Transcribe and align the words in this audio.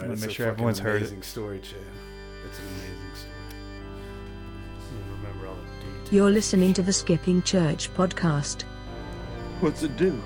right, 0.00 0.08
wanna 0.08 0.20
make 0.20 0.30
sure 0.30 0.46
everyone's 0.48 0.78
heard 0.78 0.96
it. 0.96 1.06
amazing 1.06 1.22
story, 1.22 1.60
Chad. 1.60 1.78
It's 2.46 2.58
an 2.58 2.64
amazing 2.66 3.14
story. 3.14 3.34
Remember 5.22 5.46
all 5.48 5.54
the 5.54 5.84
details. 5.86 6.12
You're 6.12 6.30
listening 6.30 6.72
to 6.74 6.82
the 6.82 6.92
Skipping 6.92 7.42
Church 7.42 7.92
podcast. 7.94 8.62
What's 9.60 9.82
it 9.82 9.96
do? 9.96 10.20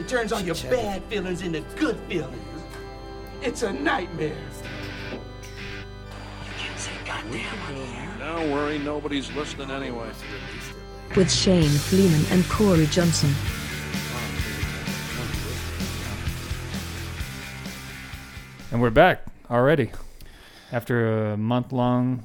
It 0.00 0.08
turns 0.08 0.32
all 0.32 0.40
your 0.40 0.54
bad 0.54 1.04
feelings 1.04 1.42
into 1.42 1.60
good 1.76 1.96
feelings. 2.08 2.42
It's 3.42 3.62
a 3.62 3.72
nightmare. 3.72 4.36
You 5.10 5.18
can't 6.58 6.78
say 6.78 6.92
goddamn 7.04 7.60
on 7.68 7.74
here. 7.74 8.10
Don't 8.18 8.50
worry, 8.50 8.78
nobody's 8.78 9.30
listening 9.32 9.70
anyway. 9.70 10.10
With 11.16 11.30
Shane 11.30 11.68
Fleeman 11.68 12.24
and 12.32 12.48
Corey 12.48 12.86
Johnson. 12.86 13.32
And 18.72 18.80
we're 18.80 18.90
back 18.90 19.24
already. 19.50 19.90
After 20.72 21.32
a 21.32 21.36
month 21.36 21.72
long 21.72 22.24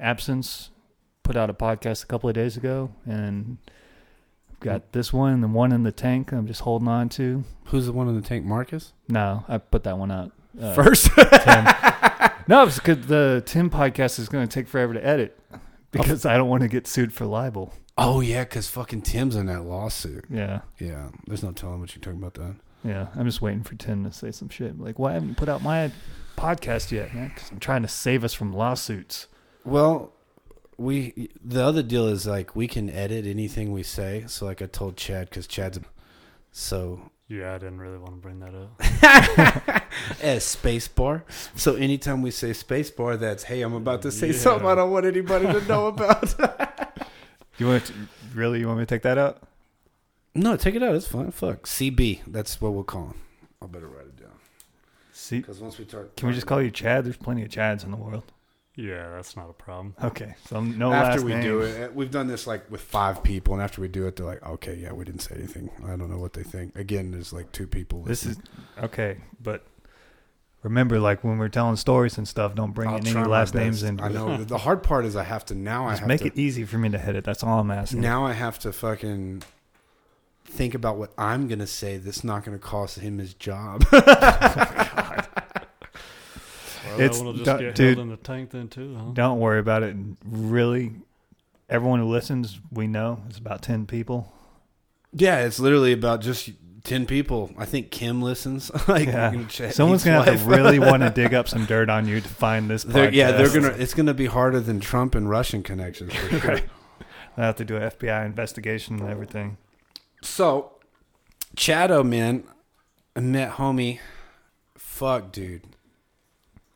absence, 0.00 0.70
put 1.22 1.36
out 1.36 1.50
a 1.50 1.54
podcast 1.54 2.02
a 2.02 2.06
couple 2.06 2.28
of 2.28 2.34
days 2.34 2.56
ago, 2.56 2.90
and 3.06 3.58
I've 4.50 4.60
got 4.60 4.92
this 4.92 5.12
one 5.12 5.32
and 5.34 5.42
the 5.42 5.48
one 5.48 5.70
in 5.72 5.84
the 5.84 5.92
tank 5.92 6.32
I'm 6.32 6.46
just 6.46 6.62
holding 6.62 6.88
on 6.88 7.08
to. 7.10 7.44
Who's 7.66 7.86
the 7.86 7.92
one 7.92 8.08
in 8.08 8.16
the 8.20 8.26
tank, 8.26 8.44
Marcus? 8.44 8.92
No, 9.08 9.44
I 9.48 9.58
put 9.58 9.84
that 9.84 9.96
one 9.98 10.10
out. 10.10 10.32
uh, 10.60 10.74
First. 10.74 11.10
Tim. 11.16 11.64
No, 12.48 12.64
it's 12.64 12.76
because 12.78 13.06
the 13.06 13.42
Tim 13.46 13.70
podcast 13.70 14.18
is 14.18 14.28
going 14.28 14.48
to 14.48 14.52
take 14.52 14.66
forever 14.66 14.94
to 14.94 15.06
edit 15.06 15.38
because 15.92 16.26
I 16.26 16.36
don't 16.36 16.48
want 16.48 16.62
to 16.62 16.68
get 16.68 16.86
sued 16.88 17.12
for 17.12 17.24
libel. 17.26 17.72
oh 17.96 18.20
yeah, 18.20 18.42
because 18.42 18.68
fucking 18.68 19.02
Tim's 19.02 19.36
in 19.36 19.46
that 19.46 19.62
lawsuit. 19.62 20.24
Yeah. 20.28 20.62
Yeah, 20.80 21.10
there's 21.28 21.42
no 21.44 21.52
telling 21.52 21.78
what 21.80 21.94
you're 21.94 22.02
talking 22.02 22.18
about 22.18 22.34
that. 22.34 22.56
Yeah, 22.84 23.08
I'm 23.16 23.24
just 23.26 23.42
waiting 23.42 23.62
for 23.64 23.74
Tim 23.74 24.04
to 24.04 24.12
say 24.12 24.30
some 24.30 24.48
shit. 24.48 24.78
Like, 24.78 24.98
why 24.98 25.12
haven't 25.12 25.30
you 25.30 25.34
put 25.34 25.48
out 25.48 25.62
my 25.62 25.90
podcast 26.36 26.90
yet, 26.92 27.12
man? 27.14 27.32
Because 27.34 27.50
I'm 27.50 27.58
trying 27.58 27.82
to 27.82 27.88
save 27.88 28.22
us 28.24 28.32
from 28.34 28.52
lawsuits. 28.52 29.26
Well, 29.64 30.12
we 30.76 31.28
the 31.44 31.62
other 31.64 31.82
deal 31.82 32.06
is 32.06 32.26
like 32.26 32.54
we 32.54 32.68
can 32.68 32.88
edit 32.88 33.26
anything 33.26 33.72
we 33.72 33.82
say. 33.82 34.24
So 34.28 34.46
like 34.46 34.62
I 34.62 34.66
told 34.66 34.96
Chad 34.96 35.28
because 35.28 35.46
Chad's 35.48 35.80
so 36.52 37.10
Yeah, 37.26 37.54
I 37.54 37.58
didn't 37.58 37.80
really 37.80 37.98
want 37.98 38.12
to 38.12 38.16
bring 38.20 38.40
that 38.40 38.54
up. 38.54 39.82
Eh, 40.22 40.34
as 40.36 40.44
space 40.44 40.86
bar. 40.86 41.24
So 41.56 41.74
anytime 41.74 42.22
we 42.22 42.30
say 42.30 42.52
space 42.52 42.90
bar, 42.90 43.16
that's 43.16 43.42
hey, 43.42 43.62
I'm 43.62 43.74
about 43.74 44.02
to 44.02 44.12
say 44.12 44.28
Yeah. 44.28 44.32
something 44.38 44.66
I 44.68 44.76
don't 44.76 44.92
want 44.92 45.06
anybody 45.06 45.46
to 45.46 45.60
know 45.66 45.88
about. 45.88 46.34
You 47.58 47.66
want 47.66 47.86
to, 47.86 47.92
really? 48.34 48.60
You 48.60 48.68
want 48.68 48.78
me 48.78 48.86
to 48.86 48.94
take 48.94 49.02
that 49.02 49.18
out? 49.18 49.42
No, 50.38 50.56
take 50.56 50.74
it 50.74 50.82
out. 50.82 50.94
It's 50.94 51.06
fine. 51.06 51.30
Fuck 51.30 51.66
CB. 51.66 52.20
That's 52.26 52.60
what 52.60 52.72
we'll 52.72 52.84
call 52.84 53.06
him. 53.08 53.14
I 53.62 53.66
better 53.66 53.88
write 53.88 54.06
it 54.06 54.16
down 54.16 54.30
See, 55.12 55.38
because 55.38 55.58
once 55.60 55.78
we 55.78 55.84
start, 55.84 56.16
can 56.16 56.28
we 56.28 56.34
just 56.34 56.46
call 56.46 56.62
you 56.62 56.70
Chad? 56.70 57.04
There's 57.04 57.16
plenty 57.16 57.42
of 57.42 57.48
Chads 57.48 57.82
in 57.84 57.90
the 57.90 57.96
world. 57.96 58.22
yeah, 58.76 59.10
that's 59.10 59.36
not 59.36 59.50
a 59.50 59.52
problem. 59.52 59.94
Okay, 60.02 60.34
so 60.48 60.60
no 60.60 60.92
after 60.92 61.16
last 61.18 61.24
we 61.24 61.32
name. 61.34 61.42
do 61.42 61.60
it, 61.62 61.80
eh, 61.80 61.88
we've 61.92 62.10
done 62.12 62.28
this 62.28 62.46
like 62.46 62.70
with 62.70 62.80
five 62.80 63.22
people, 63.24 63.52
and 63.54 63.62
after 63.62 63.80
we 63.80 63.88
do 63.88 64.06
it, 64.06 64.14
they're 64.16 64.24
like, 64.26 64.42
"Okay, 64.46 64.76
yeah, 64.76 64.92
we 64.92 65.04
didn't 65.04 65.22
say 65.22 65.34
anything. 65.36 65.70
I 65.84 65.96
don't 65.96 66.08
know 66.08 66.18
what 66.18 66.34
they 66.34 66.44
think." 66.44 66.76
Again, 66.76 67.10
there's 67.10 67.32
like 67.32 67.50
two 67.50 67.66
people. 67.66 68.02
This 68.04 68.24
is 68.24 68.38
okay, 68.80 69.18
but 69.42 69.66
remember, 70.62 71.00
like 71.00 71.24
when 71.24 71.38
we're 71.38 71.48
telling 71.48 71.74
stories 71.74 72.16
and 72.16 72.28
stuff, 72.28 72.54
don't 72.54 72.72
bring 72.72 72.88
I'll 72.90 72.98
in 72.98 73.06
any 73.08 73.14
my 73.16 73.26
last 73.26 73.54
names 73.56 73.82
best. 73.82 73.90
in. 73.92 74.00
I 74.00 74.08
know 74.08 74.36
the 74.44 74.58
hard 74.58 74.84
part 74.84 75.04
is 75.04 75.16
I 75.16 75.24
have 75.24 75.44
to 75.46 75.56
now. 75.56 75.86
I 75.86 75.90
Just 75.90 76.00
have 76.02 76.08
make 76.08 76.20
to, 76.20 76.26
it 76.28 76.36
easy 76.38 76.64
for 76.64 76.78
me 76.78 76.88
to 76.90 76.98
hit 76.98 77.16
it. 77.16 77.24
That's 77.24 77.42
all 77.42 77.58
I'm 77.58 77.72
asking. 77.72 78.00
now. 78.00 78.24
I 78.24 78.32
have 78.34 78.60
to 78.60 78.72
fucking 78.72 79.42
think 80.48 80.74
about 80.74 80.96
what 80.98 81.12
I'm 81.18 81.46
gonna 81.48 81.66
say. 81.66 81.96
That's 81.98 82.24
not 82.24 82.44
gonna 82.44 82.58
cost 82.58 82.98
him 82.98 83.18
his 83.18 83.34
job. 83.34 83.84
Oh, 86.90 86.90
well, 86.92 87.00
It's- 87.00 87.18
that 87.18 87.24
one 87.24 87.26
will 87.26 87.32
just 87.34 87.44
don't- 87.44 87.74
dude. 87.74 87.98
in 87.98 88.08
the 88.08 88.16
tank 88.16 88.50
then 88.50 88.68
too, 88.68 88.94
huh? 88.96 89.10
Don't 89.12 89.38
worry 89.40 89.58
about 89.58 89.82
it. 89.82 89.94
Really, 90.24 90.92
everyone 91.68 92.00
who 92.00 92.06
listens, 92.06 92.60
we 92.70 92.86
know 92.86 93.20
it's 93.28 93.38
about 93.38 93.62
ten 93.62 93.84
people. 93.86 94.32
yeah, 95.12 95.40
it's 95.40 95.58
literally 95.60 95.92
about 95.92 96.20
just 96.22 96.50
ten 96.84 97.04
people. 97.04 97.50
I 97.58 97.66
think 97.66 97.90
Kim 97.90 98.22
listens. 98.22 98.70
like 98.88 99.06
Yeah. 99.08 99.28
we're 99.28 99.36
gonna 99.36 99.48
check 99.48 99.72
Someone's 99.74 100.04
gonna 100.04 100.22
have 100.24 100.42
to 100.42 100.48
really 100.48 100.78
want 100.90 101.02
to 101.02 101.10
dig 101.10 101.34
up 101.34 101.48
some 101.48 101.66
dirt 101.66 101.90
on 101.90 102.06
you 102.08 102.20
to 102.20 102.28
find 102.28 102.70
this. 102.70 102.84
They're, 102.84 103.12
yeah, 103.12 103.32
they're 103.32 103.52
gonna. 103.52 103.68
It's 103.76 103.92
gonna 103.94 104.14
be 104.14 104.26
harder 104.26 104.60
than 104.60 104.80
Trump 104.80 105.14
and 105.14 105.28
Russian 105.28 105.62
connections 105.62 106.14
for 106.14 106.38
sure. 106.38 106.50
Right. 106.54 106.64
I 107.36 107.44
have 107.44 107.56
to 107.56 107.64
do 107.64 107.76
an 107.76 107.82
FBI 107.90 108.24
investigation 108.24 108.98
and 109.00 109.08
everything. 109.10 109.58
So, 110.22 110.72
Chado, 111.56 112.04
man, 112.04 112.44
I 113.14 113.20
met 113.20 113.52
homie. 113.52 114.00
Fuck, 114.76 115.32
dude. 115.32 115.62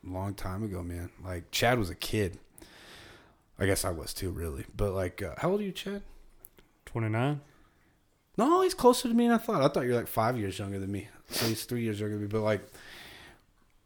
Long 0.04 0.34
time 0.34 0.62
ago, 0.62 0.82
man. 0.82 1.10
Like, 1.24 1.50
Chad 1.50 1.78
was 1.78 1.90
a 1.90 1.94
kid. 1.94 2.38
I 3.58 3.66
guess 3.66 3.84
I 3.84 3.90
was 3.90 4.12
too, 4.14 4.30
really. 4.30 4.64
But, 4.76 4.92
like, 4.92 5.22
uh, 5.22 5.34
how 5.38 5.50
old 5.50 5.60
are 5.60 5.64
you, 5.64 5.72
Chad? 5.72 6.02
Twenty 6.86 7.08
nine. 7.08 7.40
No, 8.36 8.62
he's 8.62 8.74
closer 8.74 9.08
to 9.08 9.14
me 9.14 9.26
than 9.26 9.34
I 9.34 9.38
thought. 9.38 9.62
I 9.62 9.68
thought 9.68 9.84
you 9.84 9.90
were 9.90 9.96
like 9.96 10.08
five 10.08 10.38
years 10.38 10.58
younger 10.58 10.78
than 10.78 10.90
me. 10.90 11.08
So 11.28 11.46
he's 11.46 11.64
three 11.64 11.82
years 11.82 12.00
younger 12.00 12.14
than 12.14 12.22
me. 12.22 12.28
But, 12.28 12.40
like, 12.40 12.62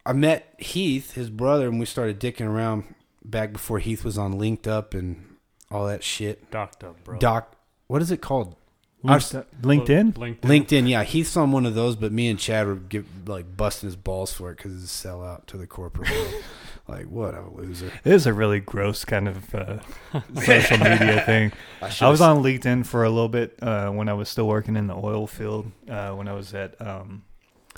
I 0.05 0.13
met 0.13 0.55
Heath, 0.59 1.15
his 1.15 1.31
brother, 1.31 1.69
and 1.69 1.81
we 1.81 1.87
started 1.87 2.21
dicking 2.21 2.47
around 2.47 2.95
back 3.25 3.53
before 3.53 3.79
Heath 3.81 4.05
was 4.05 4.17
on 4.17 4.39
Linked 4.39 4.67
Up 4.69 4.95
and 4.95 5.37
all 5.71 5.87
that 5.87 6.05
shit. 6.05 6.51
Docked 6.51 6.85
up, 6.85 7.03
bro. 7.05 7.19
Doc, 7.19 7.57
what 7.89 8.01
is 8.03 8.11
it 8.11 8.23
called? 8.23 8.55
Linked- 9.03 9.35
LinkedIn. 9.63 10.13
LinkedIn. 10.15 10.41
LinkedIn, 10.41 10.89
yeah, 10.89 11.05
Heath's 11.05 11.37
on 11.37 11.53
one 11.53 11.65
of 11.67 11.75
those, 11.75 11.95
but 11.97 12.13
me 12.13 12.29
and 12.29 12.39
Chad 12.39 12.67
were 12.67 12.75
give, 12.77 13.07
like 13.29 13.57
busting 13.57 13.87
his 13.89 13.97
balls 13.97 14.33
for 14.33 14.51
it 14.51 14.57
because 14.57 14.83
it's 14.83 15.05
a 15.05 15.09
sellout 15.09 15.47
to 15.47 15.57
the 15.57 15.67
corporate 15.67 16.11
world. 16.11 16.35
like, 16.89 17.07
what 17.07 17.35
a 17.35 17.43
loser! 17.51 17.93
It 18.05 18.13
is 18.13 18.27
a 18.27 18.33
really 18.33 18.59
gross 18.59 19.05
kind 19.05 19.29
of 19.29 19.55
uh, 19.55 19.79
social 20.43 20.79
media 20.79 21.23
thing. 21.27 21.53
I 21.83 22.09
was 22.09 22.21
on 22.21 22.43
LinkedIn 22.43 22.87
for 22.87 23.05
a 23.05 23.11
little 23.11 23.29
bit 23.29 23.57
uh, 23.63 23.91
when 23.91 24.09
I 24.09 24.15
was 24.15 24.29
still 24.29 24.49
working 24.49 24.77
in 24.77 24.87
the 24.89 24.95
oil 24.97 25.27
field. 25.27 25.71
Uh, 25.89 26.11
when 26.13 26.27
I 26.27 26.33
was 26.33 26.53
at 26.55 26.81
um, 26.81 27.23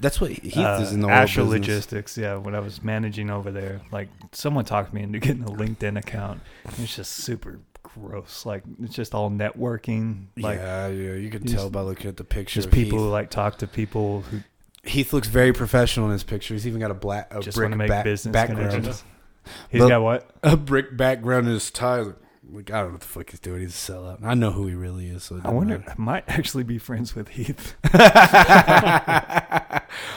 That's 0.00 0.20
what 0.20 0.30
Heath 0.30 0.56
uh, 0.56 0.78
is 0.80 0.92
in 0.92 1.00
the 1.00 1.08
oil 1.08 1.12
Asher 1.12 1.42
business. 1.42 1.60
Logistics. 1.68 2.16
Yeah, 2.16 2.36
when 2.36 2.54
I 2.54 2.60
was 2.60 2.82
managing 2.82 3.28
over 3.28 3.50
there, 3.50 3.80
like 3.92 4.08
someone 4.32 4.64
talked 4.64 4.94
me 4.94 5.02
into 5.02 5.18
getting 5.18 5.42
a 5.42 5.46
LinkedIn 5.50 5.98
account. 5.98 6.40
It's 6.78 6.96
just 6.96 7.12
super 7.12 7.58
gross. 7.98 8.46
Like 8.46 8.62
it's 8.82 8.94
just 8.94 9.14
all 9.14 9.30
networking. 9.30 10.26
Like 10.36 10.58
yeah, 10.58 10.88
yeah, 10.88 11.12
you 11.14 11.30
can 11.30 11.44
tell 11.44 11.70
by 11.70 11.80
looking 11.82 12.08
at 12.08 12.16
the 12.16 12.24
pictures. 12.24 12.64
just 12.64 12.74
people 12.74 12.98
who 12.98 13.08
like 13.10 13.30
talk 13.30 13.58
to 13.58 13.66
people 13.66 14.22
who 14.22 14.40
Heath 14.84 15.12
looks 15.12 15.28
very 15.28 15.52
professional 15.52 16.06
in 16.06 16.12
his 16.12 16.24
picture. 16.24 16.54
He's 16.54 16.66
even 16.66 16.80
got 16.80 16.90
a 16.90 16.94
black 16.94 17.34
a 17.34 17.40
just 17.40 17.56
brick 17.58 17.74
make 17.76 17.88
back- 17.88 18.04
business 18.04 18.32
background. 18.32 18.84
He's 19.70 19.80
But- 19.82 19.88
got 19.88 20.02
what? 20.02 20.30
A 20.42 20.56
brick 20.56 20.96
background 20.96 21.46
in 21.46 21.54
his 21.54 21.70
tie. 21.70 22.04
Like, 22.50 22.70
I 22.70 22.78
don't 22.80 22.86
know 22.86 22.92
what 22.92 23.00
the 23.02 23.06
fuck 23.06 23.30
he's 23.30 23.40
doing. 23.40 23.60
He's 23.60 23.74
a 23.88 23.92
sellout. 23.92 24.24
I 24.24 24.32
know 24.32 24.50
who 24.52 24.66
he 24.66 24.74
really 24.74 25.08
is. 25.08 25.24
So 25.24 25.38
I 25.44 25.50
wonder. 25.50 25.78
matter. 25.80 25.90
I 25.90 25.94
might 26.00 26.24
actually 26.28 26.64
be 26.64 26.78
friends 26.78 27.14
with 27.14 27.28
Heath. 27.28 27.74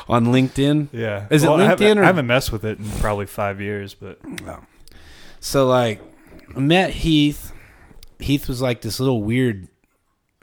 on 0.08 0.26
LinkedIn. 0.28 0.90
Yeah. 0.92 1.28
Is 1.30 1.44
it 1.44 1.50
I 1.50 1.64
haven't- 1.66 1.86
LinkedIn 1.86 1.98
or- 1.98 2.04
I 2.04 2.08
haven't 2.08 2.28
messed 2.28 2.52
with 2.52 2.64
it 2.66 2.80
in 2.80 2.90
probably 3.00 3.26
five 3.26 3.60
years, 3.62 3.94
but 3.94 4.24
No. 4.44 4.60
So 5.40 5.68
like, 5.68 6.02
met 6.56 6.92
Heath. 6.92 7.51
Heath 8.22 8.48
was 8.48 8.62
like 8.62 8.82
this 8.82 9.00
little 9.00 9.22
weird. 9.24 9.68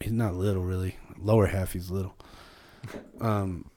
He's 0.00 0.12
not 0.12 0.34
little, 0.34 0.62
really. 0.62 0.97
Lower 1.19 1.47
half, 1.47 1.72
he's 1.72 1.91
little. 1.91 2.15
Um, 3.21 3.71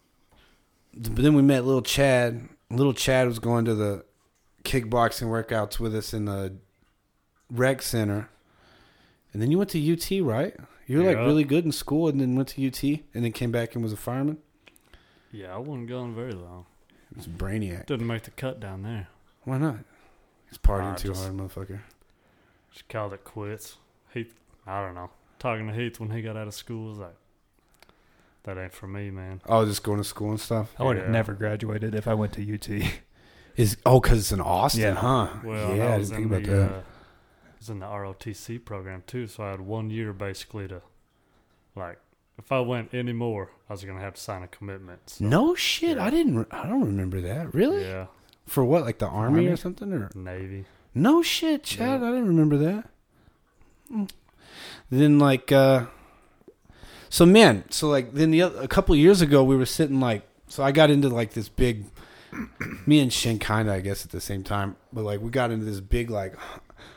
but 0.96 1.16
then 1.18 1.34
we 1.34 1.42
met 1.42 1.66
little 1.66 1.82
Chad. 1.82 2.48
Little 2.70 2.94
Chad 2.94 3.28
was 3.28 3.40
going 3.40 3.66
to 3.66 3.76
the 3.76 4.06
kickboxing 4.64 5.28
workouts 5.28 5.80
with 5.80 5.96
us 5.96 6.14
in 6.14 6.26
the 6.26 6.56
rec 7.50 7.82
center. 7.82 8.30
And 9.34 9.42
then 9.42 9.50
you 9.52 9.58
went 9.58 9.70
to 9.72 9.94
UT, 9.94 10.24
right? 10.26 10.56
You 10.88 11.00
were 11.00 11.06
like 11.06 11.18
really 11.18 11.44
good 11.46 11.64
in 11.66 11.72
school, 11.72 12.10
and 12.10 12.20
then 12.20 12.36
went 12.36 12.50
to 12.50 12.68
UT, 12.68 12.84
and 12.84 13.24
then 13.24 13.32
came 13.32 13.52
back 13.52 13.76
and 13.76 13.84
was 13.84 13.94
a 13.94 13.98
fireman. 13.98 14.38
Yeah, 15.32 15.56
I 15.56 15.58
wasn't 15.58 15.88
going 15.88 16.14
very 16.14 16.34
long. 16.34 16.66
He 17.10 17.16
was 17.16 17.26
a 17.28 17.30
brainiac. 17.30 17.86
Didn't 17.86 18.08
make 18.08 18.24
the 18.24 18.32
cut 18.32 18.60
down 18.60 18.84
there. 18.84 19.08
Why 19.44 19.58
not? 19.58 19.78
He's 20.50 20.58
partying 20.58 20.92
Ah, 20.92 20.96
too 20.96 21.08
just- 21.10 21.24
hard, 21.24 21.38
motherfucker. 21.38 21.80
Just 22.72 22.88
called 22.90 23.14
it 23.14 23.24
quits. 23.24 23.78
Heath, 24.14 24.34
I 24.68 24.84
don't 24.86 24.96
know. 24.96 25.10
Talking 25.40 25.68
to 25.68 25.74
Heath 25.74 26.00
when 26.00 26.12
he 26.12 26.22
got 26.22 26.38
out 26.38 26.48
of 26.48 26.54
school 26.54 26.90
was 26.90 26.98
like, 27.00 27.16
that 28.44 28.58
ain't 28.58 28.74
for 28.74 28.88
me, 28.88 29.12
man. 29.12 29.42
Oh, 29.48 29.66
just 29.66 29.84
going 29.84 29.98
to 30.00 30.04
school 30.04 30.32
and 30.32 30.40
stuff. 30.40 30.74
I 30.80 30.84
would 30.84 30.98
have 30.98 31.06
Yeah. 31.08 31.12
never 31.12 31.34
graduated 31.34 31.94
if 31.96 32.08
I 32.08 32.14
went 32.14 32.34
to 32.34 32.42
UT. 32.54 32.70
Is 33.58 33.78
oh, 33.86 34.00
because 34.00 34.20
it's 34.20 34.32
in 34.32 34.40
Austin, 34.42 34.82
Yeah. 34.82 34.94
huh? 34.96 35.28
Well, 35.44 35.76
yeah, 35.76 35.88
I 35.88 35.94
I 35.96 35.98
didn't 36.00 36.10
think 36.16 36.26
about 36.28 36.44
the, 36.44 36.52
that. 36.52 36.72
Uh, 36.72 36.76
I 36.78 37.58
was 37.60 37.70
in 37.70 37.80
the 37.80 37.86
ROTC 37.86 38.64
program 38.64 39.04
too, 39.06 39.28
so 39.28 39.44
I 39.44 39.52
had 39.52 39.62
one 39.62 39.90
year 39.90 40.14
basically 40.14 40.68
to, 40.70 40.82
like, 41.76 42.00
if 42.40 42.52
I 42.52 42.62
went 42.62 42.94
any 42.94 43.14
more, 43.14 43.52
I 43.70 43.74
was 43.74 43.84
gonna 43.84 44.00
have 44.00 44.16
to 44.16 44.22
sign 44.22 44.42
a 44.42 44.48
commitment. 44.48 45.10
So, 45.12 45.26
no 45.26 45.54
shit, 45.54 45.98
yeah. 45.98 46.06
I 46.06 46.10
didn't. 46.10 46.38
re- 46.40 46.46
I 46.50 46.66
don't 46.68 46.86
remember 46.86 47.22
that. 47.22 47.54
Really? 47.54 47.84
Yeah, 47.84 48.08
For 48.48 48.64
what? 48.66 48.84
Like 48.84 48.98
the 49.00 49.08
army, 49.08 49.40
Army? 49.42 49.48
or 49.48 49.58
something? 49.58 49.92
Or 49.94 50.10
Navy. 50.16 50.66
no 50.96 51.22
shit, 51.22 51.64
Chad. 51.64 52.02
Yeah. 52.02 52.08
I 52.08 52.12
didn't 52.12 52.28
remember 52.30 52.58
that. 52.58 52.90
Then 54.90 55.20
like, 55.20 55.52
uh 55.52 55.86
so 57.10 57.26
man, 57.26 57.66
so 57.70 57.90
like 57.90 58.14
then 58.14 58.32
the 58.32 58.44
other, 58.44 58.62
a 58.62 58.68
couple 58.70 58.96
years 58.96 59.22
ago 59.22 59.44
we 59.44 59.56
were 59.56 59.66
sitting 59.66 60.00
like, 60.00 60.24
so 60.48 60.64
I 60.64 60.72
got 60.72 60.90
into 60.90 61.10
like 61.10 61.34
this 61.34 61.50
big 61.50 61.86
me 62.86 63.00
and 63.00 63.12
Shin 63.12 63.40
kind 63.40 63.68
of, 63.68 63.76
I 63.76 63.82
guess, 63.82 64.06
at 64.06 64.12
the 64.12 64.22
same 64.22 64.44
time, 64.44 64.76
but 64.94 65.04
like 65.04 65.22
we 65.22 65.30
got 65.30 65.52
into 65.52 65.66
this 65.66 65.82
big 65.82 66.10
like 66.10 66.36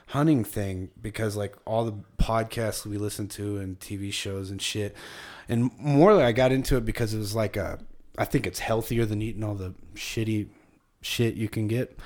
hunting 0.09 0.45
thing 0.45 0.91
because 1.03 1.37
like 1.37 1.57
all 1.65 1.85
the 1.85 1.99
podcasts 2.19 2.87
we 2.87 2.97
listen 2.97 3.27
to 3.27 3.59
and 3.59 3.81
TV 3.81 4.13
shows 4.13 4.51
and 4.51 4.63
shit, 4.63 4.95
and 5.49 5.71
more 5.79 6.15
like 6.15 6.25
I 6.25 6.33
got 6.33 6.53
into 6.53 6.77
it 6.77 6.85
because 6.85 7.15
it 7.15 7.19
was 7.19 7.35
like 7.35 7.57
a, 7.57 7.81
I 8.17 8.25
think 8.25 8.47
it's 8.47 8.61
healthier 8.61 9.05
than 9.05 9.21
eating 9.21 9.43
all 9.43 9.57
the 9.57 9.75
shitty 9.95 10.49
shit 11.03 11.35
you 11.35 11.49
can 11.49 11.67
get, 11.67 11.99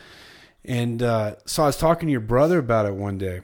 and 0.64 1.02
uh, 1.02 1.36
so 1.44 1.62
I 1.62 1.66
was 1.66 1.76
talking 1.76 2.06
to 2.06 2.12
your 2.12 2.20
brother 2.22 2.58
about 2.58 2.86
it 2.86 2.94
one 2.94 3.18
day. 3.18 3.42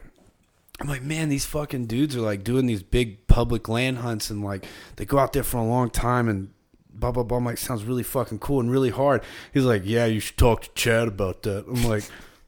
I'm 0.80 0.88
like, 0.88 1.02
man, 1.02 1.28
these 1.28 1.44
fucking 1.46 1.86
dudes 1.86 2.16
are 2.16 2.20
like 2.20 2.42
doing 2.44 2.66
these 2.66 2.82
big 2.82 3.26
public 3.28 3.68
land 3.68 3.98
hunts 3.98 4.28
and 4.30 4.42
like 4.44 4.66
they 4.96 5.04
go 5.04 5.18
out 5.18 5.32
there 5.32 5.44
for 5.44 5.58
a 5.58 5.64
long 5.64 5.88
time 5.90 6.28
and 6.28 6.50
blah 6.92 7.12
blah 7.12 7.22
blah. 7.22 7.38
I'm 7.38 7.44
like, 7.44 7.58
sounds 7.58 7.84
really 7.84 8.02
fucking 8.02 8.40
cool 8.40 8.60
and 8.60 8.70
really 8.70 8.90
hard. 8.90 9.22
He's 9.52 9.64
like, 9.64 9.82
yeah, 9.84 10.06
you 10.06 10.20
should 10.20 10.36
talk 10.36 10.62
to 10.62 10.70
Chad 10.74 11.06
about 11.08 11.42
that. 11.44 11.66
I'm 11.68 11.84
like, 11.84 12.04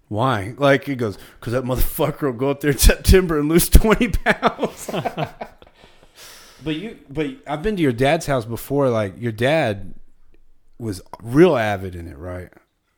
why? 0.08 0.55
Like 0.58 0.84
he 0.84 0.96
goes, 0.96 1.19
because 1.38 1.52
that 1.52 1.62
motherfucker 1.64 2.23
will 2.23 2.32
go 2.32 2.50
up 2.50 2.61
there 2.61 2.73
in 2.73 2.78
September 2.93 3.38
and 3.38 3.49
lose 3.49 3.69
20 3.69 4.08
pounds. 4.08 4.90
but 6.64 6.75
you, 6.75 6.99
but 7.08 7.29
I've 7.46 7.62
been 7.62 7.76
to 7.76 7.82
your 7.82 7.93
dad's 7.93 8.26
house 8.26 8.44
before. 8.44 8.88
Like 8.90 9.14
your 9.20 9.32
dad 9.32 9.94
was 10.79 11.00
real 11.22 11.56
avid 11.56 11.94
in 11.94 12.08
it, 12.08 12.19
right? 12.19 12.50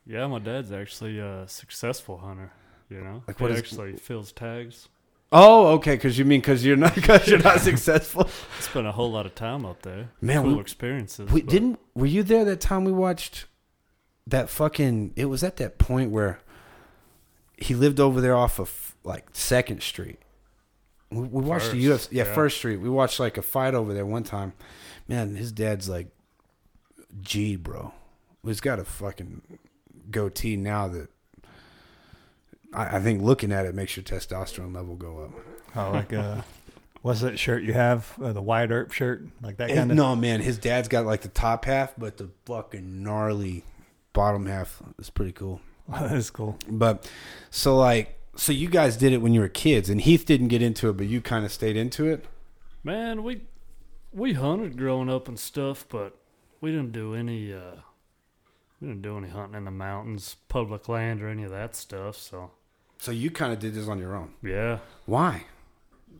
Yeah, 0.05 0.25
my 0.27 0.39
dad's 0.39 0.71
actually 0.71 1.19
a 1.19 1.47
successful 1.47 2.17
hunter. 2.17 2.51
You 2.89 3.01
know, 3.01 3.23
Like, 3.27 3.37
he 3.37 3.43
what 3.43 3.51
is- 3.51 3.59
actually 3.59 3.93
fills 3.97 4.31
tags. 4.31 4.89
Oh, 5.31 5.67
okay. 5.73 5.93
Because 5.95 6.17
you 6.17 6.25
mean 6.25 6.39
because 6.41 6.65
you're 6.65 6.75
not 6.77 6.95
because 6.95 7.27
you're 7.27 7.39
not 7.39 7.59
successful. 7.61 8.27
Spent 8.59 8.87
a 8.87 8.91
whole 8.91 9.11
lot 9.11 9.25
of 9.25 9.35
time 9.35 9.65
up 9.65 9.81
there. 9.83 10.09
Man, 10.21 10.43
full 10.43 10.55
we- 10.55 10.59
experiences. 10.61 11.29
We 11.31 11.41
but- 11.41 11.49
didn't. 11.51 11.79
Were 11.95 12.05
you 12.07 12.23
there 12.23 12.45
that 12.45 12.61
time 12.61 12.83
we 12.85 12.91
watched 12.91 13.45
that 14.27 14.49
fucking? 14.49 15.13
It 15.15 15.25
was 15.25 15.43
at 15.43 15.57
that 15.57 15.77
point 15.77 16.11
where 16.11 16.39
he 17.57 17.75
lived 17.75 17.99
over 17.99 18.21
there 18.21 18.35
off 18.35 18.59
of 18.59 18.95
like 19.03 19.27
Second 19.33 19.83
Street. 19.83 20.19
We, 21.11 21.21
we 21.23 21.43
watched 21.43 21.71
the 21.71 21.87
First, 21.87 22.09
UFC. 22.09 22.13
Yeah, 22.13 22.23
yeah. 22.25 22.33
First 22.33 22.57
Street. 22.57 22.77
We 22.77 22.89
watched 22.89 23.19
like 23.19 23.37
a 23.37 23.41
fight 23.41 23.73
over 23.75 23.93
there 23.93 24.05
one 24.05 24.23
time. 24.23 24.53
Man, 25.07 25.35
his 25.35 25.51
dad's 25.51 25.89
like, 25.89 26.07
G, 27.21 27.55
bro. 27.55 27.93
He's 28.45 28.61
got 28.61 28.79
a 28.79 28.85
fucking 28.85 29.41
goatee 30.09 30.55
now 30.55 30.87
that. 30.87 31.09
I, 32.73 32.97
I 32.97 32.99
think 32.99 33.21
looking 33.21 33.51
at 33.51 33.65
it 33.65 33.75
makes 33.75 33.95
your 33.95 34.03
testosterone 34.03 34.75
level 34.75 34.95
go 34.95 35.19
up. 35.19 35.31
Oh, 35.75 35.91
like 35.91 36.13
uh, 36.13 36.41
what's 37.01 37.21
that 37.21 37.37
shirt 37.39 37.63
you 37.63 37.73
have? 37.73 38.13
Uh, 38.21 38.33
the 38.33 38.41
Wyatt 38.41 38.71
Earp 38.71 38.91
shirt, 38.91 39.25
like 39.41 39.57
that 39.57 39.69
kind 39.69 39.91
of. 39.91 39.97
no, 39.97 40.15
man, 40.15 40.41
his 40.41 40.57
dad's 40.57 40.87
got 40.87 41.05
like 41.05 41.21
the 41.21 41.29
top 41.29 41.65
half, 41.65 41.93
but 41.97 42.17
the 42.17 42.29
fucking 42.45 43.03
gnarly 43.03 43.63
bottom 44.13 44.45
half 44.45 44.81
is 44.97 45.09
pretty 45.09 45.31
cool. 45.31 45.61
that 45.89 46.11
is 46.11 46.29
cool. 46.29 46.57
But 46.67 47.09
so 47.49 47.77
like 47.77 48.19
so 48.35 48.51
you 48.51 48.69
guys 48.69 48.95
did 48.97 49.13
it 49.13 49.17
when 49.21 49.33
you 49.33 49.41
were 49.41 49.49
kids 49.49 49.89
and 49.89 49.99
Heath 50.01 50.25
didn't 50.25 50.47
get 50.47 50.61
into 50.61 50.89
it, 50.89 50.93
but 50.97 51.07
you 51.07 51.21
kind 51.21 51.45
of 51.45 51.51
stayed 51.51 51.75
into 51.75 52.05
it. 52.07 52.25
Man, 52.83 53.23
we 53.23 53.41
we 54.11 54.33
hunted 54.33 54.77
growing 54.77 55.09
up 55.09 55.27
and 55.27 55.39
stuff, 55.39 55.85
but 55.89 56.15
we 56.61 56.71
didn't 56.71 56.91
do 56.91 57.15
any 57.15 57.53
uh 57.53 57.81
we 58.79 58.87
didn't 58.87 59.01
do 59.01 59.17
any 59.17 59.27
hunting 59.27 59.57
in 59.57 59.65
the 59.65 59.71
mountains, 59.71 60.37
public 60.47 60.87
land 60.87 61.21
or 61.21 61.27
any 61.27 61.43
of 61.43 61.51
that 61.51 61.75
stuff, 61.75 62.15
so 62.15 62.51
So 62.99 63.11
you 63.11 63.31
kind 63.31 63.53
of 63.53 63.59
did 63.59 63.73
this 63.73 63.87
on 63.87 63.97
your 63.99 64.15
own. 64.15 64.33
yeah. 64.43 64.79
Why? 65.05 65.45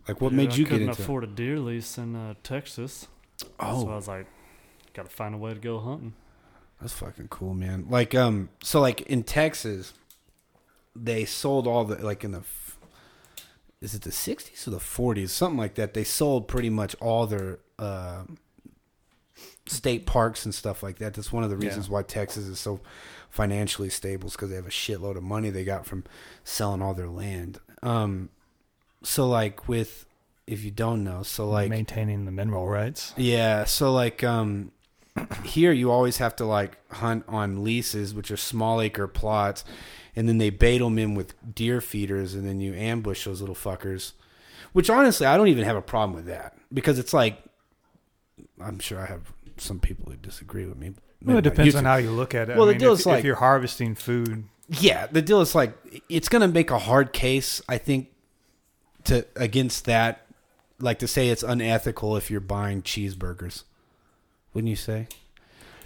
Like 0.07 0.21
what 0.21 0.31
Yeah, 0.31 0.37
made 0.37 0.55
you 0.55 0.63
get 0.63 0.71
couldn't 0.71 0.89
afford 0.89 1.23
a 1.23 1.27
deer 1.27 1.59
lease 1.59 1.97
in 1.97 2.15
uh, 2.15 2.33
Texas. 2.41 3.07
it? 3.41 3.47
So 3.47 3.47
I 3.61 3.71
Oh, 3.71 3.85
was 3.85 4.07
like, 4.07 4.27
gotta 4.93 5.09
find 5.09 5.35
a 5.35 5.37
way 5.37 5.53
to 5.53 5.59
go 5.59 5.79
hunting. 5.79 6.13
that's 6.81 6.93
fucking 6.93 7.27
cool, 7.27 7.53
man. 7.53 7.85
Like 7.89 8.15
um 8.15 8.49
so 8.63 8.79
like 8.79 9.01
in 9.01 9.23
Texas 9.23 9.93
they 10.95 11.25
sold 11.25 11.67
all 11.67 11.85
the 11.85 12.03
like 12.03 12.23
in 12.23 12.31
the 12.31 12.41
is 13.81 13.93
it 13.93 14.01
the 14.01 14.09
60s 14.09 14.67
or 14.67 14.71
the 14.71 14.77
40s 14.77 15.29
something 15.29 15.57
like 15.57 15.75
that 15.75 15.93
they 15.93 16.03
sold 16.03 16.47
pretty 16.47 16.69
much 16.69 16.95
all 16.99 17.25
their 17.27 17.59
uh, 17.77 18.23
state 19.67 20.05
parks 20.05 20.43
and 20.45 20.53
stuff 20.53 20.83
like 20.83 20.97
that 20.97 21.13
that's 21.13 21.31
one 21.31 21.43
of 21.43 21.49
the 21.49 21.55
reasons 21.55 21.89
why 21.89 22.01
texas 22.03 22.45
is 22.47 22.59
so 22.59 22.81
financially 23.39 23.89
stable 23.89 24.29
because 24.29 24.49
they 24.49 24.55
have 24.55 24.67
a 24.67 24.69
shitload 24.69 25.15
of 25.15 25.23
money 25.23 25.49
they 25.49 25.63
got 25.63 25.85
from 25.85 26.03
selling 26.43 26.81
all 26.81 26.93
their 26.93 27.07
land 27.07 27.59
um, 27.83 28.29
so 29.01 29.27
like 29.27 29.67
with 29.67 30.05
if 30.45 30.63
you 30.63 30.71
don't 30.71 31.03
know 31.03 31.23
so 31.23 31.47
like 31.47 31.69
maintaining 31.69 32.25
the 32.25 32.31
mineral 32.31 32.67
rights. 32.67 33.13
yeah, 33.15 33.63
so 33.63 33.93
like 33.93 34.23
um 34.23 34.71
here 35.43 35.71
you 35.71 35.91
always 35.91 36.17
have 36.17 36.35
to 36.37 36.45
like 36.45 36.77
hunt 36.91 37.23
on 37.27 37.63
leases, 37.63 38.13
which 38.13 38.31
are 38.31 38.37
small 38.37 38.81
acre 38.81 39.07
plots, 39.07 39.63
and 40.15 40.27
then 40.27 40.37
they 40.37 40.49
bait 40.49 40.79
them 40.79 40.97
in 40.97 41.15
with 41.15 41.33
deer 41.55 41.81
feeders, 41.81 42.33
and 42.33 42.47
then 42.47 42.59
you 42.59 42.73
ambush 42.73 43.25
those 43.25 43.41
little 43.41 43.55
fuckers. 43.55 44.13
Which 44.73 44.89
honestly, 44.89 45.25
I 45.25 45.37
don't 45.37 45.47
even 45.47 45.63
have 45.63 45.75
a 45.75 45.81
problem 45.81 46.15
with 46.15 46.25
that 46.25 46.57
because 46.73 46.99
it's 46.99 47.13
like 47.13 47.41
I'm 48.59 48.79
sure 48.79 48.99
I 48.99 49.05
have 49.05 49.33
some 49.57 49.79
people 49.79 50.11
who 50.11 50.17
disagree 50.17 50.65
with 50.65 50.77
me. 50.77 50.93
Well, 51.23 51.37
it 51.37 51.41
depends 51.41 51.73
You 51.73 51.79
on 51.79 51.85
how 51.85 51.97
you 51.97 52.11
look 52.11 52.33
at 52.33 52.49
it. 52.49 52.55
Well, 52.55 52.63
I 52.63 52.67
the 52.67 52.71
mean, 52.73 52.79
deal 52.79 52.93
if, 52.93 52.99
is 52.99 53.05
like- 53.05 53.19
if 53.19 53.25
you're 53.25 53.35
harvesting 53.35 53.95
food, 53.95 54.45
Yeah, 54.69 55.07
the 55.07 55.21
deal 55.21 55.41
is 55.41 55.53
like 55.55 55.73
it's 56.09 56.29
going 56.29 56.41
to 56.41 56.47
make 56.47 56.71
a 56.71 56.79
hard 56.79 57.11
case, 57.13 57.61
I 57.67 57.77
think, 57.77 58.09
to 59.05 59.25
against 59.35 59.85
that. 59.85 60.25
Like 60.79 60.99
to 60.99 61.07
say 61.07 61.27
it's 61.29 61.43
unethical 61.43 62.15
if 62.15 62.31
you're 62.31 62.39
buying 62.39 62.83
cheeseburgers, 62.83 63.63
wouldn't 64.53 64.69
you 64.69 64.77
say? 64.77 65.07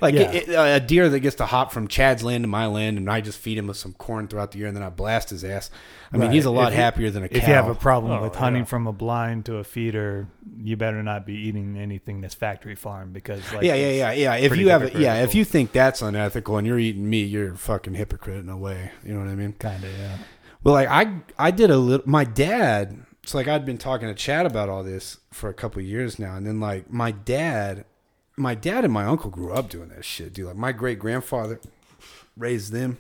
Like 0.01 0.16
Yeah. 0.16 0.31
it, 0.31 0.50
it- 0.50 0.54
a 0.54 0.80
deer 0.80 1.07
that 1.10 1.19
gets 1.22 1.38
to 1.38 1.45
hop 1.45 1.72
from 1.72 1.88
Chad's 1.88 2.24
land 2.24 2.44
to 2.44 2.48
my 2.48 2.66
land, 2.68 2.98
and 2.98 3.10
I 3.10 3.22
just 3.22 3.40
feed 3.40 3.57
him 3.57 3.68
with 3.68 3.78
some 3.78 3.94
corn 3.94 4.28
throughout 4.28 4.51
the 4.51 4.57
year, 4.60 4.68
and 4.68 4.75
then 4.75 4.84
I 4.84 4.90
blast 4.90 5.30
his 5.30 5.44
ass. 5.45 5.69
I 6.12 6.18
mean, 6.18 6.31
he's 6.31 6.45
a 6.45 6.51
lot 6.51 6.74
If 6.74 6.78
happier 6.78 7.10
than 7.10 7.24
a 7.24 7.30
cow. 7.30 7.38
if 7.38 7.48
you 7.48 7.54
have 7.54 7.68
a 7.69 7.74
problem 7.75 8.12
Oh, 8.12 8.22
with 8.22 8.36
hunting 8.36 8.62
yeah. 8.63 8.66
from 8.66 8.86
a 8.86 8.94
blind 8.94 9.45
to 9.45 9.57
a 9.57 9.63
feeder, 9.63 10.28
you 10.57 10.78
better 10.78 11.01
not 11.01 11.25
be 11.25 11.34
eating 11.34 11.78
anything 11.78 12.22
that's 12.22 12.36
factory 12.36 12.75
farm 12.75 13.12
because, 13.13 13.42
like, 13.54 13.63
yeah, 13.63 13.74
yeah, 13.75 13.92
yeah, 13.92 14.12
yeah. 14.12 14.36
If 14.36 14.56
you 14.56 14.69
have, 14.69 14.84
a, 14.94 15.00
yeah, 15.00 15.24
if 15.24 15.34
you 15.34 15.44
think 15.44 15.72
that's 15.72 16.01
unethical 16.04 16.57
and 16.57 16.68
you're 16.68 16.78
eating 16.80 17.10
meat, 17.10 17.30
you're 17.30 17.54
a 17.54 17.57
fucking 17.57 17.95
hypocrite 17.95 18.38
in 18.44 18.50
a 18.50 18.57
way. 18.57 18.92
You 19.04 19.13
know 19.13 19.19
what 19.22 19.30
I 19.30 19.36
mean? 19.36 19.54
kind 19.54 19.84
of, 19.84 19.90
yeah. 19.98 20.18
Well, 20.63 20.74
like 20.75 20.88
I, 20.90 21.22
I 21.40 21.51
did 21.51 21.72
a 21.72 21.78
little. 21.78 22.07
My 22.07 22.24
dad. 22.25 22.98
It's 23.24 23.34
like 23.34 23.48
I'd 23.48 23.66
been 23.66 23.78
talking 23.78 24.10
to 24.10 24.13
Chad 24.13 24.45
about 24.45 24.68
all 24.68 24.84
this 24.84 25.18
for 25.31 25.50
a 25.50 25.54
couple 25.54 25.80
of 25.80 25.86
years 25.86 26.19
now, 26.19 26.36
and 26.36 26.45
then 26.45 26.60
like 26.60 26.92
my 26.92 27.12
dad, 27.12 27.86
my 28.35 28.56
dad 28.56 28.83
and 28.83 28.94
my 28.94 29.06
uncle 29.06 29.30
grew 29.30 29.51
up 29.51 29.69
doing 29.69 29.89
that 29.89 30.06
shit, 30.06 30.33
dude. 30.33 30.47
Like 30.47 30.56
my 30.56 30.71
great 30.71 31.00
grandfather 31.00 31.59
raised 32.35 32.71
them, 32.71 33.00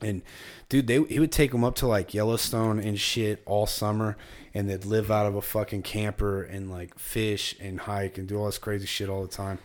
and 0.00 0.22
dude, 0.68 0.86
they 0.86 1.02
he 1.04 1.20
would 1.20 1.32
take 1.32 1.52
them 1.52 1.64
up 1.64 1.74
to 1.76 1.86
like 1.86 2.14
Yellowstone 2.14 2.78
and 2.78 2.98
shit 2.98 3.42
all 3.46 3.66
summer, 3.66 4.16
and 4.54 4.68
they'd 4.68 4.84
live 4.84 5.10
out 5.10 5.26
of 5.26 5.34
a 5.34 5.42
fucking 5.42 5.82
camper 5.82 6.42
and 6.42 6.70
like 6.70 6.98
fish 6.98 7.54
and 7.60 7.80
hike 7.80 8.18
and 8.18 8.26
do 8.28 8.38
all 8.38 8.46
this 8.46 8.58
crazy 8.58 8.86
shit 8.86 9.08
all 9.08 9.22
the 9.22 9.28
time. 9.28 9.58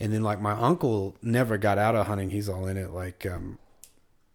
And 0.00 0.12
then 0.12 0.22
like 0.22 0.40
my 0.40 0.52
uncle 0.52 1.16
never 1.22 1.58
got 1.58 1.78
out 1.78 1.94
of 1.94 2.06
hunting; 2.06 2.30
he's 2.30 2.48
all 2.48 2.66
in 2.66 2.76
it. 2.76 2.90
Like, 2.90 3.26
um, 3.26 3.58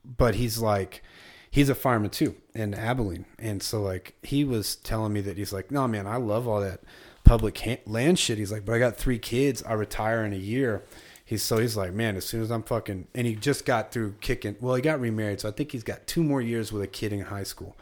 but 0.06 0.36
he's 0.36 0.60
like 0.60 1.04
he's 1.50 1.70
a 1.70 1.76
fireman 1.76 2.12
too 2.12 2.36
in 2.54 2.74
Abilene, 2.74 3.26
and 3.40 3.64
so 3.64 3.82
like 3.82 4.16
he 4.22 4.44
was 4.44 4.76
telling 4.76 5.12
me 5.12 5.22
that 5.22 5.38
he's 5.38 5.52
like, 5.52 5.72
no 5.72 5.88
man, 5.88 6.06
I 6.06 6.18
love 6.18 6.48
all 6.48 6.62
that 6.62 6.82
public 7.28 7.60
ha- 7.60 7.82
land 7.86 8.18
shit. 8.18 8.38
He's 8.38 8.52
like, 8.52 8.66
but 8.66 8.74
I 8.74 8.80
got 8.80 8.96
three 8.96 9.20
kids, 9.20 9.62
I 9.64 9.74
retire 9.74 10.24
in 10.26 10.34
a 10.34 10.38
year. 10.38 10.84
He's 11.24 11.44
so 11.44 11.58
he's 11.58 11.76
like, 11.76 11.94
man, 11.94 12.16
as 12.16 12.26
soon 12.26 12.42
as 12.42 12.50
I'm 12.50 12.64
fucking, 12.64 13.08
and 13.14 13.28
he 13.28 13.36
just 13.36 13.66
got 13.66 13.92
through 13.92 14.16
kicking. 14.22 14.56
Well, 14.62 14.76
he 14.76 14.82
got 14.82 15.02
remarried, 15.02 15.42
so 15.42 15.50
I 15.50 15.52
think 15.52 15.74
he's 15.74 15.84
got 15.84 16.08
two 16.08 16.24
more 16.24 16.42
years 16.42 16.72
with 16.72 16.82
a 16.82 16.88
kid 16.88 17.12
in 17.12 17.22
high 17.22 17.44
school. 17.44 17.76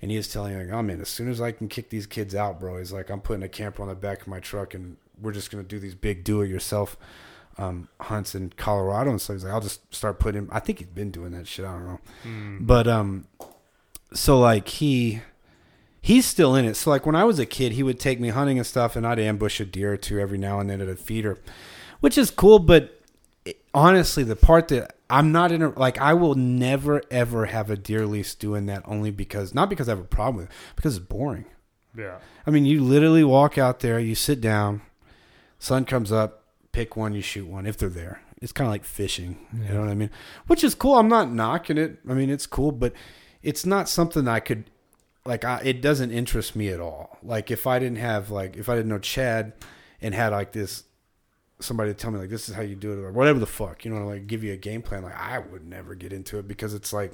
And 0.00 0.10
he 0.10 0.16
was 0.16 0.28
telling 0.28 0.56
me, 0.56 0.64
like, 0.64 0.72
oh 0.72 0.82
man, 0.82 1.00
as 1.00 1.08
soon 1.08 1.28
as 1.28 1.40
I 1.40 1.50
can 1.50 1.66
kick 1.66 1.88
these 1.88 2.06
kids 2.06 2.34
out, 2.34 2.60
bro, 2.60 2.78
he's 2.78 2.92
like, 2.92 3.10
I'm 3.10 3.20
putting 3.20 3.42
a 3.42 3.48
camper 3.48 3.82
on 3.82 3.88
the 3.88 3.94
back 3.96 4.22
of 4.22 4.28
my 4.28 4.38
truck, 4.38 4.74
and 4.74 4.96
we're 5.20 5.32
just 5.32 5.50
gonna 5.50 5.64
do 5.64 5.80
these 5.80 5.94
big 5.94 6.22
do-it-yourself 6.22 6.96
um, 7.58 7.88
hunts 8.00 8.34
in 8.34 8.52
Colorado. 8.56 9.10
And 9.10 9.20
so 9.20 9.32
he's 9.32 9.44
like, 9.44 9.52
I'll 9.52 9.60
just 9.60 9.92
start 9.92 10.20
putting. 10.20 10.48
I 10.52 10.60
think 10.60 10.78
he's 10.78 10.88
been 10.88 11.10
doing 11.10 11.32
that 11.32 11.48
shit. 11.48 11.64
I 11.64 11.72
don't 11.72 11.86
know. 11.86 12.00
But 12.60 12.86
um, 12.86 13.26
so 14.12 14.38
like 14.38 14.68
he 14.68 15.22
he's 16.04 16.26
still 16.26 16.54
in 16.54 16.66
it. 16.66 16.74
So 16.74 16.90
like 16.90 17.06
when 17.06 17.14
I 17.16 17.24
was 17.24 17.38
a 17.38 17.46
kid, 17.46 17.72
he 17.72 17.82
would 17.82 17.98
take 17.98 18.20
me 18.20 18.28
hunting 18.28 18.58
and 18.58 18.66
stuff, 18.66 18.94
and 18.94 19.06
I'd 19.06 19.18
ambush 19.18 19.58
a 19.58 19.64
deer 19.64 19.94
or 19.94 19.96
two 19.96 20.18
every 20.20 20.36
now 20.36 20.60
and 20.60 20.68
then 20.68 20.82
at 20.82 20.88
a 20.88 20.96
feeder, 20.96 21.38
which 22.00 22.18
is 22.18 22.30
cool. 22.30 22.58
But 22.58 23.00
it- 23.46 23.62
honestly, 23.72 24.22
the 24.22 24.36
part 24.36 24.68
that 24.68 24.96
I'm 25.08 25.32
not 25.32 25.50
in, 25.50 25.62
a, 25.62 25.70
like 25.70 25.98
I 25.98 26.12
will 26.12 26.34
never 26.34 27.00
ever 27.10 27.46
have 27.46 27.70
a 27.70 27.76
deer 27.76 28.04
lease 28.06 28.34
doing 28.34 28.66
that 28.66 28.82
only 28.84 29.10
because 29.10 29.54
not 29.54 29.70
because 29.70 29.88
I 29.88 29.92
have 29.92 29.98
a 30.00 30.04
problem 30.04 30.36
with 30.36 30.50
it, 30.50 30.52
because 30.76 30.98
it's 30.98 31.06
boring. 31.06 31.46
Yeah. 31.96 32.18
I 32.46 32.50
mean, 32.50 32.66
you 32.66 32.82
literally 32.82 33.24
walk 33.24 33.56
out 33.56 33.80
there, 33.80 33.98
you 33.98 34.14
sit 34.14 34.42
down, 34.42 34.82
sun 35.58 35.86
comes 35.86 36.12
up, 36.12 36.42
pick 36.72 36.96
one, 36.96 37.14
you 37.14 37.22
shoot 37.22 37.46
one 37.46 37.64
if 37.66 37.78
they're 37.78 37.88
there. 37.88 38.20
It's 38.42 38.52
kind 38.52 38.66
of 38.68 38.72
like 38.72 38.84
fishing, 38.84 39.38
you 39.54 39.72
know 39.72 39.80
what 39.80 39.88
I 39.88 39.94
mean? 39.94 40.10
Which 40.48 40.62
is 40.64 40.74
cool. 40.74 40.98
I'm 40.98 41.08
not 41.08 41.32
knocking 41.32 41.78
it. 41.78 42.00
I 42.06 42.12
mean, 42.12 42.28
it's 42.28 42.46
cool, 42.46 42.72
but 42.72 42.92
it's 43.42 43.64
not 43.64 43.88
something 43.88 44.28
I 44.28 44.40
could 44.40 44.64
like. 45.26 45.44
I, 45.44 45.60
it 45.64 45.80
doesn't 45.82 46.10
interest 46.10 46.54
me 46.56 46.68
at 46.68 46.80
all. 46.80 47.18
Like 47.22 47.50
if 47.50 47.66
I 47.66 47.78
didn't 47.78 47.98
have 47.98 48.30
like 48.30 48.56
if 48.56 48.68
I 48.68 48.74
didn't 48.76 48.88
know 48.88 48.98
Chad 48.98 49.52
and 50.00 50.14
had 50.14 50.32
like 50.32 50.52
this 50.52 50.84
somebody 51.60 51.90
to 51.90 51.94
tell 51.94 52.10
me 52.10 52.18
like 52.18 52.28
this 52.30 52.48
is 52.48 52.54
how 52.54 52.62
you 52.62 52.74
do 52.74 52.92
it 52.92 52.98
or 52.98 53.12
whatever 53.12 53.38
the 53.38 53.46
fuck, 53.46 53.84
you 53.84 53.90
know, 53.90 54.06
like 54.06 54.26
give 54.26 54.42
you 54.44 54.52
a 54.52 54.56
game 54.56 54.82
plan. 54.82 55.02
Like 55.02 55.18
I 55.18 55.38
would 55.38 55.66
never 55.66 55.94
get 55.94 56.12
into 56.12 56.38
it 56.38 56.48
because 56.48 56.74
it's 56.74 56.92
like 56.92 57.12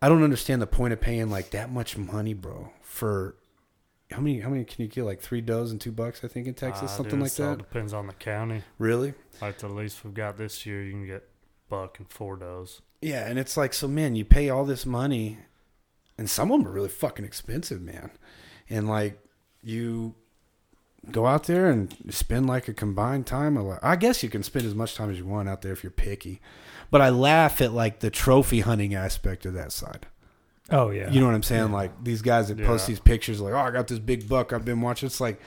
I 0.00 0.08
don't 0.08 0.22
understand 0.22 0.62
the 0.62 0.66
point 0.66 0.92
of 0.92 1.00
paying 1.00 1.30
like 1.30 1.50
that 1.50 1.72
much 1.72 1.96
money, 1.96 2.34
bro, 2.34 2.70
for 2.82 3.34
how 4.12 4.20
many 4.20 4.40
how 4.40 4.48
many 4.50 4.64
can 4.64 4.82
you 4.82 4.88
get 4.88 5.04
like 5.04 5.20
three 5.20 5.40
does 5.40 5.70
and 5.72 5.80
two 5.80 5.92
bucks 5.92 6.22
I 6.24 6.28
think 6.28 6.46
in 6.46 6.54
Texas 6.54 6.90
Ah, 6.92 6.96
something 6.96 7.18
dude, 7.18 7.22
like 7.22 7.32
that 7.34 7.58
depends 7.58 7.92
on 7.92 8.06
the 8.06 8.12
county. 8.14 8.62
really 8.78 9.14
Like 9.42 9.58
the 9.58 9.68
least 9.68 10.04
we've 10.04 10.14
got 10.14 10.38
this 10.38 10.64
year, 10.64 10.82
you 10.82 10.92
can 10.92 11.06
get 11.06 11.28
buck 11.68 11.98
and 11.98 12.08
four 12.10 12.36
does. 12.36 12.80
yeah 13.02 13.28
and 13.28 13.38
it's 13.38 13.56
like 13.56 13.74
so 13.74 13.86
man 13.86 14.16
you 14.16 14.24
pay 14.24 14.48
all 14.48 14.64
this 14.64 14.86
money 14.86 15.38
and 16.18 16.28
some 16.28 16.50
of 16.50 16.58
them 16.58 16.68
are 16.68 16.72
really 16.72 16.88
fucking 16.88 17.24
expensive 17.24 17.80
man 17.80 18.10
and 18.68 18.88
like 18.88 19.18
you 19.62 20.14
go 21.10 21.26
out 21.26 21.44
there 21.44 21.70
and 21.70 21.94
spend 22.10 22.46
like 22.46 22.68
a 22.68 22.74
combined 22.74 23.26
time 23.26 23.56
of 23.56 23.78
I 23.82 23.96
guess 23.96 24.22
you 24.22 24.28
can 24.28 24.42
spend 24.42 24.66
as 24.66 24.74
much 24.74 24.94
time 24.94 25.10
as 25.10 25.16
you 25.16 25.24
want 25.24 25.48
out 25.48 25.62
there 25.62 25.72
if 25.72 25.82
you're 25.82 25.90
picky 25.90 26.40
but 26.90 27.00
I 27.00 27.08
laugh 27.08 27.60
at 27.60 27.72
like 27.72 28.00
the 28.00 28.10
trophy 28.10 28.60
hunting 28.60 28.94
aspect 28.94 29.46
of 29.46 29.54
that 29.54 29.72
side 29.72 30.06
Oh 30.70 30.90
yeah. 30.90 31.10
You 31.10 31.20
know 31.20 31.26
what 31.26 31.34
I'm 31.34 31.42
saying? 31.42 31.72
Like 31.72 32.04
these 32.04 32.22
guys 32.22 32.48
that 32.48 32.62
post 32.62 32.86
these 32.86 33.00
pictures, 33.00 33.40
like, 33.40 33.54
oh, 33.54 33.58
I 33.58 33.70
got 33.70 33.88
this 33.88 33.98
big 33.98 34.28
buck 34.28 34.52
I've 34.52 34.64
been 34.64 34.80
watching. 34.80 35.06
It's 35.06 35.20
like, 35.20 35.40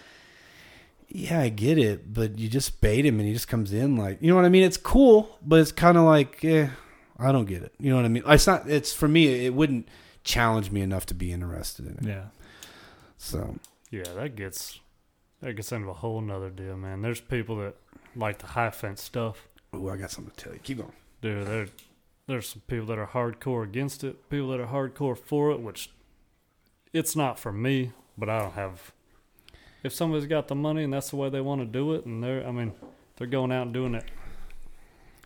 yeah, 1.08 1.42
I 1.42 1.50
get 1.50 1.78
it, 1.78 2.14
but 2.14 2.40
you 2.40 2.48
just 2.50 2.82
bait 2.82 3.06
him 3.06 3.20
and 3.20 3.28
he 3.28 3.34
just 3.34 3.48
comes 3.48 3.74
in. 3.74 3.98
Like, 3.98 4.22
you 4.22 4.30
know 4.30 4.36
what 4.36 4.46
I 4.46 4.50
mean? 4.50 4.64
It's 4.64 4.78
cool, 4.78 5.38
but 5.46 5.60
it's 5.60 5.72
kind 5.72 5.98
of 5.98 6.06
like, 6.06 6.44
eh, 6.44 6.70
I 7.20 7.32
don't 7.32 7.46
get 7.46 7.62
it. 7.62 7.74
You 7.80 7.92
know 7.92 7.98
what 7.98 8.06
I 8.06 8.08
mean? 8.08 8.24
It's 8.26 8.48
not. 8.48 8.68
It's 8.68 8.94
for 8.94 9.08
me. 9.08 9.46
It 9.46 9.54
wouldn't 9.54 9.88
challenge 10.24 10.72
me 10.72 10.82
enough 10.82 11.06
to 11.08 11.14
be 11.14 11.32
interested 11.32 11.86
in 11.86 11.98
it. 11.98 12.04
Yeah. 12.04 12.26
So 13.18 13.56
Yeah, 13.90 14.14
that 14.16 14.36
gets 14.36 14.80
that 15.42 15.56
gets 15.56 15.72
into 15.72 15.90
a 15.90 15.94
whole 15.94 16.22
nother 16.22 16.50
deal, 16.50 16.78
man. 16.78 17.02
There's 17.02 17.22
people 17.22 17.58
that 17.58 17.76
like 18.16 18.40
the 18.40 18.48
high 18.48 18.72
fence 18.72 19.02
stuff. 19.02 19.48
Oh, 19.74 19.90
I 19.90 19.98
got 19.98 20.12
something 20.12 20.34
to 20.36 20.44
tell 20.44 20.54
you. 20.54 20.60
Keep 20.60 20.78
going. 20.80 20.92
Dude, 21.22 21.48
there 21.48 21.68
there's 22.28 22.50
some 22.50 22.62
people 22.68 22.86
that 22.88 23.00
are 23.00 23.08
hardcore 23.08 23.64
against 23.64 24.04
it, 24.04 24.30
people 24.30 24.50
that 24.50 24.60
are 24.60 24.68
hardcore 24.68 25.18
for 25.18 25.52
it, 25.52 25.60
which 25.60 25.92
it's 26.94 27.16
not 27.16 27.40
for 27.40 27.52
me, 27.52 27.92
but 28.18 28.30
I 28.30 28.40
don't 28.40 28.54
have 28.54 28.92
if 29.84 29.94
somebody's 29.94 30.28
got 30.28 30.48
the 30.48 30.56
money 30.56 30.84
and 30.84 30.94
that's 30.94 31.10
the 31.10 31.16
way 31.16 31.30
they 31.30 31.42
want 31.42 31.62
to 31.62 31.66
do 31.66 31.94
it 31.94 32.06
and 32.06 32.24
they're 32.24 32.46
I 32.48 32.52
mean, 32.52 32.74
they're 33.18 33.28
going 33.28 33.52
out 33.52 33.64
and 33.64 33.74
doing 33.74 33.96
it 33.96 34.06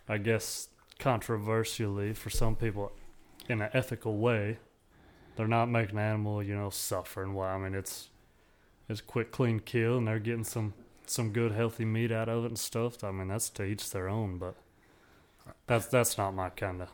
I 0.08 0.18
guess 0.18 0.68
controversially 0.98 2.14
for 2.14 2.30
some 2.30 2.56
people 2.56 2.92
in 3.48 3.60
an 3.60 3.70
ethical 3.72 4.16
way. 4.16 4.58
They're 5.36 5.46
not 5.46 5.66
making 5.66 5.96
the 5.96 6.02
animal, 6.02 6.42
you 6.42 6.56
know, 6.56 6.70
suffer 6.70 7.22
and 7.22 7.34
why 7.34 7.52
I 7.52 7.58
mean 7.58 7.74
it's 7.74 8.08
it's 8.88 9.00
quick 9.00 9.30
clean 9.30 9.60
kill 9.60 9.98
and 9.98 10.08
they're 10.08 10.18
getting 10.18 10.44
some 10.44 10.74
some 11.06 11.32
good 11.32 11.52
healthy 11.52 11.84
meat 11.84 12.10
out 12.10 12.28
of 12.28 12.44
it 12.44 12.48
and 12.48 12.58
stuff. 12.58 13.04
I 13.04 13.10
mean 13.10 13.28
that's 13.28 13.50
to 13.50 13.64
each 13.64 13.90
their 13.90 14.08
own, 14.08 14.38
but 14.38 14.56
that's 15.66 15.86
that's 15.86 16.18
not 16.18 16.34
my 16.34 16.50
kind 16.50 16.82
of. 16.82 16.88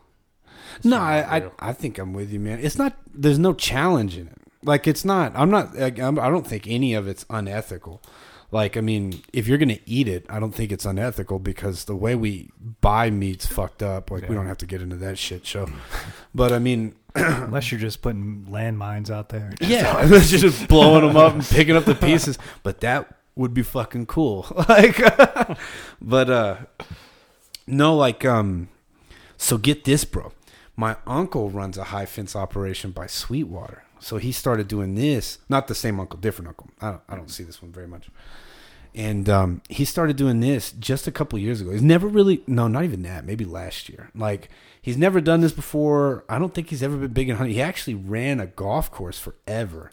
No, 0.85 0.99
I, 0.99 1.39
I 1.39 1.51
I 1.59 1.73
think 1.73 1.99
I'm 1.99 2.13
with 2.13 2.31
you, 2.33 2.41
man. 2.41 2.59
It's 2.61 2.77
not. 2.77 2.95
There's 3.15 3.39
no 3.39 3.55
challenge 3.55 4.17
in 4.17 4.29
it. 4.29 4.39
Like 4.63 4.87
it's 4.87 5.05
not. 5.05 5.33
I'm 5.35 5.51
not. 5.51 5.75
Like, 5.77 5.99
I'm, 5.99 6.19
I 6.19 6.29
don't 6.29 6.47
think 6.47 6.67
any 6.67 6.95
of 6.95 7.09
it's 7.09 7.25
unethical. 7.31 8.03
Like 8.51 8.77
I 8.77 8.83
mean, 8.83 9.23
if 9.33 9.49
you're 9.49 9.59
gonna 9.59 9.79
eat 9.87 10.09
it, 10.09 10.27
I 10.29 10.39
don't 10.39 10.55
think 10.55 10.73
it's 10.73 10.85
unethical 10.85 11.39
because 11.39 11.87
the 11.87 11.97
way 11.97 12.15
we 12.15 12.51
buy 12.83 13.09
meat's 13.09 13.47
fucked 13.47 13.83
up. 13.83 14.11
Like 14.11 14.29
we 14.29 14.35
don't 14.35 14.47
have 14.47 14.59
to 14.59 14.67
get 14.67 14.83
into 14.83 14.97
that 14.97 15.19
shit 15.19 15.47
show. 15.47 15.69
But 16.35 16.53
I 16.53 16.59
mean, 16.59 16.95
Unless 17.15 17.71
you're 17.71 17.81
just 17.81 18.01
putting 18.01 18.47
landmines 18.49 19.11
out 19.11 19.29
there. 19.29 19.53
yeah, 19.61 19.99
it's 20.03 20.31
just 20.31 20.67
blowing 20.69 21.07
them 21.07 21.17
up 21.17 21.35
and 21.35 21.45
picking 21.45 21.77
up 21.77 21.85
the 21.85 21.95
pieces. 22.07 22.39
But 22.63 22.81
that 22.81 23.19
would 23.35 23.53
be 23.53 23.63
fucking 23.63 24.07
cool. 24.07 24.47
Like, 24.69 24.97
but 26.01 26.31
uh, 26.31 26.57
no, 27.67 27.97
like 27.97 28.25
um, 28.25 28.69
so 29.37 29.59
get 29.59 29.85
this, 29.85 30.05
bro. 30.05 30.33
My 30.75 30.97
uncle 31.07 31.51
runs 31.51 31.77
a 31.77 31.85
high 31.85 32.07
fence 32.07 32.35
operation 32.35 32.93
by 32.93 33.07
Sweetwater, 33.07 33.85
so 34.01 34.17
he 34.17 34.33
started 34.33 34.69
doing 34.69 34.95
this. 34.95 35.39
Not 35.51 35.69
the 35.69 35.75
same 35.75 36.01
uncle, 36.01 36.19
different 36.19 36.49
uncle. 36.49 36.71
I 36.81 36.91
don't, 36.91 37.01
I 37.11 37.17
don't 37.17 37.31
see 37.31 37.45
this 37.45 37.61
one 37.61 37.73
very 37.73 37.87
much. 37.87 38.09
And 38.95 39.29
um, 39.29 39.63
he 39.69 39.85
started 39.85 40.17
doing 40.17 40.41
this 40.41 40.73
just 40.73 41.07
a 41.07 41.13
couple 41.13 41.39
years 41.39 41.61
ago. 41.61 41.71
He's 41.71 41.83
never 41.83 42.07
really, 42.07 42.43
no, 42.47 42.69
not 42.69 42.85
even 42.85 43.03
that. 43.03 43.25
Maybe 43.25 43.45
last 43.45 43.89
year. 43.89 44.11
Like 44.15 44.51
he's 44.83 44.99
never 44.99 45.21
done 45.21 45.41
this 45.41 45.53
before. 45.53 46.25
I 46.29 46.39
don't 46.39 46.53
think 46.53 46.69
he's 46.69 46.83
ever 46.83 46.97
been 46.97 47.13
big 47.13 47.29
in 47.31 47.37
hunting. 47.37 47.55
He 47.55 47.63
actually 47.63 47.95
ran 47.95 48.41
a 48.41 48.47
golf 48.47 48.91
course 48.91 49.19
forever. 49.19 49.91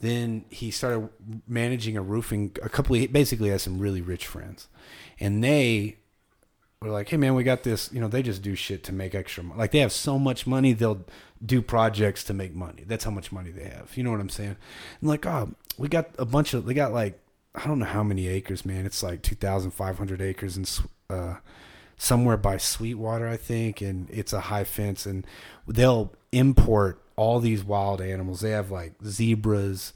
Then 0.00 0.44
he 0.48 0.70
started 0.70 1.08
managing 1.46 1.96
a 1.96 2.02
roofing. 2.02 2.56
A 2.62 2.68
couple, 2.68 2.94
of, 2.94 3.00
he 3.00 3.06
basically 3.08 3.50
has 3.50 3.62
some 3.62 3.80
really 3.80 4.00
rich 4.00 4.26
friends, 4.26 4.68
and 5.18 5.42
they 5.42 5.96
were 6.80 6.90
like, 6.90 7.08
"Hey 7.08 7.16
man, 7.16 7.34
we 7.34 7.42
got 7.42 7.64
this." 7.64 7.92
You 7.92 8.00
know, 8.00 8.06
they 8.06 8.22
just 8.22 8.40
do 8.40 8.54
shit 8.54 8.84
to 8.84 8.92
make 8.92 9.16
extra. 9.16 9.42
money. 9.42 9.58
Like 9.58 9.72
they 9.72 9.80
have 9.80 9.92
so 9.92 10.16
much 10.16 10.46
money, 10.46 10.72
they'll 10.72 11.04
do 11.44 11.60
projects 11.60 12.22
to 12.24 12.34
make 12.34 12.54
money. 12.54 12.84
That's 12.86 13.02
how 13.02 13.10
much 13.10 13.32
money 13.32 13.50
they 13.50 13.64
have. 13.64 13.96
You 13.96 14.04
know 14.04 14.12
what 14.12 14.20
I'm 14.20 14.28
saying? 14.28 14.56
And 15.00 15.10
like, 15.10 15.26
oh, 15.26 15.50
we 15.76 15.88
got 15.88 16.10
a 16.16 16.24
bunch 16.24 16.54
of. 16.54 16.64
They 16.64 16.74
got 16.74 16.92
like 16.92 17.20
I 17.54 17.66
don't 17.66 17.80
know 17.80 17.86
how 17.86 18.04
many 18.04 18.28
acres, 18.28 18.64
man. 18.64 18.86
It's 18.86 19.02
like 19.02 19.22
2,500 19.22 20.20
acres 20.20 20.58
Sw- 20.64 20.86
uh, 21.10 21.36
somewhere 21.98 22.36
by 22.38 22.56
Sweetwater, 22.56 23.28
I 23.28 23.36
think, 23.36 23.80
and 23.82 24.08
it's 24.10 24.32
a 24.32 24.40
high 24.40 24.64
fence, 24.64 25.04
and 25.04 25.26
they'll 25.66 26.12
import 26.32 27.02
all 27.16 27.40
these 27.40 27.62
wild 27.64 28.00
animals. 28.00 28.40
They 28.40 28.50
have 28.50 28.70
like 28.70 28.94
zebras, 29.04 29.92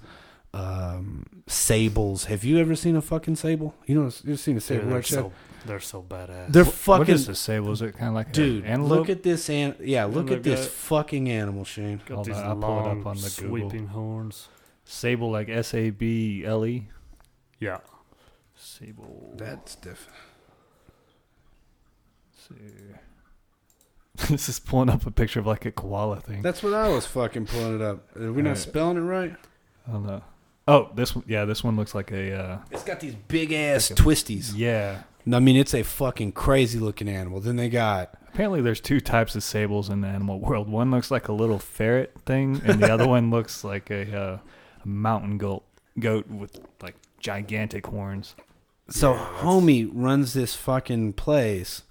um, 0.53 1.25
sables. 1.47 2.25
Have 2.27 2.45
you 2.45 2.59
ever 2.59 2.75
seen 2.77 2.97
a 2.97 3.01
fucking 3.03 3.37
sable? 3.37 3.75
You 3.87 3.95
know, 3.95 4.11
you've 4.25 4.41
seen 4.41 4.55
a 4.57 4.61
Dude, 4.61 4.63
sable, 4.63 4.85
they're 4.87 4.95
right? 4.97 5.05
Chad? 5.05 5.19
so 5.19 5.33
they're 5.65 5.81
so 5.81 6.03
badass. 6.03 6.49
They're 6.53 6.65
What 6.65 6.75
fucking 6.75 7.15
is 7.15 7.27
the 7.27 7.35
sable? 7.37 7.71
Is 7.73 7.81
it 7.83 7.93
kind 7.97 8.09
of 8.09 8.15
like 8.15 8.33
dude. 8.33 8.65
antelope? 8.65 8.99
Look 9.01 9.11
at 9.11 9.23
this, 9.23 9.49
an- 9.49 9.77
yeah. 9.81 10.05
Look 10.07 10.31
at 10.33 10.43
this 10.43 10.61
got- 10.61 10.69
fucking 10.71 11.29
animal, 11.31 11.65
Shane. 11.65 12.01
got 12.07 12.17
Hold 12.17 12.27
these 12.27 12.37
on, 12.37 12.45
I'll 12.45 12.57
pull 12.57 12.81
it 12.81 12.99
up 13.01 13.07
on 13.07 13.17
the 13.17 13.35
Google. 13.39 13.69
sweeping 13.71 13.87
horns. 13.89 14.49
sable 14.85 15.31
like 15.31 15.49
S 15.49 15.73
A 15.75 15.91
B 15.91 16.45
L 16.45 16.67
E. 16.67 16.89
Yeah, 17.61 17.79
Sable. 18.57 19.35
That's 19.37 19.77
different. 19.77 20.19
See. 22.59 24.27
this 24.31 24.49
is 24.49 24.59
pulling 24.59 24.91
up 24.91 25.07
a 25.07 25.11
picture 25.11 25.41
of 25.41 25.47
like 25.47 25.65
a 25.65 25.73
koala 25.73 26.21
thing. 26.21 26.43
That's 26.43 26.63
what 26.63 26.75
I 26.75 26.89
was 26.89 27.07
fucking 27.07 27.47
pulling 27.47 27.77
it 27.77 27.83
up. 27.83 28.15
Are 28.17 28.33
we 28.33 28.43
not 28.43 28.51
Alright. 28.51 28.59
spelling 28.59 28.97
it 28.99 29.01
right? 29.01 29.35
I 29.89 29.93
don't 29.93 30.07
know. 30.07 30.23
Oh, 30.69 30.91
this 30.95 31.15
one. 31.17 31.25
Yeah, 31.27 31.45
this 31.45 31.65
one 31.65 31.77
looks 31.77 31.95
like 31.95 32.13
a. 32.13 32.33
Uh, 32.35 32.59
It's 32.71 32.85
got 32.85 33.01
these 33.01 33.15
big 33.15 33.53
ass 33.53 33.91
twisties. 33.91 34.53
yeah. 34.55 35.03
I 35.33 35.39
mean, 35.39 35.57
it's 35.57 35.73
a 35.75 35.83
fucking 35.85 36.33
crazy 36.33 36.79
looking 36.81 37.09
animal. 37.09 37.41
Then 37.41 37.55
they 37.57 37.69
got 37.69 38.15
Apparently, 38.29 38.61
there's 38.63 38.81
two 38.81 38.99
types 39.01 39.35
of 39.37 39.43
sables 39.45 39.89
in 39.91 40.01
the 40.01 40.09
animal 40.09 40.41
world. 40.41 40.69
One 40.69 40.91
looks 40.91 41.11
like 41.11 41.29
a 41.29 41.33
little 41.33 41.59
ferret 41.59 42.13
thing, 42.25 42.63
and 42.65 42.83
the 42.83 42.91
other 42.93 43.07
one 43.17 43.31
looks 43.31 43.63
like 43.63 43.91
a, 43.91 44.19
uh, 44.19 44.39
a 44.83 44.89
mountain 44.89 45.37
goat 45.39 45.65
goat 45.99 46.27
with 46.29 46.59
like 46.83 46.95
gigantic 47.21 47.87
horns. 47.87 48.35
so 48.89 49.13
homie 49.15 49.89
runs 49.93 50.33
this 50.33 50.55
fucking 50.55 51.13
place, 51.13 51.83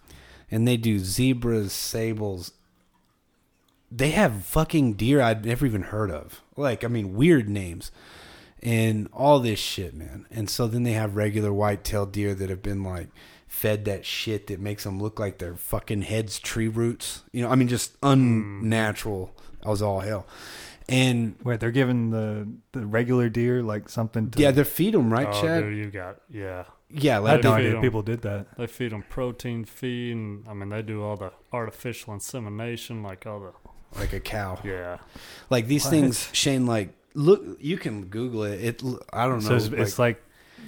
and 0.52 0.68
they 0.68 0.78
do 0.78 1.00
zebras, 1.00 1.74
sables. 1.74 2.52
They 3.92 4.12
have 4.12 4.46
fucking 4.46 4.94
deer 4.94 5.22
I'd 5.22 5.46
never 5.46 5.66
even 5.66 5.84
heard 5.84 6.12
of. 6.12 6.42
Like, 6.56 6.84
I 6.84 6.88
mean, 6.88 7.16
weird 7.16 7.50
names. 7.50 7.92
and 8.64 9.10
all 9.12 9.40
this 9.40 9.60
shit, 9.60 9.94
man. 9.94 10.26
And 10.30 10.50
so 10.50 10.68
then 10.68 10.84
they 10.84 10.92
have 10.94 11.16
regular 11.16 11.52
white-tailed 11.52 12.12
deer 12.12 12.34
that 12.36 12.50
have 12.50 12.62
been 12.62 12.84
like 12.84 13.10
fed 13.48 13.86
that 13.86 14.06
shit 14.06 14.48
that 14.48 14.60
makes 14.60 14.84
them 14.84 15.02
look 15.02 15.20
like 15.20 15.40
their 15.40 15.56
fucking 15.56 16.04
heads 16.04 16.40
tree 16.40 16.68
roots. 16.68 17.24
You 17.32 17.42
know, 17.44 17.50
I 17.50 17.56
mean, 17.56 17.68
just 17.68 17.94
hmm. 17.98 18.08
unnatural. 18.08 19.36
I 19.64 19.70
was 19.70 19.82
all 19.82 20.00
hell. 20.00 20.28
And 20.90 21.36
Wait, 21.44 21.60
they're 21.60 21.72
giving 21.72 22.10
the 22.10 22.48
the 22.74 22.86
regular 22.86 23.30
deer 23.30 23.62
like 23.64 23.88
something. 23.88 24.30
To, 24.32 24.42
yeah, 24.42 24.52
they 24.52 24.64
feed 24.64 24.94
them 24.94 25.12
right, 25.12 25.28
oh, 25.30 25.42
Chad. 25.42 25.64
dude, 25.64 25.78
you 25.78 25.92
got 25.92 26.18
yeah. 26.30 26.66
Yeah, 26.94 27.16
I 27.18 27.20
like 27.20 27.32
had 27.34 27.44
no 27.44 27.52
feed 27.56 27.60
idea 27.66 27.76
'em. 27.76 27.82
people 27.82 28.02
did 28.02 28.22
that. 28.22 28.58
They 28.58 28.68
feed 28.68 28.92
them 28.92 29.04
protein 29.10 29.66
feed, 29.66 30.12
and 30.14 30.46
I 30.48 30.54
mean 30.54 30.70
they 30.70 30.82
do 30.82 31.04
all 31.04 31.18
the 31.18 31.32
artificial 31.54 32.14
insemination, 32.14 33.04
like 33.04 33.26
all 33.26 33.40
the 33.40 34.00
like 34.00 34.14
a 34.14 34.20
cow. 34.20 34.60
yeah. 34.64 34.98
Like 35.50 35.68
these 35.68 35.84
What? 35.84 35.90
things, 35.92 36.30
Shane. 36.32 36.66
Like, 36.66 36.94
look, 37.14 37.42
you 37.60 37.78
can 37.78 38.06
Google 38.06 38.44
it. 38.44 38.62
It. 38.64 38.84
I 39.12 39.26
don't 39.28 39.44
know. 39.44 39.50
So 39.50 39.56
it's, 39.56 39.68
it's 39.68 40.00
like, 40.00 40.24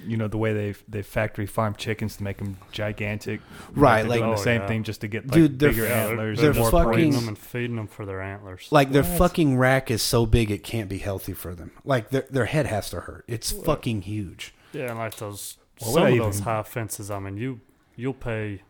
you 0.06 0.18
know, 0.18 0.28
the 0.28 0.36
way 0.36 0.52
they 0.52 0.74
they 0.88 1.00
factory 1.02 1.46
farm 1.46 1.74
chickens 1.74 2.16
to 2.18 2.22
make 2.22 2.36
them 2.36 2.58
gigantic. 2.72 3.40
Right, 3.74 4.06
like- 4.06 4.20
the 4.20 4.26
Oh, 4.26 4.36
same 4.36 4.60
yeah. 4.60 4.66
thing 4.66 4.82
just 4.82 5.00
to 5.00 5.08
get 5.08 5.24
like 5.26 5.32
Dude, 5.32 5.58
they're 5.58 5.70
bigger 5.70 5.86
f- 5.86 5.90
Yeah, 5.90 6.06
antlers. 6.10 6.38
they're 6.40 6.50
and 6.50 6.58
more 6.58 6.70
fucking- 6.70 7.12
them 7.12 7.28
and 7.28 7.38
feeding 7.38 7.76
them 7.76 7.86
for 7.86 8.04
their 8.04 8.20
antlers. 8.20 8.68
like 8.70 8.92
their 8.92 9.02
fucking 9.04 9.56
rack 9.56 9.90
is 9.90 10.02
so 10.02 10.26
big 10.26 10.50
it 10.50 10.62
can't 10.62 10.90
be 10.90 10.98
healthy 10.98 11.32
for 11.32 11.54
them. 11.54 11.70
Like 11.84 12.10
their 12.10 12.26
their 12.28 12.44
head 12.46 12.66
has 12.66 12.90
to 12.90 13.00
hurt. 13.00 13.24
It's 13.26 13.50
fucking 13.52 14.02
huge. 14.02 14.54
Yeah, 14.74 14.90
and 14.90 14.98
like 14.98 15.16
those 15.16 15.56
What 15.80 15.92
some 15.94 16.02
I 16.04 16.08
of 16.10 16.18
those 16.18 16.34
even- 16.36 16.44
high 16.44 16.62
fences. 16.62 17.10
I 17.10 17.18
mean, 17.18 17.36
you 17.36 17.60
you'll 17.96 18.14
pay. 18.14 18.62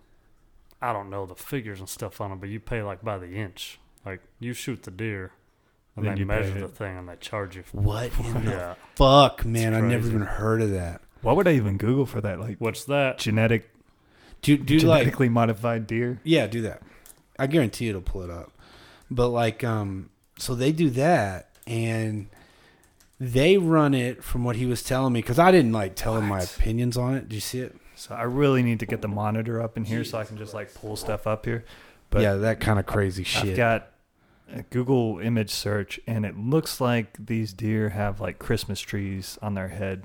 I 0.83 0.93
don't 0.93 1.09
know 1.11 1.25
the 1.27 1.35
figures 1.35 1.81
and 1.81 1.89
stuff 1.89 2.21
on 2.21 2.31
them, 2.31 2.39
but 2.41 2.49
you 2.51 2.61
pay 2.61 2.83
like 2.83 3.03
by 3.03 3.19
the 3.19 3.35
inch. 3.35 3.79
Like 4.05 4.21
you 4.39 4.53
shoot 4.53 4.83
the 4.83 4.91
deer, 4.91 5.33
and 5.97 6.05
Then 6.05 6.15
they 6.15 6.21
you 6.21 6.27
measure 6.27 6.61
the 6.61 6.69
thing, 6.69 6.99
and 6.99 7.09
they 7.09 7.17
charge 7.17 7.57
you. 7.57 7.63
For, 7.63 7.79
What 7.79 8.11
in 8.19 8.45
the 8.45 8.77
fuck, 8.95 9.45
man? 9.47 9.73
I 9.75 9.81
never 9.81 10.07
even 10.07 10.23
heard 10.23 10.61
of 10.61 10.71
that. 10.73 11.01
What 11.23 11.37
would 11.37 11.49
I 11.49 11.53
even 11.53 11.79
Google 11.79 12.05
for 12.07 12.21
that? 12.21 12.39
Like 12.39 12.59
what's 12.59 12.85
that? 12.85 13.19
genetic 13.19 13.71
Do 14.43 14.59
do 14.59 14.79
like 14.81 15.01
Genetically 15.05 15.31
modified 15.31 15.87
deer. 15.87 16.21
Yeah, 16.23 16.47
do 16.47 16.61
that. 16.63 16.83
I 17.39 17.47
guarantee 17.47 17.89
it'll 17.89 18.03
pull 18.03 18.23
it 18.23 18.31
up. 18.31 18.53
But 19.11 19.29
like, 19.29 19.65
um, 19.65 20.11
so 20.39 20.55
they 20.55 20.71
do 20.73 20.91
that, 20.91 21.49
and 21.67 22.29
they 23.21 23.57
run 23.59 23.95
it 23.95 24.23
from 24.25 24.45
what 24.45 24.57
he 24.57 24.67
was 24.67 24.83
telling 24.83 25.13
me 25.13 25.21
because 25.21 25.39
I 25.39 25.51
didn't 25.51 25.73
like 25.73 25.95
tell 25.95 26.17
him 26.17 26.27
my 26.29 26.39
What? 26.41 26.57
opinions 26.57 26.97
on 26.97 27.15
it. 27.15 27.29
Do 27.29 27.35
you 27.37 27.41
see 27.41 27.61
it? 27.61 27.77
So 27.97 28.15
I 28.15 28.23
really 28.23 28.63
need 28.63 28.81
to 28.81 28.87
get 28.87 29.03
the 29.03 29.09
monitor 29.09 29.63
up 29.63 29.77
in 29.77 29.85
here 29.85 30.05
so 30.05 30.19
I 30.19 30.25
can 30.25 30.37
just 30.37 30.53
like 30.55 30.75
pull 30.75 30.97
stuff 30.97 31.27
up 31.27 31.45
here. 31.47 31.65
But 32.11 32.23
yeah, 32.23 32.35
that 32.35 32.61
kind 32.61 32.79
of 32.79 32.87
crazy 32.87 33.23
I've 33.23 33.27
shit. 33.29 33.57
got 33.57 33.89
a 34.53 34.63
Google 34.65 35.19
image 35.21 35.51
search, 35.51 35.99
and 36.07 36.27
it 36.27 36.37
looks 36.37 36.81
like 36.81 37.17
these 37.27 37.53
deer 37.53 37.91
have 37.91 38.21
like 38.21 38.39
Christmas 38.39 38.81
trees 38.81 39.39
on 39.41 39.55
their 39.55 39.69
head. 39.69 40.03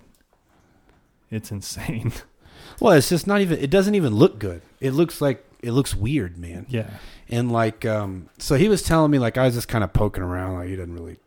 It's 1.32 1.52
insane. 1.52 2.12
well, 2.80 2.94
it's 2.94 3.10
just 3.10 3.28
not 3.28 3.42
even. 3.42 3.60
It 3.60 3.70
doesn't 3.70 3.96
even 3.96 4.16
look 4.16 4.40
good. 4.40 4.62
It 4.80 4.92
looks 4.92 5.22
like 5.22 5.44
it 5.62 5.72
looks 5.72 5.94
weird, 5.96 6.38
man. 6.38 6.66
yeah. 6.70 6.90
And 7.28 7.52
like, 7.52 7.86
um, 7.86 8.30
so 8.40 8.56
he 8.56 8.70
was 8.70 8.82
telling 8.82 9.12
me 9.12 9.20
like 9.20 9.38
I 9.38 9.46
was 9.46 9.54
just 9.56 9.68
kind 9.68 9.84
of 9.84 9.94
poking 9.94 10.24
around. 10.24 10.56
Like 10.56 10.70
he 10.70 10.76
didn't 10.76 10.94
really, 10.96 11.18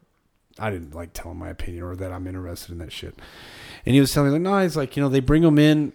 I 0.58 0.70
didn't 0.70 0.94
like 0.94 1.12
tell 1.12 1.32
him 1.32 1.38
my 1.38 1.48
opinion 1.48 1.84
or 1.84 1.96
that 1.96 2.12
I'm 2.12 2.26
interested 2.26 2.72
in 2.72 2.78
that 2.78 2.92
shit. 2.92 3.14
And 3.86 3.94
he 3.94 4.00
was 4.00 4.12
telling 4.12 4.30
me 4.30 4.34
like, 4.34 4.42
no, 4.42 4.62
he's 4.62 4.76
like, 4.76 4.96
you 4.96 5.02
know, 5.02 5.08
they 5.08 5.20
bring 5.20 5.42
them 5.42 5.58
in. 5.58 5.92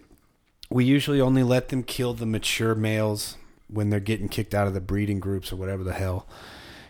We 0.70 0.84
usually 0.84 1.20
only 1.20 1.42
let 1.42 1.68
them 1.68 1.82
kill 1.82 2.14
the 2.14 2.26
mature 2.26 2.74
males 2.74 3.36
when 3.68 3.90
they're 3.90 4.00
getting 4.00 4.28
kicked 4.28 4.54
out 4.54 4.66
of 4.66 4.74
the 4.74 4.80
breeding 4.80 5.20
groups 5.20 5.52
or 5.52 5.56
whatever 5.56 5.84
the 5.84 5.92
hell. 5.92 6.26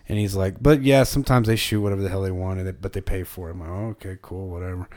And 0.08 0.18
he's 0.18 0.34
like, 0.34 0.62
but 0.62 0.82
yeah, 0.82 1.02
sometimes 1.02 1.48
they 1.48 1.56
shoot 1.56 1.82
whatever 1.82 2.00
the 2.00 2.08
hell 2.08 2.22
they 2.22 2.30
want, 2.30 2.60
and 2.60 2.80
but 2.80 2.94
they 2.94 3.02
pay 3.02 3.24
for 3.24 3.48
it. 3.48 3.52
I'm 3.52 3.60
like, 3.60 3.68
oh, 3.68 3.88
okay, 3.88 4.16
cool, 4.22 4.48
whatever. 4.48 4.88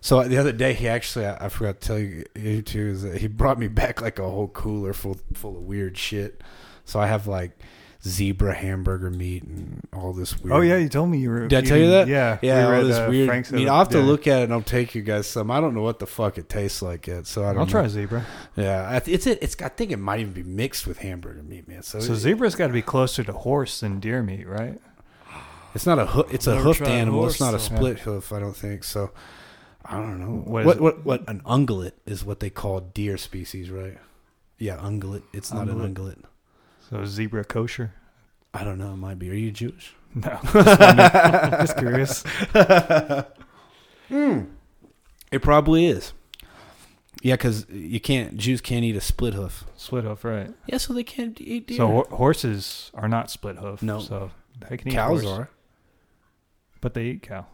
So 0.00 0.22
the 0.22 0.38
other 0.38 0.52
day, 0.52 0.74
he 0.74 0.88
actually, 0.88 1.26
I, 1.26 1.46
I 1.46 1.48
forgot 1.48 1.80
to 1.80 1.86
tell 1.86 1.98
you, 1.98 2.24
you 2.36 2.62
too, 2.62 2.88
is 2.88 3.02
that 3.02 3.20
he 3.20 3.26
brought 3.26 3.58
me 3.58 3.68
back 3.82 4.00
like 4.00 4.18
a 4.18 4.28
whole 4.28 4.48
cooler 4.48 4.92
full 4.92 5.18
full 5.34 5.56
of 5.56 5.62
weird 5.64 5.98
shit. 5.98 6.40
So 6.84 7.00
I 7.00 7.06
have 7.06 7.26
like 7.26 7.58
zebra 8.02 8.54
hamburger 8.54 9.10
meat 9.10 9.42
and 9.42 9.86
all 9.92 10.12
this 10.12 10.38
weird. 10.40 10.56
Oh 10.56 10.60
yeah, 10.60 10.76
you 10.78 10.88
told 10.88 11.10
me 11.10 11.18
you 11.18 11.30
were. 11.30 11.48
Did 11.48 11.64
I 11.64 11.68
tell 11.68 11.76
you 11.78 11.90
that? 11.90 12.08
Yeah. 12.08 12.38
yeah, 12.42 12.60
we 12.62 12.66
were 12.68 12.74
all 12.76 12.80
at, 12.80 12.86
this 12.86 12.96
uh, 12.98 13.06
weird. 13.10 13.28
Frank's 13.28 13.52
I 13.52 13.56
mean, 13.56 13.66
the- 13.66 13.72
I'll 13.72 13.78
have 13.80 13.88
to 13.90 13.98
yeah. 13.98 14.04
look 14.04 14.26
at 14.26 14.40
it 14.40 14.44
and 14.44 14.52
I'll 14.52 14.62
take 14.62 14.94
you 14.94 15.02
guys 15.02 15.26
some. 15.26 15.50
I 15.50 15.60
don't 15.60 15.74
know 15.74 15.82
what 15.82 15.98
the 15.98 16.06
fuck 16.06 16.38
it 16.38 16.48
tastes 16.48 16.80
like 16.82 17.06
yet, 17.06 17.26
so 17.26 17.42
I 17.42 17.48
don't. 17.48 17.58
I'll 17.58 17.66
know. 17.66 17.70
try 17.72 17.88
zebra. 17.88 18.24
Yeah, 18.56 18.86
I 18.90 19.00
th- 19.00 19.14
it's 19.14 19.26
it. 19.26 19.38
It's. 19.42 19.60
I 19.62 19.68
think 19.68 19.90
it 19.92 19.98
might 19.98 20.20
even 20.20 20.32
be 20.32 20.42
mixed 20.42 20.86
with 20.86 20.98
hamburger 20.98 21.42
meat, 21.42 21.68
man. 21.68 21.82
So, 21.82 22.00
So 22.00 22.12
it- 22.12 22.16
zebra's 22.16 22.54
got 22.54 22.68
to 22.68 22.72
be 22.72 22.82
closer 22.82 23.22
to 23.24 23.32
horse 23.32 23.80
than 23.80 24.00
deer 24.00 24.22
meat, 24.22 24.46
right? 24.48 24.80
It's 25.74 25.86
not 25.86 25.98
a 25.98 26.06
hoof. 26.06 26.32
It's 26.34 26.46
a 26.46 26.52
Never 26.54 26.64
hoofed 26.64 26.78
tried 26.78 26.90
animal. 26.90 27.26
it's 27.26 27.38
horse, 27.38 27.52
not 27.52 27.54
a 27.56 27.62
so- 27.62 27.76
split 27.76 27.98
hoof. 28.00 28.32
I 28.32 28.40
don't 28.40 28.56
think 28.56 28.82
so. 28.82 29.12
I 29.84 29.96
don't 29.96 30.18
know. 30.20 30.42
What 30.50 30.64
What 30.66 30.76
is 30.76 30.80
what 30.82 31.04
what, 31.04 31.28
an 31.28 31.40
ungulate 31.46 31.92
is 32.06 32.24
what 32.24 32.40
they 32.40 32.50
call 32.50 32.80
deer 32.80 33.16
species, 33.16 33.70
right? 33.70 33.98
Yeah, 34.58 34.76
ungulate. 34.78 35.22
It's 35.32 35.52
not 35.52 35.68
Ungulate. 35.68 35.84
an 35.84 35.94
ungulate. 35.94 36.24
So 36.90 37.04
zebra 37.04 37.44
kosher? 37.44 37.92
I 38.52 38.64
don't 38.64 38.78
know. 38.78 38.92
It 38.92 38.96
might 38.96 39.18
be. 39.18 39.30
Are 39.30 39.34
you 39.34 39.50
Jewish? 39.52 39.94
No, 40.12 40.40
just, 40.42 40.54
wondering. 40.54 40.96
just 41.60 41.76
curious. 41.78 42.24
It 44.10 45.40
probably 45.42 45.86
is. 45.86 46.12
Yeah, 47.22 47.34
because 47.34 47.66
you 47.70 48.00
can't. 48.00 48.36
Jews 48.36 48.60
can't 48.60 48.84
eat 48.84 48.96
a 48.96 49.00
split 49.00 49.34
hoof. 49.34 49.64
Split 49.76 50.02
hoof, 50.04 50.24
right? 50.24 50.50
Yeah, 50.66 50.78
so 50.78 50.92
they 50.94 51.04
can't 51.04 51.40
eat 51.40 51.68
deer. 51.68 51.76
So 51.76 51.86
ho- 51.86 52.08
horses 52.16 52.90
are 52.94 53.08
not 53.08 53.30
split 53.30 53.58
hoof. 53.58 53.82
No. 53.82 54.00
So 54.00 54.32
they 54.68 54.76
can 54.78 54.88
eat 54.88 54.94
cows 54.94 55.22
horse, 55.22 55.38
are. 55.38 55.50
but 56.80 56.94
they 56.94 57.04
eat 57.04 57.22
cow. 57.22 57.46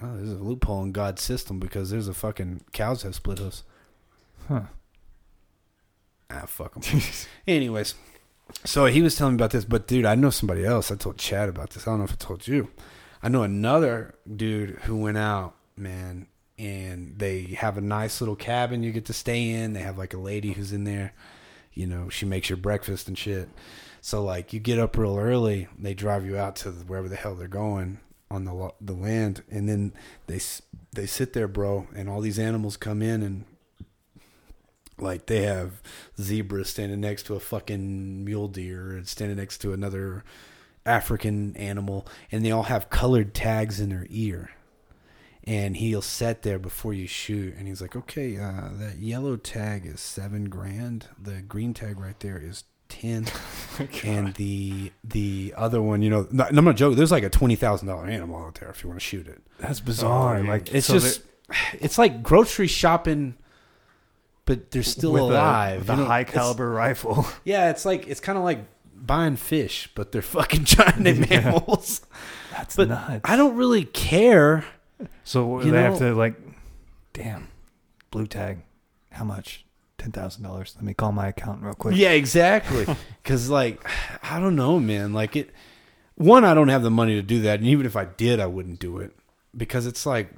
Oh, 0.00 0.16
there's 0.16 0.32
a 0.32 0.36
loophole 0.36 0.82
in 0.84 0.92
God's 0.92 1.20
system 1.20 1.58
because 1.58 1.90
there's 1.90 2.08
a 2.08 2.14
fucking 2.14 2.62
cows 2.72 3.02
have 3.02 3.14
split 3.16 3.40
hoofs. 3.40 3.64
Huh. 4.48 4.62
Ah, 6.30 6.44
fuck 6.46 6.74
them. 6.80 7.00
Anyways, 7.48 7.94
so 8.64 8.86
he 8.86 9.02
was 9.02 9.16
telling 9.16 9.34
me 9.34 9.38
about 9.38 9.50
this, 9.50 9.64
but 9.64 9.86
dude, 9.86 10.04
I 10.04 10.14
know 10.14 10.30
somebody 10.30 10.64
else. 10.64 10.90
I 10.90 10.96
told 10.96 11.18
Chad 11.18 11.48
about 11.48 11.70
this. 11.70 11.86
I 11.86 11.90
don't 11.90 11.98
know 11.98 12.04
if 12.04 12.12
I 12.12 12.16
told 12.16 12.46
you. 12.46 12.70
I 13.22 13.28
know 13.28 13.42
another 13.42 14.14
dude 14.36 14.70
who 14.82 14.96
went 14.96 15.18
out, 15.18 15.54
man, 15.76 16.28
and 16.58 17.18
they 17.18 17.42
have 17.58 17.76
a 17.76 17.82
nice 17.82 18.20
little 18.20 18.36
cabin 18.36 18.82
you 18.82 18.92
get 18.92 19.06
to 19.06 19.12
stay 19.12 19.50
in. 19.50 19.72
They 19.72 19.80
have 19.80 19.98
like 19.98 20.14
a 20.14 20.18
lady 20.18 20.52
who's 20.52 20.72
in 20.72 20.84
there. 20.84 21.12
You 21.72 21.86
know, 21.86 22.08
she 22.08 22.26
makes 22.26 22.48
your 22.48 22.56
breakfast 22.56 23.08
and 23.08 23.16
shit. 23.16 23.48
So 24.00 24.22
like, 24.22 24.52
you 24.52 24.60
get 24.60 24.78
up 24.78 24.96
real 24.96 25.18
early. 25.18 25.68
They 25.78 25.94
drive 25.94 26.24
you 26.24 26.36
out 26.36 26.56
to 26.56 26.70
wherever 26.70 27.08
the 27.08 27.16
hell 27.16 27.34
they're 27.34 27.48
going 27.48 27.98
on 28.30 28.44
the 28.44 28.72
the 28.80 28.92
land, 28.92 29.42
and 29.50 29.68
then 29.68 29.92
they 30.26 30.40
they 30.92 31.06
sit 31.06 31.32
there, 31.32 31.48
bro, 31.48 31.86
and 31.94 32.08
all 32.08 32.20
these 32.20 32.38
animals 32.38 32.76
come 32.76 33.02
in 33.02 33.22
and 33.22 33.44
like 35.00 35.26
they 35.26 35.42
have 35.42 35.82
zebras 36.20 36.70
standing 36.70 37.00
next 37.00 37.24
to 37.24 37.34
a 37.34 37.40
fucking 37.40 38.24
mule 38.24 38.48
deer 38.48 38.90
and 38.92 39.06
standing 39.06 39.36
next 39.36 39.58
to 39.58 39.72
another 39.72 40.24
African 40.86 41.56
animal, 41.56 42.06
and 42.32 42.44
they 42.44 42.50
all 42.50 42.64
have 42.64 42.90
colored 42.90 43.34
tags 43.34 43.80
in 43.80 43.90
their 43.90 44.06
ear. 44.10 44.50
And 45.44 45.76
he'll 45.76 46.02
sit 46.02 46.42
there 46.42 46.58
before 46.58 46.92
you 46.92 47.06
shoot, 47.06 47.54
and 47.56 47.66
he's 47.66 47.80
like, 47.80 47.96
"Okay, 47.96 48.36
uh, 48.36 48.68
that 48.72 48.98
yellow 48.98 49.36
tag 49.36 49.86
is 49.86 49.98
seven 50.00 50.50
grand. 50.50 51.06
The 51.18 51.40
green 51.40 51.72
tag 51.72 51.98
right 51.98 52.18
there 52.20 52.38
is 52.38 52.64
ten, 52.88 53.26
and 54.04 54.34
the 54.34 54.92
the 55.04 55.54
other 55.56 55.80
one, 55.80 56.02
you 56.02 56.10
know, 56.10 56.26
no, 56.30 56.44
I'm 56.44 56.64
not 56.64 56.76
joking. 56.76 56.96
There's 56.96 57.12
like 57.12 57.22
a 57.22 57.30
twenty 57.30 57.56
thousand 57.56 57.88
dollar 57.88 58.06
animal 58.06 58.44
out 58.44 58.56
there 58.56 58.68
if 58.68 58.82
you 58.82 58.88
want 58.88 59.00
to 59.00 59.06
shoot 59.06 59.26
it. 59.26 59.40
That's 59.58 59.80
bizarre. 59.80 60.38
Oh. 60.38 60.42
Like 60.42 60.72
It's 60.74 60.86
so 60.86 60.94
just, 60.94 61.22
it's 61.74 61.96
like 61.96 62.22
grocery 62.22 62.66
shopping, 62.66 63.34
but 64.48 64.70
they're 64.70 64.82
still 64.82 65.12
with 65.12 65.22
alive. 65.22 65.76
A, 65.76 65.78
with 65.80 65.90
a 65.90 65.92
you 65.92 65.98
know? 65.98 66.04
high 66.06 66.24
caliber 66.24 66.70
rifle. 66.70 67.26
yeah, 67.44 67.68
it's 67.70 67.84
like 67.84 68.08
it's 68.08 68.18
kind 68.18 68.38
of 68.38 68.44
like 68.44 68.60
buying 68.96 69.36
fish, 69.36 69.90
but 69.94 70.10
they're 70.10 70.22
fucking 70.22 70.64
giant 70.64 71.30
mammals. 71.30 72.00
That's 72.50 72.74
But 72.74 72.88
nuts. 72.88 73.20
I 73.24 73.36
don't 73.36 73.56
really 73.56 73.84
care. 73.84 74.64
So 75.22 75.60
You 75.62 75.70
they 75.70 75.82
have 75.82 75.98
to 75.98 76.14
like, 76.14 76.34
damn, 77.12 77.48
blue 78.10 78.26
tag, 78.26 78.60
how 79.12 79.24
much? 79.24 79.66
Ten 79.98 80.12
thousand 80.12 80.44
dollars. 80.44 80.72
Let 80.76 80.84
me 80.84 80.94
call 80.94 81.12
my 81.12 81.28
accountant 81.28 81.64
real 81.64 81.74
quick. 81.74 81.96
Yeah, 81.96 82.12
exactly. 82.12 82.86
Because 83.22 83.50
like, 83.50 83.86
I 84.22 84.40
don't 84.40 84.56
know, 84.56 84.80
man. 84.80 85.12
Like 85.12 85.36
it. 85.36 85.50
One, 86.14 86.44
I 86.44 86.54
don't 86.54 86.68
have 86.68 86.82
the 86.82 86.90
money 86.90 87.14
to 87.16 87.22
do 87.22 87.42
that, 87.42 87.60
and 87.60 87.68
even 87.68 87.84
if 87.84 87.94
I 87.94 88.06
did, 88.06 88.40
I 88.40 88.46
wouldn't 88.46 88.78
do 88.80 88.98
it 88.98 89.14
because 89.54 89.86
it's 89.86 90.06
like, 90.06 90.30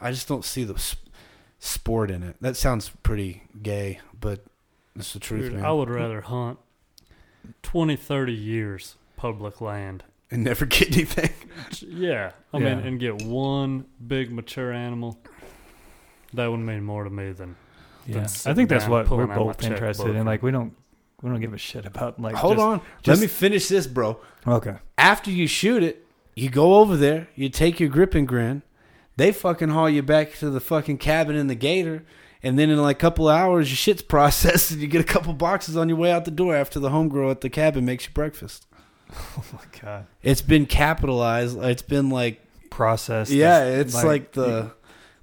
I 0.00 0.10
just 0.10 0.26
don't 0.26 0.44
see 0.44 0.64
the 0.64 0.74
sport 1.64 2.10
in 2.10 2.22
it. 2.24 2.34
That 2.40 2.56
sounds 2.56 2.90
pretty 3.04 3.44
gay, 3.62 4.00
but 4.18 4.44
it's 4.96 5.12
the 5.12 5.20
truth, 5.20 5.44
Dude, 5.44 5.52
man. 5.54 5.64
I 5.64 5.70
would 5.72 5.88
rather 5.88 6.20
hunt 6.22 6.58
20, 7.62 7.94
30 7.96 8.32
years 8.32 8.96
public 9.16 9.60
land. 9.60 10.02
and 10.30 10.42
never 10.44 10.64
get 10.66 10.90
anything. 10.96 11.30
Yeah, 11.86 12.32
I 12.52 12.58
Yeah. 12.58 12.74
mean, 12.74 12.86
and 12.86 12.98
get 12.98 13.22
one 13.22 13.84
big 14.04 14.32
mature 14.32 14.72
animal. 14.72 15.18
That 16.34 16.46
would 16.50 16.60
mean 16.60 16.82
more 16.84 17.04
to 17.04 17.10
me 17.10 17.32
than. 17.32 17.54
Yeah, 18.06 18.14
than 18.14 18.24
I 18.46 18.54
think 18.54 18.68
that's 18.70 18.88
what 18.88 19.04
we're 19.04 19.08
pulling 19.08 19.22
out 19.24 19.28
my 19.28 19.36
both 19.36 19.62
interested 19.62 20.16
in. 20.16 20.24
Like 20.26 20.42
we 20.42 20.50
don't, 20.50 20.74
we 21.20 21.28
don't 21.30 21.40
give 21.40 21.52
a 21.54 21.58
shit 21.58 21.84
about 21.86 22.18
like. 22.18 22.34
Hold 22.34 22.56
just- 22.56 22.64
on, 22.66 22.80
just- 23.02 23.20
let 23.20 23.20
me 23.20 23.26
finish 23.28 23.68
this, 23.68 23.86
bro. 23.86 24.20
Okay. 24.46 24.76
after 24.98 25.30
you 25.30 25.46
shoot 25.46 25.82
it, 25.84 26.04
you 26.34 26.48
go 26.50 26.76
over 26.76 26.96
there, 26.96 27.28
you 27.36 27.48
take 27.50 27.78
your 27.78 27.88
grip 27.90 28.14
and 28.14 28.26
grin, 28.26 28.62
they 29.22 29.30
fucking 29.30 29.68
haul 29.68 29.88
you 29.88 30.02
back 30.02 30.34
to 30.34 30.50
the 30.50 30.58
fucking 30.58 30.98
cabin 30.98 31.36
in 31.36 31.46
the 31.46 31.54
gator, 31.54 32.04
and 32.42 32.58
then 32.58 32.70
in 32.70 32.82
like 32.82 32.96
a 32.96 32.98
couple 32.98 33.28
of 33.28 33.38
hours 33.38 33.70
your 33.70 33.76
shit's 33.76 34.02
processed 34.16 34.72
and 34.72 34.80
you 34.80 34.88
get 34.88 35.00
a 35.00 35.04
couple 35.04 35.32
boxes 35.32 35.76
on 35.76 35.88
your 35.88 35.96
way 35.96 36.10
out 36.10 36.24
the 36.24 36.32
door 36.32 36.56
after 36.56 36.80
the 36.80 36.88
homegirl 36.88 37.30
at 37.30 37.40
the 37.40 37.48
cabin 37.48 37.84
makes 37.84 38.06
you 38.06 38.12
breakfast. 38.12 38.66
Oh 39.14 39.44
my 39.52 39.80
god. 39.80 40.06
It's 40.22 40.40
been 40.40 40.64
capitalized. 40.64 41.58
It's 41.58 41.82
been 41.82 42.08
like 42.08 42.40
processed. 42.70 43.30
yeah, 43.30 43.64
it's 43.64 44.02
like, 44.02 44.32
the 44.32 44.72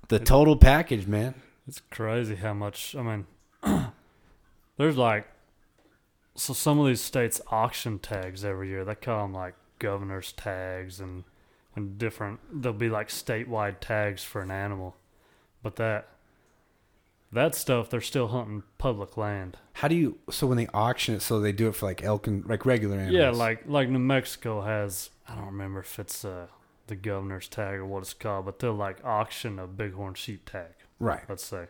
the 0.09 0.19
total 0.19 0.55
package, 0.55 1.07
man. 1.07 1.33
It's 1.67 1.81
crazy 1.89 2.35
how 2.35 2.53
much. 2.53 2.95
I 2.95 3.01
mean, 3.01 3.25
there's 4.77 4.95
like. 4.95 5.27
So 6.35 6.53
some 6.53 6.79
of 6.79 6.85
these 6.85 7.01
states 7.01 7.41
auction 7.47 7.97
tags 7.97 8.45
every 8.45 8.69
year. 8.69 8.85
They 8.85 8.93
call 8.93 9.23
them 9.23 9.33
like 9.33 9.55
governor's 9.79 10.33
tags 10.33 10.99
and 10.99 11.23
and 11.79 11.97
different. 11.97 12.39
There'll 12.61 12.77
be 12.77 12.89
like 12.89 13.09
statewide 13.09 13.79
tags 13.79 14.23
for 14.23 14.41
an 14.41 14.51
animal, 14.51 14.95
but 15.63 15.75
that 15.77 16.07
that 17.31 17.53
stuff 17.53 17.89
they're 17.89 18.01
still 18.01 18.27
hunting 18.29 18.63
public 18.77 19.15
land. 19.17 19.57
How 19.73 19.87
do 19.87 19.95
you 19.95 20.17
so 20.29 20.47
when 20.47 20.57
they 20.57 20.67
auction 20.73 21.15
it 21.15 21.21
so 21.21 21.39
they 21.39 21.51
do 21.51 21.67
it 21.67 21.75
for 21.75 21.85
like 21.85 22.03
elk 22.03 22.27
and 22.27 22.45
like 22.47 22.65
regular 22.65 22.95
animals? 22.97 23.15
Yeah, 23.15 23.29
like 23.31 23.63
like 23.67 23.89
New 23.89 23.99
Mexico 23.99 24.61
has. 24.61 25.09
I 25.27 25.35
don't 25.35 25.45
remember 25.45 25.79
if 25.81 25.99
it's 25.99 26.25
uh, 26.25 26.47
the 26.87 26.95
governor's 26.95 27.47
tag 27.47 27.75
or 27.75 27.85
what 27.85 27.99
it's 28.01 28.13
called, 28.13 28.45
but 28.45 28.59
they'll 28.59 28.73
like 28.73 29.03
auction 29.05 29.59
a 29.59 29.67
bighorn 29.67 30.15
sheep 30.15 30.49
tag. 30.49 30.71
right. 30.99 31.21
Let's 31.29 31.45
say, 31.45 31.67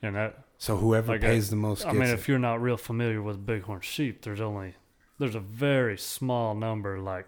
and 0.00 0.16
that 0.16 0.38
So 0.58 0.78
whoever 0.78 1.12
Like, 1.12 1.22
I- 1.22 1.26
pays 1.26 1.50
the 1.50 1.56
most 1.56 1.84
I 1.86 1.92
mean, 1.92 2.04
it. 2.04 2.10
if 2.10 2.28
you're 2.28 2.38
not 2.38 2.62
real 2.62 2.78
familiar 2.78 3.20
with 3.20 3.44
bighorn 3.44 3.82
sheep, 3.82 4.22
there's 4.22 4.40
only 4.40 4.74
there's 5.18 5.34
a 5.34 5.40
very 5.40 5.98
small 5.98 6.54
number. 6.54 6.98
Like 6.98 7.26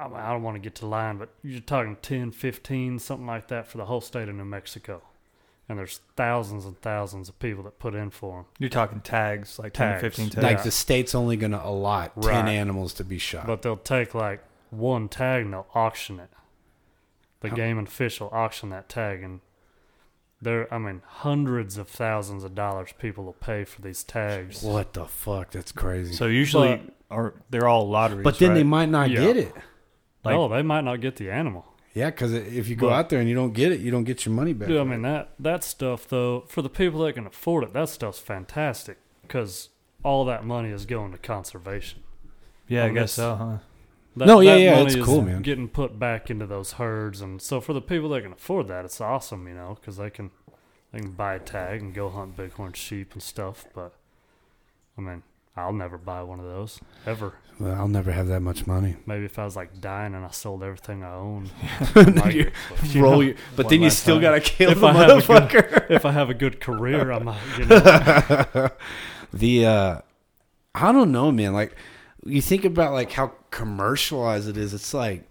I, 0.00 0.08
mean, 0.08 0.16
I 0.16 0.32
don't 0.32 0.42
want 0.42 0.54
to 0.56 0.60
get 0.60 0.74
to 0.76 0.86
line, 0.86 1.18
but 1.18 1.28
you're 1.42 1.60
talking 1.60 1.96
10, 2.00 2.30
15, 2.32 2.98
something 2.98 3.26
like 3.26 3.48
that 3.48 3.66
for 3.66 3.78
the 3.78 3.84
whole 3.84 4.00
state 4.00 4.28
of 4.28 4.34
New 4.34 4.44
Mexico, 4.44 5.02
and 5.68 5.78
there's 5.78 6.00
thousands 6.16 6.64
and 6.64 6.80
thousands 6.80 7.28
of 7.28 7.38
people 7.38 7.62
that 7.64 7.78
put 7.78 7.94
in 7.94 8.10
for 8.10 8.38
them. 8.38 8.44
You're 8.58 8.70
talking 8.70 9.00
tags, 9.00 9.58
like 9.58 9.74
10 9.74 10.00
15 10.00 10.30
tags. 10.30 10.42
Like 10.42 10.62
the 10.62 10.70
state's 10.70 11.14
only 11.14 11.36
going 11.36 11.52
to 11.52 11.64
allot 11.64 12.20
ten 12.22 12.48
animals 12.48 12.94
to 12.94 13.04
be 13.04 13.18
shot. 13.18 13.46
But 13.46 13.62
they'll 13.62 13.76
take 13.76 14.14
like 14.14 14.42
one 14.70 15.08
tag 15.08 15.44
and 15.44 15.52
they'll 15.52 15.66
auction 15.74 16.18
it. 16.18 16.30
The 17.40 17.50
How- 17.50 17.56
game 17.56 17.78
and 17.78 17.88
fish 17.88 18.20
will 18.20 18.30
auction 18.32 18.70
that 18.70 18.88
tag, 18.88 19.22
and 19.22 19.40
there, 20.42 20.72
I 20.72 20.78
mean, 20.78 21.02
hundreds 21.06 21.76
of 21.76 21.88
thousands 21.88 22.44
of 22.44 22.54
dollars 22.54 22.90
people 22.98 23.24
will 23.24 23.34
pay 23.34 23.64
for 23.64 23.82
these 23.82 24.02
tags. 24.02 24.62
what 24.62 24.94
the 24.94 25.04
fuck? 25.04 25.50
That's 25.50 25.72
crazy. 25.72 26.14
So 26.14 26.26
usually, 26.26 26.76
But- 26.76 26.94
or 27.16 27.34
they're 27.50 27.68
all 27.68 27.88
lotteries. 27.88 28.24
but 28.24 28.38
then 28.38 28.54
they 28.54 28.62
might 28.62 28.88
not 28.88 29.10
Yeah. 29.10 29.20
get 29.20 29.36
it. 29.36 29.54
Like- 30.24 30.36
oh, 30.36 30.48
they 30.48 30.62
might 30.62 30.82
not 30.84 31.00
get 31.00 31.16
the 31.16 31.30
animal. 31.30 31.66
Yeah, 31.92 32.10
because 32.10 32.32
if 32.32 32.68
you 32.68 32.76
go 32.76 32.88
But- 32.88 32.94
out 32.94 33.08
there 33.08 33.18
and 33.20 33.28
you 33.28 33.34
don't 33.34 33.52
get 33.52 33.72
it, 33.72 33.80
you 33.80 33.90
don't 33.90 34.04
get 34.04 34.24
your 34.24 34.32
money 34.34 34.52
back. 34.52 34.68
Dude, 34.68 34.80
I 34.80 34.84
mean 34.84 35.02
that 35.02 35.30
that 35.40 35.64
stuff 35.64 36.06
though, 36.08 36.42
for 36.48 36.62
the 36.62 36.68
people 36.70 37.00
that 37.00 37.14
can 37.14 37.26
afford 37.26 37.64
it, 37.64 37.72
that 37.72 37.88
stuff's 37.88 38.20
fantastic 38.20 38.98
because 39.22 39.70
all 40.04 40.24
that 40.26 40.44
money 40.44 40.70
is 40.70 40.86
going 40.86 41.10
to 41.12 41.18
conservation. 41.18 42.00
Yeah, 42.68 42.84
I 42.84 42.88
on 42.88 42.94
guess 42.94 43.12
so, 43.12 43.34
huh? 43.34 43.58
That, 44.16 44.26
No, 44.26 44.40
yeah, 44.40 44.54
that 44.54 44.60
yeah, 44.60 44.70
money 44.74 44.86
it's 44.86 44.94
is 44.96 45.04
cool, 45.04 45.22
man. 45.22 45.42
Getting 45.42 45.68
put 45.68 45.98
back 45.98 46.30
into 46.30 46.46
those 46.46 46.72
herds, 46.72 47.20
and 47.20 47.40
so 47.42 47.60
for 47.60 47.72
the 47.72 47.80
people 47.80 48.08
that 48.10 48.22
can 48.22 48.32
afford 48.32 48.68
that, 48.68 48.84
it's 48.84 49.00
awesome, 49.00 49.46
you 49.48 49.54
know, 49.54 49.76
because 49.80 49.96
they 49.96 50.10
can 50.10 50.30
they 50.92 51.00
can 51.00 51.12
buy 51.12 51.34
a 51.34 51.38
tag 51.40 51.80
and 51.82 51.92
go 51.94 52.08
hunt 52.08 52.36
bighorn 52.36 52.72
sheep 52.72 53.12
and 53.12 53.22
stuff. 53.22 53.64
But 53.74 53.94
I 54.96 55.00
mean, 55.00 55.22
I'll 55.56 55.72
never 55.72 55.98
buy 55.98 56.22
one 56.22 56.38
of 56.40 56.46
those 56.46 56.80
ever. 57.06 57.34
Well, 57.58 57.74
I'll 57.74 57.88
never 57.88 58.10
have 58.12 58.28
that 58.28 58.40
much 58.40 58.66
money. 58.66 58.96
Maybe 59.04 59.26
if 59.26 59.38
I 59.38 59.44
was 59.44 59.54
like 59.56 59.80
dying 59.82 60.14
and 60.14 60.24
I 60.24 60.30
sold 60.30 60.62
everything 60.62 61.04
I 61.04 61.14
owned, 61.14 61.50
I 61.94 62.30
You 62.30 62.50
but, 62.70 62.94
you 62.94 63.02
Roll 63.02 63.12
know, 63.16 63.20
your, 63.20 63.34
but 63.56 63.68
then 63.68 63.82
you 63.82 63.90
still 63.90 64.14
time. 64.16 64.22
gotta 64.22 64.40
kill 64.40 64.70
If 64.70 64.80
the 64.80 64.86
I 64.86 64.92
have 64.94 65.10
a 65.10 65.14
good- 65.20 65.24
motherfucker. 65.24 65.90
if 65.90 66.06
I 66.06 66.12
have 66.12 66.30
a 66.30 66.34
good 66.34 66.60
career, 66.60 67.12
I 67.12 67.18
might. 67.18 67.40
You 67.58 67.66
know, 67.66 68.68
the 69.32 69.66
uh 69.66 70.00
I 70.74 70.92
don't 70.92 71.12
know, 71.12 71.30
man. 71.32 71.52
Like 71.52 71.74
you 72.24 72.40
think 72.40 72.64
about 72.64 72.92
like 72.92 73.12
how 73.12 73.32
commercialized 73.50 74.48
it 74.48 74.56
is. 74.56 74.72
It's 74.72 74.94
like 74.94 75.24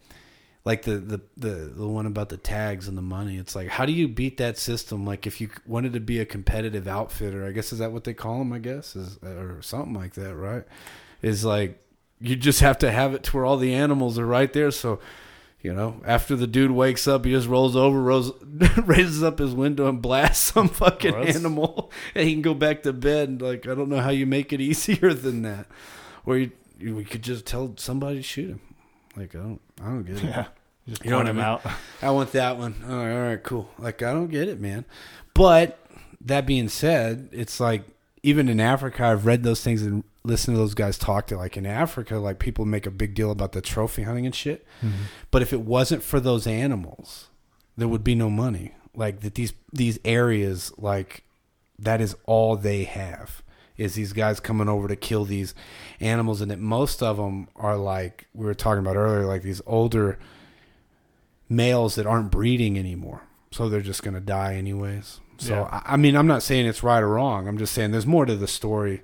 like 0.69 0.84
the 0.84 0.97
the 0.97 1.21
the 1.36 1.49
the 1.49 1.88
one 1.88 2.05
about 2.05 2.29
the 2.29 2.38
tags 2.38 2.88
and 2.88 2.95
the 2.95 3.01
money. 3.01 3.38
It's 3.38 3.55
like 3.55 3.69
how 3.69 3.88
do 3.88 3.91
you 3.91 4.08
beat 4.08 4.38
that 4.38 4.55
system? 4.55 5.03
Like 5.03 5.25
if 5.25 5.41
you 5.41 5.49
wanted 5.65 5.93
to 5.93 5.99
be 5.99 6.19
a 6.19 6.25
competitive 6.25 6.88
outfitter, 6.88 7.43
I 7.43 7.51
guess 7.51 7.73
is 7.73 7.79
that 7.79 7.91
what 7.91 8.03
they 8.03 8.13
call 8.13 8.38
them? 8.38 8.53
I 8.53 8.60
guess 8.60 8.95
is 8.95 9.17
or 9.23 9.63
something 9.63 9.95
like 9.95 10.13
that, 10.13 10.36
right? 10.36 10.63
Is 11.23 11.43
like 11.43 11.82
you 12.21 12.36
just 12.36 12.60
have 12.60 12.77
to 12.79 12.91
have 12.91 13.15
it 13.15 13.23
to 13.23 13.32
where 13.36 13.45
all 13.45 13.58
the 13.58 13.73
animals 13.73 14.19
are 14.19 14.27
right 14.27 14.53
there. 14.53 14.69
So 14.69 14.99
you 15.60 15.73
know, 15.73 16.01
after 16.05 16.36
the 16.36 16.45
dude 16.45 16.69
wakes 16.69 17.08
up, 17.08 17.25
he 17.25 17.32
just 17.32 17.47
rolls 17.47 17.75
over, 17.75 17.99
rolls, 17.99 18.32
raises 18.86 19.23
up 19.23 19.39
his 19.39 19.55
window 19.55 19.89
and 19.89 20.03
blasts 20.03 20.53
some 20.53 20.69
fucking 20.84 21.15
animal, 21.15 21.91
and 22.13 22.27
he 22.27 22.34
can 22.34 22.43
go 22.43 22.53
back 22.53 22.84
to 22.84 22.93
bed. 22.93 23.27
And 23.27 23.41
like, 23.41 23.67
I 23.67 23.73
don't 23.73 23.89
know 23.89 24.01
how 24.01 24.12
you 24.12 24.27
make 24.27 24.53
it 24.53 24.62
easier 24.69 25.15
than 25.15 25.41
that. 25.41 25.65
Or 26.27 26.38
you, 26.38 26.51
you 26.77 26.95
we 26.95 27.05
could 27.05 27.23
just 27.23 27.47
tell 27.47 27.73
somebody 27.77 28.17
to 28.17 28.23
shoot 28.23 28.51
him. 28.51 28.62
Like, 29.17 29.34
I 29.34 29.39
don't, 29.39 29.62
I 29.82 29.86
don't 29.86 30.03
get 30.03 30.17
it. 30.17 30.23
Yeah. 30.23 30.45
Just 30.89 31.06
You 31.06 31.12
know 31.12 31.17
what 31.17 31.28
I 31.28 31.34
mean? 31.34 31.43
out. 31.43 31.62
I 32.02 32.12
want 32.12 32.32
that 32.34 32.58
one. 32.58 32.75
All 32.88 32.97
right, 32.97 33.13
all 33.13 33.28
right, 33.28 33.43
cool. 33.43 33.69
Like, 33.78 34.02
I 34.02 34.12
don't 34.12 34.30
get 34.30 34.47
it, 34.47 34.60
man. 34.60 34.86
But 35.34 35.80
that 36.21 36.45
being 36.45 36.69
said, 36.69 37.30
it's 37.32 37.60
like 37.60 37.84
even 38.23 38.49
in 38.49 38.60
Africa, 38.60 39.06
I've 39.06 39.25
read 39.25 39.43
those 39.43 39.63
things 39.63 39.82
and 39.82 40.04
listened 40.23 40.56
to 40.56 40.60
those 40.60 40.73
guys 40.73 40.97
talk. 40.97 41.28
To 41.28 41.38
like 41.38 41.58
in 41.58 41.65
Africa, 41.65 42.17
like 42.17 42.39
people 42.39 42.65
make 42.65 42.86
a 42.86 42.91
big 42.91 43.13
deal 43.13 43.32
about 43.32 43.54
the 43.54 43.62
trophy 43.62 44.04
hunting 44.04 44.25
and 44.25 44.36
shit. 44.36 44.65
Mm-hmm. 44.84 45.04
But 45.32 45.41
if 45.41 45.54
it 45.54 45.62
wasn't 45.62 46.04
for 46.04 46.19
those 46.19 46.47
animals, 46.47 47.28
there 47.78 47.88
would 47.88 48.04
be 48.04 48.15
no 48.15 48.30
money. 48.30 48.73
Like 48.95 49.21
that, 49.21 49.36
these 49.36 49.54
these 49.71 49.99
areas, 50.04 50.73
like 50.78 51.23
that 51.78 52.02
is 52.02 52.15
all 52.25 52.56
they 52.56 52.84
have 52.84 53.41
is 53.78 53.95
these 53.95 54.12
guys 54.12 54.41
coming 54.41 54.67
over 54.67 54.89
to 54.89 54.95
kill 54.97 55.23
these 55.23 55.56
animals, 56.02 56.41
and 56.41 56.52
that 56.52 56.60
most 56.60 57.02
of 57.02 57.15
them 57.17 57.47
are 57.56 57.78
like 57.78 58.28
we 58.34 58.45
were 58.45 58.54
talking 58.54 58.80
about 58.80 58.97
earlier, 58.97 59.25
like 59.25 59.43
these 59.43 59.62
older 59.65 60.19
males 61.49 61.95
that 61.95 62.05
aren't 62.05 62.31
breeding 62.31 62.77
anymore, 62.77 63.23
so 63.51 63.67
they're 63.67 63.81
just 63.81 64.03
gonna 64.03 64.19
die 64.19 64.55
anyways. 64.55 65.19
So 65.38 65.53
Yeah. 65.53 65.81
I, 65.85 65.93
I 65.93 65.97
mean, 65.97 66.15
I'm 66.15 66.27
not 66.27 66.43
saying 66.43 66.65
it's 66.67 66.83
right 66.83 67.01
or 67.01 67.09
wrong. 67.09 67.47
I'm 67.47 67.57
just 67.57 67.73
saying 67.73 67.91
there's 67.91 68.05
more 68.05 68.25
to 68.25 68.35
the 68.35 68.47
story 68.47 69.01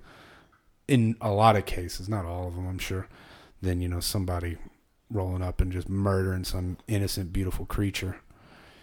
in 0.88 1.15
a 1.21 1.31
lot 1.31 1.55
of 1.55 1.65
cases, 1.65 2.08
not 2.08 2.25
all 2.25 2.47
of 2.47 2.55
them, 2.55 2.67
I'm 2.67 2.77
sure, 2.77 3.08
than 3.62 3.81
you 3.81 3.88
know 3.88 3.99
somebody 3.99 4.58
rolling 5.10 5.41
up 5.41 5.62
and 5.62 5.71
just 5.71 5.89
murdering 5.89 6.43
some 6.43 6.77
innocent, 6.88 7.31
beautiful 7.34 7.65
creature. 7.65 8.17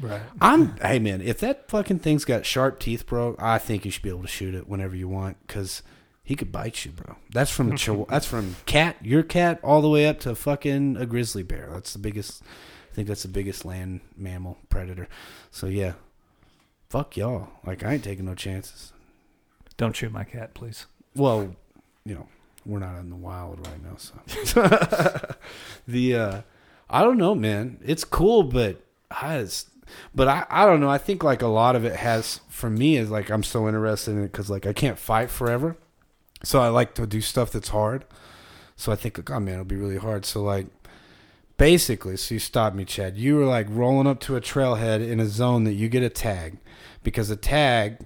Right. 0.01 0.23
I'm 0.41 0.77
hey 0.79 0.99
man, 0.99 1.21
if 1.21 1.39
that 1.41 1.69
fucking 1.71 2.01
thing's 2.01 2.25
got 2.25 2.45
sharp 2.45 2.81
teeth, 2.81 3.07
bro, 3.07 3.37
I 3.39 3.59
think 3.59 3.85
you 3.85 3.91
should 3.91 4.03
be 4.03 4.09
able 4.09 4.23
to 4.23 4.29
shoot 4.29 4.55
it 4.55 4.69
whenever 4.69 4.97
you 4.97 5.09
want 5.09 5.37
because 5.47 5.83
he 6.25 6.35
could 6.35 6.51
bite 6.51 6.85
you, 6.85 6.91
bro. 6.91 7.17
That's 7.33 7.51
from 7.51 7.77
chihuahua, 7.77 8.11
that's 8.11 8.27
from 8.27 8.57
cat, 8.67 8.97
your 9.03 9.23
cat, 9.23 9.61
all 9.63 9.81
the 9.81 9.89
way 9.89 10.07
up 10.07 10.19
to 10.21 10.35
fucking 10.35 10.97
a 10.97 11.07
grizzly 11.07 11.43
bear. 11.45 11.69
That's 11.73 11.93
the 11.93 11.99
biggest. 12.01 12.43
I 12.93 12.95
think 12.95 13.09
that's 13.09 13.23
the 13.23 13.29
biggest 13.29 13.65
land 13.65 14.01
mammal 14.19 14.59
predator. 14.69 15.09
So 15.51 15.67
yeah, 15.67 15.95
fuck 16.91 17.17
y'all. 17.17 17.49
Like 17.65 17.83
I 17.83 17.95
ain't 17.95 18.05
taking 18.05 18.27
no 18.27 18.35
chances. 18.35 18.93
Don't 19.79 19.97
shoot 19.97 20.13
my 20.13 20.25
cat, 20.25 20.53
please. 20.53 20.85
Well, 21.17 21.57
you 22.05 22.15
know, 22.15 22.29
we're 22.67 22.81
not 22.81 22.99
in 22.99 23.09
the 23.09 23.17
wild 23.17 23.67
right 23.67 23.83
now, 23.83 23.97
so 23.97 24.15
the 25.89 26.15
uh 26.15 26.43
I 26.91 27.03
don't 27.03 27.17
know, 27.17 27.35
man. 27.35 27.79
It's 27.83 28.05
cool, 28.05 28.43
but 28.43 28.83
I 29.11 29.39
just, 29.39 29.71
but 30.15 30.29
I 30.29 30.45
I 30.51 30.67
don't 30.67 30.81
know. 30.81 30.91
I 30.91 30.99
think 30.99 31.25
like 31.25 31.41
a 31.41 31.47
lot 31.47 31.77
of 31.77 31.87
it 31.87 31.97
has 31.97 32.43
for 32.51 32.69
me 32.69 32.99
is 32.99 33.11
like 33.11 33.31
I'm 33.31 33.43
so 33.43 33.67
interested 33.69 34.11
in 34.11 34.23
it 34.23 34.33
cuz 34.33 34.51
like 34.51 34.67
I 34.67 34.75
can't 34.75 34.99
fight 34.99 35.31
forever. 35.31 35.79
So 36.45 36.61
I 36.61 36.69
like 36.69 36.95
to 36.97 37.07
do 37.07 37.23
stuff 37.23 37.53
that's 37.53 37.71
hard. 37.71 38.05
So 38.77 38.93
I 38.93 38.97
think, 38.97 39.31
oh 39.31 39.41
man, 39.41 39.55
it'll 39.55 39.65
be 39.65 39.77
really 39.77 39.97
hard. 39.97 40.27
So 40.27 40.43
like, 40.43 40.67
basically, 41.57 42.17
so 42.17 42.35
you 42.35 42.39
stopped 42.39 42.75
me, 42.77 42.85
Chad. 42.85 43.17
You 43.17 43.37
were 43.37 43.45
like 43.47 43.67
rolling 43.71 44.07
up 44.07 44.21
to 44.21 44.37
a 44.37 44.41
trailhead 44.41 45.07
in 45.07 45.21
a 45.21 45.27
zone 45.27 45.65
that 45.65 45.75
you 45.75 45.89
get 45.89 46.03
a 46.03 46.09
tag, 46.09 46.59
because 47.03 47.31
a 47.31 47.37
tag, 47.37 47.99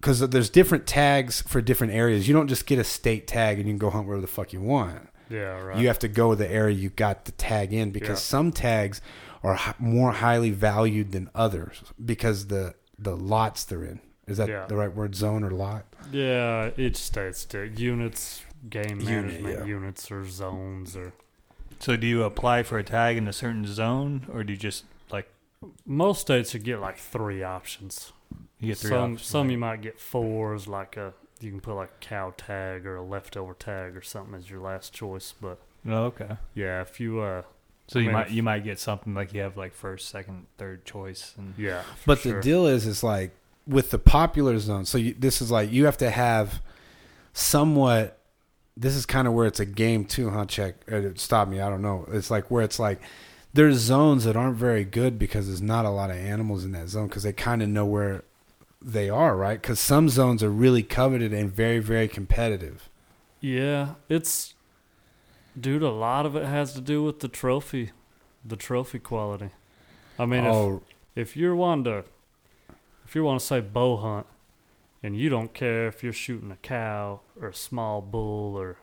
because 0.00 0.20
there's 0.20 0.50
different 0.50 0.86
tags 0.86 1.42
for 1.42 1.60
different 1.60 1.92
areas. 1.94 2.28
You 2.28 2.34
don't 2.34 2.48
just 2.48 2.66
get 2.66 2.78
a 2.78 2.84
state 2.84 3.26
tag 3.26 3.58
and 3.58 3.66
you 3.66 3.72
can 3.72 3.78
go 3.78 3.90
hunt 3.90 4.06
wherever 4.06 4.20
the 4.20 4.26
fuck 4.26 4.52
you 4.52 4.60
want. 4.60 5.08
yeah, 5.30 5.58
right. 5.58 5.78
You 5.78 5.86
have 5.88 5.98
to 6.00 6.08
go 6.08 6.34
the 6.34 6.48
area 6.50 6.76
you 6.76 6.90
got 6.90 7.24
the 7.24 7.32
tag 7.32 7.72
in 7.72 7.90
because 7.90 8.18
Yeah. 8.20 8.28
some 8.36 8.52
tags 8.52 9.00
are 9.42 9.58
more 9.78 10.12
highly 10.12 10.50
valued 10.50 11.12
than 11.12 11.30
others 11.34 11.82
because 12.04 12.46
the 12.48 12.74
the 12.98 13.16
lots 13.16 13.64
they're 13.64 13.82
in. 13.84 14.00
Is 14.28 14.36
that 14.36 14.48
Yeah. 14.48 14.66
the 14.66 14.76
right 14.76 14.94
word? 14.94 15.14
Zone 15.16 15.42
or 15.42 15.50
lot? 15.50 15.84
Yeah, 16.12 16.70
each 16.76 16.96
state's 16.96 17.46
units, 17.52 18.42
game 18.68 19.00
Unit, 19.00 19.04
management 19.04 19.58
yeah. 19.60 19.64
units 19.64 20.10
or 20.12 20.24
zones 20.28 20.94
or 20.96 21.12
So 21.84 21.96
do 21.96 22.06
you 22.06 22.22
apply 22.22 22.62
for 22.62 22.78
a 22.78 22.82
tag 22.82 23.18
in 23.18 23.28
a 23.28 23.32
certain 23.34 23.66
zone, 23.66 24.26
or 24.32 24.42
do 24.42 24.54
you 24.54 24.58
just 24.58 24.84
like 25.10 25.28
most 25.84 26.22
states 26.22 26.54
you 26.54 26.60
get 26.60 26.80
like 26.80 26.96
three 26.96 27.42
options. 27.42 28.10
you 28.58 28.68
get 28.68 28.78
three 28.78 28.88
some 28.88 29.12
options? 29.12 29.22
some 29.28 29.46
like- 29.48 29.52
you 29.52 29.58
might 29.58 29.82
get 29.82 30.00
fours 30.00 30.66
like 30.66 30.96
a 30.96 31.12
you 31.40 31.50
can 31.50 31.60
put 31.60 31.74
like 31.74 31.90
a 31.90 32.04
cow 32.04 32.32
tag 32.38 32.86
or 32.86 32.96
a 32.96 33.02
leftover 33.04 33.52
tag 33.52 33.94
or 33.98 34.00
something 34.00 34.34
as 34.34 34.48
your 34.48 34.60
last 34.60 34.94
choice. 34.94 35.34
But 35.38 35.58
Oh, 35.86 36.04
okay. 36.04 36.38
yeah, 36.54 36.80
if 36.80 36.98
you 37.00 37.20
uh 37.20 37.42
So 37.86 37.98
I 37.98 38.02
you 38.02 38.08
mean, 38.08 38.12
might 38.14 38.26
if- 38.28 38.32
you 38.32 38.42
might 38.42 38.64
get 38.64 38.78
something 38.78 39.12
like 39.12 39.34
you 39.34 39.42
have 39.42 39.58
like 39.58 39.74
first, 39.74 40.08
second, 40.08 40.46
third 40.56 40.86
choice, 40.86 41.34
and 41.36 41.52
yeah, 41.58 41.82
But 42.06 42.20
sure. 42.20 42.36
the 42.36 42.40
deal 42.40 42.66
is, 42.66 42.86
is 42.86 43.02
like 43.04 43.32
with 43.66 43.90
the 43.90 43.98
popular 43.98 44.58
zone. 44.58 44.86
So 44.86 44.96
you, 44.96 45.14
this 45.18 45.42
is 45.42 45.50
like 45.50 45.70
you 45.70 45.84
have 45.84 45.98
to 45.98 46.10
have 46.10 46.62
somewhat. 47.34 48.18
This 48.76 48.96
is 48.96 49.06
kind 49.06 49.28
of 49.28 49.34
where 49.34 49.46
it's 49.46 49.60
a 49.60 49.66
game 49.66 50.04
too, 50.04 50.30
huh? 50.30 50.46
Check. 50.46 50.74
uh, 50.90 51.00
Stop 51.14 51.48
me. 51.48 51.60
I 51.60 51.68
don't 51.68 51.82
know. 51.82 52.06
It's 52.10 52.30
like 52.30 52.50
where 52.50 52.64
it's 52.64 52.78
like 52.78 53.00
there's 53.52 53.76
zones 53.76 54.24
that 54.24 54.36
aren't 54.36 54.56
very 54.56 54.84
good 54.84 55.18
because 55.18 55.46
there's 55.46 55.62
not 55.62 55.84
a 55.84 55.90
lot 55.90 56.10
of 56.10 56.16
animals 56.16 56.64
in 56.64 56.72
that 56.72 56.88
zone 56.88 57.06
because 57.06 57.22
they 57.22 57.32
kind 57.32 57.62
of 57.62 57.68
know 57.68 57.86
where 57.86 58.24
they 58.82 59.08
are, 59.08 59.36
right? 59.36 59.60
Because 59.62 59.78
some 59.78 60.08
zones 60.08 60.42
are 60.42 60.50
really 60.50 60.82
coveted 60.82 61.32
and 61.32 61.50
very, 61.52 61.78
very 61.78 62.08
competitive. 62.08 62.88
Yeah, 63.40 63.94
it's 64.08 64.54
dude. 65.58 65.82
A 65.82 65.90
lot 65.90 66.26
of 66.26 66.34
it 66.34 66.44
has 66.44 66.72
to 66.74 66.80
do 66.80 67.02
with 67.02 67.20
the 67.20 67.28
trophy, 67.28 67.92
the 68.44 68.56
trophy 68.56 68.98
quality. 68.98 69.50
I 70.18 70.26
mean, 70.26 70.44
oh, 70.44 70.82
if, 71.14 71.30
if 71.30 71.36
you're 71.36 71.54
wanting 71.54 71.84
to, 71.84 72.04
if 73.04 73.14
you 73.14 73.22
want 73.22 73.40
to 73.40 73.46
say 73.46 73.60
bow 73.60 73.96
hunt, 73.98 74.26
and 75.04 75.14
you 75.16 75.28
don't 75.28 75.52
care 75.54 75.86
if 75.86 76.02
you're 76.02 76.12
shooting 76.12 76.50
a 76.50 76.56
cow 76.56 77.20
or 77.40 77.48
a 77.48 77.54
small 77.54 78.00
bull 78.00 78.56
or, 78.56 78.78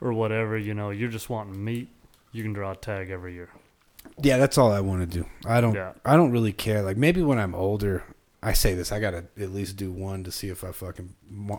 or 0.00 0.12
whatever, 0.12 0.56
you 0.56 0.72
know, 0.72 0.90
you're 0.90 1.10
just 1.10 1.28
wanting 1.28 1.62
meat. 1.62 1.88
You 2.30 2.42
can 2.42 2.52
draw 2.52 2.70
a 2.72 2.76
tag 2.76 3.10
every 3.10 3.34
year. 3.34 3.50
yeah, 4.22 4.38
that's 4.38 4.56
all 4.56 4.72
I 4.72 4.80
want 4.80 5.00
to 5.10 5.18
do. 5.18 5.26
I 5.44 5.60
don't. 5.60 5.74
Yeah. 5.74 5.92
I 6.04 6.16
don't 6.16 6.30
really 6.30 6.52
care. 6.52 6.80
Like 6.82 6.96
maybe 6.96 7.22
when 7.22 7.38
I'm 7.38 7.54
older, 7.54 8.04
I 8.42 8.52
say 8.54 8.74
this. 8.74 8.90
I 8.90 9.00
gotta 9.00 9.24
at 9.38 9.52
least 9.52 9.76
do 9.76 9.92
one 9.92 10.24
to 10.24 10.32
see 10.32 10.48
if 10.48 10.64
I 10.64 10.72
fucking 10.72 11.14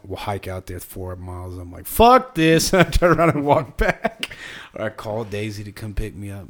will 0.06 0.18
hike 0.18 0.48
out 0.48 0.66
there 0.66 0.80
four 0.80 1.16
miles. 1.16 1.58
I'm 1.58 1.72
like, 1.72 1.86
fuck 1.86 2.36
this. 2.36 2.74
I 2.74 2.84
turn 2.84 3.18
around 3.20 3.30
and 3.32 3.46
walk 3.46 3.78
back, 3.86 4.36
or 4.74 4.86
I 4.86 4.90
call 4.90 5.24
Daisy 5.26 5.64
to 5.66 5.72
come 5.72 5.94
pick 5.94 6.16
me 6.16 6.32
up. 6.32 6.48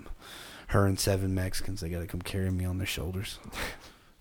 Her 0.68 0.86
and 0.88 1.00
seven 1.00 1.36
Mexicans. 1.36 1.82
They 1.82 1.90
gotta 1.90 2.08
come 2.08 2.22
carry 2.22 2.50
me 2.50 2.64
on 2.66 2.78
their 2.78 2.88
shoulders. 2.88 3.38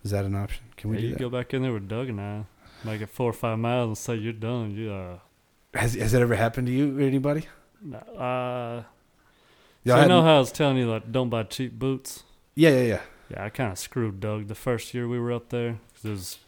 Is 0.04 0.10
that 0.10 0.24
an 0.24 0.34
option? 0.34 0.64
Can 0.76 0.90
we 0.90 0.96
Yeah, 0.96 1.00
do 1.00 1.06
you 1.06 1.12
that? 1.14 1.20
go 1.20 1.30
back 1.30 1.54
in 1.54 1.62
there 1.62 1.72
with 1.72 1.88
Doug 1.88 2.08
and 2.08 2.20
I, 2.20 2.44
make 2.84 3.00
it 3.00 3.08
four 3.10 3.30
or 3.30 3.32
five 3.34 3.58
miles, 3.58 3.88
and 3.88 3.98
say 3.98 4.14
you're 4.16 4.32
done. 4.32 4.72
You 4.74 4.92
uh, 4.92 5.18
Has 5.74 5.94
has 5.94 6.12
that 6.12 6.22
ever 6.22 6.34
happened 6.36 6.66
to 6.68 6.72
you 6.72 6.98
or 6.98 7.02
anybody? 7.02 7.46
nah, 7.82 7.98
uh. 7.98 8.82
So 9.84 10.00
you 10.00 10.08
know 10.08 10.22
how 10.22 10.36
I 10.36 10.38
was 10.38 10.52
telling 10.52 10.76
you 10.76 10.88
like 10.88 11.10
don't 11.10 11.28
buy 11.28 11.42
cheap 11.44 11.72
boots. 11.78 12.22
yeah, 12.54 12.70
yeah, 12.70 12.82
yeah. 12.82 13.00
Yeah, 13.30 13.44
I 13.44 13.50
kind 13.50 13.72
of 13.72 13.78
screwed 13.78 14.20
Doug 14.20 14.46
the 14.48 14.54
first 14.54 14.92
year 14.94 15.08
we 15.08 15.18
were 15.18 15.32
up 15.32 15.48
there. 15.48 15.78
'cause 15.94 16.04
it 16.04 16.10
was, 16.10 16.38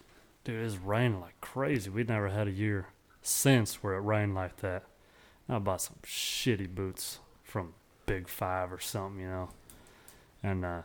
dude, 0.45 0.61
it 0.61 0.63
was 0.65 0.77
raining 0.79 1.21
like 1.21 1.41
crazy. 1.41 1.89
We'd 1.91 2.09
never 2.09 2.29
had 2.29 2.47
a 2.47 2.53
year 2.53 2.89
since 3.23 3.83
where 3.83 3.95
it 3.95 4.01
rained 4.01 4.35
like 4.35 4.59
that. 4.59 4.85
I 5.49 5.59
bought 5.59 5.81
some 5.81 5.97
shitty 6.05 6.75
boots 6.75 7.19
from 7.43 7.73
Big 8.07 8.29
Five 8.29 8.73
or 8.73 8.79
something, 8.81 9.21
you 9.23 9.29
know, 9.29 9.49
and 10.43 10.65
uh, 10.65 10.83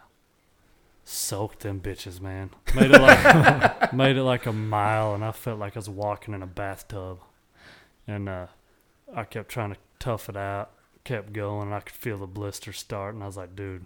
soaked 1.10 1.62
them 1.62 1.82
bitches, 1.82 2.22
man. 2.22 2.52
Made 2.76 2.92
it 2.92 3.02
like 3.02 3.94
made 3.94 4.16
it 4.16 4.24
like 4.24 4.46
a 4.46 4.54
mile, 4.54 5.16
and 5.16 5.26
I 5.26 5.32
felt 5.32 5.60
like 5.60 5.76
I 5.76 5.80
was 5.80 5.90
walking 5.90 6.34
in 6.34 6.44
a 6.44 6.48
bathtub. 6.48 7.20
And 8.08 8.30
uh, 8.30 8.48
I 9.14 9.24
kept 9.24 9.50
trying 9.50 9.72
to 9.72 9.78
tough 10.00 10.30
it 10.30 10.38
out, 10.38 10.72
kept 11.04 11.34
going, 11.34 11.68
and 11.68 11.76
I 11.76 11.80
could 11.80 11.96
feel 11.96 12.18
the 12.18 12.28
blisters 12.28 12.78
start, 12.78 13.16
and 13.16 13.24
I 13.24 13.28
was 13.28 13.38
like, 13.38 13.56
dude. 13.56 13.86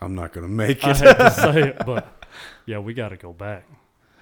I'm 0.00 0.14
not 0.14 0.32
gonna 0.32 0.48
make 0.48 0.78
it. 0.78 0.84
I 0.84 0.90
it. 0.90 0.96
hate 0.98 1.16
to 1.18 1.30
say 1.30 1.62
it, 1.68 1.82
but 1.86 2.26
yeah, 2.66 2.78
we 2.78 2.94
got 2.94 3.08
to 3.08 3.16
go 3.16 3.32
back. 3.32 3.68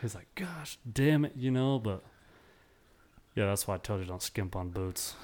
He's 0.00 0.14
like, 0.14 0.28
gosh, 0.34 0.78
damn 0.90 1.24
it, 1.24 1.32
you 1.36 1.50
know, 1.50 1.78
but 1.78 2.02
yeah, 3.34 3.46
that's 3.46 3.66
why 3.66 3.74
I 3.74 3.78
told 3.78 4.00
you 4.00 4.06
don't 4.06 4.22
skimp 4.22 4.54
on 4.56 4.68
boots. 4.70 5.14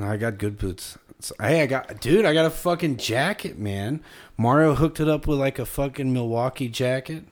No, 0.00 0.06
I 0.10 0.16
got 0.16 0.38
good 0.38 0.56
boots. 0.56 0.96
So, 1.20 1.34
hey, 1.38 1.60
I 1.60 1.66
got, 1.66 2.00
dude, 2.00 2.24
I 2.24 2.32
got 2.32 2.46
a 2.46 2.50
fucking 2.50 2.96
jacket, 2.96 3.58
man. 3.58 4.02
Mario 4.38 4.74
hooked 4.74 4.98
it 4.98 5.08
up 5.08 5.26
with 5.26 5.38
like 5.38 5.58
a 5.58 5.66
fucking 5.66 6.10
Milwaukee 6.10 6.68
jacket. 6.68 7.24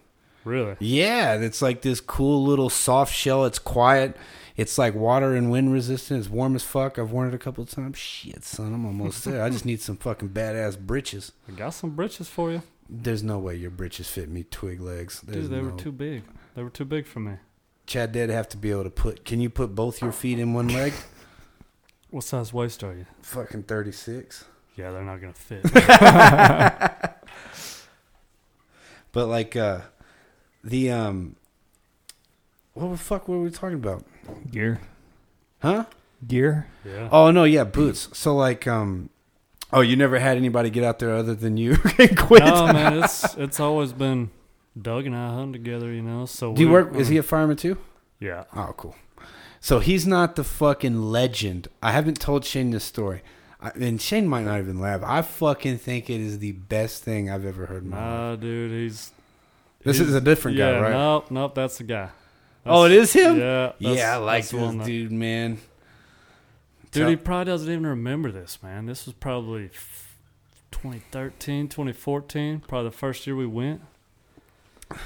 Really? 0.44 0.76
Yeah, 0.78 1.34
it's 1.36 1.62
like 1.62 1.80
this 1.80 2.02
cool 2.02 2.44
little 2.44 2.68
soft 2.68 3.14
shell. 3.14 3.46
It's 3.46 3.58
quiet. 3.58 4.18
It's 4.54 4.76
like 4.76 4.94
water 4.94 5.34
and 5.34 5.50
wind 5.50 5.72
resistant. 5.72 6.20
It's 6.20 6.28
warm 6.28 6.54
as 6.56 6.62
fuck. 6.62 6.98
I've 6.98 7.10
worn 7.10 7.28
it 7.28 7.34
a 7.34 7.38
couple 7.38 7.64
of 7.64 7.70
times. 7.70 7.96
Shit, 7.96 8.44
son, 8.44 8.74
I'm 8.74 8.84
almost 8.84 9.24
there. 9.24 9.42
I 9.42 9.48
just 9.48 9.64
need 9.64 9.80
some 9.80 9.96
fucking 9.96 10.28
badass 10.28 10.78
britches. 10.78 11.32
I 11.48 11.52
got 11.52 11.70
some 11.70 11.90
britches 11.96 12.28
for 12.28 12.50
you. 12.50 12.62
There's 12.90 13.22
no 13.22 13.38
way 13.38 13.56
your 13.56 13.70
britches 13.70 14.10
fit 14.10 14.28
me 14.28 14.44
twig 14.50 14.80
legs. 14.82 15.22
There's 15.22 15.48
Dude, 15.48 15.52
they 15.52 15.62
no- 15.62 15.70
were 15.70 15.78
too 15.78 15.92
big. 15.92 16.22
They 16.54 16.62
were 16.62 16.70
too 16.70 16.84
big 16.84 17.06
for 17.06 17.20
me. 17.20 17.36
Chad 17.86 18.12
did 18.12 18.28
have 18.28 18.48
to 18.50 18.58
be 18.58 18.70
able 18.70 18.84
to 18.84 18.90
put. 18.90 19.24
Can 19.24 19.40
you 19.40 19.48
put 19.48 19.74
both 19.74 20.02
your 20.02 20.12
feet 20.12 20.38
in 20.38 20.52
one 20.52 20.68
leg? 20.68 20.92
What 22.10 22.24
size 22.24 22.52
waist 22.52 22.82
are 22.84 22.94
you? 22.94 23.06
fucking 23.22 23.64
36. 23.64 24.44
Yeah, 24.76 24.90
they're 24.92 25.02
not 25.04 25.20
gonna 25.20 25.32
fit. 25.34 25.64
But 29.12 29.26
like 29.26 29.56
uh 29.56 29.80
the 30.62 30.90
um 30.90 31.36
what 32.74 32.90
the 32.90 32.96
fuck 32.98 33.26
were 33.28 33.40
we 33.40 33.50
talking 33.50 33.74
about? 33.76 34.04
Gear. 34.50 34.80
Huh? 35.60 35.86
Gear. 36.26 36.66
yeah. 36.84 37.08
Oh 37.10 37.30
no, 37.30 37.44
yeah, 37.44 37.64
boots. 37.64 38.08
So 38.12 38.36
like 38.36 38.66
um 38.66 39.10
Oh, 39.72 39.80
you 39.80 39.96
never 39.96 40.18
had 40.18 40.36
anybody 40.38 40.70
get 40.70 40.84
out 40.84 40.98
there 40.98 41.14
other 41.14 41.34
than 41.34 41.56
you 41.56 41.76
and 41.98 42.16
quit. 42.16 42.44
no, 42.44 42.66
man, 42.72 43.02
it's 43.02 43.34
it's 43.36 43.60
always 43.60 43.92
been 43.92 44.30
Doug 44.80 45.06
and 45.06 45.16
I 45.16 45.34
hunt 45.34 45.52
together, 45.54 45.92
you 45.92 46.02
know. 46.02 46.26
So 46.26 46.52
Do 46.54 46.60
you 46.62 46.68
we- 46.68 46.72
work 46.74 46.94
is 46.94 47.08
he 47.08 47.16
a 47.16 47.22
fireman 47.22 47.56
too? 47.56 47.78
Yeah. 48.20 48.44
Oh, 48.54 48.74
cool. 48.76 48.94
So 49.68 49.80
he's 49.80 50.06
not 50.06 50.34
the 50.34 50.44
fucking 50.44 50.98
legend. 50.98 51.68
I 51.82 51.92
haven't 51.92 52.18
told 52.18 52.46
Shane 52.46 52.70
this 52.70 52.84
story. 52.84 53.20
I, 53.60 53.68
and 53.78 54.00
Shane 54.00 54.26
might 54.26 54.46
not 54.46 54.60
even 54.60 54.80
laugh. 54.80 55.02
I 55.04 55.20
fucking 55.20 55.76
think 55.76 56.08
it 56.08 56.22
is 56.22 56.38
the 56.38 56.52
best 56.52 57.02
thing 57.02 57.28
I've 57.28 57.44
ever 57.44 57.66
heard 57.66 57.82
in 57.82 57.90
my 57.90 57.98
life. 57.98 58.06
Nah, 58.06 58.36
dude, 58.36 58.70
he's 58.70 59.12
This 59.84 59.98
he's- 59.98 60.08
is 60.08 60.14
a 60.14 60.22
different 60.22 60.56
yeah, 60.56 60.72
guy, 60.72 60.80
right? 60.80 60.92
Nope, 60.92 61.30
nope, 61.30 61.54
that's 61.54 61.76
the 61.76 61.84
guy. 61.84 62.08
oh, 62.64 62.86
it 62.86 62.92
is 62.92 63.12
him? 63.12 63.38
Yeah, 63.38 63.72
yeah, 63.78 64.14
I 64.14 64.16
like 64.16 64.44
that's 64.44 64.52
this 64.52 64.58
one 64.62 64.78
dude, 64.78 65.12
man. 65.12 65.58
Dude, 66.90 67.02
Tell- 67.02 67.10
he 67.10 67.16
probably 67.16 67.52
doesn't 67.52 67.70
even 67.70 67.86
remember 67.86 68.32
this, 68.32 68.62
man. 68.62 68.86
This 68.86 69.04
was 69.04 69.16
probably 69.16 69.66
f- 69.66 70.16
2013, 70.70 71.68
2014, 71.68 72.60
probably 72.66 72.88
the 72.88 72.96
first 72.96 73.26
year 73.26 73.36
we 73.36 73.44
went. 73.46 73.82
I 74.90 74.96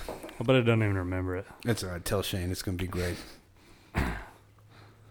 bet 0.44 0.54
he 0.54 0.62
doesn't 0.62 0.84
even 0.84 0.96
remember 0.98 1.34
it. 1.34 1.46
That's 1.64 1.82
all 1.82 1.90
right. 1.90 2.04
Tell 2.04 2.22
Shane 2.22 2.52
it's 2.52 2.62
gonna 2.62 2.76
be 2.76 2.86
great. 2.86 3.16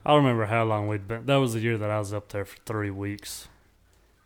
I 0.06 0.16
remember 0.16 0.46
how 0.46 0.64
long 0.64 0.88
we'd 0.88 1.08
been. 1.08 1.26
That 1.26 1.36
was 1.38 1.54
the 1.54 1.60
year 1.60 1.78
that 1.78 1.90
I 1.90 2.00
was 2.00 2.14
up 2.14 2.30
there 2.30 2.46
for 2.46 2.58
three 2.66 2.90
weeks. 2.90 3.48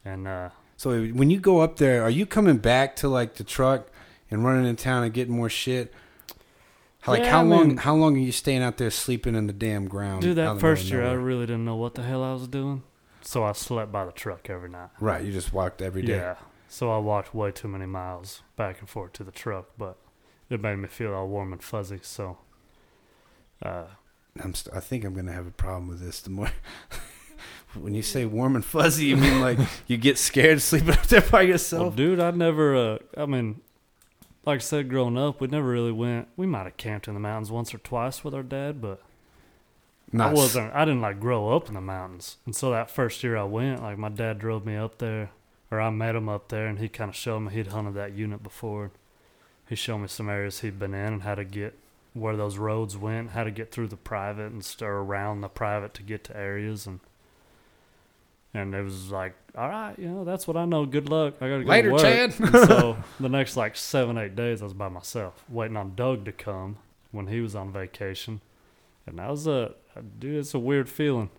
And, 0.04 0.28
uh, 0.28 0.50
So 0.78 1.06
when 1.08 1.30
you 1.30 1.40
go 1.40 1.60
up 1.62 1.78
there, 1.78 2.04
are 2.04 2.10
you 2.10 2.26
coming 2.26 2.58
back 2.58 2.96
to 2.98 3.08
like 3.10 3.36
the 3.36 3.44
truck 3.44 3.88
and 4.32 4.44
running 4.46 4.66
in 4.66 4.76
town 4.76 5.04
and 5.04 5.14
getting 5.14 5.36
more 5.36 5.50
shit? 5.50 5.94
How- 7.02 7.12
Like 7.14 7.24
Yeah, 7.24 7.32
how 7.32 7.40
I 7.40 7.44
long? 7.44 7.68
mean- 7.70 7.78
how 7.78 7.96
long 7.96 8.16
are 8.16 8.20
you 8.20 8.32
staying 8.32 8.62
out 8.64 8.78
there 8.78 8.90
sleeping 8.90 9.36
in 9.36 9.48
the 9.48 9.54
damn 9.54 9.88
ground? 9.88 10.22
dude, 10.22 10.38
that 10.38 10.60
first 10.60 10.86
year, 10.90 11.06
I 11.06 11.14
really 11.14 11.46
didn't 11.46 11.66
know 11.66 11.76
what 11.76 11.96
the 11.96 12.04
hell 12.04 12.24
I 12.24 12.34
was 12.34 12.48
doing. 12.48 12.84
So 13.22 13.44
I 13.44 13.52
slept 13.54 13.92
by 13.92 14.06
the 14.06 14.12
truck 14.12 14.50
every 14.50 14.70
night. 14.70 14.90
right. 15.00 15.24
You 15.24 15.32
just 15.32 15.52
walked 15.52 15.82
every 15.82 16.04
day. 16.04 16.18
Yeah. 16.18 16.36
So 16.68 16.92
I 16.92 16.98
walked 17.00 17.34
way 17.34 17.52
too 17.52 17.68
many 17.68 17.86
miles 17.86 18.42
back 18.56 18.80
and 18.80 18.90
forth 18.90 19.14
to 19.14 19.24
the 19.24 19.32
truck, 19.32 19.66
but 19.78 19.98
it 20.50 20.62
made 20.62 20.76
me 20.78 20.88
feel 20.88 21.14
all 21.14 21.28
warm 21.28 21.52
and 21.54 21.64
fuzzy. 21.64 22.00
So, 22.02 22.38
uh, 23.64 23.86
I'm. 24.42 24.54
St- 24.54 24.76
I 24.76 24.80
think 24.80 25.04
I'm 25.04 25.14
gonna 25.14 25.34
have 25.34 25.48
a 25.48 25.52
problem 25.52 25.88
with 25.88 26.00
this. 26.02 26.22
The 26.22 26.30
more 26.30 26.52
when 27.74 27.94
you 27.94 28.02
say 28.02 28.26
warm 28.26 28.56
and 28.56 28.66
fuzzy, 28.66 29.06
you 29.08 29.18
mean 29.18 29.42
like 29.42 29.60
you 29.88 29.98
get 29.98 30.18
scared 30.18 30.62
sleeping 30.62 30.92
up 30.92 31.08
there 31.08 31.22
by 31.22 31.40
well, 31.40 31.44
yourself? 31.44 31.96
dude, 31.96 32.20
I 32.20 32.32
never. 32.32 32.76
Uh, 32.76 32.98
I 33.18 33.26
mean, 33.26 33.62
like 34.46 34.58
I 34.58 34.60
said, 34.60 34.90
growing 34.90 35.18
up, 35.18 35.42
we 35.42 35.48
never 35.48 35.68
really 35.68 35.92
went. 35.92 36.28
We 36.38 36.46
might 36.46 36.66
have 36.66 36.78
camped 36.78 37.08
in 37.08 37.14
the 37.14 37.20
mountains 37.20 37.52
once 37.52 37.74
or 37.74 37.78
twice 37.80 38.24
with 38.24 38.34
our 38.34 38.44
dad, 38.44 38.82
but 38.82 39.02
Not 40.12 40.32
I 40.32 40.34
wasn't. 40.34 40.74
I 40.74 40.86
didn't 40.86 41.02
like 41.02 41.20
grow 41.20 41.56
up 41.56 41.68
in 41.68 41.74
the 41.74 41.82
mountains, 41.82 42.38
and 42.46 42.56
so 42.56 42.72
that 42.72 42.92
first 42.92 43.24
year 43.24 43.38
I 43.38 43.44
went, 43.44 43.82
like 43.82 43.98
my 43.98 44.10
dad 44.10 44.40
drove 44.40 44.66
me 44.66 44.76
up 44.76 44.98
there, 45.00 45.32
or 45.72 45.80
I 45.82 45.90
met 45.90 46.16
him 46.16 46.30
up 46.30 46.50
there, 46.50 46.68
and 46.68 46.80
he 46.80 46.90
kind 46.90 47.10
of 47.10 47.16
showed 47.16 47.40
me 47.42 47.54
he'd 47.54 47.68
hunted 47.68 47.94
that 47.96 48.14
unit 48.14 48.44
before. 48.44 48.92
He 49.68 49.76
showed 49.76 49.98
me 50.00 50.08
some 50.08 50.30
areas 50.30 50.60
he'd 50.60 50.78
been 50.78 50.94
in 50.94 51.14
and 51.14 51.24
how 51.24 51.36
to 51.36 51.44
get 51.44 51.76
where 52.16 52.36
those 52.36 52.58
roads 52.58 52.98
went, 52.98 53.32
how 53.32 53.44
to 53.44 53.52
get 53.52 53.72
through 53.72 53.90
the 53.90 53.98
private 53.98 54.52
and 54.52 54.66
stir 54.66 54.90
around 55.00 55.42
the 55.42 55.50
private 55.50 55.94
to 55.96 56.02
get 56.02 56.24
to 56.24 56.36
areas, 56.36 56.88
and 56.88 57.00
and 58.54 58.74
it 58.74 58.82
was 58.84 59.12
like, 59.12 59.36
all 59.58 59.68
right, 59.68 59.94
you 60.00 60.08
know, 60.08 60.24
that's 60.24 60.48
what 60.48 60.56
I 60.56 60.64
know. 60.64 60.86
Good 60.86 61.10
luck. 61.10 61.36
I 61.42 61.50
gotta 61.50 61.64
go 61.64 61.70
Later, 61.70 61.90
to 61.90 61.94
work. 61.94 62.02
Chad. 62.02 62.34
So 62.34 62.98
the 63.20 63.28
next 63.30 63.58
like 63.58 63.76
seven, 63.76 64.18
eight 64.18 64.36
days, 64.36 64.62
I 64.62 64.66
was 64.66 64.74
by 64.74 64.88
myself, 64.88 65.44
waiting 65.50 65.76
on 65.76 65.94
Doug 65.96 66.24
to 66.26 66.32
come 66.32 66.78
when 67.12 67.28
he 67.28 67.42
was 67.42 67.54
on 67.54 67.72
vacation. 67.74 68.40
And 69.06 69.20
that 69.20 69.30
was 69.30 69.46
a, 69.46 69.76
dude, 70.18 70.38
it's 70.38 70.54
a 70.54 70.60
weird 70.60 70.90
feeling. 70.90 71.30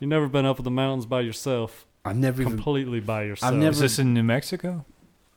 You 0.00 0.06
never 0.08 0.26
been 0.28 0.44
up 0.44 0.58
in 0.58 0.64
the 0.64 0.70
mountains 0.72 1.06
by 1.06 1.20
yourself, 1.20 1.86
I've 2.04 2.16
never 2.16 2.42
even. 2.42 2.54
completely 2.54 3.00
by 3.00 3.22
yourself. 3.24 3.52
I've 3.52 3.58
never- 3.58 3.68
Was 3.70 3.78
this 3.80 3.98
in 4.00 4.12
New 4.12 4.22
Mexico? 4.24 4.84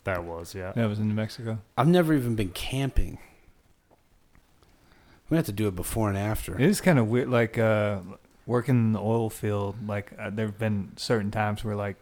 That 0.06 0.24
was, 0.26 0.54
yeah. 0.56 0.74
That 0.76 0.90
was 0.90 1.00
in 1.00 1.08
New 1.08 1.14
Mexico. 1.14 1.60
I've 1.78 1.88
never 1.88 2.14
even 2.14 2.36
been 2.36 2.50
camping. 2.50 3.20
We 5.34 5.38
have 5.38 5.48
to 5.48 5.52
do 5.52 5.68
it 5.68 5.76
before 5.76 6.10
and 6.10 6.18
after. 6.18 6.54
It 6.54 6.62
is 6.70 6.80
kind 6.80 7.00
of 7.00 7.08
weird, 7.08 7.28
like 7.28 7.58
uh, 7.58 8.02
working 8.46 8.76
in 8.76 8.92
the 8.92 9.00
oil 9.00 9.32
field. 9.32 9.76
Like 9.88 10.14
uh, 10.20 10.30
there 10.30 10.46
have 10.46 10.60
been 10.60 10.92
certain 10.96 11.32
times 11.32 11.64
where, 11.64 11.76
like, 11.76 11.96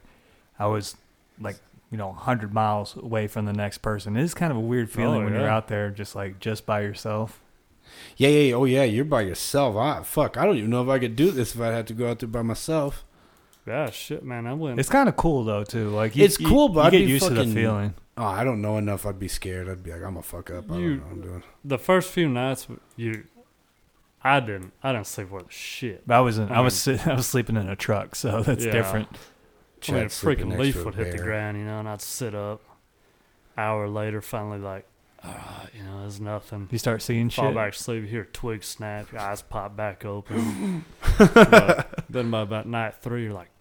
I 0.60 0.68
was 0.68 0.98
like, 1.40 1.56
you 1.90 1.98
know, 1.98 2.12
hundred 2.12 2.54
miles 2.54 2.98
away 2.98 3.28
from 3.28 3.46
the 3.46 3.54
next 3.54 3.78
person. 3.78 4.18
It 4.18 4.24
is 4.24 4.34
kind 4.34 4.52
of 4.52 4.58
a 4.58 4.62
weird 4.62 4.90
feeling 4.90 5.22
Oh, 5.22 5.24
when 5.24 5.34
you're 5.34 5.48
out 5.48 5.70
there, 5.70 5.92
just 5.92 6.14
like 6.14 6.42
just 6.42 6.66
by 6.66 6.82
yourself. 6.82 7.40
Yeah, 8.18 8.28
yeah, 8.28 8.40
yeah. 8.50 8.56
Oh, 8.56 8.66
yeah. 8.66 8.84
You're 8.84 9.06
by 9.06 9.22
yourself. 9.22 9.78
I, 9.78 10.04
fuck. 10.04 10.36
I 10.36 10.44
don't 10.46 10.58
even 10.58 10.70
know 10.70 10.84
if 10.84 10.90
I 10.90 11.00
could 11.00 11.16
do 11.16 11.32
this 11.32 11.56
if 11.56 11.62
I 11.62 11.68
had 11.68 11.88
to 11.88 11.94
go 11.94 12.10
out 12.12 12.20
there 12.20 12.28
by 12.28 12.42
myself. 12.42 13.06
Yeah, 13.66 13.92
shit, 13.92 14.26
man. 14.26 14.46
I 14.46 14.54
went. 14.56 14.78
It's 14.78 14.90
kind 14.90 15.08
of 15.08 15.16
cool 15.16 15.46
though, 15.46 15.64
too. 15.64 15.88
Like 15.90 16.18
you, 16.18 16.26
It's 16.26 16.38
you- 16.38 16.48
cool, 16.50 16.68
but 16.68 16.82
you 16.82 16.86
I'd 16.88 16.92
get 16.92 17.06
be 17.06 17.12
used 17.14 17.28
to 17.30 17.34
the 17.34 17.46
feeling. 17.46 17.94
Oh, 18.18 18.26
I 18.26 18.44
don't 18.44 18.62
know 18.62 18.78
enough. 18.78 19.06
I'd 19.06 19.20
be 19.20 19.28
scared. 19.28 19.70
I'd 19.70 19.84
be 19.84 19.92
like, 19.92 20.02
I'm 20.02 20.10
gonna 20.14 20.22
fuck 20.24 20.52
up. 20.52 20.72
I 20.72 20.78
You- 20.78 20.98
don't 20.98 21.00
know 21.00 21.04
what 21.06 21.12
I'm 21.14 21.22
doing. 21.22 21.44
the 21.64 21.78
first 21.78 22.12
few 22.12 22.28
nights, 22.30 22.68
you, 22.96 23.26
I 24.24 24.40
didn't, 24.40 24.74
I 24.84 24.92
didn't 24.94 25.08
sleep 25.08 25.30
worth 25.32 25.52
shit. 25.52 26.06
But 26.06 26.16
I 26.16 26.20
was 26.22 26.38
in, 26.38 26.50
I 26.52 26.56
I 26.56 26.60
was 26.62 26.80
sit- 26.80 27.08
I 27.08 27.16
was 27.16 27.26
sleeping 27.28 27.56
in 27.56 27.68
a 27.70 27.76
truck, 27.76 28.16
so 28.16 28.42
that's 28.44 28.66
Yeah. 28.66 28.72
different. 28.72 29.08
I 29.88 29.92
mean, 29.94 30.04
a 30.04 30.06
freaking 30.08 30.58
leaf 30.60 30.76
a 30.76 30.84
would 30.84 30.96
hit 30.96 31.12
the 31.18 31.24
ground, 31.24 31.58
you 31.58 31.64
know, 31.64 31.80
and 31.80 31.90
I'd 31.90 32.02
sit 32.02 32.36
up. 32.36 32.62
Hour 33.58 33.88
later, 33.90 34.22
finally, 34.22 34.60
like, 34.60 34.86
all 35.24 35.32
right, 35.32 35.68
you 35.76 35.84
know, 35.84 36.02
there's 36.02 36.22
nothing. 36.22 36.68
You 36.72 36.78
start 36.78 37.02
seeing 37.02 37.30
Fall 37.30 37.48
shit. 37.48 37.56
back 37.56 37.74
to 37.74 37.80
sleep, 37.80 38.06
hear 38.08 38.22
a 38.22 38.26
twig 38.26 38.64
snap, 38.64 39.12
your 39.12 39.22
eyes 39.22 39.42
pop 39.42 39.76
back 39.76 40.06
open. 40.06 40.86
then 42.10 42.30
by 42.32 42.42
about 42.42 42.68
night 42.68 42.96
three, 43.02 43.24
you're 43.26 43.34
like, 43.34 43.50
God, 43.50 43.61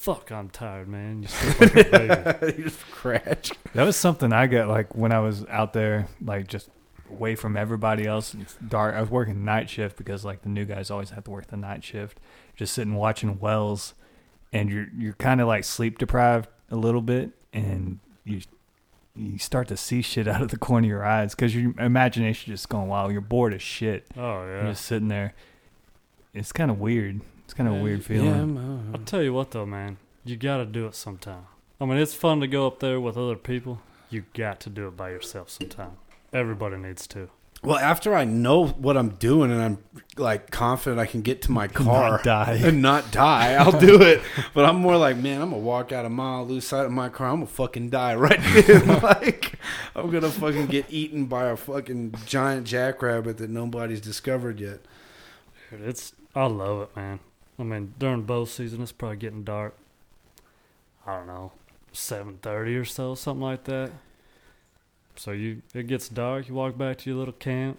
fuck, 0.00 0.32
I'm 0.32 0.48
tired, 0.48 0.88
man. 0.88 1.22
You 1.22 1.28
like 1.60 1.74
you 2.58 2.64
just 2.64 2.80
crash. 2.90 3.52
That 3.74 3.84
was 3.84 3.96
something 3.96 4.32
I 4.32 4.46
got 4.46 4.68
like 4.68 4.94
when 4.94 5.12
I 5.12 5.20
was 5.20 5.44
out 5.46 5.74
there, 5.74 6.08
like 6.22 6.46
just 6.48 6.70
away 7.10 7.34
from 7.34 7.56
everybody 7.56 8.06
else. 8.06 8.34
It's 8.34 8.54
dark. 8.66 8.94
I 8.94 9.00
was 9.02 9.10
working 9.10 9.44
night 9.44 9.68
shift 9.68 9.96
because 9.96 10.24
like 10.24 10.42
the 10.42 10.48
new 10.48 10.64
guys 10.64 10.90
always 10.90 11.10
have 11.10 11.24
to 11.24 11.30
work 11.30 11.48
the 11.48 11.58
night 11.58 11.84
shift. 11.84 12.18
Just 12.56 12.72
sitting 12.72 12.94
watching 12.94 13.38
wells, 13.38 13.94
and 14.52 14.70
you're 14.70 14.88
you're 14.96 15.12
kind 15.14 15.40
of 15.40 15.48
like 15.48 15.64
sleep 15.64 15.98
deprived 15.98 16.48
a 16.70 16.76
little 16.76 17.02
bit, 17.02 17.32
and 17.52 17.98
you 18.24 18.40
you 19.14 19.38
start 19.38 19.68
to 19.68 19.76
see 19.76 20.00
shit 20.00 20.26
out 20.26 20.40
of 20.40 20.48
the 20.48 20.56
corner 20.56 20.86
of 20.86 20.88
your 20.88 21.04
eyes 21.04 21.34
because 21.34 21.54
your 21.54 21.74
imagination 21.78 22.52
just 22.52 22.70
going 22.70 22.88
wild. 22.88 23.12
You're 23.12 23.20
bored 23.20 23.52
as 23.52 23.60
shit. 23.60 24.06
Oh 24.16 24.44
You're 24.44 24.56
yeah. 24.56 24.70
just 24.70 24.86
sitting 24.86 25.08
there. 25.08 25.34
It's 26.32 26.52
kind 26.52 26.70
of 26.70 26.80
weird. 26.80 27.20
It's 27.50 27.54
kind 27.56 27.68
of 27.68 27.74
a 27.80 27.82
weird 27.82 28.04
feeling. 28.04 28.26
Yeah, 28.26 28.42
I'm, 28.42 28.56
uh, 28.92 28.96
I'll 28.96 29.04
tell 29.04 29.24
you 29.24 29.32
what 29.32 29.50
though, 29.50 29.66
man. 29.66 29.96
You 30.24 30.36
got 30.36 30.58
to 30.58 30.64
do 30.64 30.86
it 30.86 30.94
sometime. 30.94 31.46
I 31.80 31.84
mean, 31.84 31.98
it's 31.98 32.14
fun 32.14 32.38
to 32.42 32.46
go 32.46 32.64
up 32.68 32.78
there 32.78 33.00
with 33.00 33.16
other 33.16 33.34
people. 33.34 33.80
You 34.08 34.22
got 34.34 34.60
to 34.60 34.70
do 34.70 34.86
it 34.86 34.96
by 34.96 35.10
yourself 35.10 35.50
sometime. 35.50 35.96
Everybody 36.32 36.76
needs 36.76 37.08
to. 37.08 37.28
well, 37.64 37.76
after 37.78 38.14
I 38.14 38.22
know 38.24 38.68
what 38.68 38.96
I'm 38.96 39.08
doing 39.16 39.50
and 39.50 39.60
I'm 39.60 39.78
like 40.16 40.52
confident 40.52 41.00
I 41.00 41.06
can 41.06 41.22
get 41.22 41.42
to 41.42 41.50
my 41.50 41.66
car 41.84 42.10
Not 42.12 42.22
die. 42.22 42.60
and 42.62 42.80
not 42.80 43.10
die, 43.10 43.54
I'll 43.54 43.76
do 43.80 44.00
it. 44.00 44.22
But 44.54 44.64
I'm 44.64 44.76
more 44.76 44.96
like, 44.96 45.16
man, 45.16 45.42
I'm 45.42 45.50
gonna 45.50 45.60
walk 45.62 45.90
out 45.90 46.04
a 46.04 46.08
mile, 46.08 46.46
lose 46.46 46.64
sight 46.68 46.86
of 46.86 46.92
my 46.92 47.08
car, 47.08 47.30
I'm 47.30 47.38
gonna 47.38 47.46
fucking 47.46 47.90
die 47.90 48.14
right 48.14 48.38
then. 48.54 48.86
like, 49.02 49.54
I'm 49.96 50.08
gonna 50.12 50.30
fucking 50.30 50.66
get 50.66 50.86
eaten 50.88 51.26
by 51.26 51.46
a 51.48 51.56
fucking 51.56 52.14
giant 52.26 52.68
jackrabbit 52.68 53.38
that 53.38 53.50
nobody's 53.50 54.00
discovered 54.00 54.60
yet. 54.60 54.82
Dude, 55.72 55.80
It's 55.80 56.12
I 56.36 56.46
love 56.46 56.82
it, 56.82 56.94
man. 56.94 57.18
I 57.60 57.62
mean, 57.62 57.92
during 57.98 58.22
bow 58.22 58.46
season, 58.46 58.82
it's 58.82 58.90
probably 58.92 59.18
getting 59.18 59.44
dark. 59.44 59.76
I 61.06 61.16
don't 61.18 61.26
know, 61.26 61.52
seven 61.92 62.38
thirty 62.40 62.74
or 62.74 62.84
so, 62.86 63.14
something 63.14 63.42
like 63.42 63.64
that. 63.64 63.90
So 65.16 65.32
you, 65.32 65.60
it 65.74 65.86
gets 65.86 66.08
dark. 66.08 66.48
You 66.48 66.54
walk 66.54 66.78
back 66.78 66.98
to 66.98 67.10
your 67.10 67.18
little 67.18 67.34
camp, 67.34 67.78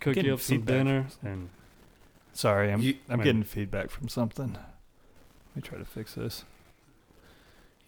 cook 0.00 0.14
Getting 0.14 0.28
you 0.28 0.34
up 0.34 0.40
some 0.40 0.58
feedback. 0.58 0.76
dinner, 0.76 1.06
and 1.22 1.48
Sorry, 2.34 2.72
I'm 2.72 2.80
You- 2.80 2.96
I'm 3.10 3.18
man. 3.18 3.24
getting 3.24 3.42
feedback 3.42 3.90
from 3.90 4.08
something. 4.08 4.52
Let 4.54 5.56
me 5.56 5.62
try 5.62 5.76
to 5.78 5.84
fix 5.84 6.14
this. 6.14 6.44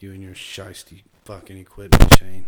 You 0.00 0.12
and 0.12 0.22
your 0.22 0.34
shisty 0.34 1.02
fucking 1.24 1.56
equipment, 1.56 2.12
Shane. 2.18 2.46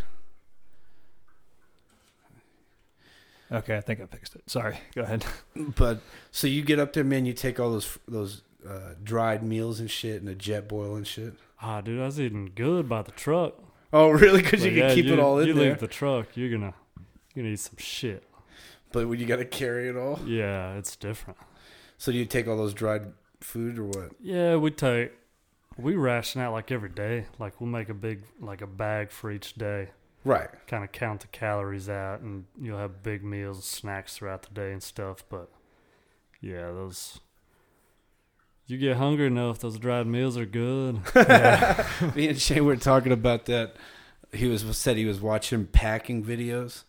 Okay, 3.51 3.77
I 3.77 3.81
think 3.81 4.01
I 4.01 4.07
fixed 4.07 4.35
it. 4.35 4.43
Sorry, 4.51 4.79
go 4.95 5.03
ahead. 5.03 5.25
But 5.57 6.01
so 6.33 6.47
you 6.49 6.63
get 6.63 6.79
up 6.81 6.93
there, 6.93 7.05
man. 7.05 7.25
You 7.27 7.33
take 7.33 7.61
all 7.61 7.71
those 7.71 7.99
those 8.09 8.43
uh, 8.69 8.95
dried 9.03 9.43
meals 9.43 9.81
and 9.81 9.91
shit, 9.91 10.21
and 10.21 10.29
a 10.29 10.35
jet 10.35 10.69
boil 10.69 10.97
and 10.97 11.07
shit. 11.07 11.35
ah, 11.63 11.81
dude, 11.81 12.01
I 12.01 12.07
was 12.07 12.21
eating 12.21 12.51
good 12.55 12.89
by 12.89 13.03
the 13.03 13.13
truck. 13.13 13.55
Oh, 13.93 14.09
really? 14.23 14.43
Because 14.43 14.65
you 14.65 14.71
But 14.73 14.77
can 14.79 14.89
yeah, 14.89 14.95
keep 14.95 15.07
it 15.07 15.19
all 15.19 15.39
in 15.39 15.47
you 15.49 15.55
there. 15.55 15.71
leave 15.71 15.81
the 15.81 15.87
truck, 15.89 16.29
you're 16.37 16.51
gonna, 16.51 16.75
you're 17.35 17.43
gonna 17.45 17.53
eat 17.55 17.61
some 17.61 17.77
shit. 17.79 18.25
but 18.93 19.09
when 19.09 19.19
you 19.21 19.27
got 19.27 19.37
to 19.37 19.45
carry 19.45 19.89
it 19.89 19.97
all, 19.97 20.19
Yeah, 20.27 20.75
it's 20.77 20.97
different. 20.97 21.39
so 21.99 22.13
do 22.13 22.19
you 22.19 22.25
take 22.27 22.47
all 22.49 22.57
those 22.57 22.75
dried 22.75 23.13
food 23.41 23.79
or 23.79 23.85
what? 23.85 24.11
Yeah, 24.21 24.57
we 24.57 24.71
take, 24.71 25.13
we 25.79 25.95
ration 25.97 26.41
out 26.41 26.53
like 26.53 26.71
every 26.73 26.89
day. 26.89 27.27
Like 27.39 27.61
we'll 27.61 27.71
make 27.71 27.89
a 27.89 27.95
big, 27.95 28.23
like 28.41 28.61
a 28.63 28.67
bag 28.67 29.11
for 29.11 29.31
each 29.31 29.55
day. 29.55 29.91
Right. 30.25 30.49
kind 30.67 30.83
of 30.83 30.91
count 30.91 31.21
the 31.21 31.29
calories 31.29 31.89
out, 31.89 32.21
and 32.21 32.47
you'll 32.61 32.79
have 32.79 33.03
big 33.05 33.23
meals, 33.23 33.65
snacks 33.65 34.17
throughout 34.17 34.43
the 34.43 34.53
day 34.53 34.73
and 34.73 34.83
stuff. 34.83 35.23
But 35.29 35.49
yeah, 36.41 36.67
those 36.73 37.21
you 38.67 38.79
get 38.79 38.97
hungry 38.97 39.27
enough, 39.27 39.59
those 39.61 39.79
dried 39.79 40.07
meals 40.07 40.37
are 40.37 40.47
good. 40.47 41.01
Me 42.15 42.29
and 42.29 42.41
Shane 42.41 42.65
were 42.65 42.77
talking 42.77 43.13
about 43.13 43.47
that. 43.47 43.75
He 44.33 44.47
was 44.49 44.63
said 44.77 44.97
he 44.97 45.05
was 45.05 45.21
watching 45.21 45.67
packing 45.67 46.25
videos, 46.25 46.83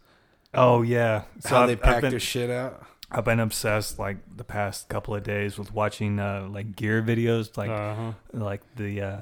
Oh 0.53 0.81
yeah, 0.81 1.23
how 1.45 1.61
I've- 1.63 1.67
they 1.75 1.79
I've 1.79 1.81
pack 1.81 2.01
been- 2.01 2.11
their 2.11 2.19
shit 2.19 2.49
out. 2.49 2.83
I've 3.09 3.23
been 3.23 3.39
obsessed 3.39 3.99
like 3.99 4.17
the 4.35 4.43
past 4.43 4.89
couple 4.89 5.15
of 5.15 5.23
days 5.23 5.57
with 5.57 5.73
watching 5.73 6.19
uh, 6.19 6.45
like 6.51 6.75
gear 6.75 7.01
videos, 7.01 7.55
like 7.55 7.69
uh 7.69 7.95
huh. 7.95 8.11
like 8.33 8.61
the 8.75 9.01
uh, 9.01 9.17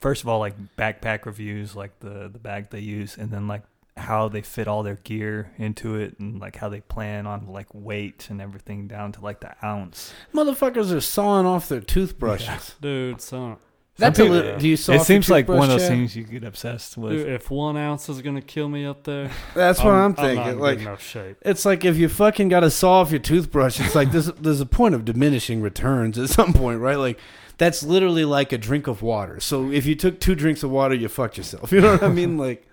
first 0.00 0.22
of 0.22 0.28
all 0.28 0.38
like 0.38 0.54
backpack 0.76 1.24
reviews, 1.26 1.74
like 1.74 1.98
the 1.98 2.28
the 2.32 2.38
bag 2.38 2.70
they 2.70 2.78
use, 2.78 3.16
and 3.18 3.30
then 3.32 3.48
like 3.48 3.62
how 4.00 4.28
they 4.28 4.42
fit 4.42 4.66
all 4.68 4.82
their 4.82 4.96
gear 4.96 5.52
into 5.58 5.94
it, 5.96 6.18
and 6.18 6.40
like 6.40 6.56
how 6.56 6.68
they 6.68 6.80
plan 6.80 7.26
on 7.26 7.46
like 7.46 7.68
weight 7.72 8.28
and 8.30 8.40
everything 8.40 8.88
down 8.88 9.12
to 9.12 9.20
like 9.20 9.40
the 9.40 9.54
ounce. 9.64 10.12
Motherfuckers 10.34 10.92
are 10.94 11.00
sawing 11.00 11.46
off 11.46 11.68
their 11.68 11.80
toothbrushes. 11.80 12.74
Dude, 12.80 13.20
son. 13.20 13.56
That's 13.96 14.16
Some 14.16 14.28
a 14.28 14.30
people- 14.30 14.42
little. 14.44 14.58
Do 14.60 14.68
you 14.68 14.76
saw? 14.78 14.92
it 14.94 15.02
seems 15.02 15.28
like 15.28 15.46
one 15.46 15.58
of 15.64 15.68
those 15.68 15.82
Chad? 15.82 15.88
things 15.90 16.16
you 16.16 16.24
get 16.24 16.42
obsessed 16.42 16.96
with. 16.96 17.12
Dude, 17.12 17.28
if 17.28 17.50
one 17.50 17.76
ounce 17.76 18.08
is 18.08 18.22
gonna 18.22 18.40
kill 18.40 18.68
me 18.68 18.86
up 18.86 19.04
there, 19.04 19.30
That's 19.54 19.78
what 19.80 19.88
I'm, 19.88 19.94
I'm 19.94 20.10
not 20.12 20.16
thinking. 20.20 20.48
in 20.52 20.58
like, 20.58 20.78
good 20.78 20.86
enough 20.86 21.02
shape. 21.02 21.36
it's 21.42 21.66
like 21.66 21.84
if 21.84 21.98
you 21.98 22.08
fucking 22.08 22.48
got 22.48 22.60
to 22.60 22.70
saw 22.70 23.00
off 23.00 23.10
your 23.10 23.20
toothbrush, 23.20 23.78
it's 23.78 23.94
like 23.94 24.10
there's 24.10 24.26
there's 24.40 24.60
a 24.62 24.66
point 24.66 24.94
of 24.94 25.04
diminishing 25.04 25.60
returns 25.60 26.18
at 26.18 26.30
some 26.30 26.54
point, 26.54 26.80
right? 26.80 26.96
Like 26.96 27.18
that's 27.58 27.82
literally 27.82 28.24
like 28.24 28.52
a 28.52 28.58
drink 28.58 28.86
of 28.86 29.02
water. 29.02 29.38
So 29.38 29.70
if 29.70 29.84
you 29.84 29.94
took 29.94 30.18
two 30.18 30.34
drinks 30.34 30.62
of 30.62 30.70
water, 30.70 30.94
you 30.94 31.08
fucked 31.08 31.36
yourself. 31.36 31.70
You 31.72 31.82
know 31.82 31.92
what 31.92 32.02
I 32.02 32.08
mean? 32.08 32.38
Like, 32.38 32.66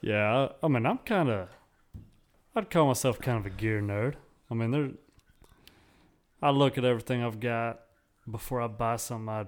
Yeah, 0.00 0.48
I, 0.62 0.66
I 0.66 0.68
mean, 0.68 0.86
I'm 0.86 0.98
kind 0.98 1.28
of, 1.28 1.48
I'd 2.56 2.70
call 2.70 2.86
myself 2.86 3.20
kind 3.20 3.38
of 3.38 3.46
a 3.46 3.50
gear 3.50 3.80
nerd. 3.80 4.14
I 4.50 4.54
mean, 4.54 4.70
there, 4.70 4.90
I 6.42 6.50
look 6.50 6.78
at 6.78 6.84
everything 6.84 7.22
I've 7.22 7.40
got 7.40 7.80
before 8.30 8.60
I 8.62 8.66
buy 8.66 8.96
something. 8.96 9.28
I, 9.28 9.46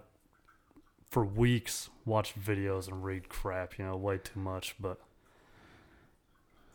for 1.10 1.24
weeks, 1.24 1.90
watch 2.04 2.34
videos 2.34 2.88
and 2.88 3.04
read 3.04 3.28
crap. 3.28 3.78
You 3.78 3.86
know, 3.86 3.96
way 3.96 4.18
too 4.18 4.40
much. 4.40 4.76
But 4.78 4.98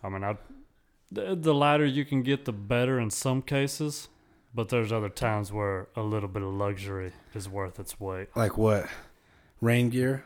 I 0.03 0.09
mean, 0.09 0.23
I, 0.23 0.37
the, 1.11 1.35
the 1.35 1.53
lighter 1.53 1.85
you 1.85 2.05
can 2.05 2.23
get, 2.23 2.45
the 2.45 2.53
better 2.53 2.99
in 2.99 3.09
some 3.09 3.41
cases. 3.41 4.09
But 4.55 4.69
there's 4.69 4.91
other 4.91 5.09
times 5.09 5.51
where 5.51 5.87
a 5.95 6.01
little 6.01 6.29
bit 6.29 6.41
of 6.41 6.49
luxury 6.53 7.11
is 7.35 7.47
worth 7.47 7.79
its 7.79 7.99
weight. 7.99 8.29
like 8.35 8.57
what? 8.57 8.87
Rain 9.61 9.89
gear. 9.89 10.23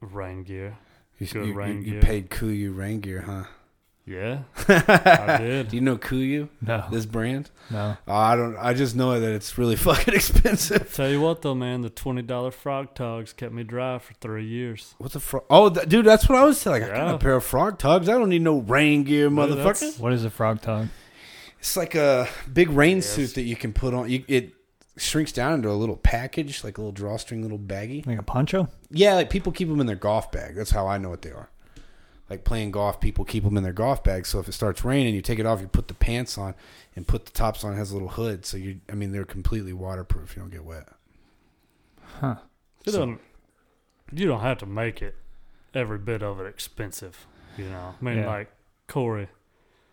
Rain 0.00 0.42
gear, 0.42 0.78
You, 1.22 1.40
Good 1.40 1.46
you, 1.46 1.62
you, 1.92 1.94
you 1.94 2.00
paid 2.00 2.30
Kuiu 2.30 2.76
rain 2.76 3.00
gear, 3.00 3.20
huh? 3.22 3.44
yeah, 4.04 4.40
I 4.68 5.38
did. 5.38 5.68
Do 5.68 5.76
you 5.76 5.80
know 5.82 5.96
Kuiu? 5.96 6.48
no, 6.60 6.84
This 6.90 7.06
brand? 7.06 7.50
no. 7.70 7.96
Oh, 8.08 8.12
I 8.12 8.34
don't. 8.34 8.56
I 8.56 8.74
just 8.74 8.96
know 8.96 9.18
that 9.20 9.32
it's 9.32 9.56
really 9.56 9.76
fucking 9.88 10.12
expensive. 10.14 10.92
Tell 10.92 11.08
you 11.08 11.20
what 11.20 11.42
though, 11.42 11.54
man, 11.54 11.82
the 11.82 11.90
twenty 11.90 12.22
dollar 12.22 12.50
Frogg 12.50 12.94
Toggs 12.94 13.32
kept 13.32 13.52
me 13.52 13.62
dry 13.62 13.98
for 13.98 14.12
three 14.14 14.44
years. 14.46 14.94
What's 14.98 15.14
a 15.14 15.20
frog? 15.20 15.44
Oh, 15.48 15.70
th- 15.70 15.88
dude, 15.88 16.04
that's 16.04 16.28
what 16.28 16.36
I 16.38 16.44
was 16.44 16.58
saying. 16.60 16.82
Like, 16.82 16.90
I 16.92 16.96
got 16.96 17.14
a 17.14 17.18
pair 17.18 17.36
of 17.36 17.44
frog 17.44 17.78
tugs. 17.78 18.08
I 18.08 18.12
don't 18.12 18.28
need 18.28 18.42
no 18.42 18.58
rain 18.58 19.04
gear, 19.04 19.28
Dude, 19.28 19.38
motherfucker. 19.38 20.00
What 20.00 20.12
is 20.12 20.24
a 20.24 20.30
frog 20.30 20.60
tongue? 20.60 20.90
It's 21.60 21.76
like 21.76 21.94
a 21.94 22.28
big 22.52 22.70
rain 22.70 22.96
Yes. 22.96 23.06
suit 23.08 23.34
that 23.36 23.42
you 23.42 23.54
can 23.54 23.72
put 23.72 23.94
on. 23.94 24.10
You, 24.10 24.24
it 24.26 24.52
shrinks 24.96 25.32
down 25.32 25.54
into 25.54 25.70
a 25.70 25.72
little 25.72 25.96
package, 25.96 26.62
like 26.64 26.76
a 26.78 26.80
little 26.80 26.92
drawstring, 26.92 27.42
little 27.42 27.58
baggie. 27.58 28.06
Like 28.06 28.18
a 28.18 28.22
poncho? 28.22 28.68
Yeah, 28.90 29.14
like 29.14 29.30
people 29.30 29.52
keep 29.52 29.68
them 29.68 29.80
in 29.80 29.86
their 29.86 29.96
golf 29.96 30.30
bag. 30.32 30.54
That's 30.54 30.70
how 30.70 30.86
I 30.86 30.98
know 30.98 31.08
what 31.08 31.22
they 31.22 31.30
are. 31.32 31.48
Like 32.30 32.44
playing 32.44 32.70
golf, 32.70 33.00
people 33.00 33.24
keep 33.24 33.44
them 33.44 33.56
in 33.56 33.62
their 33.62 33.72
golf 33.72 34.02
bag. 34.04 34.26
So 34.26 34.38
if 34.38 34.48
it 34.48 34.52
starts 34.52 34.84
raining, 34.84 35.14
you 35.14 35.20
take 35.22 35.38
it 35.38 35.44
off, 35.46 35.60
you 35.60 35.66
put 35.68 35.88
the 35.88 35.94
pants 35.94 36.38
on, 36.38 36.54
and 36.96 37.06
put 37.06 37.26
the 37.26 37.32
tops 37.32 37.62
on. 37.64 37.72
It 37.74 37.76
has 37.76 37.90
a 37.90 37.94
little 37.94 38.08
hood, 38.08 38.46
so 38.46 38.56
you. 38.56 38.80
I 38.90 38.94
mean, 38.94 39.12
they're 39.12 39.24
completely 39.24 39.72
waterproof. 39.72 40.34
You 40.36 40.42
don't 40.42 40.50
get 40.50 40.64
wet. 40.64 40.88
Huh. 42.20 42.36
It 42.86 42.92
So- 42.92 42.98
doesn't. 43.00 43.20
You 44.14 44.26
don't 44.26 44.40
have 44.40 44.58
to 44.58 44.66
make 44.66 45.00
it 45.00 45.14
every 45.74 45.98
bit 45.98 46.22
of 46.22 46.38
it 46.40 46.46
expensive. 46.46 47.26
You 47.56 47.64
know, 47.70 47.94
I 48.00 48.04
mean, 48.04 48.18
Yeah. 48.18 48.26
like 48.26 48.50
Corey, 48.88 49.28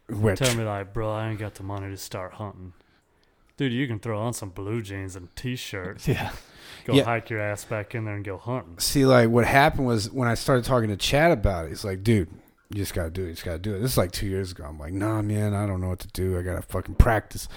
Wet. 0.09 0.37
tell 0.37 0.53
me 0.55 0.63
like, 0.63 0.93
bro, 0.93 1.09
I 1.11 1.29
ain't 1.29 1.39
got 1.39 1.55
the 1.55 1.63
money 1.63 1.87
to 1.89 1.97
start 1.97 2.33
hunting. 2.33 2.73
Dude, 3.59 3.73
you 3.73 3.87
can 3.87 3.99
throw 3.99 4.17
on 4.17 4.31
some 4.31 4.51
blue 4.51 4.81
jeans 4.81 5.17
and 5.17 5.35
t-shirts, 5.35 6.07
Yeah. 6.07 6.31
go 6.85 6.93
Yeah. 6.93 7.03
hike 7.03 7.29
your 7.29 7.41
ass 7.41 7.65
back 7.65 7.93
in 7.93 8.05
there 8.05 8.15
and 8.15 8.23
go 8.23 8.37
hunting. 8.37 8.79
See, 8.79 9.05
like 9.05 9.27
what 9.27 9.43
happened 9.45 9.85
was 9.85 10.09
when 10.09 10.29
I 10.29 10.35
started 10.35 10.63
talking 10.63 10.87
to 10.87 10.95
Chad 10.95 11.31
about 11.31 11.65
it, 11.65 11.67
he's 11.67 11.83
like, 11.83 12.01
dude, 12.01 12.29
you 12.71 12.75
just 12.77 12.93
gotta 12.93 13.09
do 13.09 13.23
it. 13.23 13.27
You 13.27 13.33
just 13.33 13.45
gotta 13.45 13.57
do 13.57 13.73
it. 13.75 13.79
This 13.79 13.91
is 13.93 13.97
like 13.97 14.11
two 14.11 14.27
years 14.27 14.51
ago. 14.51 14.63
I'm 14.65 14.77
like, 14.77 14.93
nah, 14.93 15.21
man, 15.23 15.55
I 15.55 15.65
don't 15.65 15.81
know 15.81 15.89
what 15.89 15.99
to 15.99 16.07
do. 16.09 16.37
I 16.37 16.43
gotta 16.43 16.61
fucking 16.61 16.95
practice. 16.95 17.47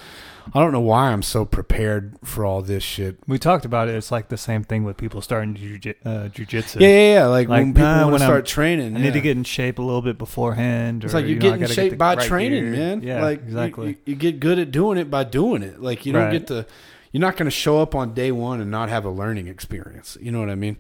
I 0.55 0.59
don't 0.61 0.73
know 0.73 0.81
why 0.81 1.11
I'm 1.13 1.23
so 1.23 1.45
prepared 1.45 2.17
for 2.25 2.47
all 2.47 2.63
this 2.63 2.83
shit. 2.83 3.19
We 3.27 3.39
talked 3.39 3.65
about 3.67 3.89
it. 3.89 3.95
It's 3.95 4.11
like 4.11 4.29
the 4.31 4.39
same 4.39 4.65
thing 4.65 4.85
with 4.85 4.97
people 4.97 5.21
starting 5.21 5.55
jiu- 5.55 5.95
uh, 6.05 6.29
jujitsu. 6.31 6.81
Yeah, 6.81 6.89
yeah, 6.89 7.13
yeah. 7.15 7.27
Like, 7.27 7.49
Like, 7.49 7.61
when 7.61 7.75
people 7.75 7.89
nah, 7.89 8.05
want 8.09 8.19
to 8.21 8.25
I'm- 8.25 8.31
start 8.31 8.47
training, 8.47 8.97
I 8.97 9.01
need 9.01 9.13
to 9.13 9.21
get 9.21 9.37
in 9.37 9.45
shape 9.45 9.79
a 9.79 9.83
little 9.83 10.01
bit 10.03 10.17
beforehand. 10.17 11.05
Or, 11.05 11.07
It's 11.09 11.15
like 11.15 11.27
you 11.27 11.35
you 11.35 11.41
know, 11.41 11.53
I 11.55 11.59
get 11.59 11.69
in 11.71 11.75
shape 11.77 11.91
the 11.91 11.97
by 11.99 12.15
right 12.15 12.27
training, 12.27 12.63
gear. 12.65 12.73
man. 12.73 13.03
Yeah, 13.03 13.23
like 13.23 13.43
exactly. 13.43 13.89
You, 13.89 13.97
you 14.07 14.15
get 14.15 14.41
good 14.41 14.59
at 14.59 14.71
doing 14.71 14.97
it 14.99 15.11
by 15.11 15.25
doing 15.25 15.63
it. 15.63 15.83
Like 15.83 16.07
you 16.07 16.13
don't 16.15 16.23
Right. 16.25 16.33
get 16.33 16.47
to. 16.47 16.65
You're 17.13 17.21
not 17.21 17.37
going 17.37 17.45
to 17.45 17.51
show 17.51 17.83
up 17.83 17.95
on 17.95 18.15
day 18.15 18.33
one 18.33 18.63
and 18.63 18.71
not 18.71 18.89
have 18.89 19.05
a 19.05 19.11
learning 19.11 19.47
experience. 19.47 20.17
You 20.19 20.33
know 20.33 20.41
what 20.41 20.49
I 20.49 20.55
mean? 20.55 20.79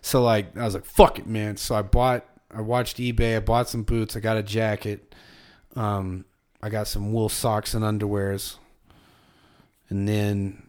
So 0.00 0.22
like, 0.22 0.56
I 0.56 0.64
was 0.64 0.74
like, 0.74 0.84
"Fuck 0.84 1.18
it, 1.18 1.26
man." 1.26 1.56
So 1.56 1.74
I 1.74 1.82
bought. 1.82 2.24
I 2.54 2.60
watched 2.60 2.98
eBay. 2.98 3.36
I 3.36 3.40
bought 3.40 3.68
some 3.68 3.82
boots. 3.82 4.16
I 4.16 4.20
got 4.20 4.36
a 4.36 4.42
jacket. 4.42 5.14
Um, 5.76 6.24
I 6.62 6.68
got 6.68 6.86
some 6.86 7.12
wool 7.12 7.28
socks 7.28 7.74
and 7.74 7.84
underwears. 7.84 8.56
And 9.88 10.06
then, 10.08 10.62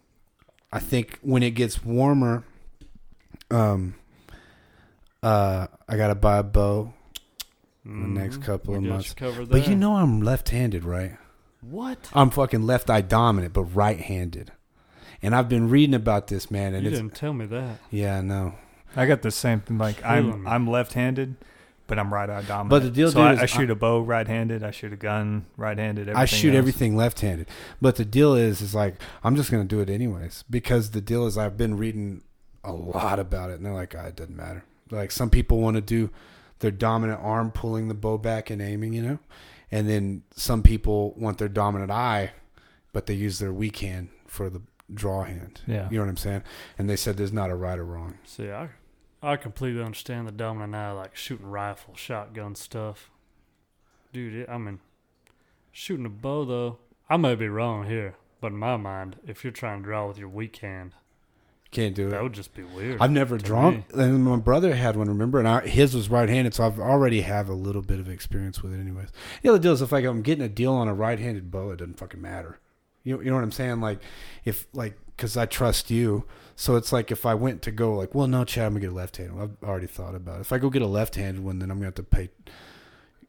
I 0.71 0.79
think 0.79 1.19
when 1.21 1.43
it 1.43 1.51
gets 1.51 1.83
warmer, 1.83 2.43
um, 3.51 3.95
uh, 5.21 5.67
I 5.87 5.97
gotta 5.97 6.15
buy 6.15 6.37
a 6.37 6.43
bow. 6.43 6.93
the 7.85 7.89
next 7.91 8.37
Mhm. 8.37 8.43
couple 8.43 8.71
We 8.71 8.77
of 8.77 8.83
got 8.83 8.87
you 9.21 9.27
months. 9.35 9.49
But 9.51 9.67
you 9.67 9.75
know 9.75 9.97
I'm 9.97 10.21
left-handed, 10.21 10.85
right? 10.85 11.17
what? 11.59 12.09
I'm 12.13 12.29
fucking 12.29 12.65
left 12.65 12.89
eye 12.89 13.01
dominant, 13.01 13.51
but 13.53 13.63
right-handed. 13.63 14.53
And 15.21 15.35
I've 15.35 15.49
been 15.49 15.69
reading 15.69 15.93
about 15.93 16.27
this, 16.27 16.49
man, 16.49 16.73
and 16.73 16.83
You 16.85 16.91
it's 16.91 16.99
didn't 17.01 17.15
tell 17.15 17.33
me 17.33 17.45
that. 17.47 17.79
yeah, 17.91 18.19
I 18.19 18.21
know. 18.21 18.55
I 18.95 19.05
got 19.05 19.21
the 19.21 19.31
same 19.31 19.59
thing. 19.59 19.77
Like 19.77 20.01
I'm. 20.05 20.47
I'm 20.47 20.65
left-handed, 20.65 21.35
but 21.87 21.99
I'm 21.99 22.13
right 22.13 22.29
eye 22.29 22.41
dominant. 22.43 22.69
But 22.69 22.83
the 22.83 22.89
deal, 22.89 23.11
so 23.11 23.19
dude, 23.19 23.27
I, 23.27 23.33
is 23.33 23.39
I 23.39 23.45
shoot 23.45 23.69
I- 23.69 23.73
a 23.73 23.75
bow 23.75 24.01
right-handed. 24.01 24.63
I 24.63 24.71
shoot 24.71 24.93
a 24.93 24.97
gun 24.97 25.45
right-handed. 25.57 26.09
I 26.09 26.25
shoot 26.25 26.49
else. 26.49 26.57
everything 26.57 26.95
left-handed. 26.95 27.47
But 27.81 27.95
the 27.97 28.05
deal 28.05 28.33
is, 28.35 28.61
is 28.61 28.73
like 28.75 28.95
I'm 29.23 29.35
just 29.35 29.51
gonna 29.51 29.65
do 29.65 29.79
it 29.79 29.89
anyways 29.89 30.43
because 30.49 30.91
the 30.91 31.01
deal 31.01 31.25
is 31.25 31.37
I've 31.37 31.57
been 31.57 31.77
reading 31.77 32.23
a 32.63 32.71
lot 32.71 33.19
about 33.19 33.49
it, 33.49 33.55
and 33.57 33.65
they're 33.65 33.73
like, 33.73 33.93
ah, 33.97 34.05
it 34.05 34.15
doesn't 34.15 34.35
matter. 34.35 34.63
Like 34.89 35.11
some 35.11 35.29
people 35.29 35.59
want 35.59 35.75
to 35.75 35.81
do 35.81 36.09
their 36.59 36.71
dominant 36.71 37.19
arm 37.21 37.51
pulling 37.51 37.87
the 37.89 37.93
bow 37.93 38.17
back 38.17 38.49
and 38.49 38.61
aiming, 38.61 38.93
you 38.93 39.01
know, 39.01 39.19
and 39.71 39.89
then 39.89 40.23
some 40.35 40.63
people 40.63 41.13
want 41.17 41.37
their 41.37 41.49
dominant 41.49 41.91
eye, 41.91 42.31
but 42.93 43.05
they 43.05 43.13
use 43.13 43.39
their 43.39 43.51
weak 43.51 43.77
hand 43.79 44.09
for 44.27 44.49
the 44.49 44.61
draw 44.93 45.23
hand. 45.23 45.61
Yeah. 45.67 45.89
You 45.89 45.97
know 45.97 46.03
what 46.03 46.09
I'm 46.09 46.17
saying? 46.17 46.43
And 46.77 46.89
they 46.89 46.95
said 46.95 47.17
there's 47.17 47.33
not 47.33 47.49
a 47.49 47.55
right 47.55 47.77
or 47.79 47.85
wrong. 47.85 48.17
See, 48.25 48.49
I, 48.49 48.69
I 49.23 49.37
completely 49.37 49.81
understand 49.81 50.27
the 50.27 50.31
dominant 50.31 50.75
eye, 50.75 50.91
like 50.91 51.15
shooting 51.15 51.47
rifle, 51.47 51.95
shotgun 51.95 52.55
stuff. 52.55 53.09
Dude, 54.11 54.35
it, 54.35 54.49
I 54.49 54.57
mean, 54.57 54.79
shooting 55.71 56.05
a 56.05 56.09
bow, 56.09 56.45
though, 56.45 56.77
I 57.09 57.17
may 57.17 57.35
be 57.35 57.47
wrong 57.47 57.85
here, 57.87 58.15
but 58.41 58.51
in 58.51 58.57
my 58.57 58.77
mind, 58.77 59.15
if 59.25 59.43
you're 59.43 59.53
trying 59.53 59.79
to 59.79 59.85
draw 59.85 60.07
with 60.07 60.17
your 60.17 60.27
weak 60.29 60.57
hand, 60.57 60.93
Can't 61.71 61.95
do 61.95 62.07
it. 62.07 62.09
that 62.11 62.21
would 62.21 62.33
just 62.33 62.53
be 62.53 62.63
weird. 62.63 62.97
I've 63.01 63.11
never 63.11 63.37
drawn. 63.37 63.77
me. 63.77 63.85
And 63.95 64.23
my 64.25 64.35
brother 64.37 64.75
had 64.75 64.95
one. 64.97 65.07
Remember, 65.07 65.39
and 65.39 65.47
I, 65.47 65.61
his 65.67 65.95
was 65.95 66.09
right-handed, 66.09 66.53
so 66.53 66.65
I've 66.65 66.79
already 66.79 67.21
have 67.21 67.49
a 67.49 67.53
little 67.55 67.81
bit 67.81 67.99
of 67.99 68.09
experience 68.09 68.61
with 68.61 68.73
it, 68.73 68.79
anyways. 68.79 69.07
The 69.41 69.49
other 69.49 69.59
deal 69.59 69.73
is 69.73 69.81
if 69.81 69.91
like 69.91 70.05
I'm 70.05 70.21
getting 70.21 70.43
a 70.43 70.49
deal 70.49 70.73
on 70.73 70.87
a 70.87 70.93
right-handed 70.93 71.49
bow, 71.49 71.71
it 71.71 71.77
doesn't 71.77 71.97
fucking 71.97 72.21
matter. 72.21 72.59
You 73.05 73.19
you 73.21 73.29
know 73.29 73.35
what 73.35 73.43
I'm 73.43 73.51
saying? 73.51 73.81
Like 73.81 73.99
if 74.45 74.67
like 74.73 74.97
because 75.15 75.37
I 75.37 75.45
trust 75.45 75.89
you, 75.91 76.25
so 76.55 76.75
it's 76.75 76.91
like 76.91 77.11
if 77.11 77.25
I 77.25 77.33
went 77.35 77.61
to 77.63 77.71
go 77.71 77.95
like, 77.95 78.13
well, 78.15 78.27
no, 78.27 78.43
Chad, 78.43 78.65
I'm 78.65 78.73
gonna 78.73 78.81
get 78.81 78.91
a 78.91 78.95
left-handed. 78.95 79.39
I've 79.41 79.67
already 79.67 79.87
thought 79.87 80.15
about 80.15 80.37
it. 80.37 80.41
If 80.41 80.51
I 80.53 80.57
go 80.57 80.69
get 80.69 80.81
a 80.81 80.87
left-handed 80.87 81.43
one, 81.43 81.59
then 81.59 81.69
I'm 81.71 81.77
gonna 81.77 81.87
have 81.87 81.95
to 81.95 82.03
pay. 82.03 82.29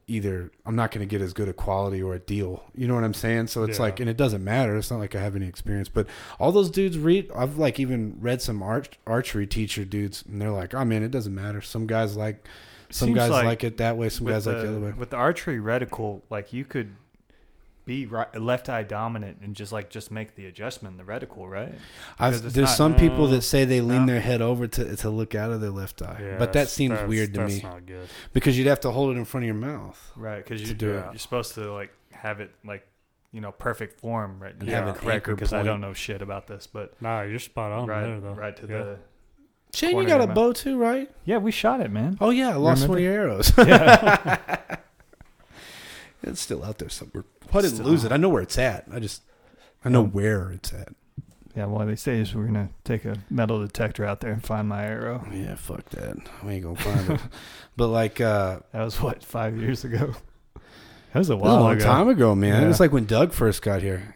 Either 0.07 0.51
I'm 0.67 0.75
not 0.75 0.91
going 0.91 0.99
to 0.99 1.07
get 1.09 1.19
as 1.19 1.33
good 1.33 1.49
a 1.49 1.53
quality 1.53 1.99
or 1.99 2.13
a 2.13 2.19
deal. 2.19 2.63
You 2.75 2.87
know 2.87 2.93
what 2.93 3.03
I'm 3.03 3.15
saying? 3.15 3.47
So 3.47 3.63
it's 3.63 3.79
Yeah. 3.79 3.85
like, 3.85 3.99
and 3.99 4.07
it 4.07 4.15
doesn't 4.15 4.43
matter. 4.43 4.77
It's 4.77 4.91
not 4.91 4.99
like 4.99 5.15
I 5.15 5.19
have 5.19 5.35
any 5.35 5.47
experience, 5.47 5.89
but 5.89 6.05
all 6.39 6.51
those 6.51 6.69
dudes 6.69 6.99
read. 6.99 7.31
I've 7.35 7.57
like 7.57 7.79
even 7.79 8.17
read 8.21 8.39
some 8.39 8.61
arch, 8.61 8.99
archery 9.07 9.47
teacher 9.47 9.83
dudes, 9.83 10.23
and 10.29 10.39
they're 10.39 10.51
like, 10.51 10.75
"Oh 10.75 10.85
man, 10.85 11.01
it 11.01 11.09
doesn't 11.09 11.33
matter." 11.33 11.59
Some 11.59 11.87
guys 11.87 12.15
like, 12.15 12.47
some 12.91 13.07
Seems 13.07 13.17
guys 13.17 13.31
like 13.31 13.45
like, 13.45 13.63
it 13.63 13.77
that 13.77 13.97
way. 13.97 14.09
Some 14.09 14.27
guys 14.27 14.45
like 14.45 14.57
the, 14.57 14.61
the 14.61 14.69
other 14.69 14.79
way. 14.79 14.91
With 14.91 15.09
the 15.09 15.17
archery 15.17 15.57
reticle, 15.57 16.21
like 16.29 16.53
you 16.53 16.65
could 16.65 16.95
be 17.85 18.05
right, 18.07 18.33
left 18.41 18.67
eye 18.67 18.83
dominant 18.83 19.37
and 19.41 19.55
just 19.55 19.71
like 19.71 19.89
just 19.89 20.09
make 20.11 20.35
the 20.35 20.45
adjustment 20.47 20.99
in 20.99 21.05
the 21.05 21.11
reticle, 21.11 21.49
right? 21.49 21.73
I've, 22.19 22.31
because 22.33 22.45
it's 22.45 22.55
there's 22.55 22.67
not- 22.69 22.75
some 22.77 22.95
people 22.95 23.27
that 23.27 23.43
say 23.43 23.63
they 23.65 23.79
lean 23.81 24.05
no. 24.05 24.13
their 24.13 24.21
head 24.21 24.41
over 24.41 24.65
to 24.67 24.95
to 24.95 25.09
look 25.09 25.35
out 25.35 25.51
of 25.51 25.61
their 25.61 25.69
left 25.69 26.01
eye, 26.01 26.17
Yeah, 26.21 26.37
but 26.37 26.53
that 26.53 26.67
seems 26.69 26.91
that's- 26.91 27.07
weird 27.09 27.33
to 27.35 27.41
that's 27.41 27.55
me 27.55 27.61
not 27.61 27.85
good. 27.85 28.07
because 28.33 28.57
you'd 28.57 28.67
have 28.67 28.79
to 28.81 28.91
hold 28.91 29.15
it 29.15 29.19
in 29.19 29.25
front 29.25 29.43
of 29.43 29.47
your 29.47 29.55
mouth. 29.55 30.11
Right, 30.15 30.43
because 30.43 30.61
you 30.61 30.67
do 30.67 30.73
do 30.73 30.91
it. 30.97 31.05
You're 31.11 31.19
supposed 31.19 31.53
to 31.55 31.71
like 31.71 31.91
have 32.11 32.39
it 32.41 32.51
like 32.65 32.87
you 33.31 33.41
know 33.41 33.51
perfect 33.51 33.99
form, 33.99 34.39
right? 34.39 34.53
And 34.57 34.63
have 34.69 34.85
Yeah, 34.85 34.89
an 34.89 34.95
correct. 34.95 35.05
anchor 35.15 35.35
Because 35.35 35.53
I 35.53 35.61
don't 35.63 35.81
know 35.81 35.93
shit 35.93 36.21
about 36.21 36.47
this, 36.47 36.67
but 36.67 36.99
Nah, 37.01 37.21
you're 37.21 37.37
spot 37.39 37.71
on 37.71 37.87
right, 37.87 38.01
there, 38.03 38.19
though. 38.19 38.33
right 38.33 38.55
to 38.57 38.61
Yeah. 38.63 38.67
the 38.83 38.97
Shane, 39.73 39.97
you 39.97 40.07
got 40.07 40.21
a 40.21 40.27
bow 40.27 40.53
too, 40.53 40.77
right? 40.77 41.11
yeah. 41.25 41.37
We 41.37 41.51
shot 41.51 41.81
it, 41.81 41.91
man. 41.91 42.17
Oh 42.21 42.29
yeah, 42.29 42.49
I 42.51 42.53
lost 42.55 42.87
Remember? 42.87 42.91
one 42.93 42.97
of 42.97 43.03
your 43.03 43.13
arrows. 43.13 43.51
it's 46.23 46.41
still 46.41 46.63
out 46.63 46.77
there 46.79 46.89
somewhere. 46.89 47.23
I 47.53 47.61
didn't 47.61 47.75
Still- 47.75 47.85
lose 47.87 48.03
it. 48.03 48.11
I 48.11 48.17
know 48.17 48.29
where 48.29 48.41
it's 48.41 48.57
at. 48.57 48.85
I 48.91 48.99
just 48.99 49.21
I 49.83 49.89
know 49.89 50.03
Yeah. 50.03 50.09
where 50.09 50.51
it's 50.51 50.73
at. 50.73 50.89
Yeah, 51.55 51.65
one 51.67 51.87
they 51.87 51.95
say 51.95 52.17
days 52.17 52.35
we're 52.35 52.47
gonna 52.47 52.69
take 52.83 53.05
a 53.05 53.15
metal 53.29 53.59
detector 53.61 54.03
out 54.05 54.19
there 54.19 54.33
and 54.33 54.43
find 54.43 54.67
my 54.67 54.83
arrow. 54.83 55.25
Yeah, 55.31 55.55
fuck 55.55 55.87
that. 55.91 56.17
We 56.43 56.53
ain't 56.53 56.63
gonna 56.63 56.75
find 56.75 57.09
it. 57.11 57.21
But 57.77 57.87
like 57.87 58.19
uh 58.21 58.59
That 58.73 58.83
was 58.83 58.99
what 59.01 59.23
five 59.23 59.57
years 59.57 59.83
ago. 59.85 60.15
That 61.13 61.19
was 61.19 61.29
a 61.29 61.33
that 61.33 61.37
was 61.37 61.43
while 61.43 61.59
a 61.59 61.61
long 61.61 61.73
ago. 61.75 61.85
time 61.85 62.09
ago, 62.09 62.35
man. 62.35 62.63
Yeah. 62.63 62.69
It's 62.69 62.79
like 62.81 62.91
when 62.91 63.05
Doug 63.05 63.31
first 63.31 63.61
got 63.61 63.81
here. 63.81 64.15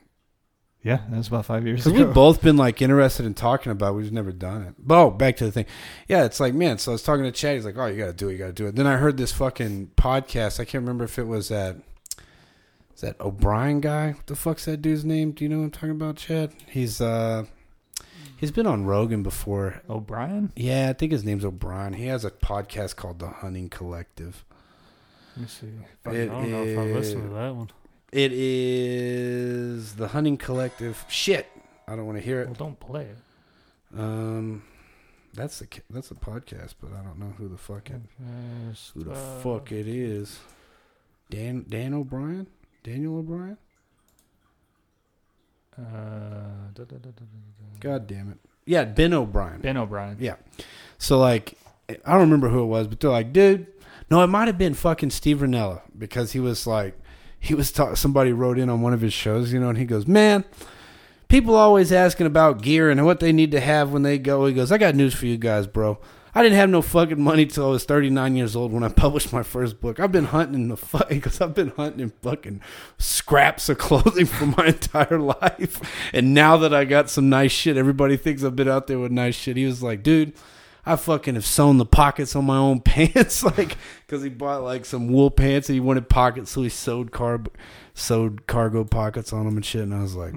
Yeah, 0.82 1.00
that 1.10 1.18
was 1.18 1.28
about 1.28 1.46
five 1.46 1.66
years 1.68 1.82
Because 1.84 1.92
ago. 1.98 2.06
we've 2.06 2.14
both 2.16 2.42
been 2.42 2.56
like 2.58 2.82
interested 2.82 3.26
in 3.26 3.34
talking 3.34 3.72
about. 3.74 3.90
it. 3.92 3.98
We've 3.98 4.12
never 4.14 4.32
done 4.32 4.62
it. 4.64 4.76
But 4.80 4.98
oh, 5.02 5.10
back 5.12 5.36
to 5.38 5.46
the 5.46 5.52
thing. 5.52 5.66
Yeah, 6.08 6.24
it's 6.24 6.40
like 6.40 6.54
man. 6.54 6.78
So 6.78 6.92
I 6.92 6.94
was 6.94 7.04
talking 7.04 7.24
to 7.26 7.32
Chad. 7.34 7.56
He's 7.56 7.66
like, 7.66 7.78
"Oh, 7.78 7.86
you 7.88 7.98
got 7.98 8.06
to 8.08 8.14
do 8.14 8.30
it. 8.30 8.34
You 8.34 8.38
got 8.38 8.46
to 8.48 8.54
do 8.54 8.68
it." 8.68 8.76
Then 8.76 8.88
I 8.88 8.96
heard 8.96 9.18
this 9.18 9.34
fucking 9.34 9.92
podcast. 9.98 10.60
I 10.60 10.64
can't 10.66 10.82
remember 10.82 11.04
if 11.04 11.20
it 11.20 11.28
was 11.28 11.50
that. 11.50 11.76
Is 13.00 13.04
that 13.04 13.22
O'Brien 13.22 13.80
guy? 13.80 14.12
What 14.12 14.28
the 14.28 14.36
fuck's 14.36 14.66
that 14.66 14.82
dude's 14.82 15.06
name? 15.06 15.32
Do 15.32 15.46
you 15.46 15.50
know 15.50 15.60
what 15.60 15.64
I'm 15.64 15.72
talking 15.72 15.92
about, 15.92 16.18
Chad? 16.18 16.52
He's 16.68 17.00
uh, 17.00 17.46
he's 18.36 18.52
been 18.52 18.68
on 18.68 18.84
Rogan 18.84 19.24
before. 19.24 19.82
O'Brien. 19.90 20.52
Yeah, 20.58 20.90
I 20.90 20.94
think 20.94 21.14
his 21.14 21.24
name's 21.24 21.46
O'Brien. 21.46 21.94
He 21.94 22.08
has 22.08 22.26
a 22.26 22.30
podcast 22.30 22.98
called 22.98 23.20
The 23.20 23.30
Hunting 23.30 23.70
Collective. 23.70 24.44
Let 25.38 25.42
me 25.44 25.48
see. 25.48 25.68
I 26.06 26.10
It 26.12 26.26
don't 26.26 26.52
know 26.52 26.64
if 26.66 26.78
I 26.78 26.82
listened 26.88 27.24
to 27.30 27.36
that 27.36 27.56
one. 27.56 27.70
It 28.12 28.34
is 28.34 29.96
The 29.96 30.10
Hunting 30.10 30.36
Collective. 30.36 31.06
Shit, 31.08 31.48
I 31.88 31.96
don't 31.96 32.06
want 32.06 32.18
to 32.18 32.24
hear 32.26 32.42
it. 32.42 32.48
Well, 32.48 32.56
don't 32.56 32.80
play 32.82 33.04
it. 33.06 33.18
Um, 33.98 34.64
that's 35.34 35.60
the 35.60 35.68
that's 35.90 36.12
a 36.12 36.16
podcast, 36.16 36.74
but 36.82 36.92
I 36.92 37.02
don't 37.02 37.18
know 37.18 37.34
who 37.38 37.48
the 37.48 37.58
fuck 37.58 37.90
it 37.92 38.02
who 38.94 39.04
the 39.06 39.14
Uh, 39.14 39.40
fuck 39.40 39.72
it 39.72 39.88
is. 39.88 40.40
Dan 41.30 41.66
Dan 41.70 41.94
O'Brien, 41.94 42.48
Daniel 42.84 43.18
O'Brien. 43.18 43.58
Uh, 45.78 45.82
da, 46.74 46.84
da, 46.84 46.98
da. 46.98 47.10
God 47.80 48.08
damn 48.08 48.32
it. 48.32 48.38
Yeah, 48.66 48.84
Ben 48.84 49.14
O'Brien. 49.14 49.62
Ben 49.62 49.78
O'Brien. 49.78 50.18
Yeah. 50.20 50.36
So 50.98 51.18
like, 51.18 51.54
I 51.90 52.12
don't 52.12 52.22
remember 52.22 52.50
who 52.50 52.62
it 52.62 52.68
was, 52.68 52.88
but 52.88 53.00
they're 53.00 53.10
like, 53.10 53.34
dude, 53.34 53.68
no, 54.12 54.22
it 54.24 54.28
might 54.28 54.48
have 54.48 54.58
been 54.58 54.74
fucking 54.74 55.12
Steve 55.12 55.38
Rinella 55.38 55.82
because 55.98 56.34
he 56.34 56.40
was 56.40 56.68
like, 56.68 57.00
he 57.40 57.54
was 57.54 57.74
somebody 57.96 58.34
wrote 58.34 58.60
in 58.60 58.70
on 58.70 58.82
one 58.82 58.94
of 58.94 59.02
his 59.02 59.14
shows, 59.14 59.54
you 59.54 59.60
know, 59.60 59.70
and 59.70 59.78
he 59.78 59.86
goes, 59.86 60.08
man. 60.08 60.44
People 61.30 61.54
always 61.54 61.92
asking 61.92 62.26
about 62.26 62.64
gear 62.64 62.90
and 62.90 63.06
what 63.06 63.20
they 63.20 63.32
need 63.32 63.52
to 63.52 63.60
have 63.60 63.92
when 63.92 64.02
they 64.02 64.18
go. 64.18 64.48
He 64.48 64.54
goes, 64.56 64.72
I 64.72 64.80
got 64.80 64.96
news 64.96 65.14
for 65.14 65.28
you 65.28 65.38
guys, 65.38 65.68
bro. 65.68 66.00
I 66.34 66.44
didn't 66.44 66.58
have 66.58 66.70
no 66.70 66.82
fucking 66.82 67.22
money 67.22 67.46
till 67.46 67.66
I 67.66 67.70
was 67.70 67.86
39 67.86 68.36
years 68.36 68.56
old 68.56 68.72
when 68.72 68.84
I 68.84 68.90
published 68.90 69.34
my 69.34 69.44
first 69.44 69.82
book. 69.82 70.00
I've 70.00 70.12
been 70.12 70.26
hunting 70.26 70.56
in 70.56 70.68
the 70.68 70.78
fuck 70.78 71.10
because 71.10 71.42
I've 71.42 71.56
been 71.56 71.70
hunting 71.70 72.02
in 72.02 72.10
fucking 72.22 72.62
scraps 72.98 73.70
of 73.70 73.78
clothing 73.78 74.26
for 74.26 74.46
my 74.46 74.66
entire 74.68 75.20
life. 75.20 76.10
And 76.14 76.34
now 76.34 76.58
that 76.58 76.74
I 76.74 76.86
got 76.86 77.10
some 77.10 77.30
nice 77.30 77.52
shit, 77.52 77.78
everybody 77.78 78.18
thinks 78.18 78.44
I've 78.44 78.56
been 78.56 78.70
out 78.70 78.88
there 78.88 79.00
with 79.00 79.12
nice 79.12 79.36
shit. 79.36 79.58
He 79.58 79.66
was 79.66 79.82
like, 79.82 80.04
dude, 80.04 80.34
I 80.86 80.96
fucking 80.96 81.36
have 81.36 81.46
sewn 81.46 81.78
the 81.78 81.86
pockets 81.86 82.36
on 82.36 82.46
my 82.46 82.58
own 82.58 82.80
pants, 82.82 83.44
like 83.44 83.78
because 84.06 84.24
he 84.24 84.30
bought 84.30 84.64
like 84.64 84.86
some 84.86 85.08
wool 85.08 85.32
pants 85.32 85.70
and 85.70 85.76
he 85.76 85.80
wanted 85.80 86.10
pockets, 86.10 86.52
so 86.52 86.64
he 86.64 86.70
sewed 86.70 87.12
carb, 87.12 87.48
sewed 87.94 88.48
cargo 88.48 88.84
pockets 88.84 89.34
on 89.34 89.46
them 89.46 89.56
and 89.56 89.66
shit. 89.66 89.82
And 89.82 89.94
I 89.94 90.02
was 90.02 90.16
like, 90.16 90.34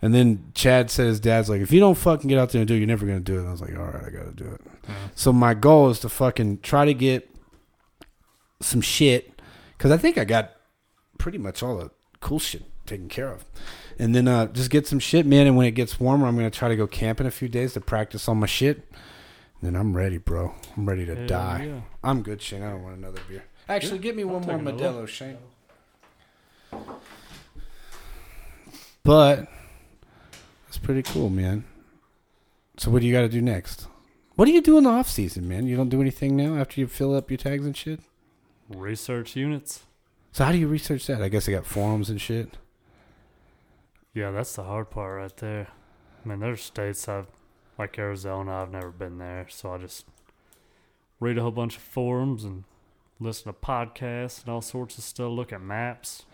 and 0.00 0.14
then 0.14 0.50
Chad 0.54 0.90
said 0.90 1.06
his 1.06 1.20
dad's 1.20 1.48
like, 1.50 1.60
if 1.60 1.72
you 1.72 1.80
don't 1.80 1.96
fucking 1.96 2.28
get 2.28 2.38
out 2.38 2.50
there 2.50 2.60
and 2.60 2.68
do 2.68 2.74
it, 2.74 2.78
you're 2.78 2.86
never 2.86 3.06
gonna 3.06 3.20
do 3.20 3.36
it. 3.36 3.40
And 3.40 3.48
I 3.48 3.52
was 3.52 3.60
like, 3.60 3.76
all 3.76 3.84
right, 3.84 4.04
I 4.06 4.10
gotta 4.10 4.32
do 4.32 4.44
it. 4.44 4.60
So 5.14 5.32
my 5.32 5.54
goal 5.54 5.90
is 5.90 5.98
to 6.00 6.08
fucking 6.08 6.60
try 6.60 6.84
to 6.84 6.94
get 6.94 7.28
some 8.60 8.80
shit 8.80 9.40
because 9.76 9.90
I 9.90 9.96
think 9.96 10.18
I 10.18 10.24
got 10.24 10.52
pretty 11.18 11.38
much 11.38 11.62
all 11.62 11.76
the 11.76 11.90
cool 12.20 12.38
shit 12.38 12.62
taken 12.86 13.08
care 13.08 13.30
of. 13.30 13.44
And 13.98 14.14
then 14.14 14.28
uh, 14.28 14.46
just 14.46 14.70
get 14.70 14.86
some 14.86 15.00
shit, 15.00 15.26
man. 15.26 15.46
And 15.46 15.56
when 15.56 15.66
it 15.66 15.72
gets 15.72 15.98
warmer, 15.98 16.26
I'm 16.26 16.36
gonna 16.36 16.50
try 16.50 16.68
to 16.68 16.76
go 16.76 16.86
camping 16.86 17.26
a 17.26 17.30
few 17.32 17.48
days 17.48 17.72
to 17.74 17.80
practice 17.80 18.28
on 18.28 18.38
my 18.38 18.46
shit. 18.46 18.76
And 19.60 19.74
then 19.74 19.76
I'm 19.80 19.96
ready, 19.96 20.18
bro. 20.18 20.54
I'm 20.76 20.88
ready 20.88 21.04
to 21.06 21.16
Hell 21.16 21.26
die. 21.26 21.64
yeah. 21.68 21.80
I'm 22.04 22.22
good, 22.22 22.40
Shane. 22.40 22.62
I 22.62 22.70
don't 22.70 22.84
want 22.84 22.96
another 22.96 23.20
beer. 23.28 23.44
Actually, 23.68 23.98
give 23.98 24.14
me 24.14 24.24
one 24.24 24.42
more 24.42 24.58
Modelo, 24.58 25.06
Shane. 25.06 25.36
But 29.02 29.48
that's 30.68 30.76
pretty 30.76 31.02
cool, 31.02 31.30
man. 31.30 31.64
So 32.76 32.90
what 32.90 33.00
do 33.00 33.08
you 33.08 33.12
got 33.14 33.22
to 33.22 33.28
do 33.30 33.40
next? 33.40 33.88
What 34.34 34.44
do 34.44 34.52
you 34.52 34.60
do 34.60 34.76
in 34.76 34.84
the 34.84 34.90
off 34.90 35.08
season, 35.08 35.48
man? 35.48 35.66
You 35.66 35.78
don't 35.78 35.88
do 35.88 36.02
anything 36.02 36.36
now 36.36 36.56
after 36.56 36.78
you 36.78 36.86
fill 36.86 37.16
up 37.16 37.30
your 37.30 37.38
tags 37.38 37.64
and 37.64 37.74
shit. 37.74 38.00
Research 38.68 39.34
units. 39.34 39.84
So 40.30 40.44
how 40.44 40.52
do 40.52 40.58
you 40.58 40.68
research 40.68 41.06
that? 41.06 41.22
I 41.22 41.30
guess 41.30 41.46
they 41.46 41.52
got 41.52 41.64
forums 41.64 42.10
and 42.10 42.20
shit. 42.20 42.58
Yeah, 44.12 44.30
that's 44.30 44.54
the 44.56 44.64
hard 44.64 44.90
part 44.90 45.16
right 45.16 45.36
there. 45.38 45.68
I 46.22 46.28
mean, 46.28 46.40
there's 46.40 46.60
states 46.60 47.08
I've, 47.08 47.28
like 47.78 47.98
Arizona, 47.98 48.60
I've 48.60 48.70
never 48.70 48.90
been 48.90 49.16
there, 49.16 49.46
so 49.48 49.72
I 49.72 49.78
just 49.78 50.04
read 51.18 51.38
a 51.38 51.42
whole 51.42 51.50
bunch 51.50 51.76
of 51.76 51.82
forums 51.82 52.44
and 52.44 52.64
listen 53.18 53.50
to 53.50 53.58
podcasts 53.58 54.42
and 54.42 54.52
all 54.52 54.60
sorts 54.60 54.98
of 54.98 55.04
stuff, 55.04 55.32
look 55.32 55.50
at 55.50 55.62
maps. 55.62 56.24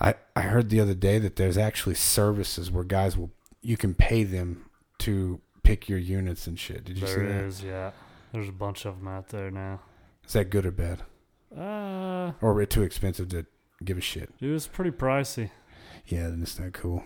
I, 0.00 0.14
I 0.34 0.42
heard 0.42 0.68
the 0.68 0.80
other 0.80 0.94
day 0.94 1.20
that 1.20 1.36
there's 1.36 1.56
actually 1.56 1.94
services 1.94 2.72
where 2.72 2.82
guys 2.82 3.16
will 3.16 3.30
you 3.64 3.76
can 3.76 3.94
pay 3.94 4.24
them 4.24 4.66
to 4.98 5.40
pick 5.62 5.88
your 5.88 5.98
units 5.98 6.46
and 6.46 6.58
shit. 6.58 6.84
Did 6.84 6.98
you 6.98 7.06
see 7.06 7.14
that? 7.14 7.28
that? 7.28 7.44
is, 7.44 7.62
yeah. 7.64 7.90
There's 8.32 8.48
a 8.48 8.52
bunch 8.52 8.84
of 8.84 8.98
them 8.98 9.08
out 9.08 9.28
there 9.28 9.50
now. 9.50 9.80
Is 10.26 10.34
that 10.34 10.50
good 10.50 10.66
or 10.66 10.70
bad? 10.70 11.02
Uh, 11.56 12.32
Or 12.40 12.60
it 12.60 12.70
too 12.70 12.82
expensive 12.82 13.28
to 13.30 13.46
give 13.84 13.96
a 13.98 14.00
shit? 14.00 14.30
it 14.40 14.46
was 14.48 14.66
pretty 14.66 14.90
pricey. 14.90 15.50
Yeah, 16.06 16.28
then 16.28 16.42
it's 16.42 16.58
not 16.58 16.72
cool. 16.72 17.04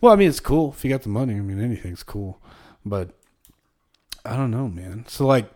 Well, 0.00 0.12
I 0.12 0.16
mean, 0.16 0.28
it's 0.28 0.40
cool 0.40 0.72
if 0.76 0.84
you 0.84 0.90
got 0.90 1.02
the 1.02 1.08
money. 1.08 1.34
I 1.34 1.40
mean, 1.40 1.60
anything's 1.60 2.02
cool, 2.02 2.40
but 2.84 3.10
I 4.24 4.36
don't 4.36 4.50
know, 4.50 4.68
man. 4.68 5.06
So 5.08 5.26
like, 5.26 5.50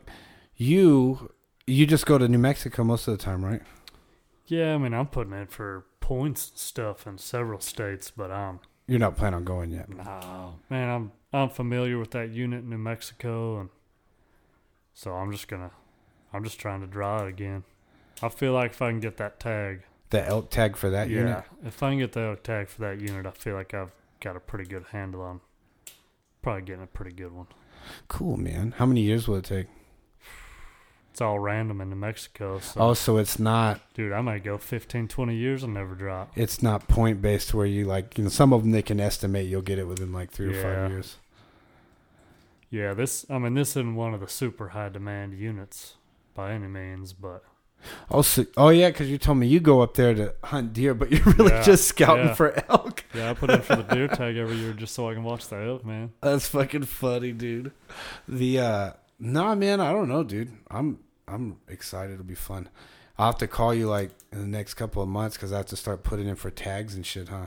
you 0.56 1.32
you 1.66 1.86
just 1.86 2.06
go 2.06 2.16
to 2.18 2.26
New 2.26 2.38
Mexico 2.38 2.82
most 2.82 3.06
of 3.06 3.16
the 3.16 3.22
time, 3.22 3.44
right? 3.44 3.60
Yeah, 4.46 4.74
I 4.74 4.78
mean, 4.78 4.94
I'm 4.94 5.06
putting 5.08 5.34
in 5.34 5.46
for 5.48 5.84
points 6.00 6.48
and 6.48 6.58
stuff 6.58 7.06
in 7.06 7.18
several 7.18 7.60
states, 7.60 8.10
but 8.10 8.30
um, 8.30 8.60
You're 8.88 8.98
not 8.98 9.16
planning 9.16 9.36
on 9.36 9.44
going 9.44 9.70
yet. 9.70 9.88
no, 9.88 10.54
man, 10.70 10.88
I'm 10.88 11.12
I'm 11.32 11.50
familiar 11.50 11.98
with 11.98 12.10
that 12.12 12.30
unit 12.30 12.64
in 12.64 12.70
New 12.70 12.78
Mexico, 12.78 13.60
and 13.60 13.68
so 14.94 15.12
I'm 15.12 15.30
just 15.30 15.46
gonna, 15.46 15.70
I'm 16.32 16.42
just 16.42 16.58
trying 16.58 16.80
to 16.80 16.86
draw 16.86 17.24
it 17.24 17.28
again. 17.28 17.64
I 18.22 18.30
feel 18.30 18.52
like 18.54 18.70
if 18.72 18.82
I 18.82 18.90
can 18.90 19.00
get 19.00 19.18
that 19.18 19.38
tag, 19.38 19.82
The 20.10 20.26
elk 20.26 20.50
tag 20.50 20.76
for 20.76 20.88
that 20.90 21.08
yeah, 21.10 21.18
unit. 21.18 21.44
if 21.64 21.82
I 21.82 21.90
can 21.90 21.98
get 21.98 22.12
the 22.12 22.20
elk 22.20 22.42
tag 22.42 22.68
for 22.68 22.80
that 22.80 23.00
unit, 23.00 23.26
I 23.26 23.30
feel 23.30 23.54
like 23.54 23.74
I've 23.74 23.92
got 24.20 24.36
a 24.36 24.40
pretty 24.40 24.64
good 24.68 24.86
handle 24.90 25.20
on. 25.22 25.40
Probably 26.42 26.62
getting 26.62 26.82
a 26.82 26.86
pretty 26.86 27.12
good 27.14 27.32
one. 27.32 27.46
Cool, 28.08 28.36
man. 28.38 28.74
How 28.78 28.86
many 28.86 29.02
years 29.02 29.28
will 29.28 29.36
it 29.36 29.44
take? 29.44 29.66
It's 31.18 31.22
all 31.22 31.40
random 31.40 31.80
in 31.80 31.90
New 31.90 31.96
Mexico, 31.96 32.60
so 32.60 32.80
Oh, 32.80 32.94
so 32.94 33.16
it's 33.16 33.40
not 33.40 33.80
dude, 33.92 34.12
I 34.12 34.20
might 34.20 34.44
go 34.44 34.56
15, 34.56 35.08
20 35.08 35.34
years 35.34 35.64
and 35.64 35.74
never 35.74 35.96
drop. 35.96 36.30
it's 36.36 36.62
not 36.62 36.86
point 36.86 37.20
based 37.20 37.52
where 37.52 37.66
you 37.66 37.86
like 37.86 38.16
you 38.16 38.22
know 38.22 38.30
some 38.30 38.52
of 38.52 38.62
them 38.62 38.70
they 38.70 38.82
can 38.82 39.00
estimate 39.00 39.48
you'll 39.48 39.60
get 39.60 39.80
it 39.80 39.88
within 39.88 40.12
like 40.12 40.30
three 40.30 40.56
or 40.56 40.62
five 40.62 40.92
years. 40.92 41.16
Yeah, 42.70 42.94
this 42.94 43.26
I 43.28 43.38
mean 43.38 43.54
this 43.54 43.70
isn't 43.70 43.96
one 43.96 44.14
of 44.14 44.20
the 44.20 44.28
super 44.28 44.68
high 44.68 44.90
demand 44.90 45.34
units 45.36 45.94
by 46.34 46.52
any 46.52 46.68
means, 46.68 47.12
but 47.14 47.42
Oh, 48.10 48.22
so, 48.22 48.46
oh 48.56 48.68
yeah, 48.68 48.90
because 48.90 49.10
you 49.10 49.18
told 49.18 49.38
me 49.38 49.48
you 49.48 49.58
go 49.58 49.80
up 49.82 49.94
there 49.94 50.14
to 50.14 50.34
hunt 50.44 50.72
deer, 50.72 50.94
but 50.94 51.10
you're 51.10 51.24
really 51.36 51.50
Yeah, 51.50 51.62
just 51.64 51.88
scouting 51.88 52.26
yeah. 52.26 52.34
for 52.34 52.62
elk. 52.70 53.04
yeah, 53.12 53.30
I 53.30 53.34
put 53.34 53.50
in 53.50 53.62
for 53.62 53.74
the 53.74 53.82
deer 53.82 54.06
tag 54.18 54.36
every 54.36 54.54
year 54.56 54.72
just 54.72 54.94
so 54.94 55.08
I 55.10 55.14
can 55.14 55.24
watch 55.24 55.48
the 55.48 55.56
elk, 55.56 55.84
man. 55.84 56.12
That's 56.20 56.46
fucking 56.46 56.84
funny, 56.84 57.32
dude. 57.32 57.72
The 58.28 58.60
uh 58.60 58.92
nah 59.18 59.56
man, 59.56 59.80
I 59.80 59.90
don't 59.90 60.08
know, 60.08 60.22
dude. 60.22 60.56
I'm 60.70 61.00
I'm 61.28 61.58
excited. 61.68 62.14
It'll 62.14 62.24
be 62.24 62.34
fun. 62.34 62.68
I'll 63.18 63.26
have 63.26 63.38
to 63.38 63.48
call 63.48 63.74
you 63.74 63.88
like 63.88 64.10
in 64.32 64.40
the 64.40 64.46
next 64.46 64.74
couple 64.74 65.02
of 65.02 65.08
months 65.08 65.36
because 65.36 65.52
I 65.52 65.56
have 65.56 65.66
to 65.66 65.76
start 65.76 66.04
putting 66.04 66.28
in 66.28 66.36
for 66.36 66.50
tags 66.50 66.94
and 66.94 67.04
shit, 67.04 67.28
huh? 67.28 67.46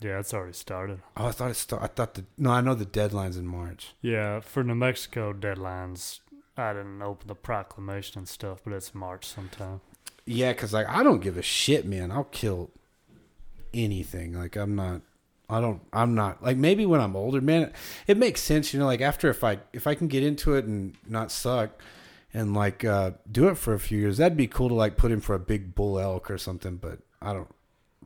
Yeah, 0.00 0.18
it's 0.18 0.34
already 0.34 0.54
started. 0.54 1.00
Oh, 1.16 1.26
I 1.26 1.32
thought 1.32 1.50
it 1.50 1.54
start. 1.54 1.82
I 1.82 1.86
thought 1.86 2.14
the 2.14 2.24
no, 2.36 2.50
I 2.50 2.60
know 2.60 2.74
the 2.74 2.84
deadline's 2.84 3.36
in 3.36 3.46
March. 3.46 3.94
Yeah, 4.00 4.40
for 4.40 4.64
New 4.64 4.74
Mexico 4.74 5.32
deadlines, 5.32 6.20
I 6.56 6.72
didn't 6.72 7.02
open 7.02 7.28
the 7.28 7.34
proclamation 7.34 8.18
and 8.18 8.28
stuff, 8.28 8.60
but 8.64 8.72
it's 8.72 8.94
March 8.94 9.26
sometime. 9.26 9.80
Yeah, 10.24 10.52
because 10.52 10.72
like 10.72 10.88
I 10.88 11.02
don't 11.02 11.20
give 11.20 11.36
a 11.36 11.42
shit, 11.42 11.86
man. 11.86 12.10
I'll 12.10 12.24
kill 12.24 12.70
anything. 13.72 14.32
Like 14.32 14.56
I'm 14.56 14.74
not. 14.74 15.02
I 15.48 15.60
don't. 15.60 15.82
I'm 15.92 16.14
not 16.14 16.42
like 16.42 16.56
maybe 16.56 16.86
when 16.86 17.00
I'm 17.00 17.14
older, 17.14 17.40
man. 17.40 17.72
It 18.06 18.16
makes 18.16 18.40
sense, 18.40 18.72
you 18.72 18.80
know. 18.80 18.86
Like 18.86 19.00
after 19.00 19.28
if 19.28 19.44
I 19.44 19.58
if 19.72 19.86
I 19.86 19.94
can 19.94 20.08
get 20.08 20.22
into 20.22 20.54
it 20.54 20.64
and 20.64 20.94
not 21.06 21.30
suck, 21.30 21.80
and 22.34 22.54
like 22.54 22.84
uh 22.84 23.12
do 23.30 23.48
it 23.48 23.56
for 23.58 23.74
a 23.74 23.78
few 23.80 23.98
years, 23.98 24.16
that'd 24.18 24.36
be 24.36 24.46
cool 24.46 24.68
to 24.68 24.74
like 24.74 24.96
put 24.96 25.12
in 25.12 25.20
for 25.20 25.34
a 25.34 25.38
big 25.38 25.74
bull 25.74 25.98
elk 25.98 26.30
or 26.30 26.38
something. 26.38 26.76
But 26.76 26.98
I 27.20 27.32
don't. 27.32 27.48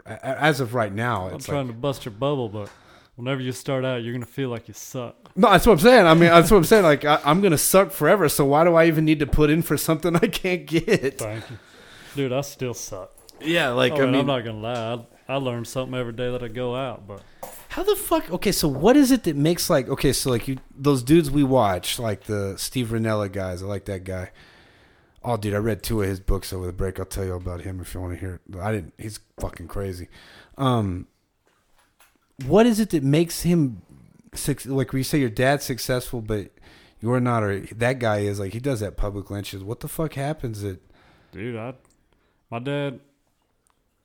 a- 0.05 0.13
a- 0.15 0.41
As 0.43 0.61
of 0.61 0.75
right 0.75 0.93
now, 0.93 1.29
I'm 1.29 1.39
trying 1.39 1.67
like, 1.69 1.77
to 1.77 1.81
bust 1.81 2.05
your 2.05 2.13
bubble, 2.13 2.49
but 2.49 2.69
whenever 3.17 3.41
you 3.41 3.53
start 3.53 3.85
out, 3.85 4.03
you're 4.03 4.13
gonna 4.13 4.27
feel 4.27 4.49
like 4.51 4.69
you 4.69 4.75
suck. 4.75 5.17
no. 5.37 5.51
That's 5.51 5.67
what 5.67 5.75
I'm 5.75 5.79
saying. 5.79 6.07
I 6.07 6.15
mean, 6.15 6.31
that's 6.31 6.51
what 6.51 6.57
I'm 6.59 6.65
saying. 6.65 6.85
Like 6.85 7.05
I, 7.05 7.21
I'm 7.25 7.41
gonna 7.41 7.59
suck 7.59 7.91
forever. 7.93 8.29
So 8.29 8.45
why 8.45 8.65
do 8.65 8.75
I 8.75 8.87
even 8.87 9.05
need 9.05 9.21
to 9.21 9.27
put 9.27 9.49
in 9.51 9.63
for 9.63 9.77
something 9.77 10.15
I 10.23 10.27
can't 10.29 10.67
get? 10.67 11.19
Thank 11.19 11.49
you, 11.51 11.59
dude. 12.15 12.33
I 12.33 12.41
still 12.43 12.75
suck. 12.75 13.13
Yeah, 13.41 13.69
like 13.71 13.93
I 13.93 13.97
I 13.97 14.01
mean, 14.01 14.11
mean, 14.13 14.21
I'm 14.23 14.27
not 14.27 14.45
gonna 14.45 14.59
lie. 14.59 14.95
I, 14.95 15.07
I 15.29 15.37
learn 15.37 15.65
something 15.65 15.99
every 15.99 16.13
day 16.13 16.31
that 16.31 16.43
I 16.43 16.49
go 16.49 16.77
out, 16.77 17.07
but 17.07 17.23
How 17.71 17.83
the 17.83 17.97
fuck? 17.97 18.31
Okay, 18.31 18.53
so 18.53 18.69
what 18.69 18.97
is 18.97 19.11
it 19.11 19.25
that 19.25 19.37
makes 19.37 19.69
like 19.69 19.89
okay, 19.89 20.13
so 20.13 20.31
like 20.31 20.47
you 20.49 20.59
those 20.77 21.03
dudes 21.03 21.31
we 21.31 21.43
watch, 21.43 21.99
like 21.99 22.25
the 22.25 22.55
Steve 22.57 22.89
Rinella 22.89 23.31
guys. 23.31 23.63
I 23.63 23.67
like 23.67 23.85
that 23.87 24.05
guy. 24.05 24.31
Oh, 25.25 25.37
dude, 25.37 25.55
I 25.55 25.59
read 25.59 25.83
two 25.83 26.03
of 26.03 26.09
his 26.09 26.21
books 26.21 26.53
over 26.53 26.67
the 26.67 26.73
break. 26.73 27.01
I'll 27.01 27.07
tell 27.07 27.25
you 27.25 27.35
about 27.35 27.63
him 27.63 27.81
if 27.81 27.93
you 27.93 28.01
want 28.01 28.15
to 28.15 28.21
hear. 28.21 28.41
it. 28.49 28.57
I 28.61 28.71
didn't. 28.71 28.95
He's 28.97 29.19
fucking 29.41 29.67
crazy. 29.67 30.07
Um, 30.57 31.09
what 32.47 32.65
is 32.65 32.79
it 32.79 32.91
that 32.91 33.03
makes 33.03 33.43
him 33.43 33.83
like? 34.67 34.93
We 34.93 35.03
say 35.03 35.19
your 35.19 35.31
dad's 35.31 35.65
successful, 35.65 36.21
but 36.21 36.53
you're 37.01 37.19
not, 37.19 37.43
or 37.43 37.61
that 37.61 37.99
guy 37.99 38.19
is 38.19 38.39
like 38.39 38.53
he 38.53 38.61
does 38.61 38.79
that 38.81 38.97
public 38.97 39.29
lynches. 39.29 39.65
What 39.65 39.81
the 39.81 39.89
fuck 39.89 40.15
happens 40.15 40.63
that 40.63 40.81
dude, 41.33 41.57
I, 41.57 41.75
my 42.51 42.61
dad. 42.61 43.01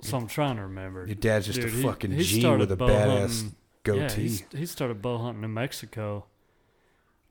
So 0.02 0.18
I'm 0.18 0.28
trying 0.28 0.56
to 0.58 0.64
remember. 0.64 1.06
your 1.06 1.16
dad's 1.16 1.46
just 1.46 1.60
Dude, 1.62 1.70
a 1.70 1.76
he- 1.76 1.84
fucking 1.84 2.12
he 2.12 2.24
G 2.24 2.40
started 2.40 2.62
with 2.62 2.72
a 2.72 2.76
bow 2.76 2.88
badass 2.88 3.20
hunting- 3.44 3.56
goatee? 3.84 4.00
Yeah, 4.02 4.10
he's- 4.10 4.44
he 4.54 4.66
started 4.66 5.02
bow 5.02 5.18
hunting 5.20 5.44
in 5.44 5.54
Mexico. 5.54 6.26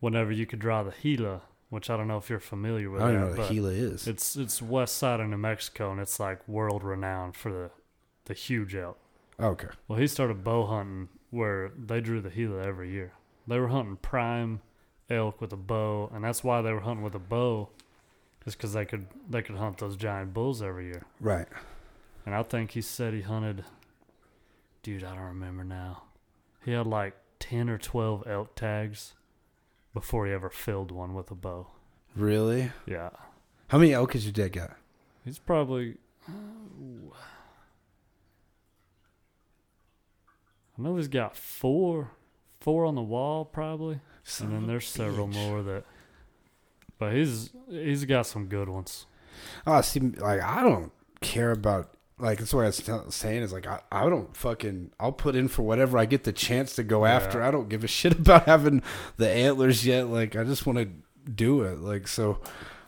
Whenever 0.01 0.33
you 0.33 0.47
could 0.47 0.61
draw 0.61 0.83
the 0.83 0.93
Gila, 1.03 1.43
which 1.69 1.91
I 1.91 1.97
don't 1.97 2.09
know 2.09 2.17
if 2.17 2.31
you're 2.31 2.41
familiar 2.41 2.89
with. 2.91 3.03
I 3.03 3.13
don't 3.13 3.15
that, 3.15 3.21
know 3.21 3.27
what 3.33 3.39
a 3.39 3.43
but 3.43 3.51
Gila 3.53 3.69
is. 3.71 4.07
It's 4.09 4.35
it's 4.37 4.63
west 4.63 4.97
side 4.97 5.21
of 5.21 5.29
New 5.29 5.37
Mexico, 5.37 5.91
and 5.93 6.01
it's 6.01 6.19
like 6.19 6.47
world 6.49 6.83
renowned 6.83 7.37
for 7.37 7.53
the 7.53 7.71
the 8.25 8.35
huge 8.35 8.75
elk. 8.75 8.99
okay. 9.39 9.69
Well, 9.89 9.99
he 9.99 10.07
started 10.07 10.43
bow 10.45 10.67
hunting 10.67 11.09
where 11.31 11.71
they 11.77 12.01
drew 12.01 12.21
the 12.21 12.31
Gila 12.31 12.63
every 12.63 12.91
year. 12.91 13.13
They 13.47 13.59
were 13.59 13.69
hunting 13.69 13.97
prime 13.97 14.61
elk 15.11 15.41
with 15.41 15.53
a 15.53 15.57
bow, 15.57 16.11
and 16.15 16.25
that's 16.25 16.43
why 16.45 16.63
they 16.63 16.73
were 16.73 16.81
hunting 16.81 17.03
with 17.05 17.15
a 17.15 17.19
bow, 17.21 17.69
is 18.47 18.55
because 18.55 18.73
they 18.73 18.85
could 18.87 19.07
they 19.29 19.43
could 19.43 19.57
hunt 19.57 19.79
those 19.79 19.97
giant 19.97 20.33
bulls 20.33 20.63
every 20.63 20.87
year. 20.87 21.03
Right. 21.21 21.49
And 22.27 22.35
I 22.35 22.43
think 22.43 22.73
he 22.73 22.83
said 22.83 23.15
he 23.15 23.23
hunted. 23.23 23.65
Dude, 24.83 25.05
I 25.05 25.15
don't 25.15 25.25
remember 25.25 25.65
now. 25.65 26.05
He 26.65 26.73
had 26.73 26.87
like 26.87 27.15
ten 27.39 27.69
or 27.69 27.79
twelve 27.79 28.25
elk 28.27 28.55
tags 28.55 29.15
before 29.95 30.27
he 30.27 30.33
ever 30.33 30.51
filled 30.51 30.91
one 30.93 31.15
with 31.15 31.31
a 31.31 31.35
bow. 31.35 31.69
Really? 32.17 32.73
Yeah, 32.87 33.11
How 33.69 33.79
many 33.79 33.93
elk 33.93 34.13
has 34.15 34.25
your 34.25 34.33
dad 34.33 34.53
got? 34.53 34.77
he's 35.25 35.39
probably. 35.39 35.97
ooh. 36.29 37.13
I 40.79 40.83
know 40.83 40.97
he's 40.97 41.09
got 41.09 41.37
four, 41.37 42.11
four 42.61 42.85
on 42.85 42.95
the 42.95 43.03
wall 43.03 43.45
probably, 43.45 44.01
and 44.41 44.53
then 44.53 44.67
there's 44.67 44.87
several 44.89 45.27
more 45.27 45.63
that. 45.63 45.85
But 46.99 47.15
he's 47.15 47.51
he's 47.69 48.05
got 48.05 48.27
some 48.27 48.47
good 48.47 48.69
ones. 48.69 49.07
Oh, 49.67 49.81
see, 49.81 50.01
like 50.01 50.41
I 50.43 50.63
don't 50.63 50.93
care 51.21 51.51
about 51.51 51.91
like 52.21 52.39
that's 52.39 52.53
what 52.55 52.63
I 52.63 52.67
was 52.67 52.79
tell- 52.79 53.11
saying 53.11 53.43
is 53.43 53.53
like 53.53 53.67
I, 53.67 53.81
I 53.91 54.09
don't 54.09 54.37
fucking 54.37 54.93
I'll 55.01 55.13
put 55.13 55.35
in 55.37 55.49
for 55.49 55.63
whatever 55.63 55.99
I 55.99 56.05
get 56.07 56.25
the 56.25 56.33
chance 56.33 56.75
to 56.77 56.83
go 56.83 57.05
Yeah. 57.05 57.13
after. 57.15 57.43
I 57.43 57.51
don't 57.51 57.69
give 57.69 57.85
a 57.85 57.89
shit 57.99 58.13
about 58.13 58.47
having 58.47 58.83
the 59.17 59.29
antlers 59.29 59.87
yet. 59.87 60.09
Like 60.09 60.37
I 60.37 60.45
just 60.45 60.67
want 60.67 60.79
to 60.79 60.89
do 61.31 61.63
it. 61.63 61.79
Like 61.81 62.09
so, 62.09 62.41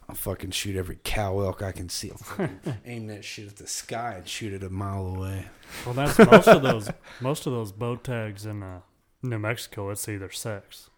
I'll 0.08 0.14
fucking 0.14 0.50
shoot 0.50 0.76
every 0.76 0.98
cow 1.04 1.40
elk 1.40 1.62
I 1.62 1.72
can 1.72 1.88
see. 1.88 2.12
Aim 2.86 3.06
that 3.08 3.24
shit 3.24 3.48
at 3.48 3.56
the 3.56 3.66
sky 3.66 4.14
and 4.18 4.28
shoot 4.28 4.52
it 4.52 4.62
a 4.64 4.70
mile 4.70 5.06
away. 5.06 5.46
Well, 5.84 5.94
that's 5.94 6.18
most 6.18 6.48
of 6.48 6.62
those 6.62 6.90
most 7.20 7.46
of 7.46 7.52
those 7.52 7.72
bow 7.72 7.96
tags 7.96 8.44
in 8.46 8.62
uh, 8.62 8.80
New 9.22 9.38
Mexico. 9.38 9.90
It's 9.90 10.08
either 10.08 10.30
sex, 10.30 10.90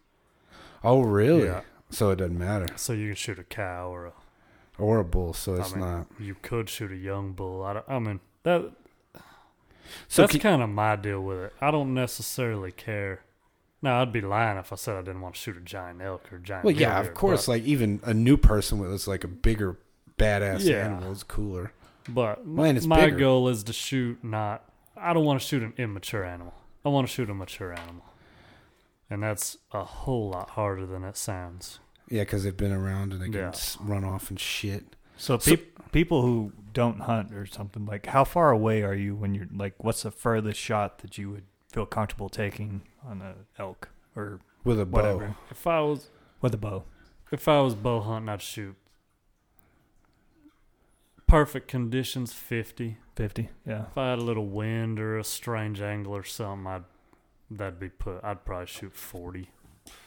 Oh 0.83 1.01
really? 1.01 1.45
Yeah. 1.45 1.61
So 1.91 2.09
it 2.09 2.15
doesn't 2.17 2.37
matter, 2.37 2.65
so 2.75 2.93
you 2.93 3.07
can 3.09 3.15
shoot 3.15 3.37
a 3.39 3.43
cow 3.43 3.93
or 3.93 4.07
a, 4.07 4.13
or 4.77 4.99
a 4.99 5.03
bull. 5.05 5.33
So 5.33 5.55
I 5.55 5.59
it's 5.59 5.71
mean, 5.75 5.79
not. 5.85 6.07
You 6.19 6.35
could 6.41 6.69
shoot 6.69 6.91
a 6.91 6.95
young 6.95 7.33
bull. 7.33 7.63
I, 7.63 7.81
I 7.87 7.99
mean 7.99 8.19
that. 8.43 8.71
So 10.07 10.23
that's 10.23 10.37
kind 10.37 10.61
of 10.61 10.69
my 10.69 10.95
deal 10.95 11.21
with 11.21 11.37
it. 11.37 11.53
I 11.61 11.71
don't 11.71 11.93
necessarily 11.93 12.71
care. 12.71 13.21
Now 13.81 14.01
I'd 14.01 14.11
be 14.11 14.21
lying 14.21 14.57
if 14.57 14.73
I 14.73 14.77
said 14.77 14.95
I 14.95 15.01
didn't 15.01 15.21
want 15.21 15.35
to 15.35 15.41
shoot 15.41 15.57
a 15.57 15.61
giant 15.61 16.01
elk 16.01 16.31
or 16.33 16.39
giant. 16.39 16.65
well, 16.65 16.73
yeah, 16.75 16.99
of 16.99 17.13
course. 17.13 17.45
But, 17.45 17.51
Like 17.53 17.63
even 17.63 17.99
a 18.03 18.13
new 18.13 18.35
person 18.37 18.79
with 18.79 18.91
it's 18.91 19.07
like 19.07 19.23
a 19.23 19.27
bigger 19.27 19.77
badass 20.17 20.61
Yeah. 20.63 20.85
animal 20.85 21.11
is 21.11 21.23
cooler. 21.23 21.71
but 22.09 22.39
and 22.39 22.77
it's 22.77 22.87
my 22.87 23.05
bigger. 23.05 23.17
goal 23.17 23.47
is 23.49 23.63
to 23.65 23.73
shoot 23.73 24.23
not. 24.23 24.63
I 24.97 25.13
don't 25.13 25.25
want 25.25 25.39
to 25.41 25.45
shoot 25.47 25.61
an 25.61 25.73
immature 25.77 26.23
animal. 26.23 26.53
I 26.83 26.89
want 26.89 27.07
to 27.07 27.13
shoot 27.13 27.29
a 27.29 27.33
mature 27.33 27.73
animal, 27.73 28.05
and 29.09 29.21
that's 29.21 29.57
a 29.71 29.83
whole 29.83 30.29
lot 30.29 30.51
harder 30.51 30.85
than 30.85 31.03
it 31.03 31.17
sounds. 31.17 31.79
Yeah, 32.09 32.21
because 32.23 32.43
they've 32.43 32.55
been 32.55 32.71
around 32.71 33.13
and 33.13 33.21
they 33.21 33.25
can 33.25 33.33
Yeah. 33.33 33.47
s 33.49 33.77
run 33.81 34.03
off 34.03 34.29
and 34.29 34.39
shit. 34.39 34.95
So, 35.17 35.37
peop 35.37 35.91
people 35.91 36.21
who 36.21 36.51
don't 36.73 36.99
hunt 37.01 37.33
or 37.33 37.45
something 37.45 37.85
like, 37.85 38.05
how 38.07 38.23
far 38.25 38.51
away 38.51 38.83
are 38.83 38.93
you 38.93 39.15
when 39.15 39.33
you're 39.33 39.47
like, 39.55 39.81
what's 39.83 40.03
the 40.03 40.11
furthest 40.11 40.59
shot 40.59 40.99
that 40.99 41.17
you 41.17 41.31
would 41.31 41.45
feel 41.71 41.85
comfortable 41.85 42.29
taking 42.29 42.81
on 43.03 43.21
a 43.21 43.35
elk 43.57 43.89
or 44.15 44.39
With 44.63 44.79
a 44.79 44.85
bow. 44.85 44.97
whatever 44.97 45.35
If 45.49 45.65
I 45.67 45.79
was 45.81 46.09
with 46.41 46.53
a 46.53 46.57
bow? 46.57 46.83
if 47.31 47.47
I 47.47 47.61
was 47.61 47.75
bow 47.75 48.01
hunting, 48.01 48.29
I'd 48.29 48.41
shoot 48.41 48.75
perfect 51.27 51.67
conditions 51.67 52.33
fifty. 52.33 52.97
Fifty, 53.15 53.49
yeah. 53.65 53.85
If 53.91 53.97
I 53.97 54.09
had 54.09 54.19
a 54.19 54.23
little 54.23 54.47
wind 54.47 54.99
or 54.99 55.17
a 55.17 55.23
strange 55.23 55.81
angle 55.81 56.15
or 56.15 56.23
something, 56.23 56.67
I'd 56.67 56.83
that'd 57.49 57.79
be 57.79 57.89
put. 57.89 58.23
I'd 58.23 58.43
probably 58.45 58.67
shoot 58.67 58.93
forty. 58.95 59.49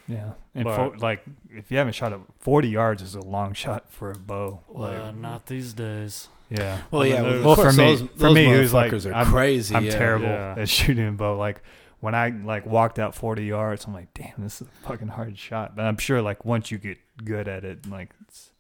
Yeah, 0.07 0.33
and 0.55 0.65
But- 0.65 0.77
fo- 0.77 0.95
like 0.99 1.23
if 1.51 1.71
you 1.71 1.77
haven't 1.79 1.93
shot 1.95 2.13
it, 2.13 2.21
forty 2.39 2.69
yards 2.69 3.03
is 3.03 3.15
a 3.15 3.21
long 3.21 3.53
shot 3.53 3.91
for 3.93 4.11
a 4.11 4.17
bow. 4.19 4.61
Well, 4.69 4.91
Like, 5.07 5.17
not 5.17 5.47
these 5.47 5.73
days. 5.75 6.29
yeah. 6.49 6.81
Well, 6.91 7.05
yeah. 7.07 7.21
there's- 7.23 7.37
of 7.41 7.45
Well, 7.45 7.57
for 7.57 7.73
me, 7.73 7.77
those, 7.77 8.01
for 8.01 8.07
those 8.17 8.35
me, 8.35 8.45
who's 8.47 8.73
like, 8.73 8.93
are 8.93 9.13
I'm, 9.15 9.27
crazy. 9.27 9.75
I'm 9.75 9.85
yeah. 9.85 9.91
terrible 9.91 10.27
Yeah. 10.27 10.55
at 10.57 10.69
shooting 10.71 11.09
a 11.09 11.13
bow. 11.13 11.37
Like 11.37 11.63
when 12.01 12.15
I 12.15 12.29
like 12.31 12.65
walked 12.65 12.99
out 12.99 13.15
forty 13.15 13.45
yards, 13.45 13.85
I'm 13.87 13.93
like, 13.93 14.13
damn, 14.15 14.33
this 14.39 14.63
is 14.63 14.69
a 14.69 14.87
fucking 14.87 15.09
hard 15.09 15.37
shot. 15.39 15.77
But 15.77 15.85
I'm 15.85 15.99
sure 15.99 16.23
like 16.23 16.43
once 16.45 16.71
you 16.71 16.79
get 16.79 16.97
good 17.25 17.47
at 17.47 17.65
it, 17.65 17.87
like 17.87 18.11
it's 18.27 18.51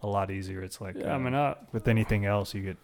a 0.00 0.06
lot 0.06 0.30
easier. 0.30 0.62
It's 0.62 0.80
like 0.80 0.94
Yeah, 0.96 1.12
I 1.12 1.14
uh, 1.16 1.18
mean, 1.18 1.34
I 1.34 1.56
with 1.72 1.88
anything 1.88 2.24
else, 2.24 2.54
you 2.54 2.60
get 2.62 2.76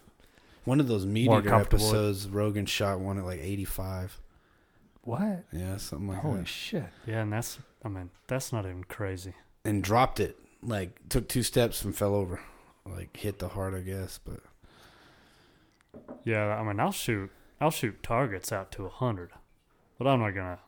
One 0.65 0.81
of 0.81 0.87
those 0.89 1.05
meat 1.05 1.27
More 1.29 1.39
eater 1.39 1.49
comfortable 1.49 1.85
with- 1.85 1.95
episodes, 1.95 2.27
Rogan 2.27 2.65
shot 2.65 2.99
one 2.99 3.17
at 3.19 3.23
like 3.25 3.39
85. 3.39 4.19
what? 5.03 5.45
Yeah, 5.53 5.77
something 5.77 6.09
like 6.09 6.19
Holy 6.19 6.39
that. 6.39 6.47
shit! 6.47 6.83
yeah, 7.07 7.21
and 7.21 7.31
that's 7.33 7.57
Oh, 7.83 7.87
I 7.87 7.89
mean 7.89 8.09
that's 8.27 8.51
not 8.53 8.65
even 8.65 8.83
crazy. 8.83 9.33
And 9.65 9.83
dropped 9.83 10.19
it. 10.19 10.37
Like, 10.63 11.09
took 11.09 11.27
two 11.27 11.43
steps 11.43 11.83
and 11.83 11.95
fell 11.95 12.13
over. 12.15 12.39
Like, 12.85 13.15
hit 13.17 13.39
the 13.39 13.49
heart, 13.49 13.73
I 13.73 13.79
guess. 13.81 14.19
But 14.23 14.39
Yeah, 16.23 16.55
I 16.55 16.63
mean 16.63 16.79
I'll 16.79 16.91
shoot 16.91 17.31
I'll 17.59 17.71
shoot 17.71 18.01
targets 18.03 18.51
out 18.51 18.71
to 18.73 18.85
a 18.85 18.89
hundred, 18.89 19.31
but 19.97 20.07
I'm 20.07 20.19
not 20.19 20.31
gonna. 20.31 20.59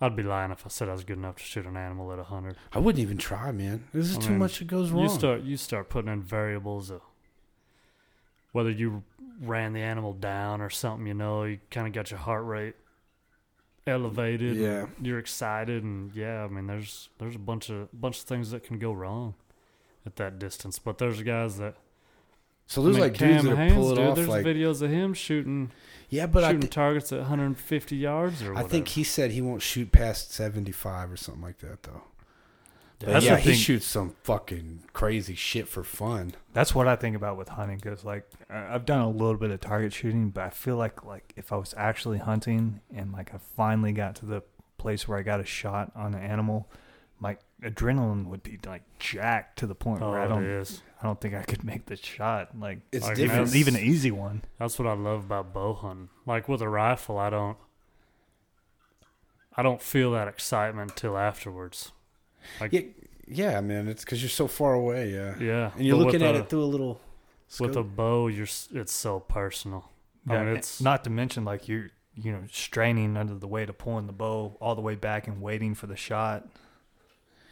I'd 0.00 0.14
be 0.14 0.22
lying 0.22 0.52
if 0.52 0.64
I 0.64 0.68
said 0.68 0.88
I 0.88 0.92
was 0.92 1.02
good 1.02 1.18
enough 1.18 1.36
to 1.36 1.42
shoot 1.42 1.66
an 1.66 1.76
animal 1.76 2.12
at 2.12 2.20
a 2.20 2.24
hundred. 2.24 2.56
I 2.72 2.78
wouldn't 2.78 3.02
even 3.02 3.18
try, 3.18 3.50
man. 3.50 3.88
This 3.92 4.10
is 4.10 4.18
I 4.18 4.20
too 4.20 4.30
mean, 4.30 4.38
much 4.38 4.60
that 4.60 4.68
goes 4.68 4.90
wrong. 4.92 5.02
You 5.02 5.08
start 5.08 5.42
you 5.42 5.56
start 5.56 5.88
putting 5.88 6.12
in 6.12 6.22
variables 6.22 6.90
of 6.90 7.00
whether 8.52 8.70
you 8.70 9.02
ran 9.40 9.72
the 9.72 9.80
animal 9.82 10.12
down 10.12 10.60
or 10.60 10.70
something. 10.70 11.06
You 11.06 11.14
know, 11.14 11.44
you 11.44 11.58
kind 11.70 11.86
of 11.88 11.92
got 11.92 12.10
your 12.12 12.20
heart 12.20 12.44
rate 12.44 12.74
elevated. 13.88 14.56
Yeah. 14.56 14.86
you're 15.02 15.18
excited, 15.18 15.82
and 15.84 16.14
yeah, 16.14 16.44
I 16.44 16.48
mean, 16.48 16.66
there's 16.66 17.08
there's 17.18 17.34
a 17.36 17.38
bunch 17.40 17.70
of 17.70 17.88
bunch 17.92 18.18
of 18.18 18.24
things 18.24 18.50
that 18.50 18.62
can 18.64 18.78
go 18.78 18.92
wrong 18.92 19.34
at 20.06 20.16
that 20.16 20.38
distance. 20.38 20.78
But 20.78 20.98
there's 20.98 21.22
guys 21.22 21.58
that 21.58 21.74
so 22.66 22.82
there's 22.82 22.96
I 22.96 23.00
mean, 23.00 23.08
like 23.10 23.18
dudes 23.18 23.44
that 23.44 23.56
Hanes, 23.56 23.72
pull 23.74 23.92
it 23.92 23.96
dude, 23.96 24.06
off. 24.06 24.16
There's 24.16 24.28
Like, 24.28 24.44
videos 24.44 24.82
of 24.82 24.90
him 24.90 25.14
shooting 25.14 25.70
yeah, 26.10 26.26
but 26.26 26.44
I, 26.44 26.48
shooting 26.48 26.60
thi- 26.62 26.68
targets 26.68 27.12
at 27.12 27.18
150 27.20 27.96
yards 27.96 28.42
or 28.42 28.54
I 28.54 28.62
think 28.62 28.88
he 28.88 29.04
said 29.04 29.30
he 29.30 29.40
won't 29.40 29.62
shoot 29.62 29.90
past 29.90 30.32
75 30.32 31.12
or 31.12 31.16
something 31.16 31.42
like 31.42 31.58
that, 31.58 31.82
though. 31.84 32.02
But 33.00 33.10
That's 33.10 33.24
yeah, 33.26 33.34
the 33.36 33.40
he 33.42 33.50
thing. 33.50 33.58
shoots 33.58 33.86
some 33.86 34.16
fucking 34.24 34.82
crazy 34.92 35.36
shit 35.36 35.68
for 35.68 35.84
fun. 35.84 36.34
That's 36.52 36.74
what 36.74 36.88
I 36.88 36.96
think 36.96 37.14
about 37.14 37.36
with 37.36 37.48
hunting 37.50 37.76
because 37.76 38.04
like 38.04 38.28
I- 38.50 38.74
I've 38.74 38.84
done 38.84 39.00
a 39.00 39.08
little 39.08 39.36
bit 39.36 39.52
of 39.52 39.60
target 39.60 39.92
shooting, 39.92 40.30
but 40.30 40.42
I 40.44 40.50
feel 40.50 40.76
like 40.76 41.04
like 41.04 41.32
if 41.36 41.52
I 41.52 41.56
was 41.56 41.74
actually 41.76 42.18
hunting 42.18 42.80
and 42.92 43.12
like 43.12 43.32
I 43.32 43.38
finally 43.56 43.92
got 43.92 44.16
to 44.16 44.26
the 44.26 44.42
place 44.78 45.06
where 45.06 45.16
I 45.16 45.22
got 45.22 45.38
a 45.38 45.44
shot 45.44 45.92
on 45.94 46.14
an 46.14 46.22
animal, 46.22 46.68
my 47.20 47.36
adrenaline 47.62 48.26
would 48.26 48.42
be 48.42 48.58
like 48.66 48.82
jacked 48.98 49.60
to 49.60 49.68
the 49.68 49.76
point 49.76 50.02
oh, 50.02 50.10
where 50.10 50.18
I 50.20 50.22
oh, 50.24 50.26
it 50.26 50.28
don't 50.30 50.44
is. 50.44 50.82
I 51.00 51.06
don't 51.06 51.20
think 51.20 51.34
I 51.34 51.42
could 51.44 51.62
make 51.62 51.86
the 51.86 51.94
shot. 51.94 52.58
Like 52.58 52.80
It's 52.90 53.04
Like, 53.06 53.12
even, 53.18 53.28
different. 53.28 53.46
that's- 53.46 53.54
even 53.56 53.76
an 53.76 53.82
easy 53.82 54.10
one. 54.10 54.42
That's 54.58 54.76
what 54.76 54.88
I 54.88 54.94
love 54.94 55.24
about 55.26 55.52
bow 55.52 55.74
hunting. 55.74 56.08
Like 56.26 56.48
with 56.48 56.62
a 56.62 56.68
rifle, 56.68 57.16
I 57.18 57.30
don't. 57.30 57.58
I 59.56 59.62
don't 59.62 59.82
feel 59.82 60.10
that 60.12 60.26
excitement 60.28 60.96
till 60.96 61.16
afterwards. 61.16 61.92
Like 62.60 62.72
Yeah, 62.72 62.82
yeah, 63.26 63.60
man. 63.60 63.88
It's 63.88 64.04
because 64.04 64.22
you're 64.22 64.30
so 64.30 64.46
far 64.48 64.74
away. 64.74 65.12
Yeah, 65.12 65.34
yeah, 65.38 65.70
and 65.76 65.84
you're 65.86 65.96
but 65.96 66.06
looking 66.06 66.22
at 66.22 66.34
a, 66.34 66.38
it 66.40 66.48
through 66.48 66.62
a 66.62 66.64
little. 66.64 67.00
with 67.60 67.76
a 67.76 67.82
bow. 67.82 68.28
You're 68.28 68.48
it's 68.72 68.92
so 68.92 69.20
personal. 69.20 69.90
I 70.28 70.34
Yeah, 70.34 70.44
mean, 70.44 70.56
it's 70.56 70.80
not 70.80 71.04
to 71.04 71.10
mention 71.10 71.44
like 71.44 71.68
you're 71.68 71.90
you 72.14 72.32
know 72.32 72.42
straining 72.50 73.16
under 73.16 73.34
the 73.34 73.46
weight 73.46 73.68
of 73.68 73.78
pulling 73.78 74.06
the 74.06 74.12
bow 74.12 74.56
all 74.60 74.74
the 74.74 74.80
way 74.80 74.94
back 74.94 75.28
and 75.28 75.40
waiting 75.40 75.74
for 75.74 75.86
the 75.86 75.96
shot. 75.96 76.46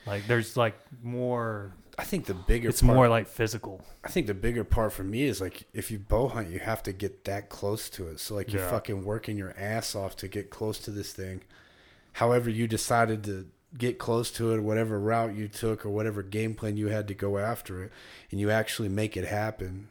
Like 0.06 0.26
there's 0.26 0.56
like 0.56 0.76
more. 1.02 1.72
I 1.98 2.04
think 2.04 2.26
the 2.26 2.34
bigger. 2.34 2.68
It's 2.68 2.82
part, 2.82 2.94
more 2.94 3.08
like 3.08 3.26
physical. 3.26 3.82
I 4.04 4.08
think 4.08 4.26
the 4.26 4.34
bigger 4.34 4.64
part 4.64 4.92
for 4.92 5.02
me 5.02 5.22
is 5.22 5.40
like 5.40 5.64
if 5.72 5.90
you 5.90 5.98
bow 5.98 6.28
hunt, 6.28 6.50
you 6.50 6.58
have 6.58 6.82
to 6.84 6.92
get 6.92 7.24
that 7.24 7.48
close 7.48 7.88
to 7.90 8.08
it. 8.08 8.20
So 8.20 8.34
like 8.34 8.52
you're 8.52 8.68
fucking 8.68 9.04
working 9.04 9.36
your 9.36 9.54
ass 9.58 9.94
off 9.94 10.14
to 10.16 10.28
get 10.28 10.50
close 10.50 10.78
to 10.80 10.90
this 10.90 11.12
thing. 11.12 11.42
However, 12.12 12.48
you 12.50 12.66
decided 12.68 13.24
to 13.24 13.46
get 13.78 13.98
close 13.98 14.30
to 14.32 14.52
it, 14.52 14.60
whatever 14.60 14.98
route 14.98 15.34
you 15.34 15.48
took 15.48 15.84
or 15.84 15.90
whatever 15.90 16.22
game 16.22 16.54
plan 16.54 16.76
you 16.76 16.88
had 16.88 17.08
to 17.08 17.14
go 17.14 17.38
after 17.38 17.82
it, 17.84 17.92
and 18.30 18.40
you 18.40 18.50
actually 18.50 18.88
make 18.88 19.16
it 19.16 19.24
happen. 19.26 19.88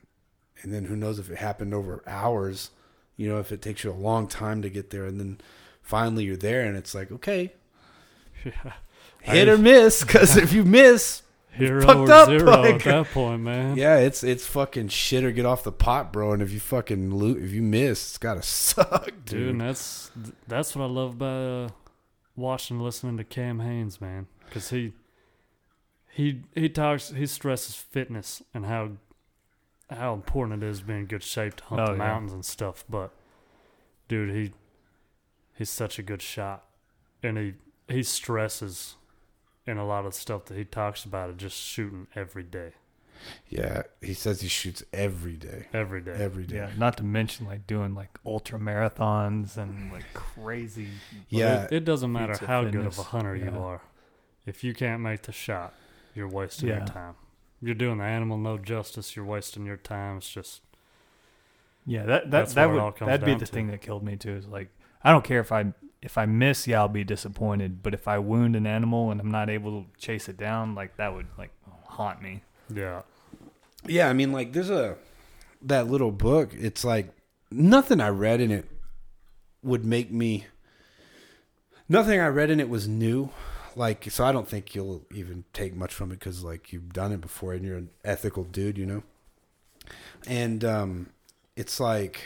And 0.61 0.73
then 0.73 0.85
who 0.85 0.95
knows 0.95 1.19
if 1.19 1.29
it 1.29 1.37
happened 1.37 1.73
over 1.73 2.03
hours? 2.07 2.71
You 3.17 3.29
know, 3.29 3.39
if 3.39 3.51
it 3.51 3.61
takes 3.61 3.83
you 3.83 3.91
a 3.91 3.93
long 3.93 4.27
time 4.27 4.61
to 4.61 4.69
get 4.69 4.89
there, 4.89 5.05
and 5.05 5.19
then 5.19 5.39
finally 5.81 6.23
you're 6.25 6.35
there, 6.37 6.61
and 6.65 6.75
it's 6.75 6.93
like 6.95 7.11
okay, 7.11 7.53
yeah, 8.45 8.73
hit 9.21 9.47
or 9.47 9.57
miss. 9.57 10.03
Because 10.03 10.35
if 10.37 10.51
you 10.53 10.63
miss, 10.65 11.21
hero 11.51 11.81
fucked 11.81 12.09
or 12.09 12.11
up, 12.11 12.27
zero 12.29 12.61
like- 12.61 12.75
at 12.75 12.83
that 12.83 13.05
point, 13.13 13.41
man. 13.43 13.77
Yeah, 13.77 13.97
it's 13.97 14.23
it's 14.23 14.45
fucking 14.45 14.89
shit 14.89 15.23
or 15.23 15.31
get 15.31 15.45
off 15.45 15.63
the 15.63 15.71
pot, 15.71 16.11
bro. 16.11 16.33
And 16.33 16.41
if 16.41 16.51
you 16.51 16.59
fucking 16.59 17.13
loot, 17.15 17.41
if 17.43 17.51
you 17.51 17.61
miss, 17.61 18.01
it's 18.09 18.17
gotta 18.17 18.41
suck, 18.43 19.05
dude, 19.05 19.25
dude. 19.25 19.49
and 19.49 19.61
that's 19.61 20.11
that's 20.47 20.75
what 20.75 20.83
I 20.83 20.87
love 20.87 21.11
about 21.13 21.69
uh, 21.69 21.69
watching 22.35 22.77
and 22.77 22.85
listening 22.85 23.17
to 23.17 23.23
Cam 23.23 23.59
Hanes, 23.59 23.99
man, 24.01 24.27
because 24.45 24.69
he 24.69 24.93
he 26.11 26.41
he 26.53 26.69
talks 26.69 27.09
he 27.09 27.25
stresses 27.25 27.75
fitness 27.75 28.41
and 28.53 28.65
how 28.65 28.91
how 29.89 30.13
important 30.13 30.63
it 30.63 30.67
is 30.67 30.79
to 30.79 30.85
be 30.85 30.93
in 30.93 31.05
good 31.05 31.23
shape 31.23 31.55
to 31.57 31.63
hunt 31.65 31.81
Oh, 31.81 31.85
the 31.87 31.91
yeah. 31.93 31.97
mountains 31.97 32.33
and 32.33 32.43
stuff. 32.45 32.83
But 32.89 33.11
dude, 34.07 34.33
he 34.35 34.53
he's 35.53 35.69
such 35.69 35.99
a 35.99 36.03
good 36.03 36.21
shot, 36.21 36.65
and 37.21 37.37
he 37.37 37.53
he 37.87 38.01
stresses 38.03 38.95
in 39.67 39.77
a 39.77 39.85
lot 39.85 40.05
of 40.05 40.13
stuff 40.13 40.45
that 40.45 40.57
he 40.57 40.63
talks 40.65 41.05
about 41.05 41.29
it 41.29 41.37
just 41.37 41.57
shooting 41.57 42.07
every 42.15 42.43
day, 42.43 42.73
Yeah, 43.49 43.83
he 44.01 44.13
says 44.13 44.41
he 44.41 44.47
shoots 44.47 44.83
every 44.93 45.33
day, 45.37 45.67
every 45.73 46.01
day. 46.01 46.15
every 46.17 46.45
day. 46.45 46.57
Yeah, 46.57 46.69
not 46.77 46.97
to 46.97 47.03
mention 47.03 47.45
like 47.45 47.65
doing 47.67 47.95
like 47.95 48.19
ultra 48.25 48.59
marathons 48.59 49.57
and 49.57 49.91
like 49.91 50.05
crazy. 50.13 50.89
Yeah, 51.29 51.63
It, 51.65 51.71
it 51.73 51.85
doesn't 51.85 52.11
matter 52.11 52.33
Feats 52.33 52.41
of 52.43 52.47
how 52.47 52.63
good 52.65 52.85
of 52.85 52.99
a 52.99 53.03
hunter 53.03 53.35
you 53.35 53.51
are. 53.51 53.81
If 54.45 54.63
you 54.63 54.73
can't 54.73 55.01
make 55.01 55.23
the 55.23 55.31
shot, 55.31 55.73
you're 56.13 56.27
wasting 56.27 56.69
your 56.69 56.85
time. 56.85 57.15
You're 57.61 57.73
doing 57.75 57.97
the 57.97 58.03
animal 58.03 58.37
no 58.37 58.57
justice. 58.57 59.15
You're 59.15 59.25
wasting 59.25 59.65
your 59.65 59.77
time. 59.77 60.17
It's 60.17 60.29
just 60.29 60.61
Yeah, 61.85 62.03
that 62.05 62.23
that 62.23 62.31
That's 62.31 62.53
that 62.55 62.69
would 62.69 62.79
all 62.79 62.91
comes 62.91 63.09
that'd 63.09 63.25
be 63.25 63.33
the 63.33 63.45
to. 63.45 63.51
thing 63.51 63.67
that 63.67 63.81
killed 63.81 64.03
me 64.03 64.15
too. 64.17 64.35
Is 64.35 64.47
like 64.47 64.69
I 65.03 65.11
don't 65.11 65.23
care 65.23 65.39
if 65.39 65.51
I 65.51 65.73
if 66.01 66.17
I 66.17 66.25
miss, 66.27 66.67
yeah, 66.67 66.79
I'll 66.81 66.87
be 66.87 67.03
disappointed. 67.03 67.81
But 67.81 67.93
if 67.95 68.07
I 68.07 68.19
wound 68.19 68.55
an 68.55 68.67
animal 68.67 69.09
and 69.09 69.19
I'm 69.19 69.31
not 69.31 69.49
able 69.49 69.83
to 69.83 69.87
chase 69.99 70.29
it 70.29 70.37
down, 70.37 70.75
like 70.75 70.97
that 70.97 71.13
would 71.13 71.27
like 71.37 71.51
haunt 71.85 72.21
me. 72.21 72.43
Yeah. 72.73 73.01
yeah. 73.85 74.09
I 74.09 74.13
mean, 74.13 74.31
like, 74.31 74.53
there's 74.53 74.69
a 74.69 74.97
that 75.61 75.87
little 75.87 76.11
book. 76.11 76.53
It's 76.53 76.83
like 76.83 77.09
nothing 77.51 78.01
I 78.01 78.09
read 78.09 78.41
in 78.41 78.51
it 78.51 78.65
would 79.63 79.85
make 79.85 80.11
me. 80.11 80.45
Nothing 81.87 82.19
I 82.19 82.27
read 82.27 82.49
in 82.49 82.59
it 82.59 82.69
was 82.69 82.87
new. 82.87 83.29
Like, 83.75 84.09
so 84.09 84.23
I 84.23 84.31
don't 84.31 84.47
think 84.47 84.73
you'll 84.73 85.05
even 85.13 85.43
take 85.51 85.75
much 85.75 85.93
from 85.93 86.11
it 86.11 86.19
because, 86.19 86.43
like, 86.43 86.71
you've 86.71 86.93
done 86.93 87.11
it 87.11 87.19
before 87.19 87.53
and 87.53 87.65
you're 87.65 87.77
an 87.77 87.89
ethical 88.05 88.45
dude, 88.45 88.77
you 88.77 88.85
know. 88.85 89.03
And 90.25 90.63
um, 90.63 91.09
it's 91.55 91.79
like 91.79 92.21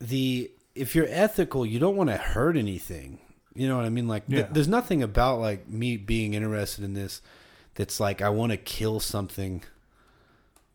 the 0.00 0.50
if 0.74 0.94
you're 0.94 1.06
ethical, 1.08 1.66
you 1.66 1.78
don't 1.78 1.96
want 1.96 2.10
to 2.10 2.16
hurt 2.16 2.56
anything. 2.56 3.18
You 3.54 3.68
know 3.68 3.76
what 3.76 3.84
I 3.84 3.90
mean? 3.90 4.08
Like, 4.08 4.28
th- 4.28 4.46
there's 4.52 4.68
nothing 4.68 5.02
about 5.02 5.40
like 5.40 5.68
me 5.68 5.96
being 5.96 6.34
interested 6.34 6.84
in 6.84 6.94
this 6.94 7.20
that's 7.80 7.98
like 7.98 8.20
I 8.20 8.28
want 8.28 8.52
to 8.52 8.58
kill 8.58 9.00
something 9.00 9.62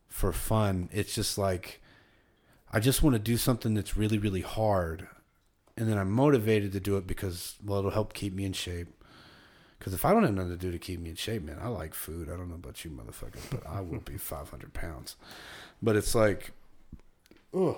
for 0.07 0.33
fun. 0.33 0.89
It's 0.91 1.13
just 1.13 1.37
like 1.37 1.79
I 2.73 2.79
just 2.79 3.03
want 3.03 3.13
to 3.13 3.19
do 3.19 3.37
something 3.37 3.75
that's 3.75 3.95
really, 3.95 4.17
really 4.17 4.41
hard, 4.41 5.07
and 5.77 5.87
then 5.87 5.99
I'm 5.99 6.09
motivated 6.09 6.71
to 6.71 6.79
do 6.79 6.97
it 6.97 7.05
because 7.05 7.57
well, 7.63 7.77
it'll 7.77 7.91
help 7.91 8.13
keep 8.13 8.33
me 8.33 8.43
in 8.43 8.53
shape. 8.53 8.87
Because 9.77 9.93
if 9.93 10.03
I 10.03 10.13
don't 10.13 10.23
have 10.23 10.33
nothing 10.33 10.49
to 10.53 10.57
do 10.57 10.71
to 10.71 10.79
keep 10.79 10.99
me 10.99 11.11
in 11.11 11.15
shape, 11.15 11.43
man, 11.43 11.59
I 11.61 11.67
like 11.67 11.93
food. 11.93 12.27
I 12.27 12.35
don't 12.35 12.49
know 12.49 12.55
about 12.55 12.83
you, 12.83 12.89
motherfuckers, 12.89 13.51
but 13.51 13.61
I 13.67 13.81
will 13.81 13.99
be 13.99 14.17
500 14.17 14.73
pounds. 14.73 15.15
But 15.83 15.95
it's 15.95 16.15
like, 16.15 16.53
oh, 17.53 17.77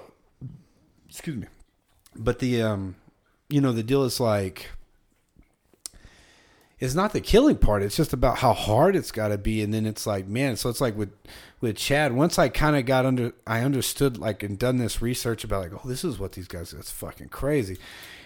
excuse 1.10 1.36
me. 1.36 1.48
But 2.16 2.40
the 2.40 2.62
um, 2.62 2.96
you 3.50 3.60
know, 3.60 3.74
the 3.74 3.84
deal 3.84 4.06
is 4.06 4.22
like 4.22 4.68
it's 6.80 6.94
not 6.94 7.12
the 7.12 7.22
killing 7.22 7.58
part. 7.58 7.82
It's 7.82 7.96
just 7.96 8.14
about 8.14 8.38
how 8.38 8.54
hard 8.54 8.96
it's 8.96 9.12
got 9.12 9.30
to 9.30 9.38
be, 9.38 9.64
and 9.64 9.74
then 9.74 9.86
it's 9.86 10.06
like, 10.06 10.28
man. 10.28 10.56
So 10.58 10.70
it's 10.70 10.82
like 10.82 10.96
with 10.96 11.12
with 11.60 11.76
Chad. 11.76 12.14
Once 12.14 12.38
I 12.38 12.50
kind 12.50 12.76
of 12.76 12.86
got 12.86 13.06
under, 13.06 13.34
I 13.48 13.62
understood 13.62 14.18
like 14.18 14.44
and 14.44 14.60
done 14.60 14.78
this 14.78 15.02
research 15.02 15.44
about 15.44 15.64
like, 15.64 15.74
oh, 15.74 15.88
this 15.88 16.04
is 16.04 16.20
what 16.20 16.34
these 16.34 16.48
guys. 16.48 16.72
That's 16.72 16.92
fucking 16.92 17.30
crazy. 17.30 17.78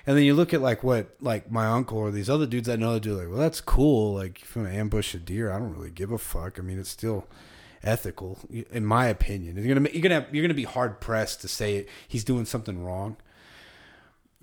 And 0.05 0.17
then 0.17 0.25
you 0.25 0.33
look 0.33 0.53
at 0.53 0.61
like 0.61 0.83
what 0.83 1.15
like 1.21 1.49
my 1.49 1.67
uncle 1.67 1.97
or 1.97 2.11
these 2.11 2.29
other 2.29 2.45
dudes 2.45 2.67
I 2.67 2.75
know 2.75 2.93
that 2.93 3.03
do 3.03 3.15
like, 3.15 3.29
well, 3.29 3.37
that's 3.37 3.61
cool. 3.61 4.15
Like 4.15 4.41
if 4.41 4.55
you 4.55 4.63
want 4.63 4.73
to 4.73 4.79
ambush 4.79 5.13
a 5.13 5.19
deer, 5.19 5.51
I 5.51 5.59
don't 5.59 5.73
really 5.73 5.91
give 5.91 6.11
a 6.11 6.17
fuck. 6.17 6.59
I 6.59 6.61
mean, 6.61 6.79
it's 6.79 6.89
still 6.89 7.27
ethical, 7.83 8.37
in 8.49 8.85
my 8.85 9.07
opinion. 9.07 9.55
You're 9.57 9.75
gonna 9.75 9.89
you're 9.93 10.01
gonna 10.01 10.27
you're 10.31 10.43
gonna 10.43 10.53
be 10.53 10.65
hard 10.65 10.99
pressed 10.99 11.39
to 11.41 11.47
say 11.47 11.85
he's 12.05 12.25
doing 12.25 12.45
something 12.45 12.83
wrong 12.83 13.15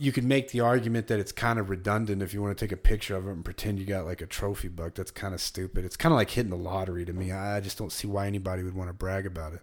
you 0.00 0.12
could 0.12 0.22
make 0.24 0.50
the 0.52 0.60
argument 0.60 1.08
that 1.08 1.18
it's 1.18 1.32
kind 1.32 1.58
of 1.58 1.70
redundant 1.70 2.22
if 2.22 2.32
you 2.32 2.40
want 2.40 2.56
to 2.56 2.64
take 2.64 2.70
a 2.72 2.76
picture 2.76 3.16
of 3.16 3.26
it 3.26 3.32
and 3.32 3.44
pretend 3.44 3.80
you 3.80 3.84
got 3.84 4.04
like 4.06 4.20
a 4.20 4.26
trophy 4.26 4.68
buck. 4.68 4.94
That's 4.94 5.10
kind 5.10 5.34
of 5.34 5.40
stupid. 5.40 5.84
It's 5.84 5.96
kind 5.96 6.12
of 6.12 6.16
like 6.16 6.30
hitting 6.30 6.50
the 6.50 6.56
lottery 6.56 7.04
to 7.04 7.12
me. 7.12 7.32
I 7.32 7.58
just 7.60 7.76
don't 7.78 7.90
see 7.90 8.06
why 8.06 8.26
anybody 8.28 8.62
would 8.62 8.74
want 8.74 8.88
to 8.90 8.94
brag 8.94 9.26
about 9.26 9.54
it. 9.54 9.60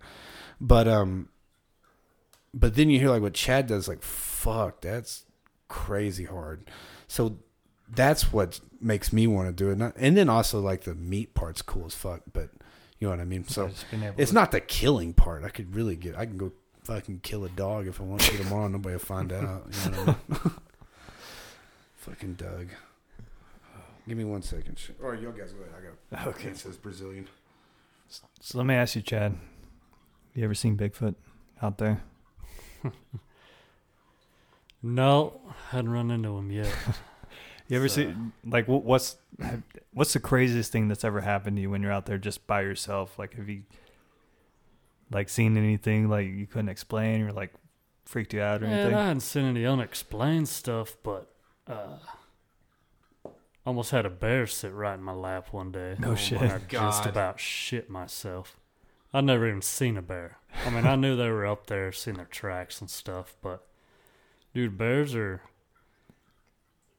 But 0.60 0.88
um, 0.90 1.30
but 2.54 2.76
then 2.76 2.90
you 2.90 3.00
hear 3.00 3.10
like 3.10 3.22
what 3.22 3.34
Chad 3.34 3.68
does. 3.68 3.88
Like 3.88 4.02
fuck, 4.04 4.82
that's 4.82 5.24
crazy 5.68 6.26
hard. 6.26 6.70
So 7.08 7.38
that's 7.90 8.34
what 8.34 8.60
makes 8.82 9.14
me 9.14 9.28
want 9.28 9.48
to 9.48 9.54
do 9.54 9.70
it. 9.72 9.94
And 9.98 10.18
then 10.18 10.28
also 10.30 10.60
like 10.60 10.82
the 10.84 10.96
meat 10.96 11.34
part's 11.34 11.62
cool 11.62 11.86
as 11.86 11.96
fuck. 11.96 12.22
But 12.34 12.50
you 13.00 13.08
know 13.08 13.12
what 13.12 13.20
I 13.20 13.26
mean. 13.26 13.48
So 13.48 13.68
Just 13.70 13.90
being 13.90 14.04
able 14.04 14.16
it's 14.18 14.32
to- 14.32 14.36
not 14.36 14.52
the 14.52 14.60
killing 14.62 15.14
part. 15.14 15.44
I 15.44 15.50
could 15.50 15.76
really 15.76 15.96
get. 15.96 16.18
I 16.18 16.26
can 16.26 16.38
go 16.38 16.52
fucking 16.86 17.20
kill 17.24 17.44
a 17.46 17.50
dog 17.50 17.88
if 17.88 18.00
I 18.00 18.04
want 18.04 18.22
to 18.22 18.38
tomorrow. 18.38 18.68
Nobody 18.68 18.96
will 18.96 19.00
find 19.00 19.32
out. 19.34 19.66
You 19.86 19.92
know 19.92 19.98
what 19.98 20.18
I 20.30 20.34
mean? 20.46 20.52
fucking 21.98 22.34
Doug. 22.36 22.68
Give 24.08 24.18
me 24.18 24.24
one 24.24 24.42
second. 24.44 24.80
All 25.04 25.10
right, 25.10 25.18
Or 25.20 25.22
you 25.22 25.34
guys 25.38 25.52
go 25.54 25.64
ahead. 25.64 25.74
I 26.14 26.18
got. 26.26 26.28
Okay. 26.36 26.50
It 26.50 26.58
says 26.58 26.78
Brazilian. 26.78 27.28
So 28.40 28.58
let 28.58 28.68
me 28.68 28.76
ask 28.76 28.96
you, 28.96 29.02
Chad. 29.02 29.36
You 30.36 30.44
ever 30.44 30.54
seen 30.54 30.78
Bigfoot 30.78 31.16
out 31.62 31.78
there? 31.80 32.04
No, 34.84 35.42
hadn't 35.70 35.90
run 35.90 36.12
into 36.12 36.38
him 36.38 36.52
yet. 36.52 36.72
You 37.68 37.78
ever 37.78 37.88
So- 37.90 37.96
see 37.96 38.14
like 38.46 38.68
what's 38.68 39.16
what's 39.92 40.14
the 40.14 40.20
craziest 40.20 40.72
thing 40.72 40.88
that's 40.88 41.04
ever 41.04 41.22
happened 41.22 41.56
to 41.58 41.62
you 41.64 41.72
when 41.72 41.82
you're 41.82 41.92
out 41.92 42.06
there 42.06 42.20
just 42.20 42.46
by 42.46 42.62
yourself? 42.62 43.18
Like 43.18 43.34
have 43.38 43.50
you 43.50 43.64
like 45.12 45.30
seen 45.30 45.58
anything 45.58 46.10
like 46.10 46.28
you 46.28 46.48
couldn't 46.48 46.70
explain 46.70 47.22
or 47.22 47.32
like 47.32 47.54
freaked 48.06 48.34
you 48.34 48.42
out 48.42 48.62
or 48.64 48.68
Man, 48.68 48.80
anything? 48.80 48.96
I 48.96 49.08
hadn't 49.08 49.22
seen 49.22 49.46
any 49.46 49.66
unexplained 49.66 50.48
stuff, 50.48 50.98
but 51.04 51.32
uh, 51.68 51.98
almost 53.66 53.92
had 53.92 54.06
a 54.06 54.10
bear 54.10 54.48
sit 54.48 54.74
right 54.74 54.96
in 54.96 55.04
my 55.04 55.14
lap 55.14 55.52
one 55.52 55.72
day. 55.72 55.96
No 56.00 56.10
when 56.10 56.18
shit. 56.18 56.42
I 56.42 56.60
just 56.68 57.06
about 57.06 57.40
shit 57.40 57.90
myself. 57.90 58.56
I'd 59.14 59.24
never 59.24 59.48
even 59.48 59.62
seen 59.62 59.98
a 59.98 60.02
bear. 60.02 60.38
I 60.66 60.70
mean, 60.70 60.86
I 60.86 60.96
knew 60.96 61.16
they 61.16 61.30
were 61.30 61.46
up 61.46 61.68
there, 61.68 61.92
seen 61.92 62.16
their 62.16 62.26
tracks 62.26 62.82
and 62.82 62.90
stuff, 62.90 63.36
but 63.42 63.66
dude, 64.54 64.78
bears 64.78 65.16
are 65.16 65.42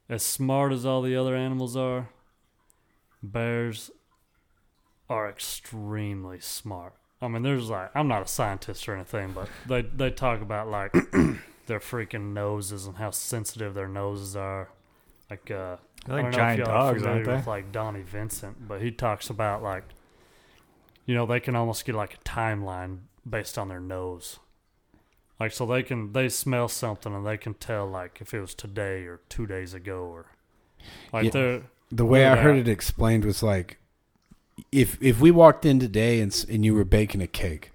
as 0.08 0.22
smart 0.22 0.72
as 0.72 0.86
all 0.86 1.02
the 1.02 1.16
other 1.16 1.36
animals 1.36 1.76
are. 1.76 2.08
Bears 3.22 3.90
are 5.08 5.28
extremely 5.28 6.40
smart. 6.40 6.94
I 7.22 7.28
mean, 7.28 7.42
there's 7.42 7.70
like 7.70 7.90
I'm 7.94 8.08
not 8.08 8.22
a 8.22 8.26
scientist 8.28 8.88
or 8.88 8.94
anything, 8.94 9.32
but 9.32 9.48
they 9.66 9.82
they 9.82 10.10
talk 10.10 10.42
about 10.42 10.68
like 10.68 10.92
their 11.66 11.80
freaking 11.80 12.32
noses 12.32 12.86
and 12.86 12.96
how 12.96 13.10
sensitive 13.10 13.74
their 13.74 13.88
noses 13.88 14.36
are. 14.36 14.68
Like 15.30 15.50
uh, 15.50 15.76
They're 16.06 16.18
I 16.18 16.22
like 16.22 16.22
don't 16.22 16.30
know 16.32 16.36
giant 16.36 16.60
if 16.60 16.66
y'all 16.66 16.74
dogs, 16.76 17.02
familiar 17.02 17.24
aren't 17.30 17.38
with 17.38 17.46
like 17.46 17.72
Donnie 17.72 18.02
Vincent, 18.02 18.68
but 18.68 18.80
he 18.82 18.90
talks 18.90 19.30
about 19.30 19.62
like, 19.62 19.84
you 21.06 21.14
know, 21.14 21.26
they 21.26 21.40
can 21.40 21.56
almost 21.56 21.84
get 21.84 21.94
like 21.94 22.14
a 22.14 22.18
timeline 22.18 22.98
based 23.28 23.58
on 23.58 23.68
their 23.68 23.80
nose. 23.80 24.38
Like 25.40 25.52
so 25.52 25.66
they 25.66 25.82
can 25.82 26.12
they 26.12 26.28
smell 26.28 26.68
something 26.68 27.14
and 27.14 27.26
they 27.26 27.36
can 27.36 27.54
tell 27.54 27.86
like 27.86 28.18
if 28.20 28.32
it 28.32 28.40
was 28.40 28.54
today 28.54 29.04
or 29.04 29.20
two 29.28 29.46
days 29.46 29.74
ago 29.74 30.04
or 30.04 30.26
like 31.12 31.24
Yeah. 31.24 31.30
they're 31.30 31.62
The 31.90 32.04
way 32.06 32.24
I 32.26 32.36
heard 32.36 32.56
it 32.56 32.68
explained 32.68 33.24
was 33.24 33.42
like, 33.42 33.78
if 34.72 34.96
if 35.02 35.20
we 35.20 35.30
walked 35.30 35.64
in 35.64 35.78
today 35.78 36.20
and 36.20 36.44
and 36.48 36.64
you 36.64 36.74
were 36.74 36.84
baking 36.84 37.20
a 37.22 37.26
cake, 37.26 37.72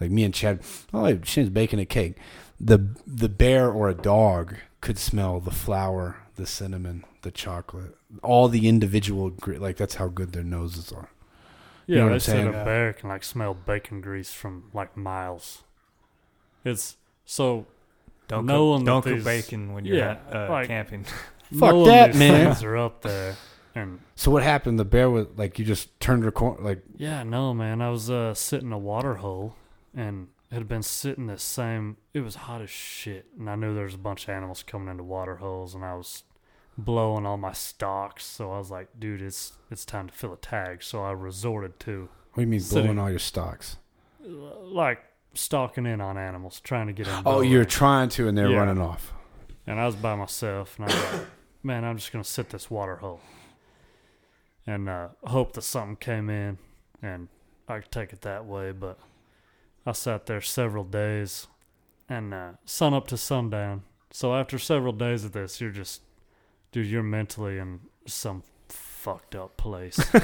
like 0.00 0.10
me 0.10 0.24
and 0.24 0.34
Chad, 0.34 0.60
oh, 0.92 1.18
Shane's 1.24 1.50
baking 1.50 1.80
a 1.80 1.84
cake. 1.86 2.16
The 2.60 2.94
the 3.06 3.28
bear 3.28 3.70
or 3.70 3.88
a 3.88 3.94
dog 3.94 4.56
could 4.80 4.98
smell 4.98 5.40
the 5.40 5.50
flour, 5.50 6.16
the 6.36 6.46
cinnamon, 6.46 7.04
the 7.22 7.30
chocolate, 7.30 7.96
all 8.22 8.48
the 8.48 8.68
individual 8.68 9.32
like 9.46 9.76
that's 9.76 9.96
how 9.96 10.08
good 10.08 10.32
their 10.32 10.44
noses 10.44 10.92
are. 10.92 11.08
Yeah, 11.86 11.96
know 11.98 12.02
what 12.04 12.08
they 12.10 12.14
I'm 12.14 12.20
said 12.20 12.32
saying? 12.36 12.48
a 12.48 12.52
Yeah. 12.52 12.64
bear 12.64 12.92
can 12.94 13.08
like 13.10 13.24
smell 13.24 13.52
bacon 13.54 14.00
grease 14.00 14.32
from 14.32 14.70
like 14.72 14.96
miles. 14.96 15.64
It's 16.64 16.96
so 17.26 17.66
Don't 18.28 18.46
knowing 18.46 18.80
cook, 18.80 18.86
don't 18.86 19.02
cook 19.02 19.14
these- 19.16 19.24
bacon 19.24 19.74
when 19.74 19.84
you're 19.84 19.98
Yeah, 19.98 20.16
uh, 20.32 20.46
like- 20.48 20.68
camping. 20.68 21.04
Fuck 21.04 21.72
knowing 21.72 21.86
that, 21.88 22.14
man. 22.14 22.46
Things 22.46 22.64
are 22.64 22.76
up 22.78 23.02
there, 23.02 23.36
and 23.74 24.00
So 24.14 24.30
what 24.30 24.42
happened? 24.42 24.78
The 24.78 24.84
bear 24.84 25.10
was 25.10 25.26
like 25.36 25.58
you 25.58 25.64
just 25.64 25.98
turned 26.00 26.22
her 26.24 26.30
corner, 26.30 26.62
like 26.62 26.82
yeah, 26.96 27.22
no, 27.22 27.52
man. 27.54 27.82
I 27.82 27.90
was 27.90 28.10
uh, 28.10 28.34
sitting 28.34 28.68
in 28.68 28.72
a 28.72 28.78
water 28.78 29.14
hole, 29.16 29.56
and 29.94 30.28
it 30.50 30.54
had 30.54 30.68
been 30.68 30.82
sitting 30.82 31.26
the 31.26 31.38
same. 31.38 31.96
It 32.12 32.20
was 32.20 32.34
hot 32.36 32.62
as 32.62 32.70
shit, 32.70 33.26
and 33.38 33.50
I 33.50 33.56
knew 33.56 33.74
there 33.74 33.84
was 33.84 33.94
a 33.94 33.98
bunch 33.98 34.24
of 34.24 34.30
animals 34.30 34.62
coming 34.62 34.88
into 34.88 35.02
water 35.02 35.36
holes, 35.36 35.74
and 35.74 35.84
I 35.84 35.94
was 35.94 36.22
blowing 36.78 37.24
all 37.26 37.36
my 37.36 37.52
stocks. 37.52 38.24
So 38.24 38.52
I 38.52 38.58
was 38.58 38.70
like, 38.70 38.88
dude, 38.98 39.22
it's 39.22 39.54
it's 39.70 39.84
time 39.84 40.08
to 40.08 40.14
fill 40.14 40.32
a 40.32 40.36
tag. 40.36 40.82
So 40.82 41.02
I 41.02 41.10
resorted 41.12 41.80
to 41.80 42.08
what 42.32 42.36
do 42.36 42.40
you 42.42 42.46
mean 42.46 42.60
Sitting- 42.60 42.84
blowing 42.84 42.98
all 42.98 43.10
your 43.10 43.18
stocks? 43.18 43.76
like 44.26 45.02
stalking 45.34 45.84
in 45.86 46.00
on 46.00 46.16
animals, 46.16 46.60
trying 46.60 46.86
to 46.86 46.92
get 46.92 47.06
in. 47.08 47.22
Oh, 47.26 47.40
you're 47.40 47.64
trying 47.64 48.08
to, 48.10 48.28
and 48.28 48.38
they're 48.38 48.50
Yeah. 48.50 48.58
running 48.58 48.80
off. 48.80 49.12
And 49.66 49.78
I 49.80 49.86
was 49.86 49.96
by 49.96 50.14
myself, 50.14 50.78
and 50.78 50.86
I 50.90 50.94
was 50.94 51.12
like, 51.12 51.26
man, 51.62 51.84
I'm 51.84 51.96
just 51.96 52.12
going 52.12 52.22
to 52.22 52.28
sit 52.30 52.50
this 52.50 52.70
water 52.70 52.96
hole 52.96 53.20
and 54.66 54.88
uh, 54.88 55.08
hope 55.24 55.52
that 55.54 55.62
something 55.62 55.96
came 55.96 56.30
in 56.30 56.58
and 57.02 57.28
I 57.68 57.80
could 57.80 57.90
take 57.90 58.12
it 58.12 58.22
that 58.22 58.46
way. 58.46 58.72
But 58.72 58.98
I 59.86 59.92
sat 59.92 60.26
there 60.26 60.40
several 60.40 60.84
days 60.84 61.46
and 62.08 62.34
uh, 62.34 62.52
sun 62.64 62.94
up 62.94 63.06
to 63.08 63.16
sundown. 63.16 63.82
So 64.10 64.34
after 64.34 64.58
several 64.58 64.92
days 64.92 65.24
of 65.24 65.32
this, 65.32 65.60
you're 65.60 65.70
just, 65.70 66.02
dude, 66.72 66.86
you're 66.86 67.02
mentally 67.02 67.58
in 67.58 67.80
some 68.06 68.42
fucked 68.68 69.34
up 69.34 69.56
place. 69.56 69.98
I 70.14 70.18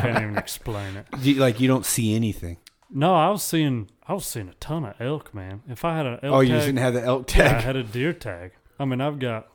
can't 0.00 0.22
even 0.22 0.38
explain 0.38 0.96
it. 0.96 1.06
You, 1.20 1.34
like 1.36 1.58
you 1.58 1.68
don't 1.68 1.86
see 1.86 2.14
anything. 2.14 2.58
No, 2.90 3.14
I 3.14 3.30
was 3.30 3.42
seeing, 3.42 3.90
I 4.06 4.12
was 4.12 4.26
seeing 4.26 4.48
a 4.48 4.54
ton 4.54 4.84
of 4.84 4.94
elk, 5.00 5.34
man. 5.34 5.62
If 5.68 5.84
I 5.84 5.96
had 5.96 6.06
an 6.06 6.18
elk 6.22 6.34
oh, 6.34 6.40
you 6.40 6.50
tag- 6.50 6.60
didn't 6.60 6.78
have 6.78 6.94
the 6.94 7.02
elk 7.02 7.26
tag. 7.26 7.50
yeah, 7.52 7.58
I 7.58 7.60
had 7.60 7.76
a 7.76 7.82
deer 7.82 8.12
tag. 8.12 8.52
I 8.78 8.84
mean, 8.84 9.00
I've 9.00 9.18
got 9.18 9.48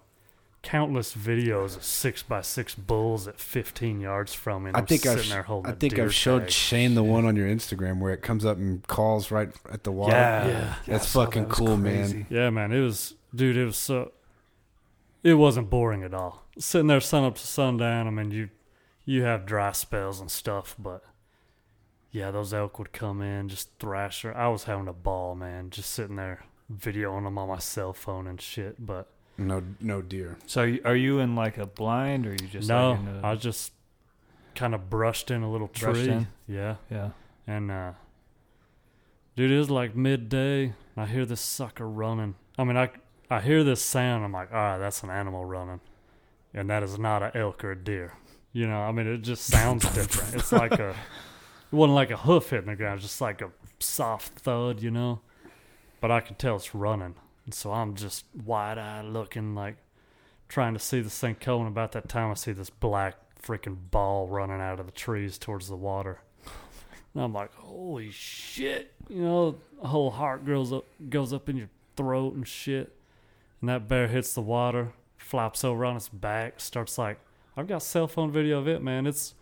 countless 0.61 1.15
videos 1.15 1.77
of 1.77 1.83
six 1.83 2.21
by 2.21 2.41
six 2.41 2.75
bulls 2.75 3.27
at 3.27 3.39
15 3.39 4.01
yards 4.01 4.33
from 4.33 4.63
me. 4.63 4.67
and 4.69 4.77
I 4.77 4.81
think 4.81 5.03
sitting 5.03 5.17
I've 5.19 5.25
sh- 5.25 5.29
there 5.29 5.43
holding 5.43 5.71
I 5.71 5.73
a 5.73 5.77
think 5.77 5.97
I've 5.97 6.13
showed 6.13 6.41
tag. 6.41 6.51
Shane 6.51 6.95
the 6.95 7.03
one 7.03 7.25
on 7.25 7.35
your 7.35 7.47
Instagram 7.47 7.99
where 7.99 8.13
it 8.13 8.21
comes 8.21 8.43
up 8.45 8.57
and 8.57 8.85
calls 8.87 9.31
right 9.31 9.49
at 9.71 9.83
the 9.83 9.91
water. 9.91 10.13
Yeah, 10.15 10.47
Yeah. 10.47 10.75
That's 10.85 11.05
I 11.05 11.07
saw 11.07 11.25
fucking 11.25 11.43
that. 11.43 11.47
It 11.47 11.49
was 11.49 11.57
cool, 11.57 11.77
man. 11.77 12.27
Yeah, 12.29 12.49
man, 12.49 12.71
it 12.73 12.81
was, 12.81 13.15
dude, 13.33 13.55
it 13.57 13.65
was 13.65 13.77
so. 13.77 14.11
It 15.23 15.33
wasn't 15.35 15.69
boring 15.69 16.03
at 16.03 16.13
all. 16.13 16.43
Sitting 16.57 16.87
there 16.87 17.01
sun 17.01 17.23
up 17.23 17.35
to 17.35 17.45
sundown. 17.47 18.07
I 18.07 18.09
mean, 18.09 18.31
you, 18.31 18.49
you 19.05 19.23
have 19.23 19.45
dry 19.45 19.71
spells 19.73 20.19
and 20.21 20.29
stuff, 20.31 20.75
but 20.79 21.03
yeah, 22.11 22.31
those 22.31 22.53
elk 22.53 22.79
would 22.79 22.91
come 22.93 23.21
in, 23.21 23.49
just 23.49 23.69
thrash 23.79 24.21
her. 24.23 24.35
I 24.35 24.47
was 24.47 24.63
having 24.65 24.87
a 24.87 24.93
ball, 24.93 25.35
man, 25.35 25.69
just 25.69 25.91
sitting 25.91 26.15
there 26.15 26.45
videoing 26.73 27.23
them 27.25 27.37
on 27.37 27.47
my 27.49 27.59
cell 27.59 27.93
phone 27.93 28.27
and 28.27 28.39
shit. 28.41 28.85
But 28.85 29.07
No, 29.39 29.63
no 29.79 30.01
deer. 30.01 30.37
So 30.45 30.77
are 30.85 30.95
you 30.95 31.19
in 31.19 31.35
like 31.35 31.57
a 31.57 31.65
blind 31.65 32.25
or 32.27 32.31
you 32.31 32.47
just 32.47 32.67
no, 32.69 32.91
like 32.91 33.23
a- 33.23 33.27
I 33.27 33.31
was 33.31 33.41
just 33.41 33.73
kind 34.55 34.73
of 34.75 34.89
brushed 34.89 35.31
in 35.31 35.41
a 35.43 35.51
little 35.51 35.67
tree. 35.67 36.09
in? 36.09 36.27
Yeah. 36.47 36.75
yeah. 36.91 37.09
And 37.47 37.71
uh 37.71 37.91
dude, 39.35 39.51
it 39.51 39.57
was 39.57 39.69
like 39.69 39.95
midday. 39.95 40.63
And 40.63 40.73
I 40.97 41.05
hear 41.05 41.25
this 41.25 41.41
sucker 41.41 41.87
running. 41.87 42.35
I 42.57 42.63
mean, 42.63 42.77
I 42.77 42.89
I 43.29 43.39
hear 43.41 43.63
this 43.63 43.81
sound. 43.81 44.25
I'm 44.25 44.31
like, 44.31 44.51
all 44.51 44.57
right, 44.57 44.77
that's 44.79 45.03
an 45.03 45.09
animal 45.11 45.45
running, 45.45 45.79
and 46.53 46.69
that 46.69 46.81
is 46.83 46.97
not 46.97 47.21
an 47.23 47.31
elk 47.35 47.63
or 47.63 47.71
a 47.71 47.75
deer. 47.77 48.13
You 48.53 48.65
know, 48.67 48.79
I 48.81 48.91
mean, 48.91 49.05
it 49.07 49.19
just 49.21 49.45
sounds 49.45 49.83
different. 49.93 50.33
It's 50.33 50.51
like 50.51 50.73
a, 50.73 50.89
it 50.89 50.95
wasn't 51.71 51.93
like 51.95 52.09
a 52.09 52.17
hoof 52.17 52.49
hitting 52.49 52.65
the 52.65 52.75
ground. 52.75 52.95
It's 52.95 53.05
just 53.05 53.21
like 53.21 53.41
a 53.41 53.51
soft 53.79 54.39
thud. 54.39 54.81
You 54.81 54.89
know, 54.91 55.21
but 56.01 56.09
I 56.11 56.19
could 56.21 56.39
tell 56.39 56.55
it's 56.55 56.73
running, 56.73 57.15
and 57.49 57.53
so 57.55 57.71
I'm 57.71 57.95
just 57.95 58.25
wide 58.45 58.77
eyed 58.77 59.05
looking, 59.05 59.55
like 59.55 59.77
trying 60.49 60.73
to 60.75 60.79
see 60.79 61.01
this 61.01 61.17
thing 61.17 61.33
coming. 61.33 61.65
About 61.65 61.93
that 61.93 62.07
time, 62.07 62.29
I 62.29 62.35
see 62.35 62.51
this 62.51 62.69
black 62.69 63.15
freaking 63.41 63.75
ball 63.89 64.27
running 64.27 64.61
out 64.61 64.79
of 64.79 64.85
the 64.85 64.91
trees 64.91 65.39
towards 65.39 65.67
the 65.67 65.75
water. 65.75 66.21
And 67.15 67.23
I'm 67.23 67.33
like, 67.33 67.51
holy 67.55 68.11
shit. 68.11 68.93
You 69.09 69.23
know, 69.23 69.55
a 69.81 69.87
whole 69.87 70.11
heart 70.11 70.45
goes 70.45 70.71
up, 70.71 70.85
goes 71.09 71.33
up 71.33 71.49
in 71.49 71.57
your 71.57 71.69
throat 71.97 72.35
and 72.35 72.47
shit. 72.47 72.95
And 73.61 73.69
that 73.71 73.87
bear 73.87 74.07
hits 74.07 74.35
the 74.35 74.41
water, 74.41 74.93
flops 75.17 75.63
over 75.63 75.83
on 75.85 75.95
its 75.95 76.07
back, 76.07 76.59
starts 76.59 76.99
like, 76.99 77.17
I've 77.57 77.65
got 77.65 77.81
cell 77.81 78.07
phone 78.07 78.31
video 78.31 78.59
of 78.59 78.67
it, 78.67 78.83
man. 78.83 79.07
It's 79.07 79.33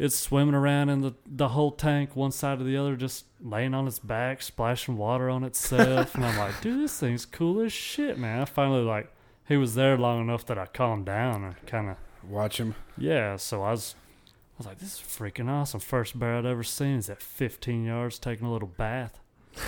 it's 0.00 0.16
swimming 0.16 0.54
around 0.54 0.88
in 0.88 1.02
the, 1.02 1.12
the 1.26 1.48
whole 1.48 1.70
tank, 1.70 2.16
one 2.16 2.32
side 2.32 2.58
to 2.58 2.64
the 2.64 2.76
other, 2.76 2.96
just 2.96 3.26
laying 3.40 3.74
on 3.74 3.86
its 3.86 3.98
back, 3.98 4.40
splashing 4.40 4.96
water 4.96 5.28
on 5.28 5.44
itself. 5.44 6.14
and 6.14 6.24
I'm 6.24 6.38
like, 6.38 6.58
dude, 6.62 6.80
this 6.82 6.98
thing's 6.98 7.26
cool 7.26 7.60
as 7.60 7.72
shit, 7.72 8.18
man. 8.18 8.40
I 8.40 8.44
finally 8.46 8.82
like, 8.82 9.12
he 9.46 9.56
was 9.58 9.74
there 9.74 9.98
long 9.98 10.22
enough 10.22 10.46
that 10.46 10.58
I 10.58 10.66
calmed 10.66 11.04
down 11.06 11.44
and 11.44 11.66
kind 11.66 11.90
of 11.90 11.96
Watch 12.28 12.58
him. 12.58 12.74
yeah, 12.96 13.36
so 13.36 13.62
I 13.62 13.72
was, 13.72 13.94
I 14.26 14.58
was 14.58 14.66
like, 14.66 14.78
this 14.78 14.94
is 14.94 15.00
freaking 15.00 15.48
awesome. 15.50 15.80
First 15.80 16.18
bear 16.18 16.36
I'd 16.36 16.46
ever 16.46 16.62
seen 16.62 16.96
is 16.96 17.10
at 17.10 17.20
15 17.22 17.84
yards 17.84 18.18
taking 18.18 18.46
a 18.46 18.52
little 18.52 18.68
bath. 18.68 19.20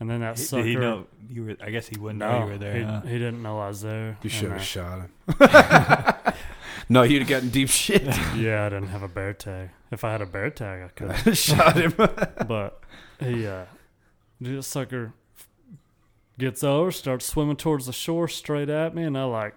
And 0.00 0.10
then 0.10 0.20
that 0.20 0.36
Did 0.36 0.46
sucker. 0.46 0.64
he 0.64 0.74
know 0.74 1.06
you 1.30 1.44
were? 1.44 1.56
I 1.62 1.70
guess 1.70 1.86
he 1.86 1.96
wouldn't 1.98 2.18
no, 2.18 2.40
know 2.40 2.44
you 2.46 2.52
were 2.52 2.58
there. 2.58 2.74
he, 2.76 2.82
huh? 2.82 3.00
he 3.02 3.12
didn't 3.16 3.42
know 3.42 3.60
I 3.60 3.68
was 3.68 3.80
there. 3.82 4.18
You 4.22 4.28
should 4.28 4.50
have 4.50 4.62
shot 4.62 4.98
him. 4.98 5.10
no, 6.88 7.02
you'd 7.02 7.22
have 7.22 7.28
gotten 7.28 7.48
deep 7.50 7.68
shit. 7.68 8.02
Yeah, 8.36 8.66
I 8.66 8.68
didn't 8.68 8.88
have 8.88 9.02
a 9.02 9.08
bear 9.08 9.32
tag. 9.32 9.70
If 9.90 10.04
I 10.04 10.12
had 10.12 10.22
a 10.22 10.26
bear 10.26 10.50
tag, 10.50 10.82
I 10.82 10.88
could. 10.88 11.10
Have 11.10 11.38
shot 11.38 11.76
him. 11.76 11.92
but 11.96 12.80
he, 13.20 13.46
uh, 13.46 13.64
this 14.40 14.66
sucker 14.66 15.12
gets 16.38 16.64
over, 16.64 16.90
starts 16.90 17.26
swimming 17.26 17.56
towards 17.56 17.86
the 17.86 17.92
shore 17.92 18.28
straight 18.28 18.68
at 18.68 18.94
me, 18.94 19.04
and 19.04 19.16
I 19.16 19.24
like, 19.24 19.54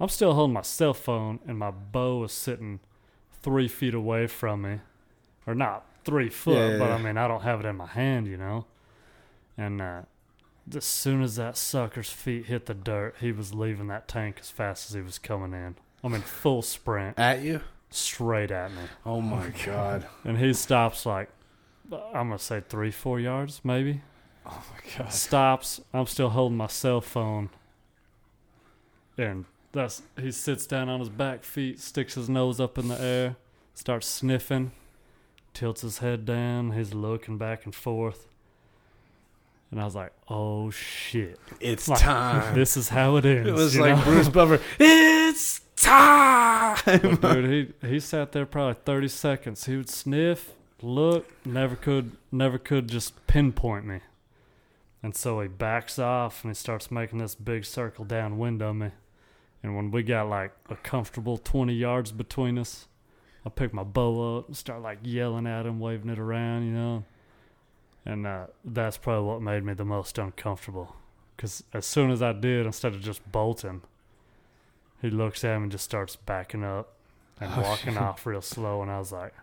I'm 0.00 0.08
still 0.08 0.34
holding 0.34 0.54
my 0.54 0.62
cell 0.62 0.92
phone, 0.94 1.38
and 1.46 1.58
my 1.58 1.70
bow 1.70 2.24
is 2.24 2.32
sitting 2.32 2.80
three 3.42 3.68
feet 3.68 3.94
away 3.94 4.26
from 4.26 4.62
me, 4.62 4.80
or 5.46 5.54
not 5.54 5.86
three 6.04 6.28
foot, 6.28 6.54
Yeah, 6.54 6.68
yeah, 6.72 6.78
but 6.78 6.88
yeah. 6.88 6.94
I 6.94 6.98
mean 6.98 7.16
I 7.16 7.28
don't 7.28 7.42
have 7.42 7.60
it 7.60 7.66
in 7.66 7.76
my 7.76 7.86
hand, 7.86 8.26
you 8.26 8.36
know. 8.36 8.66
And 9.56 9.80
uh, 9.80 10.02
as 10.74 10.84
soon 10.84 11.22
as 11.22 11.36
that 11.36 11.56
sucker's 11.56 12.10
feet 12.10 12.46
hit 12.46 12.66
the 12.66 12.74
dirt, 12.74 13.16
he 13.20 13.32
was 13.32 13.54
leaving 13.54 13.86
that 13.86 14.08
tank 14.08 14.38
as 14.40 14.50
fast 14.50 14.90
as 14.90 14.94
he 14.94 15.00
was 15.00 15.18
coming 15.18 15.52
in. 15.52 15.76
I 16.06 16.08
mean, 16.08 16.22
full 16.22 16.62
sprint, 16.62 17.18
At 17.18 17.42
you? 17.42 17.60
straight 17.90 18.50
at 18.50 18.70
me. 18.70 18.78
Oh 19.04 19.20
my 19.20 19.50
god. 19.66 20.06
And 20.24 20.38
he 20.38 20.52
stops 20.52 21.04
like, 21.04 21.28
I'm 21.92 22.28
going 22.28 22.38
to 22.38 22.38
say 22.38 22.62
three, 22.68 22.90
four 22.90 23.18
yards, 23.20 23.60
maybe. 23.64 24.02
Oh 24.46 24.62
my 24.72 24.98
god. 24.98 25.12
Stops. 25.12 25.80
I'm 25.92 26.06
still 26.06 26.28
holding 26.30 26.56
my 26.56 26.68
cell 26.68 27.00
phone. 27.00 27.50
And 29.18 29.46
that's 29.72 30.02
he 30.20 30.30
sits 30.30 30.66
down 30.66 30.88
on 30.88 31.00
his 31.00 31.08
back 31.08 31.42
feet, 31.42 31.80
sticks 31.80 32.14
his 32.14 32.28
nose 32.28 32.60
up 32.60 32.78
in 32.78 32.88
the 32.88 33.00
air, 33.00 33.36
starts 33.74 34.06
sniffing, 34.06 34.72
tilts 35.54 35.80
his 35.82 35.98
head 35.98 36.24
down. 36.24 36.72
He's 36.72 36.94
looking 36.94 37.38
back 37.38 37.64
and 37.64 37.74
forth. 37.74 38.28
And 39.72 39.80
I 39.80 39.84
was 39.84 39.94
like, 39.96 40.12
oh 40.28 40.70
shit. 40.70 41.40
It's 41.60 41.88
Like, 41.88 41.98
time. 42.00 42.54
This 42.54 42.76
is 42.76 42.88
how 42.90 43.16
it 43.16 43.24
ends. 43.24 43.48
it 43.48 43.52
was 43.52 43.74
you 43.74 43.80
like 43.82 43.96
know? 43.96 44.04
Bruce 44.04 44.28
Buffer. 44.30 44.60
It's 44.78 45.60
time. 45.76 46.76
But 46.84 47.34
dude, 47.34 47.74
he 47.82 47.88
he 47.88 48.00
sat 48.00 48.32
there 48.32 48.46
probably 48.46 48.80
thirty 48.84 49.08
seconds. 49.08 49.66
He 49.66 49.76
would 49.76 49.88
sniff, 49.88 50.52
look, 50.82 51.30
never 51.46 51.76
could 51.76 52.12
never 52.32 52.58
could 52.58 52.88
just 52.88 53.26
pinpoint 53.26 53.86
me. 53.86 54.00
And 55.02 55.14
so 55.14 55.40
he 55.40 55.48
backs 55.48 55.98
off 55.98 56.42
and 56.42 56.50
he 56.50 56.54
starts 56.54 56.90
making 56.90 57.18
this 57.18 57.34
big 57.34 57.64
circle 57.64 58.04
downwind 58.04 58.62
of 58.62 58.76
me. 58.76 58.90
And 59.62 59.76
when 59.76 59.90
we 59.90 60.02
got 60.02 60.28
like 60.28 60.52
a 60.68 60.76
comfortable 60.76 61.38
twenty 61.38 61.74
yards 61.74 62.12
between 62.12 62.58
us, 62.58 62.88
I 63.44 63.48
pick 63.48 63.72
my 63.72 63.84
bow 63.84 64.38
up 64.38 64.48
and 64.48 64.56
start 64.56 64.82
like 64.82 64.98
yelling 65.02 65.46
at 65.46 65.66
him, 65.66 65.78
waving 65.78 66.10
it 66.10 66.18
around, 66.18 66.66
you 66.66 66.72
know. 66.72 67.04
And 68.04 68.26
uh, 68.26 68.46
that's 68.64 68.96
probably 68.96 69.26
what 69.28 69.42
made 69.42 69.64
me 69.64 69.74
the 69.74 69.84
most 69.84 70.18
uncomfortable. 70.18 70.94
Because 71.36 71.64
as 71.72 71.84
soon 71.84 72.10
as 72.10 72.22
I 72.22 72.32
did, 72.32 72.64
instead 72.64 72.94
of 72.94 73.00
just 73.00 73.20
bolting, 73.30 73.82
he 75.00 75.10
looks 75.10 75.44
at 75.44 75.56
him 75.56 75.64
and 75.64 75.72
just 75.72 75.84
starts 75.84 76.16
backing 76.16 76.64
up 76.64 76.92
and 77.40 77.52
Oh, 77.54 77.62
walking 77.62 77.96
off 77.98 78.26
real 78.26 78.42
slow. 78.42 78.82
And 78.82 78.90
I 78.90 78.98
was 78.98 79.12
like, 79.12 79.34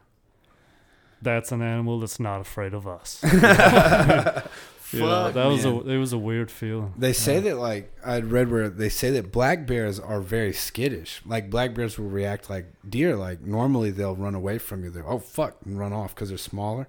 that's 1.21 1.51
an 1.51 1.61
animal 1.61 1.99
that's 1.99 2.19
not 2.19 2.41
afraid 2.41 2.73
of 2.73 2.87
us. 2.87 3.23
You 4.93 4.99
know, 4.99 5.25
Fuck, 5.25 5.33
that 5.33 5.45
was 5.47 5.65
a 5.65 5.79
it 5.89 5.97
was 5.97 6.13
a 6.13 6.19
weird 6.19 6.51
feeling. 6.51 6.93
They 6.95 7.13
say 7.13 7.39
that 7.39 7.57
like 7.57 7.91
I'd 8.05 8.25
read 8.25 8.51
where 8.51 8.69
they 8.69 8.89
say 8.89 9.09
that 9.11 9.31
black 9.31 9.65
bears 9.65 9.99
are 9.99 10.21
very 10.21 10.53
skittish. 10.53 11.19
Like 11.25 11.49
black 11.49 11.73
bears 11.73 11.97
will 11.97 12.09
react 12.09 12.47
like 12.47 12.67
deer. 12.87 13.15
Like 13.15 13.41
normally 13.41 13.89
they'll 13.89 14.15
run 14.15 14.35
away 14.35 14.59
from 14.59 14.83
you. 14.83 14.91
They're 14.91 15.07
oh 15.07 15.17
fuck 15.17 15.57
and 15.65 15.79
run 15.79 15.93
off 15.93 16.13
because 16.13 16.29
they're 16.29 16.37
smaller, 16.37 16.87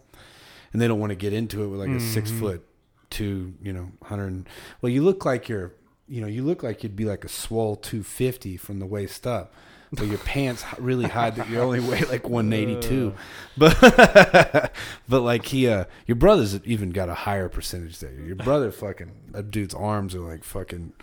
and 0.72 0.82
they 0.82 0.86
don't 0.86 1.00
want 1.00 1.10
to 1.10 1.16
get 1.16 1.32
into 1.32 1.64
it 1.64 1.68
with 1.68 1.80
like 1.80 1.88
a 1.88 1.92
mm-hmm. 1.92 2.12
six 2.12 2.30
foot 2.30 2.66
two, 3.08 3.54
you 3.62 3.72
know, 3.72 3.90
hundred. 4.02 4.48
Well, 4.82 4.90
you 4.90 5.02
look 5.02 5.24
like 5.24 5.48
you're, 5.48 5.72
you 6.08 6.20
know, 6.20 6.26
you 6.26 6.42
look 6.42 6.62
like 6.62 6.82
you'd 6.82 6.96
be 6.96 7.04
like 7.04 7.24
a 7.24 7.28
swole 7.28 7.76
two 7.76 8.02
fifty 8.02 8.56
from 8.56 8.78
the 8.78 8.86
waist 8.86 9.26
up. 9.26 9.52
But 9.92 10.08
your 10.08 10.18
pants 10.18 10.64
really 10.78 11.06
hide 11.06 11.36
that 11.36 11.48
you 11.48 11.60
only 11.60 11.78
weigh 11.78 12.02
like 12.02 12.28
one 12.28 12.52
eighty 12.52 12.80
two, 12.80 13.14
but 13.56 13.78
but 15.08 15.20
like 15.20 15.46
he, 15.46 15.68
uh, 15.68 15.84
your 16.06 16.16
brother's 16.16 16.58
even 16.64 16.90
got 16.90 17.08
a 17.08 17.14
higher 17.14 17.48
percentage 17.48 18.00
there. 18.00 18.12
Your 18.12 18.34
brother 18.34 18.72
fucking 18.72 19.12
that 19.30 19.50
dude's 19.50 19.74
arms 19.74 20.14
are 20.14 20.20
like 20.20 20.42
fucking. 20.42 20.94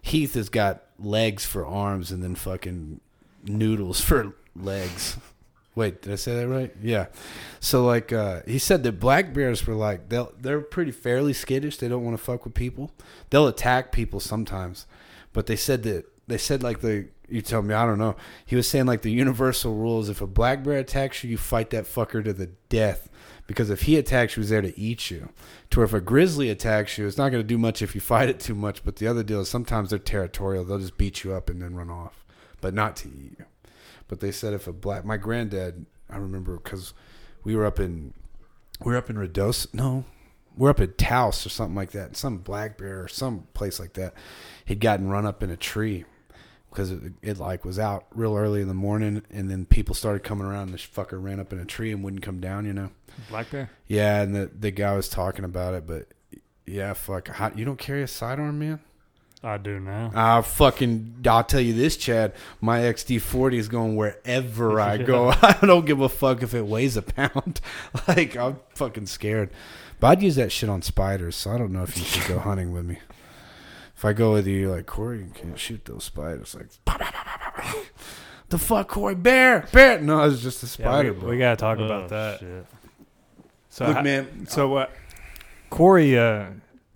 Heath 0.00 0.34
has 0.34 0.48
got 0.50 0.84
legs 0.98 1.46
for 1.46 1.66
arms 1.66 2.10
and 2.10 2.22
then 2.22 2.34
fucking 2.34 3.00
noodles 3.44 4.00
for 4.00 4.34
legs. 4.56 5.16
Wait, 5.74 6.02
did 6.02 6.12
I 6.12 6.16
say 6.16 6.36
that 6.36 6.48
right? 6.48 6.72
Yeah. 6.80 7.06
So 7.58 7.84
like 7.84 8.12
uh, 8.12 8.42
he 8.46 8.58
said 8.58 8.82
that 8.84 9.00
black 9.00 9.32
bears 9.32 9.66
were 9.66 9.74
like 9.74 10.08
they 10.08 10.24
they're 10.40 10.60
pretty 10.60 10.92
fairly 10.92 11.32
skittish. 11.32 11.78
They 11.78 11.88
don't 11.88 12.04
want 12.04 12.16
to 12.16 12.22
fuck 12.22 12.44
with 12.44 12.54
people. 12.54 12.92
They'll 13.30 13.48
attack 13.48 13.90
people 13.90 14.20
sometimes, 14.20 14.86
but 15.32 15.46
they 15.46 15.56
said 15.56 15.82
that 15.82 16.06
they 16.28 16.38
said 16.38 16.62
like 16.62 16.80
the 16.80 17.08
you 17.28 17.42
tell 17.42 17.62
me 17.62 17.74
I 17.74 17.86
don't 17.86 17.98
know. 17.98 18.14
He 18.46 18.54
was 18.54 18.68
saying 18.68 18.86
like 18.86 19.02
the 19.02 19.10
universal 19.10 19.74
rule 19.74 20.00
is 20.00 20.08
if 20.08 20.20
a 20.20 20.26
black 20.26 20.62
bear 20.62 20.78
attacks 20.78 21.24
you, 21.24 21.30
you 21.30 21.38
fight 21.38 21.70
that 21.70 21.84
fucker 21.84 22.22
to 22.22 22.32
the 22.32 22.50
death. 22.68 23.08
Because 23.46 23.68
if 23.68 23.82
he 23.82 23.98
attacks 23.98 24.36
you, 24.36 24.42
he's 24.42 24.48
there 24.50 24.62
to 24.62 24.78
eat 24.78 25.10
you. 25.10 25.28
To 25.70 25.80
where 25.80 25.84
if 25.84 25.92
a 25.92 26.00
grizzly 26.00 26.48
attacks 26.48 26.96
you, 26.96 27.06
it's 27.06 27.18
not 27.18 27.28
going 27.28 27.42
to 27.42 27.46
do 27.46 27.58
much 27.58 27.82
if 27.82 27.94
you 27.94 28.00
fight 28.00 28.30
it 28.30 28.40
too 28.40 28.54
much. 28.54 28.82
But 28.84 28.96
the 28.96 29.06
other 29.06 29.22
deal 29.22 29.40
is 29.40 29.50
sometimes 29.50 29.90
they're 29.90 29.98
territorial. 29.98 30.64
They'll 30.64 30.78
just 30.78 30.96
beat 30.96 31.24
you 31.24 31.34
up 31.34 31.50
and 31.50 31.60
then 31.60 31.74
run 31.74 31.90
off, 31.90 32.24
but 32.62 32.72
not 32.72 32.96
to 32.96 33.08
eat 33.08 33.36
you. 33.38 33.44
But 34.08 34.20
they 34.20 34.30
said 34.30 34.52
if 34.52 34.66
a 34.66 34.72
black, 34.72 35.04
my 35.04 35.16
granddad, 35.16 35.86
I 36.10 36.18
remember 36.18 36.56
because 36.56 36.92
we 37.42 37.56
were 37.56 37.66
up 37.66 37.80
in, 37.80 38.14
we 38.84 38.92
were 38.92 38.98
up 38.98 39.10
in 39.10 39.16
Redos. 39.16 39.72
No, 39.72 40.04
we're 40.56 40.70
up 40.70 40.80
in 40.80 40.92
Taos 40.94 41.46
or 41.46 41.48
something 41.48 41.74
like 41.74 41.92
that. 41.92 42.16
Some 42.16 42.38
black 42.38 42.78
bear 42.78 43.04
or 43.04 43.08
some 43.08 43.48
place 43.54 43.80
like 43.80 43.94
that. 43.94 44.14
He'd 44.64 44.80
gotten 44.80 45.08
run 45.08 45.26
up 45.26 45.42
in 45.42 45.50
a 45.50 45.56
tree 45.56 46.04
because 46.70 46.90
it, 46.90 47.12
it 47.22 47.38
like 47.38 47.64
was 47.64 47.78
out 47.78 48.06
real 48.12 48.36
early 48.36 48.60
in 48.60 48.68
the 48.68 48.74
morning, 48.74 49.22
and 49.30 49.50
then 49.50 49.64
people 49.64 49.94
started 49.94 50.22
coming 50.22 50.46
around. 50.46 50.64
And 50.64 50.74
this 50.74 50.86
fucker 50.86 51.22
ran 51.22 51.40
up 51.40 51.52
in 51.52 51.58
a 51.58 51.64
tree 51.64 51.92
and 51.92 52.04
wouldn't 52.04 52.22
come 52.22 52.40
down. 52.40 52.66
You 52.66 52.72
know. 52.72 52.90
Black 53.28 53.50
bear. 53.50 53.70
Yeah, 53.86 54.22
and 54.22 54.34
the 54.34 54.50
the 54.58 54.70
guy 54.70 54.94
was 54.94 55.08
talking 55.08 55.44
about 55.44 55.74
it, 55.74 55.86
but 55.86 56.08
yeah, 56.66 56.92
fuck, 56.94 57.28
how, 57.28 57.52
you 57.54 57.64
don't 57.64 57.78
carry 57.78 58.02
a 58.02 58.08
sidearm, 58.08 58.58
man. 58.58 58.80
I 59.44 59.58
do 59.58 59.78
now. 59.78 60.10
Ah, 60.14 60.40
fucking, 60.40 61.16
I'll 61.28 61.44
tell 61.44 61.60
you 61.60 61.74
this, 61.74 61.96
Chad. 61.98 62.32
My 62.60 62.80
XD40 62.80 63.54
is 63.54 63.68
going 63.68 63.94
wherever 63.94 64.80
I 64.80 64.96
go. 65.12 65.28
I 65.42 65.58
don't 65.62 65.84
give 65.84 66.00
a 66.00 66.08
fuck 66.08 66.42
if 66.42 66.54
it 66.54 66.66
weighs 66.66 66.96
a 66.96 67.02
pound. 67.02 67.60
like, 68.08 68.36
I'm 68.36 68.58
fucking 68.74 69.06
scared. 69.06 69.50
But 70.00 70.06
I'd 70.08 70.22
use 70.22 70.36
that 70.36 70.50
shit 70.50 70.68
on 70.70 70.82
spiders, 70.82 71.36
so 71.36 71.50
I 71.52 71.58
don't 71.58 71.72
know 71.72 71.82
if 71.82 71.96
you 71.96 72.04
should 72.04 72.26
go 72.26 72.38
hunting 72.38 72.72
with 72.72 72.84
me. 72.86 72.98
If 73.96 74.04
I 74.04 74.12
go 74.12 74.32
with 74.32 74.46
you, 74.46 74.56
you're 74.60 74.74
like, 74.76 74.86
Corey, 74.86 75.18
you 75.18 75.30
can't 75.34 75.58
shoot 75.58 75.84
those 75.84 76.04
spiders. 76.04 76.54
Like, 76.54 76.66
"Pow, 76.84 76.96
pow, 76.98 77.10
pow, 77.10 77.22
pow, 77.24 77.50
pow, 77.52 77.62
pow." 77.62 77.78
the 78.48 78.58
fuck, 78.58 78.88
Corey? 78.88 79.14
Bear! 79.14 79.66
Bear! 79.72 80.00
No, 80.00 80.22
it's 80.24 80.42
just 80.42 80.62
a 80.62 80.66
spider, 80.66 81.12
we, 81.12 81.20
bro. 81.20 81.28
we 81.30 81.38
gotta 81.38 81.56
talk 81.56 81.78
Oh, 81.78 81.84
about 81.84 82.08
that. 82.08 82.40
shit. 82.40 82.66
So, 83.70 83.86
Look, 83.86 83.96
I- 83.98 84.02
man. 84.02 84.46
so 84.48 84.74
uh, 84.76 84.86
Corey, 85.70 86.18
uh, 86.18 86.46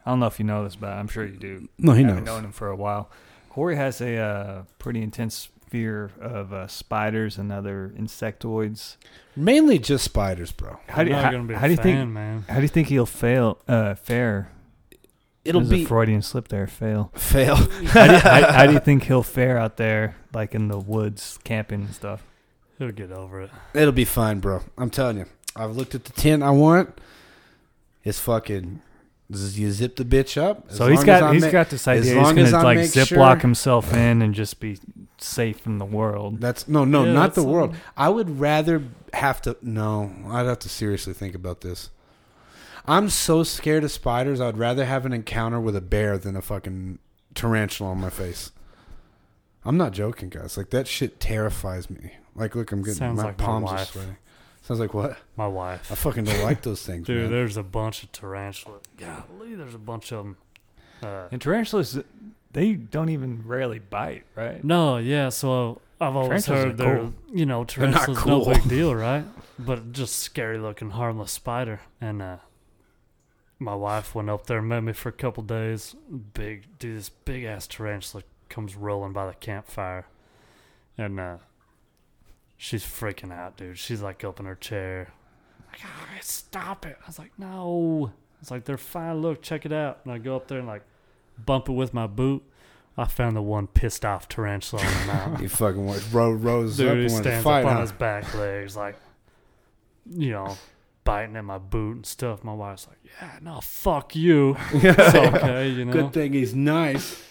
I 0.08 0.12
don't 0.12 0.20
know 0.20 0.26
if 0.26 0.38
you 0.38 0.46
know 0.46 0.64
this, 0.64 0.74
but 0.74 0.88
I'm 0.88 1.06
sure 1.06 1.26
you 1.26 1.36
do. 1.36 1.68
No, 1.76 1.92
he 1.92 1.98
I 2.00 2.04
knows. 2.04 2.08
haven't 2.12 2.24
known 2.24 2.44
him 2.46 2.52
for 2.52 2.70
a 2.70 2.76
while. 2.76 3.10
Corey 3.50 3.76
has 3.76 4.00
a 4.00 4.16
uh, 4.16 4.62
pretty 4.78 5.02
intense 5.02 5.50
fear 5.68 6.12
of 6.18 6.50
uh, 6.50 6.66
spiders 6.66 7.36
and 7.36 7.52
other 7.52 7.92
insectoids. 7.94 8.96
Mainly 9.36 9.78
just 9.78 10.04
spiders, 10.04 10.50
bro. 10.50 10.78
How 10.88 11.02
do 11.02 11.02
I'm 11.02 11.06
you 11.08 11.12
not 11.12 11.24
how, 11.24 11.30
gonna 11.32 11.44
be 11.44 11.52
a 11.52 11.58
how 11.58 11.66
do 11.66 11.72
you 11.72 11.76
fan, 11.76 11.84
think 11.84 12.10
man? 12.10 12.44
how 12.48 12.54
do 12.54 12.62
you 12.62 12.68
think 12.68 12.88
he'll 12.88 13.04
fail 13.04 13.58
uh, 13.68 13.96
fare? 13.96 14.50
It'll 15.44 15.60
There's 15.60 15.80
be 15.80 15.84
a 15.84 15.86
Freudian 15.86 16.22
slip 16.22 16.48
there. 16.48 16.66
Fail. 16.66 17.12
fail. 17.14 17.56
how, 17.88 18.06
do 18.06 18.14
how, 18.14 18.50
how 18.50 18.66
do 18.66 18.72
you 18.72 18.80
think 18.80 19.02
he'll 19.02 19.22
fare 19.22 19.58
out 19.58 19.76
there, 19.76 20.16
like 20.32 20.54
in 20.54 20.68
the 20.68 20.78
woods, 20.78 21.38
camping 21.44 21.82
and 21.82 21.94
stuff? 21.94 22.24
He'll 22.78 22.92
get 22.92 23.12
over 23.12 23.42
it. 23.42 23.50
It'll 23.74 23.92
be 23.92 24.06
fine, 24.06 24.40
bro. 24.40 24.62
I'm 24.78 24.88
telling 24.88 25.18
you. 25.18 25.26
I've 25.54 25.76
looked 25.76 25.94
at 25.94 26.04
the 26.04 26.12
tent 26.12 26.42
I 26.42 26.50
want. 26.50 26.98
It's 28.04 28.18
fucking. 28.20 28.80
You 29.30 29.70
zip 29.72 29.96
the 29.96 30.04
bitch 30.04 30.40
up. 30.40 30.72
so 30.72 30.88
he's 30.88 31.04
got 31.04 31.34
he's 31.34 31.44
ma- 31.44 31.50
got 31.50 31.68
this 31.68 31.86
idea 31.86 32.14
he's 32.14 32.28
gonna 32.28 32.40
as 32.40 32.54
I 32.54 32.62
like 32.62 32.78
ziplock 32.78 33.06
sure- 33.06 33.36
himself 33.36 33.92
in 33.92 34.22
and 34.22 34.34
just 34.34 34.58
be 34.58 34.78
safe 35.18 35.60
from 35.60 35.78
the 35.78 35.84
world. 35.84 36.40
That's 36.40 36.66
no, 36.66 36.86
no, 36.86 37.04
Yeah, 37.04 37.12
not 37.12 37.34
the 37.34 37.42
world. 37.44 37.76
I 37.96 38.08
would 38.08 38.40
rather 38.40 38.82
have 39.12 39.42
to. 39.42 39.56
No, 39.60 40.10
I'd 40.30 40.46
have 40.46 40.60
to 40.60 40.70
seriously 40.70 41.12
think 41.12 41.34
about 41.34 41.60
this. 41.60 41.90
I'm 42.86 43.10
so 43.10 43.42
scared 43.42 43.84
of 43.84 43.92
spiders. 43.92 44.40
I'd 44.40 44.56
rather 44.56 44.86
have 44.86 45.04
an 45.04 45.12
encounter 45.12 45.60
with 45.60 45.76
a 45.76 45.82
bear 45.82 46.16
than 46.16 46.34
a 46.34 46.40
fucking 46.40 46.98
tarantula 47.34 47.90
on 47.90 48.00
my 48.00 48.08
face. 48.08 48.50
I'm 49.62 49.76
not 49.76 49.92
joking, 49.92 50.30
guys. 50.30 50.56
Like 50.56 50.70
that 50.70 50.88
shit 50.88 51.20
terrifies 51.20 51.90
me. 51.90 52.12
Like, 52.34 52.54
look, 52.54 52.72
I'm 52.72 52.80
getting 52.80 52.94
Sounds 52.94 53.18
my 53.18 53.24
like 53.24 53.36
palms 53.36 53.70
are 53.70 53.84
sweating. 53.84 54.16
Sounds 54.68 54.80
like 54.80 54.92
what? 54.92 55.16
My 55.34 55.46
wife. 55.48 55.90
I 55.90 55.94
fucking 55.94 56.24
don't 56.24 56.42
like 56.42 56.60
those 56.60 56.84
things, 56.84 57.06
Dude, 57.06 57.22
man. 57.22 57.30
there's 57.30 57.56
a 57.56 57.62
bunch 57.62 58.02
of 58.02 58.12
tarantulas. 58.12 58.82
Golly, 58.98 59.54
there's 59.54 59.74
a 59.74 59.78
bunch 59.78 60.12
of 60.12 60.18
them. 60.24 60.36
Uh, 61.02 61.28
And 61.32 61.40
tarantulas, 61.40 61.98
they 62.52 62.74
don't 62.74 63.08
even 63.08 63.44
rarely 63.46 63.78
bite, 63.78 64.24
right? 64.34 64.62
no, 64.62 64.98
yeah. 64.98 65.30
So 65.30 65.80
I've 65.98 66.14
always 66.16 66.44
heard 66.44 66.76
they're, 66.76 66.98
cool. 66.98 67.14
you 67.32 67.46
know, 67.46 67.64
They're 67.64 67.88
not 67.88 67.94
tarantulas 68.04 68.18
cool. 68.18 68.44
no 68.46 68.52
big 68.52 68.68
deal, 68.68 68.94
right? 68.94 69.24
But 69.58 69.90
just 69.92 70.16
scary 70.18 70.58
looking, 70.58 70.90
harmless 70.90 71.32
spider. 71.32 71.80
And 72.00 72.20
uh, 72.20 72.36
my 73.58 73.74
wife 73.74 74.14
went 74.14 74.28
up 74.28 74.46
there 74.46 74.58
and 74.58 74.68
met 74.68 74.82
me 74.84 74.92
for 74.92 75.08
a 75.08 75.12
couple 75.12 75.42
days. 75.44 75.96
Big, 76.34 76.78
dude, 76.78 76.98
this 76.98 77.08
big 77.08 77.44
ass 77.44 77.66
tarantula 77.66 78.22
comes 78.50 78.76
rolling 78.76 79.14
by 79.14 79.26
the 79.26 79.34
campfire, 79.34 80.06
and 80.98 81.18
uh, 81.18 81.36
she's 82.58 82.84
freaking 82.84 83.32
out, 83.32 83.56
dude. 83.56 83.78
She's 83.78 84.02
like 84.02 84.22
up 84.24 84.38
in 84.40 84.44
her 84.44 84.54
chair, 84.54 85.12
like, 85.70 85.80
"Ah, 85.84 86.06
stop 86.20 86.84
it! 86.84 86.98
I 87.02 87.06
was 87.06 87.18
like, 87.18 87.32
no. 87.38 88.12
It's 88.42 88.50
like 88.50 88.64
they're 88.66 88.76
fine. 88.76 89.22
Look, 89.22 89.40
check 89.42 89.64
it 89.64 89.72
out. 89.72 90.00
And 90.04 90.12
I 90.12 90.18
go 90.18 90.36
up 90.36 90.46
there 90.48 90.58
and 90.58 90.68
like 90.68 90.82
bump 91.44 91.68
it 91.68 91.72
with 91.72 91.94
my 91.94 92.06
boot. 92.06 92.42
I 92.96 93.04
found 93.06 93.34
the 93.36 93.42
one 93.42 93.66
pissed 93.68 94.04
off 94.04 94.28
tarantula 94.28 94.82
on 94.84 94.92
the 95.00 95.06
mountain. 95.12 95.42
You 95.42 95.48
fucking 95.48 95.86
wa- 95.86 95.96
ro- 96.12 96.32
rose 96.32 96.78
up 96.80 96.84
Dude, 96.86 96.92
and 96.92 97.02
he 97.02 97.08
stands 97.08 97.44
fight. 97.44 97.60
up 97.64 97.70
on 97.70 97.74
huh? 97.76 97.80
his 97.82 97.92
back 97.92 98.34
legs, 98.34 98.76
like, 98.76 98.96
you 100.12 100.30
know, 100.32 100.56
biting 101.04 101.36
at 101.36 101.44
my 101.44 101.58
boot 101.58 101.96
and 101.96 102.06
stuff. 102.06 102.42
My 102.44 102.52
wife's 102.54 102.86
like, 102.88 102.98
"Yeah, 103.20 103.38
no, 103.40 103.60
fuck 103.60 104.14
you." 104.14 104.56
It's 104.72 105.14
okay, 105.14 105.68
you 105.70 105.84
know. 105.84 105.92
Good 105.92 106.12
thing 106.12 106.32
he's 106.32 106.54
nice. 106.54 107.22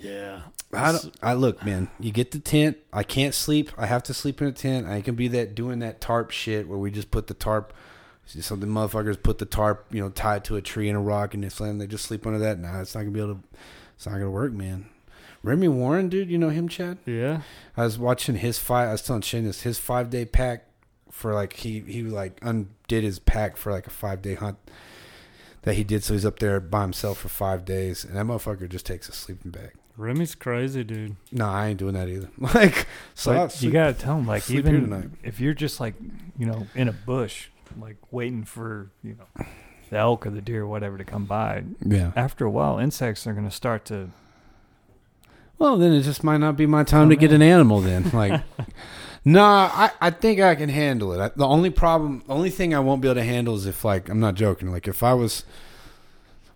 Yeah, 0.00 0.42
I, 0.72 0.92
don't, 0.92 1.16
I 1.22 1.32
look, 1.32 1.64
man. 1.64 1.88
You 1.98 2.12
get 2.12 2.30
the 2.32 2.38
tent. 2.38 2.76
I 2.92 3.02
can't 3.02 3.34
sleep. 3.34 3.70
I 3.78 3.86
have 3.86 4.02
to 4.04 4.14
sleep 4.14 4.42
in 4.42 4.48
a 4.48 4.52
tent. 4.52 4.86
I 4.86 5.00
can 5.00 5.14
be 5.14 5.28
that 5.28 5.54
doing 5.54 5.78
that 5.78 6.00
tarp 6.00 6.30
shit 6.30 6.68
where 6.68 6.78
we 6.78 6.90
just 6.90 7.10
put 7.10 7.26
the 7.26 7.34
tarp. 7.34 7.72
Something 8.26 8.68
motherfuckers 8.68 9.22
put 9.22 9.38
the 9.38 9.46
tarp, 9.46 9.86
you 9.90 10.02
know, 10.02 10.10
tie 10.10 10.36
it 10.36 10.44
to 10.44 10.56
a 10.56 10.60
tree 10.60 10.88
and 10.90 10.98
a 10.98 11.00
rock, 11.00 11.32
and 11.32 11.42
they 11.42 11.48
slam. 11.48 11.78
They 11.78 11.86
just 11.86 12.04
sleep 12.04 12.26
under 12.26 12.38
that. 12.40 12.58
Nah, 12.58 12.82
it's 12.82 12.94
not 12.94 13.00
gonna 13.00 13.12
be 13.12 13.20
able 13.20 13.36
to. 13.36 13.40
It's 13.96 14.04
not 14.04 14.12
gonna 14.12 14.30
work, 14.30 14.52
man. 14.52 14.90
Remy 15.42 15.68
Warren, 15.68 16.10
dude, 16.10 16.28
you 16.28 16.36
know 16.36 16.50
him, 16.50 16.68
Chad. 16.68 16.98
yeah. 17.06 17.40
I 17.74 17.84
was 17.84 17.98
watching 17.98 18.36
his 18.36 18.58
five. 18.58 18.88
I 18.88 18.92
was 18.92 19.02
telling 19.02 19.22
Shane 19.22 19.44
this. 19.44 19.62
His 19.62 19.78
five 19.78 20.10
day 20.10 20.26
pack 20.26 20.66
for 21.10 21.32
like 21.32 21.54
he 21.54 21.80
he 21.80 22.02
like 22.02 22.38
undid 22.42 23.02
his 23.02 23.18
pack 23.18 23.56
for 23.56 23.72
like 23.72 23.86
a 23.86 23.90
five 23.90 24.20
day 24.20 24.34
hunt 24.34 24.58
that 25.62 25.74
he 25.74 25.84
did. 25.84 26.04
So 26.04 26.12
he's 26.12 26.26
up 26.26 26.38
there 26.38 26.60
by 26.60 26.82
himself 26.82 27.18
for 27.18 27.28
five 27.28 27.64
days, 27.64 28.04
and 28.04 28.14
that 28.16 28.26
motherfucker 28.26 28.68
just 28.68 28.84
takes 28.84 29.08
a 29.08 29.12
sleeping 29.12 29.50
bag. 29.52 29.72
Remy's 29.98 30.34
crazy, 30.34 30.84
dude. 30.84 31.16
No, 31.32 31.46
I 31.46 31.68
ain't 31.68 31.78
doing 31.78 31.94
that 31.94 32.08
either. 32.08 32.28
Like, 32.38 32.86
so 33.14 33.32
I 33.32 33.42
you 33.44 33.48
sleep- 33.50 33.72
gotta 33.72 33.92
tell 33.92 34.16
him, 34.18 34.26
like, 34.26 34.42
sleep 34.44 34.64
here 34.66 34.76
even 34.76 35.18
if 35.24 35.40
you're 35.40 35.54
just 35.54 35.80
like, 35.80 35.94
you 36.38 36.46
know, 36.46 36.66
in 36.74 36.88
a 36.88 36.92
bush, 36.92 37.48
like 37.78 37.96
waiting 38.10 38.44
for, 38.44 38.90
you 39.02 39.16
know, 39.18 39.44
the 39.90 39.96
elk 39.98 40.26
or 40.26 40.30
the 40.30 40.40
deer 40.40 40.62
or 40.62 40.66
whatever 40.66 40.96
to 40.98 41.04
come 41.04 41.24
by. 41.24 41.64
yeah. 41.84 42.12
After 42.14 42.44
a 42.44 42.50
while, 42.50 42.78
insects 42.78 43.26
are 43.26 43.32
gonna 43.32 43.50
start 43.50 43.84
to. 43.86 44.10
Well, 45.58 45.76
then 45.76 45.92
it 45.92 46.02
just 46.02 46.22
might 46.22 46.38
not 46.38 46.56
be 46.56 46.66
my 46.66 46.84
time 46.84 47.10
to 47.10 47.16
get 47.16 47.32
an 47.32 47.42
animal. 47.42 47.80
Then, 47.80 48.08
like, 48.12 48.40
nah, 49.24 49.68
I 49.72 49.90
I 50.00 50.10
think 50.10 50.40
I 50.40 50.54
can 50.54 50.68
handle 50.68 51.12
it. 51.12 51.20
I, 51.20 51.28
the 51.34 51.46
only 51.46 51.70
problem, 51.70 52.22
the 52.26 52.32
only 52.34 52.50
thing 52.50 52.72
I 52.74 52.78
won't 52.80 53.02
be 53.02 53.08
able 53.08 53.16
to 53.16 53.24
handle 53.24 53.56
is 53.56 53.66
if 53.66 53.84
like 53.84 54.08
I'm 54.08 54.20
not 54.20 54.34
joking. 54.36 54.70
Like 54.70 54.86
if 54.86 55.02
I 55.02 55.14
was. 55.14 55.44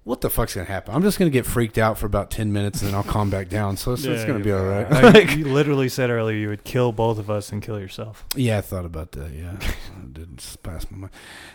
What 0.05 0.20
the 0.20 0.28
fuck's 0.30 0.55
gonna 0.57 0.66
happen? 0.66 0.94
I'm 0.94 1.03
just 1.03 1.16
gonna 1.16 1.30
get 1.30 1.46
freaked 1.46 1.78
out 1.78 1.96
for 1.96 2.07
about 2.07 2.30
ten 2.30 2.53
minutes 2.53 2.80
and 2.82 2.88
then 2.90 2.96
I'll 2.96 3.05
calm 3.05 3.30
back 3.30 3.48
down. 3.48 3.76
So 3.76 3.92
it's, 3.92 4.05
it's 4.05 4.24
gonna 4.24 4.38
be 4.38 4.44
be 4.46 4.53
all 4.53 4.64
right. 4.66 4.90
Like, 4.90 5.03
Like- 5.14 5.36
you 5.36 5.44
literally 5.46 5.88
said 5.88 6.11
earlier 6.11 6.36
you 6.36 6.48
would 6.48 6.64
kill 6.64 6.90
both 6.90 7.18
of 7.18 7.30
us 7.30 7.53
and 7.53 7.62
kill 7.62 7.78
yourself. 7.78 8.24
Yeah, 8.34 8.59
I 8.59 8.62
thought 8.62 8.84
about 8.84 9.12
that. 9.12 9.30
Yeah, 9.30 9.53
it 10.03 10.12
didn't 10.12 10.57
pass 10.64 10.90
my 10.90 10.98
mind. 10.98 11.12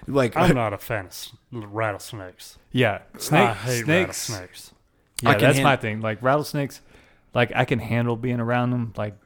Like, 0.07 0.37
I'm 0.37 0.55
not 0.55 0.71
a 0.71 0.77
fan 0.77 1.07
of 1.07 1.73
rattlesnakes. 1.73 2.57
Yeah, 2.71 2.99
snake, 3.17 3.49
I 3.49 3.53
hate 3.53 3.83
snakes. 3.83 4.29
rattlesnakes. 4.29 4.73
Yeah, 5.23 5.37
that's 5.37 5.55
hand- 5.55 5.63
my 5.63 5.75
thing. 5.75 5.99
Like 6.01 6.21
rattlesnakes, 6.23 6.79
like 7.33 7.51
I 7.53 7.65
can 7.65 7.79
handle 7.79 8.15
being 8.15 8.39
around 8.39 8.71
them. 8.71 8.93
Like 8.95 9.17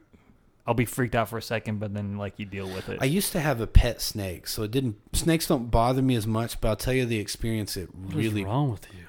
I'll 0.66 0.74
be 0.74 0.86
freaked 0.86 1.14
out 1.14 1.30
for 1.30 1.38
a 1.38 1.42
second, 1.44 1.80
but 1.80 1.94
then 1.94 2.18
like 2.18 2.40
you 2.40 2.46
deal 2.46 2.66
with 2.68 2.90
it. 2.90 2.98
I 3.02 3.06
used 3.06 3.34
to 3.34 3.40
have 3.40 3.62
a 3.62 3.68
pet 3.68 4.02
snake, 4.02 4.48
so 4.48 4.64
it 4.64 4.72
didn't. 4.72 4.96
Snakes 5.14 5.46
don't 5.46 5.70
bother 5.70 6.02
me 6.02 6.16
as 6.16 6.26
much, 6.26 6.60
but 6.60 6.70
I'll 6.70 6.76
tell 6.76 6.94
you 6.94 7.06
the 7.06 7.20
experience. 7.20 7.78
It 7.78 7.94
What 7.94 8.10
is 8.12 8.16
really 8.16 8.46
wrong 8.46 8.72
with 8.72 8.88
you? 8.94 9.01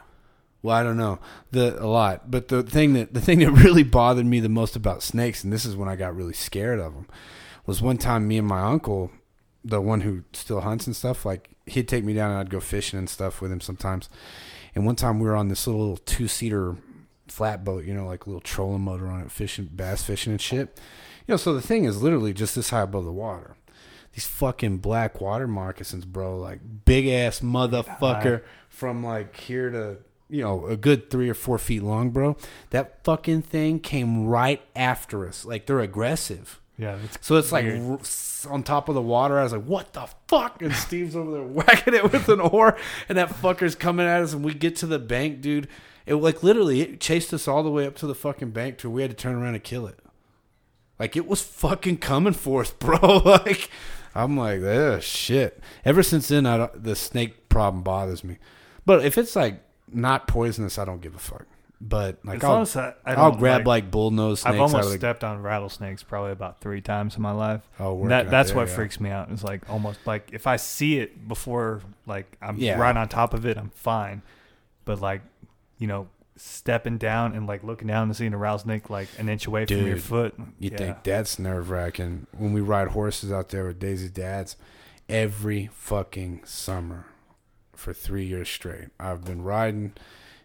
Well, 0.62 0.76
I 0.76 0.82
don't 0.82 0.96
know 0.96 1.18
the 1.50 1.82
a 1.82 1.86
lot, 1.86 2.30
but 2.30 2.48
the 2.48 2.62
thing 2.62 2.92
that 2.94 3.14
the 3.14 3.20
thing 3.20 3.40
that 3.40 3.50
really 3.64 3.82
bothered 3.82 4.26
me 4.26 4.40
the 4.40 4.48
most 4.48 4.76
about 4.76 5.02
snakes, 5.02 5.42
and 5.42 5.52
this 5.52 5.64
is 5.64 5.76
when 5.76 5.88
I 5.88 5.96
got 5.96 6.14
really 6.14 6.32
scared 6.32 6.78
of 6.78 6.94
them, 6.94 7.08
was 7.66 7.82
one 7.82 7.98
time 7.98 8.28
me 8.28 8.38
and 8.38 8.46
my 8.46 8.62
uncle, 8.62 9.10
the 9.64 9.80
one 9.80 10.02
who 10.02 10.24
still 10.32 10.60
hunts 10.60 10.86
and 10.86 10.94
stuff, 10.94 11.24
like 11.24 11.50
he'd 11.66 11.88
take 11.88 12.04
me 12.04 12.14
down 12.14 12.30
and 12.30 12.40
I'd 12.40 12.50
go 12.50 12.60
fishing 12.60 12.98
and 12.98 13.10
stuff 13.10 13.40
with 13.40 13.52
him 13.52 13.60
sometimes. 13.60 14.08
And 14.74 14.86
one 14.86 14.96
time 14.96 15.20
we 15.20 15.28
were 15.28 15.36
on 15.36 15.48
this 15.48 15.66
little 15.66 15.96
two 15.98 16.28
seater 16.28 16.76
flatboat, 17.28 17.84
you 17.84 17.94
know, 17.94 18.06
like 18.06 18.26
a 18.26 18.28
little 18.28 18.40
trolling 18.40 18.82
motor 18.82 19.06
on 19.06 19.20
it, 19.22 19.30
fishing 19.30 19.68
bass 19.72 20.02
fishing 20.02 20.32
and 20.32 20.40
shit. 20.40 20.80
You 21.26 21.32
know, 21.32 21.36
so 21.36 21.54
the 21.54 21.62
thing 21.62 21.84
is 21.84 22.02
literally 22.02 22.32
just 22.32 22.54
this 22.54 22.70
high 22.70 22.82
above 22.82 23.04
the 23.04 23.12
water. 23.12 23.56
These 24.12 24.26
fucking 24.26 24.78
black 24.78 25.20
water 25.20 25.48
moccasins, 25.48 26.04
bro, 26.04 26.38
like 26.38 26.60
big 26.84 27.06
ass 27.06 27.40
motherfucker 27.40 28.42
from 28.68 29.02
like 29.04 29.36
here 29.36 29.70
to 29.70 29.98
you 30.32 30.42
know 30.42 30.66
a 30.66 30.76
good 30.76 31.10
three 31.10 31.28
or 31.28 31.34
four 31.34 31.58
feet 31.58 31.82
long, 31.82 32.10
bro. 32.10 32.36
That 32.70 33.04
fucking 33.04 33.42
thing 33.42 33.78
came 33.80 34.26
right 34.26 34.60
after 34.74 35.26
us. 35.28 35.44
Like 35.44 35.66
they're 35.66 35.80
aggressive. 35.80 36.60
yeah, 36.78 36.96
it's 37.04 37.18
So 37.20 37.36
it's 37.36 37.52
like 37.52 37.64
Weird. 37.66 37.82
r- 37.82 37.98
s- 38.00 38.46
on 38.50 38.62
top 38.62 38.88
of 38.88 38.94
the 38.96 39.02
water. 39.02 39.38
I 39.38 39.42
was 39.44 39.52
like, 39.52 39.64
"What 39.64 39.92
the 39.92 40.08
fuck?" 40.28 40.62
And 40.62 40.74
Steve's 40.74 41.14
over 41.14 41.30
there 41.30 41.42
whacking 41.58 41.94
it 41.94 42.10
with 42.10 42.28
an 42.28 42.40
oar, 42.40 42.76
and 43.08 43.18
that 43.18 43.28
fucker's 43.28 43.74
coming 43.74 44.06
at 44.06 44.22
us. 44.22 44.32
And 44.32 44.44
we 44.44 44.54
get 44.54 44.74
to 44.76 44.86
the 44.86 44.98
bank, 44.98 45.40
dude. 45.42 45.68
It 46.06 46.14
like 46.14 46.42
literally 46.42 46.80
it 46.80 46.98
chased 47.00 47.32
us 47.34 47.46
all 47.46 47.62
the 47.62 47.70
way 47.70 47.86
up 47.86 47.94
to 47.96 48.06
the 48.08 48.14
fucking 48.14 48.50
bank 48.50 48.78
to 48.78 48.88
where 48.90 48.96
we 48.96 49.02
had 49.02 49.10
to 49.12 49.16
turn 49.16 49.36
around 49.36 49.54
and 49.54 49.62
kill 49.62 49.86
it. 49.86 49.98
Like 50.98 51.16
it 51.16 51.26
was 51.28 51.42
fucking 51.42 51.98
coming 51.98 52.32
for 52.32 52.62
us, 52.62 52.70
bro. 52.78 53.18
like 53.18 53.70
I'm 54.14 54.36
like, 54.36 54.62
ugh, 54.62 55.02
shit. 55.02 55.60
Ever 55.84 56.02
since 56.02 56.28
then, 56.28 56.46
I 56.46 56.56
don't, 56.56 56.82
the 56.82 56.96
snake 56.96 57.48
problem 57.48 57.82
bothers 57.82 58.24
me. 58.24 58.38
But 58.84 59.04
if 59.04 59.16
it's 59.16 59.36
like 59.36 59.62
not 59.94 60.26
poisonous, 60.28 60.78
I 60.78 60.84
don't 60.84 61.00
give 61.00 61.14
a 61.14 61.18
fuck. 61.18 61.46
But 61.84 62.18
like 62.24 62.36
As 62.38 62.44
I'll, 62.44 62.52
long 62.52 62.62
as 62.62 62.76
I, 62.76 62.94
I 63.04 63.14
I'll 63.14 63.30
don't, 63.32 63.40
grab 63.40 63.66
like, 63.66 63.90
bullnose 63.90 64.38
snakes 64.38 64.54
I've 64.54 64.60
almost 64.60 64.90
the. 64.90 64.98
stepped 64.98 65.24
on 65.24 65.42
rattlesnakes 65.42 66.04
probably 66.04 66.30
about 66.30 66.60
three 66.60 66.80
times 66.80 67.16
in 67.16 67.22
my 67.22 67.32
life. 67.32 67.62
Oh, 67.80 68.06
that 68.06 68.30
that's 68.30 68.50
there, 68.50 68.56
what 68.58 68.68
yeah. 68.68 68.74
freaks 68.76 69.00
me 69.00 69.10
out. 69.10 69.30
It's 69.32 69.42
like 69.42 69.68
almost 69.68 69.98
like 70.06 70.30
if 70.32 70.46
I 70.46 70.56
see 70.56 70.98
it 71.00 71.26
before, 71.26 71.80
like 72.06 72.36
I'm 72.40 72.56
Yeah. 72.56 72.78
right 72.78 72.96
on 72.96 73.08
top 73.08 73.34
of 73.34 73.44
it, 73.46 73.58
I'm 73.58 73.70
fine. 73.70 74.22
But 74.84 75.00
like, 75.00 75.22
you 75.78 75.88
know, 75.88 76.06
stepping 76.36 76.98
down 76.98 77.34
and 77.34 77.48
like 77.48 77.64
looking 77.64 77.88
down 77.88 78.04
and 78.04 78.16
seeing 78.16 78.32
a 78.32 78.38
rattlesnake 78.38 78.88
like 78.88 79.08
an 79.18 79.28
inch 79.28 79.46
away 79.48 79.66
from 79.66 79.84
your 79.84 79.96
foot. 79.98 80.34
You 80.60 80.70
yeah. 80.70 80.78
think 80.78 81.02
that's 81.02 81.36
nerve 81.40 81.68
wracking 81.68 82.28
when 82.38 82.52
we 82.52 82.60
ride 82.60 82.88
horses 82.88 83.32
out 83.32 83.48
there 83.48 83.66
with 83.66 83.80
Daisy's 83.80 84.10
dads 84.12 84.54
every 85.08 85.68
fucking 85.72 86.42
summer 86.44 87.06
for 87.82 87.92
three 87.92 88.24
years 88.24 88.48
straight. 88.48 88.88
I've 88.98 89.24
been 89.24 89.42
riding 89.42 89.92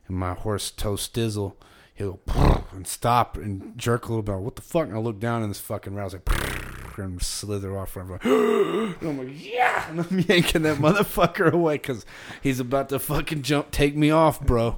and 0.07 0.17
my 0.17 0.33
horse 0.33 0.71
toe 0.71 0.95
stizzle. 0.95 1.53
He'll 1.93 2.19
and 2.71 2.87
stop 2.87 3.37
and 3.37 3.77
jerk 3.77 4.05
a 4.05 4.09
little 4.09 4.23
bit. 4.23 4.37
What 4.37 4.55
the 4.55 4.61
fuck? 4.61 4.87
And 4.87 4.95
I 4.95 4.99
look 4.99 5.19
down 5.19 5.41
and 5.41 5.51
this 5.51 5.59
fucking 5.59 5.95
rouse 5.95 6.13
like 6.13 6.27
and 6.97 7.21
slither 7.21 7.77
off. 7.77 7.95
And 7.95 8.05
I'm 8.05 8.11
like, 8.11 8.25
and 8.25 9.09
I'm 9.09 9.17
like, 9.19 9.43
yeah, 9.43 9.89
and 9.89 9.99
I'm 10.01 10.19
yanking 10.27 10.63
that 10.63 10.77
motherfucker 10.77 11.51
away 11.51 11.75
because 11.75 12.05
he's 12.41 12.59
about 12.59 12.89
to 12.89 12.99
fucking 12.99 13.43
jump, 13.43 13.71
take 13.71 13.95
me 13.95 14.09
off, 14.09 14.41
bro. 14.41 14.77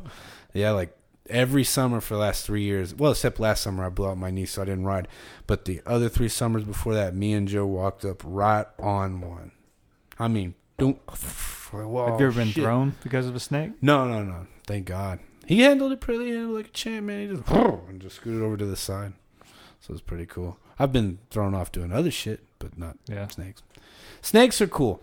Yeah, 0.53 0.71
like 0.71 0.95
every 1.29 1.63
summer 1.63 2.01
for 2.01 2.15
the 2.15 2.19
last 2.19 2.45
three 2.45 2.63
years. 2.63 2.93
Well, 2.93 3.11
except 3.11 3.39
last 3.39 3.63
summer 3.63 3.85
I 3.85 3.89
blew 3.89 4.07
out 4.07 4.17
my 4.17 4.31
knee, 4.31 4.45
so 4.45 4.61
I 4.61 4.65
didn't 4.65 4.85
ride. 4.85 5.07
But 5.47 5.65
the 5.65 5.81
other 5.85 6.09
three 6.09 6.29
summers 6.29 6.63
before 6.63 6.93
that, 6.95 7.15
me 7.15 7.33
and 7.33 7.47
Joe 7.47 7.65
walked 7.65 8.03
up 8.03 8.21
right 8.25 8.67
on 8.77 9.21
one. 9.21 9.51
I 10.17 10.27
mean, 10.27 10.55
don't. 10.77 10.99
Have 11.71 12.19
you 12.19 12.27
ever 12.27 12.31
been 12.31 12.51
thrown 12.51 12.95
because 13.03 13.27
of 13.27 13.35
a 13.35 13.39
snake? 13.39 13.71
No, 13.81 14.07
no, 14.07 14.23
no. 14.23 14.47
Thank 14.65 14.85
God. 14.85 15.19
He 15.45 15.61
handled 15.61 15.91
it 15.91 15.99
pretty 15.99 16.29
handled 16.29 16.51
it 16.51 16.57
like 16.57 16.67
a 16.67 16.71
champ, 16.71 17.05
man. 17.07 17.29
He 17.29 17.35
just 17.35 17.49
and 17.49 17.99
just 18.01 18.17
scooted 18.17 18.41
over 18.41 18.57
to 18.57 18.65
the 18.65 18.75
side. 18.75 19.13
So 19.79 19.93
it's 19.93 20.01
pretty 20.01 20.25
cool. 20.25 20.57
I've 20.77 20.91
been 20.93 21.19
thrown 21.29 21.53
off 21.53 21.71
doing 21.71 21.91
other 21.91 22.11
shit, 22.11 22.41
but 22.59 22.77
not 22.77 22.97
Yeah. 23.07 23.27
snakes. 23.27 23.61
Snakes 24.21 24.61
are 24.61 24.67
cool. 24.67 25.01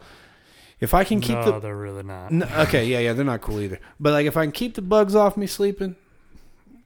If 0.79 0.93
I 0.93 1.05
can 1.05 1.21
keep 1.21 1.37
no, 1.37 1.45
the 1.53 1.59
they're 1.61 1.77
really 1.77 2.03
not. 2.03 2.31
no, 2.31 2.47
okay, 2.59 2.85
yeah, 2.85 2.99
yeah, 2.99 3.12
they're 3.14 3.25
not 3.25 3.41
cool 3.41 3.61
either. 3.61 3.81
But 3.99 4.12
like, 4.12 4.27
if 4.27 4.37
I 4.37 4.45
can 4.45 4.53
keep 4.53 4.75
the 4.75 4.83
bugs 4.83 5.14
off 5.14 5.37
me 5.37 5.47
sleeping, 5.47 5.97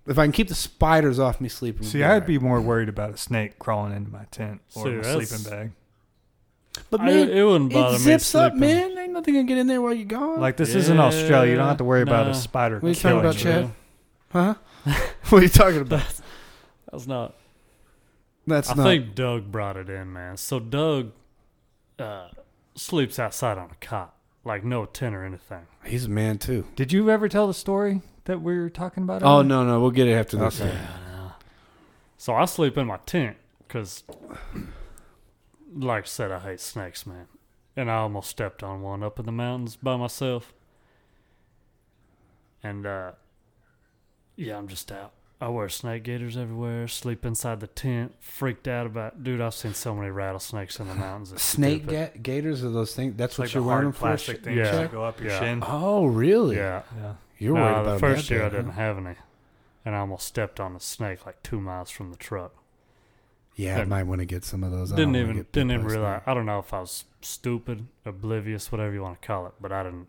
if 0.07 0.17
I 0.19 0.25
can 0.25 0.33
keep 0.33 0.49
the 0.49 0.55
spiders 0.55 1.19
off 1.19 1.41
me 1.41 1.49
sleeping, 1.49 1.85
See, 1.87 2.03
I'd 2.03 2.09
alright. 2.09 2.27
be 2.27 2.39
more 2.39 2.61
worried 2.61 2.89
about 2.89 3.11
a 3.11 3.17
snake 3.17 3.59
crawling 3.59 3.93
into 3.95 4.11
my 4.11 4.25
tent 4.31 4.61
or 4.77 4.85
See, 4.85 4.91
my 4.91 5.25
sleeping 5.25 5.51
bag. 5.51 5.73
But 6.89 7.01
I- 7.01 7.07
man, 7.07 7.29
it 7.31 7.43
wouldn't 7.45 7.73
bother 7.73 7.89
it 7.97 7.99
me 7.99 8.05
zips 8.05 8.35
up, 8.35 8.53
sleeping. 8.53 8.61
man. 8.61 8.99
Ain't 8.99 9.13
nothing 9.13 9.35
gonna 9.35 9.47
get 9.47 9.59
in 9.59 9.67
there 9.67 9.81
while 9.83 9.93
you're 9.95 10.05
gone. 10.07 10.41
Like 10.41 10.57
this 10.57 10.75
isn't 10.75 10.99
Australia. 10.99 11.51
You 11.53 11.57
don't 11.59 11.69
have 11.69 11.77
to 11.79 11.85
worry 11.85 12.03
about 12.03 12.27
Yeah, 12.27 12.33
a 12.33 12.35
spider 12.35 12.77
What 12.79 12.85
are 12.85 12.89
you 12.89 12.95
talking 12.95 13.11
killing 13.11 13.25
about, 13.25 13.37
you. 13.37 13.43
Chad? 13.43 13.73
huh? 14.33 14.55
what 15.31 15.39
are 15.41 15.43
you 15.43 15.49
talking 15.49 15.81
about? 15.83 16.05
That's 16.91 17.07
not. 17.07 17.35
That's 18.47 18.71
I 18.71 18.75
not. 18.75 18.83
think 18.85 19.15
Doug 19.15 19.53
brought 19.53 19.77
it 19.77 19.89
in, 19.91 20.13
man. 20.13 20.37
So 20.37 20.59
Doug 20.59 21.13
uh, 21.99 22.29
sleeps 22.75 23.19
outside 23.19 23.59
on 23.59 23.71
a 23.71 23.75
cot, 23.85 24.15
like 24.45 24.65
no 24.65 24.87
tent 24.87 25.15
or 25.15 25.25
anything. 25.25 25.67
he's 25.85 26.07
a 26.07 26.09
man 26.09 26.39
too. 26.39 26.67
Did 26.75 26.93
you 26.93 27.11
ever 27.11 27.29
tell 27.29 27.47
the 27.47 27.55
story 27.55 28.01
that 28.25 28.41
we 28.41 28.59
were 28.59 28.71
talking 28.71 29.03
about? 29.05 29.23
Oh 29.23 29.35
earlier? 29.41 29.45
no, 29.45 29.65
no, 29.65 29.81
we'll 29.81 29.91
get 29.91 30.09
it 30.09 30.15
after 30.15 30.37
this. 30.39 30.61
Okay. 30.61 30.77
So 32.17 32.35
I 32.35 32.45
sleep 32.47 32.77
in 32.77 32.87
my 32.87 32.99
tent 33.07 33.37
because, 33.67 34.03
like 35.75 36.05
I 36.05 36.07
said, 36.07 36.31
I 36.33 36.39
hate 36.41 36.61
snakes, 36.61 37.07
man. 37.07 37.27
And 37.77 37.91
I 37.91 37.97
almost 37.97 38.31
stepped 38.31 38.63
on 38.63 38.83
one 38.83 39.03
up 39.03 39.19
in 39.19 39.27
the 39.27 39.33
mountains 39.33 39.77
by 39.77 39.97
myself. 39.97 40.53
And, 42.63 42.87
uh, 42.87 43.13
yeah, 44.37 44.59
I'm 44.59 44.69
just 44.69 44.91
out. 44.93 45.13
I 45.41 45.49
wear 45.49 45.71
snake 45.71 46.03
gaiters 46.03 46.37
everywhere, 46.37 46.87
sleep 46.87 47.25
inside 47.25 47.61
the 47.61 47.67
tent, 47.67 48.15
freaked 48.21 48.69
out 48.69 48.85
about. 48.85 49.25
Dude, 49.25 49.41
I've 49.41 49.55
seen 49.55 49.73
so 49.73 49.95
many 49.95 50.11
rattlesnakes 50.11 50.79
in 50.79 50.89
the 50.89 50.95
mountains. 50.95 51.33
It's 51.33 51.43
Snake 51.43 51.85
stupid. 51.85 52.13
ga- 52.15 52.19
gators 52.21 52.63
are 52.63 52.69
those 52.69 52.95
things. 52.95 53.15
That's 53.17 53.33
It's 53.33 53.39
what 53.39 53.45
like 53.47 53.55
you're 53.55 53.63
the 53.63 53.69
wearing 53.69 53.93
hard 53.93 54.19
them 54.19 54.35
for. 54.35 54.43
things 54.43 54.57
Yeah. 54.59 54.71
that 54.73 54.93
go 54.93 55.03
up 55.05 55.19
your 55.19 55.31
Yeah. 55.31 55.39
shin. 55.41 55.65
Oh 55.67 56.05
really? 56.05 56.57
Yeah. 56.57 56.83
yeah. 56.95 57.15
You're 57.39 57.55
worried 57.55 57.63
Nah, 57.73 57.81
about 57.81 57.93
the 57.95 57.99
first 58.01 58.29
that, 58.29 58.35
year 58.35 58.45
I 58.45 58.49
didn't 58.51 58.73
have 58.73 58.99
any. 58.99 59.15
and 59.87 59.95
I 59.97 60.01
almost 60.01 60.27
stepped 60.27 60.61
on 60.61 60.77
a 60.77 60.81
snake 60.81 61.25
like 61.25 61.43
two 61.43 61.59
miles 61.59 61.89
from 61.91 62.11
the 62.11 62.19
truck. 62.19 62.53
Yeah, 63.61 63.81
I 63.81 63.85
might 63.85 64.05
want 64.05 64.21
to 64.21 64.27
get 64.27 64.45
some 64.45 64.65
of 64.65 64.71
those. 64.71 64.93
I 64.93 64.97
didn't 64.97 65.13
don't 65.13 65.23
wanna 65.23 65.25
even 65.25 65.37
get 65.37 65.53
didn't 65.53 65.71
even 65.73 65.87
a 65.87 65.89
snake. 65.89 65.99
realize. 65.99 66.23
I 66.27 66.35
don't 66.35 66.47
know 66.47 66.59
if 66.59 66.73
I 66.73 66.81
was 66.81 67.05
stupid, 67.21 67.87
oblivious, 68.05 68.73
whatever 68.73 68.93
you 68.95 69.03
want 69.03 69.21
to 69.21 69.27
call 69.27 69.47
it, 69.47 69.53
but 69.61 69.71
I 69.73 69.83
didn't 69.83 70.09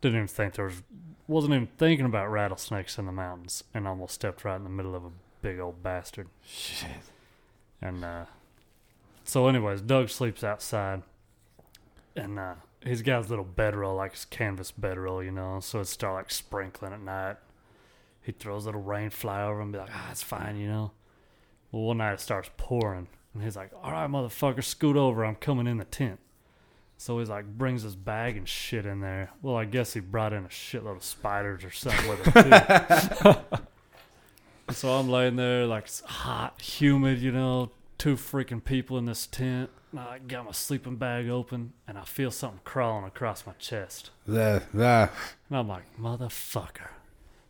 didn't 0.00 0.16
even 0.16 0.28
think 0.28 0.54
there 0.54 0.64
was 0.64 0.82
wasn't 1.28 1.54
even 1.54 1.68
thinking 1.78 2.06
about 2.06 2.30
rattlesnakes 2.30 2.98
in 2.98 3.06
the 3.06 3.12
mountains, 3.12 3.64
and 3.74 3.86
almost 3.86 4.14
stepped 4.14 4.44
right 4.44 4.56
in 4.56 4.64
the 4.64 4.70
middle 4.70 4.94
of 4.94 5.04
a 5.04 5.10
big 5.42 5.58
old 5.60 5.82
bastard. 5.82 6.28
Shit. 6.44 6.88
And 7.82 8.04
uh, 8.04 8.24
so, 9.24 9.46
anyways, 9.46 9.82
Doug 9.82 10.08
sleeps 10.08 10.42
outside, 10.42 11.02
and 12.16 12.38
uh, 12.38 12.54
he's 12.84 13.02
got 13.02 13.22
his 13.22 13.30
little 13.30 13.44
bedroll, 13.44 13.96
like 13.96 14.12
his 14.12 14.24
canvas 14.24 14.70
bedroll, 14.70 15.22
you 15.22 15.30
know. 15.30 15.60
So 15.60 15.80
it 15.80 15.86
start 15.86 16.14
like 16.14 16.30
sprinkling 16.30 16.92
at 16.92 17.00
night. 17.00 17.36
He 18.22 18.32
throws 18.32 18.64
a 18.64 18.68
little 18.68 18.82
rain 18.82 19.10
fly 19.10 19.42
over 19.42 19.60
and 19.60 19.72
be 19.72 19.78
like, 19.78 19.90
"Ah, 19.92 20.10
it's 20.10 20.22
fine," 20.22 20.56
you 20.56 20.68
know. 20.68 20.92
Well, 21.72 21.82
one 21.82 21.98
night 21.98 22.14
it 22.14 22.20
starts 22.20 22.50
pouring, 22.56 23.08
and 23.34 23.42
he's 23.42 23.56
like, 23.56 23.70
"All 23.82 23.92
right, 23.92 24.10
motherfucker, 24.10 24.64
scoot 24.64 24.96
over. 24.96 25.24
I'm 25.24 25.36
coming 25.36 25.66
in 25.66 25.78
the 25.78 25.84
tent." 25.84 26.20
So 26.96 27.18
he's 27.18 27.30
like, 27.30 27.46
brings 27.46 27.82
his 27.82 27.96
bag 27.96 28.36
and 28.36 28.46
shit 28.46 28.84
in 28.84 29.00
there. 29.00 29.30
Well, 29.40 29.56
I 29.56 29.64
guess 29.64 29.94
he 29.94 30.00
brought 30.00 30.34
in 30.34 30.44
a 30.44 30.48
shitload 30.48 30.96
of 30.96 31.02
spiders 31.02 31.64
or 31.64 31.70
something 31.70 32.06
with 32.10 32.26
him 32.26 33.14
too. 33.22 33.34
So 34.72 34.90
I'm 34.90 35.08
laying 35.08 35.36
there 35.36 35.66
like 35.66 35.84
it's 35.84 36.00
hot, 36.00 36.60
humid, 36.60 37.18
you 37.18 37.32
know, 37.32 37.70
two 37.98 38.14
freaking 38.14 38.62
people 38.64 38.98
in 38.98 39.04
this 39.04 39.26
tent. 39.26 39.70
And 39.90 40.00
I 40.00 40.18
got 40.18 40.44
my 40.44 40.52
sleeping 40.52 40.96
bag 40.96 41.28
open 41.28 41.72
and 41.88 41.98
I 41.98 42.04
feel 42.04 42.30
something 42.30 42.60
crawling 42.64 43.04
across 43.04 43.46
my 43.46 43.52
chest. 43.54 44.10
The, 44.26 44.62
the, 44.72 45.10
And 45.48 45.58
I'm 45.58 45.66
like, 45.66 45.84
motherfucker. 46.00 46.90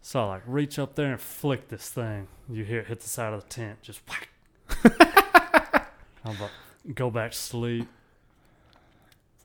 So 0.02 0.20
I 0.20 0.24
like 0.26 0.42
reach 0.46 0.78
up 0.78 0.94
there 0.94 1.12
and 1.12 1.20
flick 1.20 1.68
this 1.68 1.88
thing. 1.88 2.28
You 2.48 2.64
hear 2.64 2.80
it 2.80 2.86
hit 2.86 3.00
the 3.00 3.08
side 3.08 3.32
of 3.32 3.42
the 3.42 3.48
tent, 3.48 3.82
just 3.82 4.00
whack. 4.08 4.28
I'm 6.24 6.38
like, 6.40 6.50
go 6.94 7.10
back 7.10 7.32
to 7.32 7.36
sleep. 7.36 7.86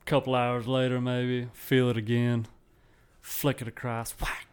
A 0.02 0.06
couple 0.06 0.36
hours 0.36 0.68
later, 0.68 1.02
maybe, 1.02 1.50
feel 1.54 1.90
it 1.90 1.98
again, 1.98 2.48
flick 3.22 3.62
it 3.62 3.68
across, 3.68 4.14
whack. 4.22 4.48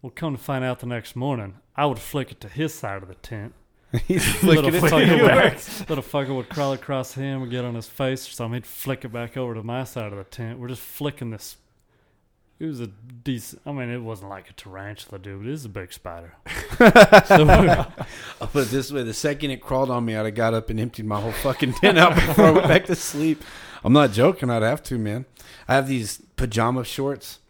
Well, 0.00 0.12
come 0.14 0.36
to 0.36 0.42
find 0.42 0.64
out 0.64 0.80
the 0.80 0.86
next 0.86 1.14
morning, 1.14 1.54
I 1.76 1.86
would 1.86 1.98
flick 1.98 2.32
it 2.32 2.40
to 2.40 2.48
his 2.48 2.74
side 2.74 3.02
of 3.02 3.08
the 3.08 3.14
tent. 3.16 3.54
he's 4.08 4.42
Little 4.42 4.70
flicking 4.70 4.88
it 4.88 4.90
fucker, 4.90 5.06
everywhere. 5.08 5.54
would, 5.54 5.88
little 5.90 6.04
fucker 6.04 6.34
would 6.34 6.48
crawl 6.48 6.72
across 6.72 7.12
him 7.14 7.42
and 7.42 7.50
get 7.50 7.64
on 7.64 7.74
his 7.74 7.86
face 7.86 8.26
or 8.26 8.32
something. 8.32 8.54
He'd 8.54 8.66
flick 8.66 9.04
it 9.04 9.12
back 9.12 9.36
over 9.36 9.54
to 9.54 9.62
my 9.62 9.84
side 9.84 10.12
of 10.12 10.18
the 10.18 10.24
tent. 10.24 10.58
We're 10.58 10.68
just 10.68 10.80
flicking 10.82 11.30
this. 11.30 11.56
It 12.62 12.66
was 12.66 12.80
a 12.80 12.86
decent. 12.86 13.60
I 13.66 13.72
mean, 13.72 13.90
it 13.90 13.98
wasn't 13.98 14.30
like 14.30 14.48
a 14.48 14.52
tarantula, 14.52 15.18
dude. 15.18 15.40
But 15.40 15.48
it 15.48 15.52
is 15.52 15.64
a 15.64 15.68
big 15.68 15.92
spider. 15.92 16.34
so 17.26 17.44
I'll 18.40 18.46
put 18.46 18.68
it 18.68 18.70
this 18.70 18.92
way: 18.92 19.02
the 19.02 19.12
second 19.12 19.50
it 19.50 19.60
crawled 19.60 19.90
on 19.90 20.04
me, 20.04 20.14
I'd 20.14 20.26
have 20.26 20.34
got 20.36 20.54
up 20.54 20.70
and 20.70 20.78
emptied 20.78 21.06
my 21.06 21.20
whole 21.20 21.32
fucking 21.32 21.72
tent 21.74 21.98
out 21.98 22.14
before 22.14 22.44
I 22.44 22.50
went 22.52 22.68
back 22.68 22.86
to 22.86 22.94
sleep. 22.94 23.42
I'm 23.82 23.92
not 23.92 24.12
joking. 24.12 24.48
I'd 24.48 24.62
have 24.62 24.80
to, 24.84 24.96
man. 24.96 25.24
I 25.66 25.74
have 25.74 25.88
these 25.88 26.22
pajama 26.36 26.84
shorts. 26.84 27.40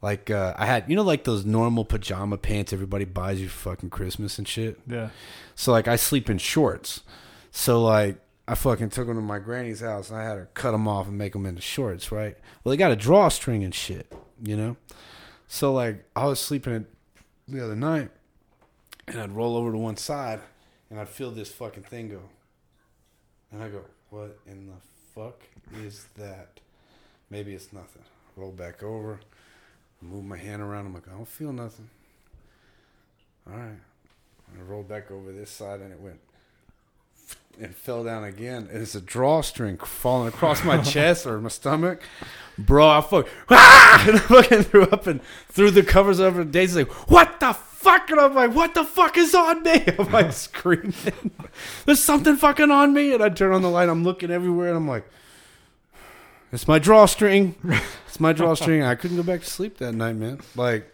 Like 0.00 0.30
uh, 0.30 0.54
I 0.56 0.64
had, 0.64 0.88
you 0.88 0.96
know, 0.96 1.02
like 1.02 1.24
those 1.24 1.44
normal 1.44 1.84
pajama 1.84 2.38
pants 2.38 2.72
everybody 2.72 3.04
buys 3.04 3.42
you 3.42 3.48
for 3.48 3.72
fucking 3.72 3.90
Christmas 3.90 4.38
and 4.38 4.48
shit. 4.48 4.80
Yeah. 4.86 5.10
So 5.56 5.72
like 5.72 5.88
I 5.88 5.96
sleep 5.96 6.30
in 6.30 6.38
shorts. 6.38 7.02
So 7.50 7.82
like 7.82 8.18
I 8.46 8.54
fucking 8.54 8.88
took 8.88 9.08
them 9.08 9.16
to 9.16 9.20
my 9.20 9.40
granny's 9.40 9.80
house 9.80 10.08
and 10.08 10.18
I 10.18 10.24
had 10.24 10.38
her 10.38 10.48
cut 10.54 10.70
them 10.70 10.88
off 10.88 11.06
and 11.06 11.18
make 11.18 11.34
them 11.34 11.44
into 11.44 11.60
shorts, 11.60 12.10
right? 12.10 12.34
Well, 12.64 12.70
they 12.70 12.78
got 12.78 12.92
a 12.92 12.96
drawstring 12.96 13.62
and 13.62 13.74
shit, 13.74 14.10
you 14.42 14.56
know. 14.56 14.76
So 15.46 15.72
like 15.72 16.04
I 16.14 16.26
was 16.26 16.40
sleeping 16.40 16.86
the 17.46 17.64
other 17.64 17.76
night, 17.76 18.10
and 19.06 19.20
I'd 19.20 19.32
roll 19.32 19.56
over 19.56 19.72
to 19.72 19.78
one 19.78 19.96
side, 19.96 20.40
and 20.90 21.00
I'd 21.00 21.08
feel 21.08 21.30
this 21.30 21.50
fucking 21.50 21.84
thing 21.84 22.08
go, 22.08 22.22
and 23.50 23.62
I 23.62 23.68
go, 23.68 23.84
"What 24.10 24.38
in 24.46 24.66
the 24.66 24.80
fuck 25.14 25.42
is 25.82 26.06
that?" 26.16 26.60
Maybe 27.30 27.54
it's 27.54 27.72
nothing. 27.72 28.02
Roll 28.36 28.52
back 28.52 28.82
over, 28.82 29.20
move 30.00 30.24
my 30.24 30.38
hand 30.38 30.62
around. 30.62 30.86
I'm 30.86 30.94
like, 30.94 31.08
I 31.08 31.12
don't 31.12 31.28
feel 31.28 31.52
nothing. 31.52 31.90
All 33.46 33.56
right. 33.56 33.80
I 34.56 34.62
rolled 34.62 34.88
back 34.88 35.10
over 35.10 35.32
this 35.32 35.50
side 35.50 35.80
and 35.80 35.92
it 35.92 36.00
went 36.00 36.20
and 37.60 37.74
fell 37.74 38.04
down 38.04 38.24
again. 38.24 38.68
And 38.72 38.82
it's 38.82 38.94
a 38.94 39.00
drawstring 39.00 39.78
falling 39.78 40.28
across 40.28 40.64
my 40.64 40.78
chest 40.82 41.26
or 41.26 41.40
my 41.40 41.48
stomach. 41.48 42.02
Bro, 42.56 42.88
I 42.88 43.00
fuck, 43.00 43.28
ah! 43.50 44.04
and 44.08 44.16
I 44.16 44.20
fucking 44.20 44.62
threw 44.64 44.84
up 44.84 45.06
and 45.06 45.20
threw 45.48 45.70
the 45.70 45.82
covers 45.82 46.20
over. 46.20 46.40
And 46.40 46.52
Daisy's 46.52 46.76
like, 46.76 47.10
what 47.10 47.40
the 47.40 47.52
fuck? 47.52 48.10
And 48.10 48.20
I'm 48.20 48.34
like, 48.34 48.54
what 48.54 48.74
the 48.74 48.84
fuck 48.84 49.16
is 49.16 49.34
on 49.34 49.62
me? 49.62 49.84
I'm 49.98 50.10
like 50.10 50.32
screaming. 50.32 51.30
There's 51.84 52.02
something 52.02 52.36
fucking 52.36 52.70
on 52.70 52.92
me. 52.92 53.12
And 53.12 53.22
I 53.22 53.28
turn 53.28 53.52
on 53.52 53.62
the 53.62 53.70
light. 53.70 53.88
I'm 53.88 54.04
looking 54.04 54.30
everywhere 54.30 54.68
and 54.68 54.76
I'm 54.76 54.88
like, 54.88 55.08
it's 56.50 56.66
my 56.66 56.78
drawstring. 56.78 57.54
It's 58.06 58.18
my 58.18 58.32
drawstring. 58.32 58.82
I 58.82 58.94
couldn't 58.94 59.18
go 59.18 59.22
back 59.22 59.40
to 59.40 59.46
sleep 59.46 59.76
that 59.78 59.92
night, 59.92 60.16
man. 60.16 60.40
Like, 60.56 60.90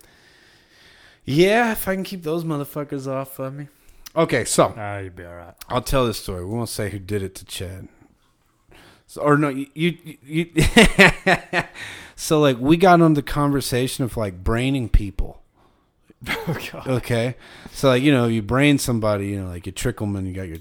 yeah, 1.24 1.72
if 1.72 1.86
I 1.86 1.94
can 1.94 2.02
keep 2.04 2.24
those 2.24 2.44
motherfuckers 2.44 3.06
off 3.06 3.38
of 3.38 3.54
me. 3.54 3.68
Okay, 4.16 4.44
so 4.44 4.74
ah, 4.76 4.98
you'd 4.98 5.16
be 5.16 5.24
all 5.24 5.34
right. 5.34 5.54
I'll 5.68 5.82
tell 5.82 6.06
this 6.06 6.18
story. 6.18 6.44
We 6.44 6.52
won't 6.52 6.68
say 6.68 6.90
who 6.90 6.98
did 6.98 7.22
it 7.22 7.34
to 7.36 7.44
Chad. 7.44 7.88
So, 9.06 9.22
or 9.22 9.36
no, 9.36 9.48
you, 9.48 9.66
you, 9.74 9.98
you 10.22 10.50
so 12.16 12.40
like 12.40 12.58
we 12.58 12.76
got 12.76 13.00
on 13.00 13.14
the 13.14 13.22
conversation 13.22 14.04
of 14.04 14.16
like 14.16 14.42
braining 14.42 14.88
people. 14.88 15.40
Oh 16.46 16.56
god. 16.72 16.88
Okay, 16.88 17.36
so 17.72 17.88
like 17.88 18.02
you 18.02 18.10
know 18.10 18.26
you 18.26 18.40
brain 18.40 18.78
somebody, 18.78 19.26
you 19.28 19.42
know 19.42 19.48
like 19.48 19.66
you 19.66 19.72
trick 19.72 19.98
them 19.98 20.16
and 20.16 20.26
you 20.26 20.32
got 20.32 20.48
your 20.48 20.58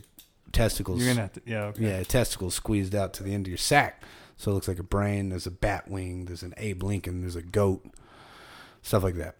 testicles. 0.51 0.99
You're 0.99 1.13
gonna 1.13 1.21
have 1.21 1.33
to. 1.33 1.41
Yeah. 1.45 1.63
Okay. 1.65 1.83
yeah, 1.83 2.03
testicles 2.03 2.55
squeezed 2.55 2.93
out 2.93 3.13
to 3.13 3.23
the 3.23 3.33
end 3.33 3.45
of 3.45 3.49
your 3.49 3.57
sack, 3.57 4.03
so 4.35 4.51
it 4.51 4.55
looks 4.55 4.67
like 4.67 4.79
a 4.79 4.83
brain. 4.83 5.29
There's 5.29 5.47
a 5.47 5.51
bat 5.51 5.89
wing. 5.89 6.25
There's 6.25 6.43
an 6.43 6.53
Abe 6.57 6.83
Lincoln. 6.83 7.21
There's 7.21 7.37
a 7.37 7.41
goat. 7.41 7.85
Stuff 8.81 9.03
like 9.03 9.15
that. 9.15 9.37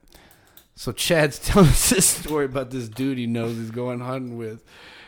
So 0.76 0.92
Chad's 0.92 1.40
telling 1.46 1.70
us 1.70 1.90
this 1.90 2.06
story 2.08 2.46
about 2.46 2.72
this 2.72 2.90
dude 2.90 3.18
he 3.18 3.28
knows 3.28 3.56
he's 3.58 3.72
going 3.72 4.00
hunting 4.00 4.38
with, 4.38 4.64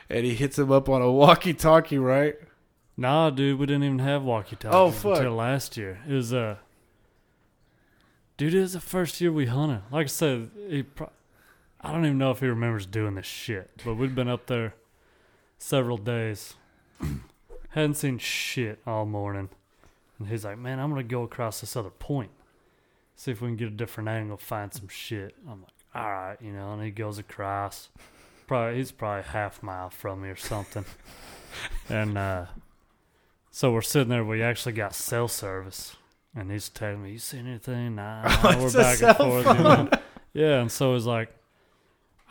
and 0.10 0.26
he 0.26 0.36
hits 0.36 0.58
him 0.60 0.72
up 0.72 0.88
on 0.90 1.02
a 1.02 1.12
walkie-talkie, 1.12 1.98
right? 1.98 2.36
Nah, 2.98 3.30
dude, 3.30 3.60
we 3.60 3.66
didn't 3.66 3.84
even 3.84 4.00
have 4.00 4.24
walkie 4.24 4.56
talkies 4.56 4.76
Oh, 4.76 4.92
fuck. 4.92 5.18
until 5.18 5.34
last 5.36 5.76
year. 5.76 6.00
It 6.08 6.14
was 6.14 6.34
uh 6.34 6.58
Dude, 8.38 8.54
it 8.54 8.60
was 8.62 8.74
the 8.74 8.82
first 8.82 9.22
year 9.22 9.32
we 9.32 9.46
hunted. 9.46 9.82
Like 9.92 10.06
I 10.06 10.08
said, 10.08 10.52
he 10.70 10.84
pro- 10.84 11.12
I 11.82 11.92
don't 11.92 12.06
even 12.06 12.18
know 12.18 12.32
if 12.32 12.40
he 12.42 12.48
remembers 12.48 12.86
doing 12.86 13.16
this 13.16 13.26
shit, 13.26 13.70
but 13.86 13.96
we'd 13.96 14.16
been 14.16 14.28
up 14.28 14.48
there 14.48 14.74
several 15.58 15.98
days. 15.98 16.56
Hadn't 17.70 17.94
seen 17.96 18.18
shit 18.18 18.80
all 18.86 19.06
morning. 19.06 19.50
And 20.20 20.28
he's 20.30 20.46
like, 20.46 20.58
Man, 20.58 20.80
I'm 20.80 20.90
gonna 20.90 21.04
go 21.04 21.24
across 21.24 21.62
this 21.62 21.76
other 21.76 21.90
point. 21.90 22.32
See 23.16 23.32
if 23.32 23.42
we 23.42 23.48
can 23.48 23.56
get 23.56 23.68
a 23.70 23.72
different 23.72 24.10
angle, 24.10 24.38
find 24.38 24.74
some 24.74 24.88
shit. 24.90 25.36
I'm 25.50 25.62
like, 25.62 25.72
Alright, 25.96 26.42
you 26.42 26.52
know, 26.52 26.74
and 26.74 26.84
he 26.84 26.92
goes 26.92 27.18
across. 27.18 27.90
Probably 28.48 28.78
he's 28.78 28.92
probably 28.92 29.24
half 29.24 29.64
mile 29.64 29.90
from 29.90 30.22
me 30.22 30.30
or 30.30 30.36
something. 30.36 30.86
and 31.90 32.18
uh 32.18 32.46
so 33.52 33.72
we're 33.72 33.82
sitting 33.82 34.10
there. 34.10 34.26
We 34.26 34.44
actually 34.44 34.74
got 34.74 34.94
cell 34.94 35.30
service, 35.30 35.96
and 36.36 36.52
he's 36.52 36.68
telling 36.68 37.02
me, 37.04 37.14
"You 37.14 37.20
seen 37.20 37.48
anything?" 37.48 37.96
Nah. 37.96 38.24
Oh, 38.44 38.64
we're 38.64 38.74
back 38.74 39.02
and 39.02 39.16
forth. 39.16 39.46
you 39.46 39.64
know. 39.64 39.90
Yeah, 40.34 40.60
and 40.60 40.70
so 40.70 40.94
he's 40.96 41.06
like, 41.06 41.30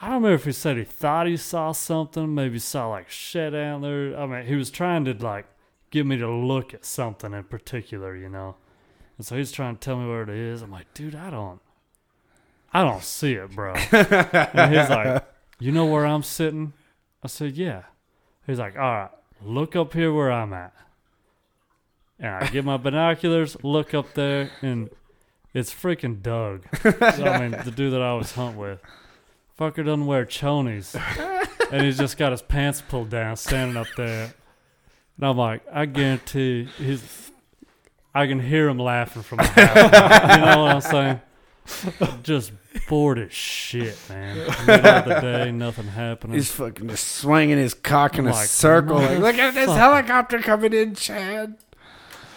I 0.03 0.09
don't 0.09 0.17
remember 0.17 0.35
if 0.35 0.45
he 0.45 0.53
said 0.53 0.77
he 0.77 0.85
thought 0.85 1.27
he 1.27 1.39
saw 1.39 1.73
something. 1.73 2.35
Maybe 2.35 2.59
saw 2.59 2.89
like 2.91 3.09
shed 3.09 3.55
antler. 3.55 4.15
I 4.15 4.27
mean, 4.27 4.45
he 4.45 4.55
was 4.57 4.71
trying 4.71 5.07
to 5.07 5.15
like 5.15 5.47
get 5.91 6.05
me 6.05 6.19
to 6.19 6.31
look 6.31 6.75
at 6.75 6.85
something 6.85 7.33
in 7.33 7.45
particular, 7.45 8.15
you 8.15 8.29
know. 8.29 8.57
And 9.17 9.27
so 9.27 9.37
he's 9.37 9.53
trying 9.53 9.77
to 9.77 9.81
tell 9.81 9.97
me 9.99 10.09
where 10.09 10.23
it 10.23 10.29
is. 10.29 10.63
I'm 10.63 10.71
like, 10.71 10.93
dude, 10.95 11.15
I 11.15 11.31
don't, 11.31 11.61
I 12.73 12.83
don't 12.83 13.03
see 13.03 13.35
it, 13.35 13.51
bro. 13.53 13.75
and 13.93 14.75
he's 14.75 14.91
like, 14.91 15.25
you 15.59 15.71
know 15.73 15.87
where 15.87 16.05
I'm 16.05 16.23
sitting? 16.23 16.73
I 17.23 17.29
said, 17.29 17.57
yeah. 17.57 17.83
He's 18.47 18.59
like, 18.59 18.77
all 18.77 18.83
right, 18.83 19.11
look 19.43 19.77
up 19.77 19.93
here 19.93 20.13
where 20.13 20.33
I'm 20.33 20.53
at. 20.53 20.75
And 22.19 22.35
I 22.35 22.47
get 22.49 22.65
my 22.65 22.77
binoculars, 22.77 23.57
look 23.63 23.95
up 23.95 24.15
there, 24.15 24.51
and 24.63 24.91
it's 25.53 25.73
freaking 25.73 26.21
Doug. 26.23 26.65
I 26.85 27.41
mean, 27.41 27.53
the 27.65 27.73
dude 27.75 27.93
that 27.93 28.03
I 28.03 28.09
always 28.09 28.33
hunt 28.33 28.57
with. 28.57 28.81
Fucker 29.59 29.85
doesn't 29.85 30.07
wear 30.07 30.27
chonies. 30.27 30.95
and 31.71 31.83
he's 31.83 31.97
just 31.97 32.17
got 32.17 32.33
his 32.33 32.43
pants 32.43 32.83
pulled 32.83 33.11
down, 33.11 33.37
standing 33.37 33.77
up 33.77 33.87
there. 33.97 34.35
And 35.17 35.27
I'm 35.27 35.37
like, 35.37 35.63
I 35.73 35.87
guarantee 35.87 36.69
he's. 36.77 37.31
I 38.15 38.27
can 38.27 38.41
hear 38.41 38.69
him 38.69 38.79
laughing 38.79 39.23
from 39.23 39.39
the 39.39 39.45
half 39.45 39.75
mile. 39.93 40.39
You 40.39 40.45
know 40.47 40.63
what 40.63 40.75
I'm 40.77 40.81
saying? 40.81 41.21
Just 42.23 42.53
bored 42.89 43.19
as 43.19 43.33
shit, 43.33 43.99
man. 44.09 44.37
Middle 44.67 44.87
of 44.87 45.05
the 45.07 45.21
day, 45.23 45.51
nothing 45.51 45.87
happening. 45.87 46.35
He's 46.37 46.53
fucking 46.53 46.89
just 46.89 47.09
swinging 47.09 47.57
his 47.59 47.75
cock 47.75 48.15
in 48.19 48.27
I'm 48.27 48.33
a 48.33 48.35
like, 48.37 48.47
circle. 48.49 48.97
Like, 48.97 49.19
look 49.19 49.37
at 49.37 49.55
this 49.55 49.69
motherfucker. 49.71 49.77
helicopter 49.77 50.39
coming 50.41 50.73
in, 50.75 50.95
Chad. 50.95 51.57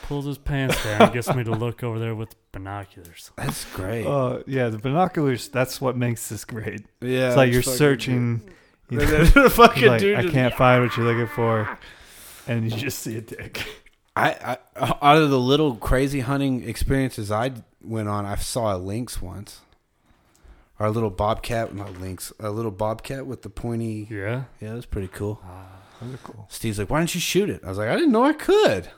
pulls 0.03 0.25
his 0.25 0.37
pants 0.37 0.81
down 0.83 1.01
and 1.01 1.13
gets 1.13 1.33
me 1.35 1.43
to 1.43 1.51
look 1.51 1.83
over 1.83 1.99
there 1.99 2.15
with 2.15 2.35
binoculars. 2.53 3.31
That's 3.35 3.65
great. 3.73 4.05
Uh, 4.07 4.39
yeah, 4.47 4.69
the 4.69 4.77
binoculars. 4.77 5.49
That's 5.49 5.81
what 5.81 5.97
makes 5.97 6.29
this 6.29 6.45
great. 6.45 6.85
yeah, 7.01 7.27
it's 7.27 7.37
like 7.37 7.51
you're 7.51 7.61
fucking 7.61 7.77
searching. 7.77 8.41
You 8.89 8.99
good. 9.05 9.35
know, 9.35 9.43
The 9.43 9.49
fucking 9.49 9.87
like, 9.87 9.99
dude 9.99 10.17
I 10.17 10.21
just- 10.21 10.33
can't 10.33 10.53
find 10.55 10.83
what 10.83 10.95
you're 10.95 11.05
looking 11.05 11.27
for, 11.35 11.77
and 12.47 12.63
you 12.63 12.77
just 12.77 12.99
see 12.99 13.17
a 13.17 13.21
dick. 13.21 13.67
I, 14.18 14.57
I 14.76 14.98
out 15.02 15.18
of 15.22 15.30
the 15.30 15.39
little 15.39 15.76
crazy 15.76 16.22
hunting 16.22 16.68
experiences 16.68 17.31
I 17.31 17.52
went 17.81 18.10
on, 18.10 18.26
I 18.26 18.35
saw 18.35 18.76
a 18.76 18.77
lynx 18.77 19.22
once. 19.22 19.61
Or 20.80 20.85
a 20.85 20.91
little 20.91 21.10
bobcat, 21.10 21.73
not 21.73 21.99
lynx, 21.99 22.31
a 22.39 22.52
little 22.52 22.69
bobcat 22.69 23.26
with 23.26 23.41
the 23.41 23.49
pointy. 23.49 24.07
Yeah. 24.11 24.44
Yeah, 24.61 24.73
it 24.73 24.76
was 24.76 24.85
pretty 24.85 25.07
cool. 25.07 25.41
Ah, 25.44 25.65
those 25.99 26.14
are 26.14 26.18
cool. 26.18 26.45
Steve's 26.49 26.77
like, 26.77 26.91
"Why 26.91 26.99
didn't 26.99 27.15
you 27.15 27.22
shoot 27.22 27.49
it?" 27.49 27.64
I 27.64 27.69
was 27.69 27.80
like, 27.80 27.89
"I 27.89 27.95
didn't 27.95 28.11
know 28.11 28.23
I 28.23 28.34
could." 28.34 28.89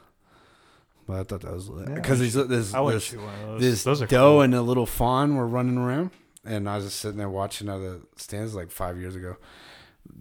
But 1.08 1.20
I 1.22 1.24
thought 1.24 1.42
that 1.42 1.54
was 1.54 1.70
because 1.70 2.20
I 2.20 2.24
these 2.24 2.34
this 2.34 2.72
this, 2.74 3.04
shoot 3.04 3.22
one 3.22 3.34
of 3.34 3.62
those. 3.62 3.84
this 3.84 4.00
doe 4.02 4.08
cool. 4.08 4.42
and 4.42 4.54
a 4.54 4.62
little 4.62 4.86
fawn 4.86 5.36
were 5.36 5.48
running 5.48 5.78
around, 5.78 6.12
and 6.44 6.70
I 6.70 6.76
was 6.76 6.86
just 6.86 7.00
sitting 7.00 7.18
there 7.18 7.30
watching 7.30 7.70
out 7.70 7.78
of 7.78 7.82
the 7.82 8.02
stands 8.18 8.54
like 8.54 8.72
five 8.72 9.00
years 9.00 9.16
ago, 9.16 9.38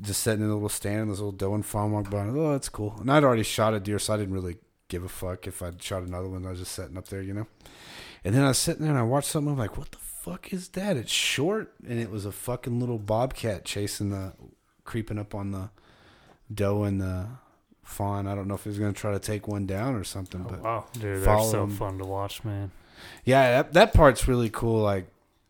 just 0.00 0.22
sitting 0.22 0.44
in 0.44 0.50
a 0.50 0.54
little 0.54 0.68
stand, 0.68 1.00
and 1.02 1.10
this 1.10 1.18
little 1.18 1.32
doe 1.32 1.54
and 1.54 1.66
fawn 1.66 1.90
walked 1.90 2.10
by. 2.10 2.20
Oh, 2.20 2.52
that's 2.52 2.68
cool. 2.68 2.96
And 3.00 3.10
I'd 3.10 3.24
already 3.24 3.42
shot 3.42 3.74
a 3.74 3.80
deer, 3.80 3.98
so 3.98 4.14
I 4.14 4.16
didn't 4.16 4.32
really 4.32 4.58
give 4.88 5.04
a 5.04 5.08
fuck 5.08 5.46
if 5.46 5.62
I'd 5.62 5.82
shot 5.82 6.02
another 6.02 6.28
one. 6.28 6.46
I 6.46 6.50
was 6.50 6.60
just 6.60 6.72
sitting 6.72 6.96
up 6.96 7.08
there, 7.08 7.22
you 7.22 7.34
know. 7.34 7.46
And 8.24 8.34
then 8.34 8.42
I 8.42 8.48
was 8.48 8.58
sitting 8.58 8.82
there 8.82 8.90
and 8.90 8.98
I 8.98 9.04
watched 9.04 9.28
something. 9.28 9.52
I'm 9.52 9.58
like, 9.58 9.78
what 9.78 9.92
the 9.92 9.98
fuck 9.98 10.52
is 10.52 10.68
that? 10.70 10.96
It's 10.96 11.12
short, 11.12 11.72
and 11.86 11.98
it 11.98 12.10
was 12.10 12.26
a 12.26 12.32
fucking 12.32 12.80
little 12.80 12.98
bobcat 12.98 13.64
chasing 13.64 14.10
the, 14.10 14.32
creeping 14.84 15.18
up 15.18 15.34
on 15.34 15.52
the 15.52 15.70
doe 16.52 16.82
and 16.82 17.00
the 17.00 17.26
fawn. 17.82 18.26
I 18.26 18.34
don't 18.34 18.48
know 18.48 18.54
if 18.54 18.64
he 18.64 18.70
was 18.70 18.78
gonna 18.78 18.92
try 18.92 19.12
to 19.12 19.18
take 19.18 19.46
one 19.46 19.66
down 19.66 19.94
or 19.94 20.04
something, 20.04 20.44
oh, 20.46 20.50
but 20.50 20.60
wow. 20.60 20.84
Dude, 20.92 21.22
they're 21.22 21.40
so 21.40 21.64
him. 21.64 21.70
fun 21.70 21.98
to 21.98 22.04
watch, 22.04 22.44
man. 22.44 22.70
yeah, 23.24 23.50
that 23.50 23.72
that 23.74 23.94
part's 23.94 24.26
really 24.26 24.50
cool. 24.50 24.82
Like 24.82 25.06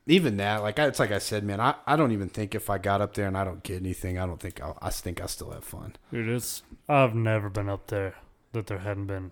even 0.07 0.37
that, 0.39 0.63
like 0.63 0.79
I, 0.79 0.87
it's 0.87 0.99
like 0.99 1.13
I 1.13 1.19
said, 1.19 1.45
man, 1.45 1.61
I, 1.61 1.75
I 1.87 1.97
don't 1.97 2.13
even 2.13 2.29
think 2.29 2.55
if 2.55 2.71
I 2.71 2.79
got 2.79 3.01
up 3.01 3.15
there 3.15 3.27
and 3.27 3.37
I 3.37 3.45
don't 3.45 3.63
get 3.63 3.81
anything, 3.81 4.19
I 4.19 4.27
don't 4.27 4.41
think 4.41 4.61
I'll, 4.63 4.79
I 4.81 4.91
think 4.91 5.21
I'll 5.21 5.29
still 5.29 5.51
have 5.51 5.65
fun. 5.65 5.97
Dude, 6.13 6.29
it's 6.29 6.63
I've 6.89 7.15
never 7.15 7.49
been 7.49 7.69
up 7.69 7.89
there 7.89 8.15
that 8.59 8.67
there 8.67 8.79
hadn't 8.79 9.07
been 9.07 9.31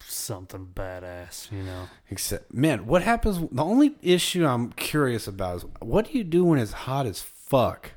something 0.00 0.68
badass, 0.74 1.50
you 1.50 1.62
know. 1.62 1.88
Except, 2.10 2.52
man, 2.52 2.86
what 2.86 3.02
happens? 3.02 3.38
The 3.50 3.62
only 3.64 3.94
issue 4.02 4.46
I'm 4.46 4.70
curious 4.72 5.26
about 5.26 5.56
is 5.58 5.64
what 5.80 6.10
do 6.10 6.18
you 6.18 6.24
do 6.24 6.44
when 6.44 6.58
it's 6.58 6.72
hot 6.72 7.06
as 7.06 7.20
fuck? 7.22 7.92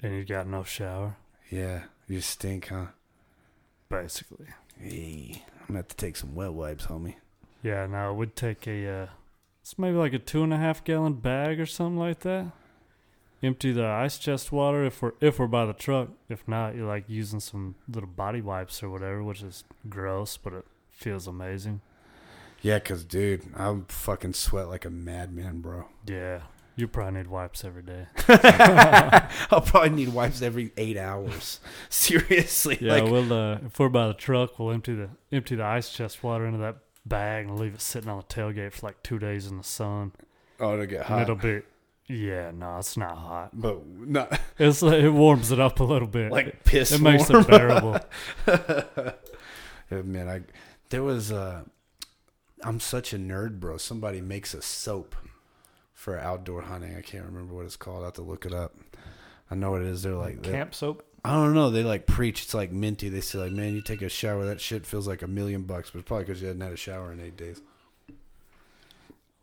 And 0.00 0.14
you 0.14 0.24
got 0.24 0.46
no 0.48 0.64
shower, 0.64 1.16
Yeah, 1.50 1.82
you 2.08 2.20
stink, 2.20 2.68
huh? 2.68 2.86
basically. 3.88 4.46
Hey, 4.80 5.42
I'm 5.60 5.66
gonna 5.68 5.78
have 5.80 5.88
to 5.88 5.96
take 5.96 6.16
some 6.16 6.34
wet 6.34 6.52
wipes, 6.54 6.86
homie. 6.86 7.16
Yeah, 7.62 7.86
no, 7.86 8.10
it 8.10 8.14
would 8.16 8.34
take 8.34 8.66
a 8.66 8.88
uh 8.88 9.06
it's 9.60 9.78
maybe 9.78 9.96
like 9.96 10.12
a 10.14 10.18
two 10.18 10.42
and 10.42 10.52
a 10.52 10.56
half 10.56 10.82
gallon 10.82 11.12
bag 11.14 11.60
or 11.60 11.66
something 11.66 11.98
like 11.98 12.20
that. 12.20 12.46
Empty 13.42 13.72
the 13.72 13.86
ice 13.86 14.18
chest 14.18 14.52
water 14.52 14.84
if 14.84 15.02
we're 15.02 15.12
if 15.20 15.38
we're 15.38 15.48
by 15.48 15.66
the 15.66 15.72
truck. 15.72 16.10
If 16.28 16.46
not, 16.46 16.76
you're 16.76 16.86
like 16.86 17.04
using 17.08 17.40
some 17.40 17.74
little 17.88 18.08
body 18.08 18.40
wipes 18.40 18.82
or 18.82 18.90
whatever, 18.90 19.22
which 19.22 19.42
is 19.42 19.64
gross, 19.88 20.36
but 20.36 20.52
it 20.52 20.64
feels 20.90 21.26
amazing. 21.26 21.80
Yeah, 22.60 22.78
cause 22.78 23.02
dude, 23.04 23.42
I 23.56 23.76
fucking 23.88 24.34
sweat 24.34 24.68
like 24.68 24.84
a 24.84 24.90
madman, 24.90 25.60
bro. 25.60 25.86
Yeah. 26.06 26.42
You 26.74 26.88
probably 26.88 27.18
need 27.18 27.26
wipes 27.26 27.64
every 27.64 27.82
day. 27.82 28.06
I'll 29.50 29.60
probably 29.60 29.90
need 29.90 30.08
wipes 30.14 30.40
every 30.40 30.72
eight 30.78 30.96
hours. 30.96 31.60
Seriously, 31.90 32.78
Yeah, 32.80 32.94
like 32.94 33.04
we'll 33.04 33.30
uh, 33.32 33.58
if 33.66 33.78
we're 33.78 33.88
by 33.90 34.06
the 34.06 34.14
truck, 34.14 34.58
we'll 34.58 34.70
empty 34.70 34.94
the 34.94 35.10
empty 35.32 35.56
the 35.56 35.64
ice 35.64 35.90
chest 35.92 36.22
water 36.22 36.46
into 36.46 36.58
that 36.60 36.76
bag 37.04 37.46
and 37.46 37.58
leave 37.58 37.74
it 37.74 37.80
sitting 37.82 38.08
on 38.08 38.16
the 38.18 38.22
tailgate 38.24 38.72
for 38.72 38.86
like 38.86 39.02
two 39.02 39.18
days 39.18 39.48
in 39.48 39.58
the 39.58 39.64
sun. 39.64 40.12
oh, 40.60 40.76
to 40.78 40.86
get 40.86 41.00
And 41.00 41.06
hot, 41.08 41.22
it'll 41.22 41.34
be 41.36 41.60
yeah, 42.08 42.50
no, 42.52 42.78
it's 42.78 42.96
not 42.96 43.16
hot. 43.16 43.50
but 43.52 43.86
not 43.86 44.38
It's 44.58 44.82
like, 44.82 45.02
it 45.02 45.10
warms 45.10 45.50
it 45.52 45.60
up 45.60 45.80
a 45.80 45.84
little 45.84 46.08
bit. 46.08 46.30
like 46.30 46.64
piss. 46.64 46.92
it 46.92 47.00
makes 47.00 47.28
it 47.30 47.46
bearable. 47.46 47.98
Yeah, 49.90 50.02
man, 50.02 50.26
I 50.28 50.40
there 50.88 51.02
was 51.02 51.30
uh 51.30 51.64
I'm 52.64 52.80
such 52.80 53.12
a 53.12 53.18
nerd, 53.18 53.60
bro. 53.60 53.76
Somebody 53.76 54.20
makes 54.22 54.54
a 54.54 54.62
soap 54.62 55.14
for 55.92 56.18
outdoor 56.18 56.62
hunting. 56.62 56.96
I 56.96 57.02
can't 57.02 57.26
remember 57.26 57.54
what 57.54 57.66
it's 57.66 57.76
called. 57.76 58.02
I 58.02 58.06
have 58.06 58.14
to 58.14 58.22
look 58.22 58.46
it 58.46 58.54
up. 58.54 58.74
I 59.50 59.54
know 59.54 59.72
what 59.72 59.82
it 59.82 59.88
is. 59.88 60.02
They're 60.02 60.14
like 60.14 60.42
Camp 60.42 60.74
soap. 60.74 61.04
I 61.24 61.34
don't 61.34 61.54
know. 61.54 61.70
They 61.70 61.84
like 61.84 62.06
preach. 62.06 62.44
It's 62.44 62.54
like 62.54 62.72
minty. 62.72 63.08
They 63.10 63.20
say 63.20 63.38
like, 63.38 63.52
man, 63.52 63.74
you 63.74 63.82
take 63.82 64.00
a 64.02 64.08
shower, 64.08 64.46
that 64.46 64.60
shit 64.60 64.86
feels 64.86 65.06
like 65.06 65.20
a 65.22 65.28
million 65.28 65.62
bucks. 65.64 65.90
But 65.90 66.00
it's 66.00 66.08
probably 66.08 66.24
because 66.24 66.40
you 66.40 66.48
hadn't 66.48 66.62
had 66.62 66.72
a 66.72 66.76
shower 66.76 67.12
in 67.12 67.20
eight 67.20 67.36
days. 67.36 67.60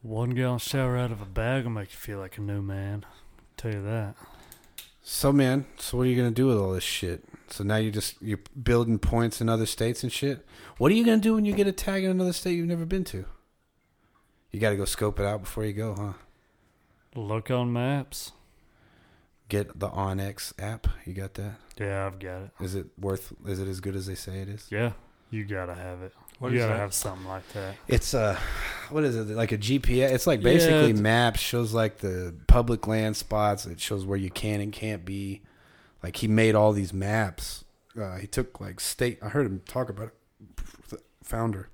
One 0.01 0.31
gallon 0.31 0.59
shower 0.59 0.97
out 0.97 1.11
of 1.11 1.21
a 1.21 1.25
bag 1.25 1.63
will 1.65 1.71
make 1.71 1.91
you 1.91 1.97
feel 1.97 2.19
like 2.19 2.37
a 2.37 2.41
new 2.41 2.61
man. 2.61 3.05
tell 3.57 3.73
you 3.73 3.83
that. 3.83 4.15
So 5.01 5.31
man, 5.33 5.65
so 5.77 5.97
what 5.97 6.03
are 6.07 6.09
you 6.09 6.15
gonna 6.15 6.31
do 6.31 6.47
with 6.47 6.57
all 6.57 6.71
this 6.71 6.83
shit? 6.83 7.25
So 7.49 7.63
now 7.63 7.77
you 7.77 7.91
just 7.91 8.21
you're 8.21 8.39
building 8.61 8.99
points 8.99 9.41
in 9.41 9.49
other 9.49 9.65
states 9.65 10.03
and 10.03 10.11
shit. 10.11 10.45
What 10.77 10.91
are 10.91 10.95
you 10.95 11.03
gonna 11.03 11.17
do 11.17 11.35
when 11.35 11.45
you 11.45 11.53
get 11.53 11.67
a 11.67 11.71
tag 11.71 12.03
in 12.03 12.11
another 12.11 12.33
state 12.33 12.53
you've 12.55 12.67
never 12.67 12.85
been 12.85 13.03
to? 13.05 13.25
You 14.51 14.59
got 14.59 14.71
to 14.71 14.77
go 14.77 14.85
scope 14.85 15.19
it 15.19 15.25
out 15.25 15.41
before 15.41 15.63
you 15.63 15.73
go, 15.73 15.93
huh? 15.93 16.13
Look 17.15 17.51
on 17.51 17.71
maps. 17.71 18.31
Get 19.47 19.79
the 19.79 19.89
OnX 19.89 20.53
app. 20.59 20.87
You 21.05 21.13
got 21.13 21.35
that? 21.35 21.55
Yeah, 21.79 22.05
I've 22.07 22.19
got 22.19 22.41
it. 22.43 22.51
Is 22.59 22.75
it 22.75 22.87
worth? 22.99 23.31
Is 23.45 23.59
it 23.59 23.67
as 23.67 23.79
good 23.79 23.95
as 23.95 24.05
they 24.05 24.15
say 24.15 24.39
it 24.41 24.49
is? 24.49 24.67
Yeah, 24.71 24.93
you 25.29 25.45
gotta 25.45 25.75
have 25.75 26.01
it. 26.01 26.13
What 26.39 26.51
you 26.51 26.59
gotta 26.59 26.73
that? 26.73 26.79
have 26.79 26.93
something 26.93 27.27
like 27.27 27.47
that. 27.53 27.75
It's 27.87 28.13
uh, 28.13 28.39
what 28.91 29.03
is 29.03 29.15
it? 29.15 29.27
Like 29.35 29.51
a 29.51 29.57
GPS? 29.57 30.11
It's 30.11 30.27
like 30.27 30.39
Yeah, 30.39 30.43
basically 30.43 30.89
it's- 30.91 30.99
maps. 30.99 31.39
Shows 31.39 31.73
like 31.73 31.97
the 31.99 32.33
public 32.47 32.87
land 32.87 33.15
spots. 33.17 33.65
It 33.65 33.79
shows 33.79 34.05
where 34.05 34.17
you 34.17 34.29
can 34.29 34.61
and 34.61 34.71
can't 34.71 35.05
be. 35.05 35.41
Like 36.03 36.17
he 36.17 36.27
made 36.27 36.55
all 36.55 36.71
these 36.73 36.93
maps. 36.93 37.65
Uh, 37.99 38.17
he 38.17 38.27
took 38.27 38.59
like 38.61 38.79
state. 38.79 39.19
I 39.21 39.29
heard 39.29 39.45
him 39.45 39.61
talk 39.67 39.89
about 39.89 40.07
it. 40.91 40.99
Founder. 41.23 41.69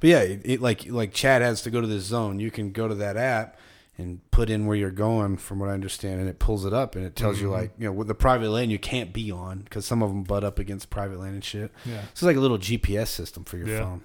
But 0.00 0.10
yeah, 0.10 0.20
it, 0.20 0.40
it, 0.44 0.60
like 0.60 0.86
like 0.90 1.12
Chad 1.12 1.40
has 1.42 1.62
to 1.62 1.70
go 1.70 1.80
to 1.80 1.86
this 1.86 2.04
zone. 2.04 2.40
You 2.40 2.50
can 2.50 2.72
go 2.72 2.88
to 2.88 2.94
that 2.96 3.16
app 3.16 3.56
and 3.96 4.28
put 4.32 4.50
in 4.50 4.66
where 4.66 4.76
you're 4.76 4.90
going, 4.90 5.36
from 5.36 5.60
what 5.60 5.68
I 5.68 5.72
understand, 5.72 6.18
and 6.20 6.28
it 6.28 6.38
pulls 6.40 6.64
it 6.64 6.72
up 6.72 6.96
and 6.96 7.04
it 7.06 7.14
tells 7.14 7.40
you 7.40 7.48
Mhm. 7.48 7.52
like 7.52 7.72
you 7.78 7.84
know 7.86 7.92
with 7.92 8.08
the 8.08 8.14
private 8.14 8.50
land 8.50 8.72
you 8.72 8.78
can't 8.78 9.12
be 9.12 9.30
on 9.30 9.60
because 9.60 9.86
some 9.86 10.02
of 10.02 10.10
them 10.10 10.24
butt 10.24 10.42
up 10.44 10.58
against 10.58 10.90
private 10.90 11.20
land 11.20 11.34
and 11.34 11.44
shit. 11.44 11.70
Yeah. 11.86 12.00
So 12.02 12.08
it's 12.12 12.22
like 12.22 12.36
a 12.36 12.40
little 12.40 12.58
GPS 12.58 13.08
system 13.10 13.44
for 13.44 13.56
your 13.56 13.68
Yeah. 13.68 13.80
phone. 13.80 14.00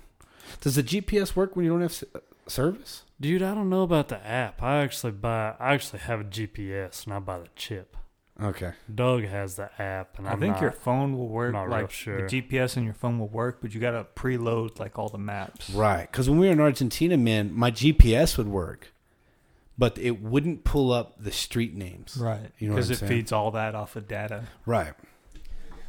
Does 0.61 0.75
the 0.75 0.83
GPS 0.83 1.35
work 1.35 1.55
when 1.55 1.65
you 1.65 1.71
don't 1.71 1.81
have 1.81 2.03
uh, 2.15 2.19
service? 2.47 3.03
Dude, 3.21 3.41
I 3.41 3.53
don't 3.53 3.69
know 3.69 3.83
about 3.83 4.07
the 4.07 4.25
app. 4.25 4.61
I 4.63 4.77
actually 4.77 5.11
buy. 5.11 5.55
I 5.59 5.73
actually 5.73 5.99
have 5.99 6.21
a 6.21 6.23
GPS, 6.23 7.05
and 7.05 7.13
I 7.13 7.19
buy 7.19 7.39
the 7.39 7.47
chip. 7.55 7.95
Okay. 8.41 8.71
Doug 8.93 9.25
has 9.25 9.55
the 9.57 9.69
app, 9.81 10.17
and 10.17 10.25
I 10.27 10.31
I'm 10.31 10.39
think 10.39 10.53
not, 10.53 10.61
your 10.61 10.71
phone 10.71 11.17
will 11.17 11.27
work. 11.27 11.51
not 11.51 11.63
real 11.69 11.87
sure. 11.89 12.25
the 12.29 12.41
GPS 12.41 12.77
in 12.77 12.85
your 12.85 12.93
phone 12.93 13.19
will 13.19 13.27
work, 13.27 13.57
but 13.61 13.73
you 13.73 13.81
gotta 13.81 14.05
preload 14.15 14.79
like 14.79 14.97
all 14.97 15.09
the 15.09 15.17
maps. 15.17 15.69
Right. 15.71 16.09
Because 16.09 16.29
when 16.29 16.39
we 16.39 16.47
were 16.47 16.53
in 16.53 16.61
Argentina, 16.61 17.17
man, 17.17 17.53
my 17.53 17.69
GPS 17.69 18.37
would 18.37 18.47
work, 18.47 18.93
but 19.77 19.97
it 19.97 20.21
wouldn't 20.21 20.63
pull 20.63 20.93
up 20.93 21.21
the 21.21 21.33
street 21.33 21.75
names. 21.75 22.15
Right. 22.17 22.51
You 22.59 22.69
know 22.69 22.75
Because 22.75 22.89
it 22.89 22.99
saying? 22.99 23.09
feeds 23.11 23.33
all 23.33 23.51
that 23.51 23.75
off 23.75 23.97
of 23.97 24.07
data. 24.07 24.45
Right. 24.65 24.93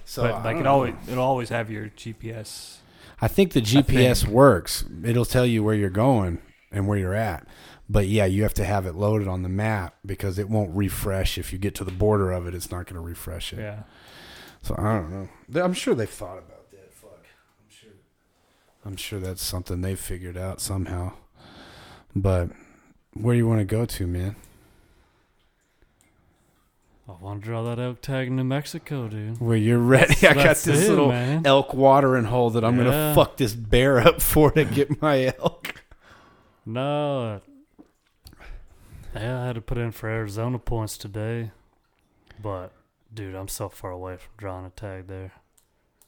So 0.04 0.22
but 0.24 0.44
like 0.44 0.56
it 0.56 0.64
know. 0.64 0.70
always 0.72 0.94
it'll 1.08 1.22
always 1.22 1.50
have 1.50 1.70
your 1.70 1.86
GPS. 1.90 2.78
I 3.20 3.28
think 3.28 3.52
the 3.52 3.60
GPS 3.60 4.22
think. 4.22 4.32
works. 4.32 4.84
It'll 5.04 5.24
tell 5.24 5.46
you 5.46 5.62
where 5.62 5.74
you're 5.74 5.90
going 5.90 6.40
and 6.72 6.86
where 6.86 6.98
you're 6.98 7.14
at. 7.14 7.46
But 7.88 8.06
yeah, 8.06 8.24
you 8.24 8.44
have 8.44 8.54
to 8.54 8.64
have 8.64 8.86
it 8.86 8.94
loaded 8.94 9.26
on 9.26 9.42
the 9.42 9.48
map 9.48 9.96
because 10.06 10.38
it 10.38 10.48
won't 10.48 10.74
refresh. 10.74 11.38
If 11.38 11.52
you 11.52 11.58
get 11.58 11.74
to 11.76 11.84
the 11.84 11.90
border 11.90 12.30
of 12.30 12.46
it, 12.46 12.54
it's 12.54 12.70
not 12.70 12.86
going 12.86 12.94
to 12.94 13.00
refresh 13.00 13.52
it. 13.52 13.58
Yeah. 13.58 13.82
So 14.62 14.74
I 14.78 14.94
don't 14.94 15.10
know. 15.10 15.62
I'm 15.62 15.74
sure 15.74 15.94
they've 15.94 16.08
thought 16.08 16.38
about 16.38 16.70
that. 16.70 16.94
Fuck. 16.94 17.18
I'm 17.18 17.68
sure. 17.68 17.92
I'm 18.84 18.96
sure 18.96 19.18
that's 19.18 19.42
something 19.42 19.80
they've 19.80 19.98
figured 19.98 20.36
out 20.36 20.60
somehow. 20.60 21.12
But 22.14 22.50
where 23.14 23.34
do 23.34 23.38
you 23.38 23.48
want 23.48 23.60
to 23.60 23.64
go 23.64 23.84
to, 23.84 24.06
man? 24.06 24.36
I 27.18 27.24
want 27.24 27.40
to 27.42 27.44
draw 27.46 27.62
that 27.64 27.78
elk 27.78 28.00
tag 28.02 28.28
in 28.28 28.36
New 28.36 28.44
Mexico, 28.44 29.08
dude. 29.08 29.40
Where 29.40 29.56
you're 29.56 29.78
ready? 29.78 30.14
I 30.26 30.34
got 30.34 30.44
That's 30.44 30.64
this 30.64 30.84
it, 30.86 30.90
little 30.90 31.08
man. 31.08 31.46
elk 31.46 31.72
watering 31.74 32.24
hole 32.24 32.50
that 32.50 32.64
I'm 32.64 32.76
Yeah. 32.78 32.84
gonna 32.84 33.14
fuck 33.14 33.36
this 33.36 33.54
bear 33.54 33.98
up 34.00 34.20
for 34.22 34.50
to 34.52 34.64
get 34.64 35.00
my 35.02 35.32
elk. 35.38 35.74
No. 36.66 37.22
Uh, 37.22 37.40
yeah, 39.14 39.42
I 39.42 39.46
had 39.46 39.54
to 39.56 39.60
put 39.60 39.78
in 39.78 39.90
for 39.90 40.08
Arizona 40.08 40.58
points 40.58 40.96
today, 40.96 41.50
but 42.40 42.72
dude, 43.12 43.34
I'm 43.34 43.48
so 43.48 43.68
far 43.68 43.90
away 43.90 44.16
from 44.16 44.30
drawing 44.36 44.66
a 44.66 44.70
tag 44.70 45.08
there. 45.08 45.32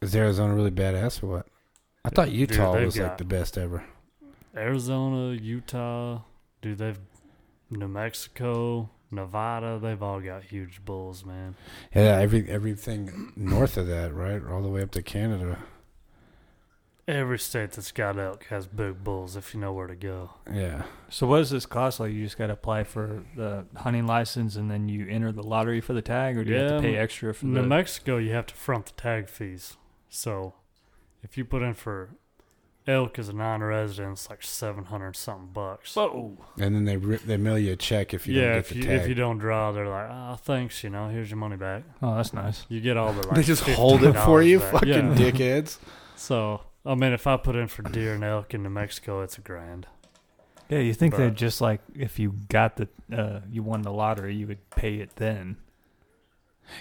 Is 0.00 0.14
Arizona 0.14 0.54
really 0.54 0.70
badass 0.70 1.22
or 1.22 1.26
what? 1.26 1.46
I 2.04 2.10
thought 2.10 2.30
Utah 2.30 2.72
they've 2.74 2.86
was 2.86 2.98
like 2.98 3.18
the 3.18 3.24
best 3.24 3.56
ever. 3.58 3.84
Arizona, 4.56 5.34
Utah, 5.34 6.20
dude, 6.60 6.78
they've 6.78 6.98
New 7.70 7.88
Mexico, 7.88 8.90
Nevada, 9.12 9.78
they've 9.80 10.02
all 10.02 10.20
got 10.20 10.44
huge 10.44 10.84
bulls, 10.84 11.24
man. 11.24 11.54
Yeah, 11.94 12.18
every 12.18 12.48
everything 12.48 13.32
north 13.36 13.76
of 13.76 13.86
that, 13.86 14.14
right, 14.14 14.42
all 14.44 14.62
the 14.62 14.68
way 14.68 14.82
up 14.82 14.90
to 14.92 15.02
Canada. 15.02 15.58
every 17.08 17.38
state 17.38 17.72
that's 17.72 17.90
got 17.92 18.18
elk 18.18 18.44
has 18.44 18.66
big 18.66 19.02
bulls 19.02 19.36
if 19.36 19.52
you 19.52 19.60
know 19.60 19.72
where 19.72 19.86
to 19.88 19.94
go. 19.94 20.30
Yeah. 20.52 20.84
So 21.08 21.26
what 21.26 21.38
does 21.38 21.50
this 21.50 21.66
cost? 21.66 22.00
Like 22.00 22.12
you 22.12 22.24
just 22.24 22.38
got 22.38 22.46
to 22.46 22.52
apply 22.52 22.84
for 22.84 23.24
the 23.36 23.66
hunting 23.76 24.06
license 24.06 24.56
and 24.56 24.70
then 24.70 24.88
you 24.88 25.06
enter 25.08 25.32
the 25.32 25.42
lottery 25.42 25.80
for 25.80 25.92
the 25.92 26.02
tag, 26.02 26.36
or 26.38 26.44
do 26.44 26.50
you 26.52 26.56
have 26.56 26.76
to 26.76 26.80
pay 26.80 26.96
extra 26.96 27.34
for 27.34 27.46
In 27.46 27.54
the? 27.54 27.62
New 27.62 27.68
Mexico, 27.68 28.16
you 28.18 28.32
have 28.32 28.46
to 28.46 28.54
front 28.54 28.86
the 28.86 28.92
tag 28.92 29.28
fees. 29.28 29.76
So 30.08 30.54
if 31.22 31.36
you 31.36 31.44
put 31.44 31.62
in 31.62 31.74
for 31.74 32.10
elk 32.86 33.18
is 33.18 33.28
a 33.28 33.32
non-resident, 33.32 34.12
it's 34.14 34.28
like 34.30 34.42
seven 34.42 34.84
hundred 34.84 35.16
something 35.16 35.48
bucks. 35.52 35.94
Whoa! 35.94 36.36
And 36.58 36.74
then 36.74 36.84
they 36.84 36.96
ri- 36.96 37.16
they 37.24 37.36
mail 37.36 37.58
you 37.58 37.72
a 37.72 37.76
check 37.76 38.12
if 38.14 38.26
you 38.26 38.34
yeah, 38.40 38.48
don't 38.50 38.58
if 38.58 38.68
get 38.68 38.76
you 38.76 38.82
tag. 38.84 39.00
if 39.02 39.08
you 39.08 39.14
don't 39.14 39.38
draw, 39.38 39.72
they're 39.72 39.88
like, 39.88 40.08
oh, 40.10 40.36
thanks, 40.42 40.82
you 40.82 40.90
know, 40.90 41.08
here's 41.08 41.30
your 41.30 41.38
money 41.38 41.56
back. 41.56 41.84
Oh, 42.02 42.16
that's 42.16 42.32
nice. 42.32 42.64
You 42.68 42.80
get 42.80 42.96
all 42.96 43.12
the 43.12 43.22
like. 43.26 43.36
they 43.36 43.42
just 43.42 43.62
hold 43.64 44.02
it 44.04 44.14
for 44.14 44.42
you, 44.42 44.58
back. 44.58 44.72
fucking 44.72 44.88
Yeah. 44.88 45.14
dickheads. 45.14 45.78
So 46.16 46.60
I 46.86 46.94
mean, 46.94 47.12
if 47.12 47.26
I 47.26 47.36
put 47.36 47.56
in 47.56 47.66
for 47.66 47.82
deer 47.82 48.14
and 48.14 48.22
elk 48.22 48.54
in 48.54 48.62
New 48.62 48.70
Mexico, 48.70 49.22
it's 49.22 49.38
a 49.38 49.40
grand. 49.40 49.88
Yeah, 50.68 50.78
you 50.78 50.94
think 50.94 51.16
they're 51.16 51.30
just 51.30 51.60
like 51.60 51.80
if 51.96 52.18
you 52.20 52.34
got 52.48 52.76
the 52.76 52.88
uh, 53.12 53.40
you 53.50 53.62
won 53.64 53.82
the 53.82 53.90
lottery, 53.92 54.34
you 54.36 54.46
would 54.46 54.70
pay 54.70 54.96
it 54.96 55.16
then. 55.16 55.56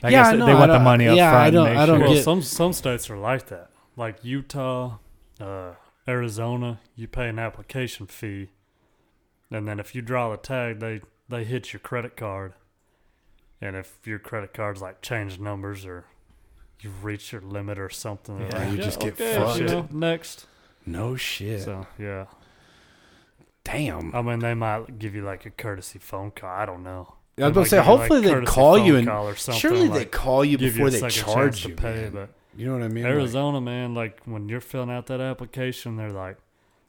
I 0.03 0.09
Yeah, 0.09 0.23
guess 0.23 0.27
I 0.27 0.31
they- 0.33 0.37
know, 0.37 0.45
I 0.47 0.53
want 0.53 0.69
the 0.71 0.75
don't- 0.75 0.83
money 0.83 1.07
up 1.07 1.17
yeah, 1.17 1.31
front. 1.31 1.43
I 1.47 1.49
don't- 1.49 1.67
I 1.77 1.85
don't 1.87 1.99
sure. 1.99 2.05
Well, 2.07 2.15
get- 2.15 2.23
some 2.23 2.41
some 2.43 2.73
states 2.73 3.09
are 3.09 3.17
like 3.17 3.47
that. 3.47 3.71
Like 3.97 4.23
Utah, 4.23 4.97
uh, 5.39 5.71
Arizona, 6.11 6.79
you 6.95 7.07
pay 7.07 7.29
an 7.29 7.39
application 7.39 8.05
fee, 8.05 8.49
and 9.49 9.67
then 9.67 9.79
if 9.79 9.95
you 9.95 10.01
draw 10.01 10.29
the 10.31 10.37
tag, 10.37 10.79
they 10.79 11.01
they 11.29 11.43
hit 11.45 11.71
your 11.71 11.79
credit 11.79 12.17
card, 12.17 12.53
and 13.61 13.75
if 13.77 14.05
your 14.05 14.19
credit 14.19 14.53
card's 14.53 14.81
like 14.81 15.01
changed 15.01 15.39
numbers 15.39 15.85
or 15.85 16.03
you've 16.81 17.03
reached 17.05 17.31
your 17.31 17.41
limit 17.41 17.79
or 17.79 17.89
something, 17.89 18.39
Yeah, 18.39 18.57
like, 18.57 18.71
you 18.71 18.77
just 18.77 18.99
get 18.99 19.13
okay, 19.13 19.35
fucked. 19.37 19.59
you 19.59 19.65
know, 19.67 19.87
next. 19.91 20.45
No 20.85 21.15
shit. 21.15 21.61
So 21.61 21.87
yeah, 21.97 22.25
Damn. 23.63 24.13
I 24.15 24.21
mean 24.21 24.39
they 24.39 24.53
might 24.53 24.99
give 24.99 25.15
you 25.15 25.23
like 25.23 25.45
a 25.45 25.51
courtesy 25.51 25.99
phone 25.99 26.31
call. 26.31 26.49
I 26.49 26.65
don't 26.65 26.83
know. 26.83 27.15
I 27.37 27.43
was 27.47 27.51
about 27.51 27.63
to 27.63 27.69
say, 27.69 27.75
you, 27.77 27.79
like, 27.81 27.87
hopefully 27.99 28.21
they 28.21 28.41
call 28.45 28.77
you 28.77 28.95
and 28.97 29.07
call 29.07 29.27
or 29.27 29.35
something, 29.35 29.59
surely 29.59 29.87
they 29.87 30.05
call 30.05 30.43
you 30.43 30.57
before 30.57 30.87
a 30.87 30.91
they 30.91 31.09
charge 31.09 31.65
you. 31.65 31.75
pay, 31.75 32.09
You 32.55 32.67
know 32.67 32.73
what 32.73 32.83
I 32.83 32.87
mean? 32.89 33.03
Like, 33.03 33.13
Arizona, 33.13 33.61
man, 33.61 33.93
like 33.93 34.21
when 34.25 34.49
you're 34.49 34.61
filling 34.61 34.89
out 34.91 35.07
that 35.07 35.21
application, 35.21 35.95
they're 35.95 36.11
like, 36.11 36.37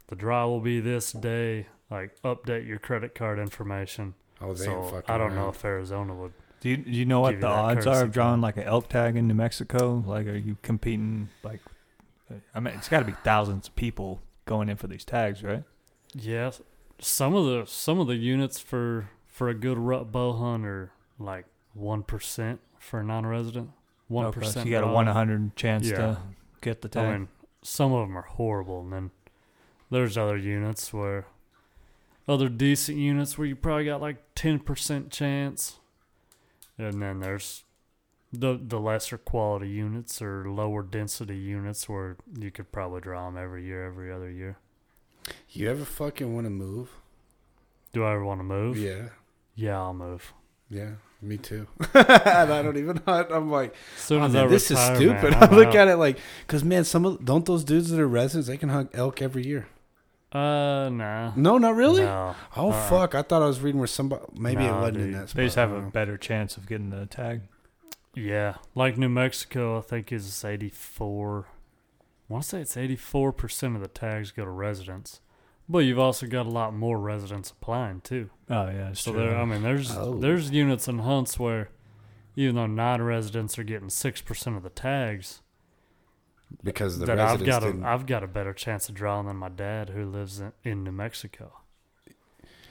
the 0.08 0.16
draw 0.16 0.46
will 0.46 0.60
be 0.60 0.80
this 0.80 1.12
day. 1.12 1.66
Like, 1.90 2.20
update 2.22 2.66
your 2.66 2.78
credit 2.78 3.14
card 3.14 3.38
information. 3.38 4.14
oh, 4.40 4.54
they 4.54 4.64
ain't 4.66 4.84
So 4.84 4.90
fucking 4.90 5.14
I 5.14 5.18
don't 5.18 5.34
know 5.34 5.50
if 5.50 5.64
Arizona 5.64 6.14
would. 6.14 6.32
Do 6.60 6.70
you, 6.70 6.76
do 6.76 6.90
you 6.90 7.04
know 7.04 7.20
what 7.20 7.40
the 7.40 7.48
odds 7.48 7.86
are 7.86 8.02
of 8.04 8.12
drawing 8.12 8.40
like 8.40 8.56
an 8.56 8.62
elk 8.62 8.88
tag 8.88 9.16
in 9.16 9.26
New 9.26 9.34
Mexico? 9.34 10.02
Like, 10.06 10.26
are 10.26 10.36
you 10.36 10.56
competing 10.62 11.28
like? 11.42 11.60
I 12.54 12.60
mean, 12.60 12.74
it's 12.74 12.88
got 12.88 13.00
to 13.00 13.04
be 13.04 13.12
thousands 13.24 13.68
of 13.68 13.76
people 13.76 14.22
going 14.46 14.68
in 14.68 14.76
for 14.76 14.86
these 14.86 15.04
tags, 15.04 15.42
right? 15.42 15.64
Yeah, 16.14 16.52
some 16.98 17.34
of 17.34 17.46
the 17.46 17.64
some 17.66 17.98
of 17.98 18.06
the 18.06 18.14
units 18.14 18.58
for 18.60 19.10
for 19.26 19.48
a 19.48 19.54
good 19.54 19.76
rut 19.76 20.12
bow 20.12 20.32
hunt 20.34 20.64
are 20.64 20.92
like 21.18 21.46
one 21.74 22.02
percent 22.04 22.60
for 22.78 23.00
a 23.00 23.04
non-resident. 23.04 23.70
Oh, 24.12 24.14
one 24.14 24.26
Okay, 24.26 24.40
percent. 24.40 24.64
So 24.64 24.68
you 24.68 24.70
got 24.78 24.84
a 24.84 25.12
hundred 25.12 25.56
chance 25.56 25.88
Yeah. 25.88 25.96
to 25.96 26.18
get 26.60 26.82
the 26.82 26.88
tag. 26.88 27.04
I 27.06 27.12
mean, 27.18 27.28
some 27.62 27.92
of 27.92 28.06
them 28.06 28.16
are 28.16 28.22
horrible, 28.22 28.80
and 28.82 28.92
then 28.92 29.10
there's 29.90 30.16
other 30.18 30.36
units 30.36 30.92
where 30.92 31.26
other 32.28 32.48
decent 32.48 32.98
units 32.98 33.36
where 33.36 33.46
you 33.46 33.56
probably 33.56 33.84
got 33.86 34.00
like 34.00 34.18
ten 34.34 34.58
percent 34.58 35.10
chance, 35.10 35.78
and 36.78 37.00
then 37.02 37.20
there's 37.20 37.64
the 38.32 38.58
the 38.62 38.80
lesser 38.80 39.18
quality 39.18 39.68
units 39.68 40.22
or 40.22 40.50
lower 40.50 40.82
density 40.82 41.36
units 41.36 41.88
where 41.88 42.16
you 42.38 42.50
could 42.50 42.70
probably 42.72 43.00
draw 43.00 43.26
them 43.26 43.36
every 43.36 43.64
year, 43.64 43.84
every 43.84 44.12
other 44.12 44.30
year. 44.30 44.56
You 45.50 45.70
ever 45.70 45.84
fucking 45.84 46.34
want 46.34 46.46
to 46.46 46.50
move? 46.50 46.90
Do 47.92 48.04
I 48.04 48.12
ever 48.14 48.24
want 48.24 48.40
to 48.40 48.44
move? 48.44 48.78
Yeah. 48.78 49.10
Yeah, 49.54 49.78
I'll 49.78 49.92
move. 49.94 50.32
Yeah. 50.70 50.92
Me 51.22 51.36
too. 51.36 51.68
and 51.94 52.52
I 52.52 52.62
don't 52.62 52.76
even 52.76 52.96
hunt. 53.06 53.28
I'm 53.30 53.48
like, 53.50 53.74
oh, 54.10 54.28
man, 54.28 54.48
this 54.50 54.70
is 54.72 54.78
stupid. 54.78 55.32
I 55.34 55.54
look 55.54 55.68
out. 55.68 55.76
at 55.76 55.88
it 55.88 55.96
like, 55.96 56.18
because 56.46 56.64
man, 56.64 56.84
some 56.84 57.06
of 57.06 57.24
don't 57.24 57.46
those 57.46 57.62
dudes 57.62 57.90
that 57.90 58.00
are 58.00 58.08
residents 58.08 58.48
they 58.48 58.56
can 58.56 58.70
hunt 58.70 58.90
elk 58.92 59.22
every 59.22 59.46
year. 59.46 59.68
Uh, 60.32 60.88
nah. 60.90 61.32
No, 61.36 61.58
not 61.58 61.76
really. 61.76 62.02
No. 62.02 62.34
Oh 62.56 62.70
Uh-uh. 62.70 62.88
fuck! 62.88 63.14
I 63.14 63.22
thought 63.22 63.42
I 63.42 63.46
was 63.46 63.60
reading 63.60 63.78
where 63.78 63.86
somebody 63.86 64.24
maybe 64.34 64.64
it 64.64 64.72
wasn't 64.72 64.96
in 64.96 65.04
dude. 65.04 65.14
that. 65.14 65.28
Spot. 65.28 65.36
they 65.36 65.44
just 65.44 65.56
have 65.56 65.72
a 65.72 65.82
better 65.82 66.16
chance 66.16 66.56
of 66.56 66.66
getting 66.66 66.90
the 66.90 67.06
tag. 67.06 67.42
Yeah, 68.14 68.56
like 68.74 68.96
New 68.98 69.08
Mexico, 69.10 69.78
I 69.78 69.82
think 69.82 70.10
is 70.10 70.44
eighty 70.44 70.70
four. 70.70 71.46
I 72.28 72.32
want 72.32 72.44
to 72.44 72.48
say 72.50 72.60
it's 72.62 72.76
eighty 72.78 72.96
four 72.96 73.32
percent 73.32 73.76
of 73.76 73.82
the 73.82 73.88
tags 73.88 74.30
go 74.32 74.44
to 74.44 74.50
residents, 74.50 75.20
but 75.68 75.80
you've 75.80 75.98
also 75.98 76.26
got 76.26 76.46
a 76.46 76.50
lot 76.50 76.74
more 76.74 76.98
residents 76.98 77.50
applying 77.50 78.00
too. 78.00 78.30
Oh 78.50 78.68
yeah, 78.68 78.92
So 78.92 79.12
true. 79.12 79.20
there, 79.20 79.36
I 79.36 79.44
mean, 79.44 79.62
there's 79.62 79.90
Oh. 79.96 80.18
there's 80.18 80.50
units 80.50 80.88
and 80.88 81.00
hunts 81.02 81.38
where, 81.38 81.70
even 82.36 82.54
though 82.56 82.66
non-residents 82.66 83.58
are 83.58 83.64
getting 83.64 83.90
six 83.90 84.20
percent 84.20 84.56
of 84.56 84.62
the 84.62 84.70
tags, 84.70 85.40
because 86.62 86.98
the 86.98 87.06
that 87.06 87.18
I've 87.18 87.44
got 87.44 87.62
a 87.62 87.66
didn't. 87.66 87.84
I've 87.84 88.06
got 88.06 88.22
a 88.22 88.26
better 88.28 88.52
chance 88.52 88.88
of 88.88 88.94
drawing 88.94 89.26
than 89.26 89.36
my 89.36 89.48
dad 89.48 89.90
who 89.90 90.04
lives 90.04 90.40
in, 90.40 90.52
in 90.64 90.84
New 90.84 90.92
Mexico. 90.92 91.52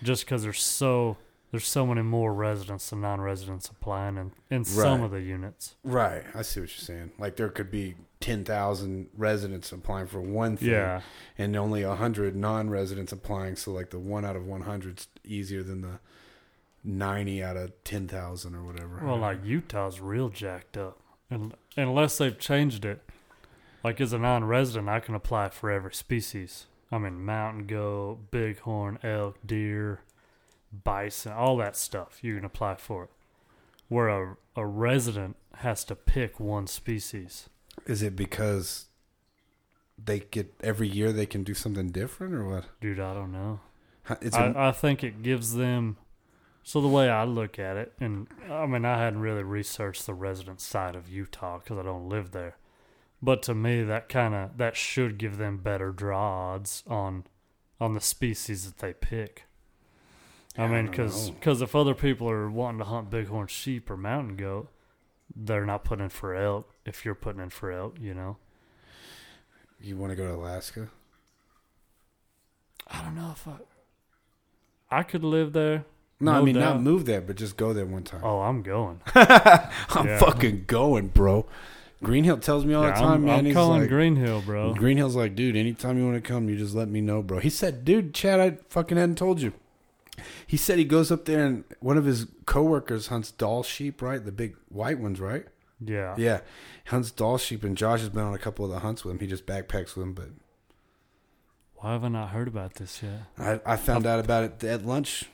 Just 0.04 0.26
because 0.26 0.44
there's 0.44 0.62
so 0.62 1.18
there's 1.52 1.68
so 1.68 1.86
many 1.86 2.02
more 2.02 2.34
residents 2.34 2.90
than 2.90 3.02
non-residents 3.02 3.68
applying 3.70 4.18
in, 4.18 4.32
in 4.50 4.64
some 4.64 5.02
of 5.04 5.12
the 5.12 5.22
units. 5.22 5.76
Right, 5.84 6.24
I 6.34 6.44
see 6.44 6.62
what 6.62 6.70
you're 6.70 6.84
saying. 6.86 7.12
Like 7.20 7.36
there 7.36 7.50
could 7.50 7.70
be 7.70 7.96
ten 8.22 8.46
thousand 8.46 9.10
residents 9.18 9.72
applying 9.74 10.08
for 10.08 10.22
one 10.22 10.56
thing, 10.56 10.70
Yeah, 10.70 11.02
and 11.38 11.56
only 11.58 11.84
hundred 11.84 12.36
non-residents 12.36 13.12
applying. 13.12 13.56
So 13.58 13.72
like 13.72 13.90
the 13.90 14.00
one 14.00 14.24
out 14.24 14.36
of 14.38 14.46
one 14.46 14.62
hundred's 14.62 15.08
easier 15.26 15.64
than 15.64 15.82
the 15.82 16.00
ninety 16.84 17.44
out 17.44 17.58
of 17.58 17.72
ten 17.84 18.08
thousand 18.08 18.56
or 18.56 18.64
whatever. 18.64 19.02
well, 19.04 19.18
like 19.18 19.44
Utah's 19.44 20.00
real 20.00 20.30
jacked 20.30 20.78
up, 20.78 21.00
and 21.30 21.54
unless 21.76 22.18
they've 22.18 22.38
changed 22.40 22.86
it, 22.86 23.02
like 23.84 24.00
as 24.00 24.14
a 24.14 24.18
non-resident, 24.18 24.88
I 24.90 25.00
can 25.00 25.16
apply 25.16 25.50
for 25.50 25.70
every 25.72 25.94
species. 25.94 26.68
I 26.92 26.98
mean, 26.98 27.24
mountain 27.24 27.68
goat, 27.68 28.32
bighorn, 28.32 29.00
elk, 29.04 29.38
deer, 29.46 30.02
bison, 30.84 31.32
all 31.32 31.56
that 31.58 31.76
stuff. 31.78 32.20
You 32.22 32.36
can 32.36 32.46
apply 32.46 32.76
for 32.76 33.06
it. 33.06 33.10
Where 33.88 34.08
a 34.10 34.38
a 34.56 34.66
resident 34.66 35.38
has 35.58 35.84
to 35.86 35.96
pick 35.96 36.40
one 36.40 36.68
species. 36.68 37.48
Is 37.86 38.02
it 38.02 38.16
because 38.16 38.86
they 40.04 40.20
get 40.20 40.54
every 40.62 40.88
year 40.88 41.12
they 41.12 41.26
can 41.26 41.44
do 41.44 41.54
something 41.54 41.92
different 41.92 42.34
or 42.34 42.48
what? 42.48 42.66
Dude, 42.80 43.00
I 43.00 43.14
don't 43.14 43.32
know. 43.32 43.60
It's 44.22 44.36
a, 44.36 44.40
I, 44.40 44.70
I 44.70 44.72
think 44.72 45.04
it 45.04 45.22
gives 45.22 45.54
them. 45.54 45.98
So 46.64 46.80
the 46.80 46.88
way 46.88 47.10
I 47.10 47.24
look 47.24 47.58
at 47.58 47.78
it, 47.78 47.94
and 48.00 48.28
I 48.50 48.66
mean, 48.66 48.86
I 48.86 48.98
hadn't 48.98 49.22
really 49.22 49.44
researched 49.44 50.06
the 50.06 50.14
resident 50.14 50.62
side 50.62 50.96
of 50.96 51.10
Utah 51.10 51.60
because 51.60 51.78
I 51.78 51.84
don't 51.84 52.08
live 52.08 52.32
there. 52.32 52.58
But 53.22 53.44
to 53.44 53.56
me, 53.56 53.84
that 53.84 54.10
kind 54.10 54.34
of 54.34 54.58
that 54.58 54.76
should 54.76 55.18
give 55.18 55.38
them 55.38 55.58
better 55.58 55.92
draw 55.92 56.54
odds 56.54 56.84
on 56.88 57.26
on 57.80 57.94
the 57.94 58.02
species 58.02 58.66
that 58.66 58.78
they 58.80 58.94
pick. 58.94 59.46
I 60.58 60.64
I 60.64 60.68
mean, 60.68 60.88
because 60.88 61.62
if 61.62 61.76
other 61.76 61.96
people 61.96 62.30
are 62.30 62.50
wanting 62.50 62.80
to 62.80 62.86
hunt 62.86 63.10
bighorn 63.10 63.48
sheep 63.48 63.90
or 63.90 63.98
mountain 63.98 64.36
goat, 64.36 64.70
they're 65.36 65.66
not 65.66 65.84
putting 65.84 66.04
in 66.06 66.10
for 66.10 66.36
elk. 66.36 66.70
If 66.86 67.06
you're 67.06 67.16
putting 67.16 67.42
in 67.42 67.50
for 67.50 67.72
elk, 67.72 67.98
you 68.00 68.14
know. 68.14 68.38
you 69.82 69.98
want 69.98 70.12
to 70.12 70.16
go 70.16 70.28
to 70.28 70.36
Alaska? 70.36 70.90
I 72.88 73.02
don't 73.04 73.16
know 73.16 73.32
if 73.34 73.48
I. 73.48 73.54
I 74.90 75.04
could 75.04 75.24
live 75.24 75.54
there. 75.54 75.86
No, 76.20 76.34
I 76.34 76.42
mean 76.42 76.60
not 76.60 76.82
move 76.82 77.06
there, 77.06 77.22
but 77.22 77.36
just 77.36 77.58
go 77.58 77.74
there 77.74 77.86
one 77.86 78.04
time. 78.04 78.22
Oh, 78.24 78.42
I'm 78.42 78.62
going. 78.62 79.02
I'm 79.16 80.08
yeah. 80.08 80.20
fucking 80.20 80.66
going, 80.68 81.08
bro. 81.08 81.48
Greenhill 82.04 82.38
tells 82.38 82.66
me 82.66 82.74
all 82.74 82.84
Yeah, 82.84 82.92
the 82.92 83.00
time, 83.00 83.12
I'm, 83.12 83.26
man. 83.26 83.40
I'm 83.40 83.46
he's 83.46 83.54
calling 83.54 83.82
like, 83.82 83.90
Green 83.90 84.16
Hill, 84.16 84.42
bro. 84.42 84.74
Greenhill's 84.74 85.16
like, 85.16 85.36
dude, 85.36 85.56
anytime 85.56 85.98
you 85.98 86.06
want 86.06 86.16
to 86.16 86.28
come, 86.28 86.50
you 86.50 86.58
just 86.58 86.76
let 86.76 86.90
me 86.90 87.00
know, 87.00 87.22
bro. 87.22 87.40
He 87.40 87.50
said, 87.50 87.86
dude, 87.86 88.14
Chad, 88.14 88.40
I 88.40 88.58
fucking 88.70 88.98
hadn't 88.98 89.18
told 89.18 89.42
you. 89.42 89.54
He 90.46 90.58
said 90.58 90.78
he 90.78 90.86
goes 90.86 91.12
up 91.12 91.26
there 91.26 91.46
and 91.46 91.64
one 91.80 91.98
of 91.98 92.06
his 92.06 92.28
coworkers 92.46 93.08
hunts 93.08 93.32
Dall 93.32 93.64
sheep, 93.64 94.02
right? 94.02 94.24
The 94.24 94.32
big 94.32 94.56
white 94.70 95.00
ones, 95.00 95.20
right? 95.20 95.46
Yeah. 95.84 96.16
Yeah, 96.18 96.42
hunts 96.88 97.10
Dall 97.12 97.38
sheep, 97.38 97.64
and 97.64 97.76
Josh 97.78 98.02
has 98.02 98.10
been 98.10 98.24
on 98.24 98.34
a 98.34 98.38
couple 98.38 98.66
of 98.66 98.72
the 98.72 98.80
hunts 98.80 99.04
with 99.04 99.14
him. 99.14 99.20
He 99.20 99.28
just 99.28 99.46
backpacks 99.48 99.96
with 99.96 100.04
him, 100.06 100.14
but 100.14 100.30
Why 101.78 101.94
have 101.94 102.04
I 102.04 102.10
not 102.10 102.30
heard 102.30 102.48
about 102.48 102.76
this 102.76 103.02
yet? 103.02 103.24
I, 103.38 103.60
I 103.74 103.78
found 103.78 104.06
out 104.06 104.20
about 104.20 104.44
it 104.44 104.64
at 104.64 104.86
lunch 104.86 105.26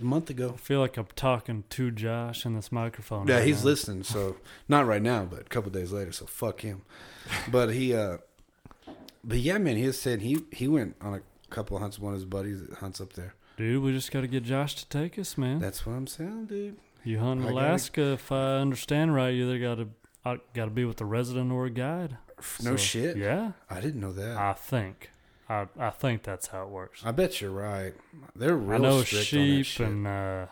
a 0.00 0.04
month 0.04 0.30
ago. 0.30 0.52
I 0.54 0.58
feel 0.58 0.78
like 0.78 0.96
I'm 0.96 1.08
talking 1.16 1.64
to 1.70 1.90
Josh 1.90 2.46
in 2.46 2.54
this 2.54 2.70
microphone. 2.70 3.26
Yeah, 3.26 3.36
right 3.38 3.46
he's 3.46 3.64
now. 3.64 3.70
listening. 3.70 4.02
So 4.04 4.36
not 4.68 4.86
right 4.86 5.02
now, 5.02 5.24
but 5.24 5.40
a 5.40 5.44
couple 5.44 5.70
days 5.72 5.90
later. 5.90 6.12
So 6.12 6.26
fuck 6.26 6.60
him. 6.60 6.82
But 7.50 7.70
he, 7.70 7.94
uh 7.94 8.18
but 9.24 9.38
yeah, 9.38 9.58
man, 9.58 9.76
he 9.76 9.84
has 9.86 9.98
said 9.98 10.20
he 10.20 10.44
he 10.52 10.68
went 10.68 10.94
on 11.00 11.14
a 11.14 11.22
couple 11.50 11.76
of 11.76 11.80
hunts. 11.82 11.98
with 11.98 12.04
One 12.04 12.12
of 12.12 12.18
his 12.18 12.26
buddies 12.26 12.64
that 12.64 12.78
hunts 12.78 13.00
up 13.00 13.14
there. 13.14 13.34
Dude, 13.56 13.82
we 13.82 13.92
just 13.92 14.10
got 14.12 14.20
to 14.20 14.26
get 14.26 14.42
Josh 14.44 14.74
to 14.76 14.88
take 14.88 15.18
us, 15.18 15.38
man. 15.38 15.58
That's 15.60 15.86
what 15.86 15.94
I'm 15.94 16.06
saying, 16.06 16.46
dude. 16.46 16.76
you 17.04 17.18
hunt 17.20 17.40
in 17.40 17.46
I 17.46 17.50
gotta- 17.52 17.66
Alaska, 17.66 18.02
if 18.12 18.30
I 18.32 18.56
understand 18.56 19.14
right, 19.14 19.30
you 19.30 19.44
either 19.48 19.58
got 19.58 19.74
to 19.76 19.88
got 20.54 20.64
to 20.64 20.70
be 20.70 20.84
with 20.84 21.00
a 21.00 21.04
resident 21.04 21.52
or 21.52 21.66
a 21.66 21.70
guide. 21.70 22.18
No 22.62 22.72
So, 22.72 22.76
shit. 22.76 23.16
Yeah, 23.16 23.52
I 23.70 23.80
didn't 23.80 24.00
know 24.00 24.12
that. 24.12 24.36
I 24.36 24.52
think. 24.52 25.10
I 25.48 25.68
I 25.78 25.90
think 25.90 26.22
that's 26.24 26.48
how 26.48 26.64
it 26.64 26.68
works. 26.70 27.02
I 27.04 27.12
bet 27.12 27.40
you're 27.40 27.52
right. 27.52 27.94
They're 28.34 28.56
real 28.56 28.74
I 28.74 28.78
know 28.88 29.02
strict 29.02 29.32
on 29.32 29.38
that 29.40 29.46
sheep 29.46 29.66
shit. 29.66 29.86
and 29.86 30.06
uh, 30.06 30.46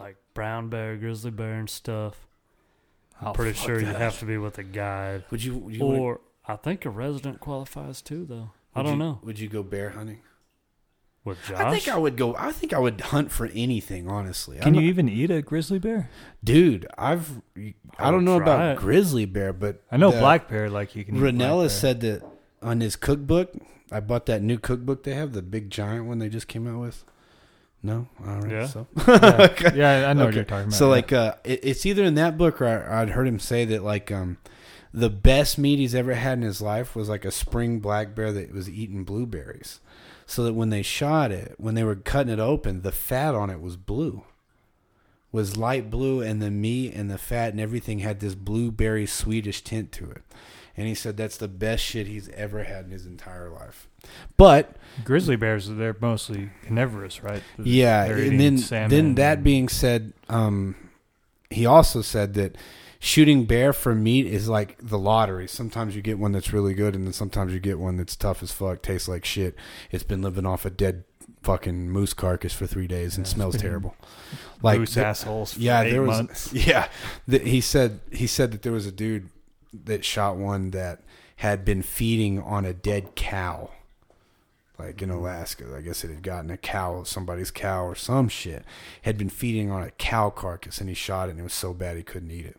like 0.00 0.16
brown 0.34 0.68
bear, 0.70 0.96
grizzly 0.96 1.30
bear, 1.30 1.54
and 1.54 1.68
stuff. 1.70 2.26
I'm 3.20 3.28
Oh, 3.28 3.32
pretty 3.32 3.52
sure 3.58 3.78
you 3.78 3.86
that. 3.86 3.96
have 3.96 4.18
to 4.20 4.24
be 4.26 4.38
with 4.38 4.58
a 4.58 4.62
guide, 4.64 5.24
would 5.30 5.44
you? 5.44 5.56
Would 5.58 5.76
you 5.76 5.84
wanna- 5.84 5.98
or 6.00 6.20
I 6.48 6.56
think 6.56 6.84
a 6.84 6.90
resident 6.90 7.40
qualifies 7.40 8.00
too, 8.02 8.24
though. 8.24 8.50
I 8.74 8.82
don't 8.82 8.92
you- 8.92 8.98
know. 8.98 9.20
Would 9.22 9.38
you 9.38 9.48
go 9.48 9.62
bear 9.62 9.90
hunting? 9.90 10.20
With 11.26 11.38
Josh, 11.44 11.58
I 11.60 11.70
think 11.70 11.88
I 11.88 11.98
would 11.98 12.16
go. 12.16 12.34
I 12.36 12.52
think 12.52 12.72
I 12.72 12.78
would 12.78 13.00
hunt 13.00 13.30
for 13.30 13.46
anything. 13.52 14.08
Honestly, 14.08 14.56
Can 14.58 14.74
I'm- 14.74 14.82
you 14.82 14.88
even 14.88 15.08
eat 15.08 15.30
a 15.30 15.42
grizzly 15.42 15.78
bear? 15.78 16.08
dude? 16.42 16.86
I've. 16.96 17.42
I 17.56 17.74
I 17.98 18.10
don't 18.10 18.24
know 18.24 18.36
about 18.36 18.72
it. 18.72 18.78
grizzly 18.78 19.24
bear, 19.26 19.52
but 19.52 19.82
I 19.90 19.96
know 19.96 20.10
black 20.10 20.48
bear 20.48 20.70
like 20.70 20.94
you 20.96 21.04
can. 21.04 21.16
eat 21.16 21.20
black 21.20 21.34
Rinella 21.34 21.68
said 21.70 22.00
that 22.00 22.22
on 22.62 22.80
his 22.80 22.96
cookbook. 22.96 23.52
I 23.90 24.00
bought 24.00 24.26
that 24.26 24.42
new 24.42 24.58
cookbook 24.58 25.02
they 25.04 25.14
have, 25.14 25.32
the 25.32 25.42
big 25.42 25.70
giant 25.70 26.06
one 26.06 26.18
they 26.18 26.28
just 26.28 26.48
came 26.48 26.66
out 26.66 26.80
with. 26.80 27.04
No, 27.82 28.08
all 28.26 28.40
right. 28.40 28.50
Yeah. 28.50 28.66
So 28.66 28.86
yeah. 29.08 29.74
yeah, 29.74 30.10
I 30.10 30.12
know 30.12 30.24
what 30.26 30.34
you're 30.34 30.44
talking 30.44 30.68
about. 30.68 30.74
So 30.76 30.86
yeah. 30.86 30.90
like, 30.90 31.12
uh, 31.12 31.34
it, 31.44 31.60
it's 31.62 31.86
either 31.86 32.02
in 32.04 32.14
that 32.16 32.36
book 32.36 32.60
or 32.60 32.66
I, 32.66 33.02
I'd 33.02 33.10
heard 33.10 33.28
him 33.28 33.38
say 33.38 33.64
that 33.66 33.82
like, 33.84 34.10
um, 34.10 34.38
the 34.92 35.10
best 35.10 35.58
meat 35.58 35.78
he's 35.78 35.94
ever 35.94 36.14
had 36.14 36.38
in 36.38 36.42
his 36.42 36.60
life 36.60 36.96
was 36.96 37.08
like 37.08 37.24
a 37.24 37.30
spring 37.30 37.80
black 37.80 38.14
bear 38.14 38.32
that 38.32 38.52
was 38.52 38.68
eating 38.68 39.04
blueberries. 39.04 39.80
So 40.26 40.42
that 40.44 40.54
when 40.54 40.70
they 40.70 40.82
shot 40.82 41.30
it, 41.30 41.54
when 41.56 41.74
they 41.74 41.84
were 41.84 41.94
cutting 41.94 42.32
it 42.32 42.40
open, 42.40 42.82
the 42.82 42.92
fat 42.92 43.34
on 43.34 43.48
it 43.48 43.60
was 43.60 43.76
blue, 43.76 44.24
was 45.30 45.56
light 45.56 45.88
blue, 45.88 46.20
and 46.20 46.42
the 46.42 46.50
meat 46.50 46.94
and 46.94 47.08
the 47.10 47.18
fat 47.18 47.52
and 47.52 47.60
everything 47.60 48.00
had 48.00 48.18
this 48.20 48.34
blueberry 48.34 49.06
Swedish 49.06 49.62
tint 49.62 49.92
to 49.92 50.10
it. 50.10 50.22
And 50.76 50.86
he 50.86 50.94
said 50.94 51.16
that's 51.16 51.36
the 51.38 51.48
best 51.48 51.82
shit 51.82 52.06
he's 52.06 52.28
ever 52.30 52.64
had 52.64 52.84
in 52.86 52.90
his 52.90 53.06
entire 53.06 53.48
life. 53.48 53.88
But 54.36 54.76
grizzly 55.04 55.36
bears, 55.36 55.70
are 55.70 55.74
they're 55.74 55.96
mostly 56.00 56.50
carnivorous, 56.66 57.22
right? 57.22 57.42
yeah, 57.62 58.06
They're 58.08 58.18
and 58.18 58.40
then 58.40 58.88
then 58.90 59.14
that 59.14 59.42
being 59.42 59.68
said, 59.68 60.12
um, 60.28 60.74
he 61.50 61.64
also 61.64 62.02
said 62.02 62.34
that 62.34 62.56
shooting 63.06 63.44
bear 63.44 63.72
for 63.72 63.94
meat 63.94 64.26
is 64.26 64.48
like 64.48 64.76
the 64.82 64.98
lottery. 64.98 65.46
Sometimes 65.46 65.94
you 65.94 66.02
get 66.02 66.18
one 66.18 66.32
that's 66.32 66.52
really 66.52 66.74
good, 66.74 66.94
and 66.96 67.06
then 67.06 67.12
sometimes 67.12 67.52
you 67.52 67.60
get 67.60 67.78
one 67.78 67.96
that's 67.96 68.16
tough 68.16 68.42
as 68.42 68.50
fuck, 68.50 68.82
tastes 68.82 69.08
like 69.08 69.24
shit. 69.24 69.54
It's 69.92 70.02
been 70.02 70.22
living 70.22 70.44
off 70.44 70.64
a 70.66 70.70
dead 70.70 71.04
fucking 71.42 71.88
moose 71.90 72.12
carcass 72.12 72.52
for 72.52 72.66
three 72.66 72.88
days 72.88 73.16
and 73.16 73.24
Yeah, 73.26 73.32
smells 73.32 73.56
terrible. 73.56 73.94
Like 74.62 74.80
moose 74.80 74.94
the- 74.94 75.04
assholes. 75.06 75.52
For 75.52 75.60
yeah, 75.60 75.84
there 75.84 76.02
was 76.02 76.16
months. 76.16 76.52
yeah. 76.66 76.88
The, 77.28 77.38
he 77.38 77.60
said 77.60 78.00
he 78.10 78.26
said 78.26 78.50
that 78.52 78.62
there 78.62 78.72
was 78.72 78.86
a 78.86 78.92
dude 78.92 79.28
that 79.84 80.04
shot 80.04 80.36
one 80.36 80.70
that 80.72 81.02
had 81.36 81.64
been 81.64 81.82
feeding 81.82 82.42
on 82.42 82.64
a 82.64 82.72
dead 82.72 83.14
cow, 83.14 83.70
like 84.78 85.00
in 85.02 85.10
Alaska. 85.10 85.74
I 85.76 85.82
guess 85.82 86.02
it 86.02 86.08
had 86.08 86.22
gotten 86.22 86.50
a 86.50 86.56
cow, 86.56 87.02
somebody's 87.04 87.50
cow 87.50 87.84
or 87.84 87.94
some 87.94 88.28
shit, 88.28 88.64
had 89.02 89.18
been 89.18 89.28
feeding 89.28 89.70
on 89.70 89.82
a 89.82 89.90
cow 89.92 90.30
carcass, 90.30 90.80
and 90.80 90.88
he 90.88 90.94
shot 90.94 91.28
it, 91.28 91.32
and 91.32 91.40
it 91.40 91.44
was 91.44 91.52
so 91.52 91.74
bad 91.74 91.96
he 91.98 92.02
couldn't 92.02 92.30
eat 92.30 92.46
it. 92.46 92.56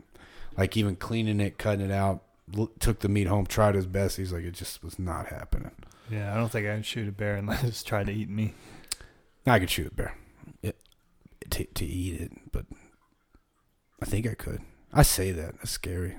Like 0.58 0.76
even 0.76 0.96
cleaning 0.96 1.40
it, 1.40 1.56
cutting 1.56 1.86
it 1.86 1.92
out, 1.92 2.24
l- 2.56 2.70
took 2.80 2.98
the 2.98 3.08
meat 3.08 3.28
home, 3.28 3.46
tried 3.46 3.76
his 3.76 3.86
best. 3.86 4.16
He's 4.16 4.32
like, 4.32 4.42
it 4.44 4.54
just 4.54 4.82
was 4.82 4.98
not 4.98 5.28
happening. 5.28 5.70
Yeah, 6.10 6.34
I 6.34 6.36
don't 6.36 6.50
think 6.50 6.66
I 6.66 6.74
can 6.74 6.82
shoot 6.82 7.08
a 7.08 7.12
bear 7.12 7.36
unless 7.36 7.62
it's 7.64 7.82
trying 7.84 8.06
to 8.06 8.12
eat 8.12 8.28
me. 8.28 8.54
I 9.46 9.58
could 9.60 9.70
shoot 9.70 9.86
a 9.86 9.94
bear 9.94 10.14
it, 10.62 10.76
to 11.50 11.64
to 11.64 11.84
eat 11.86 12.20
it, 12.20 12.32
but 12.52 12.66
I 14.02 14.04
think 14.06 14.26
I 14.26 14.34
could. 14.34 14.60
I 14.92 15.02
say 15.02 15.30
that. 15.32 15.56
That's 15.58 15.70
scary. 15.70 16.16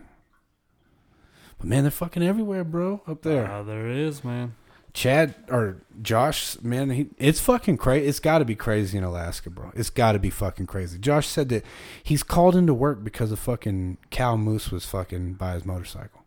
But 1.57 1.67
man, 1.67 1.83
they're 1.83 1.91
fucking 1.91 2.23
everywhere, 2.23 2.63
bro. 2.63 3.01
Up 3.05 3.21
there. 3.23 3.51
Uh, 3.51 3.63
there 3.63 3.87
is, 3.89 4.23
man. 4.23 4.55
Chad 4.93 5.35
or 5.49 5.77
Josh, 6.01 6.59
man, 6.61 6.89
he, 6.89 7.07
it's 7.17 7.39
fucking 7.39 7.77
crazy. 7.77 8.07
It's 8.07 8.19
got 8.19 8.39
to 8.39 8.45
be 8.45 8.55
crazy 8.55 8.97
in 8.97 9.03
Alaska, 9.03 9.49
bro. 9.49 9.71
It's 9.75 9.89
got 9.89 10.13
to 10.13 10.19
be 10.19 10.29
fucking 10.29 10.65
crazy. 10.65 10.97
Josh 10.97 11.27
said 11.27 11.49
that 11.49 11.63
he's 12.01 12.23
called 12.23 12.55
into 12.55 12.73
work 12.73 13.03
because 13.03 13.31
a 13.31 13.37
fucking 13.37 13.97
cow 14.09 14.35
moose 14.35 14.71
was 14.71 14.85
fucking 14.85 15.33
by 15.33 15.53
his 15.53 15.65
motorcycle. 15.65 16.23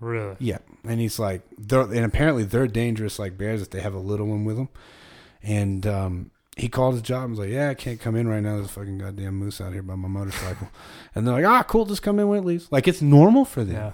Really? 0.00 0.34
Yeah, 0.40 0.58
and 0.84 1.00
he's 1.00 1.18
like, 1.20 1.42
they're, 1.56 1.82
and 1.82 2.04
apparently 2.04 2.42
they're 2.42 2.66
dangerous 2.66 3.20
like 3.20 3.38
bears 3.38 3.62
if 3.62 3.70
they 3.70 3.80
have 3.80 3.94
a 3.94 4.00
little 4.00 4.26
one 4.26 4.44
with 4.44 4.56
them. 4.56 4.68
And 5.44 5.86
um, 5.86 6.30
he 6.56 6.68
called 6.68 6.94
his 6.94 7.02
job 7.02 7.24
and 7.24 7.30
was 7.32 7.38
like, 7.40 7.50
"Yeah, 7.50 7.70
I 7.70 7.74
can't 7.74 8.00
come 8.00 8.16
in 8.16 8.28
right 8.28 8.42
now. 8.42 8.54
There's 8.56 8.66
a 8.66 8.70
fucking 8.70 8.98
goddamn 8.98 9.36
moose 9.36 9.60
out 9.60 9.72
here 9.72 9.82
by 9.82 9.94
my 9.94 10.08
motorcycle." 10.08 10.68
and 11.14 11.26
they're 11.26 11.34
like, 11.34 11.44
"Ah, 11.44 11.62
cool, 11.62 11.84
just 11.86 12.02
come 12.02 12.18
in 12.18 12.28
when 12.28 12.40
it 12.40 12.44
leaves." 12.44 12.70
Like 12.70 12.88
it's 12.88 13.00
normal 13.00 13.44
for 13.44 13.64
them. 13.64 13.76
Yeah. 13.76 13.92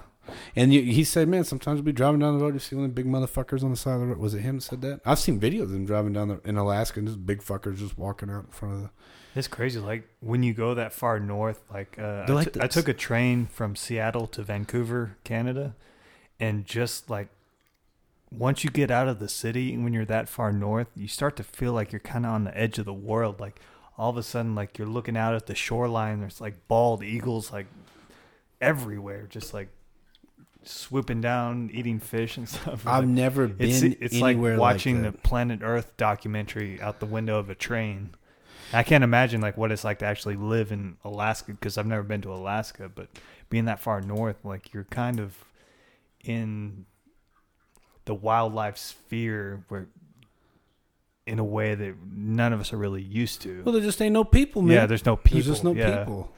And 0.56 0.72
you, 0.72 0.82
he 0.82 1.04
said, 1.04 1.28
"Man, 1.28 1.44
sometimes 1.44 1.76
we'll 1.76 1.84
be 1.84 1.92
driving 1.92 2.20
down 2.20 2.38
the 2.38 2.44
road, 2.44 2.54
you 2.54 2.60
see 2.60 2.76
one 2.76 2.84
of 2.84 2.94
the 2.94 3.02
big 3.02 3.10
motherfuckers 3.10 3.62
on 3.62 3.70
the 3.70 3.76
side 3.76 3.94
of 3.94 4.00
the 4.00 4.06
road." 4.06 4.18
Was 4.18 4.34
it 4.34 4.40
him 4.40 4.56
that 4.56 4.62
said 4.62 4.80
that? 4.82 5.00
I've 5.04 5.18
seen 5.18 5.40
videos 5.40 5.62
of 5.62 5.70
them 5.70 5.86
driving 5.86 6.12
down 6.12 6.28
the, 6.28 6.40
in 6.44 6.56
Alaska 6.56 7.00
and 7.00 7.08
just 7.08 7.24
big 7.24 7.42
fuckers 7.42 7.76
just 7.76 7.98
walking 7.98 8.30
out 8.30 8.44
in 8.44 8.50
front 8.50 8.74
of 8.74 8.80
the. 8.82 8.90
It's 9.34 9.48
crazy. 9.48 9.78
Like 9.78 10.08
when 10.20 10.42
you 10.42 10.52
go 10.52 10.74
that 10.74 10.92
far 10.92 11.20
north, 11.20 11.62
like, 11.72 11.96
uh, 11.98 12.24
I, 12.26 12.32
like 12.32 12.52
t- 12.54 12.60
I 12.60 12.66
took 12.66 12.88
a 12.88 12.94
train 12.94 13.46
from 13.46 13.76
Seattle 13.76 14.26
to 14.28 14.42
Vancouver, 14.42 15.16
Canada, 15.24 15.76
and 16.40 16.66
just 16.66 17.08
like 17.08 17.28
once 18.30 18.64
you 18.64 18.70
get 18.70 18.90
out 18.90 19.08
of 19.08 19.18
the 19.18 19.28
city, 19.28 19.76
when 19.76 19.92
you're 19.92 20.04
that 20.06 20.28
far 20.28 20.52
north, 20.52 20.88
you 20.96 21.08
start 21.08 21.36
to 21.36 21.44
feel 21.44 21.72
like 21.72 21.92
you're 21.92 22.00
kind 22.00 22.26
of 22.26 22.32
on 22.32 22.44
the 22.44 22.58
edge 22.58 22.78
of 22.78 22.84
the 22.84 22.92
world. 22.92 23.40
Like 23.40 23.60
all 23.96 24.10
of 24.10 24.16
a 24.16 24.22
sudden, 24.22 24.54
like 24.54 24.78
you're 24.78 24.88
looking 24.88 25.16
out 25.16 25.34
at 25.34 25.46
the 25.46 25.54
shoreline. 25.54 26.20
There's 26.20 26.40
like 26.40 26.68
bald 26.68 27.02
eagles 27.02 27.52
like 27.52 27.66
everywhere, 28.60 29.26
just 29.28 29.54
like 29.54 29.68
swooping 30.68 31.20
down, 31.20 31.70
eating 31.72 32.00
fish 32.00 32.36
and 32.36 32.48
stuff. 32.48 32.86
I've 32.86 33.00
Like, 33.04 33.08
never 33.08 33.48
been 33.48 33.68
it's 33.68 33.82
it's 33.82 34.14
like 34.20 34.34
anywhere 34.34 34.58
watching 34.58 35.02
like 35.02 35.12
the. 35.12 35.18
Planet 35.18 35.60
Earth 35.62 35.96
documentary 35.96 36.80
out 36.80 37.00
the 37.00 37.06
window 37.06 37.38
of 37.38 37.50
a 37.50 37.54
train. 37.54 38.10
I 38.72 38.82
can't 38.82 39.02
imagine 39.02 39.40
like 39.40 39.56
what 39.56 39.72
it's 39.72 39.82
like 39.84 40.00
to 40.00 40.06
actually 40.06 40.36
live 40.36 40.72
in 40.72 40.98
Alaska 41.04 41.52
because 41.52 41.78
I've 41.78 41.86
never 41.86 42.02
been 42.02 42.20
to 42.22 42.32
Alaska, 42.32 42.90
but 42.94 43.08
being 43.48 43.64
that 43.64 43.80
far 43.80 44.00
north, 44.02 44.44
like 44.44 44.74
you're 44.74 44.84
kind 44.84 45.18
of 45.20 45.44
in 46.22 46.84
the 48.04 48.14
wildlife 48.14 48.76
sphere 48.76 49.64
where 49.68 49.86
in 51.26 51.38
a 51.38 51.44
way 51.44 51.74
that 51.74 51.94
none 52.10 52.52
of 52.52 52.60
us 52.60 52.72
are 52.72 52.78
really 52.78 53.02
used 53.02 53.42
to. 53.42 53.62
Well, 53.64 53.72
there 53.74 53.82
just 53.82 54.00
ain't 54.00 54.12
no 54.14 54.24
people, 54.24 54.62
man. 54.62 54.74
yeah, 54.76 54.86
there's 54.86 55.04
no 55.04 55.16
people. 55.16 55.36
There's 55.36 55.46
just 55.46 55.64
no 55.64 55.72
yeah. 55.74 55.98
people. 55.98 56.32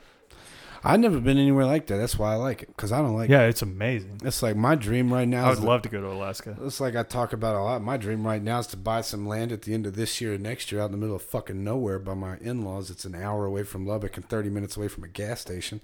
I've 0.83 1.01
never 1.01 1.21
been 1.21 1.37
anywhere 1.37 1.67
like 1.67 1.87
that. 1.89 1.99
That's 1.99 2.19
why 2.19 2.33
I 2.33 2.37
like 2.37 2.63
it 2.63 2.69
because 2.69 2.91
I 2.91 3.03
don't 3.03 3.15
like. 3.15 3.29
Yeah, 3.29 3.43
it's 3.43 3.61
amazing. 3.61 4.21
It's 4.25 4.43
like 4.43 4.57
my 4.57 4.75
dream 4.75 5.13
right 5.13 5.29
now. 5.29 5.45
I 5.47 5.51
would 5.51 5.59
to- 5.59 5.67
love 5.67 5.83
to 5.83 5.89
go 5.91 6.01
to 6.01 6.09
Alaska. 6.11 6.57
It's 6.63 6.81
like 6.81 6.97
I 6.97 7.03
talk 7.03 7.33
about 7.35 7.55
a 7.55 7.61
lot. 7.63 7.83
My 7.83 7.97
dream 7.99 8.27
right 8.27 8.43
now 8.43 8.59
is 8.61 8.67
to 8.69 8.77
buy 8.79 9.03
some 9.03 9.27
land 9.29 9.53
at 9.53 9.63
the 9.63 9.75
end 9.75 9.87
of 9.87 9.95
this 9.95 10.21
year 10.21 10.33
and 10.35 10.43
next 10.43 10.73
year 10.73 10.81
out 10.81 10.87
in 10.87 10.93
the 10.93 10.99
middle 10.99 11.17
of 11.17 11.23
fucking 11.23 11.63
nowhere 11.63 11.99
by 11.99 12.15
my 12.15 12.39
in 12.39 12.65
laws. 12.65 12.91
It's 12.91 13.05
an 13.05 13.15
hour 13.15 13.45
away 13.45 13.63
from 13.63 13.87
Lubbock 13.87 14.17
and 14.17 14.27
30 14.29 14.49
minutes 14.49 14.77
away 14.77 14.89
from 14.89 15.05
a 15.05 15.09
gas 15.09 15.41
station. 15.41 15.83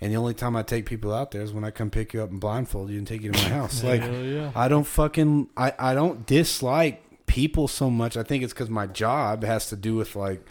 And 0.00 0.10
the 0.12 0.16
only 0.16 0.32
time 0.34 0.56
I 0.56 0.62
take 0.62 0.86
people 0.86 1.12
out 1.12 1.32
there 1.32 1.42
is 1.42 1.52
when 1.52 1.64
I 1.64 1.70
come 1.70 1.90
pick 1.90 2.14
you 2.14 2.22
up 2.22 2.30
and 2.30 2.40
blindfold 2.40 2.88
you 2.88 2.96
and 2.98 3.06
take 3.06 3.20
you 3.22 3.32
to 3.32 3.42
my 3.42 3.48
house. 3.56 3.84
like, 3.84 4.00
yeah. 4.02 4.52
I 4.54 4.68
don't 4.68 4.86
fucking, 4.86 5.50
I, 5.56 5.74
I 5.78 5.94
don't 5.94 6.24
dislike 6.24 7.02
people 7.26 7.68
so 7.68 7.90
much. 7.90 8.16
I 8.16 8.22
think 8.22 8.42
it's 8.42 8.54
because 8.54 8.70
my 8.70 8.86
job 8.86 9.44
has 9.44 9.68
to 9.68 9.76
do 9.76 9.96
with 9.96 10.16
like, 10.16 10.42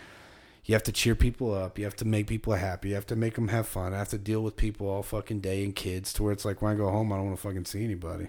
you 0.69 0.75
have 0.75 0.83
to 0.83 0.91
cheer 0.91 1.15
people 1.15 1.51
up. 1.51 1.79
You 1.79 1.85
have 1.85 1.95
to 1.95 2.05
make 2.05 2.27
people 2.27 2.53
happy. 2.53 2.89
You 2.89 2.95
have 2.95 3.07
to 3.07 3.15
make 3.15 3.33
them 3.33 3.47
have 3.47 3.67
fun. 3.67 3.91
I 3.91 3.97
have 3.97 4.09
to 4.09 4.19
deal 4.19 4.43
with 4.43 4.55
people 4.55 4.87
all 4.87 5.01
fucking 5.01 5.39
day 5.39 5.63
and 5.63 5.75
kids 5.75 6.13
to 6.13 6.21
where 6.21 6.31
it's 6.31 6.45
like 6.45 6.61
when 6.61 6.71
I 6.71 6.75
go 6.75 6.91
home, 6.91 7.11
I 7.11 7.15
don't 7.15 7.25
want 7.25 7.37
to 7.37 7.41
fucking 7.41 7.65
see 7.65 7.83
anybody. 7.83 8.27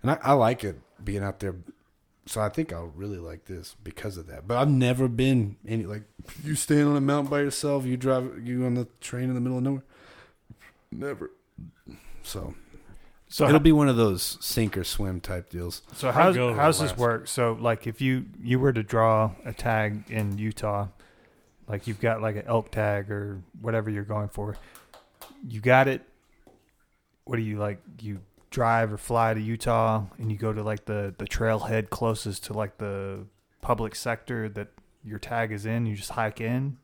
And 0.00 0.12
I, 0.12 0.18
I 0.22 0.32
like 0.34 0.62
it 0.62 0.76
being 1.02 1.24
out 1.24 1.40
there. 1.40 1.56
So 2.24 2.40
I 2.40 2.50
think 2.50 2.72
I'll 2.72 2.92
really 2.94 3.18
like 3.18 3.46
this 3.46 3.74
because 3.82 4.16
of 4.16 4.28
that. 4.28 4.46
But 4.46 4.58
I've 4.58 4.68
never 4.68 5.08
been 5.08 5.56
any 5.66 5.86
like 5.86 6.04
you 6.44 6.54
stand 6.54 6.86
on 6.86 6.96
a 6.96 7.00
mountain 7.00 7.28
by 7.28 7.40
yourself. 7.40 7.84
You 7.84 7.96
drive 7.96 8.46
you 8.46 8.64
on 8.64 8.74
the 8.74 8.86
train 9.00 9.24
in 9.24 9.34
the 9.34 9.40
middle 9.40 9.58
of 9.58 9.64
nowhere. 9.64 9.82
Never. 10.92 11.32
So 12.22 12.54
So 13.26 13.48
it'll 13.48 13.58
be 13.58 13.72
one 13.72 13.88
of 13.88 13.96
those 13.96 14.38
sink 14.40 14.78
or 14.78 14.84
swim 14.84 15.20
type 15.20 15.50
deals. 15.50 15.82
So 15.94 16.12
how's 16.12 16.36
go 16.36 16.50
to 16.50 16.54
how's 16.54 16.78
this 16.78 16.96
work? 16.96 17.26
So 17.26 17.58
like 17.60 17.88
if 17.88 18.00
you 18.00 18.26
you 18.40 18.60
were 18.60 18.72
to 18.72 18.84
draw 18.84 19.32
a 19.44 19.52
tag 19.52 20.04
in 20.08 20.38
Utah, 20.38 20.86
like 21.70 21.86
you've 21.86 22.00
got 22.00 22.20
like 22.20 22.36
an 22.36 22.44
elk 22.46 22.70
tag 22.72 23.10
or 23.10 23.40
whatever 23.60 23.88
you're 23.90 24.02
going 24.02 24.28
for, 24.28 24.56
you 25.46 25.60
got 25.60 25.86
it. 25.86 26.02
What 27.24 27.36
do 27.36 27.42
you 27.42 27.58
like? 27.58 27.80
You 28.00 28.20
drive 28.50 28.92
or 28.92 28.98
fly 28.98 29.32
to 29.32 29.40
Utah 29.40 30.04
and 30.18 30.32
you 30.32 30.36
go 30.36 30.52
to 30.52 30.62
like 30.62 30.86
the 30.86 31.14
the 31.16 31.24
trailhead 31.24 31.88
closest 31.88 32.44
to 32.46 32.52
like 32.52 32.78
the 32.78 33.24
public 33.62 33.94
sector 33.94 34.48
that 34.48 34.68
your 35.04 35.20
tag 35.20 35.52
is 35.52 35.64
in. 35.64 35.86
You 35.86 35.94
just 35.94 36.10
hike 36.10 36.40
in. 36.40 36.78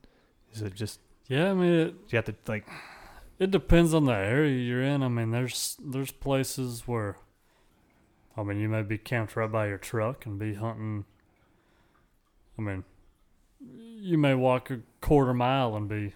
Is 0.53 0.63
it 0.63 0.75
just 0.75 1.01
Yeah, 1.27 1.51
I 1.51 1.55
mean, 1.55 1.73
it, 1.73 1.95
you 2.09 2.17
have 2.17 2.27
to 2.27 2.35
like? 2.47 2.69
it 3.41 3.51
depends 3.51 3.93
on 3.93 4.05
the 4.05 4.15
area 4.15 4.57
you're 4.57 4.83
in. 4.83 5.03
I 5.03 5.09
mean, 5.09 5.33
there's 5.33 5.77
there's 5.83 6.13
places 6.13 6.85
where, 6.87 7.17
I 8.37 8.45
mean, 8.45 8.61
you 8.61 8.69
may 8.69 8.83
be 8.83 8.99
camped 8.99 9.35
right 9.35 9.51
by 9.51 9.67
your 9.67 9.79
truck 9.79 10.27
and 10.27 10.39
be 10.39 10.55
hunting. 10.55 11.07
I 12.57 12.63
mean, 12.63 12.85
you 13.61 14.19
may 14.19 14.35
walk 14.35 14.71
a 14.71 14.81
quarter 15.01 15.35
mile 15.35 15.75
and 15.77 15.89
be 15.89 16.15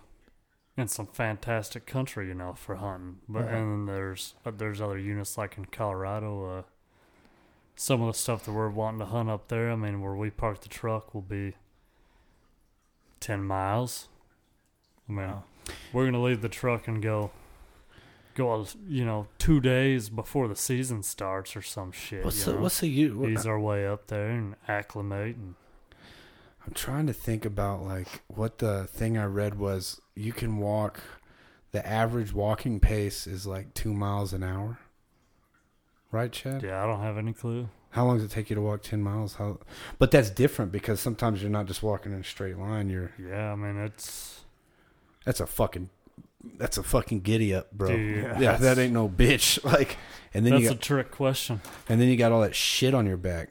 in 0.77 0.89
some 0.89 1.07
fantastic 1.07 1.87
country, 1.87 2.29
you 2.29 2.35
know, 2.35 2.55
for 2.55 2.77
hunting. 2.77 3.19
But 3.29 3.45
Right. 3.47 3.55
and 3.55 3.87
then 3.89 3.95
there's 3.95 4.35
uh, 4.47 4.51
there's 4.57 4.81
other 4.81 4.99
units 4.99 5.37
like 5.39 5.57
in 5.59 5.67
Colorado. 5.67 6.59
Uh, 6.59 6.63
some 7.77 8.03
of 8.03 8.13
the 8.13 8.19
stuff 8.19 8.45
that 8.45 8.53
we're 8.53 8.69
wanting 8.69 9.01
to 9.01 9.07
hunt 9.07 9.31
up 9.31 9.49
there, 9.49 9.71
I 9.71 9.77
mean, 9.77 10.01
where 10.03 10.15
we 10.15 10.31
park 10.31 10.61
the 10.61 10.69
truck 10.69 11.15
will 11.15 11.23
be 11.23 11.55
ten 13.21 13.43
miles. 13.45 14.09
I 15.09 15.13
mean, 15.13 15.27
Wow. 15.29 15.45
we're 15.93 16.05
gonna 16.07 16.23
leave 16.23 16.43
the 16.43 16.49
truck 16.49 16.89
and 16.89 17.03
go. 17.03 17.31
Go, 18.37 18.65
you 18.89 19.05
know, 19.05 19.27
two 19.39 19.61
days 19.61 20.09
before 20.09 20.47
the 20.47 20.55
season 20.55 21.03
starts 21.03 21.57
or 21.57 21.63
some 21.63 21.91
shit. 21.91 22.25
What's 22.25 22.39
you 22.39 22.45
the 22.47 22.53
know? 22.55 22.61
what's 22.63 22.79
the 22.81 22.87
you? 22.89 23.27
ease 23.27 23.45
our 23.45 23.59
way 23.59 23.87
up 23.87 24.07
there 24.07 24.31
and 24.31 24.55
acclimate 24.69 25.35
and 25.37 25.57
I'm 26.71 26.75
trying 26.75 27.09
to 27.09 27.13
think 27.13 27.45
about 27.45 27.83
like 27.83 28.07
what 28.29 28.59
the 28.59 28.85
thing 28.87 29.19
I 29.19 29.25
read 29.25 29.59
was. 29.59 30.01
You 30.15 30.33
can 30.33 30.59
walk. 30.59 31.01
The 31.73 31.85
average 31.85 32.33
walking 32.33 32.79
pace 32.79 33.27
is 33.27 33.45
like 33.45 33.75
two 33.75 33.93
miles 33.93 34.33
an 34.33 34.45
hour. 34.45 34.79
Right, 36.13 36.31
Chad? 36.31 36.63
yeah, 36.63 36.81
I 36.83 36.87
don't 36.87 37.01
have 37.01 37.19
any 37.19 37.33
clue. 37.33 37.69
How 37.91 38.05
long 38.07 38.19
does 38.19 38.25
it 38.27 38.31
take 38.31 38.51
you 38.51 38.55
to 38.55 38.63
walk 38.63 38.83
ten 38.83 39.03
miles? 39.03 39.35
How? 39.35 39.59
But 39.99 40.13
that's 40.13 40.31
different 40.31 40.71
because 40.71 41.01
sometimes 41.01 41.43
you're 41.43 41.51
not 41.51 41.67
just 41.67 41.83
walking 41.83 42.13
in 42.13 42.21
a 42.21 42.25
straight 42.25 42.57
line. 42.57 42.89
You're 42.89 43.11
Yeah, 43.19 43.51
I 43.53 43.57
mean 43.57 43.77
it's 43.77 44.43
that's 45.25 45.41
a 45.41 45.49
fucking 45.49 45.91
that's 46.57 46.79
a 46.79 46.85
fucking 46.85 47.23
giddy 47.23 47.53
up, 47.53 47.73
bro. 47.73 47.89
Dude, 47.89 48.17
yeah, 48.25 48.33
that's- 48.39 48.61
that 48.61 48.79
ain't 48.79 48.93
no 48.93 49.09
bitch. 49.09 49.59
Like, 49.65 49.97
and 50.33 50.47
then 50.47 50.53
that's 50.53 50.63
you 50.63 50.71
a 50.71 50.75
got 50.75 50.83
trick 50.83 51.11
question. 51.11 51.63
and 51.89 52.01
then 52.01 52.09
you 52.09 52.17
got 52.17 52.31
all 52.31 52.43
that 52.43 52.55
shit 52.55 52.95
on 52.95 53.07
your 53.07 53.17
back. 53.17 53.49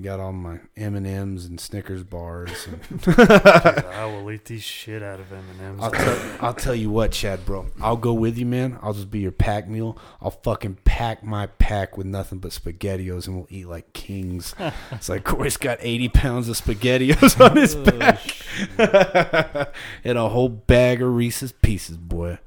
You 0.00 0.04
got 0.04 0.18
all 0.18 0.32
my 0.32 0.60
M 0.78 0.94
and 0.94 1.06
M's 1.06 1.44
and 1.44 1.60
Snickers 1.60 2.02
bars. 2.04 2.66
And 2.66 3.00
Dude, 3.02 3.18
I 3.18 4.06
will 4.06 4.30
eat 4.30 4.46
these 4.46 4.62
shit 4.62 5.02
out 5.02 5.20
of 5.20 5.30
M 5.30 5.44
and 5.60 5.82
I'll 5.82 5.94
M's. 5.94 6.02
tell, 6.02 6.36
I'll 6.40 6.54
tell 6.54 6.74
you 6.74 6.88
what, 6.88 7.12
Chad, 7.12 7.44
bro. 7.44 7.66
I'll 7.82 7.98
go 7.98 8.14
with 8.14 8.38
you, 8.38 8.46
man. 8.46 8.78
I'll 8.80 8.94
just 8.94 9.10
be 9.10 9.18
your 9.18 9.30
pack 9.30 9.68
mule. 9.68 9.98
I'll 10.22 10.30
fucking 10.30 10.78
pack 10.86 11.22
my 11.22 11.48
pack 11.48 11.98
with 11.98 12.06
nothing 12.06 12.38
but 12.38 12.52
SpaghettiOs, 12.52 13.26
and 13.26 13.36
we'll 13.36 13.46
eat 13.50 13.66
like 13.68 13.92
kings. 13.92 14.54
it's 14.90 15.10
like 15.10 15.24
Corey's 15.24 15.58
got 15.58 15.76
80 15.82 16.08
pounds 16.08 16.48
of 16.48 16.56
SpaghettiOs 16.56 17.38
on 17.38 17.58
his 17.58 17.74
back, 17.74 19.68
and 20.02 20.16
a 20.16 20.30
whole 20.30 20.48
bag 20.48 21.02
of 21.02 21.14
Reese's 21.14 21.52
Pieces, 21.52 21.98
boy. 21.98 22.38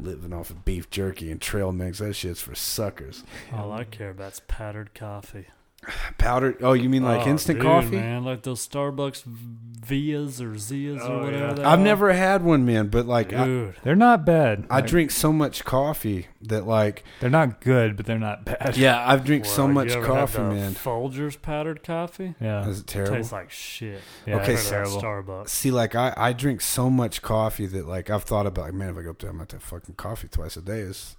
Living 0.00 0.32
off 0.32 0.48
of 0.48 0.64
beef 0.64 0.88
jerky 0.88 1.30
and 1.30 1.42
trail 1.42 1.72
mix. 1.72 1.98
That 1.98 2.14
shit's 2.14 2.40
for 2.40 2.54
suckers. 2.54 3.22
All 3.52 3.70
I 3.70 3.84
care 3.84 4.08
about's 4.08 4.40
powdered 4.48 4.94
coffee. 4.94 5.48
Powdered. 6.18 6.56
Oh, 6.62 6.72
you 6.72 6.88
mean 6.88 7.02
like 7.02 7.26
Oh, 7.26 7.30
instant 7.30 7.58
dude, 7.58 7.66
coffee? 7.66 7.96
man, 7.96 8.24
like 8.24 8.42
those 8.42 8.66
Starbucks 8.66 9.22
Vias 9.84 10.40
or 10.40 10.52
Zias 10.54 11.00
Oh, 11.02 11.18
or 11.20 11.24
whatever. 11.24 11.60
yeah. 11.60 11.70
I've 11.70 11.78
are. 11.78 11.82
never 11.82 12.12
had 12.14 12.42
one, 12.42 12.64
man. 12.64 12.88
But 12.88 13.06
like, 13.06 13.32
I, 13.34 13.44
dude. 13.44 13.74
They're 13.82 13.94
not 13.94 14.24
bad. 14.24 14.64
I 14.70 14.76
Like, 14.76 14.86
drink 14.86 15.10
so 15.10 15.30
much 15.32 15.64
coffee 15.64 16.28
that 16.42 16.66
like, 16.66 17.04
They're 17.20 17.28
not 17.28 17.60
good, 17.60 17.96
but 17.96 18.06
they're 18.06 18.18
not 18.18 18.44
bad. 18.46 18.76
yeah, 18.78 19.04
I've 19.06 19.24
drink 19.26 19.44
so 19.44 19.68
much 19.68 19.90
you 19.90 19.98
ever 19.98 20.06
coffee, 20.06 20.38
had 20.38 20.50
the 20.50 20.54
man. 20.54 20.74
Folgers 20.74 21.40
powdered 21.40 21.82
coffee. 21.82 22.34
Yeah. 22.40 22.66
Is 22.66 22.80
it 22.80 22.86
terrible? 22.86 23.16
Tastes 23.16 23.32
like 23.32 23.50
shit. 23.50 24.00
Yeah, 24.26 24.36
Okay, 24.36 24.54
it's 24.54 24.66
Or 24.72 24.84
that 24.84 25.00
terrible. 25.00 25.02
Starbucks. 25.44 25.48
See, 25.50 25.70
like 25.70 25.94
I, 25.94 26.14
I 26.16 26.32
drink 26.32 26.62
so 26.62 26.88
much 26.88 27.20
coffee 27.20 27.66
that 27.66 27.86
like 27.86 28.08
I've 28.08 28.24
thought 28.24 28.46
about 28.46 28.64
like, 28.66 28.74
man, 28.74 28.88
if 28.90 28.96
I 28.96 29.02
go 29.02 29.10
up 29.10 29.18
there, 29.18 29.28
I'm 29.30 29.36
gonna 29.36 29.42
have 29.42 29.48
to 29.48 29.56
have 29.56 29.62
fucking 29.64 29.96
coffee 29.96 30.28
twice 30.28 30.56
a 30.56 30.62
day. 30.62 30.78
Is 30.80 31.16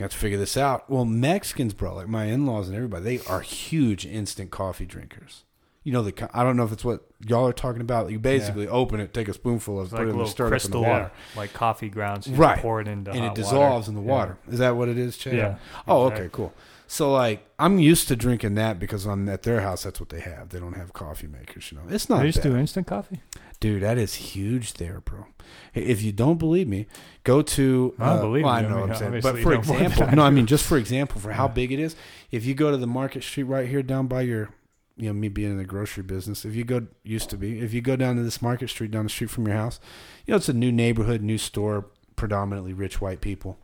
got 0.00 0.10
to 0.10 0.16
figure 0.16 0.38
this 0.38 0.56
out. 0.56 0.90
Well, 0.90 1.04
Mexicans, 1.04 1.74
bro, 1.74 1.94
like 1.94 2.08
my 2.08 2.24
in 2.24 2.46
laws 2.46 2.66
and 2.68 2.76
everybody, 2.76 3.04
they 3.18 3.24
are 3.26 3.40
huge 3.40 4.04
instant 4.06 4.50
coffee 4.50 4.86
drinkers. 4.86 5.44
You 5.82 5.92
know 5.92 6.02
the 6.02 6.28
I 6.34 6.42
don't 6.42 6.56
know 6.58 6.64
if 6.64 6.72
it's 6.72 6.84
what 6.84 7.04
y'all 7.26 7.46
are 7.48 7.54
talking 7.54 7.80
about. 7.80 8.10
You 8.10 8.18
basically 8.18 8.68
open 8.68 9.00
it, 9.00 9.14
take 9.14 9.28
a 9.28 9.32
spoonful 9.32 9.80
of, 9.80 9.86
It's 9.86 9.92
it, 9.94 9.96
like 9.96 10.04
put 10.06 10.08
it 10.10 10.12
in 10.12 10.18
the 10.18 10.26
stir 10.26 10.44
up 10.44 10.48
in 10.48 10.50
the 10.50 10.52
crystal, 10.60 10.82
water, 10.82 11.10
like 11.36 11.52
coffee 11.54 11.88
grounds. 11.88 12.26
You 12.26 12.34
Right. 12.34 12.58
Pour 12.58 12.80
it 12.82 12.88
into 12.88 13.10
and 13.12 13.24
it 13.24 13.34
dissolves 13.34 13.88
water. 13.88 13.88
in 13.88 13.94
the 13.94 14.02
Yeah. 14.10 14.16
water. 14.18 14.38
Is 14.50 14.58
that 14.58 14.76
what 14.76 14.88
it 14.90 14.98
is, 14.98 15.16
Chad? 15.16 15.34
Yeah. 15.34 15.56
Oh, 15.88 16.06
Exactly. 16.08 16.26
okay, 16.26 16.32
cool. 16.34 16.52
So 16.86 17.10
like 17.12 17.46
I'm 17.58 17.78
used 17.78 18.08
to 18.08 18.16
drinking 18.16 18.56
that 18.56 18.78
because 18.78 19.06
I'm 19.06 19.26
at 19.30 19.42
their 19.44 19.60
house. 19.62 19.84
That's 19.84 20.00
what 20.00 20.10
they 20.10 20.20
have. 20.20 20.50
They 20.50 20.60
don't 20.60 20.74
have 20.76 20.92
coffee 20.92 21.28
makers. 21.28 21.72
You 21.72 21.78
know, 21.78 21.84
it's 21.88 22.08
not 22.10 22.20
They 22.20 22.26
just 22.26 22.42
bad. 22.42 22.50
do 22.50 22.56
instant 22.58 22.86
coffee. 22.86 23.22
Dude, 23.60 23.82
that 23.82 23.98
is 23.98 24.14
huge 24.14 24.74
there, 24.74 25.00
bro. 25.00 25.26
If 25.74 26.02
you 26.02 26.12
don't 26.12 26.38
believe 26.38 26.66
me, 26.66 26.86
go 27.24 27.42
to. 27.42 27.94
I 27.98 28.06
don't 28.06 28.18
uh, 28.18 28.20
believe 28.22 28.44
well, 28.44 28.54
I 28.54 28.60
you. 28.62 28.66
I 28.66 28.70
know 28.70 28.80
what 28.80 28.90
I'm 28.90 28.96
saying. 28.96 29.20
But 29.20 29.38
for 29.38 29.50
know 29.50 29.62
more 29.62 29.76
than 29.76 29.86
example, 29.86 30.16
no, 30.16 30.22
I 30.22 30.30
mean, 30.30 30.46
just 30.46 30.64
for 30.64 30.78
example, 30.78 31.20
for 31.20 31.32
how 31.32 31.46
big 31.46 31.70
it 31.70 31.78
is, 31.78 31.94
if 32.30 32.46
you 32.46 32.54
go 32.54 32.70
to 32.70 32.78
the 32.78 32.86
Market 32.86 33.22
Street 33.22 33.42
right 33.44 33.68
here 33.68 33.82
down 33.82 34.06
by 34.06 34.22
your, 34.22 34.48
you 34.96 35.08
know, 35.08 35.12
me 35.12 35.28
being 35.28 35.50
in 35.50 35.58
the 35.58 35.64
grocery 35.64 36.02
business, 36.02 36.46
if 36.46 36.54
you 36.54 36.64
go, 36.64 36.86
used 37.02 37.28
to 37.30 37.36
be, 37.36 37.60
if 37.60 37.74
you 37.74 37.82
go 37.82 37.96
down 37.96 38.16
to 38.16 38.22
this 38.22 38.40
Market 38.40 38.70
Street 38.70 38.90
down 38.90 39.04
the 39.04 39.10
street 39.10 39.28
from 39.28 39.46
your 39.46 39.56
house, 39.56 39.78
you 40.24 40.32
know, 40.32 40.36
it's 40.36 40.48
a 40.48 40.54
new 40.54 40.72
neighborhood, 40.72 41.20
new 41.20 41.38
store, 41.38 41.86
predominantly 42.16 42.72
rich 42.72 43.00
white 43.00 43.20
people. 43.20 43.58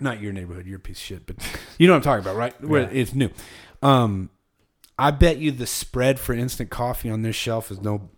Not 0.00 0.20
your 0.20 0.32
neighborhood, 0.32 0.66
you're 0.66 0.80
piece 0.80 0.98
of 0.98 1.02
shit, 1.04 1.26
but 1.26 1.36
you 1.78 1.86
know 1.86 1.92
what 1.92 1.98
I'm 1.98 2.02
talking 2.02 2.24
about, 2.24 2.36
right? 2.36 2.60
Where 2.64 2.82
Yeah. 2.82 2.88
it's 3.00 3.14
new. 3.14 3.30
Um, 3.82 4.30
I 4.98 5.12
bet 5.12 5.38
you 5.38 5.52
the 5.52 5.66
spread 5.66 6.18
for 6.18 6.32
instant 6.32 6.70
coffee 6.70 7.08
on 7.08 7.22
this 7.22 7.36
shelf 7.36 7.70
is 7.70 7.80
no 7.80 8.10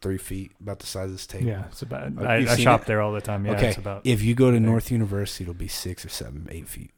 three 0.00 0.18
feet, 0.18 0.52
about 0.60 0.78
the 0.78 0.86
size 0.86 1.06
of 1.06 1.12
this 1.12 1.26
table. 1.26 1.46
Yeah, 1.46 1.64
it's 1.66 1.82
about. 1.82 2.12
I, 2.24 2.36
I 2.36 2.56
shop 2.56 2.82
it? 2.82 2.86
there 2.86 3.00
all 3.00 3.12
the 3.12 3.20
time. 3.20 3.44
Yeah, 3.46 3.52
okay, 3.52 3.68
it's 3.68 3.78
about 3.78 4.02
if 4.04 4.22
you 4.22 4.34
go 4.34 4.50
to. 4.50 4.58
North 4.60 4.90
University, 4.90 5.44
it'll 5.44 5.54
be 5.54 5.68
six 5.68 6.04
or 6.04 6.08
seven, 6.08 6.46
eight 6.50 6.68
feet. 6.68 6.90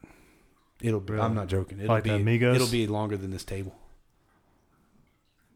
It'll 0.82 1.00
be. 1.00 1.12
Really? 1.14 1.24
I'm 1.24 1.34
not 1.34 1.48
joking. 1.48 1.78
It'll 1.80 1.94
Like 1.94 2.04
be. 2.04 2.10
Amigos? 2.10 2.56
It'll 2.56 2.68
be 2.70 2.86
longer 2.86 3.16
than 3.16 3.30
this 3.30 3.44
table. 3.44 3.74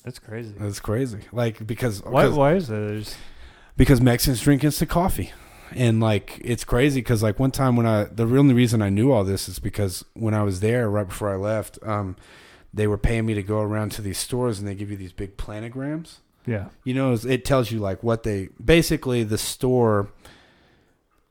that's 0.04 0.18
crazy. 0.18 0.54
That's 0.58 0.80
crazy. 0.80 1.20
Like 1.32 1.66
because 1.66 2.02
Why? 2.02 2.28
Why 2.28 2.54
is 2.54 2.68
that? 2.68 3.16
Because 3.76 4.00
Mexicans 4.00 4.40
drink 4.40 4.62
instant 4.62 4.90
coffee, 4.90 5.32
and 5.72 6.00
like 6.00 6.40
it's 6.44 6.64
crazy 6.64 7.00
because 7.00 7.22
like 7.22 7.38
one 7.40 7.50
time 7.50 7.76
when 7.76 7.86
I 7.86 8.04
the 8.04 8.24
only 8.24 8.54
reason 8.54 8.82
I 8.82 8.88
knew 8.90 9.10
all 9.12 9.24
this 9.24 9.48
is 9.48 9.58
because 9.58 10.04
when 10.14 10.34
I 10.34 10.42
was 10.42 10.60
there 10.60 10.88
right 10.88 11.08
before 11.08 11.32
I 11.32 11.36
left, 11.36 11.78
um, 11.82 12.16
they 12.72 12.86
were 12.86 12.98
paying 12.98 13.26
me 13.26 13.34
to 13.34 13.42
go 13.42 13.60
around 13.60 13.90
to 13.92 14.02
these 14.02 14.18
stores 14.18 14.58
and 14.58 14.68
they 14.68 14.74
give 14.74 14.90
you 14.90 14.96
these 14.96 15.12
big 15.12 15.36
planograms. 15.36 16.18
Yeah, 16.46 16.68
you 16.84 16.94
know 16.94 17.12
it 17.12 17.44
tells 17.44 17.70
you 17.70 17.78
like 17.78 18.02
what 18.02 18.22
they 18.22 18.48
basically 18.62 19.22
the 19.22 19.38
store 19.38 20.08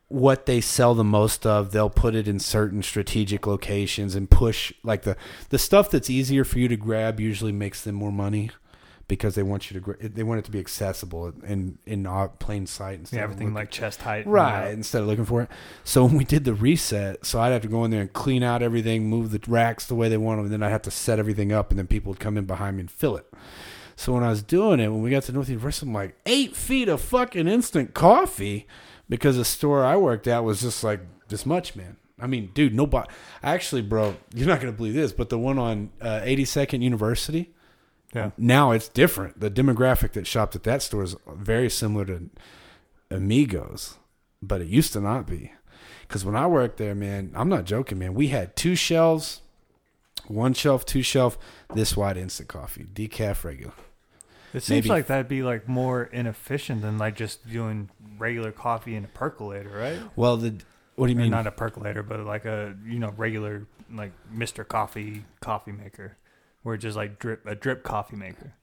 what 0.07 0.45
they 0.45 0.61
sell 0.61 0.93
the 0.93 1.03
most 1.03 1.45
of 1.45 1.71
they'll 1.71 1.89
put 1.89 2.13
it 2.13 2.27
in 2.27 2.39
certain 2.39 2.83
strategic 2.83 3.47
locations 3.47 4.13
and 4.13 4.29
push 4.29 4.71
like 4.83 5.01
the 5.03 5.17
the 5.49 5.57
stuff 5.57 5.89
that's 5.89 6.09
easier 6.09 6.43
for 6.43 6.59
you 6.59 6.67
to 6.67 6.77
grab 6.77 7.19
usually 7.19 7.51
makes 7.51 7.81
them 7.81 7.95
more 7.95 8.11
money 8.11 8.51
because 9.07 9.35
they 9.35 9.43
want 9.43 9.69
you 9.69 9.79
to 9.79 10.09
they 10.09 10.23
want 10.23 10.39
it 10.39 10.45
to 10.45 10.51
be 10.51 10.59
accessible 10.59 11.33
and 11.45 11.77
in 11.85 12.05
uh, 12.05 12.27
plain 12.39 12.65
sight 12.65 12.99
instead 12.99 13.17
yeah 13.17 13.23
everything 13.23 13.53
like 13.53 13.69
chest 13.69 14.01
height. 14.01 14.25
and, 14.25 14.33
Right, 14.33 14.67
uh, 14.67 14.71
instead 14.71 15.01
of 15.01 15.07
looking 15.07 15.25
for 15.25 15.41
it. 15.41 15.49
So 15.83 16.05
when 16.05 16.15
we 16.17 16.23
did 16.23 16.45
the 16.45 16.53
reset, 16.53 17.25
so 17.25 17.39
I'd 17.39 17.51
have 17.51 17.61
to 17.63 17.67
go 17.67 17.83
in 17.83 17.91
there 17.91 18.01
and 18.01 18.13
clean 18.13 18.43
out 18.43 18.61
everything, 18.61 19.09
move 19.09 19.31
the 19.31 19.41
racks 19.47 19.85
the 19.85 19.95
way 19.95 20.09
they 20.09 20.17
want 20.17 20.39
them, 20.39 20.45
and 20.45 20.53
then 20.53 20.63
I'd 20.63 20.71
have 20.71 20.83
to 20.83 20.91
set 20.91 21.19
everything 21.19 21.51
up, 21.51 21.69
and 21.69 21.77
then 21.77 21.87
people 21.87 22.11
would 22.11 22.19
come 22.19 22.37
in 22.37 22.45
behind 22.45 22.77
me 22.77 22.81
and 22.81 22.91
fill 22.91 23.17
it. 23.17 23.25
So 23.95 24.13
when 24.13 24.23
I 24.23 24.29
was 24.29 24.41
doing 24.43 24.79
it, 24.79 24.89
when 24.89 25.01
we 25.01 25.09
got 25.11 25.23
to 25.23 25.31
North 25.31 25.49
University, 25.49 25.85
I'm 25.87 25.93
like, 25.93 26.15
eight 26.25 26.55
feet 26.55 26.89
of 26.89 26.99
fucking 27.01 27.47
instant 27.47 27.93
coffee 27.93 28.67
because 29.07 29.37
the 29.37 29.45
store 29.45 29.83
I 29.85 29.95
worked 29.97 30.27
at 30.27 30.43
was 30.43 30.61
just 30.61 30.83
like 30.83 31.01
this 31.27 31.45
much, 31.45 31.75
man. 31.75 31.97
I 32.19 32.27
mean, 32.27 32.51
dude, 32.53 32.73
nobody. 32.73 33.07
Actually, 33.43 33.81
bro, 33.81 34.15
you're 34.33 34.47
not 34.47 34.61
going 34.61 34.71
to 34.73 34.77
believe 34.77 34.93
this, 34.93 35.11
but 35.13 35.29
the 35.29 35.37
one 35.37 35.59
on 35.59 35.91
uh, 36.01 36.21
82nd 36.21 36.81
University, 36.81 37.53
Yeah. 38.13 38.31
now 38.37 38.71
it's 38.71 38.87
different. 38.87 39.39
The 39.39 39.51
demographic 39.51 40.13
that 40.13 40.25
shopped 40.27 40.55
at 40.55 40.63
that 40.63 40.81
store 40.81 41.03
is 41.03 41.15
very 41.27 41.69
similar 41.69 42.05
to 42.05 42.29
Amigos, 43.11 43.97
but 44.41 44.61
it 44.61 44.67
used 44.67 44.93
to 44.93 45.01
not 45.01 45.27
be. 45.27 45.51
Because 46.07 46.23
when 46.25 46.35
I 46.35 46.47
worked 46.47 46.77
there, 46.77 46.95
man, 46.95 47.31
I'm 47.35 47.49
not 47.49 47.65
joking, 47.65 47.99
man. 47.99 48.13
We 48.13 48.27
had 48.27 48.55
two 48.55 48.75
shelves, 48.75 49.41
one 50.27 50.53
shelf, 50.53 50.85
two 50.85 51.01
shelf, 51.01 51.37
this 51.73 51.95
wide 51.97 52.17
instant 52.17 52.49
coffee, 52.49 52.85
decaf 52.93 53.43
regular. 53.43 53.73
It 54.53 54.61
seems 54.61 54.83
Maybe- 54.85 54.89
like 54.89 55.07
that'd 55.07 55.27
be 55.27 55.41
like 55.43 55.67
more 55.67 56.03
inefficient 56.03 56.81
than 56.83 56.97
like 56.97 57.15
just 57.15 57.49
doing 57.49 57.89
regular 58.17 58.51
coffee 58.51 58.95
in 58.95 59.03
a 59.03 59.07
percolator, 59.07 59.69
right? 59.69 59.99
Well, 60.15 60.37
the 60.37 60.55
what 60.95 61.07
do 61.07 61.13
you 61.13 61.17
mean? 61.19 61.31
not 61.31 61.47
a 61.47 61.51
percolator, 61.51 62.03
but 62.03 62.19
like 62.19 62.45
a 62.45 62.75
you 62.85 62.99
know 62.99 63.13
regular 63.17 63.65
like 63.91 64.11
Mister 64.31 64.63
Coffee 64.63 65.25
coffee 65.41 65.71
maker, 65.71 66.17
where 66.61 66.75
it's 66.75 66.83
just 66.83 66.95
like 66.95 67.17
drip 67.17 67.45
a 67.47 67.55
drip 67.55 67.83
coffee 67.83 68.15
maker, 68.15 68.53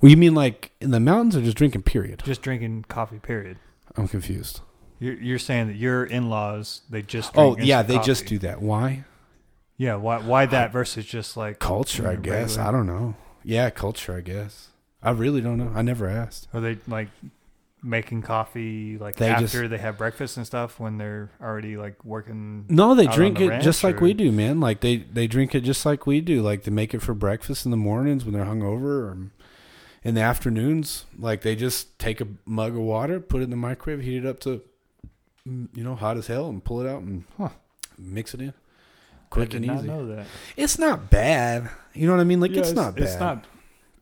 well, 0.00 0.10
you 0.10 0.16
mean 0.16 0.34
like 0.34 0.72
in 0.80 0.90
the 0.92 1.00
mountains 1.00 1.36
or 1.36 1.42
just 1.42 1.56
drinking? 1.58 1.82
Period. 1.82 2.22
just 2.24 2.40
drinking 2.42 2.86
coffee. 2.88 3.18
Period. 3.18 3.58
I'm 3.96 4.08
confused. 4.08 4.60
You're 4.98 5.14
you're 5.20 5.38
saying 5.38 5.66
that 5.66 5.76
your 5.76 6.04
in 6.04 6.30
laws 6.30 6.82
they 6.88 7.02
just 7.02 7.32
Oh 7.36 7.56
yeah, 7.58 7.82
they 7.82 7.98
just 7.98 8.24
do 8.24 8.38
that. 8.38 8.62
Why? 8.62 9.04
Yeah 9.76 9.94
why 9.96 10.18
why 10.20 10.46
that 10.46 10.72
versus 10.72 11.04
just 11.06 11.36
like 11.36 11.58
Culture, 11.58 12.08
I 12.08 12.16
guess. 12.16 12.58
I 12.58 12.70
don't 12.70 12.86
know. 12.86 13.14
Yeah, 13.44 13.70
culture, 13.70 14.14
I 14.14 14.20
guess. 14.20 14.68
I 15.02 15.10
really 15.10 15.40
don't 15.40 15.58
know. 15.58 15.72
I 15.74 15.82
never 15.82 16.08
asked. 16.08 16.46
Are 16.54 16.60
they 16.60 16.78
like 16.86 17.08
making 17.82 18.22
coffee 18.22 18.96
like 18.98 19.16
They 19.16 19.28
after 19.28 19.46
just- 19.62 19.70
they 19.70 19.78
have 19.78 19.98
breakfast 19.98 20.36
and 20.36 20.46
stuff 20.46 20.78
when 20.78 20.98
they're 20.98 21.30
already 21.40 21.76
like 21.76 22.04
working? 22.04 22.66
No, 22.68 22.94
they 22.94 23.04
out 23.06 23.10
on 23.10 23.16
drink 23.16 23.38
the 23.38 23.48
it 23.48 23.60
just 23.62 23.82
ranch, 23.82 23.94
like 23.94 24.00
we 24.00 24.12
or- 24.12 24.14
do, 24.14 24.30
man. 24.30 24.60
Like 24.60 24.80
they 24.80 24.98
they 24.98 25.26
drink 25.26 25.54
it 25.56 25.62
just 25.62 25.84
like 25.84 26.06
we 26.06 26.20
do. 26.20 26.40
Like 26.42 26.62
they 26.62 26.70
make 26.70 26.94
it 26.94 27.02
for 27.02 27.14
breakfast 27.14 27.64
in 27.64 27.70
the 27.72 27.76
mornings 27.76 28.24
when 28.24 28.32
they're 28.34 28.44
hungover, 28.44 28.84
or, 28.84 29.18
in 30.04 30.14
the 30.14 30.20
afternoons, 30.20 31.04
like 31.18 31.42
they 31.42 31.56
just 31.56 31.98
take 31.98 32.20
a 32.20 32.26
mug 32.44 32.72
of 32.74 32.80
water, 32.82 33.18
put 33.20 33.40
it 33.40 33.44
in 33.44 33.50
the 33.50 33.56
microwave, 33.56 34.04
heat 34.04 34.18
it 34.18 34.26
up 34.26 34.38
to, 34.40 34.60
mm, 35.48 35.68
you 35.74 35.82
know, 35.84 35.94
hot 35.96 36.16
as 36.16 36.26
hell, 36.28 36.48
and 36.48 36.64
pull 36.64 36.80
it 36.80 36.88
out 36.88 37.02
and 37.02 37.24
mix 37.98 38.34
it 38.34 38.40
in. 38.40 38.52
Quick 39.32 39.54
and 39.54 39.64
easy. 39.64 39.86
know 39.86 40.06
that. 40.14 40.26
It's 40.56 40.78
not 40.78 41.08
bad. 41.10 41.70
You 41.94 42.06
know 42.06 42.14
what 42.14 42.20
I 42.20 42.24
mean? 42.24 42.40
Like 42.40 42.52
Yeah, 42.52 42.60
it's, 42.60 42.72
not 42.72 42.94
bad. 42.94 43.04
It's 43.04 43.18
not. 43.18 43.44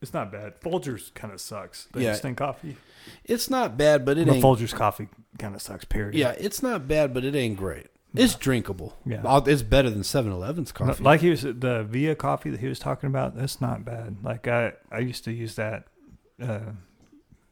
It's 0.02 0.12
not 0.14 0.32
bad. 0.32 0.60
Folgers 0.60 1.12
kind 1.14 1.32
of 1.32 1.40
sucks. 1.40 1.86
The 1.92 2.02
Yeah. 2.02 2.10
instant 2.10 2.36
coffee. 2.36 2.76
It's 3.24 3.48
not 3.48 3.76
bad, 3.76 4.04
but 4.04 4.18
it 4.18 4.26
But 4.26 4.36
ain't. 4.36 4.44
Folgers 4.44 4.74
coffee 4.74 5.08
kind 5.38 5.54
of 5.54 5.62
sucks. 5.62 5.84
Period. 5.84 6.14
yeah, 6.14 6.32
it's 6.38 6.62
not 6.62 6.88
bad, 6.88 7.14
but 7.14 7.24
it 7.24 7.34
ain't 7.36 7.56
great. 7.56 7.86
It's 8.14 8.34
drinkable. 8.34 8.96
Yeah. 9.06 9.22
I'll- 9.24 9.46
It's 9.48 9.62
better 9.62 9.88
than 9.88 10.02
7-Eleven's 10.02 10.72
No, 10.80 10.86
coffee. 10.86 11.04
Like 11.04 11.20
he 11.20 11.30
was 11.30 11.42
the 11.42 11.86
Via 11.88 12.16
coffee 12.16 12.50
that 12.50 12.58
he 12.60 12.66
was 12.66 12.80
talking 12.80 13.06
about. 13.06 13.36
That's 13.36 13.60
not 13.60 13.84
bad. 13.84 14.16
Like 14.24 14.48
I, 14.48 14.72
I 14.90 14.98
used 14.98 15.22
to 15.24 15.32
use 15.32 15.54
that 15.54 15.84
uh, 16.42 16.58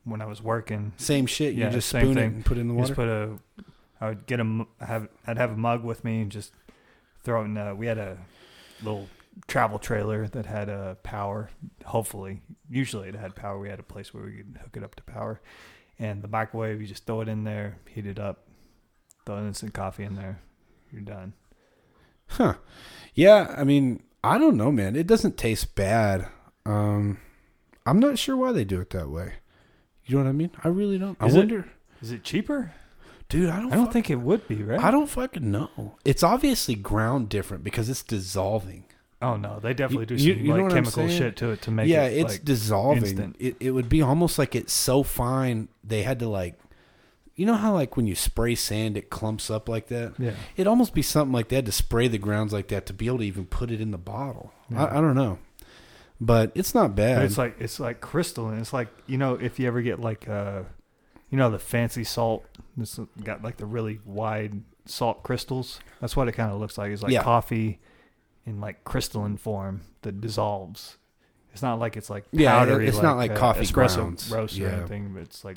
when 0.04 0.20
I 0.20 0.26
was 0.26 0.42
working. 0.42 0.92
Same 0.96 1.26
shit. 1.26 1.54
You 1.54 1.60
Yeah, 1.64 1.70
just 1.70 1.88
same 1.88 2.02
spoon 2.06 2.18
it 2.18 2.20
thing. 2.22 2.34
and 2.34 2.44
put 2.44 2.56
it 2.56 2.62
in 2.62 2.68
the 2.68 2.74
Just 2.74 2.96
water. 2.96 3.38
put 3.56 3.64
a, 3.64 3.64
I 4.00 4.08
would 4.08 4.26
get 4.26 4.40
a, 4.40 4.66
have, 4.80 5.08
I'd 5.28 5.36
have 5.38 5.52
a 5.52 5.56
mug 5.56 5.84
with 5.84 6.02
me 6.04 6.22
and 6.22 6.32
just 6.32 6.52
throw 7.28 7.42
it 7.42 7.44
in. 7.44 7.58
Uh, 7.58 7.74
we 7.74 7.86
had 7.86 7.98
a 7.98 8.16
little 8.82 9.06
travel 9.46 9.78
trailer 9.78 10.26
that 10.28 10.46
had 10.46 10.70
uh, 10.70 10.94
power. 11.02 11.50
Hopefully, 11.84 12.40
usually 12.70 13.08
it 13.10 13.14
had 13.14 13.34
power. 13.36 13.58
We 13.58 13.68
had 13.68 13.78
a 13.78 13.82
place 13.82 14.14
where 14.14 14.24
we 14.24 14.38
could 14.38 14.58
hook 14.62 14.76
it 14.78 14.82
up 14.82 14.94
to 14.94 15.02
power, 15.02 15.40
and 15.98 16.22
the 16.22 16.28
microwave. 16.28 16.80
You 16.80 16.86
just 16.86 17.04
throw 17.04 17.20
it 17.20 17.28
in 17.28 17.44
there, 17.44 17.76
heat 17.86 18.06
it 18.06 18.18
up, 18.18 18.46
throw 19.26 19.38
instant 19.46 19.74
coffee 19.74 20.04
in 20.04 20.14
there. 20.16 20.40
You're 20.90 21.02
done. 21.02 21.34
Huh. 22.28 22.54
Yeah, 23.14 23.54
I 23.58 23.64
mean, 23.64 24.02
I 24.24 24.38
don't 24.38 24.56
know, 24.56 24.72
man. 24.72 24.96
It 24.96 25.06
doesn't 25.06 25.36
taste 25.36 25.74
bad. 25.74 26.28
Um, 26.64 27.18
I'm 27.84 27.98
not 28.00 28.18
sure 28.18 28.36
why 28.38 28.52
they 28.52 28.64
do 28.64 28.80
it 28.80 28.88
that 28.90 29.10
way. 29.10 29.34
You 30.06 30.16
know 30.16 30.24
what 30.24 30.30
I 30.30 30.32
mean? 30.32 30.50
I 30.64 30.68
really 30.68 30.96
don't. 30.98 31.18
Is 31.22 31.34
I 31.34 31.36
it- 31.36 31.40
wonder, 31.40 31.68
Is 32.00 32.10
it 32.10 32.24
cheaper? 32.24 32.72
Dude. 33.28 33.50
I 33.50 33.56
don't. 33.60 33.72
I 33.72 33.76
don't 33.76 33.84
fuck- 33.86 33.92
think 33.92 34.10
it 34.10 34.16
would 34.16 34.46
be, 34.48 34.62
right? 34.62 34.80
I 34.80 34.90
don't 34.90 35.08
fucking 35.08 35.50
know. 35.50 35.96
It's 36.04 36.22
obviously 36.22 36.74
ground 36.74 37.28
different 37.28 37.64
because 37.64 37.88
it's 37.88 38.02
dissolving. 38.02 38.84
Oh 39.20 39.36
no, 39.36 39.58
they 39.60 39.74
definitely 39.74 40.06
do 40.06 40.16
some 40.18 40.28
You- 40.44 40.56
like 40.56 40.72
chemical 40.72 41.08
shit 41.08 41.36
to 41.38 41.50
it 41.50 41.62
to 41.62 41.70
make 41.72 41.88
yeah, 41.88 42.04
it. 42.04 42.18
it's 42.18 42.34
like, 42.34 42.44
dissolving. 42.44 43.02
instant. 43.04 43.36
It 43.40 43.56
it 43.60 43.70
would 43.72 43.88
be 43.88 44.00
almost 44.02 44.38
like 44.38 44.54
it's 44.54 44.72
so 44.72 45.02
fine 45.02 45.68
they 45.82 46.04
had 46.04 46.20
to 46.20 46.28
like, 46.28 46.56
you 47.34 47.44
know 47.44 47.54
how 47.54 47.74
like 47.74 47.96
when 47.96 48.06
you 48.06 48.14
spray 48.14 48.54
sand 48.54 48.96
it 48.96 49.10
clumps 49.10 49.50
up 49.50 49.68
like 49.68 49.88
that. 49.88 50.14
yeah. 50.18 50.34
It'd 50.56 50.68
almost 50.68 50.94
be 50.94 51.02
something 51.02 51.32
like 51.32 51.48
they 51.48 51.56
had 51.56 51.66
to 51.66 51.72
spray 51.72 52.06
the 52.06 52.18
grounds 52.18 52.52
like 52.52 52.68
that 52.68 52.86
to 52.86 52.92
be 52.92 53.08
able 53.08 53.18
to 53.18 53.24
even 53.24 53.46
put 53.46 53.72
it 53.72 53.80
in 53.80 53.90
the 53.90 53.98
bottle. 53.98 54.52
Yeah. 54.70 54.84
I, 54.84 54.98
I 54.98 55.00
don't 55.00 55.16
know, 55.16 55.40
but 56.20 56.52
it's 56.54 56.72
not 56.72 56.94
bad. 56.94 57.16
But 57.16 57.24
it's 57.24 57.38
like 57.38 57.56
it's 57.60 57.80
like 57.80 58.00
crystalline. 58.00 58.60
It's 58.60 58.72
like 58.72 58.86
you 59.08 59.18
know 59.18 59.34
if 59.34 59.58
you 59.58 59.66
ever 59.66 59.82
get 59.82 59.98
like 59.98 60.28
uh, 60.28 60.62
you 61.28 61.38
know 61.38 61.50
the 61.50 61.58
fancy 61.58 62.04
salt. 62.04 62.44
It's 62.80 62.98
got 63.24 63.42
like 63.42 63.56
the 63.56 63.66
really 63.66 64.00
wide 64.04 64.62
salt 64.86 65.22
crystals. 65.22 65.80
That's 66.00 66.16
what 66.16 66.28
it 66.28 66.32
kind 66.32 66.52
of 66.52 66.60
looks 66.60 66.78
like. 66.78 66.90
It's 66.92 67.02
like 67.02 67.12
Yeah. 67.12 67.22
coffee 67.22 67.80
in 68.46 68.60
like 68.60 68.84
crystalline 68.84 69.36
form 69.36 69.82
that 70.02 70.20
dissolves. 70.20 70.96
It's 71.52 71.62
not 71.62 71.78
like 71.78 71.96
it's 71.96 72.08
like 72.10 72.24
Yeah, 72.30 72.52
powdery. 72.58 72.86
it's 72.88 73.02
not 73.02 73.16
like 73.16 73.32
uh, 73.32 73.36
coffee 73.36 73.64
espresso 73.64 73.96
grounds. 73.96 74.30
roast 74.30 74.58
or 74.58 74.62
Yeah. 74.62 74.76
anything. 74.78 75.12
But 75.12 75.22
it's 75.22 75.44
like 75.44 75.56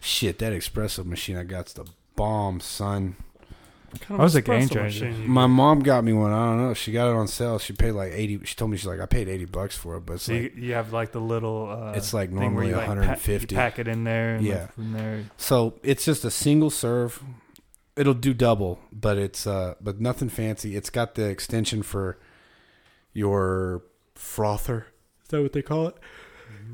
Shit, 0.00 0.38
that 0.40 0.52
espresso 0.52 1.04
machine 1.04 1.36
I 1.36 1.44
got's 1.44 1.72
the 1.74 1.84
bomb, 2.16 2.60
son. 2.60 3.16
What 3.90 4.00
kind 4.02 4.20
That 4.20 4.22
was 4.24 4.34
a 4.36 4.42
espresso 4.42 4.68
game 4.70 4.90
changer. 4.90 5.10
My 5.28 5.46
mom 5.46 5.80
got 5.80 6.04
me 6.04 6.12
one. 6.12 6.32
I 6.32 6.46
don't 6.46 6.58
know. 6.62 6.74
She 6.74 6.92
got 6.92 7.10
it 7.10 7.16
on 7.16 7.26
sale. 7.28 7.58
She 7.58 7.72
paid 7.72 7.92
like 7.92 8.12
eighty. 8.12 8.38
She 8.44 8.54
told 8.54 8.70
me 8.70 8.76
she's 8.76 8.86
like, 8.86 9.00
I 9.00 9.06
paid 9.06 9.28
eighty 9.28 9.44
bucks 9.46 9.76
for 9.76 9.96
it, 9.96 10.06
but 10.06 10.14
it's 10.14 10.24
so 10.24 10.32
like 10.34 10.54
you, 10.56 10.62
you 10.62 10.74
have 10.74 10.92
like 10.92 11.12
the 11.12 11.20
little. 11.20 11.68
Uh, 11.70 11.92
It's 11.92 12.14
like 12.14 12.30
thing 12.30 12.38
normally 12.40 12.68
you, 12.68 12.76
like, 12.76 12.86
pa- 12.86 12.92
150. 12.92 13.54
you 13.54 13.58
pack 13.58 13.78
it 13.78 13.88
in 13.88 14.04
there. 14.04 14.36
And 14.36 14.44
Yeah. 14.46 14.54
yeah. 14.54 14.66
From 14.68 14.92
there. 14.92 15.24
so. 15.36 15.74
It's 15.82 16.04
just 16.04 16.24
a 16.24 16.30
single 16.30 16.70
serve. 16.70 17.22
It'll 17.96 18.14
do 18.14 18.32
double, 18.32 18.78
but 18.92 19.18
it's 19.18 19.46
uh, 19.46 19.74
but 19.80 20.00
nothing 20.00 20.28
fancy. 20.28 20.76
It's 20.76 20.88
got 20.90 21.16
the 21.16 21.24
extension 21.28 21.82
for 21.82 22.18
your 23.12 23.82
frother. 24.14 24.86
Is 25.24 25.28
that 25.30 25.42
what 25.42 25.52
they 25.52 25.62
call 25.62 25.88
it? 25.88 25.96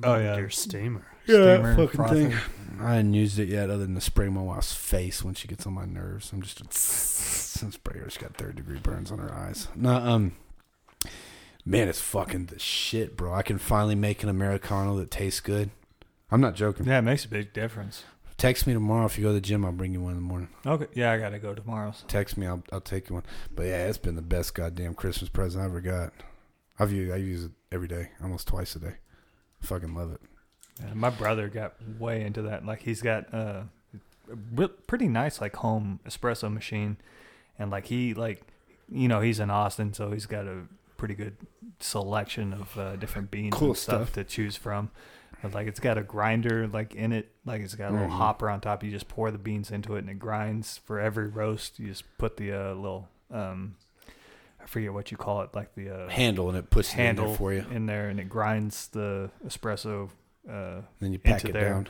Oh, 0.05 0.17
yeah. 0.19 0.37
Your 0.37 0.51
steamer. 0.51 1.07
Steamer, 1.27 1.77
fucking 1.77 1.97
frother. 1.97 2.31
thing. 2.31 2.39
I 2.81 2.95
hadn't 2.97 3.15
used 3.15 3.39
it 3.39 3.49
yet, 3.49 3.71
other 3.71 3.85
than 3.87 3.95
to 3.95 4.01
spray 4.01 4.29
my 4.29 4.43
wife's 4.43 4.75
face 4.75 5.25
when 5.25 5.35
she 5.35 5.49
gets 5.49 5.67
on 5.67 5.73
my 5.73 5.87
nerves. 5.87 6.31
I'm 6.33 6.43
just 6.43 6.61
a 6.61 6.67
spray 6.75 8.01
her. 8.01 8.11
She 8.11 8.21
got 8.21 8.35
third 8.37 8.57
degree 8.57 8.79
burns 8.79 9.11
on 9.11 9.19
her 9.19 9.33
eyes. 9.33 9.69
No, 9.75 9.95
um, 9.95 10.33
man, 11.65 11.89
it's 11.89 12.01
fucking 12.01 12.47
the 12.47 12.59
shit, 12.59 13.17
bro. 13.17 13.33
I 13.33 13.43
can 13.43 13.59
finally 13.59 13.95
make 13.95 14.23
an 14.23 14.29
americano 14.29 14.97
that 14.99 15.11
tastes 15.11 15.41
good. 15.41 15.71
I'm 16.31 16.41
not 16.41 16.55
joking. 16.55 16.87
Yeah, 16.87 16.99
it 16.99 17.03
makes 17.03 17.25
a 17.25 17.29
big 17.29 17.53
difference. 17.53 18.05
Text 18.37 18.67
me 18.67 18.75
tomorrow 18.75 19.07
if 19.07 19.17
you 19.17 19.23
go 19.25 19.31
to 19.31 19.35
the 19.35 19.41
gym. 19.41 19.65
I'll 19.65 19.73
bring 19.73 19.95
you 19.95 20.03
one 20.03 20.11
in 20.11 20.19
the 20.19 20.23
morning. 20.23 20.49
Okay. 20.67 20.87
Yeah, 20.95 21.13
I 21.13 21.19
gotta 21.19 21.39
go 21.39 21.55
tomorrow. 21.55 21.95
Text 22.09 22.37
me. 22.37 22.47
I'll 22.47 22.63
I'll 22.71 22.83
take 22.83 23.09
you 23.09 23.15
one. 23.15 23.25
But 23.55 23.63
yeah, 23.65 23.87
it's 23.87 23.97
been 23.97 24.17
the 24.17 24.23
best 24.23 24.55
goddamn 24.55 24.93
Christmas 24.95 25.31
present 25.31 25.63
I 25.63 25.67
ever 25.67 25.81
got. 25.81 26.13
I've 26.79 26.93
used 26.93 27.11
I 27.13 27.17
use 27.17 27.45
it 27.45 27.53
every 27.73 27.89
day, 27.89 28.11
almost 28.23 28.47
twice 28.49 28.77
a 28.77 28.81
day. 28.81 28.95
fucking 29.61 29.95
love 29.95 30.13
it. 30.13 30.21
Yeah, 30.83 30.93
my 30.95 31.11
brother 31.11 31.49
got 31.49 31.75
way 31.99 32.23
into 32.25 32.43
that. 32.43 32.65
Like 32.67 32.83
he's 32.83 33.01
got 33.03 33.33
uh, 33.33 33.63
a 34.31 34.37
re- 34.55 34.69
pretty 34.87 35.09
nice 35.09 35.41
like 35.41 35.57
home 35.57 36.01
espresso 36.07 36.53
machine, 36.53 36.97
and 37.59 37.71
like 37.71 37.87
he 37.87 38.13
like 38.15 38.43
you 38.91 39.09
know 39.09 39.21
he's 39.21 39.41
in 39.41 39.51
Austin, 39.51 39.95
so 39.95 40.11
he's 40.11 40.27
got 40.27 40.47
a 40.47 40.63
pretty 40.97 41.15
good 41.15 41.37
selection 41.81 42.53
of 42.53 42.79
uh, 42.79 42.97
different 42.97 43.31
beans 43.31 43.55
Cool 43.55 43.69
and 43.69 43.77
stuff, 43.77 44.03
stuff. 44.09 44.13
to 44.15 44.25
choose 44.25 44.57
from. 44.57 44.91
But 45.43 45.55
like 45.55 45.67
it's 45.67 45.81
got 45.81 45.99
a 45.99 46.03
grinder 46.03 46.67
like 46.67 46.95
in 46.95 47.13
it, 47.13 47.31
like 47.45 47.61
it's 47.63 47.75
got 47.75 47.91
a 47.91 47.95
little 47.95 48.09
Mhm. 48.09 48.13
hopper 48.19 48.49
on 48.51 48.61
top. 48.61 48.83
You 48.85 48.91
just 48.91 49.09
pour 49.09 49.31
the 49.31 49.39
beans 49.39 49.71
into 49.71 49.97
it, 49.97 50.01
and 50.01 50.11
it 50.11 50.19
grinds 50.19 50.79
for 50.85 50.99
every 51.01 51.27
roast. 51.29 51.79
You 51.79 51.87
just 51.89 52.05
put 52.19 52.37
the 52.37 52.53
uh, 52.53 52.75
little 52.75 53.09
um, 53.31 53.77
I 54.63 54.67
forget 54.67 54.93
what 54.93 55.11
you 55.11 55.17
call 55.17 55.43
it, 55.43 55.55
like 55.55 55.75
the 55.75 55.91
uh, 55.91 56.09
Handle 56.09 56.49
and 56.49 56.59
it 56.59 56.71
puts 56.71 56.89
it 56.91 56.95
in 56.95 56.99
handle 57.07 57.27
there 57.29 57.37
for 57.37 57.53
you. 57.53 57.65
in 57.71 57.87
there, 57.87 58.09
and 58.09 58.19
it 58.21 58.29
grinds 58.29 58.89
the 58.89 59.31
espresso. 59.47 60.11
Uh, 60.49 60.83
Then 61.01 61.13
you 61.13 61.19
pack 61.19 61.45
it 61.45 61.53
there. 61.53 61.71
down. 61.71 61.89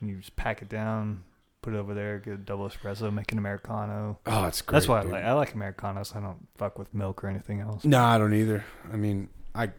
and 0.00 0.10
you 0.10 0.16
just 0.16 0.34
pack 0.36 0.62
it 0.62 0.68
down, 0.68 1.22
put 1.62 1.74
it 1.74 1.76
over 1.76 1.94
there, 1.94 2.18
get 2.18 2.34
a 2.34 2.38
double 2.38 2.68
espresso, 2.68 3.12
make 3.12 3.32
an 3.32 3.38
americano. 3.38 4.18
Oh, 4.26 4.46
it's 4.46 4.62
great. 4.62 4.76
That's 4.76 4.88
why 4.88 5.00
I 5.00 5.02
like. 5.02 5.24
I 5.24 5.32
like 5.34 5.52
americanos. 5.54 6.14
I 6.16 6.20
don't 6.20 6.46
fuck 6.56 6.78
with 6.78 6.92
milk 6.94 7.22
or 7.24 7.28
anything 7.28 7.60
else. 7.60 7.84
No, 7.84 8.02
I 8.02 8.18
don't 8.18 8.34
either. 8.34 8.64
I 8.92 8.96
mean, 8.96 9.28
I 9.54 9.70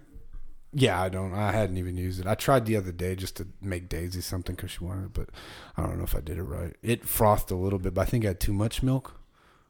yeah, 0.74 1.02
I 1.02 1.10
don't. 1.10 1.34
I 1.34 1.52
hadn't 1.52 1.78
even 1.78 1.98
used 1.98 2.20
it. 2.20 2.28
I 2.28 2.36
tried 2.36 2.66
the 2.66 2.76
other 2.76 2.92
day 2.92 3.16
just 3.16 3.36
to 3.38 3.48
make 3.62 3.90
Daisy 3.90 4.22
something 4.22 4.56
because 4.56 4.72
she 4.72 4.84
wanted 4.84 5.06
it, 5.06 5.14
but 5.14 5.30
I 5.76 5.82
don't 5.84 5.98
know 5.98 6.04
if 6.04 6.16
I 6.16 6.20
did 6.20 6.38
it 6.38 6.44
right. 6.44 6.76
It 6.84 7.06
frothed 7.06 7.50
a 7.52 7.56
little 7.56 7.80
bit, 7.80 7.94
but 7.94 8.02
I 8.02 8.06
think 8.06 8.26
I 8.26 8.30
had 8.30 8.40
too 8.40 8.54
much 8.54 8.84
milk. 8.84 9.20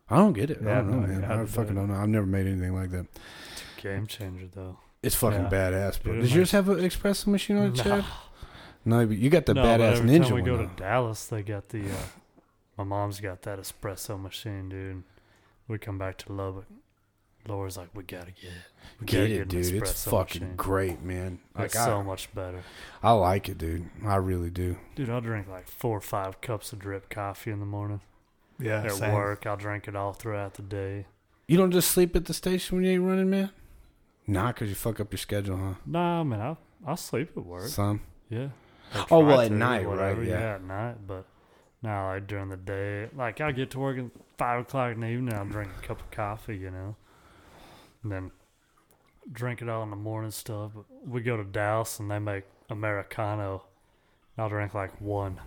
I 0.10 0.18
don't 0.18 0.34
get 0.34 0.50
it. 0.50 0.60
Yeah, 0.64 0.72
I 0.72 0.76
don't 0.82 0.92
know, 0.92 1.00
no, 1.02 1.08
man. 1.08 1.24
I 1.24 1.28
I 1.28 1.30
haven't 1.32 1.48
fucking 1.48 1.72
it. 1.72 1.76
don't 1.76 1.88
know. 1.90 1.96
I've 1.96 2.10
never 2.10 2.26
made 2.26 2.48
anything 2.48 2.74
like 2.74 2.92
that. 2.92 3.06
It's 3.52 3.64
a 3.78 3.82
Game 3.82 4.08
changer 4.08 4.48
though. 4.54 4.80
It's 5.08 5.16
fucking 5.16 5.44
Yeah. 5.44 5.50
badass, 5.50 6.02
bro. 6.04 6.14
Dude, 6.14 6.20
it 6.20 6.22
Does 6.28 6.36
yours 6.36 6.40
makes- 6.48 6.52
have 6.52 6.70
an 6.70 6.78
espresso 6.80 7.28
machine 7.28 7.58
on 7.58 7.66
it, 7.68 7.78
No. 7.78 7.84
Chad? 7.84 8.06
No, 8.86 9.06
but 9.06 9.18
you 9.18 9.30
got 9.30 9.46
the 9.46 9.54
no, 9.54 9.64
but 9.64 9.80
badass 9.80 9.98
every 9.98 10.10
ninja 10.10 10.24
time 10.24 10.34
we 10.36 10.42
one. 10.42 10.50
go 10.52 10.58
though. 10.58 10.68
to 10.68 10.76
Dallas, 10.76 11.26
they 11.26 11.42
got 11.44 11.70
the. 11.70 11.90
Uh, 11.90 11.96
my 12.78 12.84
mom's 12.84 13.20
got 13.20 13.42
that 13.42 13.60
espresso 13.60 14.20
machine, 14.22 14.70
dude. 14.70 15.04
We 15.68 15.78
come 15.78 15.98
back 15.98 16.18
to 16.20 16.32
Lubbock. 16.32 16.66
Laura's 17.48 17.78
like, 17.78 17.90
we 17.94 18.04
gotta 18.04 18.32
get 18.32 18.44
it. 18.52 18.52
We 19.00 19.06
Get 19.06 19.18
gotta 19.22 19.34
it, 19.34 19.42
an 19.44 19.48
dude. 19.48 19.60
It's 19.60 19.72
espresso 20.06 20.12
fucking 20.12 20.42
machine." 20.42 20.56
great, 20.58 21.02
man. 21.02 21.40
Like 21.56 21.66
It's 21.68 21.76
I, 21.78 21.86
so 21.86 22.04
much 22.04 22.34
better, 22.34 22.62
I 23.02 23.12
like 23.14 23.48
it, 23.50 23.58
dude. 23.58 23.90
I 24.06 24.16
really 24.18 24.50
do. 24.50 24.78
dude. 24.96 25.10
I'll 25.10 25.22
drink 25.22 25.48
like 25.48 25.68
four 25.70 25.98
or 25.98 26.02
five 26.02 26.42
cups 26.42 26.74
of 26.74 26.80
drip 26.80 27.10
coffee 27.10 27.52
in 27.52 27.60
the 27.60 27.66
morning 27.66 28.02
Yeah, 28.60 28.84
at 28.84 28.92
same. 28.94 29.14
work. 29.14 29.46
I'll 29.46 29.56
drink 29.58 29.88
it 29.88 29.96
all 29.96 30.12
throughout 30.14 30.56
the 30.56 30.62
day. 30.62 31.06
You 31.48 31.58
don't 31.58 31.72
just 31.72 31.90
sleep 31.92 32.16
at 32.18 32.26
the 32.26 32.34
station 32.34 32.78
when 32.78 32.86
you 32.86 32.92
ain't 32.92 33.04
running, 33.04 33.30
man? 33.30 33.52
Nah, 34.28 34.48
because 34.50 34.70
you 34.70 34.76
fuck 34.76 35.00
up 35.00 35.12
your 35.12 35.18
schedule, 35.18 35.58
huh? 35.58 35.74
Nah, 35.86 36.24
man, 36.24 36.42
I 36.42 36.58
I 36.86 36.96
sleep 36.96 37.32
at 37.38 37.46
work. 37.46 37.68
Some. 37.68 38.02
Yeah. 38.30 38.50
Oh, 39.12 39.20
well, 39.24 39.42
at 39.42 39.52
night, 39.52 39.80
right? 39.80 39.88
whatever, 39.88 40.24
Yeah. 40.24 40.56
at 40.56 40.64
night. 40.64 40.96
But 41.08 41.26
now, 41.82 42.08
like 42.08 42.28
during 42.28 42.50
the 42.50 42.58
day, 42.58 43.10
like 43.16 43.42
I 43.42 43.52
get 43.52 43.72
to 43.72 43.80
work 43.80 43.98
at 43.98 44.06
five 44.38 44.62
o'clock 44.62 44.94
in 44.96 45.02
the 45.02 45.08
evening, 45.08 45.34
I'll 45.34 45.46
drink 45.46 45.72
a 45.78 45.82
cup 45.86 46.00
of 46.02 46.12
coffee, 46.12 46.58
you 46.58 46.70
know, 46.72 46.96
and 48.04 48.12
then 48.12 48.32
drink 49.32 49.62
it 49.62 49.70
all 49.70 49.84
in 49.84 49.90
the 49.90 49.96
morning 49.96 50.32
stuff. 50.32 50.72
But 50.76 50.86
we 51.06 51.22
go 51.22 51.38
to 51.38 51.44
Dallas 51.44 52.00
and 52.00 52.10
they 52.12 52.20
make 52.20 52.44
americano. 52.70 53.64
I'll 54.38 54.50
drink 54.50 54.74
like 54.74 55.00
one. 55.02 55.40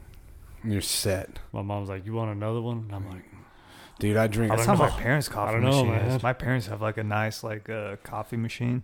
You're 0.65 0.81
set. 0.83 1.39
My 1.53 1.63
mom's 1.63 1.89
like, 1.89 2.05
"You 2.05 2.13
want 2.15 2.33
another 2.33 2.61
one?" 2.61 2.79
And 2.79 2.93
I'm 2.95 3.09
like, 3.09 3.25
Dude, 4.01 4.17
I 4.17 4.27
drink. 4.27 4.51
I 4.53 4.57
That's 4.57 4.67
don't 4.67 4.77
how 4.77 4.85
know. 4.87 4.91
my 4.91 5.01
parents' 5.01 5.29
coffee 5.29 5.53
don't 5.53 5.63
know, 5.63 5.85
machine 5.85 5.91
man. 5.91 6.07
is. 6.17 6.23
My 6.23 6.33
parents 6.33 6.67
have 6.67 6.81
like 6.83 6.97
a 6.97 7.05
nice 7.05 7.45
like 7.45 7.69
uh, 7.71 7.97
coffee 8.03 8.37
machine, 8.37 8.83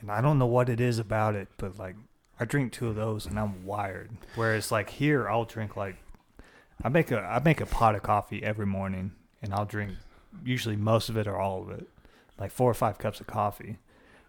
and 0.00 0.10
I 0.10 0.20
don't 0.20 0.38
know 0.38 0.46
what 0.46 0.68
it 0.68 0.80
is 0.80 0.98
about 0.98 1.34
it, 1.34 1.48
but 1.56 1.78
like 1.78 1.94
I 2.38 2.44
drink 2.44 2.72
two 2.72 2.88
of 2.88 2.96
those 2.96 3.26
and 3.26 3.38
I'm 3.38 3.64
wired. 3.64 4.10
Whereas 4.34 4.70
like 4.72 4.90
here, 4.90 5.28
I'll 5.28 5.44
drink 5.44 5.76
like 5.76 5.96
I 6.82 6.88
make 6.88 7.10
a 7.10 7.20
I 7.20 7.40
make 7.42 7.60
a 7.60 7.66
pot 7.66 7.94
of 7.94 8.02
coffee 8.02 8.42
every 8.42 8.66
morning, 8.66 9.12
and 9.40 9.54
I'll 9.54 9.64
drink 9.66 9.92
usually 10.44 10.76
most 10.76 11.08
of 11.08 11.16
it 11.16 11.26
or 11.26 11.36
all 11.36 11.62
of 11.62 11.70
it, 11.70 11.88
like 12.38 12.50
four 12.50 12.70
or 12.70 12.74
five 12.74 12.98
cups 12.98 13.20
of 13.20 13.26
coffee. 13.26 13.78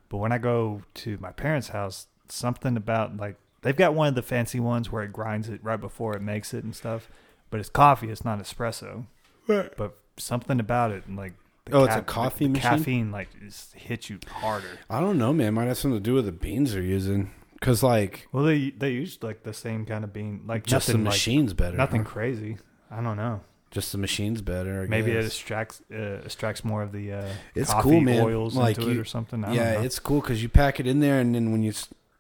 But 0.10 0.18
when 0.18 0.32
I 0.32 0.38
go 0.38 0.84
to 0.96 1.18
my 1.20 1.32
parents' 1.32 1.70
house, 1.70 2.08
something 2.28 2.78
about 2.78 3.18
like 3.18 3.38
they've 3.62 3.76
got 3.76 3.94
one 3.96 4.08
of 4.08 4.16
the 4.16 4.22
fancy 4.22 4.60
ones 4.60 4.92
where 4.92 5.04
it 5.04 5.14
grinds 5.14 5.50
it 5.50 5.64
right 5.64 5.80
before 5.82 6.16
it 6.16 6.22
makes 6.22 6.54
it 6.54 6.64
and 6.64 6.76
stuff. 6.76 7.10
But 7.50 7.60
it's 7.60 7.70
coffee. 7.70 8.10
It's 8.10 8.24
not 8.24 8.40
espresso. 8.40 9.06
Right. 9.48 9.72
But 9.76 9.98
something 10.18 10.60
about 10.60 10.92
it, 10.92 11.06
and 11.08 11.18
like 11.18 11.34
the 11.66 11.76
Oh, 11.78 11.84
it's 11.86 11.96
a 11.96 12.02
coffee 12.02 12.46
the 12.46 12.52
machine? 12.52 12.62
Caffeine 12.72 13.12
like 13.12 13.30
just 13.40 13.74
hits 13.74 14.10
you 14.10 14.20
harder. 14.28 14.80
I 14.90 15.00
don't 15.00 15.18
know, 15.18 15.32
man. 15.34 15.54
Might 15.54 15.66
have 15.68 15.78
something 15.78 16.00
to 16.00 16.04
do 16.04 16.14
with 16.16 16.26
the 16.26 16.32
beans 16.32 16.74
they're 16.74 16.82
using. 16.82 17.32
Cause 17.62 17.84
like 17.84 18.28
Well, 18.32 18.44
they 18.46 18.72
they 18.72 18.90
use 18.92 19.20
like 19.22 19.44
the 19.44 19.54
same 19.54 19.86
kind 19.86 20.04
of 20.04 20.12
bean, 20.12 20.42
like 20.48 20.66
just 20.66 20.88
the 20.88 20.94
nothing 20.94 21.06
like 21.06 21.14
machine's 21.14 21.54
better. 21.54 21.78
nothing 21.78 22.04
huh? 22.04 22.10
crazy. 22.10 22.58
I 22.90 23.02
don't 23.02 23.18
know. 23.18 23.42
Just 23.70 23.92
the 23.94 23.98
machine's 24.00 24.42
better. 24.42 24.82
I 24.82 24.88
Maybe 24.88 25.12
it 25.12 25.22
guess. 25.22 25.28
extracts 25.28 25.82
uh, 25.94 26.22
extracts 26.26 26.66
more 26.66 26.82
of 26.82 26.92
the 26.92 27.14
uh, 27.14 27.28
It's 27.56 27.72
coffee 27.72 27.84
cool, 27.90 28.02
man. 28.02 28.22
oils 28.26 28.56
Like, 28.56 28.78
into 28.78 28.90
it 28.92 28.98
or 28.98 29.06
something. 29.06 29.46
I 29.46 29.54
yeah, 29.54 29.64
don't 29.74 29.82
know. 29.82 29.86
it's 29.86 30.00
cool 30.00 30.20
because 30.22 30.42
you 30.44 30.50
pack 30.50 30.80
it 30.82 30.88
in 30.88 31.00
there, 31.00 31.20
and 31.22 31.34
then 31.36 31.52
when 31.54 31.64
you, 31.64 31.72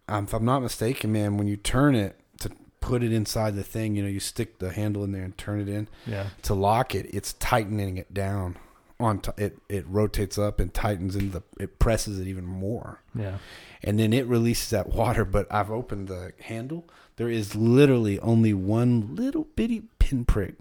um, 0.07 0.23
if 0.25 0.33
I'm 0.33 0.45
not 0.45 0.61
mistaken, 0.61 1.11
man, 1.11 1.35
when 1.37 1.47
you 1.47 1.57
turn 1.57 1.93
it 1.95 2.17
put 2.81 3.03
it 3.03 3.13
inside 3.13 3.55
the 3.55 3.63
thing, 3.63 3.95
you 3.95 4.03
know, 4.03 4.09
you 4.09 4.19
stick 4.19 4.59
the 4.59 4.71
handle 4.73 5.03
in 5.05 5.11
there 5.13 5.23
and 5.23 5.37
turn 5.37 5.61
it 5.61 5.69
in 5.69 5.87
yeah. 6.05 6.27
to 6.41 6.53
lock 6.53 6.93
it. 6.93 7.05
It's 7.13 7.33
tightening 7.33 7.97
it 7.97 8.13
down. 8.13 8.57
On 8.99 9.19
t- 9.19 9.31
it, 9.37 9.57
it 9.67 9.83
rotates 9.87 10.37
up 10.37 10.59
and 10.59 10.71
tightens 10.71 11.15
into 11.15 11.39
the. 11.39 11.43
It 11.63 11.79
presses 11.79 12.19
it 12.19 12.27
even 12.27 12.45
more, 12.45 13.01
Yeah. 13.15 13.39
and 13.83 13.97
then 13.97 14.13
it 14.13 14.27
releases 14.27 14.69
that 14.69 14.89
water. 14.89 15.25
But 15.25 15.51
I've 15.51 15.71
opened 15.71 16.07
the 16.07 16.33
handle. 16.41 16.87
There 17.15 17.27
is 17.27 17.55
literally 17.55 18.19
only 18.19 18.53
one 18.53 19.15
little 19.15 19.45
bitty 19.55 19.83
pinprick 19.97 20.53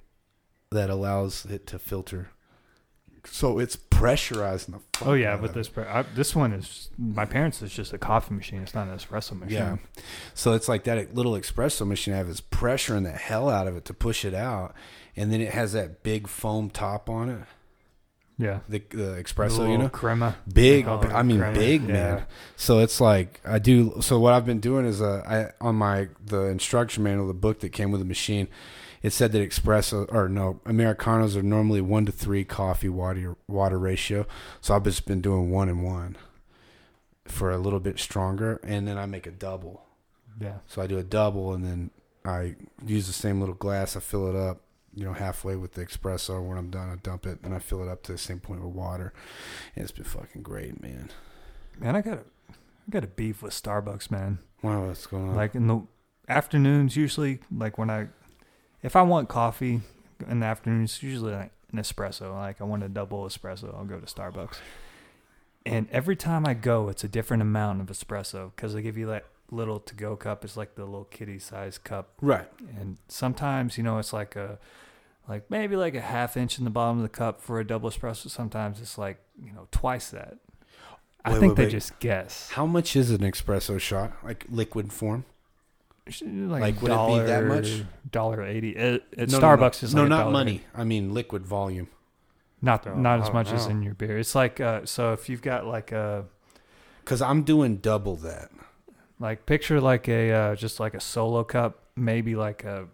that 0.71 0.89
allows 0.89 1.45
it 1.45 1.67
to 1.67 1.79
filter. 1.79 2.31
So 3.27 3.59
it's 3.59 3.77
pressurizing 3.77 4.67
the. 4.73 4.79
fuck 4.97 5.09
Oh 5.09 5.13
yeah, 5.15 5.37
but 5.37 5.55
this 5.55 5.69
pre- 5.69 5.85
I, 5.85 6.03
this 6.03 6.35
one 6.35 6.53
is 6.53 6.91
my 6.99 7.25
parents 7.25 7.61
is 7.63 7.73
just 7.73 7.93
a 7.93 7.99
coffee 7.99 8.35
machine. 8.35 8.63
It's 8.63 8.75
not 8.75 8.89
an 8.89 8.97
espresso 8.97 9.39
machine. 9.39 9.57
Yeah. 9.57 9.77
So 10.35 10.53
it's 10.55 10.69
like 10.69 10.85
that 10.85 11.15
little 11.15 11.33
espresso 11.33 11.87
machine 11.87 12.15
I 12.15 12.19
have 12.19 12.29
is 12.29 12.41
pressuring 12.41 13.05
the 13.05 13.13
hell 13.13 13.49
out 13.49 13.67
of 13.67 13.77
it 13.77 13.85
to 13.87 13.95
push 13.95 14.25
it 14.25 14.35
out. 14.35 14.75
And 15.17 15.33
then 15.33 15.41
it 15.41 15.53
has 15.53 15.73
that 15.73 16.03
big 16.03 16.29
foam 16.29 16.71
top 16.71 17.11
on 17.11 17.29
it. 17.29 17.41
Yeah. 18.39 18.61
The, 18.71 18.79
the 18.91 18.97
The 18.97 19.23
espresso, 19.25 19.71
you 19.71 19.77
know? 19.77 19.89
crema. 19.91 20.37
Big. 20.51 20.89
I 20.89 21.23
mean, 21.23 21.39
crema. 21.39 21.59
big, 21.59 21.83
Yeah. 21.83 21.93
man. 21.93 22.27
So 22.57 22.79
it's 22.79 22.99
like 23.01 23.41
I 23.45 23.59
do. 23.59 23.97
So 24.01 24.19
what 24.19 24.33
I've 24.33 24.47
been 24.47 24.61
doing 24.61 24.87
is 24.87 25.03
uh, 25.03 25.23
I 25.29 25.65
on 25.67 25.75
my 25.77 26.09
the 26.25 26.45
instruction 26.45 27.03
manual, 27.03 27.27
the 27.27 27.35
book 27.35 27.61
that 27.61 27.71
came 27.71 27.91
with 27.91 28.01
the 28.01 28.07
machine, 28.07 28.49
it 29.03 29.11
said 29.11 29.33
that 29.33 29.49
espresso 29.49 30.03
uh, 30.03 30.17
or 30.17 30.29
no 30.29 30.61
americanos 30.67 31.37
are 31.37 31.43
normally 31.43 31.81
one 31.81 32.05
to 32.07 32.13
three 32.13 32.45
coffee 32.45 32.89
water 32.89 33.37
water 33.49 33.79
ratio. 33.79 34.27
So 34.61 34.75
I've 34.75 34.85
just 34.85 35.07
been 35.07 35.21
doing 35.21 35.51
one 35.51 35.69
and 35.69 35.85
one 35.85 36.17
for 37.27 37.51
a 37.51 37.59
little 37.59 37.81
bit 37.81 37.99
stronger, 37.99 38.61
and 38.63 38.87
then 38.87 38.99
I 38.99 39.07
make 39.07 39.27
a 39.27 39.31
double. 39.31 39.85
Yeah. 40.41 40.59
So 40.67 40.83
I 40.83 40.87
do 40.87 40.99
a 40.99 41.03
double, 41.03 41.53
and 41.53 41.65
then 41.65 41.91
I 42.25 42.57
use 42.85 43.07
the 43.07 43.13
same 43.13 43.41
little 43.41 43.55
glass. 43.55 43.97
I 43.97 44.01
fill 44.01 44.29
it 44.29 44.37
up, 44.37 44.63
you 44.95 45.05
know, 45.05 45.13
halfway 45.13 45.57
with 45.57 45.73
the 45.75 45.85
espresso. 45.85 46.45
When 46.47 46.59
I'm 46.59 46.71
done, 46.71 46.91
I 46.91 46.97
dump 46.97 47.27
it, 47.27 47.39
and 47.43 47.55
I 47.55 47.59
fill 47.59 47.83
it 47.83 47.89
up 47.89 48.03
to 48.05 48.13
the 48.13 48.19
same 48.19 48.41
point 48.41 48.63
with 48.63 48.75
water. 48.75 49.13
And 49.75 49.83
it's 49.83 49.93
been 49.93 50.05
fucking 50.05 50.43
great, 50.43 50.83
man. 50.83 51.11
Man, 51.79 51.97
I 51.97 52.01
got 52.03 52.19
a 52.19 52.25
I 52.51 52.91
got 52.91 53.05
a 53.05 53.09
beef 53.09 53.43
with 53.43 53.53
Starbucks, 53.53 54.11
man. 54.11 54.41
Wow, 54.63 54.87
what's 54.87 55.07
going 55.07 55.31
on? 55.31 55.37
Like 55.37 55.55
in 55.55 55.67
the 55.67 55.83
afternoons, 56.29 56.97
usually, 56.97 57.41
like 57.57 57.79
when 57.79 57.89
I, 57.89 58.09
if 58.83 58.97
I 58.97 59.03
want 59.03 59.29
coffee 59.29 59.81
in 60.29 60.41
the 60.41 60.47
afternoon, 60.47 60.85
it's 60.85 61.03
usually 61.03 61.33
like 61.33 61.53
an 61.73 61.79
espresso. 61.79 62.33
Like 62.35 62.61
I 62.61 62.65
want 62.65 62.83
a 62.83 62.89
double 62.89 63.25
espresso, 63.25 63.75
I'll 63.75 63.85
go 63.85 63.99
to 63.99 64.07
Starbucks. 64.07 64.59
And 65.67 65.89
every 65.91 66.17
time 66.17 66.47
I 66.47 66.55
go, 66.55 66.89
it's 66.89 67.05
a 67.05 67.09
different 67.09 67.43
amount 67.43 67.83
of 67.83 67.89
espresso 67.89 68.51
because 68.55 68.75
they 68.75 68.83
give 68.83 68.97
you 68.97 69.07
that 69.07 69.27
little 69.51 69.79
to 69.81 69.95
go 69.95 70.17
cup. 70.17 70.45
It's 70.45 70.57
like 70.57 70.75
the 70.75 70.85
little 70.85 71.05
kitty 71.05 71.39
size 71.39 71.77
cup. 71.79 72.13
right. 72.21 72.49
And 72.79 72.97
sometimes, 73.09 73.77
you 73.77 73.85
know, 73.85 73.99
it's 73.99 74.13
like 74.13 74.37
a, 74.37 74.59
like 75.29 75.51
maybe 75.51 75.77
like 75.77 75.95
a 75.95 76.01
half 76.01 76.37
inch 76.37 76.59
in 76.59 76.65
the 76.65 76.71
bottom 76.71 76.99
of 76.99 77.03
the 77.03 77.09
cup 77.09 77.41
for 77.41 77.61
a 77.61 77.67
double 77.67 77.91
espresso. 77.91 78.31
Sometimes 78.31 78.81
it's 78.81 78.97
like, 78.97 79.19
you 79.43 79.53
know, 79.53 79.69
twice 79.71 80.11
that. 80.11 80.39
I 81.25 81.33
think 81.33 81.51
wait, 81.51 81.57
they 81.57 81.65
wait. 81.65 81.73
just 81.73 81.99
guess. 82.01 82.51
How 82.51 82.65
much 82.65 82.97
is 82.97 83.11
an 83.11 83.21
espresso 83.21 83.79
shot? 83.79 84.13
Like 84.25 84.47
liquid 84.49 84.93
form? 84.93 85.25
Like, 86.07 86.61
Like, 86.61 86.83
would 86.83 86.91
it 86.91 87.07
be 87.23 87.27
that 87.27 87.45
much? 87.45 87.85
Dollar 88.11 88.43
eighty 88.43 88.77
at, 88.77 89.03
at 89.17 89.31
No, 89.31 89.39
no, 89.39 89.47
Starbucks 89.47 89.83
no. 89.83 89.87
is 89.87 89.95
no, 89.95 90.01
like 90.03 90.09
not 90.11 90.19
dollar 90.21 90.33
money. 90.33 90.63
I 90.75 90.85
mean 90.85 91.15
liquid 91.15 91.47
volume. 91.47 91.89
Not 92.63 92.87
Oh, 92.87 92.95
not 92.95 93.19
I 93.19 93.23
as 93.23 93.27
don't 93.29 93.35
much 93.35 93.53
as 93.53 93.67
know. 93.67 93.73
in 93.73 93.83
your 93.83 93.95
beer. 93.95 94.19
It's 94.19 94.35
like 94.35 94.61
uh, 94.61 94.85
so 94.85 95.13
if 95.13 95.29
you've 95.29 95.43
got 95.43 95.67
like 95.67 95.93
a 95.93 96.25
Because 97.05 97.23
I'm 97.23 97.43
doing 97.43 97.77
double 97.77 98.17
that. 98.17 98.51
like 99.21 99.47
picture 99.47 99.81
like 99.81 100.09
a 100.09 100.33
uh, 100.33 100.55
just 100.57 100.81
like 100.81 100.95
a 100.95 101.01
solo 101.01 101.45
cup, 101.45 101.79
maybe 101.97 102.35
like 102.35 102.65
a 102.65 102.89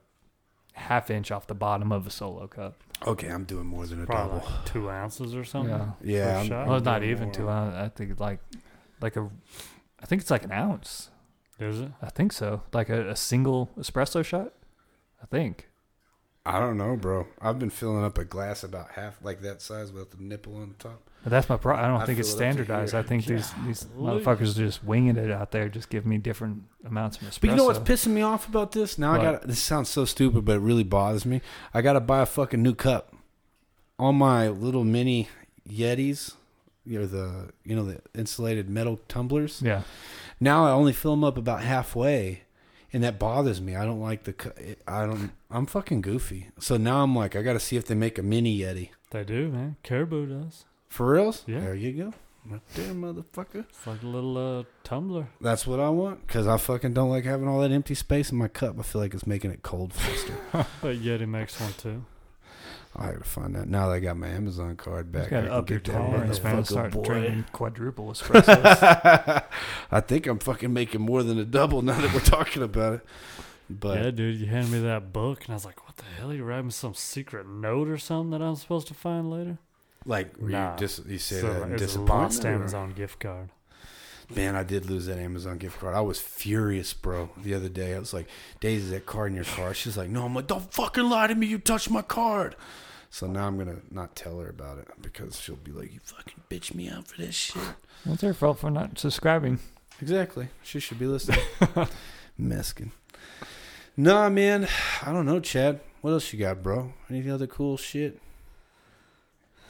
half 0.74 1.10
inch 1.10 1.30
off 1.30 1.46
the 1.46 1.54
bottom 1.54 1.90
of 1.92 2.06
a 2.06 2.10
solo 2.10 2.46
cup. 2.46 2.74
Okay, 3.06 3.28
I'm 3.28 3.44
doing 3.44 3.66
more 3.66 3.86
than 3.86 4.02
a 4.02 4.06
Probably 4.06 4.40
double. 4.40 4.52
like 4.54 4.64
two 4.66 4.90
ounces 4.90 5.34
or 5.34 5.44
something. 5.44 5.70
Yeah. 6.02 6.16
Yeah, 6.18 6.24
per 6.32 6.38
I'm- 6.38 6.46
shot. 6.48 6.66
Well, 6.66 6.76
I'm 6.76 6.84
not 6.84 7.02
even 7.02 7.24
more. 7.24 7.34
two 7.34 7.48
ounce. 7.48 7.74
I 7.74 7.88
think 7.88 8.20
like 8.20 8.40
like 9.00 9.16
a 9.16 9.30
I 10.00 10.06
think 10.06 10.20
it's 10.22 10.30
like 10.30 10.44
an 10.44 10.52
ounce. 10.52 11.10
Is 11.58 11.80
it? 11.80 11.90
I 12.02 12.10
think 12.10 12.32
so. 12.32 12.62
Like 12.72 12.88
a, 12.88 13.10
a 13.10 13.16
single 13.16 13.70
espresso 13.78 14.24
shot. 14.24 14.52
I 15.22 15.26
think. 15.26 15.68
I 16.44 16.60
don't 16.60 16.76
know, 16.76 16.94
bro. 16.96 17.26
I've 17.40 17.58
been 17.58 17.70
filling 17.70 18.04
up 18.04 18.18
a 18.18 18.24
glass 18.24 18.62
about 18.62 18.92
half, 18.92 19.18
like 19.22 19.40
that 19.40 19.60
size, 19.60 19.90
with 19.90 20.12
the 20.12 20.22
nipple 20.22 20.54
on 20.56 20.74
the 20.78 20.84
top. 20.90 21.02
But 21.24 21.30
that's 21.30 21.48
my 21.48 21.56
problem. 21.56 21.84
I 21.84 21.88
don't 21.88 22.00
I 22.02 22.06
think 22.06 22.20
it's 22.20 22.28
fill 22.28 22.36
it 22.36 22.52
standardized. 22.52 22.94
I 22.94 23.02
think 23.02 23.24
these 23.24 23.50
these 23.66 23.84
motherfuckers 23.98 24.52
are 24.52 24.58
just 24.60 24.84
winging 24.84 25.16
it 25.16 25.30
out 25.32 25.50
there, 25.50 25.68
just 25.68 25.90
giving 25.90 26.08
me 26.08 26.18
different 26.18 26.62
amounts 26.84 27.16
of 27.16 27.24
espresso. 27.24 27.40
But 27.40 27.50
you 27.50 27.56
know 27.56 27.64
what's 27.64 27.78
pissing 27.80 28.12
me 28.12 28.22
off 28.22 28.46
about 28.48 28.70
this? 28.70 28.96
Now 28.96 29.14
I 29.14 29.18
What? 29.18 29.22
got 29.40 29.48
this 29.48 29.58
sounds 29.58 29.88
so 29.88 30.04
stupid, 30.04 30.44
but 30.44 30.56
it 30.56 30.60
really 30.60 30.84
bothers 30.84 31.26
me. 31.26 31.40
I 31.74 31.82
got 31.82 31.94
to 31.94 32.00
buy 32.00 32.20
a 32.20 32.26
fucking 32.26 32.62
new 32.62 32.74
cup. 32.76 33.12
All 33.98 34.12
my 34.12 34.46
little 34.48 34.84
mini 34.84 35.28
Yetis, 35.68 36.34
you 36.84 37.00
know 37.00 37.06
the 37.06 37.50
you 37.64 37.74
know 37.74 37.86
the 37.86 38.00
insulated 38.14 38.70
metal 38.70 39.00
tumblers. 39.08 39.60
Yeah. 39.62 39.82
Now 40.40 40.66
I 40.66 40.70
only 40.70 40.92
fill 40.92 41.12
them 41.12 41.24
up 41.24 41.38
about 41.38 41.62
halfway, 41.62 42.42
and 42.92 43.02
that 43.02 43.18
bothers 43.18 43.60
me. 43.60 43.74
I 43.76 43.84
don't 43.84 44.00
like 44.00 44.24
the. 44.24 44.76
I 44.86 45.06
don't. 45.06 45.32
I'm 45.50 45.66
fucking 45.66 46.02
goofy. 46.02 46.48
So 46.58 46.76
now 46.76 47.02
I'm 47.02 47.14
like, 47.16 47.34
I 47.36 47.42
got 47.42 47.54
to 47.54 47.60
see 47.60 47.76
if 47.76 47.86
they 47.86 47.94
make 47.94 48.18
a 48.18 48.22
mini 48.22 48.58
Yeti 48.58 48.90
They 49.10 49.24
do, 49.24 49.48
man. 49.48 49.76
Caribou 49.82 50.26
does. 50.26 50.64
for 50.88 51.12
reals. 51.12 51.42
Yeah. 51.46 51.60
There 51.60 51.74
you 51.74 51.92
go, 51.92 52.14
right 52.50 52.60
there, 52.74 52.92
motherfucker. 52.94 53.64
It's 53.68 53.86
like 53.86 54.02
a 54.02 54.06
little 54.06 54.36
uh, 54.60 54.64
tumbler. 54.84 55.28
That's 55.40 55.66
what 55.66 55.80
I 55.80 55.88
want 55.88 56.26
because 56.26 56.46
I 56.46 56.56
fucking 56.58 56.92
don't 56.94 57.10
like 57.10 57.24
having 57.24 57.48
all 57.48 57.60
that 57.60 57.70
empty 57.72 57.94
space 57.94 58.30
in 58.30 58.38
my 58.38 58.48
cup. 58.48 58.78
I 58.78 58.82
feel 58.82 59.00
like 59.00 59.14
it's 59.14 59.26
making 59.26 59.50
it 59.52 59.62
cold 59.62 59.92
faster. 59.94 60.34
But 60.82 60.96
Yeti 60.98 61.26
makes 61.28 61.58
one 61.60 61.72
too. 61.74 62.04
I 62.98 63.12
gotta 63.12 63.24
find 63.24 63.54
that. 63.54 63.68
Now 63.68 63.88
that 63.88 63.94
I 63.94 64.00
got 64.00 64.16
my 64.16 64.28
Amazon 64.28 64.74
card 64.76 65.06
You 65.06 65.20
back, 65.20 65.30
got 65.30 65.44
I 65.44 65.46
to 65.48 65.52
up 65.54 65.70
your 65.70 65.80
tolerance, 65.80 66.42
man. 66.42 66.64
Start 66.64 66.92
boy. 66.92 67.02
drinking 67.04 67.44
quadruple 67.52 68.06
espressos. 68.12 69.42
I 69.90 70.00
think 70.00 70.26
I'm 70.26 70.38
fucking 70.38 70.72
making 70.72 71.02
more 71.02 71.22
than 71.22 71.38
a 71.38 71.44
double 71.44 71.82
now 71.82 72.00
that 72.00 72.12
we're 72.14 72.20
talking 72.20 72.62
about 72.62 72.94
it. 72.94 73.00
But 73.68 73.98
yeah, 74.02 74.10
dude, 74.12 74.40
you 74.40 74.46
handed 74.46 74.70
me 74.72 74.78
that 74.80 75.12
book, 75.12 75.40
and 75.44 75.50
I 75.50 75.54
was 75.54 75.64
like, 75.64 75.84
"What 75.86 75.96
the 75.96 76.04
hell? 76.04 76.32
You 76.32 76.44
writing 76.44 76.70
some 76.70 76.94
secret 76.94 77.48
note 77.48 77.88
or 77.88 77.98
something 77.98 78.30
that 78.30 78.40
I'm 78.42 78.54
supposed 78.56 78.86
to 78.88 78.94
find 78.94 79.30
later?" 79.30 79.58
like, 80.04 80.40
Nah. 80.40 80.72
you 80.74 80.78
just 80.78 81.04
you 81.06 81.18
say 81.18 81.40
So 81.40 81.52
that 81.52 81.62
in 81.62 81.72
it's 81.72 81.82
a 81.82 81.86
disappointment, 81.86 82.20
lost 82.22 82.44
or- 82.44 82.48
Amazon 82.48 82.92
gift 82.92 83.18
card. 83.20 83.48
Man, 84.34 84.54
I 84.56 84.62
did 84.64 84.86
lose 84.90 85.06
that 85.06 85.18
Amazon 85.18 85.58
gift 85.58 85.78
card. 85.80 85.94
I 85.94 86.00
was 86.00 86.20
furious, 86.20 86.92
bro. 86.94 87.30
The 87.42 87.54
other 87.54 87.68
day, 87.68 87.94
I 87.94 87.98
was 87.98 88.12
like, 88.14 88.26
"Daisy, 88.60 88.90
that 88.90 89.04
card 89.06 89.30
in 89.32 89.36
your 89.36 89.44
car?" 89.44 89.74
She's 89.74 89.96
like, 89.96 90.08
"No." 90.10 90.24
I'm 90.24 90.34
like, 90.34 90.46
"Don't 90.46 90.72
fucking 90.72 91.04
lie 91.04 91.26
to 91.26 91.34
me. 91.34 91.46
You 91.46 91.58
touched 91.58 91.90
my 91.90 92.02
card." 92.02 92.54
So 93.10 93.26
now 93.26 93.46
I'm 93.46 93.56
gonna 93.56 93.80
not 93.90 94.14
tell 94.16 94.38
her 94.40 94.48
about 94.48 94.78
it 94.78 94.88
because 95.00 95.40
she'll 95.40 95.56
be 95.56 95.72
like, 95.72 95.92
"You 95.92 96.00
fucking 96.02 96.42
bitch 96.50 96.74
me 96.74 96.88
out 96.88 97.06
for 97.06 97.20
this 97.20 97.34
shit." 97.34 97.62
well, 98.04 98.12
it's 98.14 98.22
their 98.22 98.34
fault 98.34 98.58
for 98.58 98.70
not 98.70 98.98
subscribing. 98.98 99.58
Exactly. 100.00 100.48
She 100.62 100.80
should 100.80 100.98
be 100.98 101.06
listening. 101.06 101.40
Meskin. 102.40 102.90
Nah, 103.96 104.28
man. 104.28 104.68
I 105.02 105.12
don't 105.12 105.24
know, 105.24 105.40
Chad. 105.40 105.80
What 106.02 106.12
else 106.12 106.32
you 106.32 106.38
got, 106.38 106.62
bro? 106.62 106.92
Any 107.08 107.28
other 107.30 107.46
cool 107.46 107.76
shit? 107.76 108.20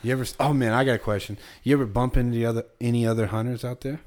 You 0.02 0.12
ever? 0.12 0.26
Oh 0.38 0.52
man, 0.52 0.72
I 0.72 0.84
got 0.84 0.94
a 0.94 0.98
question. 0.98 1.38
You 1.62 1.74
ever 1.74 1.86
bump 1.86 2.16
into 2.16 2.32
the 2.32 2.46
other 2.46 2.66
any 2.80 3.06
other 3.06 3.26
hunters 3.26 3.64
out 3.64 3.80
there? 3.82 4.00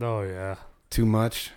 Oh 0.00 0.22
yeah. 0.22 0.56
Too 0.90 1.06
much. 1.06 1.50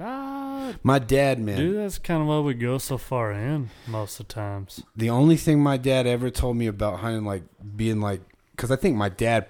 Ah, 0.00 0.74
My 0.82 0.98
dad, 0.98 1.38
man. 1.38 1.56
dude, 1.58 1.76
that's 1.76 1.98
kind 1.98 2.20
of 2.20 2.28
why 2.28 2.40
we 2.40 2.54
go 2.54 2.78
so 2.78 2.98
far 2.98 3.32
in 3.32 3.70
most 3.86 4.18
of 4.20 4.26
the 4.28 4.34
times. 4.34 4.82
The 4.96 5.10
only 5.10 5.36
thing 5.36 5.60
my 5.60 5.76
dad 5.76 6.06
ever 6.06 6.30
told 6.30 6.56
me 6.56 6.66
about 6.66 7.00
hunting, 7.00 7.24
like 7.24 7.44
being 7.76 8.00
like, 8.00 8.20
because 8.50 8.70
I 8.70 8.76
think 8.76 8.96
my 8.96 9.08
dad 9.08 9.46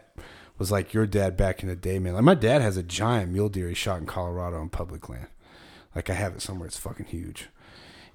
was 0.59 0.71
like 0.71 0.93
your 0.95 1.07
dad 1.07 1.37
back 1.37 1.63
in 1.63 1.69
the 1.69 1.77
day, 1.77 1.99
man. 1.99 2.15
Like 2.15 2.23
my 2.25 2.35
dad 2.35 2.63
has 2.63 2.77
a 2.77 2.83
giant 2.83 3.33
mule 3.33 3.49
deer 3.49 3.69
he 3.69 3.75
shot 3.75 3.99
in 4.01 4.07
Colorado 4.07 4.59
on 4.61 4.69
public 4.69 5.09
land. 5.09 5.27
Like 5.95 6.11
I 6.11 6.15
have 6.15 6.35
it 6.35 6.43
somewhere. 6.43 6.67
It's 6.67 6.79
fucking 6.79 7.07
huge. 7.07 7.49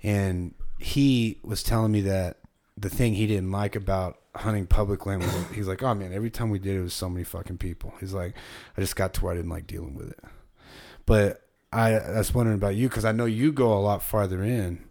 And 0.03 0.53
he 0.79 1.39
was 1.43 1.63
telling 1.63 1.91
me 1.91 2.01
that 2.01 2.37
the 2.77 2.89
thing 2.89 3.13
he 3.13 3.27
didn't 3.27 3.51
like 3.51 3.75
about 3.75 4.19
hunting 4.35 4.65
public 4.65 5.05
land 5.05 5.21
was 5.23 5.45
he's 5.53 5.67
like, 5.67 5.83
oh 5.83 5.93
man, 5.93 6.13
every 6.13 6.29
time 6.31 6.49
we 6.49 6.59
did 6.59 6.75
it 6.77 6.81
was 6.81 6.93
so 6.93 7.09
many 7.09 7.23
fucking 7.23 7.57
people. 7.57 7.93
He's 7.99 8.13
like, 8.13 8.35
I 8.77 8.81
just 8.81 8.95
got 8.95 9.13
to 9.15 9.23
where 9.25 9.33
I 9.33 9.35
didn't 9.35 9.51
like 9.51 9.67
dealing 9.67 9.95
with 9.95 10.09
it. 10.11 10.19
But 11.05 11.41
I 11.73 11.91
was 12.17 12.33
wondering 12.33 12.57
about 12.57 12.75
you 12.75 12.89
because 12.89 13.05
I 13.05 13.11
know 13.13 13.25
you 13.25 13.51
go 13.51 13.73
a 13.73 13.79
lot 13.79 14.03
farther 14.03 14.43
in. 14.43 14.83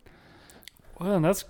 Well, 0.98 1.14
and 1.16 1.24
that's 1.24 1.44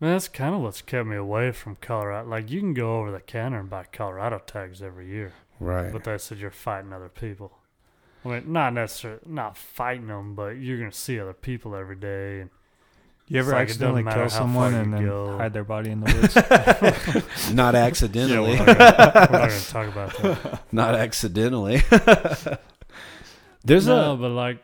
man, 0.00 0.12
that's 0.12 0.28
kind 0.28 0.54
of 0.54 0.60
what's 0.60 0.82
kept 0.82 1.06
me 1.06 1.16
away 1.16 1.52
from 1.52 1.76
Colorado. 1.80 2.28
Like 2.28 2.50
you 2.50 2.60
can 2.60 2.74
go 2.74 2.98
over 2.98 3.10
the 3.12 3.20
counter 3.20 3.60
and 3.60 3.70
buy 3.70 3.84
Colorado 3.92 4.40
tags 4.44 4.82
every 4.82 5.08
year, 5.08 5.32
Right. 5.60 5.92
but 5.92 6.04
they 6.04 6.18
said 6.18 6.38
you're 6.38 6.50
fighting 6.50 6.92
other 6.92 7.08
people. 7.08 7.52
I 8.24 8.28
mean, 8.28 8.52
not 8.52 8.74
necessarily 8.74 9.20
not 9.26 9.56
fighting 9.56 10.08
them, 10.08 10.34
but 10.34 10.56
you're 10.58 10.78
gonna 10.78 10.90
see 10.92 11.20
other 11.20 11.32
people 11.32 11.76
every 11.76 11.96
day. 11.96 12.40
And 12.40 12.50
You 13.28 13.38
ever 13.38 13.50
It's 13.50 13.54
like 13.54 13.68
accidentally 13.68 14.02
kill 14.04 14.28
someone 14.28 14.74
and 14.74 14.94
then 14.94 15.04
go. 15.06 15.36
hide 15.38 15.52
their 15.52 15.62
body 15.64 15.90
in 15.90 16.00
the 16.00 17.22
woods? 17.36 17.54
not 17.54 17.74
yeah, 17.74 17.84
accidentally. 17.84 18.58
we're 18.58 18.66
not, 18.66 18.78
gonna, 18.78 19.28
we're 19.30 19.38
not 19.38 19.48
gonna 19.48 19.60
talk 19.60 19.88
about 19.88 20.16
that. 20.22 20.60
not 20.72 20.94
accidentally. 20.96 21.82
There's 23.64 23.86
no, 23.86 24.12
a 24.12 24.16
but 24.16 24.30
like, 24.30 24.62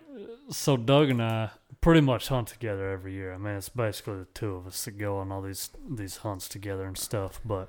so 0.50 0.76
Doug 0.76 1.10
and 1.10 1.22
I 1.22 1.50
pretty 1.80 2.00
much 2.00 2.28
hunt 2.28 2.48
together 2.48 2.90
every 2.90 3.12
year. 3.12 3.34
I 3.34 3.38
mean, 3.38 3.54
it's 3.56 3.68
basically 3.68 4.18
the 4.20 4.24
two 4.26 4.54
of 4.54 4.66
us 4.66 4.84
that 4.84 4.92
go 4.98 5.18
on 5.18 5.30
all 5.30 5.42
these 5.42 5.70
these 5.88 6.18
hunts 6.18 6.48
together 6.48 6.84
and 6.84 6.96
stuff. 6.96 7.40
But 7.44 7.68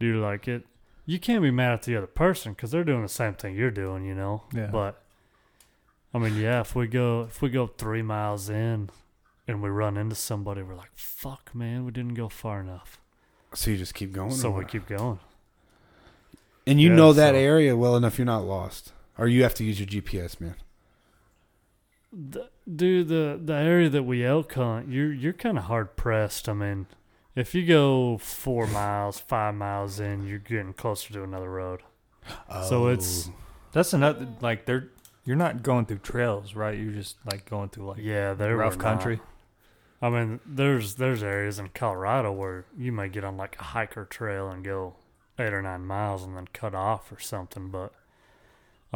dude, 0.00 0.22
like 0.22 0.48
it, 0.48 0.64
you 1.04 1.18
can't 1.18 1.42
be 1.42 1.50
mad 1.50 1.72
at 1.72 1.82
the 1.82 1.96
other 1.96 2.06
person 2.06 2.52
because 2.52 2.70
they're 2.70 2.84
doing 2.84 3.02
the 3.02 3.08
same 3.08 3.34
thing 3.34 3.54
you're 3.54 3.70
doing, 3.70 4.04
you 4.04 4.14
know. 4.14 4.44
Yeah. 4.54 4.68
But 4.68 5.02
I 6.14 6.18
mean, 6.18 6.36
yeah, 6.36 6.60
if 6.60 6.74
we 6.74 6.86
go 6.86 7.22
if 7.22 7.42
we 7.42 7.50
go 7.50 7.66
three 7.66 8.02
miles 8.02 8.48
in 8.48 8.90
and 9.46 9.62
we 9.62 9.68
run 9.68 9.96
into 9.96 10.14
somebody, 10.14 10.62
we're 10.62 10.74
like, 10.74 10.94
"Fuck, 10.94 11.54
man, 11.54 11.84
we 11.84 11.90
didn't 11.90 12.14
go 12.14 12.28
far 12.28 12.60
enough." 12.60 12.98
so 13.54 13.70
you 13.70 13.76
just 13.76 13.94
keep 13.94 14.12
going. 14.12 14.30
So 14.30 14.50
we 14.50 14.64
what? 14.64 14.68
keep 14.68 14.86
going. 14.86 15.18
and 16.66 16.80
you 16.80 16.90
yeah, 16.90 16.96
know 16.96 17.12
that 17.12 17.32
so- 17.32 17.38
area 17.38 17.76
well 17.76 17.96
enough. 17.96 18.18
You're 18.18 18.26
not 18.26 18.44
lost, 18.44 18.92
or 19.18 19.28
you 19.28 19.42
have 19.42 19.54
to 19.54 19.64
use 19.64 19.80
your 19.80 19.88
GPS, 19.88 20.40
man. 20.40 20.56
The, 22.12 22.48
dude, 22.72 23.08
the 23.08 23.38
the 23.42 23.54
area 23.54 23.88
that 23.90 24.04
we 24.04 24.24
elk 24.24 24.54
hunt, 24.54 24.88
you're 24.88 25.12
you're 25.12 25.32
kind 25.32 25.58
of 25.58 25.64
hard 25.64 25.96
pressed. 25.96 26.48
I 26.48 26.54
mean, 26.54 26.86
if 27.34 27.54
you 27.54 27.66
go 27.66 28.18
four 28.18 28.66
miles, 28.66 29.20
five 29.20 29.54
miles 29.54 30.00
in, 30.00 30.26
you're 30.26 30.38
getting 30.38 30.72
closer 30.72 31.12
to 31.14 31.22
another 31.22 31.50
road. 31.50 31.82
Oh. 32.48 32.68
So 32.68 32.86
it's. 32.88 33.30
That's 33.72 33.92
another 33.92 34.26
like 34.40 34.64
they're 34.64 34.88
you're 35.26 35.36
not 35.36 35.62
going 35.62 35.84
through 35.86 35.98
trails, 35.98 36.54
right? 36.54 36.78
You're 36.78 36.92
just 36.92 37.16
like 37.30 37.50
going 37.50 37.68
through 37.68 37.88
like 37.88 37.98
yeah, 38.00 38.32
they're 38.32 38.56
rough 38.56 38.78
not. 38.78 38.84
country. 38.84 39.20
I 40.00 40.08
mean, 40.08 40.40
there's 40.46 40.94
there's 40.94 41.22
areas 41.22 41.58
in 41.58 41.68
Colorado 41.70 42.32
where 42.32 42.64
you 42.78 42.92
might 42.92 43.12
get 43.12 43.24
on 43.24 43.36
like 43.36 43.56
a 43.58 43.64
hiker 43.64 44.04
trail 44.04 44.48
and 44.48 44.64
go 44.64 44.94
eight 45.38 45.52
or 45.52 45.60
nine 45.60 45.84
miles 45.84 46.22
and 46.22 46.36
then 46.36 46.48
cut 46.52 46.74
off 46.74 47.10
or 47.10 47.18
something. 47.18 47.68
But 47.68 47.92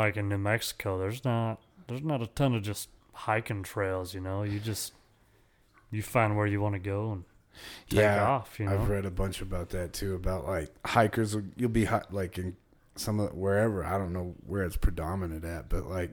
like 0.01 0.17
in 0.17 0.29
New 0.29 0.39
Mexico, 0.39 0.99
there's 0.99 1.25
not 1.25 1.61
there's 1.89 2.03
not 2.03 2.23
a 2.23 2.27
ton 2.27 2.55
of 2.55 2.63
just 2.63 2.89
hiking 3.13 3.63
trails. 3.63 4.15
You 4.15 4.21
know, 4.21 4.43
you 4.43 4.59
just 4.59 4.93
you 5.91 6.03
find 6.03 6.37
where 6.37 6.47
you 6.47 6.61
want 6.61 6.75
to 6.75 6.79
go 6.79 7.13
and 7.13 7.25
take 7.89 8.01
yeah, 8.01 8.27
off. 8.27 8.59
You 8.59 8.67
know, 8.67 8.75
I've 8.75 8.89
read 8.89 9.05
a 9.05 9.11
bunch 9.11 9.41
about 9.41 9.71
that 9.71 9.93
too. 9.93 10.15
About 10.15 10.47
like 10.47 10.71
hikers, 10.87 11.37
you'll 11.57 11.71
be 11.71 11.89
like 12.11 12.39
in 12.39 12.57
some 12.97 13.21
of 13.21 13.35
wherever 13.35 13.85
I 13.85 13.99
don't 13.99 14.13
know 14.13 14.35
where 14.47 14.65
it's 14.65 14.77
predominant 14.77 15.45
at, 15.45 15.69
but 15.69 15.87
like 15.87 16.13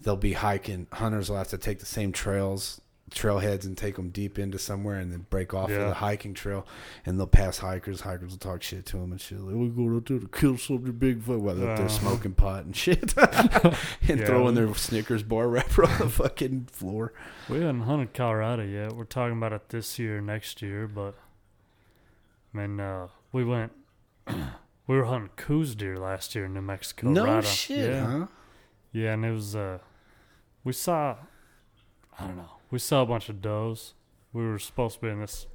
they'll 0.00 0.16
be 0.16 0.32
hiking. 0.32 0.86
Hunters 0.92 1.30
will 1.30 1.36
have 1.36 1.48
to 1.48 1.58
take 1.58 1.78
the 1.78 1.86
same 1.86 2.12
trails, 2.12 2.80
trailheads, 3.10 3.64
and 3.64 3.76
take 3.76 3.96
them 3.96 4.10
deep 4.10 4.38
into 4.38 4.58
somewhere, 4.58 4.96
and 4.98 5.12
then 5.12 5.26
break 5.30 5.52
off 5.54 5.70
of 5.70 5.76
the 5.78 5.94
hiking 5.94 6.34
trail, 6.34 6.66
and 7.04 7.18
they'll 7.18 7.26
pass 7.26 7.58
hikers. 7.58 8.02
Hikers 8.02 8.30
will 8.30 8.38
talk 8.38 8.62
shit 8.62 8.86
to 8.86 8.96
them 8.98 9.12
and 9.12 9.20
shit. 9.20 9.40
Like, 9.40 9.54
we're 9.56 9.68
going 9.68 9.96
out 9.96 10.06
there 10.06 10.18
to 10.18 10.28
kill 10.28 10.56
something 10.58 10.92
Bigfoot 10.92 11.38
while 11.40 11.54
they're 11.54 11.70
up 11.70 11.76
there 11.76 11.86
Uh-huh. 11.86 11.98
smoking 11.98 12.34
pot 12.34 12.64
and 12.64 12.76
shit, 12.76 13.14
and 13.18 13.74
Yeah. 14.20 14.26
throwing 14.26 14.54
their 14.54 14.72
Snickers 14.74 15.22
bar 15.22 15.48
wrapper 15.48 15.84
on 15.84 15.98
the 15.98 16.08
fucking 16.08 16.66
floor. 16.72 17.12
We 17.48 17.58
haven't 17.60 17.82
hunted 17.82 18.14
Colorado 18.14 18.62
yet. 18.64 18.92
We're 18.92 19.04
talking 19.04 19.36
about 19.38 19.52
it 19.52 19.68
this 19.70 19.98
year, 19.98 20.20
next 20.20 20.62
year, 20.62 20.86
but 20.88 21.14
I 22.54 22.58
mean, 22.58 22.80
uh, 22.80 23.08
we 23.32 23.44
went. 23.44 23.72
we 24.26 24.96
were 24.96 25.04
hunting 25.04 25.30
Coues 25.36 25.74
deer 25.74 25.96
last 25.96 26.34
year 26.34 26.44
in 26.46 26.54
New 26.54 26.60
Mexico. 26.62 27.08
no 27.10 27.24
right 27.24 27.44
shit, 27.44 27.90
yeah, 27.92 28.06
huh? 28.06 28.26
yeah, 28.92 29.12
and 29.14 29.24
it 29.24 29.30
was. 29.32 29.54
Uh, 29.56 29.78
we 30.64 30.72
saw. 30.72 31.16
I 32.18 32.26
don't 32.26 32.36
know. 32.36 32.50
We 32.70 32.78
saw 32.78 33.02
a 33.02 33.06
bunch 33.06 33.28
of 33.28 33.42
does. 33.42 33.94
We 34.32 34.44
were 34.46 34.58
supposed 34.58 34.96
to 34.96 35.00
be 35.06 35.08
in 35.08 35.20
this. 35.20 35.46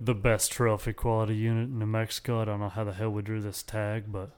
The 0.00 0.14
best 0.14 0.52
trophy 0.52 0.92
quality 0.92 1.34
unit 1.36 1.68
in 1.68 1.78
New 1.78 1.86
Mexico. 1.86 2.40
I 2.40 2.44
don't 2.46 2.60
know 2.60 2.68
how 2.70 2.84
the 2.84 2.92
hell 2.92 3.10
we 3.10 3.22
drew 3.22 3.40
this 3.40 3.62
tag, 3.62 4.04
but 4.08 4.30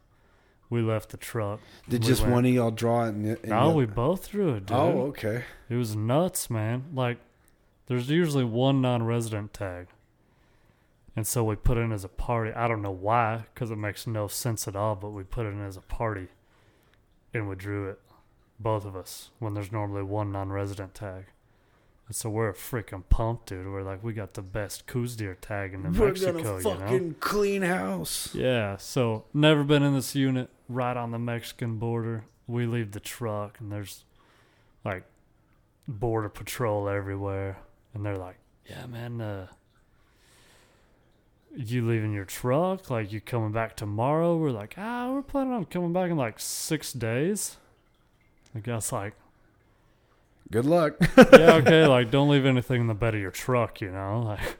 we 0.70 0.80
left 0.80 1.10
the 1.10 1.16
truck. 1.16 1.60
Did 1.88 2.02
We 2.02 2.08
just 2.08 2.22
went- 2.22 2.32
one 2.34 2.44
of 2.46 2.52
y'all 2.52 2.70
draw 2.70 3.04
it? 3.04 3.10
And, 3.10 3.26
and 3.26 3.44
No, 3.48 3.70
we 3.70 3.86
both 3.86 4.30
drew 4.30 4.54
it, 4.54 4.66
dude. 4.66 4.76
Oh, 4.76 5.02
okay. 5.08 5.44
It 5.68 5.76
was 5.76 5.94
nuts, 5.94 6.50
man. 6.50 6.84
Like, 6.94 7.18
there's 7.86 8.08
usually 8.10 8.44
one 8.44 8.80
non-resident 8.80 9.52
tag, 9.52 9.88
and 11.14 11.26
so 11.26 11.44
we 11.44 11.54
put 11.56 11.76
it 11.76 11.82
in 11.82 11.92
as 11.92 12.02
a 12.04 12.08
party. 12.08 12.52
I 12.52 12.66
don't 12.66 12.82
know 12.82 12.90
why, 12.90 13.44
because 13.52 13.70
it 13.70 13.76
makes 13.76 14.06
no 14.06 14.26
sense 14.28 14.66
at 14.66 14.74
all. 14.74 14.96
But 14.96 15.10
we 15.10 15.22
put 15.24 15.46
it 15.46 15.50
in 15.50 15.62
as 15.64 15.76
a 15.76 15.80
party, 15.82 16.28
and 17.34 17.48
we 17.48 17.54
drew 17.54 17.88
it, 17.88 18.00
both 18.58 18.84
of 18.84 18.96
us, 18.96 19.30
when 19.38 19.54
there's 19.54 19.70
normally 19.70 20.02
one 20.02 20.32
non-resident 20.32 20.94
tag. 20.94 21.26
So 22.12 22.28
we're 22.30 22.52
freaking 22.52 23.02
pumped, 23.08 23.46
dude. 23.46 23.66
We're 23.66 23.82
like, 23.82 24.04
we 24.04 24.12
got 24.12 24.34
the 24.34 24.42
best 24.42 24.86
Coues 24.86 25.16
deer 25.16 25.36
tag 25.40 25.72
in 25.74 25.82
We're 25.82 26.08
Mexico, 26.08 26.32
gonna 26.32 26.58
you 26.58 26.62
know? 26.62 26.78
fucking 26.80 27.14
clean 27.20 27.62
house. 27.62 28.34
Yeah, 28.34 28.76
so 28.76 29.24
never 29.32 29.64
been 29.64 29.82
in 29.82 29.94
this 29.94 30.14
unit 30.14 30.50
right 30.68 30.96
on 30.96 31.10
the 31.10 31.18
Mexican 31.18 31.78
border. 31.78 32.24
We 32.46 32.66
leave 32.66 32.92
the 32.92 33.00
truck 33.00 33.58
and 33.60 33.72
there's 33.72 34.04
like 34.84 35.04
border 35.88 36.28
patrol 36.28 36.88
everywhere 36.88 37.58
and 37.94 38.04
they're 38.04 38.18
like, 38.18 38.36
"Yeah, 38.68 38.86
man, 38.86 39.20
uh 39.20 39.46
you 41.54 41.86
leaving 41.86 42.12
your 42.12 42.24
truck? 42.24 42.90
Like 42.90 43.12
you 43.12 43.20
coming 43.20 43.52
back 43.52 43.76
tomorrow?" 43.76 44.36
We're 44.36 44.50
like, 44.50 44.74
"Ah, 44.76 45.10
we're 45.12 45.22
planning 45.22 45.52
on 45.52 45.64
coming 45.66 45.92
back 45.92 46.10
in 46.10 46.16
like 46.16 46.38
6 46.40 46.92
days." 46.92 47.56
The 48.54 48.60
guy's 48.60 48.92
like, 48.92 49.14
Good 50.52 50.66
luck. 50.66 50.96
yeah, 51.16 51.54
okay, 51.54 51.86
like 51.86 52.10
don't 52.10 52.28
leave 52.28 52.44
anything 52.44 52.82
in 52.82 52.86
the 52.86 52.94
bed 52.94 53.14
of 53.14 53.20
your 53.20 53.30
truck, 53.30 53.80
you 53.80 53.90
know. 53.90 54.36
Like 54.38 54.58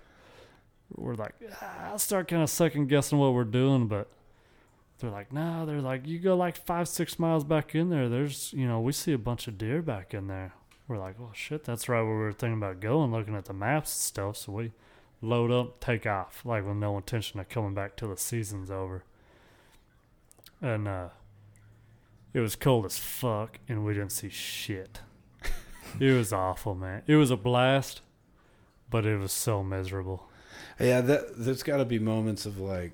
we're 0.94 1.14
like, 1.14 1.34
ah, 1.62 1.94
I 1.94 1.96
start 1.96 2.28
kind 2.28 2.42
of 2.42 2.50
second 2.50 2.88
guessing 2.88 3.18
what 3.18 3.32
we're 3.32 3.44
doing, 3.44 3.88
but 3.88 4.08
they're 4.98 5.10
like, 5.10 5.32
no, 5.32 5.64
they're 5.64 5.80
like, 5.80 6.06
you 6.06 6.18
go 6.18 6.36
like 6.36 6.56
five, 6.56 6.88
six 6.88 7.18
miles 7.18 7.44
back 7.44 7.74
in 7.74 7.88
there. 7.88 8.08
There's, 8.08 8.52
you 8.52 8.66
know, 8.66 8.80
we 8.80 8.92
see 8.92 9.12
a 9.12 9.18
bunch 9.18 9.48
of 9.48 9.56
deer 9.56 9.80
back 9.80 10.12
in 10.12 10.26
there. 10.26 10.52
We're 10.88 10.98
like, 10.98 11.18
well, 11.18 11.32
shit, 11.34 11.64
that's 11.64 11.88
right 11.88 12.02
where 12.02 12.14
we 12.14 12.22
were 12.22 12.32
thinking 12.32 12.58
about 12.58 12.80
going, 12.80 13.10
looking 13.10 13.34
at 13.34 13.46
the 13.46 13.54
maps 13.54 13.94
and 13.94 14.00
stuff. 14.00 14.36
So 14.36 14.52
we 14.52 14.72
load 15.22 15.50
up, 15.50 15.80
take 15.80 16.06
off, 16.06 16.42
like 16.44 16.66
with 16.66 16.76
no 16.76 16.96
intention 16.96 17.40
of 17.40 17.48
coming 17.48 17.74
back 17.74 17.96
till 17.96 18.08
the 18.08 18.16
season's 18.16 18.70
over. 18.70 19.04
And 20.60 20.88
uh, 20.88 21.08
it 22.34 22.40
was 22.40 22.54
cold 22.56 22.84
as 22.86 22.98
fuck, 22.98 23.58
and 23.68 23.84
we 23.84 23.94
didn't 23.94 24.12
see 24.12 24.28
shit. 24.28 25.00
It 26.00 26.12
was 26.12 26.32
awful, 26.32 26.74
man. 26.74 27.02
It 27.06 27.16
was 27.16 27.30
a 27.30 27.36
blast, 27.36 28.00
but 28.90 29.06
it 29.06 29.18
was 29.18 29.32
so 29.32 29.62
miserable. 29.62 30.28
yeah, 30.80 31.00
that 31.00 31.36
there's 31.38 31.62
got 31.62 31.78
to 31.78 31.84
be 31.84 31.98
moments 31.98 32.46
of 32.46 32.58
like 32.58 32.92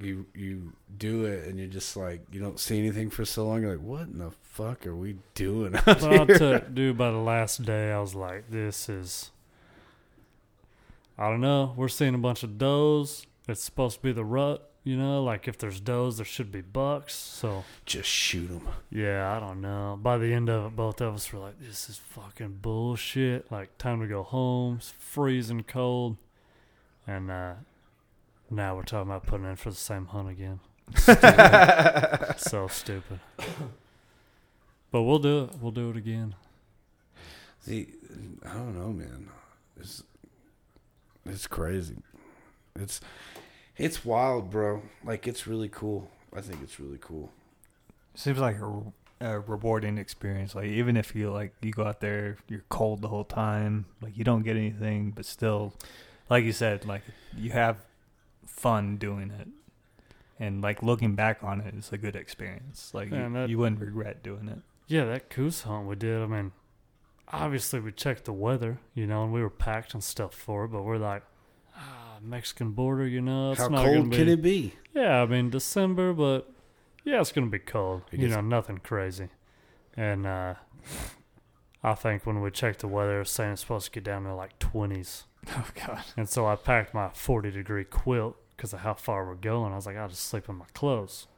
you 0.00 0.26
you 0.34 0.72
do 0.98 1.24
it 1.24 1.46
and 1.48 1.58
you're 1.58 1.68
just 1.68 1.96
like 1.96 2.20
you 2.30 2.38
don't 2.40 2.60
see 2.60 2.78
anything 2.78 3.08
for 3.10 3.24
so 3.24 3.46
long. 3.46 3.62
You're 3.62 3.76
like, 3.76 3.84
what 3.84 4.02
in 4.02 4.18
the 4.18 4.30
fuck 4.42 4.86
are 4.86 4.94
we 4.94 5.16
doing? 5.34 5.74
out 5.74 5.84
But 5.84 6.00
here?" 6.26 6.38
tell 6.38 6.52
you, 6.52 6.62
dude, 6.72 6.98
by 6.98 7.10
the 7.10 7.16
last 7.18 7.62
day, 7.64 7.92
I 7.92 8.00
was 8.00 8.14
like, 8.14 8.50
this 8.50 8.88
is. 8.88 9.30
I 11.18 11.30
don't 11.30 11.40
know. 11.40 11.72
We're 11.76 11.88
seeing 11.88 12.14
a 12.14 12.18
bunch 12.18 12.42
of 12.42 12.58
does. 12.58 13.26
It's 13.48 13.62
supposed 13.62 13.96
to 13.96 14.02
be 14.02 14.12
the 14.12 14.24
rut, 14.24 14.70
you 14.86 14.96
know? 14.96 15.22
Like, 15.22 15.48
if 15.48 15.58
there's 15.58 15.80
does, 15.80 16.16
there 16.16 16.24
should 16.24 16.52
be 16.52 16.60
bucks. 16.60 17.14
So, 17.14 17.64
just 17.84 18.08
shoot 18.08 18.46
them. 18.46 18.68
yeah, 18.90 19.36
I 19.36 19.40
don't 19.40 19.60
know. 19.60 19.98
By 20.00 20.16
the 20.16 20.32
end 20.32 20.48
of 20.48 20.66
it, 20.66 20.76
both 20.76 21.00
of 21.00 21.14
us 21.14 21.32
were 21.32 21.40
like, 21.40 21.60
this 21.60 21.90
is 21.90 21.98
fucking 21.98 22.58
bullshit. 22.62 23.50
Like, 23.50 23.76
time 23.78 24.00
to 24.00 24.06
go 24.06 24.22
home. 24.22 24.76
It's 24.76 24.94
freezing 24.96 25.64
cold. 25.64 26.16
And 27.06 27.30
uh, 27.30 27.54
now 28.48 28.76
we're 28.76 28.84
talking 28.84 29.10
about 29.10 29.26
putting 29.26 29.46
in 29.46 29.56
for 29.56 29.70
the 29.70 29.76
same 29.76 30.06
hunt 30.06 30.28
again. 30.28 30.60
Stupid. 30.94 32.34
so 32.38 32.68
stupid. 32.68 33.18
But 34.92 35.02
we'll 35.02 35.18
do 35.18 35.44
it. 35.44 35.50
We'll 35.60 35.72
do 35.72 35.90
it 35.90 35.96
again. 35.96 36.36
See, 37.60 37.88
I 38.44 38.54
don't 38.54 38.78
know, 38.78 38.92
man. 38.92 39.28
It's 39.78 40.04
it's 41.24 41.48
crazy. 41.48 41.96
It's 42.76 43.00
it's 43.78 44.04
wild, 44.04 44.50
bro. 44.50 44.82
Like 45.04 45.26
it's 45.26 45.46
really 45.46 45.68
cool. 45.68 46.10
I 46.34 46.40
think 46.40 46.60
it's 46.62 46.78
really 46.80 46.98
cool. 47.00 47.30
Seems 48.14 48.38
like 48.38 48.56
a, 48.60 48.82
a 49.20 49.40
rewarding 49.40 49.98
experience. 49.98 50.54
Like 50.54 50.66
even 50.66 50.96
if 50.96 51.14
you 51.14 51.30
like 51.30 51.54
you 51.62 51.72
go 51.72 51.84
out 51.84 52.00
there, 52.00 52.36
you're 52.48 52.64
cold 52.68 53.02
the 53.02 53.08
whole 53.08 53.24
time. 53.24 53.86
Like 54.00 54.16
you 54.16 54.24
don't 54.24 54.42
get 54.42 54.56
anything, 54.56 55.10
but 55.10 55.24
still, 55.26 55.74
like 56.30 56.44
you 56.44 56.52
said, 56.52 56.86
like 56.86 57.02
you 57.36 57.50
have 57.50 57.76
fun 58.46 58.96
doing 58.96 59.30
it, 59.30 59.48
and 60.40 60.62
like 60.62 60.82
looking 60.82 61.14
back 61.14 61.42
on 61.44 61.60
it, 61.60 61.74
it's 61.76 61.92
a 61.92 61.98
good 61.98 62.16
experience. 62.16 62.92
Like 62.94 63.10
Yeah, 63.10 63.28
you, 63.28 63.34
that- 63.34 63.48
you 63.50 63.58
wouldn't 63.58 63.80
regret 63.80 64.22
doing 64.22 64.48
it. 64.48 64.58
yeah, 64.86 65.04
that 65.04 65.28
goose 65.28 65.62
hunt 65.62 65.86
we 65.86 65.94
did. 65.96 66.22
I 66.22 66.26
mean, 66.26 66.52
obviously 67.28 67.80
we 67.80 67.92
checked 67.92 68.24
the 68.24 68.32
weather, 68.32 68.78
you 68.94 69.06
know, 69.06 69.24
and 69.24 69.32
we 69.32 69.42
were 69.42 69.50
packed 69.50 69.92
and 69.94 70.02
stuff 70.02 70.34
for 70.34 70.64
it. 70.64 70.68
But 70.68 70.82
we're 70.84 70.96
like, 70.98 71.22
Mexican 72.22 72.72
border, 72.72 73.06
you 73.06 73.20
know, 73.20 73.52
it's 73.52 73.60
How 73.60 73.68
not 73.68 73.84
cold 73.84 74.10
be, 74.10 74.16
can 74.16 74.28
it 74.28 74.42
be? 74.42 74.74
Yeah, 74.94 75.22
I 75.22 75.26
mean 75.26 75.50
December, 75.50 76.12
but 76.12 76.50
yeah, 77.04 77.20
it's 77.20 77.32
gonna 77.32 77.46
be 77.48 77.58
cold. 77.58 78.02
It 78.12 78.18
you 78.20 78.28
gets- 78.28 78.34
know, 78.36 78.40
nothing 78.42 78.78
crazy. 78.78 79.28
And 79.96 80.26
uh 80.26 80.54
I 81.82 81.94
think 81.94 82.26
when 82.26 82.40
we 82.40 82.50
checked 82.50 82.80
the 82.80 82.88
weather, 82.88 83.16
it 83.16 83.20
was 83.20 83.30
saying 83.30 83.52
it's 83.52 83.60
supposed 83.60 83.86
to 83.86 83.90
get 83.92 84.04
down 84.04 84.24
to 84.24 84.34
like 84.34 84.58
twenties. 84.58 85.24
Oh 85.48 85.68
God. 85.86 86.02
And 86.16 86.28
so 86.28 86.46
I 86.46 86.56
packed 86.56 86.92
my 86.92 87.10
forty 87.14 87.50
degree 87.52 87.84
quilt 87.84 88.36
because 88.56 88.72
of 88.72 88.80
how 88.80 88.94
far 88.94 89.24
we're 89.26 89.34
going. 89.36 89.72
I 89.72 89.76
was 89.76 89.86
like, 89.86 89.96
I'll 89.96 90.08
just 90.08 90.24
sleep 90.24 90.48
in 90.48 90.56
my 90.56 90.64
clothes, 90.74 91.28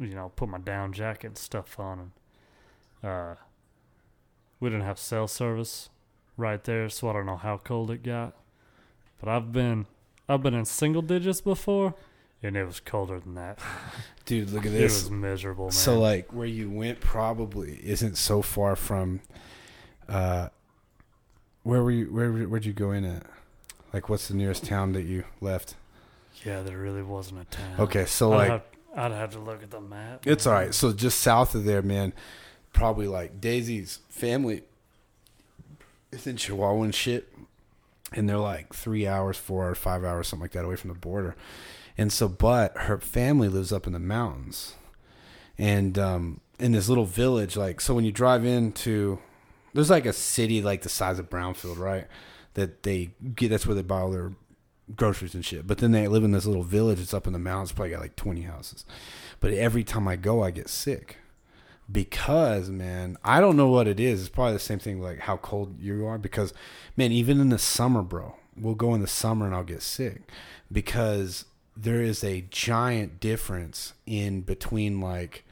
you 0.00 0.14
know, 0.14 0.32
put 0.36 0.48
my 0.48 0.56
down 0.58 0.92
jacket 0.94 1.26
and 1.26 1.36
stuff 1.38 1.78
on. 1.78 2.12
And 3.02 3.10
uh, 3.10 3.34
we 4.60 4.70
didn't 4.70 4.86
have 4.86 4.98
cell 4.98 5.28
service 5.28 5.90
right 6.38 6.62
there, 6.64 6.88
so 6.88 7.10
I 7.10 7.12
don't 7.12 7.26
know 7.26 7.36
how 7.36 7.58
cold 7.58 7.90
it 7.90 8.02
got. 8.02 8.34
But 9.20 9.28
I've 9.28 9.52
been 9.52 9.86
I've 10.28 10.42
been 10.42 10.54
in 10.54 10.64
single 10.64 11.02
digits 11.02 11.40
before, 11.40 11.94
and 12.42 12.56
it 12.56 12.64
was 12.64 12.80
colder 12.80 13.18
than 13.20 13.34
that. 13.34 13.58
Dude, 14.26 14.50
look 14.50 14.66
at 14.66 14.72
this. 14.72 15.00
It 15.00 15.04
was 15.04 15.10
miserable, 15.10 15.66
man. 15.66 15.72
So 15.72 15.98
like 15.98 16.32
where 16.32 16.46
you 16.46 16.70
went 16.70 17.00
probably 17.00 17.80
isn't 17.82 18.16
so 18.18 18.42
far 18.42 18.76
from 18.76 19.20
uh 20.08 20.48
where 21.62 21.82
were 21.82 21.90
you 21.90 22.06
where 22.06 22.30
where'd 22.32 22.64
you 22.64 22.72
go 22.72 22.92
in 22.92 23.04
at? 23.04 23.24
Like 23.92 24.08
what's 24.08 24.28
the 24.28 24.34
nearest 24.34 24.64
town 24.64 24.92
that 24.92 25.02
you 25.02 25.24
left? 25.40 25.74
yeah, 26.44 26.62
there 26.62 26.78
really 26.78 27.02
wasn't 27.02 27.40
a 27.40 27.44
town. 27.44 27.74
Okay, 27.78 28.06
so 28.06 28.32
I'd 28.32 28.36
like 28.36 28.48
have, 28.48 28.62
I'd 28.94 29.12
have 29.12 29.32
to 29.32 29.38
look 29.38 29.62
at 29.62 29.70
the 29.70 29.80
map. 29.80 30.26
it's 30.26 30.46
man. 30.46 30.54
all 30.54 30.60
right. 30.60 30.74
So 30.74 30.92
just 30.92 31.20
south 31.20 31.54
of 31.54 31.64
there, 31.64 31.82
man, 31.82 32.12
probably 32.72 33.08
like 33.08 33.40
Daisy's 33.40 34.00
family 34.08 34.62
is 36.12 36.26
in 36.26 36.36
Chihuahua 36.36 36.82
and 36.82 36.94
shit. 36.94 37.32
And 38.12 38.28
they're 38.28 38.38
like 38.38 38.72
three 38.72 39.06
hours, 39.06 39.36
four 39.36 39.66
hours, 39.66 39.78
five 39.78 40.04
hours, 40.04 40.28
something 40.28 40.44
like 40.44 40.52
that 40.52 40.64
away 40.64 40.76
from 40.76 40.88
the 40.88 40.98
border. 40.98 41.36
And 41.96 42.12
so, 42.12 42.28
but 42.28 42.76
her 42.76 42.98
family 42.98 43.48
lives 43.48 43.72
up 43.72 43.86
in 43.86 43.92
the 43.92 43.98
mountains. 43.98 44.74
And 45.58 45.98
um, 45.98 46.40
in 46.58 46.72
this 46.72 46.88
little 46.88 47.04
village, 47.04 47.56
like, 47.56 47.80
so 47.80 47.94
when 47.94 48.04
you 48.04 48.12
drive 48.12 48.44
into, 48.44 49.18
there's 49.74 49.90
like 49.90 50.06
a 50.06 50.12
city 50.12 50.62
like 50.62 50.82
the 50.82 50.88
size 50.88 51.18
of 51.18 51.28
Brownfield, 51.28 51.78
right? 51.78 52.06
That 52.54 52.82
they 52.82 53.10
get, 53.34 53.50
that's 53.50 53.66
where 53.66 53.74
they 53.74 53.82
buy 53.82 54.00
all 54.00 54.10
their 54.10 54.32
groceries 54.94 55.34
and 55.34 55.44
shit. 55.44 55.66
But 55.66 55.78
then 55.78 55.90
they 55.90 56.08
live 56.08 56.24
in 56.24 56.30
this 56.30 56.46
little 56.46 56.62
village. 56.62 57.00
It's 57.00 57.12
up 57.12 57.26
in 57.26 57.32
the 57.32 57.38
mountains, 57.38 57.72
probably 57.72 57.90
got 57.90 58.00
like 58.00 58.16
20 58.16 58.42
houses. 58.42 58.84
But 59.40 59.52
every 59.52 59.84
time 59.84 60.08
I 60.08 60.16
go, 60.16 60.42
I 60.42 60.50
get 60.50 60.68
sick 60.68 61.18
because 61.90 62.68
man, 62.70 63.16
I 63.24 63.40
don't 63.40 63.56
know 63.56 63.68
what 63.68 63.86
it 63.88 63.98
is. 64.00 64.20
It's 64.20 64.28
probably 64.28 64.54
the 64.54 64.58
same 64.58 64.78
thing 64.78 65.00
like 65.00 65.20
how 65.20 65.36
cold 65.38 65.80
you 65.80 66.06
are. 66.06 66.18
Because 66.18 66.52
man, 66.96 67.12
even 67.12 67.40
in 67.40 67.48
the 67.48 67.58
summer, 67.58 68.02
bro, 68.02 68.36
we'll 68.56 68.74
go 68.74 68.94
in 68.94 69.00
the 69.00 69.06
summer 69.06 69.46
and 69.46 69.54
I'll 69.54 69.64
get 69.64 69.82
sick 69.82 70.22
because 70.70 71.44
there 71.76 72.02
is 72.02 72.22
a 72.24 72.42
giant 72.50 73.20
difference 73.20 73.94
in 74.06 74.40
between 74.42 75.00
like 75.00 75.44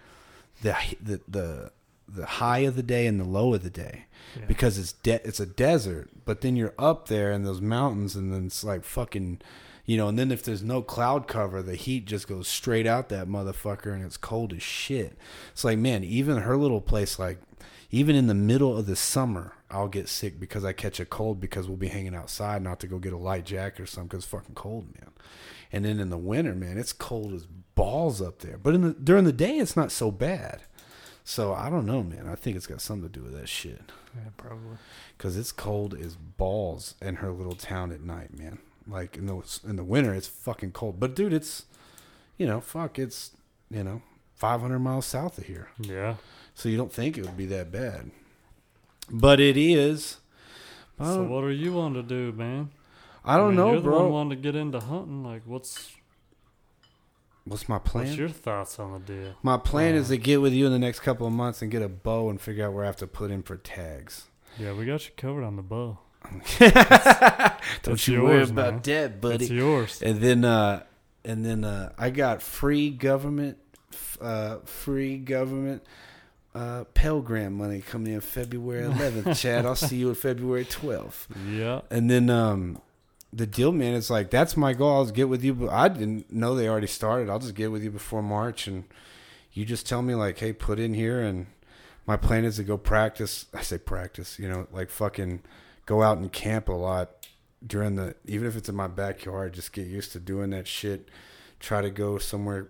the 0.62 0.76
the 1.00 1.20
the 1.28 1.70
the 2.08 2.26
high 2.26 2.58
of 2.60 2.76
the 2.76 2.82
day 2.82 3.06
and 3.06 3.18
the 3.18 3.24
low 3.24 3.52
of 3.54 3.62
the 3.64 3.70
day 3.70 4.04
Yeah. 4.36 4.44
because 4.46 4.78
it's 4.78 4.92
de- 4.92 5.26
it's 5.26 5.40
a 5.40 5.46
desert 5.46 6.08
but 6.24 6.40
then 6.40 6.54
you're 6.56 6.74
up 6.78 7.08
there 7.08 7.32
in 7.32 7.42
those 7.42 7.60
mountains 7.60 8.14
and 8.14 8.32
then 8.32 8.46
it's 8.46 8.62
like 8.62 8.84
fucking 8.84 9.40
you 9.86 9.96
know 9.96 10.08
and 10.08 10.18
then 10.18 10.30
if 10.30 10.42
there's 10.42 10.62
no 10.62 10.82
cloud 10.82 11.26
cover 11.26 11.62
the 11.62 11.76
heat 11.76 12.04
just 12.04 12.28
goes 12.28 12.46
straight 12.46 12.86
out 12.86 13.08
that 13.08 13.28
motherfucker 13.28 13.92
and 13.94 14.04
it's 14.04 14.16
cold 14.16 14.52
as 14.52 14.62
shit. 14.62 15.16
It's 15.52 15.64
like 15.64 15.78
man 15.78 16.04
even 16.04 16.38
her 16.38 16.56
little 16.56 16.80
place 16.80 17.18
like 17.18 17.38
even 17.90 18.14
in 18.16 18.26
the 18.26 18.34
middle 18.34 18.76
of 18.76 18.86
the 18.86 18.96
summer 18.96 19.54
i'll 19.70 19.88
get 19.88 20.08
sick 20.08 20.38
because 20.38 20.64
i 20.64 20.72
catch 20.72 21.00
a 21.00 21.04
cold 21.04 21.40
because 21.40 21.66
we'll 21.68 21.76
be 21.76 21.88
hanging 21.88 22.14
outside 22.14 22.62
not 22.62 22.78
to 22.80 22.86
go 22.86 22.98
get 22.98 23.12
a 23.12 23.16
light 23.16 23.44
jacket 23.46 23.80
or 23.80 23.86
something 23.86 24.08
because 24.08 24.24
it's 24.24 24.30
fucking 24.30 24.54
cold 24.54 24.86
man. 25.00 25.10
And 25.72 25.84
then 25.84 25.98
in 26.00 26.10
the 26.10 26.18
winter 26.18 26.54
man 26.54 26.78
it's 26.78 26.92
cold 26.92 27.32
as 27.32 27.46
balls 27.74 28.20
up 28.22 28.40
there. 28.40 28.58
But 28.58 28.74
in 28.74 28.80
the 28.82 28.92
during 28.92 29.24
the 29.24 29.32
day 29.32 29.58
it's 29.58 29.76
not 29.76 29.92
so 29.92 30.10
bad. 30.10 30.62
So 31.24 31.54
i 31.54 31.68
don't 31.70 31.86
know 31.86 32.02
man. 32.02 32.28
I 32.28 32.34
think 32.34 32.56
it's 32.56 32.66
got 32.66 32.80
something 32.80 33.08
to 33.08 33.18
do 33.18 33.24
with 33.24 33.38
that 33.38 33.48
shit. 33.48 33.92
Yeah, 34.14 34.30
probably. 34.36 34.78
because 35.16 35.36
it's 35.36 35.52
cold 35.52 35.94
as 35.94 36.16
balls 36.16 36.94
in 37.02 37.16
her 37.16 37.30
little 37.30 37.54
town 37.54 37.92
at 37.92 38.00
night, 38.00 38.36
man. 38.38 38.58
Like 38.88 39.16
in 39.16 39.26
the 39.26 39.42
in 39.66 39.76
the 39.76 39.84
winter, 39.84 40.14
it's 40.14 40.28
fucking 40.28 40.72
cold. 40.72 41.00
But 41.00 41.14
dude, 41.16 41.32
it's 41.32 41.64
you 42.38 42.46
know, 42.46 42.60
fuck, 42.60 42.98
it's 42.98 43.32
you 43.70 43.82
know, 43.82 44.02
500 44.36 44.78
miles 44.78 45.06
south 45.06 45.38
of 45.38 45.44
here, 45.46 45.68
Yeah. 45.80 46.16
so 46.54 46.68
you 46.68 46.76
don't 46.76 46.92
think 46.92 47.16
it 47.18 47.24
would 47.24 47.36
be 47.36 47.46
that 47.46 47.72
bad, 47.72 48.10
but 49.10 49.40
it 49.40 49.56
is. 49.56 50.18
So 51.02 51.24
what 51.24 51.42
are 51.44 51.50
you 51.52 51.78
on 51.80 51.94
to 51.94 52.02
do, 52.02 52.30
man? 52.32 52.70
I 53.24 53.36
don't 53.36 53.48
mean, 53.48 53.56
know, 53.56 53.66
you're 53.72 53.80
the 53.80 53.88
bro. 53.88 54.02
one 54.04 54.12
wanting 54.12 54.30
to 54.38 54.42
get 54.42 54.54
into 54.54 54.78
hunting. 54.80 55.24
Like, 55.24 55.42
what's 55.46 55.90
What's 57.44 57.68
my 57.68 57.78
plan? 57.78 58.06
what's 58.06 58.16
your 58.16 58.28
thoughts 58.28 58.78
on 58.78 58.92
the 58.92 58.98
deal? 59.00 59.34
my 59.42 59.56
plan 59.56 59.94
is 59.94 60.06
Uh, 60.10 60.14
to 60.14 60.18
get 60.18 60.40
with 60.40 60.52
you 60.52 60.66
in 60.66 60.72
the 60.72 60.78
next 60.78 61.00
couple 61.00 61.26
of 61.26 61.32
months 61.32 61.62
and 61.62 61.70
get 61.70 61.82
a 61.82 61.88
bow 61.88 62.28
and 62.28 62.40
figure 62.40 62.66
out 62.66 62.72
where 62.72 62.84
I 62.84 62.86
have 62.86 62.96
to 62.96 63.06
put 63.06 63.30
in 63.30 63.42
for 63.42 63.56
tags. 63.56 64.26
Yeah, 64.58 64.72
we 64.74 64.84
got 64.84 65.04
you 65.06 65.12
covered 65.16 65.44
on 65.44 65.56
the 65.56 65.62
bow. 65.62 65.98
Don't 67.82 68.06
you 68.06 68.22
worry 68.22 68.36
yours, 68.38 68.50
about 68.50 68.72
man. 68.72 68.82
that, 68.82 69.20
buddy. 69.20 69.44
It's 69.44 69.50
yours. 69.50 70.02
And 70.02 70.20
then 70.20 70.44
uh 70.44 70.82
and 71.24 71.44
then 71.44 71.64
uh 71.64 71.92
I 71.98 72.10
got 72.10 72.42
free 72.42 72.90
government 72.90 73.58
uh 74.20 74.58
free 74.64 75.18
government 75.18 75.82
uh 76.54 76.84
Pell 76.94 77.20
Grant 77.20 77.54
money 77.54 77.80
coming 77.80 78.12
in 78.12 78.20
February 78.20 78.82
11th. 78.92 79.38
Chad, 79.38 79.66
I'll 79.66 79.76
see 79.76 79.96
you 79.96 80.10
on 80.10 80.14
February 80.14 80.64
12th. 80.64 81.26
Yeah. 81.50 81.82
And 81.90 82.10
then 82.10 82.30
um 82.30 82.80
the 83.32 83.46
deal 83.46 83.72
man 83.72 83.94
is 83.94 84.10
like 84.10 84.30
that's 84.30 84.56
my 84.56 84.72
goal. 84.72 84.96
I'll 84.96 85.06
get 85.06 85.28
with 85.28 85.44
you 85.44 85.54
but 85.54 85.70
I 85.70 85.88
didn't 85.88 86.32
know 86.32 86.54
they 86.54 86.68
already 86.68 86.86
started. 86.86 87.28
I'll 87.28 87.38
just 87.38 87.54
get 87.54 87.70
with 87.70 87.82
you 87.82 87.90
before 87.90 88.22
March 88.22 88.66
and 88.66 88.84
you 89.52 89.64
just 89.64 89.86
tell 89.86 90.02
me 90.02 90.14
like, 90.14 90.38
"Hey, 90.38 90.52
put 90.52 90.78
in 90.78 90.92
here 90.92 91.22
and 91.22 91.46
my 92.06 92.16
plan 92.16 92.44
is 92.44 92.56
to 92.56 92.62
go 92.64 92.76
practice. 92.76 93.46
I 93.52 93.62
say 93.62 93.78
practice, 93.78 94.38
you 94.38 94.48
know, 94.48 94.66
like 94.72 94.90
fucking 94.90 95.42
go 95.86 96.02
out 96.02 96.18
and 96.18 96.32
camp 96.32 96.68
a 96.68 96.72
lot 96.72 97.26
during 97.66 97.96
the 97.96 98.14
even 98.26 98.46
if 98.46 98.56
it's 98.56 98.68
in 98.68 98.74
my 98.74 98.86
backyard, 98.88 99.54
just 99.54 99.72
get 99.72 99.86
used 99.86 100.12
to 100.12 100.20
doing 100.20 100.50
that 100.50 100.66
shit. 100.68 101.08
Try 101.58 101.80
to 101.80 101.90
go 101.90 102.18
somewhere 102.18 102.68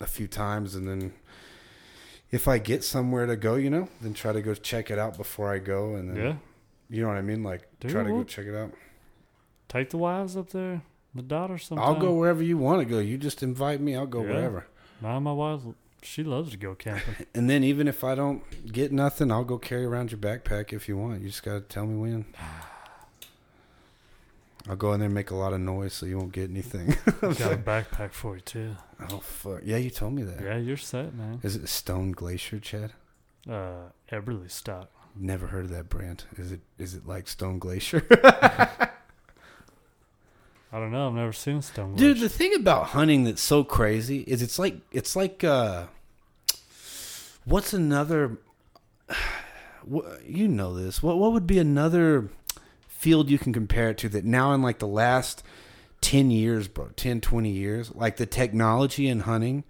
a 0.00 0.06
few 0.06 0.26
times 0.26 0.74
and 0.74 0.88
then 0.88 1.12
if 2.30 2.48
I 2.48 2.58
get 2.58 2.82
somewhere 2.82 3.26
to 3.26 3.36
go, 3.36 3.54
you 3.54 3.70
know, 3.70 3.88
then 4.00 4.12
try 4.12 4.32
to 4.32 4.42
go 4.42 4.54
check 4.54 4.90
it 4.90 4.98
out 4.98 5.16
before 5.16 5.52
I 5.52 5.58
go 5.58 5.94
and 5.94 6.10
then 6.10 6.16
Yeah. 6.16 6.36
you 6.90 7.02
know 7.02 7.08
what 7.08 7.16
I 7.16 7.22
mean? 7.22 7.42
Like 7.44 7.68
Dude, 7.80 7.92
try 7.92 8.02
to 8.02 8.08
go 8.08 8.14
we'll- 8.16 8.24
check 8.24 8.46
it 8.46 8.54
out. 8.56 8.72
Take 9.68 9.90
the 9.90 9.98
wives 9.98 10.36
up 10.36 10.50
there. 10.50 10.82
The 11.14 11.22
daughter 11.22 11.58
sometime. 11.58 11.86
I'll 11.86 11.98
go 12.00 12.12
wherever 12.14 12.42
you 12.42 12.58
want 12.58 12.80
to 12.80 12.84
go. 12.86 12.98
You 12.98 13.16
just 13.18 13.42
invite 13.42 13.80
me, 13.80 13.94
I'll 13.94 14.06
go 14.06 14.22
Yeah. 14.24 14.32
wherever. 14.32 14.66
My 15.00 15.18
wife, 15.18 15.60
she 16.04 16.22
loves 16.22 16.50
to 16.52 16.56
go 16.56 16.74
camping. 16.74 17.26
And 17.34 17.48
then 17.50 17.64
even 17.64 17.88
if 17.88 18.04
I 18.04 18.14
don't 18.14 18.42
get 18.72 18.92
nothing, 18.92 19.30
I'll 19.32 19.44
go 19.44 19.58
carry 19.58 19.84
around 19.84 20.10
your 20.12 20.18
backpack 20.20 20.72
if 20.72 20.88
you 20.88 20.96
want. 20.96 21.20
You 21.22 21.28
just 21.28 21.42
gotta 21.42 21.60
tell 21.60 21.86
me 21.86 21.96
when. 21.96 22.24
I'll 24.68 24.76
go 24.76 24.92
in 24.94 25.00
there 25.00 25.06
and 25.06 25.14
make 25.14 25.30
a 25.30 25.34
lot 25.34 25.52
of 25.52 25.60
noise 25.60 25.92
so 25.92 26.06
you 26.06 26.16
won't 26.16 26.32
get 26.32 26.48
anything. 26.48 26.86
got 27.20 27.52
a 27.52 27.56
backpack 27.56 28.12
for 28.12 28.36
you 28.36 28.40
too. 28.40 28.76
oh 29.10 29.18
fuck! 29.18 29.60
Yeah, 29.62 29.76
you 29.76 29.90
told 29.90 30.14
me 30.14 30.22
that. 30.22 30.42
Yeah, 30.42 30.56
you're 30.56 30.78
set, 30.78 31.14
man. 31.14 31.40
Is 31.42 31.54
it 31.56 31.68
Stone 31.68 32.12
Glacier, 32.12 32.58
Chad? 32.60 32.92
Uh, 33.48 33.90
Eberly 34.10 34.50
stock. 34.50 34.90
Never 35.14 35.48
heard 35.48 35.64
of 35.64 35.70
that 35.70 35.90
brand. 35.90 36.24
Is 36.38 36.50
it? 36.50 36.60
Is 36.78 36.94
it 36.94 37.06
like 37.06 37.28
Stone 37.28 37.58
Glacier? 37.58 38.06
I 40.74 40.80
don't 40.80 40.90
know. 40.90 41.06
I've 41.06 41.14
never 41.14 41.32
seen 41.32 41.58
a 41.58 41.62
stone. 41.62 41.94
Dude, 41.94 42.18
the 42.18 42.28
thing 42.28 42.52
about 42.52 42.88
hunting 42.88 43.22
that's 43.22 43.40
so 43.40 43.62
crazy 43.62 44.22
is 44.22 44.42
it's 44.42 44.58
like 44.58 44.74
it's 44.90 45.14
like 45.14 45.44
uh 45.44 45.84
what's 47.44 47.72
another 47.72 48.38
you 50.26 50.48
know 50.48 50.74
this. 50.74 51.00
What 51.00 51.18
what 51.18 51.32
would 51.32 51.46
be 51.46 51.60
another 51.60 52.28
field 52.88 53.30
you 53.30 53.38
can 53.38 53.52
compare 53.52 53.90
it 53.90 53.98
to 53.98 54.08
that 54.08 54.24
now 54.24 54.52
in 54.52 54.62
like 54.62 54.80
the 54.80 54.88
last 54.88 55.44
10 56.00 56.32
years, 56.32 56.66
bro, 56.66 56.88
10 56.96 57.20
20 57.20 57.50
years, 57.50 57.94
like 57.94 58.16
the 58.16 58.26
technology 58.26 59.06
in 59.06 59.20
hunting 59.20 59.62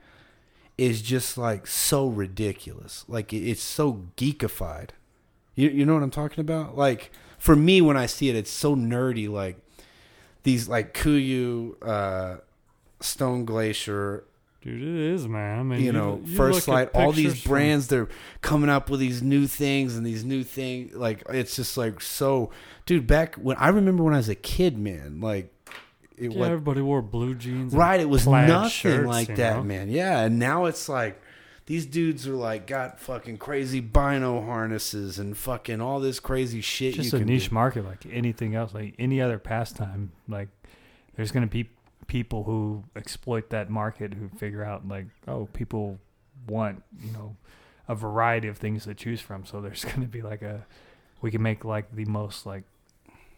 is 0.79 1.03
just 1.03 1.37
like 1.37 1.67
so 1.67 2.09
ridiculous. 2.09 3.05
Like 3.09 3.31
it's 3.31 3.63
so 3.63 4.07
geekified. 4.17 4.91
You 5.55 5.69
you 5.69 5.85
know 5.85 5.93
what 5.93 6.03
I'm 6.03 6.11
talking 6.11 6.41
about? 6.41 6.79
Like 6.79 7.13
for 7.37 7.55
me 7.55 7.83
when 7.83 7.99
I 7.99 8.07
see 8.07 8.31
it 8.31 8.37
it's 8.37 8.51
so 8.51 8.75
nerdy 8.75 9.29
like 9.29 9.59
these 10.45 10.69
like 10.69 10.95
Kuiu, 10.95 11.75
uh, 11.83 12.37
Stone 13.01 13.45
Glacier, 13.45 14.25
Dude, 14.63 14.81
it 14.81 15.13
is, 15.13 15.29
man. 15.29 15.59
I 15.59 15.63
mean, 15.63 15.83
you 15.83 15.93
know, 15.93 16.23
you 16.25 16.37
First 16.37 16.69
Lite, 16.69 16.89
all 16.95 17.13
these 17.13 17.25
pictures 17.27 17.43
from- 17.43 17.51
brands, 17.53 17.89
they're 17.89 18.09
coming 18.41 18.71
up 18.71 18.89
with 18.89 18.99
these 18.99 19.23
new 19.23 19.47
things 19.47 19.95
and 19.95 20.07
these 20.07 20.25
new 20.25 20.43
things. 20.43 20.95
Like, 20.95 21.23
it's 21.29 21.55
just 21.55 21.77
like 21.77 22.01
so, 22.01 22.51
dude. 22.87 23.07
Back 23.07 23.35
when 23.35 23.59
I 23.59 23.69
remember 23.69 24.03
when 24.03 24.15
I 24.15 24.17
was 24.17 24.31
a 24.31 24.35
kid, 24.35 24.79
man, 24.79 25.21
like 25.21 25.53
it 26.17 26.33
Yeah, 26.33 26.39
was 26.39 26.49
everybody 26.49 26.81
wore 26.81 27.03
blue 27.03 27.35
jeans. 27.35 27.75
right. 27.75 28.01
It 28.01 28.09
was 28.09 28.27
nothing 28.27 28.71
shirts, 28.71 29.07
like 29.07 29.37
that, 29.37 29.57
know? 29.57 29.63
man. 29.65 29.91
Yeah, 29.91 30.21
and 30.21 30.39
now 30.39 30.65
it's 30.65 30.89
like 30.89 31.21
these 31.67 31.87
dudes 31.87 32.29
are 32.29 32.35
like 32.35 32.67
got 32.67 33.01
fucking 33.01 33.39
crazy 33.39 33.81
bino 33.81 34.43
harnesses 34.43 35.19
and 35.19 35.37
fucking 35.37 35.81
all 35.81 35.99
this 35.99 36.21
crazy 36.21 36.61
shit. 36.61 36.95
Just 36.95 37.15
a 37.15 37.25
niche 37.25 37.49
do. 37.49 37.55
market 37.55 37.85
like 37.85 38.05
anything 38.11 38.55
else, 38.55 38.75
like 38.75 38.95
any 38.99 39.21
other 39.21 39.39
pastime. 39.39 40.13
Like 40.29 40.49
there's 41.17 41.33
gonna 41.33 41.47
be 41.47 41.71
people 42.07 42.45
who 42.45 42.85
exploit 42.97 43.51
that 43.51 43.71
market 43.71 44.13
who 44.15 44.29
figure 44.29 44.63
out 44.63 44.87
like, 44.87 45.07
oh, 45.27 45.47
people 45.53 45.99
want 46.47 46.83
you 47.03 47.13
know 47.13 47.37
a 47.89 47.95
variety 47.95 48.49
of 48.49 48.59
things 48.59 48.85
to 48.85 48.95
choose 48.95 49.21
from. 49.21 49.47
So 49.47 49.63
there's 49.63 49.85
gonna 49.95 50.07
be 50.07 50.21
like 50.21 50.43
a 50.43 50.67
we 51.23 51.31
can 51.31 51.43
make 51.43 51.65
like 51.65 51.95
the 51.95 52.05
most 52.05 52.45
like 52.45 52.65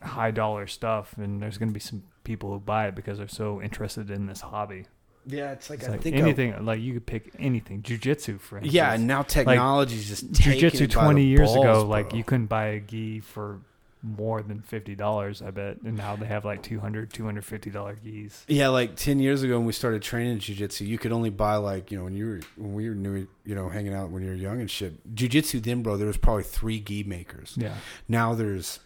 high 0.03 0.33
dollar 0.33 0.67
stuff, 0.67 1.15
and 1.17 1.41
there's 1.41 1.59
gonna 1.59 1.71
be 1.71 1.81
some 1.81 2.03
people 2.25 2.51
who 2.51 2.59
buy 2.59 2.89
it 2.89 2.97
because 2.97 3.19
they're 3.19 3.29
so 3.29 3.63
interested 3.63 4.11
in 4.11 4.27
this 4.27 4.41
hobby. 4.41 4.87
Yeah, 5.27 5.53
it's 5.53 5.69
like 5.71 5.81
It's 5.81 5.89
I 5.89 5.93
like 5.93 6.03
think 6.03 6.17
I- 6.17 6.21
anything 6.21 6.65
like 6.65 6.81
you 6.81 6.95
could 6.95 7.07
pick 7.07 7.33
anything. 7.39 7.83
Jujitsu, 7.83 8.39
for 8.41 8.59
instance. 8.59 8.73
yeah, 8.75 8.93
and 8.95 9.07
now 9.07 9.23
technology 9.23 9.97
technology's 9.97 10.09
just 10.09 10.33
jujitsu 10.33 10.89
20 10.91 11.21
the 11.21 11.27
years 11.27 11.53
ago 11.53 11.63
balls, 11.63 11.85
like 11.85 12.13
you 12.15 12.23
couldn't 12.25 12.47
buy 12.47 12.67
a 12.69 12.81
gi 12.81 13.21
for 13.21 13.61
more 14.03 14.41
than 14.41 14.63
$50 14.71 15.45
i 15.45 15.51
bet 15.51 15.79
and 15.83 15.97
now 15.97 16.15
they 16.15 16.27
have 16.27 16.45
like 16.45 16.63
200 16.63 17.11
$250 17.11 17.97
gis 18.05 18.45
Yeah, 18.47 18.69
like 18.69 18.95
ten 18.95 19.19
years 19.19 19.43
ago 19.43 19.57
when 19.59 19.67
we 19.67 19.73
started 19.73 20.01
training 20.03 20.39
jujitsu, 20.39 20.87
you 20.87 20.97
could 20.99 21.11
only 21.11 21.31
buy 21.31 21.57
like 21.57 21.91
you 21.91 21.99
know 21.99 22.05
when 22.05 22.15
you 22.15 22.27
were 22.27 22.41
when 22.57 22.75
we 22.75 22.89
were 22.89 22.95
new, 22.95 23.27
you 23.45 23.55
know, 23.57 23.69
hanging 23.69 23.95
out 23.95 24.11
when 24.11 24.23
you 24.23 24.29
were 24.29 24.35
young 24.37 24.61
and 24.61 24.71
shit. 24.71 24.93
Jujitsu 25.15 25.61
then, 25.63 25.83
bro, 25.83 25.97
there 25.97 26.07
was 26.07 26.19
probably 26.19 26.45
three 26.45 26.79
gi 26.79 27.03
makers. 27.05 27.55
yeah 27.57 27.75
Now 28.09 28.35
there's 28.35 28.79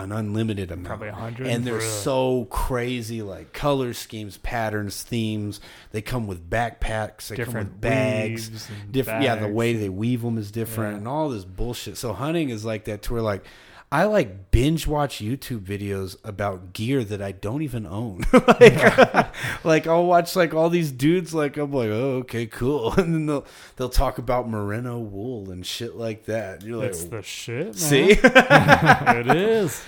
an 0.00 0.12
unlimited 0.12 0.70
amount. 0.70 0.86
probably 0.86 1.08
100 1.10 1.46
and 1.46 1.64
they're 1.66 1.74
Really? 1.74 1.86
so 1.86 2.46
crazy, 2.50 3.22
like 3.22 3.52
color 3.52 3.92
schemes, 3.94 4.38
patterns, 4.38 5.02
themes. 5.02 5.60
They 5.92 6.02
come 6.02 6.26
with 6.26 6.48
backpacks. 6.48 7.28
They 7.28 7.36
come 7.36 7.44
different 7.46 7.70
with 7.72 7.80
bags. 7.80 8.68
Different, 8.90 9.22
yeah. 9.22 9.36
The 9.36 9.48
way 9.48 9.74
they 9.74 9.88
weave 9.88 10.22
them 10.22 10.38
is 10.38 10.50
different, 10.50 10.92
Yeah. 10.94 10.98
and 10.98 11.08
all 11.08 11.28
this 11.28 11.44
bullshit. 11.44 11.96
So 11.96 12.12
hunting 12.12 12.50
is 12.50 12.64
like 12.64 12.84
that. 12.84 13.02
To 13.02 13.14
where 13.14 13.22
like, 13.22 13.44
I 13.90 14.04
like 14.04 14.50
binge 14.50 14.86
watch 14.88 15.18
YouTube 15.18 15.60
videos 15.60 16.16
about 16.24 16.72
gear 16.72 17.04
that 17.04 17.22
I 17.22 17.30
don't 17.30 17.62
even 17.62 17.86
own. 17.86 18.22
like, 18.32 19.34
like 19.64 19.86
I'll 19.86 20.06
watch 20.06 20.34
like 20.34 20.54
all 20.54 20.70
these 20.70 20.90
dudes. 20.90 21.32
Like 21.32 21.56
I'm 21.56 21.72
like, 21.72 21.90
oh, 21.90 22.16
okay, 22.18 22.46
cool, 22.46 22.92
and 22.98 23.14
then 23.14 23.26
they'll 23.26 23.46
they'll 23.76 23.88
talk 23.88 24.18
about 24.18 24.48
merino 24.48 24.98
wool 24.98 25.50
and 25.50 25.64
shit 25.64 25.94
like 25.94 26.24
that. 26.24 26.62
You're 26.62 26.78
like, 26.78 26.90
It's 26.90 27.04
the 27.04 27.22
shit. 27.22 27.66
Man. 27.66 27.74
see. 27.74 28.10
it 28.22 29.28
is. 29.28 29.84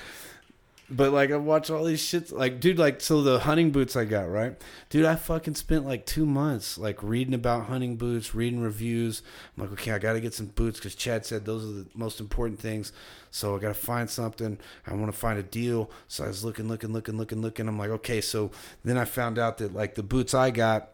But 0.90 1.12
like 1.12 1.30
I 1.30 1.36
watch 1.36 1.68
all 1.68 1.84
these 1.84 2.00
shits, 2.00 2.32
like 2.32 2.60
dude, 2.60 2.78
like 2.78 3.00
so 3.02 3.20
the 3.22 3.40
hunting 3.40 3.72
boots 3.72 3.94
I 3.94 4.06
got 4.06 4.30
right, 4.30 4.56
dude. 4.88 5.04
I 5.04 5.16
fucking 5.16 5.54
spent 5.54 5.84
like 5.84 6.06
two 6.06 6.24
months 6.24 6.78
like 6.78 7.02
reading 7.02 7.34
about 7.34 7.66
hunting 7.66 7.96
boots, 7.96 8.34
reading 8.34 8.60
reviews. 8.60 9.22
I'm 9.56 9.64
like, 9.64 9.72
okay, 9.72 9.90
I 9.90 9.98
got 9.98 10.14
to 10.14 10.20
get 10.20 10.32
some 10.32 10.46
boots 10.46 10.78
because 10.78 10.94
Chad 10.94 11.26
said 11.26 11.44
those 11.44 11.64
are 11.64 11.82
the 11.82 11.86
most 11.94 12.20
important 12.20 12.58
things. 12.58 12.92
So 13.30 13.54
I 13.56 13.58
got 13.58 13.68
to 13.68 13.74
find 13.74 14.08
something. 14.08 14.58
I 14.86 14.94
want 14.94 15.12
to 15.12 15.18
find 15.18 15.38
a 15.38 15.42
deal. 15.42 15.90
So 16.08 16.24
I 16.24 16.28
was 16.28 16.44
looking, 16.44 16.68
looking, 16.68 16.92
looking, 16.92 17.16
looking, 17.16 17.40
looking. 17.42 17.68
I'm 17.68 17.78
like, 17.78 17.90
okay. 17.90 18.20
So 18.20 18.50
then 18.84 18.96
I 18.96 19.04
found 19.04 19.38
out 19.38 19.58
that 19.58 19.74
like 19.74 19.94
the 19.94 20.02
boots 20.02 20.34
I 20.34 20.50
got, 20.50 20.90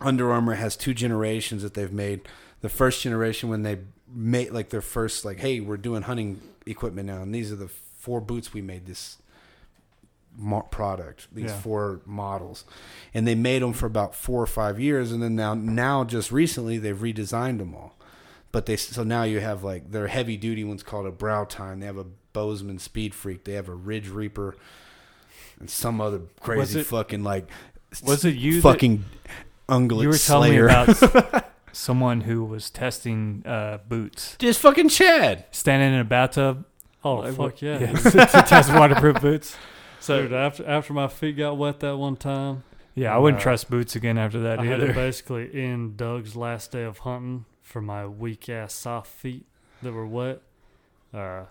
Under 0.00 0.30
Armour 0.32 0.54
has 0.54 0.76
two 0.76 0.94
generations 0.94 1.62
that 1.62 1.74
they've 1.74 1.92
made. 1.92 2.20
The 2.60 2.68
first 2.68 3.02
generation 3.02 3.48
when 3.48 3.62
they 3.62 3.78
made 4.12 4.50
like 4.50 4.70
their 4.70 4.82
first 4.82 5.24
like, 5.24 5.38
hey, 5.38 5.60
we're 5.60 5.76
doing 5.78 6.02
hunting 6.02 6.40
equipment 6.66 7.06
now, 7.06 7.22
and 7.22 7.34
these 7.34 7.50
are 7.52 7.56
the 7.56 7.68
four 7.68 8.20
boots 8.20 8.52
we 8.54 8.62
made 8.62 8.86
this 8.86 9.18
product 10.70 11.26
these 11.32 11.50
Yeah. 11.50 11.58
four 11.60 12.00
models 12.06 12.64
and 13.12 13.26
they 13.26 13.34
made 13.34 13.60
them 13.62 13.72
for 13.72 13.86
about 13.86 14.14
four 14.14 14.40
or 14.42 14.46
five 14.46 14.78
years 14.80 15.12
and 15.12 15.22
then 15.22 15.34
now 15.36 15.54
now 15.54 16.04
just 16.04 16.30
recently 16.32 16.78
they've 16.78 16.96
redesigned 16.96 17.58
them 17.58 17.74
all 17.74 17.94
but 18.52 18.66
they 18.66 18.76
so 18.76 19.02
now 19.04 19.22
you 19.22 19.40
have 19.40 19.62
like 19.64 19.90
their 19.92 20.08
heavy 20.08 20.36
duty 20.36 20.64
ones 20.64 20.82
called 20.82 21.06
a 21.06 21.10
Brow 21.10 21.44
Tine. 21.44 21.80
They 21.80 21.86
have 21.86 21.98
a 21.98 22.06
bozeman 22.32 22.78
speed 22.78 23.14
freak. 23.14 23.44
They 23.44 23.52
have 23.54 23.68
a 23.68 23.74
ridge 23.74 24.08
reaper 24.08 24.56
and 25.58 25.68
some 25.70 26.00
other 26.00 26.22
crazy 26.40 26.80
it- 26.80 26.86
fucking 26.86 27.22
like 27.22 27.48
was 28.04 28.24
it 28.24 28.36
you 28.36 28.60
fucking 28.62 29.04
ungulate 29.68 30.02
you 30.02 30.08
were 30.08 30.16
telling 30.18 30.52
slayer. 30.52 30.66
me 30.66 30.72
about 31.32 31.52
someone 31.72 32.22
who 32.22 32.44
was 32.44 32.70
testing 32.70 33.42
uh, 33.46 33.78
boots? 33.88 34.36
Just 34.38 34.60
fucking 34.60 34.88
chad. 34.88 35.44
Standing 35.50 35.92
in 35.94 36.00
a 36.00 36.04
bathtub? 36.04 36.64
Oh 37.04 37.16
Like, 37.16 37.30
fuck 37.30 37.38
what- 37.38 37.62
yeah! 37.62 37.78
to, 37.78 38.10
to 38.10 38.44
test 38.46 38.72
waterproof 38.72 39.20
boots? 39.20 39.56
So 40.00 40.22
Dude, 40.22 40.32
after 40.32 40.66
after 40.66 40.92
my 40.92 41.08
feet 41.08 41.36
got 41.36 41.56
wet 41.58 41.80
that 41.80 41.96
one 41.96 42.16
time, 42.16 42.62
yeah 42.94 43.14
i 43.14 43.18
wouldn't 43.18 43.40
Uh, 43.40 43.44
trust 43.44 43.68
boots 43.70 43.94
again 43.96 44.16
after 44.18 44.40
that 44.40 44.58
I 44.60 44.64
had 44.64 44.76
to 44.78 44.84
either. 44.84 44.92
basically 45.06 45.64
in 45.64 45.96
Doug's 45.96 46.36
last 46.36 46.72
day 46.72 46.84
of 46.84 46.98
hunting 46.98 47.44
for 47.70 47.80
my 47.80 48.04
weak 48.06 48.48
ass 48.48 48.74
soft 48.74 49.06
feet 49.12 49.46
that 49.82 49.92
were 49.92 50.06
wet. 50.06 50.42
Uh, 51.14 51.44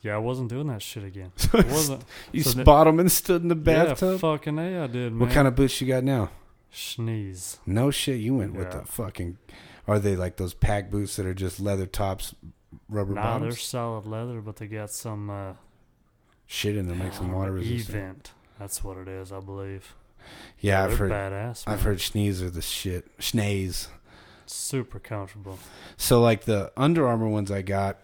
yeah, 0.00 0.14
I 0.14 0.18
wasn't 0.18 0.48
doing 0.48 0.66
that 0.68 0.82
shit 0.82 1.04
again. 1.04 1.30
I 1.52 1.58
wasn't. 1.62 2.02
you 2.32 2.42
So 2.42 2.60
spot 2.62 2.86
them 2.86 2.98
and 2.98 3.12
stood 3.12 3.42
in 3.42 3.48
the 3.48 3.54
Yeah, 3.54 3.84
bathtub 3.84 4.18
fucking 4.20 4.58
a, 4.58 4.84
I 4.84 4.86
did. 4.86 5.12
Man. 5.12 5.18
what 5.20 5.30
kind 5.30 5.46
of 5.46 5.54
boots 5.54 5.80
you 5.80 5.86
got 5.86 6.02
now 6.04 6.30
sneeze? 6.70 7.58
No 7.66 7.90
shit, 7.90 8.18
you 8.18 8.34
went 8.34 8.54
with 8.54 8.70
the 8.72 8.82
fucking. 8.86 9.38
Are 9.86 9.98
they 9.98 10.16
like 10.16 10.36
those 10.36 10.54
pack 10.54 10.90
boots 10.90 11.16
that 11.16 11.26
are 11.26 11.34
just 11.34 11.60
leather 11.60 11.86
tops, 11.86 12.34
rubber 12.88 13.14
Nah, 13.14 13.38
they're 13.38 13.52
solid 13.52 14.06
leather, 14.06 14.40
but 14.40 14.56
they 14.56 14.66
got 14.66 14.90
some 14.90 15.28
uh, 15.28 15.52
Shit 16.46 16.76
in 16.76 16.88
them 16.88 16.98
makes 16.98 17.18
them 17.18 17.32
water 17.32 17.52
resistant. 17.52 17.96
eVent. 17.96 18.30
That's 18.58 18.82
what 18.82 18.96
it 18.96 19.08
is, 19.08 19.32
I 19.32 19.40
believe. 19.40 19.94
Yeah, 20.60 20.84
I've 20.84 20.96
heard. 20.98 21.10
badass. 21.10 21.64
I've 21.66 21.82
heard 21.82 21.98
Schnee's 21.98 22.40
are 22.42 22.50
the 22.50 22.62
shit. 22.62 23.16
Schnee's. 23.18 23.88
Super 24.46 24.98
comfortable. 24.98 25.58
So 25.96 26.20
like 26.20 26.44
the 26.44 26.72
Under 26.76 27.06
Armour 27.06 27.28
ones 27.28 27.50
I 27.50 27.62
got, 27.62 27.98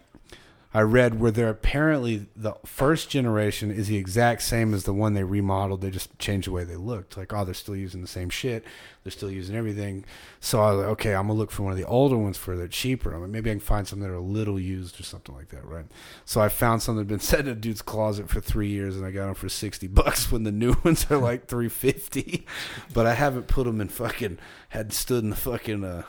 I 0.71 0.81
read 0.81 1.19
where 1.19 1.31
they're 1.31 1.49
apparently 1.49 2.27
the 2.35 2.53
first 2.63 3.09
generation 3.09 3.71
is 3.71 3.87
the 3.87 3.97
exact 3.97 4.43
same 4.43 4.71
as 4.75 4.83
the 4.83 4.93
one 4.93 5.15
they 5.15 5.23
remodeled. 5.23 5.81
They 5.81 5.89
just 5.89 6.17
changed 6.19 6.47
the 6.47 6.51
way 6.51 6.63
they 6.63 6.75
looked. 6.75 7.17
Like 7.17 7.33
oh, 7.33 7.43
they're 7.43 7.55
still 7.55 7.75
using 7.75 8.01
the 8.01 8.07
same 8.07 8.29
shit. 8.29 8.63
They're 9.03 9.11
still 9.11 9.31
using 9.31 9.55
everything. 9.55 10.05
So 10.39 10.61
I 10.61 10.71
was 10.71 10.77
like, 10.81 10.91
okay, 10.91 11.15
I'm 11.15 11.25
gonna 11.25 11.39
look 11.39 11.49
for 11.49 11.63
one 11.63 11.71
of 11.71 11.77
the 11.79 11.87
older 11.87 12.17
ones 12.17 12.37
for 12.37 12.55
they're 12.55 12.67
cheaper. 12.67 13.11
I'm 13.11 13.21
like, 13.21 13.31
maybe 13.31 13.49
I 13.49 13.53
can 13.53 13.59
find 13.59 13.87
some 13.87 13.99
that 14.01 14.11
are 14.11 14.15
a 14.15 14.21
little 14.21 14.59
used 14.59 14.99
or 14.99 15.03
something 15.03 15.33
like 15.33 15.49
that, 15.49 15.65
right? 15.65 15.85
So 16.23 16.39
I 16.39 16.49
found 16.49 16.83
some 16.83 16.97
that 16.97 17.01
had 17.01 17.07
been 17.07 17.19
set 17.19 17.41
in 17.41 17.47
a 17.47 17.55
dude's 17.55 17.81
closet 17.81 18.29
for 18.29 18.39
three 18.39 18.69
years, 18.69 18.95
and 18.95 19.03
I 19.03 19.09
got 19.09 19.25
them 19.25 19.35
for 19.35 19.49
sixty 19.49 19.87
bucks 19.87 20.31
when 20.31 20.43
the 20.43 20.51
new 20.51 20.75
ones 20.83 21.09
are 21.09 21.17
like 21.17 21.47
three 21.47 21.69
fifty. 21.69 22.45
but 22.93 23.07
I 23.07 23.15
haven't 23.15 23.47
put 23.47 23.63
them 23.63 23.81
in 23.81 23.87
fucking 23.87 24.37
had 24.69 24.93
stood 24.93 25.23
in 25.23 25.31
the 25.31 25.35
fucking 25.35 25.83
uh, 25.83 26.03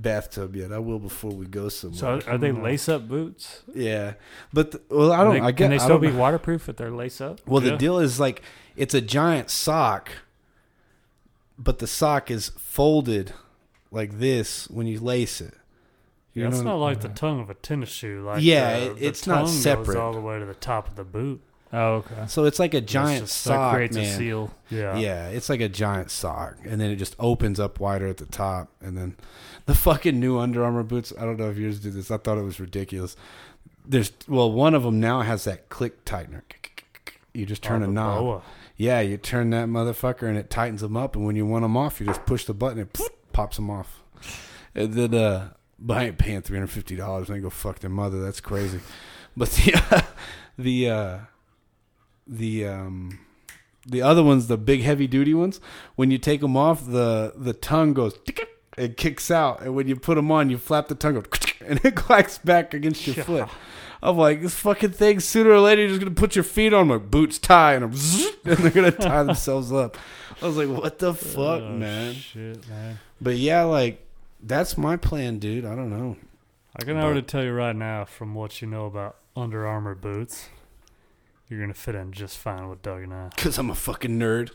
bathtub 0.00 0.56
yet. 0.56 0.72
I 0.72 0.78
will 0.78 0.98
before 0.98 1.32
we 1.32 1.46
go 1.46 1.68
somewhere. 1.68 2.20
so 2.20 2.30
are 2.30 2.38
they 2.38 2.52
lace 2.52 2.88
up 2.88 3.06
boots 3.08 3.62
yeah, 3.74 4.14
but 4.52 4.70
the, 4.72 4.80
well, 4.90 5.12
I 5.12 5.24
don't. 5.24 5.34
They- 5.34 5.40
I 5.40 5.50
get. 5.50 5.56
can 5.64 5.70
they 5.70 5.78
still 5.78 5.98
be 5.98 6.10
know. 6.10 6.18
waterproof 6.18 6.68
if 6.68 6.76
they're 6.76 6.90
lace 6.90 7.20
up 7.20 7.40
Well, 7.46 7.60
the 7.60 7.76
deal 7.76 7.98
is 7.98 8.18
like 8.20 8.42
it's 8.76 8.94
a 8.94 9.00
giant 9.00 9.50
sock, 9.50 10.10
but 11.58 11.78
the 11.78 11.86
sock 11.86 12.30
is 12.30 12.50
folded 12.58 13.32
like 13.90 14.18
this 14.18 14.68
when 14.70 14.86
you 14.86 15.00
lace 15.00 15.40
it. 15.40 15.54
You 16.32 16.42
Yeah, 16.44 16.48
it's 16.50 16.60
not 16.60 16.76
like 16.76 17.00
the 17.00 17.08
tongue 17.08 17.40
of 17.40 17.50
a 17.50 17.54
tennis 17.54 17.88
shoe. 17.88 18.22
Like 18.24 18.42
Yeah, 18.42 18.78
the, 18.78 18.86
it- 18.92 18.98
the 18.98 19.06
it's 19.06 19.26
not 19.26 19.48
separate. 19.48 19.86
Goes 19.86 19.96
all 19.96 20.12
the 20.12 20.20
way 20.20 20.38
to 20.38 20.44
the 20.46 20.54
top 20.54 20.88
of 20.88 20.94
the 20.96 21.04
boot. 21.04 21.40
oh 21.72 21.94
okay 21.96 22.24
So 22.28 22.44
it's 22.44 22.58
like 22.58 22.72
a 22.74 22.80
giant 22.80 23.24
just- 23.24 23.36
so 23.42 23.52
it 23.52 23.56
sock, 23.56 23.74
creates 23.74 23.96
a 23.96 24.00
man. 24.00 24.18
seal 24.18 24.54
Yeah, 24.70 24.96
Yeah, 24.96 25.28
it's 25.28 25.48
like 25.48 25.60
a 25.60 25.68
giant 25.68 26.10
sock, 26.10 26.56
and 26.64 26.80
then 26.80 26.90
it 26.90 26.96
just 26.96 27.16
opens 27.18 27.58
up 27.60 27.80
wider 27.80 28.06
at 28.06 28.16
the 28.18 28.26
top, 28.26 28.68
and 28.80 28.96
then 28.96 29.16
the 29.66 29.74
fucking 29.74 30.18
new 30.18 30.38
Under 30.38 30.64
Armour 30.64 30.82
boots. 30.82 31.12
I 31.18 31.22
don't 31.24 31.38
know 31.38 31.50
if 31.50 31.56
yours 31.56 31.80
do 31.80 31.90
this. 31.90 32.10
I 32.10 32.16
thought 32.16 32.38
it 32.38 32.42
was 32.42 32.60
ridiculous. 32.60 33.16
There's 33.86 34.12
well, 34.28 34.50
one 34.52 34.74
of 34.74 34.82
them 34.82 35.00
now 35.00 35.20
has 35.22 35.44
that 35.44 35.68
click 35.68 36.04
tightener. 36.04 36.42
You 37.32 37.46
just 37.46 37.62
turn 37.62 37.82
Oh, 37.82 37.86
a 37.86 37.88
knob. 37.88 38.18
boa. 38.20 38.42
Yeah, 38.76 39.00
you 39.00 39.16
turn 39.16 39.50
that 39.50 39.68
motherfucker, 39.68 40.22
and 40.28 40.36
it 40.38 40.50
tightens 40.50 40.80
them 40.80 40.96
up. 40.96 41.14
And 41.14 41.24
when 41.24 41.36
you 41.36 41.46
want 41.46 41.62
them 41.62 41.76
off, 41.76 42.00
you 42.00 42.06
just 42.06 42.24
push 42.26 42.44
the 42.44 42.54
button, 42.54 42.78
and 42.78 42.92
poof, 42.92 43.08
pops 43.32 43.56
them 43.56 43.70
off. 43.70 44.02
And 44.74 44.94
then, 44.94 45.14
uh, 45.14 45.50
but 45.78 45.96
I 45.98 46.04
ain't 46.06 46.18
paying 46.18 46.42
three 46.42 46.56
hundred 46.56 46.68
fifty 46.70 46.96
dollars. 46.96 47.30
I 47.30 47.34
ain't 47.34 47.42
go 47.42 47.50
fuck 47.50 47.78
their 47.80 47.90
mother. 47.90 48.20
That's 48.20 48.40
crazy. 48.40 48.80
But 49.36 49.50
the 49.50 50.04
the 50.58 50.90
uh, 50.90 51.18
the 52.26 52.66
um 52.66 53.18
the 53.86 54.02
other 54.02 54.22
ones, 54.22 54.46
the 54.48 54.56
big 54.58 54.82
heavy 54.82 55.06
duty 55.06 55.34
ones, 55.34 55.60
when 55.96 56.10
you 56.10 56.18
take 56.18 56.40
them 56.40 56.56
off, 56.56 56.84
the 56.86 57.32
the 57.36 57.52
tongue 57.52 57.92
goes 57.94 58.14
tick, 58.24 58.48
it 58.80 58.96
kicks 58.96 59.30
out, 59.30 59.62
and 59.62 59.74
when 59.74 59.88
you 59.88 59.96
put 59.96 60.14
them 60.14 60.30
on, 60.30 60.50
you 60.50 60.58
flap 60.58 60.88
the 60.88 60.94
tongue, 60.94 61.16
and 61.66 61.84
it 61.84 61.94
clacks 61.94 62.38
back 62.38 62.74
against 62.74 63.06
your 63.06 63.24
foot. 63.24 63.48
I'm 64.02 64.16
like, 64.16 64.40
this 64.40 64.54
fucking 64.54 64.92
thing, 64.92 65.20
sooner 65.20 65.50
or 65.50 65.60
later, 65.60 65.82
you're 65.82 65.90
just 65.90 66.00
gonna 66.00 66.14
put 66.14 66.34
your 66.34 66.44
feet 66.44 66.72
on, 66.72 66.88
like 66.88 67.10
boots 67.10 67.38
tie, 67.38 67.74
and, 67.74 67.84
and 67.84 67.92
they're 68.56 68.70
gonna 68.70 68.90
tie 68.90 69.22
themselves 69.22 69.70
up. 69.72 69.98
I 70.40 70.46
was 70.46 70.56
like, 70.56 70.68
what 70.68 70.98
the 70.98 71.08
oh, 71.08 71.12
fuck, 71.12 71.60
Oh, 71.62 71.70
man? 71.70 72.14
Shit, 72.14 72.66
man. 72.68 72.98
But 73.20 73.36
yeah, 73.36 73.64
like 73.64 74.02
that's 74.42 74.78
my 74.78 74.96
plan, 74.96 75.38
dude. 75.38 75.66
I 75.66 75.74
don't 75.74 75.90
know. 75.90 76.16
I 76.74 76.84
can 76.84 76.96
already 76.96 77.22
tell 77.22 77.44
you 77.44 77.52
right 77.52 77.76
now, 77.76 78.06
from 78.06 78.34
what 78.34 78.62
you 78.62 78.68
know 78.68 78.86
about 78.86 79.16
Under 79.36 79.66
Armour 79.66 79.94
boots, 79.94 80.48
you're 81.48 81.60
gonna 81.60 81.74
fit 81.74 81.94
in 81.94 82.12
just 82.12 82.38
fine 82.38 82.70
with 82.70 82.80
Doug 82.80 83.02
and 83.02 83.12
I. 83.12 83.28
Cause 83.36 83.58
I'm 83.58 83.68
a 83.68 83.74
fucking 83.74 84.18
nerd. 84.18 84.52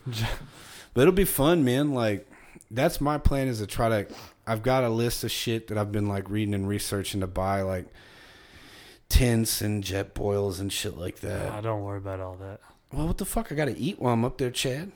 but 0.92 1.02
it'll 1.02 1.12
be 1.12 1.24
fun, 1.24 1.64
man. 1.64 1.92
Like 1.92 2.28
that's 2.70 3.00
my 3.00 3.18
plan 3.18 3.48
is 3.48 3.58
to 3.58 3.66
try 3.66 3.88
to 3.88 4.14
I've 4.46 4.62
got 4.62 4.84
a 4.84 4.88
list 4.88 5.24
of 5.24 5.30
shit 5.30 5.68
that 5.68 5.78
I've 5.78 5.90
been 5.90 6.08
like 6.08 6.30
reading 6.30 6.54
and 6.54 6.68
researching 6.68 7.20
to 7.20 7.26
buy, 7.26 7.62
like 7.62 7.86
tents 9.08 9.60
and 9.60 9.82
Jetboils 9.82 10.60
and 10.60 10.72
shit 10.72 10.96
like 10.96 11.20
that. 11.20 11.52
Ah, 11.52 11.60
don't 11.60 11.82
worry 11.82 11.98
about 11.98 12.20
all 12.20 12.36
that. 12.36 12.60
Well, 12.92 13.08
what 13.08 13.18
the 13.18 13.24
fuck? 13.24 13.50
I 13.50 13.54
got 13.54 13.64
to 13.66 13.76
eat 13.76 14.00
while 14.00 14.14
I'm 14.14 14.24
up 14.24 14.38
there, 14.38 14.50
Chad. 14.50 14.92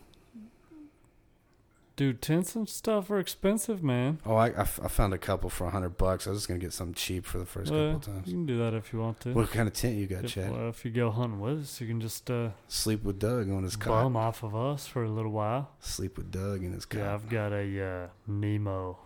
Dude, 2.01 2.23
tents 2.23 2.57
and 2.57 2.67
stuff 2.67 3.11
are 3.11 3.19
expensive, 3.19 3.83
man. 3.83 4.21
Oh, 4.25 4.35
I, 4.35 4.47
I 4.53 4.63
f- 4.63 4.81
I 4.83 4.89
found 4.89 5.13
a 5.13 5.19
couple 5.19 5.51
for 5.51 5.67
a 5.67 5.71
hundred 5.71 5.99
bucks. 5.99 6.27
I 6.27 6.31
was 6.31 6.39
just 6.39 6.49
gonna 6.49 6.59
get 6.59 6.73
something 6.73 6.95
cheap 6.95 7.27
for 7.27 7.37
the 7.37 7.45
first 7.45 7.71
Well, 7.71 7.93
couple 7.93 8.15
times. 8.15 8.27
You 8.27 8.33
can 8.33 8.47
do 8.47 8.57
that 8.57 8.73
if 8.73 8.91
you 8.91 9.01
want 9.01 9.21
to. 9.21 9.35
What 9.35 9.51
kind 9.51 9.69
of 9.69 9.75
tent 9.75 9.97
you 9.97 10.07
got, 10.07 10.25
if, 10.25 10.33
Chad? 10.33 10.51
well, 10.51 10.71
if 10.71 10.83
you 10.83 10.93
go 10.93 11.11
hunting 11.11 11.41
with 11.41 11.61
us, 11.61 11.79
you 11.79 11.87
can 11.87 12.01
just 12.01 12.31
uh, 12.31 12.53
Sleep 12.69 13.05
with 13.05 13.19
Doug 13.19 13.51
on 13.51 13.65
his 13.65 13.77
bum 13.77 14.17
off 14.17 14.43
of 14.43 14.57
us 14.57 14.87
for 14.87 15.05
a 15.05 15.11
little 15.11 15.31
while. 15.31 15.73
Sleep 15.81 16.17
with 16.17 16.31
Doug 16.31 16.65
in 16.65 16.73
his 16.73 16.87
cot. 16.87 17.01
Yeah, 17.03 17.13
I've 17.13 17.29
got 17.29 17.53
a 17.53 17.85
uh, 17.87 18.07
Nemo. 18.27 18.97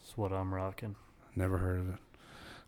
That's 0.00 0.16
what 0.16 0.32
I'm 0.32 0.54
rocking. 0.54 0.94
Never 1.34 1.58
heard 1.58 1.80
of 1.80 1.88
it. 1.88 1.98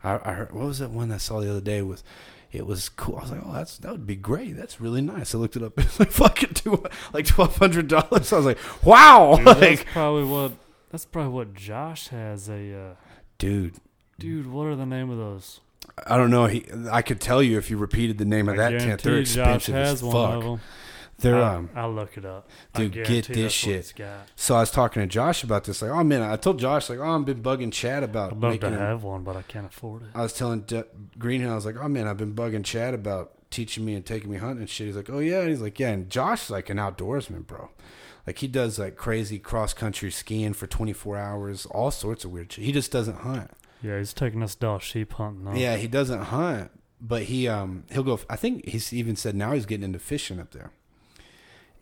I, 0.02 0.18
I 0.24 0.32
heard. 0.32 0.52
What 0.52 0.66
was 0.66 0.80
that 0.80 0.90
one 0.90 1.12
I 1.12 1.18
saw 1.18 1.38
the 1.38 1.48
other 1.48 1.60
day? 1.60 1.80
Was 1.82 2.02
it 2.52 2.66
was 2.66 2.88
cool? 2.88 3.16
I 3.18 3.22
was 3.22 3.30
like, 3.30 3.42
oh, 3.44 3.52
that's 3.52 3.78
that 3.78 3.92
would 3.92 4.06
be 4.06 4.16
great. 4.16 4.56
That's 4.56 4.80
really 4.80 5.00
nice. 5.00 5.34
I 5.34 5.38
looked 5.38 5.56
it 5.56 5.62
up. 5.62 5.76
And 5.76 5.86
it's 5.86 6.00
like 6.00 6.10
fucking 6.10 6.54
two, 6.54 6.84
like 7.12 7.26
twelve 7.26 7.56
hundred 7.56 7.88
dollars. 7.88 8.32
I 8.32 8.36
was 8.36 8.46
like, 8.46 8.58
wow, 8.84 9.36
Dude, 9.36 9.46
that's 9.46 9.84
probably 9.92 10.24
what. 10.24 10.52
That's 10.90 11.04
probably 11.04 11.32
what 11.32 11.54
Josh 11.54 12.08
has. 12.08 12.48
A 12.48 12.72
uh, 12.74 12.94
dude. 13.38 13.74
dude. 14.18 14.46
What 14.50 14.66
are 14.66 14.76
the 14.76 14.86
name 14.86 15.10
of 15.10 15.18
those? 15.18 15.60
I 16.06 16.16
don't 16.16 16.30
know. 16.30 16.46
He, 16.46 16.64
I 16.90 17.02
could 17.02 17.20
tell 17.20 17.42
you 17.42 17.58
if 17.58 17.70
you 17.70 17.76
repeated 17.76 18.18
the 18.18 18.24
name 18.24 18.48
of 18.48 18.54
I 18.54 18.70
that 18.70 18.80
tent. 18.80 19.02
They're 19.02 19.22
Josh 19.22 19.68
expensive 19.68 19.74
has 19.74 19.92
as 19.94 20.02
one 20.02 20.16
of 20.16 20.32
fuck. 20.34 20.42
them. 20.42 20.60
They're 21.18 21.42
I, 21.42 21.54
um. 21.54 21.70
I'll 21.74 21.92
look 21.92 22.18
it 22.18 22.24
up. 22.24 22.48
Dude, 22.74 22.92
get 22.92 23.26
this 23.28 23.52
shit. 23.52 23.94
So 24.36 24.54
I 24.54 24.60
was 24.60 24.70
talking 24.70 25.02
to 25.02 25.06
Josh 25.06 25.42
about 25.42 25.64
this. 25.64 25.80
Like, 25.80 25.90
oh 25.90 26.04
man, 26.04 26.22
I 26.22 26.36
told 26.36 26.58
Josh 26.58 26.90
like, 26.90 26.98
oh, 26.98 27.04
I've 27.14 27.24
been 27.24 27.42
bugging 27.42 27.72
Chad 27.72 28.02
about 28.02 28.32
I'd 28.32 28.38
love 28.40 28.60
to 28.60 28.66
a- 28.66 28.70
have 28.78 29.02
one, 29.02 29.22
but 29.22 29.36
I 29.36 29.42
can't 29.42 29.66
afford 29.66 30.02
it. 30.02 30.08
I 30.14 30.22
was 30.22 30.32
telling 30.32 30.60
D- 30.62 30.82
Greenhill, 31.18 31.52
I 31.52 31.54
was 31.54 31.64
like, 31.66 31.76
oh 31.80 31.88
man, 31.88 32.06
I've 32.06 32.18
been 32.18 32.34
bugging 32.34 32.64
Chad 32.64 32.92
about 32.92 33.32
teaching 33.50 33.84
me 33.84 33.94
and 33.94 34.04
taking 34.04 34.30
me 34.30 34.36
hunting 34.36 34.58
and 34.60 34.68
shit. 34.70 34.88
He's 34.88 34.96
like, 34.96 35.08
oh 35.08 35.20
yeah. 35.20 35.40
And 35.40 35.48
he's 35.50 35.62
like, 35.62 35.78
yeah. 35.80 35.90
And 35.90 36.10
Josh 36.10 36.44
is 36.44 36.50
like 36.50 36.68
an 36.68 36.76
outdoorsman, 36.76 37.46
bro. 37.46 37.70
Like 38.26 38.38
he 38.38 38.48
does 38.48 38.78
like 38.78 38.96
crazy 38.96 39.38
cross 39.38 39.72
country 39.72 40.10
skiing 40.10 40.52
for 40.52 40.66
24 40.66 41.16
hours, 41.16 41.64
all 41.66 41.90
sorts 41.90 42.24
of 42.24 42.32
weird 42.32 42.52
shit. 42.52 42.64
He 42.64 42.72
just 42.72 42.90
doesn't 42.92 43.18
hunt. 43.18 43.50
Yeah, 43.82 43.98
he's 43.98 44.12
taking 44.12 44.42
us 44.42 44.54
Dall 44.54 44.80
sheep 44.80 45.12
hunting. 45.14 45.56
Yeah, 45.56 45.76
he 45.76 45.86
doesn't 45.86 46.24
hunt, 46.24 46.72
but 47.00 47.24
he 47.24 47.46
um 47.48 47.84
he'll 47.92 48.02
go. 48.02 48.18
I 48.28 48.36
think 48.36 48.66
he's 48.68 48.92
even 48.92 49.16
said 49.16 49.34
now 49.34 49.52
he's 49.52 49.64
getting 49.66 49.84
into 49.84 49.98
fishing 49.98 50.40
up 50.40 50.50
there. 50.50 50.72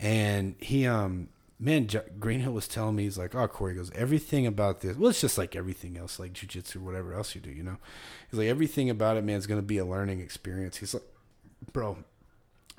And 0.04 0.54
he 0.60 0.86
um 0.86 1.28
man, 1.58 1.88
Greenhill 2.20 2.52
was 2.52 2.68
telling 2.68 2.94
me 2.94 3.04
he's 3.04 3.16
like, 3.16 3.34
oh 3.34 3.48
Corey 3.48 3.74
goes 3.74 3.90
everything 3.94 4.46
about 4.46 4.80
this. 4.80 4.96
Well, 4.96 5.10
it's 5.10 5.20
just 5.20 5.38
like 5.38 5.56
everything 5.56 5.96
else, 5.96 6.18
like 6.18 6.34
jujitsu 6.34 6.76
or 6.76 6.80
whatever 6.80 7.14
else 7.14 7.34
you 7.34 7.40
do, 7.40 7.50
you 7.50 7.62
know. 7.62 7.78
He's 8.30 8.38
like 8.38 8.48
everything 8.48 8.90
about 8.90 9.16
it, 9.16 9.24
man, 9.24 9.36
is 9.36 9.46
gonna 9.46 9.62
be 9.62 9.78
a 9.78 9.84
learning 9.84 10.20
experience. 10.20 10.76
He's 10.76 10.94
like, 10.94 11.04
bro. 11.72 11.98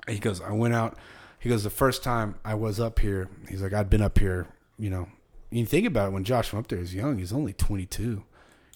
He 0.08 0.20
goes, 0.20 0.40
I 0.40 0.52
went 0.52 0.76
out. 0.76 0.98
He 1.40 1.50
goes, 1.50 1.64
the 1.64 1.70
first 1.72 2.04
time 2.04 2.36
I 2.46 2.54
was 2.54 2.80
up 2.80 3.00
here, 3.00 3.28
he's 3.50 3.62
like, 3.62 3.74
I'd 3.74 3.90
been 3.90 4.02
up 4.02 4.20
here, 4.20 4.48
you 4.78 4.90
know. 4.90 5.08
You 5.50 5.66
think 5.66 5.88
about 5.88 6.10
it, 6.10 6.12
when 6.12 6.24
Josh 6.24 6.54
went 6.54 6.66
up 6.66 6.70
there, 6.70 6.78
he 6.78 6.84
was 6.84 6.94
young. 6.94 7.18
He's 7.18 7.34
only 7.34 7.54
22, 7.54 8.24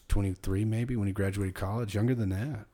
23 0.08 0.66
maybe 0.66 0.96
when 0.96 1.08
he 1.08 1.14
graduated 1.14 1.56
college, 1.56 1.94
younger 1.94 2.16
than 2.16 2.30
that. 2.30 2.66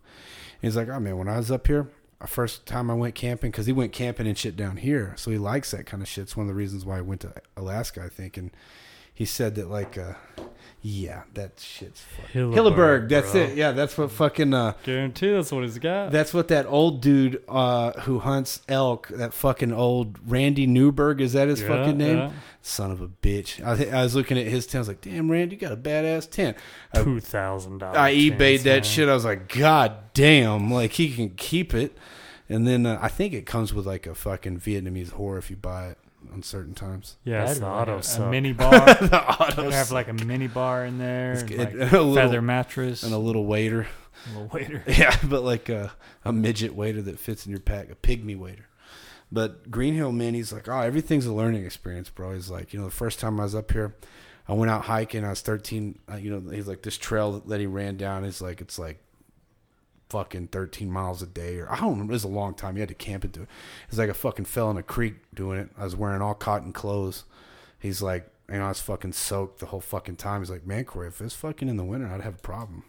He's 0.61 0.75
like, 0.75 0.87
oh 0.87 0.99
man, 0.99 1.17
when 1.17 1.27
I 1.27 1.37
was 1.37 1.51
up 1.51 1.67
here, 1.67 1.89
first 2.27 2.65
time 2.65 2.89
I 2.89 2.93
went 2.93 3.15
camping, 3.15 3.51
because 3.51 3.65
he 3.65 3.73
went 3.73 3.91
camping 3.91 4.27
and 4.27 4.37
shit 4.37 4.55
down 4.55 4.77
here, 4.77 5.13
so 5.17 5.31
he 5.31 5.37
likes 5.37 5.71
that 5.71 5.85
kind 5.85 6.01
of 6.01 6.09
shit. 6.09 6.23
It's 6.23 6.37
one 6.37 6.45
of 6.45 6.49
the 6.49 6.55
reasons 6.55 6.85
why 6.85 6.97
I 6.97 7.01
went 7.01 7.21
to 7.21 7.33
Alaska, 7.57 8.01
I 8.03 8.09
think. 8.09 8.37
And 8.37 8.51
he 9.13 9.25
said 9.25 9.55
that 9.55 9.69
like, 9.69 9.97
uh, 9.97 10.13
yeah, 10.87 11.23
that 11.33 11.59
shit's 11.59 11.99
fucking 11.99 12.51
Hilleberg. 12.51 13.09
That's 13.09 13.31
bro. 13.31 13.41
it. 13.41 13.55
Yeah, 13.57 13.71
that's 13.71 13.97
what 13.97 14.11
fucking. 14.11 14.53
Uh, 14.53 14.73
Guarantee 14.83 15.31
that's 15.31 15.51
what 15.51 15.63
he's 15.63 15.79
got. 15.79 16.11
that's 16.11 16.31
what 16.31 16.49
that 16.49 16.67
old 16.67 17.01
dude 17.01 17.41
uh, 17.49 17.93
who 18.01 18.19
hunts 18.19 18.61
elk, 18.67 19.07
that 19.07 19.33
fucking 19.33 19.73
old 19.73 20.19
Randy 20.29 20.67
Newberg, 20.67 21.21
is 21.21 21.33
that 21.33 21.47
his 21.47 21.61
Yeah, 21.63 21.67
fucking 21.69 21.97
name? 21.97 22.17
yeah. 22.17 22.31
Son 22.61 22.91
of 22.91 23.01
a 23.01 23.07
bitch. 23.07 23.65
I, 23.65 23.75
th- 23.75 23.91
I 23.91 24.03
was 24.03 24.13
looking 24.15 24.37
at 24.37 24.45
his 24.45 24.67
tent. 24.67 24.75
I 24.75 24.81
was 24.81 24.87
like, 24.89 25.01
damn, 25.01 25.31
Randy, 25.31 25.55
you 25.55 25.59
got 25.59 25.71
a 25.71 25.77
badass 25.77 26.29
tent. 26.29 26.55
Two 26.93 27.19
thousand 27.19 27.79
dollars. 27.79 27.97
I 27.97 28.13
eBayed 28.13 28.61
that 28.63 28.85
shit. 28.85 29.09
I 29.09 29.13
was 29.15 29.25
like, 29.25 29.49
God 29.51 29.93
damn, 30.13 30.71
like 30.71 30.91
he 30.91 31.11
can 31.11 31.31
keep 31.31 31.73
it. 31.73 31.97
And 32.47 32.67
then 32.67 32.85
uh, 32.85 32.99
I 33.01 33.07
think 33.07 33.33
it 33.33 33.47
comes 33.47 33.73
with 33.73 33.87
like 33.87 34.05
a 34.05 34.13
fucking 34.13 34.59
Vietnamese 34.59 35.13
whore 35.13 35.39
if 35.39 35.49
you 35.49 35.55
buy 35.55 35.87
it 35.87 35.97
on 36.33 36.43
certain 36.43 36.73
times. 36.73 37.17
Yeah, 37.23 37.43
it's 37.43 37.59
That'd 37.59 37.63
the 37.63 37.67
be 37.67 37.71
auto 37.93 38.23
a, 38.23 38.27
a 38.27 38.31
mini 38.31 38.53
bar. 38.53 38.71
the 38.71 39.23
auto 39.41 39.63
They'd 39.63 39.73
have 39.73 39.91
like 39.91 40.07
a 40.07 40.13
mini 40.13 40.47
bar 40.47 40.85
in 40.85 40.97
there, 40.97 41.33
It's 41.33 41.41
and, 41.41 41.49
good. 41.49 41.59
like 41.59 41.71
And 41.73 41.81
a 41.81 41.85
little- 41.85 42.15
feather 42.15 42.41
mattress, 42.41 43.03
and 43.03 43.13
a 43.13 43.17
little 43.17 43.45
waiter. 43.45 43.87
little 44.33 44.47
waiter. 44.53 44.83
Yeah, 44.87 45.15
but 45.23 45.43
like 45.43 45.69
a, 45.69 45.91
a 46.23 46.31
midget 46.33 46.75
waiter 46.75 47.01
that 47.03 47.19
fits 47.19 47.45
in 47.45 47.51
your 47.51 47.59
pack, 47.59 47.89
a 47.91 47.95
pygmy 47.95 48.37
waiter. 48.37 48.67
But 49.31 49.69
Greenhill, 49.71 50.11
man, 50.11 50.33
he's 50.35 50.53
like, 50.53 50.69
oh, 50.69 50.79
everything's 50.79 51.25
a 51.25 51.33
learning 51.33 51.65
experience, 51.65 52.09
bro. 52.09 52.33
He's 52.33 52.49
like, 52.49 52.73
you 52.73 52.79
know, 52.79 52.85
the 52.85 52.91
first 52.91 53.19
time 53.19 53.39
I 53.39 53.43
was 53.43 53.55
up 53.55 53.71
here, 53.71 53.95
I 54.47 54.53
went 54.53 54.69
out 54.71 54.83
hiking. 54.85 55.25
I 55.25 55.29
was 55.31 55.41
13. 55.41 55.99
Uh, 56.11 56.15
you 56.17 56.29
know, 56.29 56.51
he's 56.51 56.67
like, 56.67 56.83
this 56.83 56.97
trail 56.97 57.39
that 57.47 57.59
he 57.59 57.65
ran 57.65 57.97
down 57.97 58.23
is 58.23 58.39
like, 58.41 58.61
it's 58.61 58.77
like 58.77 58.99
fucking 60.09 60.47
13 60.47 60.91
miles 60.91 61.21
a 61.21 61.27
day. 61.27 61.57
Or 61.57 61.71
I 61.71 61.79
don't 61.79 61.91
remember. 61.91 62.13
It 62.13 62.15
was 62.15 62.23
a 62.23 62.29
long 62.29 62.53
time. 62.53 62.75
You 62.75 62.81
had 62.81 62.89
to 62.89 62.95
camp 62.95 63.25
into 63.25 63.43
it. 63.43 63.49
It's 63.89 63.97
like 63.97 64.09
I 64.09 64.13
fucking 64.13 64.45
fell 64.45 64.69
in 64.71 64.77
a 64.77 64.83
creek 64.83 65.15
doing 65.33 65.59
it. 65.59 65.69
I 65.77 65.83
was 65.83 65.95
wearing 65.95 66.21
all 66.21 66.33
cotton 66.33 66.73
clothes. 66.73 67.23
He's 67.79 68.01
like, 68.01 68.29
you 68.49 68.57
know, 68.57 68.65
I 68.65 68.69
was 68.69 68.81
fucking 68.81 69.13
soaked 69.13 69.59
the 69.59 69.67
whole 69.67 69.81
fucking 69.81 70.17
time. 70.17 70.41
He's 70.41 70.51
like, 70.51 70.65
man, 70.65 70.85
Corey, 70.85 71.07
if 71.07 71.21
it's 71.21 71.35
fucking 71.35 71.67
in 71.67 71.77
the 71.77 71.83
winter, 71.83 72.07
I'd 72.07 72.21
have 72.21 72.35
a 72.35 72.39
problem. 72.39 72.83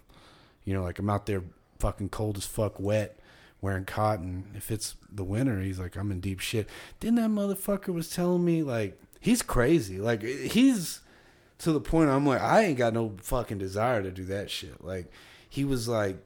You 0.65 0.75
know, 0.75 0.83
like 0.83 0.99
I'm 0.99 1.11
out 1.11 1.27
there 1.27 1.43
fucking 1.79 2.11
cold 2.11 2.37
as 2.37 2.47
fuck, 2.47 2.79
wet, 2.79 3.19
wearing 3.61 3.85
cotton. 3.85 4.53
If 4.55 4.71
it's 4.71 4.97
the 5.11 5.25
winter, 5.25 5.61
he's 5.61 5.79
like, 5.79 5.97
I'm 5.97 6.13
in 6.13 6.21
deep 6.21 6.41
shit. 6.41 6.69
Then 7.01 7.15
that 7.17 7.31
motherfucker 7.31 7.95
was 7.95 8.11
telling 8.11 8.45
me 8.45 8.63
like 8.63 9.01
he's 9.21 9.43
crazy. 9.43 9.99
Like 9.99 10.23
he's 10.23 11.01
to 11.59 11.73
the 11.73 11.81
point 11.81 12.11
I'm 12.11 12.27
like, 12.27 12.41
I 12.43 12.65
ain't 12.65 12.79
got 12.79 12.93
no 12.93 13.15
fucking 13.23 13.59
desire 13.59 14.03
to 14.03 14.11
do 14.11 14.25
that 14.27 14.51
shit. 14.51 14.85
Like 14.85 15.11
he 15.49 15.65
was 15.65 15.89
like 15.89 16.19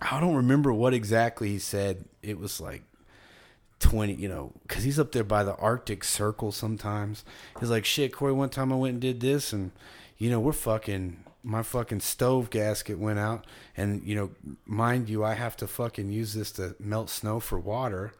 I 0.00 0.20
don't 0.20 0.34
remember 0.34 0.72
what 0.72 0.94
exactly 0.94 1.48
he 1.48 1.58
said. 1.58 2.04
It 2.22 2.38
was 2.38 2.60
like 2.60 2.82
20, 3.80 4.14
you 4.14 4.28
know, 4.28 4.52
because 4.62 4.84
he's 4.84 4.98
up 4.98 5.12
there 5.12 5.24
by 5.24 5.42
the 5.42 5.56
Arctic 5.56 6.04
Circle 6.04 6.52
sometimes. 6.52 7.24
He's 7.58 7.70
like, 7.70 7.84
shit, 7.84 8.12
Corey, 8.12 8.32
one 8.32 8.50
time 8.50 8.72
I 8.72 8.76
went 8.76 8.94
and 8.94 9.00
did 9.00 9.20
this, 9.20 9.52
and, 9.52 9.72
you 10.18 10.30
know, 10.30 10.38
we're 10.38 10.52
fucking, 10.52 11.24
my 11.42 11.62
fucking 11.62 12.00
stove 12.00 12.50
gasket 12.50 12.98
went 12.98 13.18
out, 13.18 13.46
and, 13.76 14.02
you 14.04 14.14
know, 14.14 14.30
mind 14.66 15.08
you, 15.08 15.24
I 15.24 15.34
have 15.34 15.56
to 15.58 15.66
fucking 15.66 16.10
use 16.10 16.34
this 16.34 16.52
to 16.52 16.76
melt 16.78 17.10
snow 17.10 17.40
for 17.40 17.58
water 17.58 18.12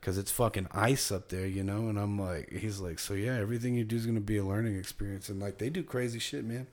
because 0.00 0.18
it's 0.18 0.32
fucking 0.32 0.66
ice 0.72 1.12
up 1.12 1.28
there, 1.28 1.46
you 1.46 1.62
know? 1.62 1.88
And 1.88 1.98
I'm 1.98 2.18
like, 2.18 2.50
he's 2.50 2.80
like, 2.80 2.98
so 2.98 3.14
yeah, 3.14 3.36
everything 3.36 3.74
you 3.74 3.84
do 3.84 3.96
is 3.96 4.04
going 4.04 4.16
to 4.16 4.20
be 4.20 4.38
a 4.38 4.44
learning 4.44 4.76
experience. 4.76 5.28
And, 5.28 5.40
like, 5.40 5.58
they 5.58 5.70
do 5.70 5.82
crazy 5.82 6.18
shit, 6.18 6.44
man. 6.44 6.66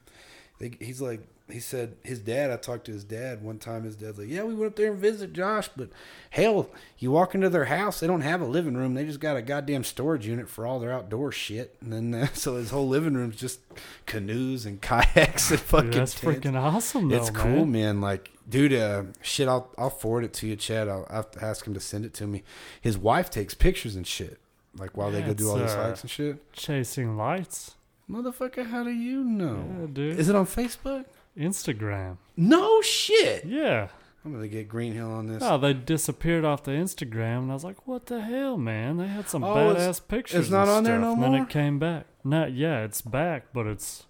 They, 0.60 0.72
he's 0.80 1.02
like, 1.02 1.22
he 1.52 1.60
said 1.60 1.96
his 2.04 2.20
dad. 2.20 2.52
I 2.52 2.58
talked 2.58 2.86
to 2.86 2.92
his 2.92 3.04
dad 3.04 3.42
one 3.44 3.58
time. 3.58 3.84
His 3.84 3.96
dad's 3.96 4.20
like, 4.20 4.28
"Yeah, 4.30 4.44
we 4.44 4.54
went 4.54 4.72
up 4.72 4.76
there 4.76 4.92
and 4.92 5.00
visited 5.00 5.34
Josh, 5.34 5.70
but 5.76 5.90
hell, 6.30 6.70
you 6.98 7.12
walk 7.12 7.34
into 7.36 7.50
their 7.50 7.66
house, 7.66 8.00
they 8.00 8.08
don't 8.08 8.22
have 8.22 8.42
a 8.42 8.46
living 8.46 8.76
room. 8.76 8.94
They 8.94 9.06
just 9.06 9.20
got 9.20 9.36
a 9.38 9.42
goddamn 9.42 9.84
storage 9.84 10.26
unit 10.28 10.48
for 10.50 10.66
all 10.66 10.80
their 10.80 10.92
outdoor 10.92 11.32
shit. 11.32 11.76
And 11.82 11.92
then 11.94 12.14
uh, 12.24 12.28
so 12.34 12.56
his 12.56 12.70
whole 12.70 12.88
living 12.88 13.16
room's 13.16 13.36
just 13.38 13.60
canoes 14.06 14.66
and 14.66 14.82
kayaks 14.82 15.52
and 15.52 15.60
fucking. 15.60 15.92
Dude, 15.92 16.02
that's 16.02 16.20
tents. 16.20 16.40
freaking 16.46 16.56
awesome. 16.60 17.10
Though, 17.10 17.18
It's 17.18 17.30
cool, 17.30 17.66
man. 17.66 17.72
man. 17.72 18.02
Like, 18.02 18.32
dude, 18.48 18.74
uh, 18.74 19.04
shit, 19.22 19.48
I'll 19.48 19.70
I'll 19.78 19.90
forward 19.90 20.24
it 20.26 20.34
to 20.34 20.48
you, 20.48 20.56
Chad. 20.56 20.88
I'll, 20.88 21.06
I'll 21.10 21.16
have 21.18 21.32
to 21.32 21.44
ask 21.44 21.66
him 21.66 21.74
to 21.74 21.80
send 21.80 22.06
it 22.06 22.14
to 22.16 22.28
me. 22.28 22.44
His 22.82 22.98
wife 22.98 23.30
takes 23.30 23.54
pictures 23.54 23.96
and 23.96 24.06
shit, 24.06 24.40
like 24.78 24.96
while 24.98 25.12
they 25.12 25.22
go 25.22 25.34
do 25.34 25.50
all 25.50 25.58
these 25.58 25.72
uh, 25.72 25.88
hikes 25.88 26.02
and 26.02 26.10
shit. 26.10 26.52
Chasing 26.54 27.18
lights. 27.18 27.76
Motherfucker, 28.10 28.66
how 28.72 28.84
do 28.84 28.90
you 28.90 29.24
know? 29.24 29.64
Yeah, 29.82 29.88
dude. 29.94 30.20
Is 30.20 30.30
it 30.30 30.36
on 30.36 30.48
Facebook? 30.48 31.06
Instagram. 31.40 32.18
No 32.38 32.82
shit. 32.82 33.46
Yeah. 33.46 33.88
I'm 34.26 34.34
gonna 34.34 34.48
get 34.50 34.68
Greenhill 34.68 35.10
on 35.12 35.28
this. 35.28 35.42
Oh, 35.42 35.58
they 35.58 35.74
disappeared 35.74 36.44
off 36.44 36.64
the 36.64 36.72
Instagram, 36.72 37.40
and 37.44 37.52
I 37.52 37.54
was 37.54 37.64
like, 37.64 37.88
"What 37.88 38.08
the 38.08 38.20
hell, 38.22 38.58
man? 38.58 38.98
They 38.98 39.08
had 39.08 39.30
some 39.30 39.44
Oh, 39.46 39.72
it's- 39.72 39.88
badass 40.02 40.08
pictures." 40.08 40.42
it's 40.42 40.50
not 40.50 40.68
on 40.68 40.84
there 40.84 41.00
no 41.00 41.14
and 41.14 41.24
Then 41.24 41.34
it 41.36 41.50
came 41.50 41.80
back. 41.80 42.06
Not 42.24 42.52
yeah, 42.54 42.84
it's 42.84 43.02
back, 43.02 43.46
but 43.54 43.66
it's 43.66 44.06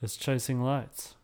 it's 0.00 0.16
chasing 0.16 0.62
lights, 0.62 1.16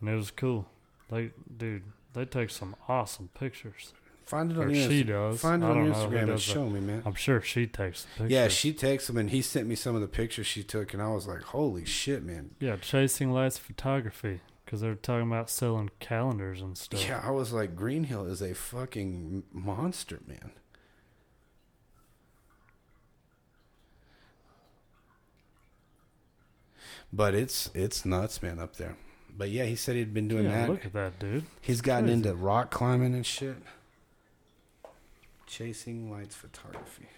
and 0.00 0.10
it 0.10 0.14
was 0.16 0.32
cool. 0.32 0.66
They, 1.10 1.30
dude, 1.56 1.84
they 2.12 2.24
take 2.24 2.50
some 2.50 2.74
awesome 2.88 3.28
pictures. 3.38 3.92
Find 4.30 4.52
it 4.52 4.58
on 4.58 4.62
Or 4.62 4.68
the 4.68 4.88
she 4.88 5.02
does. 5.02 5.40
Find 5.40 5.60
it 5.60 5.66
on 5.66 5.74
don't 5.74 5.86
your 5.86 5.92
know 5.92 6.08
who 6.08 6.16
Instagram 6.16 6.30
and 6.30 6.40
show 6.40 6.64
that. 6.64 6.70
me, 6.70 6.80
man. 6.80 7.02
I'm 7.04 7.14
sure 7.16 7.40
she 7.40 7.66
takes 7.66 8.04
the 8.04 8.08
pictures. 8.10 8.30
Yeah, 8.30 8.46
she 8.46 8.72
takes 8.72 9.08
them, 9.08 9.16
and 9.16 9.28
he 9.28 9.42
sent 9.42 9.66
me 9.66 9.74
some 9.74 9.96
of 9.96 10.00
the 10.02 10.06
pictures 10.06 10.46
she 10.46 10.62
took, 10.62 10.94
and 10.94 11.02
I 11.02 11.08
was 11.08 11.26
like, 11.26 11.42
"Holy 11.42 11.84
shit, 11.84 12.22
man!" 12.22 12.54
Yeah, 12.60 12.76
chasing 12.76 13.32
lights 13.32 13.58
photography 13.58 14.40
because 14.64 14.82
they're 14.82 14.94
talking 14.94 15.26
about 15.26 15.50
selling 15.50 15.90
calendars 15.98 16.60
and 16.60 16.78
stuff. 16.78 17.04
Yeah, 17.04 17.20
I 17.24 17.32
was 17.32 17.52
like, 17.52 17.74
Greenhill 17.74 18.24
is 18.26 18.40
a 18.40 18.54
fucking 18.54 19.42
monster, 19.52 20.20
man. 20.28 20.52
But 27.12 27.34
it's 27.34 27.68
it's 27.74 28.04
nuts, 28.04 28.40
man, 28.44 28.60
up 28.60 28.76
there. 28.76 28.96
But 29.36 29.50
yeah, 29.50 29.64
he 29.64 29.74
said 29.74 29.96
he'd 29.96 30.14
been 30.14 30.28
doing 30.28 30.44
yeah, 30.44 30.60
that. 30.66 30.70
look 30.70 30.86
at 30.86 30.92
that, 30.92 31.18
dude. 31.18 31.46
He's 31.60 31.80
gotten 31.80 32.08
into 32.08 32.32
rock 32.32 32.70
climbing 32.70 33.14
and 33.14 33.26
shit. 33.26 33.56
Chasing 35.50 36.08
lights 36.08 36.36
photography. 36.36 37.08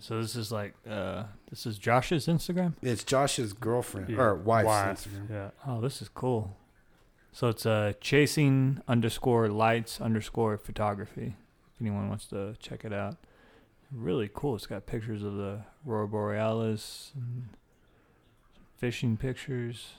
So 0.00 0.20
this 0.20 0.34
is 0.34 0.50
like 0.50 0.74
uh 0.88 1.24
this 1.48 1.64
is 1.64 1.78
Josh's 1.78 2.26
Instagram. 2.26 2.74
It's 2.82 3.04
Josh's 3.04 3.52
girlfriend 3.52 4.08
Yeah, 4.08 4.18
or 4.20 4.34
wife's 4.34 4.66
wife, 4.66 5.04
Instagram. 5.04 5.30
Yeah. 5.30 5.50
Oh, 5.64 5.80
this 5.80 6.02
is 6.02 6.08
cool. 6.08 6.56
So 7.30 7.46
it's 7.46 7.64
uh 7.64 7.92
chasing 8.00 8.82
underscore 8.88 9.46
lights 9.48 10.00
underscore 10.00 10.58
photography. 10.58 11.36
If 11.72 11.80
anyone 11.80 12.08
wants 12.08 12.26
to 12.26 12.56
check 12.58 12.84
it 12.84 12.92
out, 12.92 13.16
really 13.92 14.28
cool. 14.34 14.56
It's 14.56 14.66
got 14.66 14.86
pictures 14.86 15.22
of 15.22 15.36
the 15.36 15.60
aurora 15.86 16.08
borealis, 16.08 17.12
and 17.14 17.44
fishing 18.76 19.16
pictures. 19.16 19.92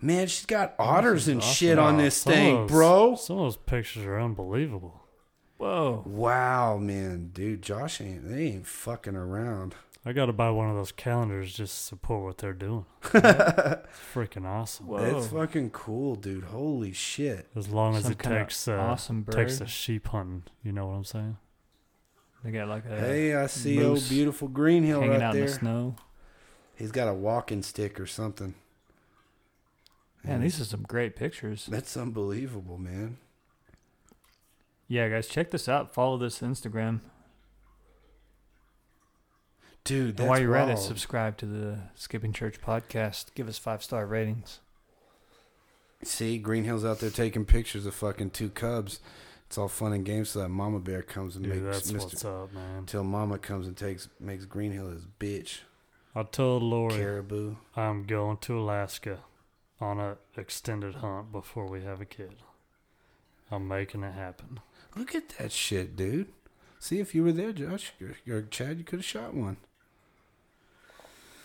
Man, 0.00 0.26
she's 0.28 0.46
got 0.46 0.74
otters 0.78 1.26
and 1.28 1.40
awesome. 1.40 1.54
shit 1.54 1.78
on 1.78 1.96
this 1.96 2.16
some 2.18 2.32
thing, 2.32 2.54
those- 2.54 2.70
bro. 2.70 3.14
Some 3.16 3.38
of 3.38 3.42
those 3.44 3.56
pictures 3.56 4.04
are 4.04 4.20
unbelievable. 4.20 5.02
Whoa! 5.58 6.02
Wow, 6.04 6.76
man, 6.76 7.30
dude, 7.32 7.62
Josh 7.62 8.00
ain't 8.02 8.28
they 8.28 8.44
ain't 8.48 8.66
fucking 8.66 9.16
around. 9.16 9.74
I 10.04 10.12
got 10.12 10.26
to 10.26 10.32
buy 10.32 10.50
one 10.50 10.68
of 10.68 10.76
those 10.76 10.92
calendars 10.92 11.52
just 11.54 11.76
to 11.78 11.82
support 11.84 12.22
what 12.24 12.38
they're 12.38 12.52
doing. 12.52 12.84
it's 13.02 13.88
freaking 14.14 14.44
awesome. 14.44 14.86
Whoa! 14.86 15.16
It's 15.18 15.28
fucking 15.28 15.70
cool, 15.70 16.14
dude. 16.14 16.44
Holy 16.44 16.92
shit. 16.92 17.48
As 17.56 17.68
long 17.70 17.96
as 17.96 18.02
Some 18.04 18.12
it 18.12 18.18
takes 18.18 18.68
uh, 18.68 18.74
awesome 18.76 19.22
bird. 19.22 19.34
takes 19.34 19.58
the 19.58 19.66
sheep 19.66 20.08
hunting. 20.08 20.44
You 20.62 20.72
know 20.72 20.86
what 20.88 20.94
I'm 20.94 21.04
saying? 21.04 21.38
they 22.44 22.50
got 22.52 22.68
like 22.68 22.84
a 22.84 23.00
hey, 23.00 23.34
I 23.34 23.46
see 23.46 23.78
moose 23.78 24.02
old 24.02 24.08
beautiful 24.10 24.48
Greenhill 24.48 25.00
hanging 25.00 25.14
right 25.14 25.22
out 25.22 25.34
in 25.34 25.40
there. 25.40 25.48
the 25.48 25.54
snow. 25.54 25.96
He's 26.76 26.92
got 26.92 27.08
a 27.08 27.14
walking 27.14 27.62
stick 27.62 27.98
or 27.98 28.06
something. 28.06 28.54
Man, 30.26 30.40
these 30.40 30.60
are 30.60 30.64
some 30.64 30.82
great 30.82 31.14
pictures. 31.14 31.66
That's 31.66 31.96
unbelievable, 31.96 32.78
man. 32.78 33.18
Yeah, 34.88 35.08
guys, 35.08 35.28
check 35.28 35.50
this 35.50 35.68
out. 35.68 35.94
Follow 35.94 36.16
this 36.18 36.40
Instagram. 36.40 37.00
Dude, 39.84 40.08
And 40.08 40.16
that's 40.18 40.28
while 40.28 40.40
you're 40.40 40.56
at 40.56 40.68
it, 40.68 40.78
subscribe 40.78 41.36
to 41.38 41.46
the 41.46 41.78
Skipping 41.94 42.32
Church 42.32 42.60
podcast. 42.60 43.26
Give 43.34 43.48
us 43.48 43.56
five 43.56 43.84
star 43.84 44.04
ratings. 44.04 44.58
See, 46.02 46.38
Greenhill's 46.42 46.84
out 46.84 46.98
there 46.98 47.10
taking 47.10 47.44
pictures 47.44 47.86
of 47.86 47.94
fucking 47.94 48.30
two 48.30 48.50
cubs. 48.50 49.00
It's 49.46 49.56
all 49.56 49.68
fun 49.68 49.92
and 49.92 50.04
games 50.04 50.32
till 50.32 50.42
that 50.42 50.48
mama 50.48 50.80
bear 50.80 51.02
comes 51.02 51.36
and 51.36 51.44
Dude, 51.44 51.62
makes 51.62 51.88
that's 51.88 51.92
Mr. 51.92 52.04
what's 52.04 52.24
up, 52.24 52.52
man. 52.52 52.84
Till 52.86 53.04
mama 53.04 53.38
comes 53.38 53.68
and 53.68 53.76
takes 53.76 54.08
makes 54.18 54.44
Greenhill 54.44 54.90
his 54.90 55.06
bitch. 55.20 55.60
I 56.16 56.24
told 56.24 56.64
Lori 56.64 56.94
Caribou. 56.96 57.54
I'm 57.76 58.04
going 58.04 58.38
to 58.38 58.58
Alaska 58.58 59.20
on 59.80 60.00
a 60.00 60.16
extended 60.36 60.96
hunt 60.96 61.32
before 61.32 61.66
we 61.66 61.82
have 61.82 62.00
a 62.00 62.06
kid. 62.06 62.36
I'm 63.50 63.68
making 63.68 64.02
it 64.02 64.14
happen. 64.14 64.60
Look 64.96 65.14
at 65.14 65.28
that 65.38 65.52
shit, 65.52 65.96
dude. 65.96 66.28
See 66.78 67.00
if 67.00 67.14
you 67.14 67.22
were 67.24 67.32
there, 67.32 67.52
Josh 67.52 67.92
or, 68.00 68.16
or 68.32 68.42
Chad, 68.42 68.78
you 68.78 68.84
could 68.84 69.00
have 69.00 69.04
shot 69.04 69.34
one. 69.34 69.56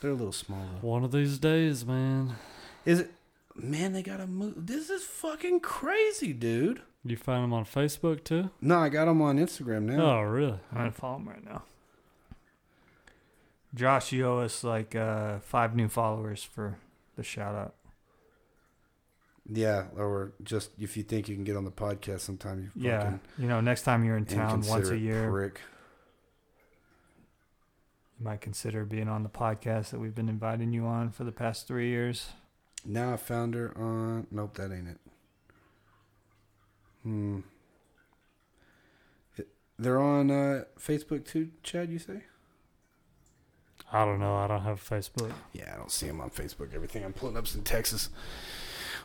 They're 0.02 0.12
a 0.12 0.16
little 0.16 0.32
small 0.32 0.66
though. 0.82 0.88
One 0.88 1.04
of 1.04 1.12
these 1.12 1.38
days, 1.38 1.86
man. 1.86 2.36
Is 2.86 3.02
it? 3.02 3.12
Man, 3.56 3.94
they 3.94 4.02
gotta 4.02 4.28
move. 4.28 4.54
This 4.56 4.90
is 4.90 5.04
fucking 5.04 5.60
crazy, 5.60 6.34
dude. 6.34 6.82
You 7.04 7.18
find 7.18 7.44
them 7.44 7.54
on 7.54 7.66
Facebook 7.66 8.24
too? 8.24 8.50
No, 8.62 8.80
I 8.80 8.90
got 8.90 9.06
them 9.06 9.22
on 9.22 9.38
Instagram 9.38 9.84
now. 9.84 10.20
Oh, 10.20 10.22
really? 10.22 10.60
I'm 10.72 10.78
gonna 10.78 10.92
follow 10.92 11.18
him 11.18 11.30
right 11.30 11.44
now. 11.44 11.64
Josh, 13.74 14.12
you 14.12 14.26
owe 14.28 14.40
us 14.40 14.64
like 14.64 14.96
uh, 14.96 15.40
five 15.40 15.76
new 15.76 15.88
followers 15.88 16.44
for 16.44 16.78
the 17.16 17.24
shout 17.24 17.56
out. 17.56 17.76
Yeah, 19.54 19.88
or 19.98 20.32
just 20.44 20.70
if 20.80 20.96
you 20.96 21.04
think 21.04 21.28
you 21.28 21.36
can 21.36 21.44
get 21.44 21.58
on 21.58 21.66
the 21.66 21.72
podcast 21.72 22.22
sometime, 22.22 22.72
you 22.76 22.88
Yeah, 22.88 23.18
you 23.38 23.48
know, 23.48 23.60
next 23.60 23.82
time 23.84 24.06
you're 24.06 24.16
in 24.16 24.26
town 24.26 24.62
once 24.62 24.88
a 24.90 24.98
year, 24.98 25.30
prick. 25.30 25.60
you 28.18 28.26
might 28.26 28.40
consider 28.40 28.86
being 28.86 29.10
on 29.10 29.24
the 29.24 29.30
podcast 29.30 29.90
that 29.90 30.00
we've 30.00 30.16
been 30.16 30.30
inviting 30.30 30.72
you 30.72 30.86
on 30.86 31.10
for 31.12 31.24
the 31.26 31.32
past 31.34 31.68
three 31.68 31.90
years. 31.90 32.30
Now 32.86 33.14
I 33.14 33.18
found 33.18 33.54
her 33.56 33.78
on. 33.78 34.28
Nope, 34.32 34.56
that 34.56 34.72
ain't 34.72 34.88
it. 34.88 34.98
Hmm. 37.04 37.40
It- 39.38 39.50
They're 39.78 40.00
on 40.00 40.32
uh, 40.32 40.64
Facebook 40.80 41.26
too, 41.26 41.50
Chad. 41.62 41.90
You 41.90 42.00
say? 42.00 42.24
I 43.92 44.06
don't 44.06 44.20
know. 44.20 44.36
I 44.38 44.48
don't 44.48 44.62
have 44.62 44.80
Facebook. 44.82 45.34
Yeah, 45.52 45.74
I 45.74 45.78
don't 45.78 45.92
see 45.92 46.08
them 46.08 46.22
on 46.22 46.30
Facebook. 46.30 46.74
Everything 46.74 47.04
I'm 47.04 47.12
pulling 47.12 47.36
up's 47.36 47.56
in 47.56 47.64
Texas. 47.64 48.10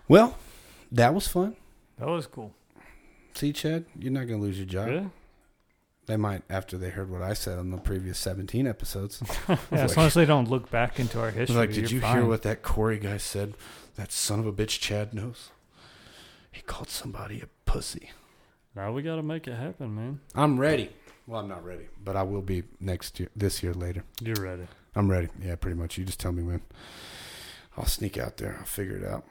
Well, 0.09 0.37
that 0.93 1.15
was 1.15 1.27
fun. 1.29 1.57
That 1.99 2.09
was 2.09 2.27
cool. 2.27 2.53
See, 3.35 3.53
Chad, 3.53 3.85
you're 3.99 4.13
not 4.13 4.27
gonna 4.29 4.41
lose 4.41 4.57
your 4.59 4.67
job. 4.67 4.89
Yeah. 4.89 5.05
They 6.07 6.17
might 6.17 6.43
after 6.49 6.79
they 6.79 6.91
heard 6.91 7.11
what 7.11 7.23
I 7.23 7.33
said 7.35 7.59
on 7.59 7.71
the 7.71 7.79
previous 7.79 8.19
17 8.19 8.67
episodes. 8.67 9.23
Yeah, 9.49 9.57
as 9.73 9.91
Like- 9.91 9.97
long 9.97 10.07
as 10.07 10.15
they 10.15 10.25
don't 10.25 10.49
look 10.49 10.71
back 10.71 11.01
into 11.01 11.21
our 11.21 11.31
history. 11.31 11.57
like, 11.57 11.73
did 11.73 11.91
you 11.91 12.01
fine. 12.01 12.17
hear 12.19 12.25
what 12.25 12.43
that 12.43 12.63
Corey 12.63 12.99
guy 12.99 13.17
said? 13.17 13.55
That 13.97 14.13
son 14.13 14.39
of 14.39 14.47
a 14.47 14.53
bitch 14.53 14.79
Chad 14.81 15.13
knows. 15.15 15.51
He 16.53 16.63
called 16.63 16.89
somebody 16.89 17.41
a 17.41 17.47
pussy. 17.71 18.11
Now 18.75 18.93
we 18.93 19.03
got 19.03 19.17
to 19.17 19.23
make 19.23 19.49
it 19.49 19.55
happen, 19.55 19.95
man. 19.95 20.21
I'm 20.35 20.59
ready. 20.61 20.91
Well, 21.27 21.41
I'm 21.41 21.49
not 21.49 21.65
ready, 21.65 21.89
but 22.03 22.15
I 22.15 22.23
will 22.23 22.43
be 22.43 22.63
next 22.79 23.19
year, 23.19 23.29
this 23.35 23.63
year 23.63 23.75
later. 23.75 24.05
You're 24.21 24.37
ready. 24.37 24.67
I'm 24.95 25.11
ready. 25.11 25.29
Yeah, 25.43 25.57
pretty 25.57 25.77
much. 25.77 25.99
You 25.99 26.05
just 26.05 26.21
tell 26.21 26.33
me 26.33 26.43
when. 26.43 26.61
I'll 27.77 27.87
sneak 27.87 28.17
out 28.17 28.37
there. 28.37 28.57
I'll 28.59 28.65
figure 28.67 28.97
it 28.97 29.05
out. 29.05 29.25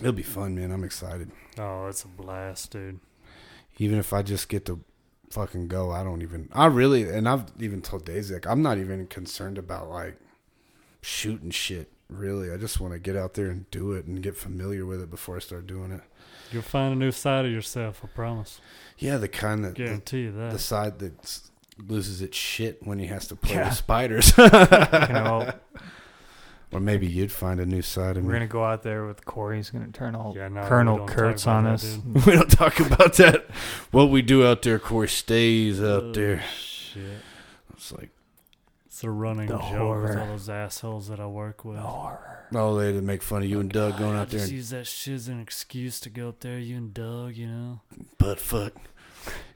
It'll 0.00 0.12
be 0.12 0.22
fun, 0.22 0.54
man. 0.54 0.72
I'm 0.72 0.84
excited. 0.84 1.30
Oh, 1.58 1.86
it's 1.86 2.04
a 2.04 2.08
blast, 2.08 2.70
dude. 2.72 3.00
Even 3.78 3.98
if 3.98 4.12
I 4.12 4.22
just 4.22 4.48
get 4.48 4.64
to 4.66 4.80
fucking 5.30 5.68
go, 5.68 5.90
I 5.90 6.02
don't 6.02 6.22
even. 6.22 6.48
I 6.52 6.66
really, 6.66 7.08
and 7.08 7.28
I've 7.28 7.44
even 7.58 7.82
told 7.82 8.04
Daisy, 8.04 8.34
like, 8.34 8.46
I'm 8.46 8.62
not 8.62 8.78
even 8.78 9.06
concerned 9.06 9.58
about 9.58 9.88
like 9.90 10.18
shooting 11.02 11.50
shit. 11.50 11.90
Really, 12.08 12.50
I 12.50 12.56
just 12.56 12.80
want 12.80 12.92
to 12.92 12.98
get 12.98 13.14
out 13.16 13.34
there 13.34 13.46
and 13.50 13.70
do 13.70 13.92
it 13.92 14.04
and 14.06 14.20
get 14.22 14.36
familiar 14.36 14.84
with 14.84 15.00
it 15.00 15.10
before 15.10 15.36
I 15.36 15.38
start 15.38 15.66
doing 15.66 15.92
it. 15.92 16.00
You'll 16.50 16.62
find 16.62 16.92
a 16.92 16.96
new 16.96 17.12
side 17.12 17.44
of 17.44 17.52
yourself. 17.52 18.00
I 18.02 18.08
promise. 18.08 18.60
Yeah, 18.98 19.16
the 19.18 19.28
kind 19.28 19.64
that 19.64 19.76
the, 19.76 19.84
Guarantee 19.84 20.22
you 20.22 20.32
that. 20.32 20.50
the 20.50 20.58
side 20.58 20.98
that 20.98 21.40
loses 21.78 22.20
its 22.20 22.36
shit 22.36 22.84
when 22.84 22.98
he 22.98 23.06
has 23.06 23.28
to 23.28 23.36
play 23.36 23.54
Yeah. 23.54 23.68
with 23.68 23.76
spiders. 23.76 24.32
You 24.38 24.48
know, 24.50 25.52
or 26.72 26.80
maybe 26.80 27.06
you'd 27.06 27.32
find 27.32 27.58
a 27.60 27.66
new 27.66 27.82
side 27.82 28.16
of 28.16 28.24
we're 28.24 28.30
me. 28.32 28.36
gonna 28.38 28.46
go 28.46 28.64
out 28.64 28.82
there 28.82 29.04
with 29.06 29.24
Corey. 29.24 29.56
He's 29.56 29.70
gonna 29.70 29.88
turn 29.88 30.14
all 30.14 30.32
Yeah, 30.36 30.48
no, 30.48 30.62
we 30.62 30.66
Colonel 30.68 30.96
don't 30.98 31.06
talk 31.08 31.16
Kurtz 31.16 31.42
about 31.44 31.56
on 31.56 31.64
that, 31.64 31.72
us. 31.74 31.94
dude. 31.96 32.26
we 32.26 32.32
don't 32.32 32.50
talk 32.50 32.78
about 32.80 33.14
that. 33.14 33.46
What 33.90 34.10
we 34.10 34.22
do 34.22 34.46
out 34.46 34.62
there, 34.62 34.78
Corey, 34.78 35.08
stays 35.08 35.80
out 35.82 36.02
Oh, 36.04 36.12
there. 36.12 36.42
Shit. 36.56 37.02
It's 37.74 37.92
like, 37.92 38.10
It's 38.86 39.02
a 39.04 39.10
running 39.10 39.46
The 39.48 39.54
joke 39.58 39.62
with 39.62 39.78
horror. 39.78 40.20
all 40.20 40.26
those 40.26 40.48
assholes 40.48 41.08
that 41.08 41.18
I 41.20 41.26
work 41.26 41.64
with. 41.64 41.78
horror. 41.78 42.46
oh, 42.54 42.76
they 42.78 42.92
to 42.92 43.00
make 43.00 43.22
fun 43.22 43.42
of 43.42 43.48
you 43.48 43.60
and 43.60 43.70
Doug 43.70 43.98
going 43.98 44.16
I 44.16 44.20
out 44.20 44.30
there 44.30 44.40
just 44.40 44.50
and 44.50 44.56
use 44.58 44.70
that 44.70 44.86
shit 44.86 45.14
as 45.14 45.28
an 45.28 45.40
excuse 45.40 45.98
to 46.00 46.10
go 46.10 46.28
up 46.28 46.40
there, 46.40 46.58
you 46.58 46.76
and 46.76 46.92
Doug, 46.94 47.36
you 47.36 47.46
know? 47.46 47.80
butt 48.18 48.38
fuck. 48.40 48.74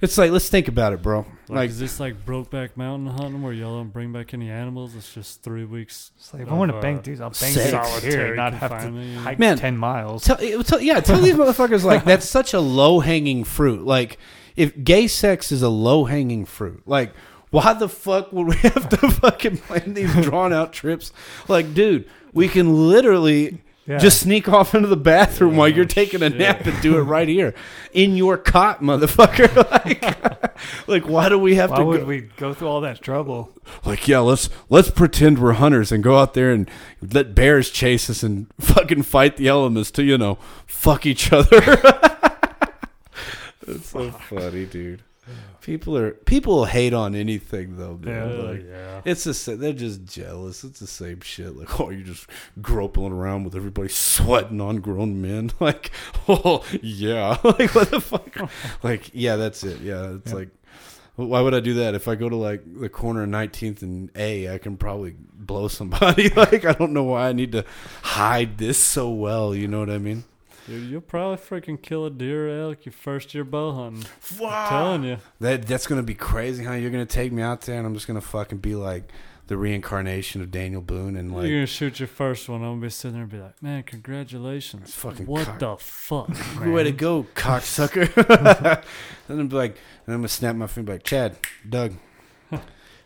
It's 0.00 0.18
like, 0.18 0.30
let's 0.30 0.48
think 0.48 0.68
about 0.68 0.92
it, 0.92 1.00
bro. 1.00 1.20
Like, 1.20 1.48
Like, 1.48 1.70
is 1.70 1.78
this 1.78 1.98
like 1.98 2.26
Brokeback 2.26 2.76
Mountain 2.76 3.06
hunting 3.06 3.42
where 3.42 3.52
y'all 3.52 3.78
don't 3.78 3.88
bring 3.90 4.12
back 4.12 4.34
any 4.34 4.50
animals? 4.50 4.94
It's 4.94 5.12
just 5.14 5.42
three 5.42 5.64
weeks. 5.64 6.10
It's 6.16 6.32
like 6.32 6.42
if 6.42 6.50
I 6.50 6.54
want 6.54 6.70
to 6.72 6.76
of, 6.76 6.82
bang 6.82 6.98
uh, 6.98 7.02
dudes, 7.02 7.20
I'll 7.20 7.30
bang 7.30 7.52
sex. 7.52 7.70
dudes 7.70 7.88
solitary 7.88 8.36
not 8.36 8.52
have 8.52 8.70
to 8.70 8.76
confinement, 8.76 9.06
you 9.08 9.14
know? 9.14 9.20
hike 9.22 9.38
Man, 9.38 9.56
ten 9.56 9.76
miles. 9.78 10.24
tell, 10.24 10.36
tell, 10.36 10.80
yeah, 10.80 11.00
tell 11.00 11.20
these 11.20 11.34
motherfuckers 11.34 11.84
like 11.84 12.04
that's 12.06 12.28
such 12.28 12.52
a 12.52 12.60
low 12.60 13.00
hanging 13.00 13.44
fruit. 13.44 13.84
Like, 13.84 14.18
if 14.56 14.84
gay 14.84 15.06
sex 15.06 15.50
is 15.50 15.62
a 15.62 15.70
low 15.70 16.04
hanging 16.04 16.44
fruit, 16.44 16.82
like, 16.86 17.14
why 17.50 17.72
the 17.72 17.88
fuck 17.88 18.32
would 18.32 18.48
we 18.48 18.56
have 18.68 18.88
to 18.90 18.96
fucking 19.10 19.58
plan 19.58 19.94
these 19.94 20.12
drawn 20.22 20.52
out 20.52 20.72
trips? 20.72 21.12
Like, 21.48 21.72
dude, 21.72 22.08
we 22.34 22.48
can 22.48 22.88
literally 22.88 23.62
Yeah. 23.86 23.98
just 23.98 24.20
sneak 24.20 24.48
off 24.48 24.74
into 24.74 24.88
the 24.88 24.96
bathroom 24.96 25.56
while 25.56 25.68
you're 25.68 25.84
oh, 25.84 25.88
taking 25.88 26.22
a 26.22 26.30
nap 26.30 26.64
and 26.64 26.80
do 26.80 26.96
it 26.96 27.02
right 27.02 27.28
here 27.28 27.54
in 27.92 28.16
your 28.16 28.38
cot, 28.38 28.80
motherfucker. 28.80 29.54
like, 29.84 30.88
like, 30.88 31.06
why 31.06 31.28
do 31.28 31.38
we 31.38 31.56
have 31.56 31.70
Why 31.70 31.78
to 31.80 31.84
would 31.84 32.00
go? 32.00 32.06
we 32.06 32.20
go 32.38 32.54
through 32.54 32.68
all 32.68 32.80
that 32.80 33.02
trouble? 33.02 33.50
like 33.84 34.06
yeah 34.06 34.18
let's 34.18 34.48
let's 34.68 34.90
pretend 34.90 35.38
we're 35.38 35.54
hunters 35.54 35.90
and 35.90 36.02
go 36.04 36.18
out 36.18 36.34
there 36.34 36.50
and 36.52 36.70
let 37.00 37.34
bears 37.34 37.70
chase 37.70 38.10
us 38.10 38.22
and 38.22 38.46
fucking 38.60 39.02
fight 39.02 39.36
the 39.38 39.48
elements 39.48 39.90
to 39.90 40.02
you 40.02 40.18
know 40.18 40.36
fuck 40.66 41.06
each 41.06 41.32
other 41.32 41.60
That's 43.66 43.88
so 43.88 44.10
funny 44.10 44.66
dude 44.66 45.02
people 45.60 45.96
are 45.96 46.10
people 46.12 46.64
hate 46.66 46.92
on 46.92 47.14
anything 47.14 47.76
though 47.76 47.94
dude. 47.94 48.08
Yeah. 48.14 48.24
Like, 48.24 48.66
yeah. 48.68 49.00
it's 49.04 49.24
the 49.24 49.56
they're 49.56 49.72
just 49.72 50.04
jealous 50.04 50.64
it's 50.64 50.80
the 50.80 50.86
same 50.86 51.20
shit 51.20 51.56
like 51.56 51.80
oh 51.80 51.90
you're 51.90 52.02
just 52.06 52.26
groping 52.60 53.12
around 53.12 53.44
with 53.44 53.54
everybody 53.56 53.88
sweating 53.88 54.60
on 54.60 54.76
grown 54.80 55.20
men 55.22 55.50
like 55.60 55.90
oh 56.28 56.62
yeah 56.82 57.38
like 57.44 57.74
what 57.74 57.90
the 57.90 58.00
fuck 58.00 58.36
like 58.82 59.10
yeah 59.14 59.36
that's 59.36 59.64
it 59.64 59.80
yeah 59.80 60.14
it's 60.16 60.30
Yeah. 60.32 60.38
like 60.38 60.48
Why 61.16 61.40
would 61.40 61.54
I 61.54 61.60
do 61.60 61.74
that? 61.74 61.94
If 61.94 62.08
I 62.08 62.16
go 62.16 62.28
to 62.28 62.34
like 62.36 62.62
the 62.80 62.88
corner 62.88 63.22
of 63.22 63.28
19th 63.28 63.82
and 63.82 64.10
A, 64.16 64.52
I 64.52 64.58
can 64.58 64.76
probably 64.76 65.14
blow 65.32 65.68
somebody. 65.68 66.28
like 66.30 66.64
I 66.64 66.72
don't 66.72 66.92
know 66.92 67.04
why 67.04 67.28
I 67.28 67.32
need 67.32 67.52
to 67.52 67.64
hide 68.02 68.58
this 68.58 68.78
so 68.78 69.10
well. 69.10 69.54
You 69.54 69.68
know 69.68 69.78
what 69.78 69.90
I 69.90 69.98
mean? 69.98 70.24
Dude, 70.66 70.90
you'll 70.90 71.00
probably 71.02 71.36
freaking 71.36 71.80
kill 71.80 72.06
a 72.06 72.10
deer 72.10 72.48
or 72.48 72.68
elk 72.68 72.86
your 72.86 72.92
first 72.92 73.34
year 73.34 73.44
bow 73.44 73.72
hunting. 73.72 74.04
I'm 74.40 74.68
telling 74.68 75.04
you. 75.04 75.18
That 75.40 75.66
that's 75.66 75.86
gonna 75.86 76.02
be 76.02 76.14
crazy. 76.14 76.64
How 76.64 76.74
you're 76.74 76.90
gonna 76.90 77.04
take 77.06 77.32
me 77.32 77.42
out 77.42 77.62
there 77.62 77.76
and 77.76 77.86
I'm 77.86 77.94
just 77.94 78.06
gonna 78.06 78.20
fucking 78.20 78.58
be 78.58 78.74
like 78.74 79.10
the 79.46 79.58
reincarnation 79.58 80.40
of 80.40 80.50
Daniel 80.50 80.80
Boone 80.80 81.16
and 81.16 81.34
like 81.34 81.48
You're 81.48 81.58
gonna 81.58 81.66
shoot 81.66 82.00
your 82.00 82.06
first 82.06 82.48
one. 82.48 82.62
I'm 82.62 82.72
gonna 82.72 82.80
be 82.80 82.90
sitting 82.90 83.14
there 83.14 83.22
and 83.22 83.30
be 83.30 83.38
like, 83.38 83.62
"Man, 83.62 83.82
congratulations! 83.82 84.94
Fucking 84.94 85.26
what 85.26 85.44
cock- 85.46 85.58
the 85.58 85.76
fuck? 85.76 86.30
way 86.64 86.84
to 86.84 86.92
go, 86.92 87.26
cocksucker. 87.34 88.12
then 89.28 89.40
I'm 89.40 89.48
be 89.48 89.56
like, 89.56 89.76
and 90.06 90.14
I'm 90.14 90.20
gonna 90.20 90.28
snap 90.28 90.56
my 90.56 90.66
finger, 90.66 90.80
and 90.80 90.86
be 90.86 90.92
like, 90.94 91.02
Chad, 91.02 91.36
Doug, 91.68 91.92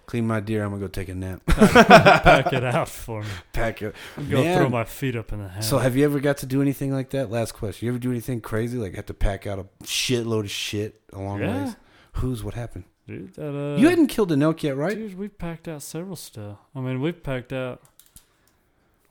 clean 0.08 0.26
my 0.26 0.40
deer. 0.40 0.64
I'm 0.64 0.70
gonna 0.70 0.80
go 0.80 0.88
take 0.88 1.08
a 1.10 1.14
nap. 1.14 1.42
Pack 1.46 2.52
it 2.52 2.64
out 2.64 2.88
for 2.88 3.20
me. 3.22 3.28
Pack 3.52 3.82
it. 3.82 3.94
Go 4.28 4.42
Man. 4.42 4.56
throw 4.58 4.68
my 4.70 4.84
feet 4.84 5.14
up 5.14 5.32
in 5.32 5.42
the 5.42 5.48
hand. 5.48 5.64
So 5.64 5.78
have 5.78 5.94
you 5.96 6.04
ever 6.06 6.18
got 6.18 6.38
to 6.38 6.46
do 6.46 6.62
anything 6.62 6.92
like 6.92 7.10
that? 7.10 7.30
Last 7.30 7.52
question. 7.52 7.86
You 7.86 7.92
ever 7.92 7.98
do 7.98 8.10
anything 8.10 8.40
crazy? 8.40 8.78
Like 8.78 8.94
have 8.96 9.06
to 9.06 9.14
pack 9.14 9.46
out 9.46 9.58
a 9.58 9.66
shitload 9.84 10.40
of 10.44 10.50
shit 10.50 11.00
along 11.12 11.40
Yeah. 11.40 11.64
ways? 11.64 11.76
Who's 12.14 12.42
what 12.42 12.54
happened? 12.54 12.84
dude, 13.06 13.34
that 13.34 13.54
uh, 13.54 13.76
you 13.78 13.88
hadn't 13.88 14.08
killed 14.08 14.32
an 14.32 14.42
elk 14.42 14.62
yet, 14.62 14.76
right? 14.76 14.94
Dude, 14.96 15.16
we 15.18 15.28
packed 15.28 15.68
out 15.68 15.82
several 15.82 16.16
stuff. 16.16 16.58
I 16.74 16.80
mean, 16.80 17.00
we've 17.00 17.22
packed 17.22 17.52
out. 17.52 17.82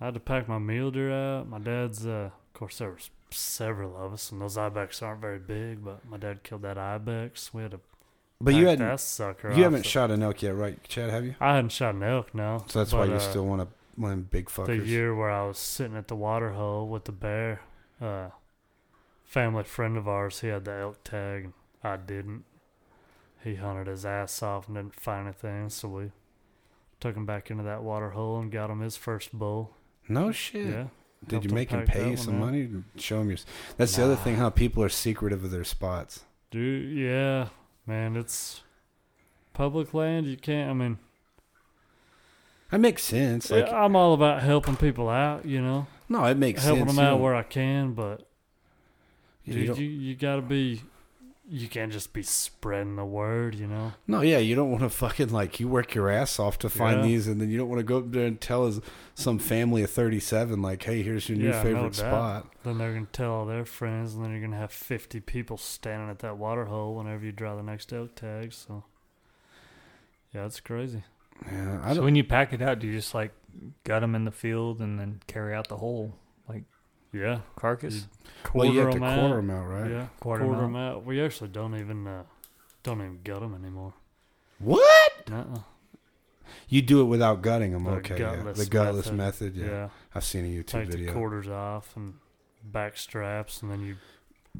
I 0.01 0.05
had 0.05 0.13
to 0.15 0.19
pack 0.19 0.47
my 0.47 0.59
mule 0.59 0.91
deer 0.91 1.11
out. 1.11 1.47
My 1.49 1.57
dad's, 1.59 2.05
uh, 2.05 2.29
of 2.31 2.53
course, 2.53 2.77
there 2.79 2.91
was 2.91 3.09
several 3.31 3.95
of 3.97 4.13
us, 4.13 4.31
and 4.31 4.39
those 4.41 4.55
ibex 4.57 5.01
aren't 5.01 5.21
very 5.21 5.39
big. 5.39 5.83
But 5.83 6.05
my 6.07 6.17
dad 6.17 6.43
killed 6.43 6.61
that 6.63 6.77
ibex. 6.77 7.53
We 7.53 7.61
had 7.63 7.71
to. 7.71 7.79
But 8.39 8.53
you 8.53 8.68
hadn't 8.68 8.85
that 8.88 8.99
sucker. 8.99 9.47
you 9.49 9.53
off 9.55 9.59
haven't 9.64 9.84
the- 9.84 9.89
shot 9.89 10.11
an 10.11 10.22
elk 10.22 10.41
yet, 10.43 10.55
right, 10.55 10.81
Chad? 10.88 11.09
Have 11.09 11.26
you? 11.26 11.35
I 11.39 11.55
hadn't 11.55 11.72
shot 11.72 11.95
an 11.95 12.03
elk, 12.03 12.34
no. 12.35 12.64
So 12.68 12.80
that's 12.80 12.93
why 12.93 13.05
you 13.05 13.14
uh, 13.14 13.19
still 13.19 13.45
want 13.45 13.61
to 13.61 13.68
one 13.95 14.11
of 14.11 14.18
them 14.18 14.27
big 14.30 14.45
The 14.49 14.61
fuckers. 14.61 14.85
year 14.85 15.15
where 15.15 15.31
I 15.31 15.47
was 15.47 15.57
sitting 15.57 15.97
at 15.97 16.07
the 16.07 16.15
water 16.15 16.51
hole 16.51 16.88
with 16.88 17.05
the 17.05 17.11
bear, 17.11 17.61
uh, 17.99 18.27
family 19.26 19.64
friend 19.64 19.97
of 19.97 20.07
ours, 20.07 20.41
he 20.41 20.47
had 20.49 20.65
the 20.65 20.72
elk 20.73 21.03
tag, 21.03 21.45
and 21.45 21.53
I 21.84 21.97
didn't. 21.97 22.43
He 23.43 23.55
hunted 23.55 23.88
his 23.88 24.05
ass 24.05 24.43
off 24.43 24.68
and 24.68 24.76
didn't 24.77 24.99
find 24.99 25.26
anything, 25.27 25.69
so 25.69 25.88
we 25.88 26.11
took 26.99 27.15
him 27.15 27.26
back 27.26 27.49
into 27.49 27.64
that 27.64 27.81
water 27.81 28.11
hole 28.11 28.39
and 28.39 28.51
got 28.51 28.69
him 28.69 28.81
his 28.81 28.97
first 28.97 29.34
bull. 29.34 29.73
No 30.07 30.31
shit. 30.31 30.68
Yeah. 30.68 30.84
Did 31.26 31.31
helped 31.31 31.45
you 31.47 31.53
make 31.55 31.69
him 31.72 31.80
pack 31.85 31.95
pay 31.95 32.01
you 32.03 32.07
one 32.09 32.18
some 32.18 32.35
out. 32.35 32.39
money 32.39 32.68
to 32.68 32.84
show 32.97 33.22
him 33.22 33.30
your? 33.30 33.38
That's 33.77 33.95
the 33.95 34.03
other 34.03 34.15
thing. 34.15 34.35
How 34.35 34.51
people 34.51 34.84
are 34.84 34.89
secretive 34.89 35.43
of 35.43 35.49
their 35.49 35.64
spots. 35.64 36.26
Dude, 36.51 36.95
yeah, 36.97 37.47
man, 37.88 38.15
it's 38.15 38.61
public 39.53 39.93
land. 39.93 40.27
You 40.27 40.38
can't. 40.38 40.69
I 40.69 40.73
mean, 40.73 40.97
That 42.72 42.80
makes 42.80 43.03
sense. 43.03 43.49
Like 43.49 43.72
I'm 43.72 43.95
all 43.95 44.14
about 44.14 44.43
helping 44.43 44.76
people 44.76 45.09
out. 45.09 45.45
You 45.45 45.61
know, 45.61 45.88
no, 46.09 46.26
it 46.26 46.38
makes 46.38 46.64
helping 46.64 46.85
sense. 46.85 46.95
them 46.97 47.05
out 47.05 47.11
don't- 47.11 47.22
where 47.22 47.35
I 47.35 47.43
can. 47.43 47.93
But 47.93 48.27
you 49.45 49.53
dude, 49.53 49.68
don't- 49.68 49.80
you 49.80 49.85
you 49.88 50.15
gotta 50.15 50.41
be. 50.41 50.81
You 51.49 51.69
can't 51.69 51.93
just 51.93 52.11
be 52.11 52.23
spreading 52.23 52.97
the 52.97 53.05
word. 53.05 53.55
You 53.55 53.67
know. 53.67 53.93
No, 54.05 54.19
yeah, 54.21 54.37
you 54.39 54.53
don't 54.55 54.69
want 54.69 54.83
to 54.83 54.89
fucking 54.89 55.29
like 55.29 55.59
you 55.59 55.67
work 55.69 55.95
your 55.95 56.09
ass 56.09 56.39
off 56.39 56.59
to 56.59 56.69
find 56.69 56.97
Yeah. 56.99 57.05
these, 57.07 57.27
and 57.27 57.39
then 57.39 57.49
you 57.49 57.57
don't 57.57 57.69
want 57.69 57.79
to 57.79 57.83
go 57.85 57.99
up 57.99 58.11
there 58.11 58.25
and 58.27 58.39
tell 58.41 58.65
us 58.67 58.79
some 59.15 59.39
family 59.39 59.81
of 59.83 59.89
thirty-seven 59.89 60.61
like, 60.61 60.83
"Hey, 60.83 61.03
here's 61.03 61.29
your 61.29 61.37
new 61.37 61.47
Yeah, 61.49 61.63
favorite 61.63 61.93
doubt. 61.93 61.95
spot." 61.95 62.53
Then 62.63 62.77
they're 62.77 62.93
gonna 62.93 63.07
tell 63.13 63.31
all 63.31 63.45
their 63.45 63.63
friends, 63.65 64.13
and 64.13 64.23
then 64.25 64.31
you're 64.31 64.41
gonna 64.41 64.57
have 64.57 64.73
50 64.73 65.19
people 65.21 65.57
standing 65.57 66.09
at 66.09 66.19
that 66.19 66.37
water 66.37 66.65
hole 66.65 66.95
whenever 66.95 67.23
you 67.25 67.31
draw 67.31 67.55
the 67.55 67.63
next 67.63 67.93
elk 67.93 68.15
tag. 68.15 68.51
So, 68.51 68.83
yeah, 70.33 70.45
it's 70.45 70.59
crazy. 70.59 71.03
Yeah, 71.49 71.79
I 71.83 71.93
So 71.93 72.03
when 72.03 72.15
you 72.15 72.23
pack 72.23 72.51
it 72.51 72.61
out, 72.61 72.79
do 72.79 72.87
you 72.87 72.93
just 72.93 73.13
like 73.15 73.31
gut 73.85 74.01
them 74.01 74.15
in 74.15 74.25
the 74.25 74.31
field 74.31 74.81
and 74.81 74.99
then 74.99 75.21
carry 75.27 75.53
out 75.55 75.67
the 75.69 75.77
whole 75.77 76.05
like 76.07 76.13
Yeah, 77.13 77.39
carcass? 77.55 78.07
well, 78.53 78.67
you 78.71 78.79
have 78.79 78.91
to 78.91 78.97
'em 78.97 79.03
out. 79.03 79.19
quarter 79.19 79.35
them 79.38 79.49
out, 79.49 79.65
right? 79.67 79.91
Yeah, 79.91 80.07
Quarter 80.19 80.43
quarter, 80.45 80.63
'em 80.63 80.73
them 80.73 80.81
out. 80.81 81.05
We 81.05 81.21
actually 81.21 81.49
don't 81.49 81.75
even 81.75 82.05
uh, 82.07 82.23
don't 82.84 82.99
even 83.01 83.19
gut 83.23 83.39
them 83.41 83.55
anymore. 83.55 83.93
What? 84.59 85.29
Nuh-uh. 85.29 85.59
You 86.69 86.81
do 86.81 87.01
it 87.01 87.05
without 87.05 87.41
gutting 87.41 87.71
them? 87.71 87.84
The 87.85 87.91
Okay, 87.91 88.19
yeah. 88.19 88.51
the 88.51 88.65
gutless 88.65 89.11
method. 89.11 89.55
method. 89.55 89.55
yeah. 89.55 89.65
Yeah, 89.65 89.89
I've 90.15 90.23
seen 90.25 90.45
a 90.45 90.47
YouTube 90.47 90.65
take 90.67 90.89
the 90.91 90.97
video. 90.97 91.13
quarters 91.13 91.47
off 91.47 91.95
and 91.95 92.15
back 92.63 92.97
straps, 92.97 93.61
and 93.61 93.71
then 93.71 93.81
you 93.81 93.95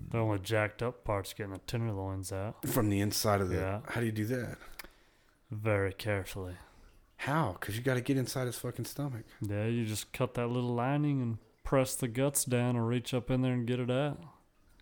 the 0.10 0.20
only 0.20 0.40
jacked 0.40 0.84
up 0.84 1.04
parts 1.04 1.34
getting 1.34 1.54
the 1.54 1.60
tenderloins 1.60 2.32
out 2.32 2.68
From 2.68 2.90
the 2.90 3.00
inside 3.02 3.42
of 3.42 3.50
the. 3.50 3.56
Yeah. 3.56 3.80
How 3.90 4.00
do 4.00 4.06
you 4.06 4.12
do 4.12 4.26
that? 4.26 4.58
very 5.50 5.94
carefully. 5.94 6.56
How? 7.22 7.56
Because 7.60 7.76
you 7.78 7.82
got 7.84 7.96
to 7.96 8.02
get 8.02 8.18
inside 8.18 8.46
his 8.48 8.58
fucking 8.58 8.86
stomach. 8.86 9.24
Yeah, 9.42 9.66
you 9.66 9.86
just 9.86 10.12
cut 10.14 10.34
that 10.36 10.48
little 10.48 10.76
lining 10.76 11.22
and 11.22 11.38
press 11.68 11.96
the 11.96 12.08
guts 12.08 12.46
down 12.46 12.78
and 12.78 12.88
reach 12.88 13.14
up 13.14 13.30
in 13.30 13.42
there 13.42 13.52
and 13.52 13.68
get 13.68 13.78
it 13.80 13.92
out. 13.92 14.18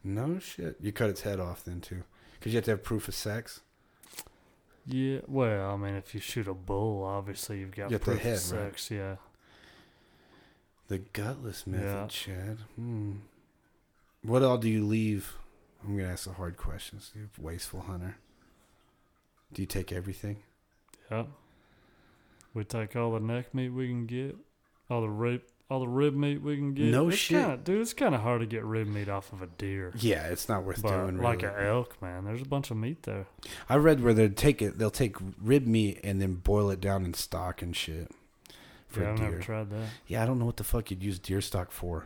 No 0.03 0.37
shit. 0.37 0.77
You 0.79 0.91
cut 0.91 1.09
its 1.09 1.21
head 1.21 1.39
off 1.39 1.63
then 1.65 1.81
too, 1.81 2.03
because 2.35 2.53
you 2.53 2.57
have 2.57 2.65
to 2.65 2.71
have 2.71 2.83
proof 2.83 3.07
of 3.07 3.15
sex. 3.15 3.61
Yeah, 4.85 5.21
well, 5.27 5.71
I 5.71 5.77
mean, 5.77 5.95
if 5.95 6.13
you 6.13 6.19
shoot 6.21 6.47
a 6.47 6.53
bull, 6.53 7.03
obviously 7.03 7.59
you've 7.59 7.71
got 7.75 7.89
You 7.89 7.97
proof 7.97 8.19
head, 8.21 8.37
of 8.37 8.51
right? 8.51 8.61
sex. 8.71 8.91
Yeah, 8.91 9.15
The 10.89 10.99
gutless 10.99 11.65
method, 11.65 11.85
Yeah. 11.87 12.07
Chad. 12.07 12.57
Hmm. 12.75 13.13
What 14.21 14.43
all 14.43 14.59
do 14.59 14.69
you 14.69 14.85
leave? 14.85 15.33
I'm 15.83 15.97
gonna 15.97 16.09
ask 16.11 16.25
the 16.25 16.33
hard 16.33 16.55
questions. 16.55 17.11
You 17.15 17.29
wasteful 17.39 17.81
hunter. 17.81 18.17
Do 19.53 19.63
you 19.63 19.65
take 19.67 19.91
everything? 19.91 20.37
yeah. 21.09 21.25
We 22.53 22.63
take 22.63 22.95
all 22.95 23.11
the 23.11 23.19
neck 23.19 23.53
meat 23.55 23.69
we 23.69 23.87
can 23.87 24.05
get, 24.05 24.37
all 24.89 25.01
the 25.01 25.09
rib, 25.09 25.41
all 25.69 25.79
the 25.79 25.87
rib 25.87 26.13
meat 26.13 26.41
we 26.41 26.55
can 26.57 26.73
get. 26.73 26.85
No 26.85 27.09
It's 27.09 27.17
shit. 27.17 27.41
Kinda, 27.41 27.57
dude, 27.57 27.81
it's 27.81 27.93
kind 27.93 28.13
of 28.13 28.21
hard 28.21 28.41
to 28.41 28.45
get 28.45 28.63
rib 28.63 28.87
meat 28.87 29.09
off 29.09 29.33
of 29.33 29.41
a 29.41 29.47
deer. 29.47 29.91
Yeah, 29.97 30.27
it's 30.27 30.47
not 30.47 30.63
worth 30.63 30.81
But 30.81 30.89
doing. 31.05 31.21
like 31.21 31.41
really. 31.41 31.55
an 31.55 31.65
elk, 31.67 32.01
man, 32.01 32.25
there's 32.25 32.41
a 32.41 32.45
bunch 32.45 32.69
of 32.71 32.77
meat 32.77 33.03
there. 33.03 33.25
I 33.67 33.75
read 33.77 34.01
where 34.03 34.13
they 34.13 34.29
take 34.29 34.61
it. 34.61 34.77
They'll 34.77 34.91
take 34.91 35.15
rib 35.41 35.65
meat 35.65 35.99
and 36.03 36.21
then 36.21 36.35
boil 36.35 36.69
it 36.69 36.79
down 36.81 37.03
in 37.05 37.13
stock 37.15 37.61
and 37.63 37.75
shit 37.75 38.11
for 38.87 39.01
yeah, 39.01 39.09
I've 39.11 39.17
deer. 39.17 39.29
never 39.31 39.41
tried 39.41 39.69
that. 39.71 39.87
Yeah, 40.07 40.21
I 40.21 40.25
don't 40.27 40.37
know 40.39 40.45
what 40.45 40.57
the 40.57 40.63
fuck 40.63 40.91
you'd 40.91 41.03
use 41.03 41.17
deer 41.19 41.41
stock 41.41 41.71
for. 41.71 42.05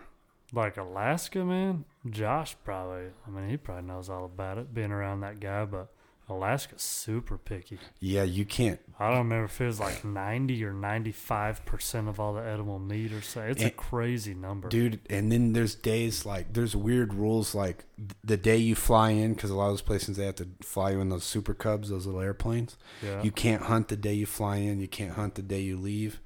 Like 0.53 0.77
Alaska, 0.77 1.43
man. 1.45 1.85
Josh 2.09 2.55
probably. 2.63 3.09
I 3.27 3.29
mean, 3.29 3.49
he 3.49 3.57
probably 3.57 3.83
knows 3.87 4.09
all 4.09 4.25
about 4.25 4.57
it, 4.57 4.73
being 4.73 4.91
around 4.91 5.19
that 5.19 5.39
guy. 5.39 5.65
But 5.65 5.89
Alaska's 6.29 6.81
super 6.81 7.37
picky. 7.37 7.79
Yeah, 7.99 8.23
you 8.23 8.45
can't. 8.45 8.79
I 8.99 9.09
don't 9.09 9.19
remember 9.19 9.45
if 9.45 9.59
it 9.59 9.65
was 9.65 9.79
like 9.79 10.05
ninety 10.05 10.63
or 10.63 10.73
ninety-five 10.73 11.65
percent 11.65 12.07
of 12.07 12.19
all 12.19 12.33
the 12.33 12.41
edible 12.41 12.79
meat, 12.79 13.11
or 13.11 13.21
so. 13.21 13.41
It's 13.41 13.63
a 13.63 13.71
crazy 13.71 14.33
number. 14.33 14.69
dude 14.69 14.99
and 15.09 15.31
then 15.31 15.53
there's 15.53 15.75
days 15.75 16.25
like 16.25 16.53
there's 16.53 16.75
weird 16.75 17.13
rules 17.13 17.55
like 17.55 17.85
the 18.23 18.37
day 18.37 18.57
you 18.57 18.75
fly 18.75 19.11
in 19.11 19.33
because 19.33 19.49
a 19.49 19.55
lot 19.55 19.65
of 19.65 19.73
those 19.73 19.81
places 19.81 20.17
they 20.17 20.25
have 20.25 20.35
to 20.35 20.47
fly 20.61 20.91
you 20.91 21.01
in 21.01 21.09
those 21.09 21.23
super 21.23 21.53
cubs 21.53 21.89
those 21.89 22.05
little 22.05 22.21
airplanes 22.21 22.77
yeah. 23.03 23.21
you 23.23 23.31
can't 23.31 23.63
hunt 23.63 23.87
the 23.87 23.97
day 23.97 24.13
you 24.13 24.25
fly 24.25 24.57
in 24.57 24.79
you 24.79 24.87
can't 24.87 25.13
hunt 25.13 25.35
the 25.35 25.41
day 25.41 25.59
you 25.59 25.77
leave 25.77 26.21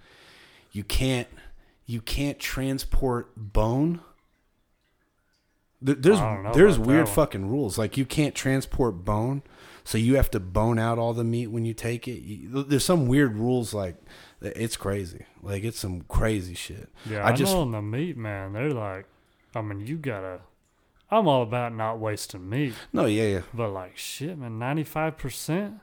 you 0.71 0.83
can't 0.83 1.27
you 1.85 2.01
can't 2.01 2.39
transport 2.39 3.31
bone 3.35 4.01
there's 5.81 6.19
I 6.19 6.33
don't 6.33 6.43
know 6.43 6.53
there's 6.53 6.79
weird 6.79 7.09
fucking 7.09 7.49
rules 7.49 7.77
like 7.77 7.97
you 7.97 8.05
can't 8.05 8.35
transport 8.35 9.03
bone 9.03 9.43
so 9.83 9.97
you 9.97 10.15
have 10.15 10.31
to 10.31 10.39
bone 10.39 10.79
out 10.79 10.97
all 10.97 11.13
the 11.13 11.23
meat 11.23 11.47
when 11.47 11.65
you 11.65 11.73
take 11.73 12.07
it 12.07 12.21
You- 12.21 12.63
there's 12.63 12.85
some 12.85 13.07
weird 13.07 13.35
rules 13.35 13.73
like 13.73 13.95
it's 14.41 14.75
crazy 14.77 15.25
like 15.41 15.63
it's 15.63 15.79
some 15.79 16.01
crazy 16.01 16.53
shit 16.53 16.89
yeah, 17.09 17.23
I 17.25 17.29
I, 17.29 17.33
just- 17.35 17.53
know 17.53 17.61
on 17.61 17.71
the 17.71 17.81
meat, 17.81 18.17
man. 18.17 18.53
They're 18.53 18.71
like, 18.71 19.05
I 19.55 19.61
mean, 19.61 19.85
you 19.85 19.97
gotta. 19.97 20.41
I'm 21.11 21.27
all 21.27 21.43
about 21.43 21.75
not 21.75 21.99
wasting 21.99 22.49
meat, 22.49 22.73
no 22.91 23.05
yeah 23.05 23.23
yeah 23.27 23.41
but 23.53 23.69
like, 23.69 23.95
shit, 23.97 24.37
man, 24.37 24.57
ninety-five 24.57 25.17
percent. 25.17 25.75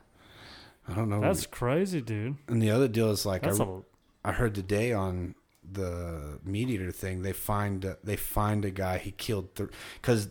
i 0.88 0.94
don't 0.94 1.08
know 1.08 1.20
That's 1.20 1.46
crazy, 1.46 2.00
dude. 2.00 2.36
And 2.48 2.60
the 2.60 2.70
other 2.70 2.88
deal 2.88 3.10
is 3.10 3.24
like 3.24 3.44
I, 3.44 3.48
That's 3.48 3.60
a 3.60 3.82
I 4.24 4.32
heard 4.32 4.54
today 4.54 4.92
on 4.92 5.34
the 5.72 6.40
meat 6.44 6.68
eater 6.68 6.90
thing 6.90 7.22
they 7.22 7.32
find 7.32 7.94
they 8.02 8.16
find 8.16 8.64
a 8.64 8.70
guy 8.70 8.98
he 8.98 9.12
killed 9.12 9.48
because 10.00 10.28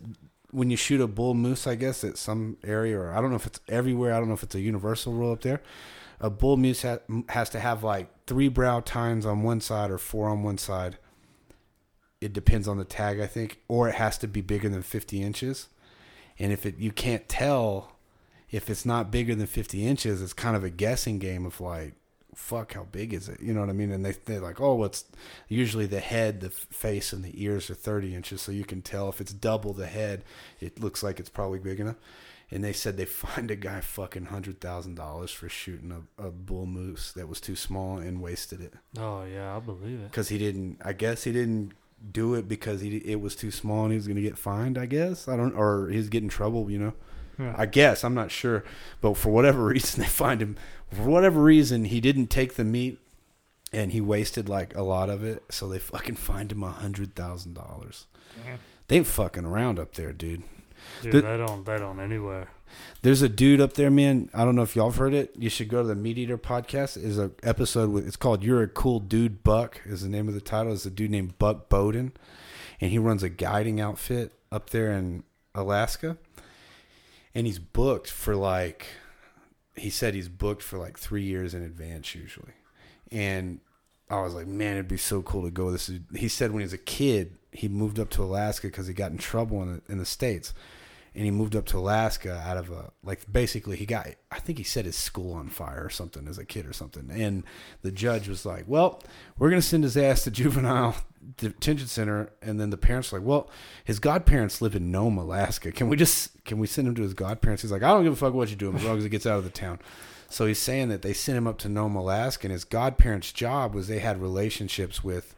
when 0.52 0.70
you 0.70 0.78
shoot 0.78 1.02
a 1.02 1.08
bull 1.08 1.34
moose 1.34 1.68
I 1.68 1.76
guess 1.76 2.04
at 2.04 2.18
some 2.18 2.58
area 2.64 3.00
or 3.00 3.12
I 3.12 3.22
don't 3.22 3.30
know 3.30 3.36
if 3.36 3.46
it's 3.46 3.60
everywhere 3.68 4.14
I 4.14 4.20
don't 4.20 4.28
know 4.28 4.34
if 4.34 4.44
it's 4.44 4.56
a 4.56 4.60
universal 4.60 5.14
rule 5.14 5.32
up 5.32 5.42
there 5.42 5.62
a 6.20 6.30
bull 6.30 6.58
moose 6.58 6.82
ha- 6.82 7.00
has 7.30 7.50
to 7.52 7.60
have 7.60 7.84
like 7.84 8.10
three 8.28 8.50
brow 8.50 8.82
tines 8.82 9.26
on 9.26 9.44
one 9.44 9.62
side 9.62 9.92
or 9.92 9.98
four 9.98 10.28
on 10.28 10.44
one 10.44 10.58
side. 10.58 10.98
It 12.20 12.34
depends 12.34 12.68
on 12.68 12.78
the 12.78 12.86
tag 12.86 13.20
I 13.20 13.28
think 13.28 13.60
or 13.68 13.88
it 13.88 13.96
has 13.96 14.18
to 14.20 14.28
be 14.28 14.42
bigger 14.42 14.70
than 14.70 14.82
50 14.82 15.22
inches. 15.22 15.68
And 16.38 16.52
if 16.52 16.66
it 16.66 16.78
you 16.78 16.92
can't 16.92 17.28
tell 17.30 17.96
if 18.52 18.70
it's 18.70 18.86
not 18.86 19.12
bigger 19.12 19.36
than 19.36 19.48
50 19.48 19.86
inches 19.86 20.22
it's 20.22 20.34
kind 20.34 20.56
of 20.56 20.64
a 20.64 20.70
guessing 20.70 21.20
game 21.20 21.46
of 21.46 21.62
like 21.62 21.94
fuck 22.40 22.74
how 22.74 22.84
big 22.92 23.14
is 23.14 23.30
it 23.30 23.40
you 23.42 23.54
know 23.54 23.60
what 23.60 23.70
i 23.70 23.74
mean 23.74 23.92
and 23.92 24.04
they, 24.04 24.14
they're 24.26 24.40
like 24.40 24.60
oh 24.60 24.74
what's 24.74 25.06
usually 25.50 25.86
the 25.86 26.00
head 26.00 26.40
the 26.42 26.50
face 26.50 27.14
and 27.14 27.24
the 27.24 27.44
ears 27.44 27.70
are 27.70 27.76
30 27.76 28.16
inches 28.16 28.42
so 28.42 28.52
you 28.52 28.64
can 28.66 28.82
tell 28.82 29.08
if 29.10 29.22
it's 29.22 29.34
double 29.34 29.72
the 29.74 29.86
head 29.86 30.24
it 30.60 30.80
looks 30.80 31.04
like 31.04 31.20
it's 31.20 31.30
probably 31.30 31.60
big 31.60 31.80
enough 31.80 31.98
and 32.50 32.64
they 32.64 32.74
said 32.74 32.98
they 32.98 33.06
fined 33.24 33.52
a 33.52 33.56
guy 33.56 33.82
fucking 33.82 34.26
hundred 34.26 34.60
thousand 34.60 34.96
dollars 34.96 35.30
for 35.32 35.48
shooting 35.48 35.92
a, 35.92 36.28
a 36.28 36.32
bull 36.32 36.66
moose 36.66 37.12
that 37.12 37.28
was 37.30 37.40
too 37.40 37.56
small 37.56 37.98
and 38.00 38.22
wasted 38.22 38.62
it 38.62 38.74
Oh 38.98 39.24
yeah, 39.26 39.56
I 39.56 39.60
believe 39.60 40.00
it. 40.00 40.10
because 40.10 40.30
he 40.30 40.38
didn't. 40.40 40.82
I 40.84 40.94
guess 40.94 41.24
he 41.26 41.32
didn't 41.32 41.74
do 42.12 42.34
it 42.34 42.48
because 42.48 42.82
he 42.82 42.98
it 42.98 43.22
was 43.22 43.36
too 43.36 43.52
small 43.52 43.84
and 43.84 43.92
he 43.92 43.98
was 43.98 44.08
going 44.08 44.16
to 44.16 44.22
get 44.30 44.38
fined. 44.38 44.78
I 44.80 44.88
guess 44.88 45.28
I 45.28 45.36
don't, 45.38 45.54
or 45.54 45.90
he's 45.90 46.10
getting 46.10 46.30
trouble. 46.30 46.72
You 46.72 46.80
know, 46.80 46.94
Yeah. 47.40 47.56
I 47.58 47.66
guess 47.66 48.04
I'm 48.04 48.14
not 48.14 48.32
sure, 48.32 48.64
but 49.02 49.16
for 49.16 49.30
whatever 49.30 49.64
reason 49.66 50.02
they 50.04 50.10
find 50.10 50.42
him. 50.42 50.58
For 50.92 51.04
whatever 51.04 51.42
reason 51.42 51.86
he 51.86 52.02
didn't 52.02 52.28
take 52.28 52.56
the 52.56 52.64
meat, 52.66 53.00
and 53.72 53.92
he 53.92 54.02
wasted 54.02 54.50
like 54.50 54.76
a 54.76 54.82
lot 54.82 55.10
of 55.10 55.24
it. 55.24 55.44
So 55.50 55.68
they 55.70 55.80
fucking 55.80 56.16
fined 56.16 56.52
him 56.52 56.64
a 56.64 56.72
hundred 56.72 57.16
thousand 57.16 57.54
dollars. 57.54 58.08
They 58.88 58.98
ain't 58.98 59.08
fucking 59.08 59.46
around 59.46 59.78
up 59.80 59.94
there, 59.94 60.12
dude. 60.14 60.44
Dude, 61.02 61.14
The- 61.14 61.22
they 61.22 61.38
don't. 61.38 61.66
They 61.66 61.78
don't 61.78 62.00
anywhere. 62.00 62.50
There's 63.02 63.22
a 63.24 63.30
dude 63.30 63.60
up 63.62 63.74
there, 63.74 63.90
man. 63.90 64.30
I 64.34 64.46
don't 64.46 64.56
know 64.56 64.62
if 64.62 64.76
y'all 64.76 64.90
have 64.92 64.98
heard 65.00 65.14
it. 65.16 65.34
You 65.36 65.50
should 65.50 65.70
go 65.70 65.82
to 65.82 65.88
the 65.88 65.96
Meat 65.96 66.18
Eater 66.20 66.38
podcast. 66.38 67.04
Is 67.04 67.18
a 67.18 67.32
episode 67.42 67.90
with 67.90 68.06
it's 68.08 68.16
called 68.16 68.44
"You're 68.44 68.62
a 68.64 68.68
Cool 68.68 69.00
Dude, 69.00 69.44
Buck." 69.44 69.82
Is 69.86 70.02
the 70.04 70.10
name 70.10 70.28
of 70.28 70.34
the 70.36 70.42
title. 70.42 70.72
Is 70.72 70.86
a 70.86 70.92
dude 70.92 71.10
named 71.12 71.38
Buck 71.40 71.68
Bowden, 71.70 72.12
and 72.80 72.92
he 72.92 72.98
runs 73.00 73.24
a 73.24 73.30
guiding 73.30 73.80
outfit 73.82 74.34
up 74.52 74.70
there 74.70 74.92
in 74.92 75.24
Alaska, 75.56 76.18
and 77.34 77.48
he's 77.48 77.60
booked 77.60 78.10
for 78.10 78.36
like, 78.36 78.88
he 79.76 79.90
said 79.90 80.14
he's 80.14 80.30
booked 80.30 80.64
for 80.64 80.78
like 80.78 80.98
three 80.98 81.24
years 81.24 81.54
in 81.54 81.64
advance 81.64 82.16
usually, 82.16 82.54
and 83.12 83.60
I 84.10 84.22
was 84.22 84.34
like, 84.34 84.48
man, 84.48 84.74
it'd 84.74 84.88
be 84.88 84.98
so 84.98 85.22
cool 85.22 85.44
to 85.44 85.52
go. 85.52 85.72
This 85.72 85.90
is, 85.90 86.00
he 86.16 86.28
said 86.28 86.52
when 86.52 86.62
he 86.62 86.66
was 86.66 86.74
a 86.74 86.80
kid, 86.80 87.38
he 87.52 87.68
moved 87.68 88.00
up 88.00 88.10
to 88.12 88.24
Alaska 88.24 88.68
because 88.68 88.88
he 88.88 88.94
got 88.94 89.12
in 89.12 89.18
trouble 89.18 89.62
in 89.62 89.74
the, 89.74 89.92
in 89.92 89.98
the 89.98 90.06
states 90.06 90.54
and 91.16 91.26
he 91.26 91.32
moved 91.32 91.56
up 91.56 91.66
to 91.68 91.78
Alaska 91.78 92.44
out 92.46 92.58
of 92.58 92.70
a 92.72 92.92
like 93.04 93.32
basically 93.32 93.78
he 93.78 93.86
got 93.86 94.08
I 94.32 94.40
think 94.40 94.58
he 94.58 94.64
set 94.64 94.86
his 94.86 94.96
school 94.96 95.34
on 95.34 95.50
fire 95.50 95.84
or 95.84 95.90
something 95.90 96.28
as 96.28 96.38
a 96.38 96.46
kid 96.46 96.66
or 96.66 96.74
something. 96.74 97.10
And 97.12 97.44
the 97.82 97.92
judge 97.92 98.28
was 98.28 98.46
like 98.46 98.66
well 98.68 99.02
we're 99.38 99.50
gonna 99.50 99.62
send 99.62 99.84
his 99.84 99.98
ass 99.98 100.24
to 100.24 100.32
juvenile 100.32 100.96
detention 101.38 101.88
center. 101.88 102.32
And 102.42 102.60
then 102.60 102.70
the 102.70 102.78
parents 102.78 103.12
were 103.12 103.20
like 103.20 103.28
well 103.28 103.50
his 103.84 104.00
godparents 104.00 104.62
live 104.62 104.76
in 104.76 104.92
Nome 104.92 105.18
Alaska. 105.18 105.72
Can 105.72 105.90
we 105.90 105.98
just 105.98 106.44
can 106.46 106.60
we 106.60 106.68
send 106.68 106.88
him 106.88 106.96
to 106.96 107.04
his 107.04 107.14
godparents? 107.14 107.62
He's 107.62 107.72
like 107.72 107.84
I 107.84 107.90
don't 107.90 108.04
give 108.04 108.14
a 108.14 108.18
fuck 108.18 108.34
what 108.34 108.50
you 108.50 108.56
do 108.56 108.74
as 108.74 108.84
long 108.84 108.98
as 108.98 109.04
he 109.04 109.10
gets 109.10 109.26
out 109.26 109.38
of 109.38 109.44
the 109.44 109.50
town. 109.50 109.80
So 110.32 110.46
he's 110.46 110.60
saying 110.60 110.90
that 110.90 111.02
they 111.02 111.14
sent 111.14 111.40
him 111.40 111.48
up 111.48 111.58
to 111.60 111.70
Nome 111.70 111.96
Alaska 111.96 112.46
and 112.46 112.52
his 112.52 112.64
godparents 112.64 113.32
job 113.32 113.74
was 113.74 113.88
they 113.88 113.98
had 113.98 114.22
relationships 114.22 115.04
with 115.04 115.36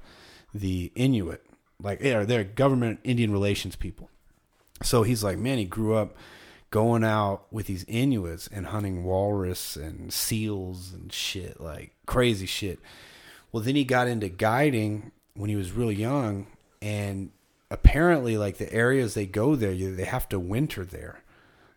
the 0.54 0.92
Inuit 0.96 1.46
like 1.82 2.00
they're 2.00 2.26
they're 2.26 2.44
government 2.44 3.00
Indian 3.04 3.32
relations 3.32 3.76
people 3.76 4.10
so 4.84 5.04
he's 5.04 5.24
like, 5.24 5.38
man, 5.38 5.58
he 5.58 5.66
grew 5.66 5.96
up 5.96 6.16
going 6.70 7.04
out 7.04 7.46
with 7.52 7.68
these 7.68 7.84
Inuits 7.88 8.48
and 8.52 8.68
hunting 8.68 9.04
walrus 9.04 9.76
and 9.76 10.12
seals 10.12 10.94
and 10.94 11.12
shit, 11.12 11.60
like 11.60 11.92
crazy 12.06 12.46
shit. 12.46 12.80
Well, 13.52 13.64
then 13.64 13.76
he 13.76 13.84
got 13.84 14.08
into 14.08 14.30
guiding 14.30 15.12
when 15.34 15.50
he 15.50 15.56
was 15.56 15.72
real 15.72 15.92
young, 15.92 16.48
and 16.82 17.32
apparently, 17.70 18.38
like 18.38 18.58
the 18.58 18.72
areas 18.74 19.14
they 19.14 19.26
go 19.26 19.56
there, 19.56 19.72
you, 19.72 19.96
they 19.96 20.06
have 20.06 20.30
to 20.30 20.40
winter 20.40 20.86
there, 20.86 21.24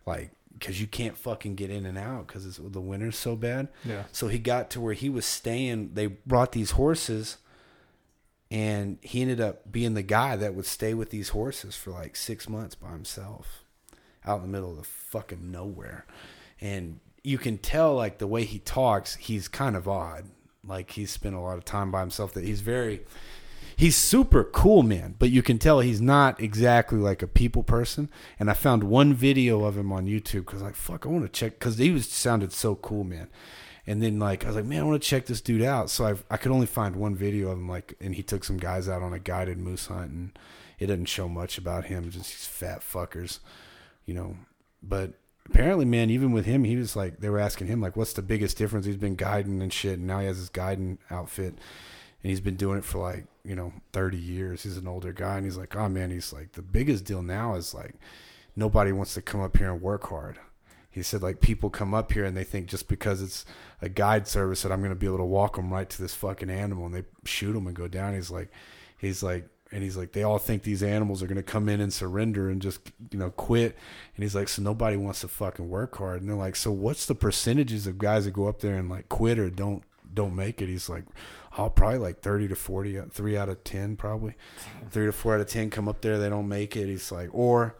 like 0.07 0.31
because 0.59 0.81
you 0.81 0.87
can't 0.87 1.17
fucking 1.19 1.57
get 1.57 1.71
in 1.71 1.85
and 1.85 1.99
out 1.99 2.27
because 2.27 2.57
the 2.57 2.81
winter's 2.81 3.17
so 3.19 3.37
bad. 3.37 3.69
Yeah. 3.85 4.05
So 4.13 4.29
he 4.29 4.39
got 4.39 4.71
to 4.71 4.81
where 4.81 4.95
he 4.95 5.11
was 5.11 5.27
staying. 5.27 5.91
They 5.95 6.07
brought 6.07 6.53
these 6.53 6.73
horses, 6.73 7.39
and 8.55 8.99
he 9.01 9.21
ended 9.21 9.41
up 9.41 9.73
being 9.73 9.95
the 9.95 10.03
guy 10.03 10.37
that 10.37 10.55
would 10.55 10.65
stay 10.65 10.95
with 10.95 11.11
these 11.11 11.31
horses 11.31 11.75
for 11.75 11.91
like 11.91 12.15
six 12.15 12.49
months 12.49 12.77
by 12.77 12.93
himself, 12.93 13.65
out 14.25 14.37
in 14.37 14.43
the 14.43 14.49
middle 14.49 14.71
of 14.71 14.77
the 14.77 14.85
fucking 14.85 15.51
nowhere. 15.51 16.07
And 16.61 17.01
you 17.25 17.37
can 17.37 17.59
tell, 17.59 17.97
like 17.97 18.19
the 18.19 18.29
way 18.29 18.45
he 18.45 18.61
talks, 18.61 19.17
he's 19.17 19.49
kind 19.49 19.75
of 19.75 19.89
odd. 19.89 20.27
Like 20.65 20.93
he's 20.93 21.11
spent 21.11 21.35
a 21.35 21.41
lot 21.41 21.59
of 21.59 21.65
time 21.65 21.91
by 21.91 21.99
himself. 21.99 22.33
That 22.35 22.45
he's 22.45 22.61
very, 22.61 23.01
he's 23.75 23.97
super 23.97 24.45
cool, 24.45 24.85
man. 24.85 25.17
But 25.19 25.31
you 25.31 25.43
can 25.43 25.59
tell 25.59 25.81
he's 25.81 26.01
not 26.01 26.41
exactly 26.41 27.01
like 27.01 27.23
a 27.23 27.27
people 27.27 27.65
person. 27.65 28.09
And 28.39 28.49
I 28.49 28.55
found 28.55 28.85
one 28.85 29.15
video 29.15 29.65
of 29.65 29.77
him 29.77 29.91
on 29.91 30.07
YouTube 30.07 30.47
because 30.47 30.63
like 30.63 30.77
fuck, 30.77 31.07
I 31.07 31.09
want 31.09 31.25
to 31.25 31.29
check 31.29 31.59
because 31.59 31.79
he 31.79 31.91
was 31.91 32.09
sounded 32.09 32.53
so 32.53 32.77
cool, 32.77 33.03
man. 33.03 33.27
And 33.87 34.03
then 34.03 34.19
like 34.19 34.45
I 34.45 34.49
was 34.49 34.57
like, 34.57 34.65
man, 34.65 34.81
I 34.81 34.85
want 34.85 35.03
to 35.03 35.09
check 35.09 35.27
this 35.27 35.41
dude 35.41 35.63
out. 35.63 35.91
So 35.91 36.07
I 36.07 36.35
I 36.35 36.37
could 36.37 36.53
only 36.53 36.67
find 36.67 36.97
one 36.97 37.15
video 37.15 37.49
of 37.49 37.59
him 37.59 37.69
like, 37.69 37.95
and 38.01 38.15
he 38.15 38.23
took 38.23 38.45
some 38.45 38.57
guys 38.57 38.89
out 38.89 39.03
on 39.03 39.13
a 39.13 39.19
guided 39.19 39.59
moose 39.59 39.87
hunt, 39.87 40.11
and 40.11 40.39
it 40.79 40.87
doesn't 40.87 41.07
show 41.07 41.29
much 41.29 41.59
about 41.59 41.87
him. 41.87 42.11
Just 42.11 42.31
these 42.31 42.47
fat 42.47 42.81
fuckers, 42.81 43.41
you 44.07 44.15
know. 44.15 44.37
But 44.83 45.15
apparently, 45.47 45.85
man, 45.85 46.11
even 46.11 46.33
with 46.33 46.47
him, 46.47 46.65
he 46.65 46.77
was 46.77 46.97
like, 46.97 47.19
they 47.19 47.29
were 47.29 47.39
asking 47.39 47.67
him 47.67 47.81
like, 47.81 47.97
what's 47.97 48.13
the 48.15 48.23
biggest 48.23 48.57
difference? 48.57 48.87
He's 48.87 48.97
been 48.97 49.17
guiding 49.17 49.61
and 49.63 49.73
shit, 49.73 49.99
and 49.99 50.07
now 50.07 50.21
he 50.21 50.27
has 50.27 50.39
his 50.39 50.49
guiding 50.49 50.99
outfit, 51.11 51.55
and 52.23 52.31
he's 52.31 52.41
been 52.41 52.57
doing 52.57 52.79
it 52.79 52.85
for 52.85 52.99
like 52.99 53.27
you 53.45 53.55
know 53.55 53.73
thirty 53.93 54.19
years. 54.19 54.63
He's 54.63 54.79
an 54.79 54.89
older 54.89 55.13
guy, 55.13 55.37
and 55.37 55.45
he's 55.45 55.59
like, 55.59 55.77
oh 55.77 55.89
man, 55.89 56.11
he's 56.11 56.33
like 56.33 56.53
the 56.53 56.63
biggest 56.63 57.05
deal 57.05 57.23
now 57.23 57.55
is 57.55 57.75
like 57.75 57.95
nobody 58.57 58.93
wants 58.93 59.15
to 59.15 59.23
come 59.23 59.41
up 59.41 59.57
here 59.57 59.71
and 59.73 59.83
work 59.83 60.09
hard. 60.09 60.39
He 60.95 61.03
said 61.03 61.25
like 61.25 61.41
people 61.41 61.71
come 61.71 61.93
up 61.93 62.13
here 62.13 62.25
and 62.25 62.37
they 62.37 62.45
think 62.45 62.69
just 62.69 62.87
because 62.87 63.21
it's 63.21 63.45
a 63.83 63.89
guide 63.89 64.29
service 64.29 64.63
that 64.63 64.71
I'm 64.71 64.79
going 64.79 64.93
to 64.93 64.95
be 64.95 65.07
able 65.07 65.19
to 65.19 65.25
walk 65.25 65.57
them 65.57 65.73
right 65.73 65.91
to 65.91 66.01
this 66.01 66.15
fucking 66.15 66.51
animal 66.51 66.87
and 66.87 66.95
they 66.95 67.03
shoot 67.25 67.53
them 67.53 67.67
and 67.67 67.75
go 67.75 67.89
down. 67.89 68.15
He's 68.15 68.31
like, 68.31 68.49
he's 68.97 69.21
like, 69.21 69.49
and 69.73 69.83
he's 69.83 69.97
like, 69.97 70.13
they 70.13 70.23
all 70.23 70.39
think 70.39 70.63
these 70.63 70.85
animals 70.85 71.21
are 71.21 71.27
going 71.27 71.35
to 71.35 71.43
come 71.43 71.69
in 71.69 71.81
and 71.81 71.93
surrender 71.93 72.49
and 72.49 72.63
just 72.63 72.93
you 73.11 73.19
know 73.19 73.31
quit. 73.31 73.77
And 74.15 74.23
he's 74.23 74.37
like, 74.37 74.49
so 74.49 74.63
nobody 74.63 74.97
wants 74.97 75.23
to 75.23 75.29
fucking 75.29 75.69
work 75.69 75.97
hard. 75.97 76.21
And 76.21 76.31
they're 76.31 76.37
like, 76.37 76.55
so 76.55 76.71
what's 76.71 77.07
the 77.07 77.17
percentages 77.17 77.89
of 77.89 77.99
guys 77.99 78.25
that 78.25 78.31
go 78.31 78.47
up 78.47 78.61
there 78.61 78.77
and 78.77 78.89
like 78.89 79.09
quit 79.09 79.37
or 79.37 79.51
don't 79.51 79.83
don't 80.15 80.37
make 80.37 80.63
it? 80.63 80.69
He's 80.69 80.89
like, 80.89 81.03
oh, 81.59 81.71
probably 81.71 81.99
like 81.99 82.21
thirty 82.21 82.47
to 82.47 82.55
forty, 82.55 83.01
three 83.11 83.37
out 83.37 83.49
of 83.49 83.65
ten 83.65 83.97
probably, 83.97 84.35
three 84.91 85.07
to 85.07 85.13
four 85.13 85.35
out 85.35 85.41
of 85.41 85.49
ten 85.49 85.71
come 85.71 85.89
up 85.89 86.03
there 86.03 86.21
they 86.21 86.29
don't 86.29 86.49
make 86.49 86.77
it. 86.77 86.87
He's 86.87 87.11
like, 87.11 87.31
or 87.33 87.75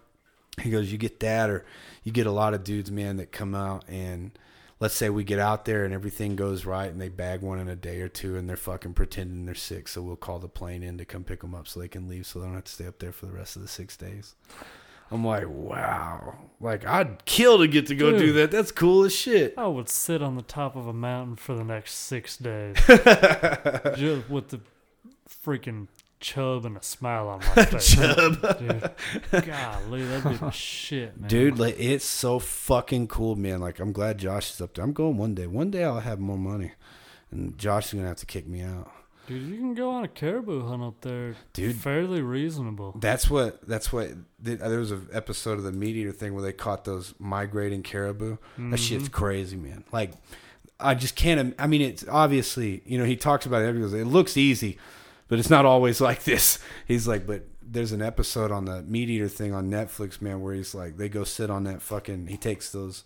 he 0.63 0.71
goes, 0.71 0.91
you 0.91 0.99
get 0.99 1.21
that, 1.21 1.51
or 1.51 1.65
you 2.03 2.13
get 2.13 2.27
a 2.27 2.33
lot 2.33 2.55
of 2.55 2.65
dudes, 2.65 2.91
man, 2.91 3.17
that 3.17 3.33
come 3.33 3.55
out 3.55 3.85
and 3.89 4.33
let's 4.81 4.95
say 4.95 5.09
we 5.09 5.25
get 5.25 5.39
out 5.39 5.65
there 5.65 5.85
and 5.85 5.95
everything 5.95 6.37
goes 6.37 6.65
right 6.65 6.91
and 6.91 7.01
they 7.01 7.09
bag 7.09 7.41
one 7.41 7.59
in 7.59 7.69
a 7.69 7.77
day 7.77 8.01
or 8.01 8.09
two 8.09 8.37
and 8.37 8.49
they're 8.49 8.57
fucking 8.57 8.93
pretending 8.95 9.47
they're 9.47 9.55
sick. 9.55 9.89
So 9.89 10.03
we'll 10.03 10.17
call 10.17 10.39
the 10.39 10.49
plane 10.49 10.83
in 10.83 10.99
to 10.99 11.05
come 11.05 11.25
pick 11.25 11.41
them 11.41 11.55
up 11.55 11.67
so 11.67 11.81
they 11.81 11.89
can 11.89 12.09
leave 12.09 12.27
so 12.27 12.39
they 12.39 12.47
don't 12.47 12.55
have 12.55 12.65
to 12.65 12.73
stay 12.73 12.87
up 12.87 12.99
there 12.99 13.13
for 13.13 13.27
the 13.27 13.33
rest 13.33 13.57
of 13.57 13.63
the 13.63 13.69
six 13.69 13.97
days. 13.97 14.35
I'm 15.11 15.25
like, 15.25 15.49
wow. 15.49 16.37
Like, 16.61 16.87
I'd 16.87 17.25
kill 17.25 17.59
to 17.59 17.69
get 17.69 17.87
to 17.89 17.95
go 17.95 18.19
do 18.19 18.33
that. 18.35 18.51
That's 18.51 18.73
cool 18.73 19.05
as 19.05 19.15
shit. 19.15 19.55
I 19.57 19.67
would 19.67 19.89
sit 19.89 20.23
on 20.23 20.35
the 20.35 20.43
top 20.43 20.77
of 20.77 20.87
a 20.87 20.93
mountain 20.93 21.37
for 21.37 21.55
the 21.55 21.65
next 21.65 21.95
six 21.95 22.37
days, 22.37 22.77
just 23.97 24.29
with 24.29 24.49
the 24.49 24.61
freaking 25.29 25.89
chub 26.25 26.65
and 26.65 26.77
a 26.77 26.83
smile 26.83 27.29
on 27.29 27.41
my 27.41 27.65
face. 27.67 27.95
Chub. 27.95 28.59
Dude, 28.59 29.45
golly, 29.45 30.05
that'd 30.05 30.41
be 30.41 30.51
shit, 30.51 31.21
man. 31.21 31.29
Dude, 31.29 31.59
like, 31.59 31.77
it's 31.79 32.05
so 32.05 32.39
fucking 32.39 33.09
cool, 33.09 33.37
man. 33.37 33.61
Like, 33.61 33.79
I'm 33.79 33.93
glad 33.93 34.19
Josh 34.19 34.53
is 34.53 34.61
up 34.61 34.75
there. 34.75 34.85
I'm 34.85 34.93
going 34.93 35.17
one 35.17 35.35
day. 35.35 35.47
One 35.47 35.71
day 35.71 35.85
I'll 35.85 36.01
have 36.01 36.19
more 36.19 36.39
money. 36.39 36.73
And 37.31 37.57
Josh 37.59 37.87
is 37.87 37.93
going 37.93 38.05
to 38.05 38.09
have 38.09 38.17
to 38.19 38.27
kick 38.27 38.47
me 38.47 38.63
out. 38.63 38.91
Dude, 39.27 39.43
you 39.43 39.57
can 39.57 39.75
go 39.75 39.91
on 39.91 40.05
a 40.05 40.09
caribou 40.09 40.67
hunt 40.67 40.83
up 40.83 41.01
there. 41.01 41.37
Dude. 41.53 41.77
fairly 41.77 42.21
reasonable. 42.21 42.95
That's 42.99 43.31
what. 43.31 43.67
That's 43.67 43.93
what. 43.93 44.11
There 44.39 44.79
was 44.79 44.91
an 44.91 45.09
episode 45.13 45.59
of 45.59 45.65
the 45.65 45.73
Meat 45.73 45.97
Eater 45.97 46.13
thing 46.13 46.35
where 46.35 46.43
they 46.43 46.53
caught 46.53 46.85
those 46.85 47.15
migrating 47.19 47.83
caribou. 47.83 48.37
That 48.57 48.63
mm-hmm. 48.63 48.75
shit's 48.75 49.09
crazy, 49.09 49.57
man. 49.57 49.85
Like, 49.93 50.13
I 50.79 50.95
just 50.95 51.17
can't. 51.17 51.55
I 51.59 51.67
mean, 51.67 51.81
it's 51.81 52.07
obviously, 52.09 52.83
you 52.85 52.99
know, 52.99 53.05
he 53.05 53.17
talks 53.17 53.47
about 53.47 53.63
it. 53.63 53.75
He 53.75 53.83
It 53.83 54.07
looks 54.07 54.37
easy, 54.37 54.79
but 55.29 55.39
it's 55.39 55.51
not 55.51 55.65
always 55.65 56.01
like 56.01 56.25
this. 56.25 56.59
He's 56.87 57.09
like, 57.09 57.27
but 57.27 57.45
there's 57.63 57.93
an 57.93 58.03
episode 58.03 58.51
on 58.51 58.67
the 58.67 58.83
Meat 58.83 59.11
Eater 59.11 59.29
thing 59.29 59.55
on 59.55 59.71
Netflix, 59.71 60.21
man, 60.21 60.41
where 60.41 60.55
he's 60.55 60.75
like, 60.75 60.97
they 60.97 61.09
go 61.09 61.25
sit 61.25 61.51
on 61.51 61.65
that 61.65 61.83
fucking. 61.83 62.27
He 62.29 62.37
takes 62.37 62.71
those 62.71 63.05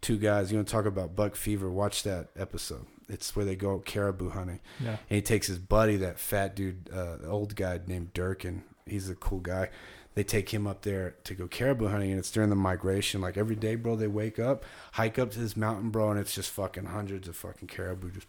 two 0.00 0.16
guys. 0.16 0.50
You 0.50 0.58
want 0.58 0.68
to 0.68 0.72
talk 0.72 0.86
about 0.86 1.14
buck 1.14 1.36
fever? 1.36 1.70
Watch 1.70 2.02
that 2.04 2.28
episode. 2.36 2.86
It's 3.08 3.34
where 3.34 3.44
they 3.44 3.56
go 3.56 3.78
caribou 3.78 4.30
hunting. 4.30 4.60
Yeah. 4.82 4.90
And 4.90 5.16
he 5.16 5.22
takes 5.22 5.48
his 5.48 5.58
buddy, 5.58 5.96
that 5.96 6.18
fat 6.18 6.54
dude, 6.54 6.88
uh, 6.94 7.16
old 7.26 7.56
guy 7.56 7.80
named 7.86 8.12
Durkin. 8.14 8.62
He's 8.86 9.10
a 9.10 9.14
cool 9.14 9.40
guy. 9.40 9.68
They 10.14 10.24
take 10.24 10.48
him 10.52 10.66
up 10.66 10.82
there 10.82 11.14
to 11.24 11.34
go 11.34 11.46
caribou 11.46 11.88
hunting, 11.88 12.10
and 12.10 12.18
it's 12.18 12.30
during 12.30 12.50
the 12.50 12.56
migration. 12.56 13.20
Like 13.20 13.36
every 13.36 13.54
day, 13.54 13.76
bro, 13.76 13.94
they 13.94 14.08
wake 14.08 14.38
up, 14.38 14.64
hike 14.92 15.18
up 15.18 15.30
to 15.32 15.38
this 15.38 15.56
mountain, 15.56 15.90
bro, 15.90 16.10
and 16.10 16.18
it's 16.18 16.34
just 16.34 16.50
fucking 16.50 16.86
hundreds 16.86 17.28
of 17.28 17.36
fucking 17.36 17.68
caribou 17.68 18.10
just 18.10 18.26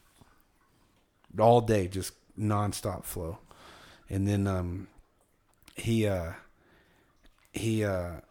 all 1.39 1.61
day, 1.61 1.87
just 1.87 2.13
nonstop 2.41 3.03
flow. 3.03 3.39
And 4.09 4.27
then 4.27 4.47
um, 4.47 4.87
he 5.75 6.07
uh, 6.07 6.33
he 7.53 7.83
uh, 7.83 8.21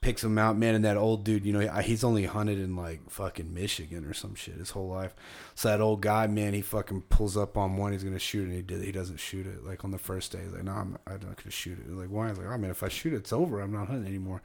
picks 0.00 0.22
him 0.24 0.38
out, 0.38 0.56
man. 0.56 0.74
And 0.74 0.84
that 0.84 0.96
old 0.96 1.24
dude, 1.24 1.44
you 1.44 1.52
know, 1.52 1.60
he's 1.80 2.04
only 2.04 2.24
hunted 2.24 2.58
in 2.58 2.76
like 2.76 3.10
fucking 3.10 3.52
Michigan 3.52 4.04
or 4.04 4.14
some 4.14 4.34
shit 4.34 4.54
his 4.54 4.70
whole 4.70 4.88
life. 4.88 5.14
So 5.54 5.68
that 5.68 5.80
old 5.80 6.00
guy, 6.00 6.26
man, 6.26 6.54
he 6.54 6.62
fucking 6.62 7.02
pulls 7.02 7.36
up 7.36 7.56
on 7.58 7.76
one. 7.76 7.92
He's 7.92 8.04
gonna 8.04 8.18
shoot 8.18 8.42
it, 8.42 8.46
and 8.46 8.54
he 8.54 8.62
did. 8.62 8.82
He 8.82 8.92
doesn't 8.92 9.20
shoot 9.20 9.46
it. 9.46 9.64
Like 9.64 9.84
on 9.84 9.90
the 9.90 9.98
first 9.98 10.32
day, 10.32 10.40
he's 10.42 10.52
like, 10.52 10.64
no, 10.64 10.72
I'm, 10.72 10.98
I'm 11.06 11.20
not 11.20 11.36
gonna 11.36 11.50
shoot 11.50 11.78
it. 11.78 11.90
Like 11.90 12.08
why? 12.08 12.28
He's 12.28 12.38
like, 12.38 12.46
oh 12.48 12.58
man, 12.58 12.70
if 12.70 12.82
I 12.82 12.88
shoot 12.88 13.12
it, 13.12 13.16
it's 13.16 13.32
over. 13.32 13.60
I'm 13.60 13.72
not 13.72 13.88
hunting 13.88 14.06
anymore. 14.06 14.42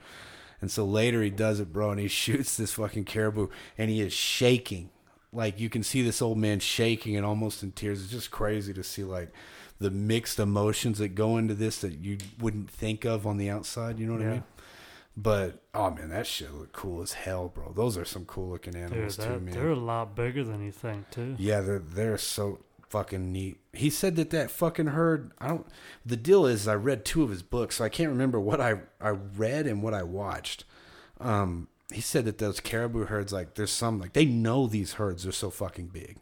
And 0.61 0.71
so 0.71 0.85
later 0.85 1.21
he 1.21 1.29
does 1.29 1.59
it, 1.59 1.73
bro, 1.73 1.91
and 1.91 1.99
he 1.99 2.07
shoots 2.09 2.57
this 2.57 2.73
fucking 2.73 3.05
caribou, 3.05 3.47
and 3.77 3.89
he 3.89 4.01
is 4.01 4.13
shaking. 4.13 4.89
Like 5.33 5.59
you 5.59 5.69
can 5.69 5.83
see 5.83 6.01
this 6.01 6.21
old 6.21 6.37
man 6.37 6.59
shaking 6.59 7.15
and 7.15 7.25
almost 7.25 7.63
in 7.63 7.71
tears. 7.71 8.01
It's 8.01 8.11
just 8.11 8.31
crazy 8.31 8.73
to 8.73 8.83
see 8.83 9.03
like 9.03 9.31
the 9.79 9.91
mixed 9.91 10.39
emotions 10.39 10.99
that 10.99 11.09
go 11.09 11.37
into 11.37 11.53
this 11.53 11.81
that 11.81 11.93
you 11.99 12.17
wouldn't 12.39 12.69
think 12.69 13.05
of 13.05 13.25
on 13.25 13.37
the 13.37 13.49
outside. 13.49 13.99
You 13.99 14.07
know 14.07 14.13
what 14.13 14.21
I 14.21 14.29
mean? 14.31 14.43
But 15.15 15.61
oh 15.73 15.91
man, 15.91 16.09
that 16.09 16.25
shit 16.25 16.53
looked 16.53 16.73
cool 16.73 17.01
as 17.01 17.13
hell, 17.13 17.47
bro. 17.49 17.71
Those 17.75 17.97
are 17.97 18.05
some 18.05 18.25
cool 18.25 18.49
looking 18.49 18.75
animals 18.75 19.17
they're, 19.17 19.33
too, 19.33 19.39
man. 19.39 19.53
they're 19.53 19.69
a 19.69 19.75
lot 19.75 20.15
bigger 20.15 20.43
than 20.43 20.63
you 20.63 20.71
think, 20.71 21.09
too. 21.11 21.35
Yeah, 21.37 21.61
they're 21.61 21.79
they're 21.79 22.17
so 22.17 22.59
fucking 22.89 23.31
neat. 23.31 23.57
He 23.73 23.89
said 23.89 24.15
that 24.17 24.29
that 24.31 24.51
fucking 24.51 24.87
herd. 24.87 25.31
I 25.39 25.49
don't. 25.49 25.67
The 26.05 26.17
deal 26.17 26.45
is, 26.45 26.67
I 26.67 26.75
read 26.75 27.05
two 27.05 27.23
of 27.23 27.29
his 27.29 27.43
books, 27.43 27.77
so 27.77 27.85
I 27.85 27.89
can't 27.89 28.09
remember 28.09 28.39
what 28.39 28.59
I 28.61 28.79
I 28.99 29.09
read 29.09 29.67
and 29.67 29.83
what 29.83 29.93
I 29.93 30.03
watched. 30.03 30.63
Um, 31.19 31.67
he 31.91 32.01
said 32.01 32.25
that 32.25 32.37
those 32.37 32.59
caribou 32.59 33.05
herds, 33.05 33.33
like, 33.33 33.55
there's 33.55 33.71
some 33.71 33.99
like 33.99 34.13
they 34.13 34.25
know 34.25 34.67
these 34.67 34.93
herds 34.93 35.25
are 35.25 35.31
so 35.31 35.49
fucking 35.49 35.87
big. 35.87 36.17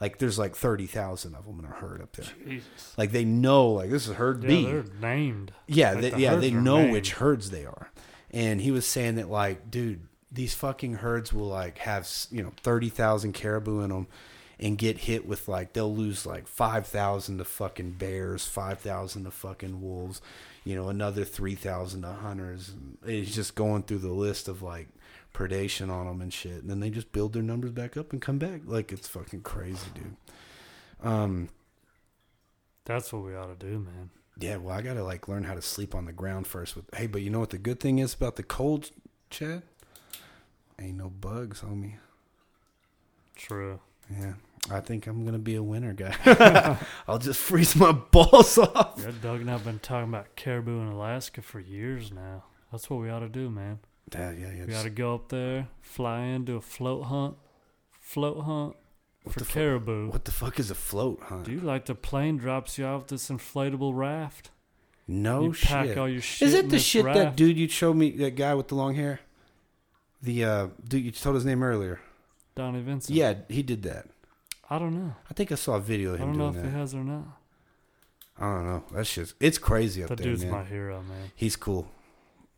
Like, 0.00 0.18
there's 0.18 0.38
like 0.38 0.54
thirty 0.56 0.86
thousand 0.86 1.34
of 1.34 1.46
them 1.46 1.60
in 1.60 1.64
a 1.66 1.68
herd 1.68 2.02
up 2.02 2.12
there. 2.16 2.26
Jesus. 2.46 2.94
Like, 2.98 3.12
they 3.12 3.24
know, 3.24 3.68
like, 3.70 3.90
this 3.90 4.08
is 4.08 4.16
herd 4.16 4.42
Yeah, 4.42 4.48
B. 4.48 4.64
they're 4.66 4.84
named. 5.00 5.52
Yeah, 5.66 5.92
Like, 5.92 6.00
they, 6.00 6.10
the 6.10 6.20
yeah, 6.20 6.34
they 6.36 6.50
know 6.50 6.78
named. 6.82 6.92
which 6.92 7.12
herds 7.12 7.50
they 7.50 7.64
are. 7.64 7.90
And 8.30 8.60
he 8.60 8.70
was 8.72 8.86
saying 8.86 9.14
that 9.14 9.30
like, 9.30 9.70
dude, 9.70 10.08
these 10.32 10.52
fucking 10.54 10.94
herds 10.94 11.32
will 11.32 11.46
like 11.46 11.78
have 11.78 12.08
you 12.30 12.42
know 12.42 12.52
thirty 12.62 12.88
thousand 12.88 13.32
caribou 13.34 13.80
in 13.80 13.90
them, 13.90 14.08
and 14.58 14.76
get 14.76 14.98
hit 14.98 15.26
with 15.28 15.46
like 15.46 15.72
they'll 15.72 15.94
lose 15.94 16.26
like 16.26 16.48
five 16.48 16.86
thousand 16.88 17.38
to 17.38 17.44
fucking 17.44 17.92
bears, 17.92 18.44
five 18.44 18.80
thousand 18.80 19.24
to 19.24 19.30
fucking 19.30 19.80
wolves, 19.80 20.20
you 20.64 20.74
know, 20.74 20.88
another 20.88 21.24
three 21.24 21.54
thousand 21.54 22.02
to 22.02 22.08
hunters. 22.12 22.70
And 22.70 22.98
He's 23.06 23.32
just 23.34 23.54
going 23.54 23.84
through 23.84 23.98
the 23.98 24.08
list 24.12 24.48
of 24.48 24.60
like 24.60 24.88
predation 25.34 25.90
on 25.90 26.06
them 26.06 26.20
and 26.22 26.32
shit, 26.32 26.62
and 26.62 26.70
then 26.70 26.80
they 26.80 26.88
just 26.88 27.12
build 27.12 27.34
their 27.34 27.42
numbers 27.42 27.72
back 27.72 27.96
up 27.96 28.12
and 28.12 28.22
come 28.22 28.38
back. 28.38 28.62
Like 28.64 28.92
it's 28.92 29.08
fucking 29.08 29.42
crazy, 29.42 29.88
dude. 29.94 30.16
Um. 31.02 31.48
That's 32.86 33.12
what 33.12 33.24
we 33.24 33.34
ought 33.34 33.58
to 33.58 33.66
do, 33.66 33.78
man. 33.78 34.10
Yeah, 34.38 34.56
well, 34.56 34.76
I 34.76 34.82
gotta 34.82 35.02
like 35.02 35.28
learn 35.28 35.44
how 35.44 35.54
to 35.54 35.62
sleep 35.62 35.94
on 35.94 36.04
the 36.04 36.12
ground 36.12 36.46
first. 36.46 36.76
With 36.76 36.84
hey, 36.94 37.06
but 37.06 37.22
you 37.22 37.30
know 37.30 37.40
what 37.40 37.50
the 37.50 37.58
good 37.58 37.80
thing 37.80 37.98
is 37.98 38.14
about 38.14 38.36
the 38.36 38.42
cold, 38.42 38.90
Chad? 39.30 39.62
Ain't 40.78 40.98
no 40.98 41.08
bugs, 41.08 41.60
homie. 41.60 41.94
True. 43.36 43.80
Yeah, 44.10 44.34
I 44.70 44.80
think 44.80 45.06
I'm 45.06 45.24
gonna 45.24 45.38
be 45.38 45.54
a 45.54 45.62
winner, 45.62 45.94
guy. 45.94 46.78
I'll 47.08 47.18
just 47.18 47.40
freeze 47.40 47.74
my 47.76 47.92
balls 48.10 48.58
off. 48.58 48.98
Yeah, 48.98 49.12
Doug 49.22 49.40
and 49.40 49.50
I've 49.50 49.64
been 49.64 49.78
talking 49.78 50.08
about 50.10 50.36
caribou 50.36 50.80
in 50.80 50.88
Alaska 50.88 51.40
for 51.40 51.60
years 51.60 52.12
now. 52.12 52.44
That's 52.70 52.90
what 52.90 53.00
we 53.00 53.08
ought 53.08 53.20
to 53.20 53.28
do, 53.28 53.48
man. 53.48 53.78
Yeah, 54.12 54.30
yeah, 54.32 54.50
yeah. 54.52 54.66
Just- 54.66 54.80
ought 54.80 54.82
to 54.84 54.90
go 54.90 55.14
up 55.14 55.28
there, 55.28 55.68
fly 55.80 56.20
in, 56.20 56.44
do 56.44 56.56
a 56.56 56.60
float 56.60 57.04
hunt, 57.06 57.36
float 58.00 58.44
hunt 58.44 58.76
for 59.28 59.38
the 59.38 59.44
fu- 59.44 59.52
caribou. 59.52 60.10
what 60.10 60.24
the 60.24 60.30
fuck 60.32 60.58
is 60.60 60.70
a 60.70 60.74
float, 60.74 61.20
huh? 61.24 61.42
Dude, 61.42 61.64
like 61.64 61.86
the 61.86 61.94
plane 61.94 62.36
drops 62.36 62.78
you 62.78 62.84
off 62.84 63.06
this 63.06 63.28
inflatable 63.30 63.96
raft. 63.96 64.50
no 65.08 65.44
you 65.44 65.52
pack 65.52 65.86
shit. 65.86 65.98
all 65.98 66.08
your 66.08 66.20
shit. 66.20 66.48
is 66.48 66.54
it 66.54 66.68
the 66.70 66.78
shit 66.78 67.04
that 67.04 67.34
dude 67.36 67.56
you 67.58 67.68
showed 67.68 67.96
me? 67.96 68.10
That 68.10 68.32
guy 68.36 68.54
with 68.54 68.68
the 68.68 68.74
long 68.74 68.94
hair. 68.94 69.20
The 70.22 70.44
uh, 70.44 70.66
dude 70.86 71.04
you 71.04 71.10
told 71.10 71.34
his 71.34 71.44
name 71.44 71.62
earlier. 71.62 72.00
Donnie 72.54 72.80
Vincent? 72.80 73.14
Yeah, 73.16 73.34
he 73.48 73.62
did 73.62 73.82
that. 73.82 74.06
I 74.70 74.78
don't 74.78 74.94
know. 74.94 75.14
I 75.30 75.34
think 75.34 75.52
I 75.52 75.56
saw 75.56 75.74
a 75.74 75.80
video 75.80 76.14
of 76.14 76.20
him. 76.20 76.28
I 76.30 76.32
don't 76.32 76.38
know 76.38 76.48
if 76.48 76.54
that. 76.54 76.64
he 76.64 76.70
has 76.70 76.94
or 76.94 77.04
not. 77.04 77.24
I 78.38 78.44
don't 78.54 78.66
know. 78.66 78.84
That's 78.92 79.12
just 79.14 79.34
it's 79.40 79.58
crazy 79.58 80.02
up 80.02 80.08
That 80.08 80.18
there, 80.18 80.28
dude's 80.28 80.42
man. 80.44 80.52
my 80.52 80.64
hero, 80.64 81.02
man. 81.02 81.30
He's 81.34 81.56
cool. 81.56 81.86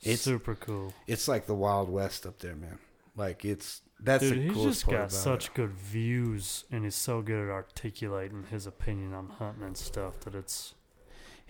It's 0.02 0.22
Super 0.22 0.54
cool. 0.54 0.92
it's 1.06 1.26
like 1.28 1.46
the 1.46 1.54
Wild 1.54 1.88
West 1.88 2.26
up 2.26 2.38
there, 2.38 2.54
man. 2.54 2.78
Like 3.16 3.44
it's 3.44 3.80
that's 3.98 4.22
Dude, 4.22 4.50
the 4.50 4.54
he's 4.54 4.62
just 4.64 4.84
part 4.84 4.96
got 4.98 5.12
such 5.12 5.46
it. 5.46 5.54
good 5.54 5.72
views, 5.72 6.64
and 6.70 6.84
he's 6.84 6.94
so 6.94 7.22
good 7.22 7.42
at 7.42 7.50
articulating 7.50 8.44
his 8.50 8.66
opinion 8.66 9.14
on 9.14 9.30
hunting 9.30 9.62
and 9.64 9.76
stuff 9.76 10.20
that 10.20 10.34
it's 10.34 10.74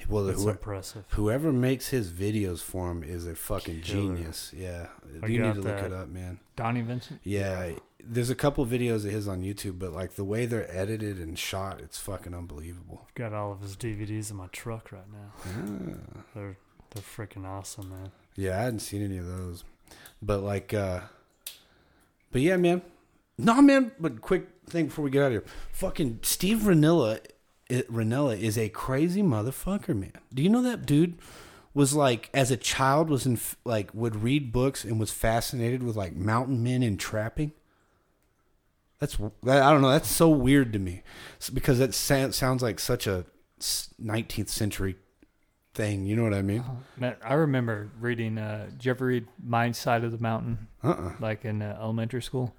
Well, 0.09 0.29
it's 0.29 0.45
who- 0.45 0.51
impressive. 0.51 1.05
whoever 1.11 1.53
makes 1.53 1.89
his 1.89 2.11
videos 2.11 2.61
for 2.63 2.91
him 2.93 3.03
is 3.03 3.27
a 3.27 3.35
fucking 3.35 3.81
Killer. 3.81 4.15
genius. 4.15 4.53
Yeah, 4.57 4.87
I 5.23 5.27
you 5.27 5.41
need 5.41 5.47
got 5.49 5.55
to 5.57 5.61
look 5.63 5.79
it 5.83 5.93
up, 5.93 6.09
man. 6.09 6.39
Donnie 6.55 6.83
Vincent. 6.83 7.21
Yeah, 7.25 7.73
there's 7.99 8.31
a 8.31 8.37
couple 8.37 8.65
videos 8.65 9.05
of 9.05 9.11
his 9.11 9.27
on 9.27 9.43
YouTube, 9.43 9.81
but 9.81 9.93
like 9.93 10.15
the 10.15 10.23
way 10.25 10.47
they're 10.47 10.71
edited 10.75 11.19
and 11.19 11.37
shot, 11.37 11.81
it's 11.81 11.99
fucking 11.99 12.33
unbelievable. 12.33 13.07
I've 13.09 13.15
got 13.17 13.33
all 13.33 13.51
of 13.51 13.61
his 13.61 13.77
DVDs 13.77 14.31
in 14.31 14.37
my 14.37 14.47
truck 14.53 14.93
right 14.93 15.11
now. 15.13 15.33
Ah. 15.45 16.21
They're 16.35 16.59
they're 16.91 17.03
freaking 17.03 17.45
awesome, 17.45 17.91
man. 17.91 18.13
Yeah, 18.37 18.59
I 18.59 18.63
hadn't 18.65 18.81
seen 18.81 19.03
any 19.03 19.19
of 19.19 19.27
those, 19.27 19.65
but 20.21 20.41
like, 20.43 20.75
uh 20.75 21.01
but 22.31 22.43
yeah, 22.43 22.57
man. 22.57 22.83
No, 23.39 23.63
man. 23.63 23.93
But 23.99 24.21
quick 24.21 24.49
thing 24.69 24.87
before 24.87 25.05
we 25.05 25.11
get 25.11 25.23
out 25.23 25.27
of 25.27 25.33
here, 25.33 25.45
fucking 25.73 26.21
Steve 26.23 26.59
Rinella, 26.59 27.21
it, 27.69 27.91
Rinella 27.91 28.39
is 28.39 28.59
a 28.59 28.69
crazy 28.69 29.23
motherfucker, 29.23 29.97
man. 29.97 30.13
Do 30.33 30.43
you 30.43 30.49
know 30.49 30.63
that 30.63 30.87
dude 30.87 31.19
was 31.75 31.95
like 31.95 32.31
as 32.33 32.51
a 32.51 32.57
child 32.57 33.11
was 33.11 33.27
in 33.27 33.39
like 33.65 33.91
would 33.95 34.17
read 34.23 34.53
books 34.53 34.85
and 34.85 34.99
was 34.99 35.11
fascinated 35.11 35.83
with 35.83 35.97
like 35.97 36.15
mountain 36.17 36.63
men 36.63 36.83
and 36.83 36.99
trapping. 36.99 37.53
That's 38.99 39.19
that, 39.43 39.63
I 39.63 39.71
don't 39.71 39.83
know. 39.83 39.91
That's 39.91 40.09
so 40.11 40.29
weird 40.29 40.73
to 40.73 40.79
me, 40.79 41.03
S- 41.39 41.51
because 41.51 41.79
that 41.79 41.93
sounds 41.95 42.63
like 42.63 42.81
such 42.81 43.07
a 43.07 43.27
nineteenth 43.99 44.49
century 44.49 44.97
thing. 45.77 46.07
You 46.07 46.17
know 46.17 46.23
what 46.25 46.35
I 46.35 46.43
mean? 46.43 46.65
Man, 46.97 47.17
I 47.23 47.35
remember 47.35 47.91
reading. 48.01 48.39
Uh, 48.39 48.67
did 48.71 48.85
you 48.85 48.91
ever 48.91 49.07
read 49.07 49.27
My 49.45 49.71
Side 49.73 50.03
of 50.05 50.13
the 50.13 50.19
Mountain? 50.19 50.67
Uh 50.83 50.89
uh 50.91 51.13
like 51.21 51.45
in 51.45 51.63
uh, 51.63 51.79
elementary 51.81 52.23
school. 52.23 52.55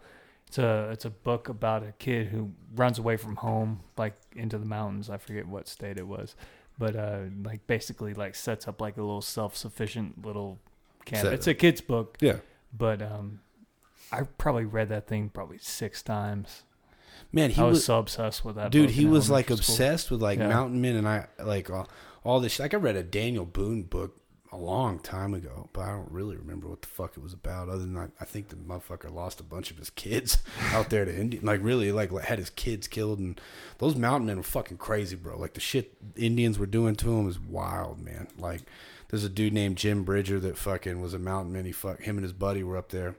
It's 0.48 0.58
a 0.58 0.90
it's 0.92 1.04
a 1.06 1.10
book 1.10 1.50
about 1.50 1.84
a 1.84 1.92
kid 2.00 2.28
who 2.28 2.52
runs 2.76 3.00
away 3.00 3.18
from 3.18 3.36
home, 3.36 3.82
like 3.98 4.14
into 4.36 4.58
the 4.58 4.66
mountains. 4.66 5.10
I 5.10 5.18
forget 5.18 5.46
what 5.48 5.68
state 5.68 5.98
it 5.98 6.08
was, 6.08 6.36
but 6.80 6.96
uh, 6.96 7.20
like 7.44 7.68
basically 7.68 8.14
like 8.14 8.34
sets 8.36 8.68
up 8.68 8.80
like 8.80 8.96
a 8.98 9.02
little 9.02 9.22
self 9.22 9.58
sufficient 9.58 10.26
little 10.26 10.60
camp. 11.06 11.24
Set- 11.24 11.34
It's 11.34 11.48
a 11.48 11.54
kid's 11.54 11.82
book, 11.82 12.18
Yeah. 12.22 12.38
but 12.78 13.02
um, 13.02 13.42
I 14.12 14.22
probably 14.38 14.64
read 14.66 14.88
that 14.90 15.06
thing 15.08 15.30
probably 15.34 15.58
six 15.58 16.02
times. 16.02 16.64
Man, 17.34 17.50
he 17.50 17.62
I 17.62 17.66
was, 17.66 17.78
was 17.80 17.86
so 17.86 18.00
obsessed 18.00 18.46
with 18.46 18.56
that. 18.56 18.72
dude 18.72 18.92
he 18.92 19.06
was 19.06 19.30
like 19.30 19.46
school. 19.48 19.58
obsessed 19.58 20.12
with 20.12 20.22
like 20.22 20.40
Yeah. 20.40 20.48
mountain 20.48 20.80
men 20.80 20.96
and 20.96 21.08
i 21.10 21.28
like 21.44 21.70
all, 21.70 21.90
all 22.28 22.40
this 22.40 22.60
like 22.60 22.74
i 22.74 22.78
read 22.78 22.96
a 22.96 23.04
daniel 23.04 23.46
boone 23.46 23.84
book 23.84 24.20
a 24.52 24.58
long 24.58 25.00
time 25.00 25.34
ago 25.34 25.70
but 25.74 25.82
i 25.82 25.90
don't 25.90 26.12
really 26.12 26.36
remember 26.36 26.68
what 26.68 26.82
the 26.82 26.88
fuck 26.88 27.18
it 27.18 27.24
was 27.24 27.34
about 27.34 27.70
other 27.70 27.80
than 27.80 27.98
i, 27.98 28.08
I 28.20 28.26
think 28.26 28.50
the 28.50 28.56
motherfucker 28.56 29.14
lost 29.14 29.40
a 29.40 29.44
bunch 29.44 29.72
of 29.72 29.78
his 29.78 29.90
kids 29.90 30.38
out 30.72 30.90
there 30.90 31.06
to 31.06 31.16
indian 31.16 31.46
like 31.46 31.64
really 31.64 31.92
like 31.92 32.12
had 32.20 32.40
his 32.40 32.50
kids 32.50 32.88
killed 32.88 33.20
and 33.20 33.40
those 33.78 33.96
mountain 33.96 34.28
men 34.28 34.38
were 34.38 34.44
fucking 34.44 34.78
crazy 34.78 35.16
bro. 35.16 35.38
Like 35.38 35.54
the 35.54 35.60
shit 35.60 35.96
indians 36.16 36.58
were 36.58 36.66
doing 36.66 36.96
to 36.98 37.18
him 37.18 37.30
is 37.30 37.40
wild 37.40 38.02
man. 38.02 38.28
Like 38.38 38.62
there's 39.10 39.24
a 39.24 39.30
dude 39.30 39.54
named 39.54 39.78
jim 39.78 40.04
bridger 40.04 40.40
that 40.40 40.58
fucking 40.58 41.02
was 41.02 41.14
a 41.14 41.20
mountain 41.20 41.54
man. 41.54 41.66
He 41.66 41.72
fuck 41.72 42.02
him 42.02 42.18
and 42.18 42.24
his 42.24 42.34
buddy 42.34 42.64
were 42.64 42.78
up 42.78 42.90
there. 42.90 43.16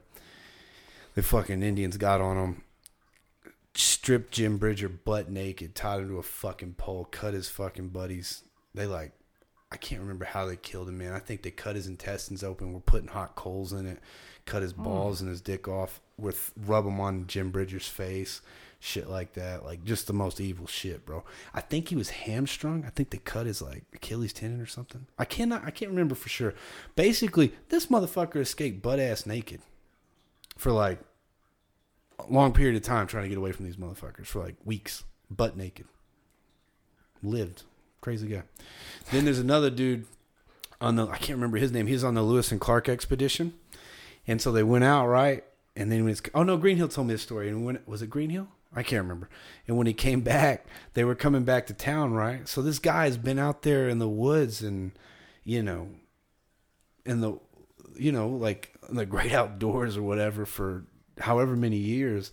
The 1.15 1.23
fucking 1.23 1.63
indians 1.63 1.97
got 1.97 2.21
on 2.21 2.37
him 2.37 2.63
stripped 3.75 4.33
Jim 4.33 4.57
Bridger 4.57 4.89
butt 4.89 5.29
naked, 5.29 5.73
tied 5.73 6.01
him 6.01 6.09
to 6.09 6.17
a 6.17 6.23
fucking 6.23 6.73
pole, 6.73 7.05
cut 7.05 7.33
his 7.33 7.49
fucking 7.49 7.89
buddies. 7.89 8.43
They 8.73 8.85
like, 8.85 9.13
I 9.71 9.77
can't 9.77 10.01
remember 10.01 10.25
how 10.25 10.45
they 10.45 10.55
killed 10.55 10.89
him, 10.89 10.97
man. 10.97 11.13
I 11.13 11.19
think 11.19 11.43
they 11.43 11.51
cut 11.51 11.75
his 11.75 11.87
intestines 11.87 12.43
open, 12.43 12.73
We're 12.73 12.79
putting 12.79 13.09
hot 13.09 13.35
coals 13.35 13.71
in 13.73 13.85
it, 13.85 13.99
cut 14.45 14.61
his 14.61 14.71
hmm. 14.71 14.83
balls 14.83 15.21
and 15.21 15.29
his 15.29 15.41
dick 15.41 15.67
off, 15.67 16.01
with 16.17 16.51
rub 16.57 16.85
them 16.85 16.99
on 16.99 17.27
Jim 17.27 17.51
Bridger's 17.51 17.87
face, 17.87 18.41
shit 18.79 19.09
like 19.09 19.33
that. 19.33 19.63
Like 19.63 19.83
just 19.83 20.07
the 20.07 20.13
most 20.13 20.41
evil 20.41 20.65
shit, 20.65 21.05
bro. 21.05 21.23
I 21.53 21.61
think 21.61 21.89
he 21.89 21.95
was 21.95 22.09
hamstrung. 22.09 22.83
I 22.85 22.89
think 22.89 23.11
they 23.11 23.19
cut 23.19 23.45
his 23.45 23.61
like 23.61 23.83
Achilles 23.93 24.33
tendon 24.33 24.59
or 24.59 24.65
something. 24.65 25.05
I 25.17 25.25
cannot, 25.25 25.65
I 25.65 25.71
can't 25.71 25.91
remember 25.91 26.15
for 26.15 26.29
sure. 26.29 26.55
Basically, 26.95 27.53
this 27.69 27.87
motherfucker 27.87 28.37
escaped 28.37 28.81
butt 28.81 28.99
ass 28.99 29.25
naked 29.25 29.61
for 30.57 30.71
like 30.71 30.99
a 32.17 32.31
long 32.31 32.53
period 32.53 32.75
of 32.75 32.81
time 32.81 33.07
trying 33.07 33.23
to 33.23 33.29
get 33.29 33.37
away 33.37 33.51
from 33.51 33.65
these 33.65 33.77
motherfuckers 33.77 34.25
for 34.25 34.43
like 34.43 34.55
weeks, 34.65 35.03
butt 35.29 35.55
naked. 35.55 35.85
Lived. 37.21 37.63
Crazy 38.01 38.27
guy. 38.27 38.43
Then 39.11 39.25
there's 39.25 39.39
another 39.39 39.69
dude 39.69 40.05
on 40.79 40.95
the 40.95 41.07
I 41.07 41.17
can't 41.17 41.37
remember 41.37 41.57
his 41.57 41.71
name. 41.71 41.87
He's 41.87 42.03
on 42.03 42.13
the 42.13 42.23
Lewis 42.23 42.51
and 42.51 42.61
Clark 42.61 42.87
expedition. 42.87 43.53
And 44.27 44.41
so 44.41 44.51
they 44.51 44.63
went 44.63 44.83
out, 44.83 45.07
right? 45.07 45.43
And 45.75 45.91
then 45.91 46.03
when 46.03 46.11
it's 46.11 46.21
oh 46.33 46.43
no, 46.43 46.57
Greenhill 46.57 46.87
told 46.87 47.07
me 47.07 47.13
this 47.13 47.21
story. 47.21 47.49
And 47.49 47.65
when 47.65 47.79
was 47.85 48.01
it 48.01 48.09
Greenhill? 48.09 48.47
I 48.73 48.83
can't 48.83 49.01
remember. 49.01 49.29
And 49.67 49.77
when 49.77 49.87
he 49.87 49.93
came 49.93 50.21
back, 50.21 50.65
they 50.93 51.03
were 51.03 51.15
coming 51.15 51.43
back 51.43 51.65
to 51.67 51.73
town, 51.73 52.13
right? 52.13 52.47
So 52.47 52.61
this 52.61 52.79
guy's 52.79 53.17
been 53.17 53.39
out 53.39 53.63
there 53.63 53.89
in 53.89 53.99
the 53.99 54.09
woods 54.09 54.61
and 54.61 54.91
you 55.43 55.63
know 55.63 55.89
in 57.05 57.21
the 57.21 57.39
you 57.99 58.11
know, 58.11 58.29
like 58.29 58.73
the 58.89 59.05
great 59.05 59.33
outdoors 59.33 59.97
or 59.97 60.01
whatever 60.01 60.45
for 60.45 60.85
however 61.19 61.55
many 61.55 61.77
years. 61.77 62.31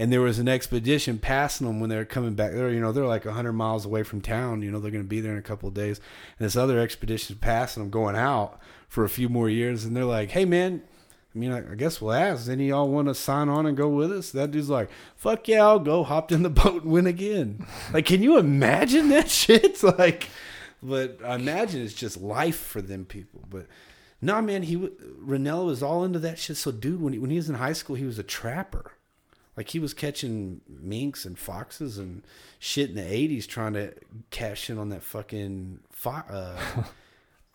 And 0.00 0.12
there 0.12 0.20
was 0.20 0.38
an 0.38 0.48
expedition 0.48 1.18
passing 1.18 1.66
them 1.66 1.80
when 1.80 1.90
they 1.90 1.96
were 1.96 2.04
coming 2.04 2.34
back. 2.34 2.52
They're 2.52 2.70
you 2.70 2.80
know 2.80 2.92
they're 2.92 3.06
like 3.06 3.24
hundred 3.24 3.54
miles 3.54 3.84
away 3.84 4.04
from 4.04 4.20
town. 4.20 4.62
You 4.62 4.70
know 4.70 4.78
they're 4.78 4.92
going 4.92 5.04
to 5.04 5.08
be 5.08 5.20
there 5.20 5.32
in 5.32 5.38
a 5.38 5.42
couple 5.42 5.68
of 5.68 5.74
days. 5.74 6.00
And 6.38 6.46
this 6.46 6.56
other 6.56 6.78
expedition 6.78 7.36
passing 7.40 7.82
them, 7.82 7.90
going 7.90 8.16
out 8.16 8.60
for 8.88 9.04
a 9.04 9.08
few 9.08 9.28
more 9.28 9.48
years. 9.48 9.84
And 9.84 9.96
they're 9.96 10.04
like, 10.04 10.30
"Hey 10.30 10.44
man, 10.44 10.82
I 11.34 11.38
mean, 11.38 11.52
I, 11.52 11.72
I 11.72 11.74
guess 11.74 12.00
we'll 12.00 12.12
ask. 12.12 12.48
Any 12.48 12.68
y'all 12.68 12.88
want 12.88 13.08
to 13.08 13.14
sign 13.14 13.48
on 13.48 13.66
and 13.66 13.76
go 13.76 13.88
with 13.88 14.10
us? 14.10 14.30
That 14.30 14.50
dude's 14.50 14.70
like, 14.70 14.90
fuck 15.16 15.46
yeah, 15.46 15.64
I'll 15.64 15.78
go. 15.78 16.02
Hopped 16.02 16.32
in 16.32 16.42
the 16.42 16.50
boat 16.50 16.82
and 16.82 16.92
went 16.92 17.06
again. 17.06 17.66
Like, 17.92 18.06
can 18.06 18.22
you 18.22 18.38
imagine 18.38 19.08
that 19.10 19.30
shit? 19.30 19.64
It's 19.64 19.82
Like, 19.98 20.28
but 20.82 21.18
I 21.24 21.34
imagine 21.34 21.82
it's 21.82 21.94
just 21.94 22.20
life 22.20 22.58
for 22.58 22.80
them 22.80 23.04
people. 23.04 23.44
But 23.48 23.66
nah, 24.22 24.40
man, 24.40 24.62
he 24.62 24.76
Rinella 24.76 25.66
was 25.66 25.82
all 25.82 26.04
into 26.04 26.18
that 26.20 26.38
shit. 26.38 26.56
So, 26.56 26.70
dude, 26.70 27.02
when 27.02 27.12
he, 27.12 27.18
when 27.18 27.30
he 27.30 27.36
was 27.36 27.48
in 27.48 27.56
high 27.56 27.72
school, 27.72 27.96
he 27.96 28.04
was 28.04 28.18
a 28.18 28.22
trapper. 28.22 28.92
Like 29.58 29.70
he 29.70 29.80
was 29.80 29.92
catching 29.92 30.60
minks 30.68 31.24
and 31.24 31.36
foxes 31.36 31.98
and 31.98 32.22
shit 32.60 32.90
in 32.90 32.94
the 32.94 33.02
'80s, 33.02 33.44
trying 33.44 33.72
to 33.72 33.92
cash 34.30 34.70
in 34.70 34.78
on 34.78 34.90
that 34.90 35.02
fucking 35.02 35.80
fo- 35.90 36.22
uh, 36.30 36.84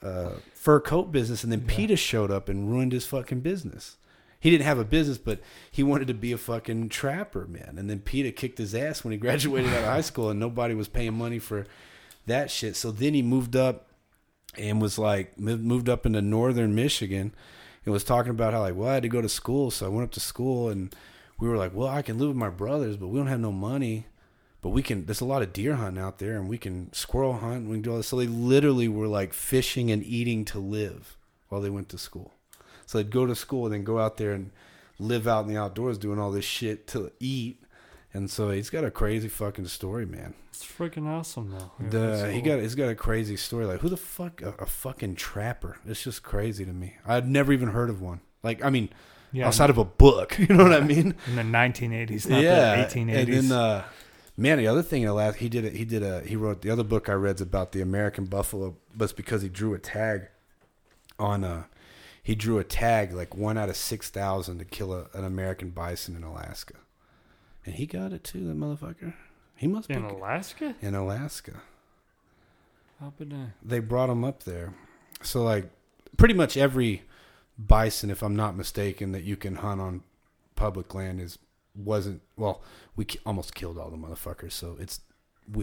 uh, 0.05 0.31
fur 0.53 0.81
coat 0.81 1.13
business. 1.13 1.43
And 1.43 1.51
then 1.53 1.61
PETA 1.61 1.95
showed 1.95 2.29
up 2.29 2.49
and 2.49 2.69
ruined 2.69 2.91
his 2.91 3.05
fucking 3.05 3.39
business. 3.39 3.95
He 4.37 4.49
didn't 4.49 4.65
have 4.65 4.79
a 4.79 4.83
business, 4.83 5.17
but 5.17 5.39
he 5.71 5.81
wanted 5.81 6.09
to 6.09 6.13
be 6.13 6.33
a 6.33 6.37
fucking 6.37 6.89
trapper, 6.89 7.47
man. 7.47 7.75
And 7.77 7.89
then 7.89 8.01
PETA 8.01 8.33
kicked 8.33 8.57
his 8.57 8.75
ass 8.75 9.05
when 9.05 9.13
he 9.13 9.17
graduated 9.25 9.71
out 9.71 9.83
of 9.83 9.85
high 9.85 10.01
school, 10.01 10.29
and 10.29 10.41
nobody 10.41 10.75
was 10.75 10.89
paying 10.89 11.13
money 11.13 11.39
for 11.39 11.65
that 12.25 12.51
shit. 12.51 12.75
So 12.75 12.91
then 12.91 13.13
he 13.13 13.21
moved 13.21 13.55
up 13.55 13.87
and 14.57 14.81
was 14.81 14.99
like 14.99 15.39
moved 15.39 15.87
up 15.87 16.05
into 16.05 16.21
northern 16.21 16.75
Michigan 16.75 17.33
and 17.85 17.93
was 17.93 18.03
talking 18.03 18.31
about 18.31 18.51
how 18.51 18.59
like 18.59 18.75
well 18.75 18.89
I 18.89 18.95
had 18.95 19.03
to 19.03 19.09
go 19.09 19.21
to 19.21 19.29
school, 19.29 19.71
so 19.71 19.85
I 19.85 19.89
went 19.89 20.03
up 20.03 20.11
to 20.11 20.19
school 20.19 20.67
and 20.67 20.93
we 21.43 21.49
were 21.49 21.57
like, 21.57 21.75
well 21.75 21.89
I 21.89 22.01
can 22.01 22.17
live 22.17 22.29
with 22.29 22.37
my 22.37 22.49
brothers, 22.49 22.95
but 22.95 23.09
we 23.09 23.19
don't 23.19 23.27
have 23.27 23.41
no 23.41 23.51
money. 23.51 24.05
But 24.61 24.69
we 24.69 24.81
can. 24.81 25.05
There's 25.05 25.19
a 25.19 25.25
lot 25.25 25.41
of 25.41 25.51
deer 25.51 25.75
hunting 25.75 26.01
out 26.01 26.19
there, 26.19 26.37
and 26.37 26.47
we 26.47 26.57
can 26.57 26.93
squirrel 26.93 27.33
hunt. 27.33 27.63
And 27.63 27.69
we 27.69 27.75
can 27.75 27.81
do 27.81 27.91
all 27.91 27.97
this. 27.97 28.07
So 28.07 28.15
they 28.15 28.27
literally 28.27 28.87
were 28.87 29.07
like 29.07 29.33
fishing 29.33 29.91
and 29.91 30.01
eating 30.05 30.45
to 30.45 30.59
live 30.59 31.17
while 31.49 31.59
they 31.59 31.69
went 31.69 31.89
to 31.89 31.97
school. 31.97 32.31
So 32.85 32.97
they'd 32.97 33.11
go 33.11 33.25
to 33.25 33.35
school 33.35 33.65
and 33.65 33.73
then 33.73 33.83
go 33.83 33.99
out 33.99 34.15
there 34.15 34.31
and 34.31 34.51
live 34.99 35.27
out 35.27 35.45
in 35.45 35.53
the 35.53 35.59
outdoors 35.59 35.97
doing 35.97 36.17
all 36.17 36.31
this 36.31 36.45
shit 36.45 36.87
to 36.87 37.11
eat. 37.19 37.61
And 38.13 38.31
so 38.31 38.51
he's 38.51 38.69
got 38.69 38.85
a 38.85 38.91
crazy 38.91 39.27
fucking 39.27 39.67
story, 39.67 40.05
man. 40.05 40.33
It's 40.49 40.63
freaking 40.63 41.07
awesome 41.07 41.51
though. 41.51 41.71
Yeah, 41.81 41.89
The 41.89 42.31
he 42.31 42.39
got 42.41 42.59
he's 42.61 42.75
got 42.75 42.87
a 42.87 42.95
crazy 42.95 43.35
story. 43.35 43.65
Like 43.65 43.81
who 43.81 43.89
the 43.89 43.97
fuck 43.97 44.41
a, 44.41 44.53
a 44.59 44.65
fucking 44.65 45.15
trapper? 45.15 45.75
It's 45.85 46.03
just 46.03 46.23
crazy 46.23 46.63
to 46.63 46.71
me. 46.71 46.95
I'd 47.05 47.27
never 47.27 47.51
even 47.51 47.69
heard 47.69 47.89
of 47.89 48.01
one. 48.01 48.21
Like 48.43 48.63
I 48.63 48.69
mean, 48.69 48.89
Yeah, 49.33 49.47
outside 49.47 49.69
of 49.69 49.77
a 49.77 49.85
book. 49.85 50.37
You 50.39 50.55
know 50.55 50.63
what 50.63 50.73
I 50.73 50.81
mean? 50.81 51.15
in 51.27 51.35
the 51.35 51.41
1980s, 51.41 52.29
not 52.29 52.41
yeah, 52.41 52.75
the 52.75 52.83
1880s. 52.83 53.17
And 53.17 53.27
then 53.33 53.51
uh, 53.51 53.83
man, 54.37 54.57
the 54.59 54.67
other 54.67 54.83
thing 54.83 55.01
in 55.01 55.07
the 55.07 55.13
last 55.13 55.37
he 55.37 55.49
did 55.49 55.65
it. 55.65 55.73
He 55.73 55.85
did 55.85 56.03
a 56.03 56.21
he 56.21 56.35
wrote 56.35 56.61
the 56.61 56.69
other 56.69 56.83
book 56.83 57.09
I 57.09 57.13
read's 57.13 57.41
about 57.41 57.71
the 57.71 57.81
American 57.81 58.25
buffalo, 58.25 58.77
but 58.95 59.05
it's 59.05 59.13
because 59.13 59.41
he 59.41 59.49
drew 59.49 59.73
a 59.73 59.79
tag 59.79 60.27
on 61.19 61.43
a 61.43 61.67
he 62.21 62.35
drew 62.35 62.59
a 62.59 62.63
tag 62.63 63.13
like 63.13 63.35
one 63.35 63.57
out 63.57 63.69
of 63.69 63.75
six 63.75 64.09
thousand 64.09 64.59
to 64.59 64.65
kill 64.65 64.93
a, 64.93 65.07
an 65.13 65.25
American 65.25 65.71
bison 65.71 66.15
in 66.15 66.23
Alaska, 66.23 66.75
and 67.65 67.75
he 67.75 67.85
got 67.85 68.13
it 68.13 68.23
too. 68.23 68.47
That 68.47 68.57
motherfucker. 68.57 69.13
He 69.55 69.67
must 69.67 69.89
in 69.89 70.01
be 70.01 70.07
in 70.07 70.15
Alaska. 70.15 70.75
in 70.81 70.95
Alaska. 70.95 71.61
I'll 73.01 73.11
be 73.11 73.27
they 73.63 73.79
brought 73.79 74.09
him 74.09 74.23
up 74.23 74.43
there. 74.43 74.73
So 75.21 75.43
like 75.43 75.69
pretty 76.17 76.33
much 76.33 76.55
every 76.57 77.03
bison, 77.57 78.09
if 78.09 78.21
I'm 78.21 78.35
not 78.35 78.55
mistaken, 78.55 79.11
that 79.11 79.23
you 79.23 79.35
can 79.35 79.55
hunt 79.55 79.81
on 79.81 80.03
public 80.55 80.93
land 80.93 81.19
is 81.19 81.37
wasn't 81.75 82.21
well. 82.37 82.61
We 82.95 83.07
almost 83.25 83.55
killed 83.55 83.77
all 83.77 83.89
the 83.89 83.97
motherfuckers, 83.97 84.51
so 84.51 84.77
it's 84.79 85.01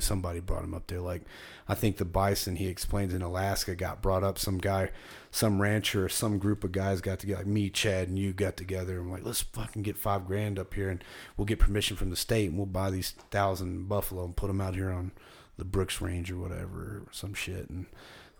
somebody 0.00 0.40
brought 0.40 0.64
him 0.64 0.74
up 0.74 0.86
there. 0.88 1.00
Like 1.00 1.22
I 1.68 1.74
think 1.74 1.96
the 1.96 2.04
bison 2.04 2.56
he 2.56 2.66
explains 2.66 3.14
in 3.14 3.22
Alaska 3.22 3.74
got 3.74 4.02
brought 4.02 4.24
up. 4.24 4.38
Some 4.38 4.58
guy, 4.58 4.90
some 5.30 5.60
rancher, 5.60 6.08
some 6.08 6.38
group 6.38 6.64
of 6.64 6.72
guys 6.72 7.00
got 7.00 7.18
together. 7.20 7.38
Like 7.38 7.46
me, 7.46 7.70
Chad, 7.70 8.08
and 8.08 8.18
you 8.18 8.32
got 8.32 8.56
together 8.56 9.00
and 9.00 9.10
like 9.10 9.24
let's 9.24 9.42
fucking 9.42 9.82
get 9.82 9.96
five 9.96 10.26
grand 10.26 10.58
up 10.58 10.74
here, 10.74 10.90
and 10.90 11.02
we'll 11.36 11.46
get 11.46 11.58
permission 11.58 11.96
from 11.96 12.10
the 12.10 12.16
state, 12.16 12.48
and 12.48 12.56
we'll 12.56 12.66
buy 12.66 12.90
these 12.90 13.12
thousand 13.30 13.88
buffalo 13.88 14.24
and 14.24 14.36
put 14.36 14.48
them 14.48 14.60
out 14.60 14.74
here 14.74 14.90
on 14.90 15.12
the 15.56 15.64
Brooks 15.64 16.00
Range 16.00 16.30
or 16.30 16.38
whatever, 16.38 16.78
or 16.78 17.02
some 17.12 17.34
shit, 17.34 17.68
and 17.68 17.86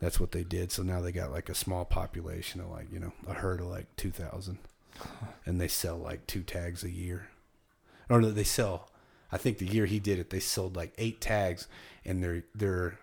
that's 0.01 0.19
what 0.19 0.33
they 0.33 0.43
did. 0.45 0.73
So 0.73 0.83
now 0.83 1.01
they 1.01 1.13
got 1.13 1.31
like 1.31 1.49
a 1.49 1.55
small 1.55 1.85
population 1.85 2.61
of 2.61 2.71
like 2.71 2.93
you 2.93 2.99
know 2.99 3.13
a 3.29 3.35
herd 3.35 3.61
of 3.61 3.67
like 3.67 3.95
two 3.97 4.11
thousand, 4.11 4.59
and 5.47 5.61
they 5.61 5.69
sell 5.69 5.97
like 5.97 6.27
two 6.27 6.43
tags 6.43 6.83
a 6.83 6.91
year, 6.91 7.29
or 8.09 8.21
no, 8.21 8.31
they 8.31 8.45
sell. 8.45 8.89
I 9.33 9.39
think 9.39 9.59
the 9.59 9.67
year 9.67 9.87
he 9.87 10.01
did 10.01 10.19
it, 10.19 10.31
they 10.31 10.41
sold 10.41 10.75
like 10.75 10.93
eight 10.99 11.21
tags, 11.21 11.69
and 12.05 12.23
they're 12.23 12.45
they're 12.55 12.99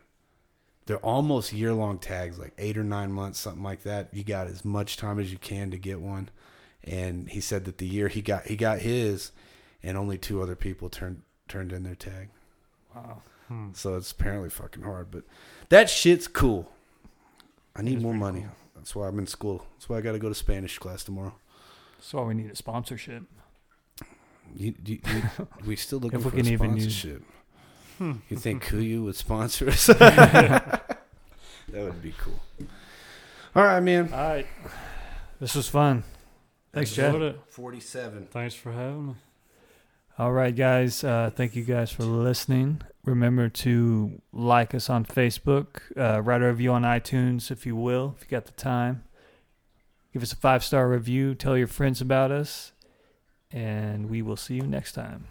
they're 0.88 0.98
almost 0.98 1.54
year 1.54 1.74
long 1.74 2.00
tags, 2.00 2.40
like 2.40 2.54
eight 2.58 2.78
or 2.78 2.84
nine 2.84 3.12
months, 3.12 3.40
something 3.40 3.64
like 3.64 3.84
that. 3.84 4.10
You 4.14 4.24
got 4.24 4.48
as 4.48 4.66
much 4.66 4.98
time 4.98 5.20
as 5.20 5.32
you 5.32 5.38
can 5.38 5.70
to 5.72 5.78
get 5.78 6.02
one, 6.02 6.30
and 6.84 7.30
he 7.30 7.40
said 7.42 7.66
that 7.66 7.78
the 7.78 7.88
year 7.88 8.08
he 8.08 8.22
got 8.22 8.48
he 8.48 8.56
got 8.56 8.80
his, 8.80 9.32
and 9.84 9.98
only 9.98 10.18
two 10.18 10.42
other 10.42 10.56
people 10.56 10.90
turned 10.90 11.22
turned 11.48 11.72
in 11.72 11.84
their 11.84 11.96
tag. 11.96 12.30
wow. 12.96 13.22
Hmm. 13.48 13.70
So 13.74 13.96
it's 13.96 14.12
apparently 14.12 14.50
fucking 14.50 14.84
hard, 14.84 15.10
but 15.12 15.24
that 15.70 15.90
shit's 15.90 16.28
cool. 16.28 16.70
I 17.78 17.82
need 17.82 18.02
more 18.02 18.12
pretty 18.12 18.20
money. 18.20 18.46
That's 18.76 18.96
why 18.96 19.08
I'm 19.08 19.20
in 19.20 19.28
school. 19.28 19.66
That's 19.76 19.90
why 19.90 19.98
I 19.98 20.02
got 20.02 20.14
to 20.14 20.20
go 20.20 20.30
to 20.30 20.36
Spanish 20.36 20.78
class 20.80 21.04
tomorrow. 21.04 21.34
That's 21.98 22.14
why 22.14 22.24
we 22.24 22.34
need 22.34 22.52
a 22.52 22.56
sponsorship. 22.56 23.24
You, 24.56 24.74
you, 24.86 25.00
you, 25.06 25.24
we 25.66 25.76
still 25.76 26.00
looking 26.00 26.20
for 26.22 26.32
can 26.32 26.48
a 26.48 26.50
even 26.52 26.78
use- 26.78 26.96
sponsorship. 26.96 27.24
You 28.00 28.38
think 28.38 28.64
Kuiu 28.66 29.04
would 29.06 29.16
sponsor 29.16 29.70
us? 29.70 29.88
that 29.88 30.96
would 31.74 32.02
be 32.02 32.14
cool. 32.20 32.40
All 33.56 33.64
right, 33.64 33.80
man. 33.80 34.14
All 34.14 34.20
right. 34.20 34.48
This 35.40 35.56
was 35.56 35.68
fun. 35.68 36.04
Thanks, 36.74 36.94
Chad. 36.94 37.36
Forty-seven. 37.50 38.28
Thanks 38.32 38.54
for 38.54 38.72
having 38.72 39.08
me. 39.08 39.14
All 40.20 40.32
right, 40.32 40.56
guys. 40.56 41.04
Uh, 41.04 41.32
thank 41.36 41.56
you 41.56 41.64
guys 41.64 41.92
for 41.92 42.04
listening. 42.04 42.82
Remember 43.08 43.48
to 43.48 44.22
like 44.34 44.76
us 44.76 44.90
on 44.90 45.06
Facebook, 45.06 45.80
uh, 45.96 46.22
write 46.22 46.42
a 46.42 46.48
review 46.48 46.74
on 46.74 46.84
iTunes 46.84 47.50
if 47.50 47.66
you 47.66 47.74
will, 47.74 48.16
if 48.18 48.26
you 48.26 48.30
got 48.30 48.46
the 48.46 48.52
time. 48.52 49.06
Give 50.12 50.22
us 50.22 50.34
a 50.34 50.36
five 50.36 50.62
star 50.62 50.90
review. 50.90 51.34
Tell 51.34 51.58
your 51.58 51.68
friends 51.68 52.02
about 52.02 52.32
us. 52.32 52.74
And 53.50 54.10
we 54.10 54.22
will 54.22 54.36
see 54.36 54.56
you 54.56 54.64
next 54.64 54.92
time. 54.92 55.28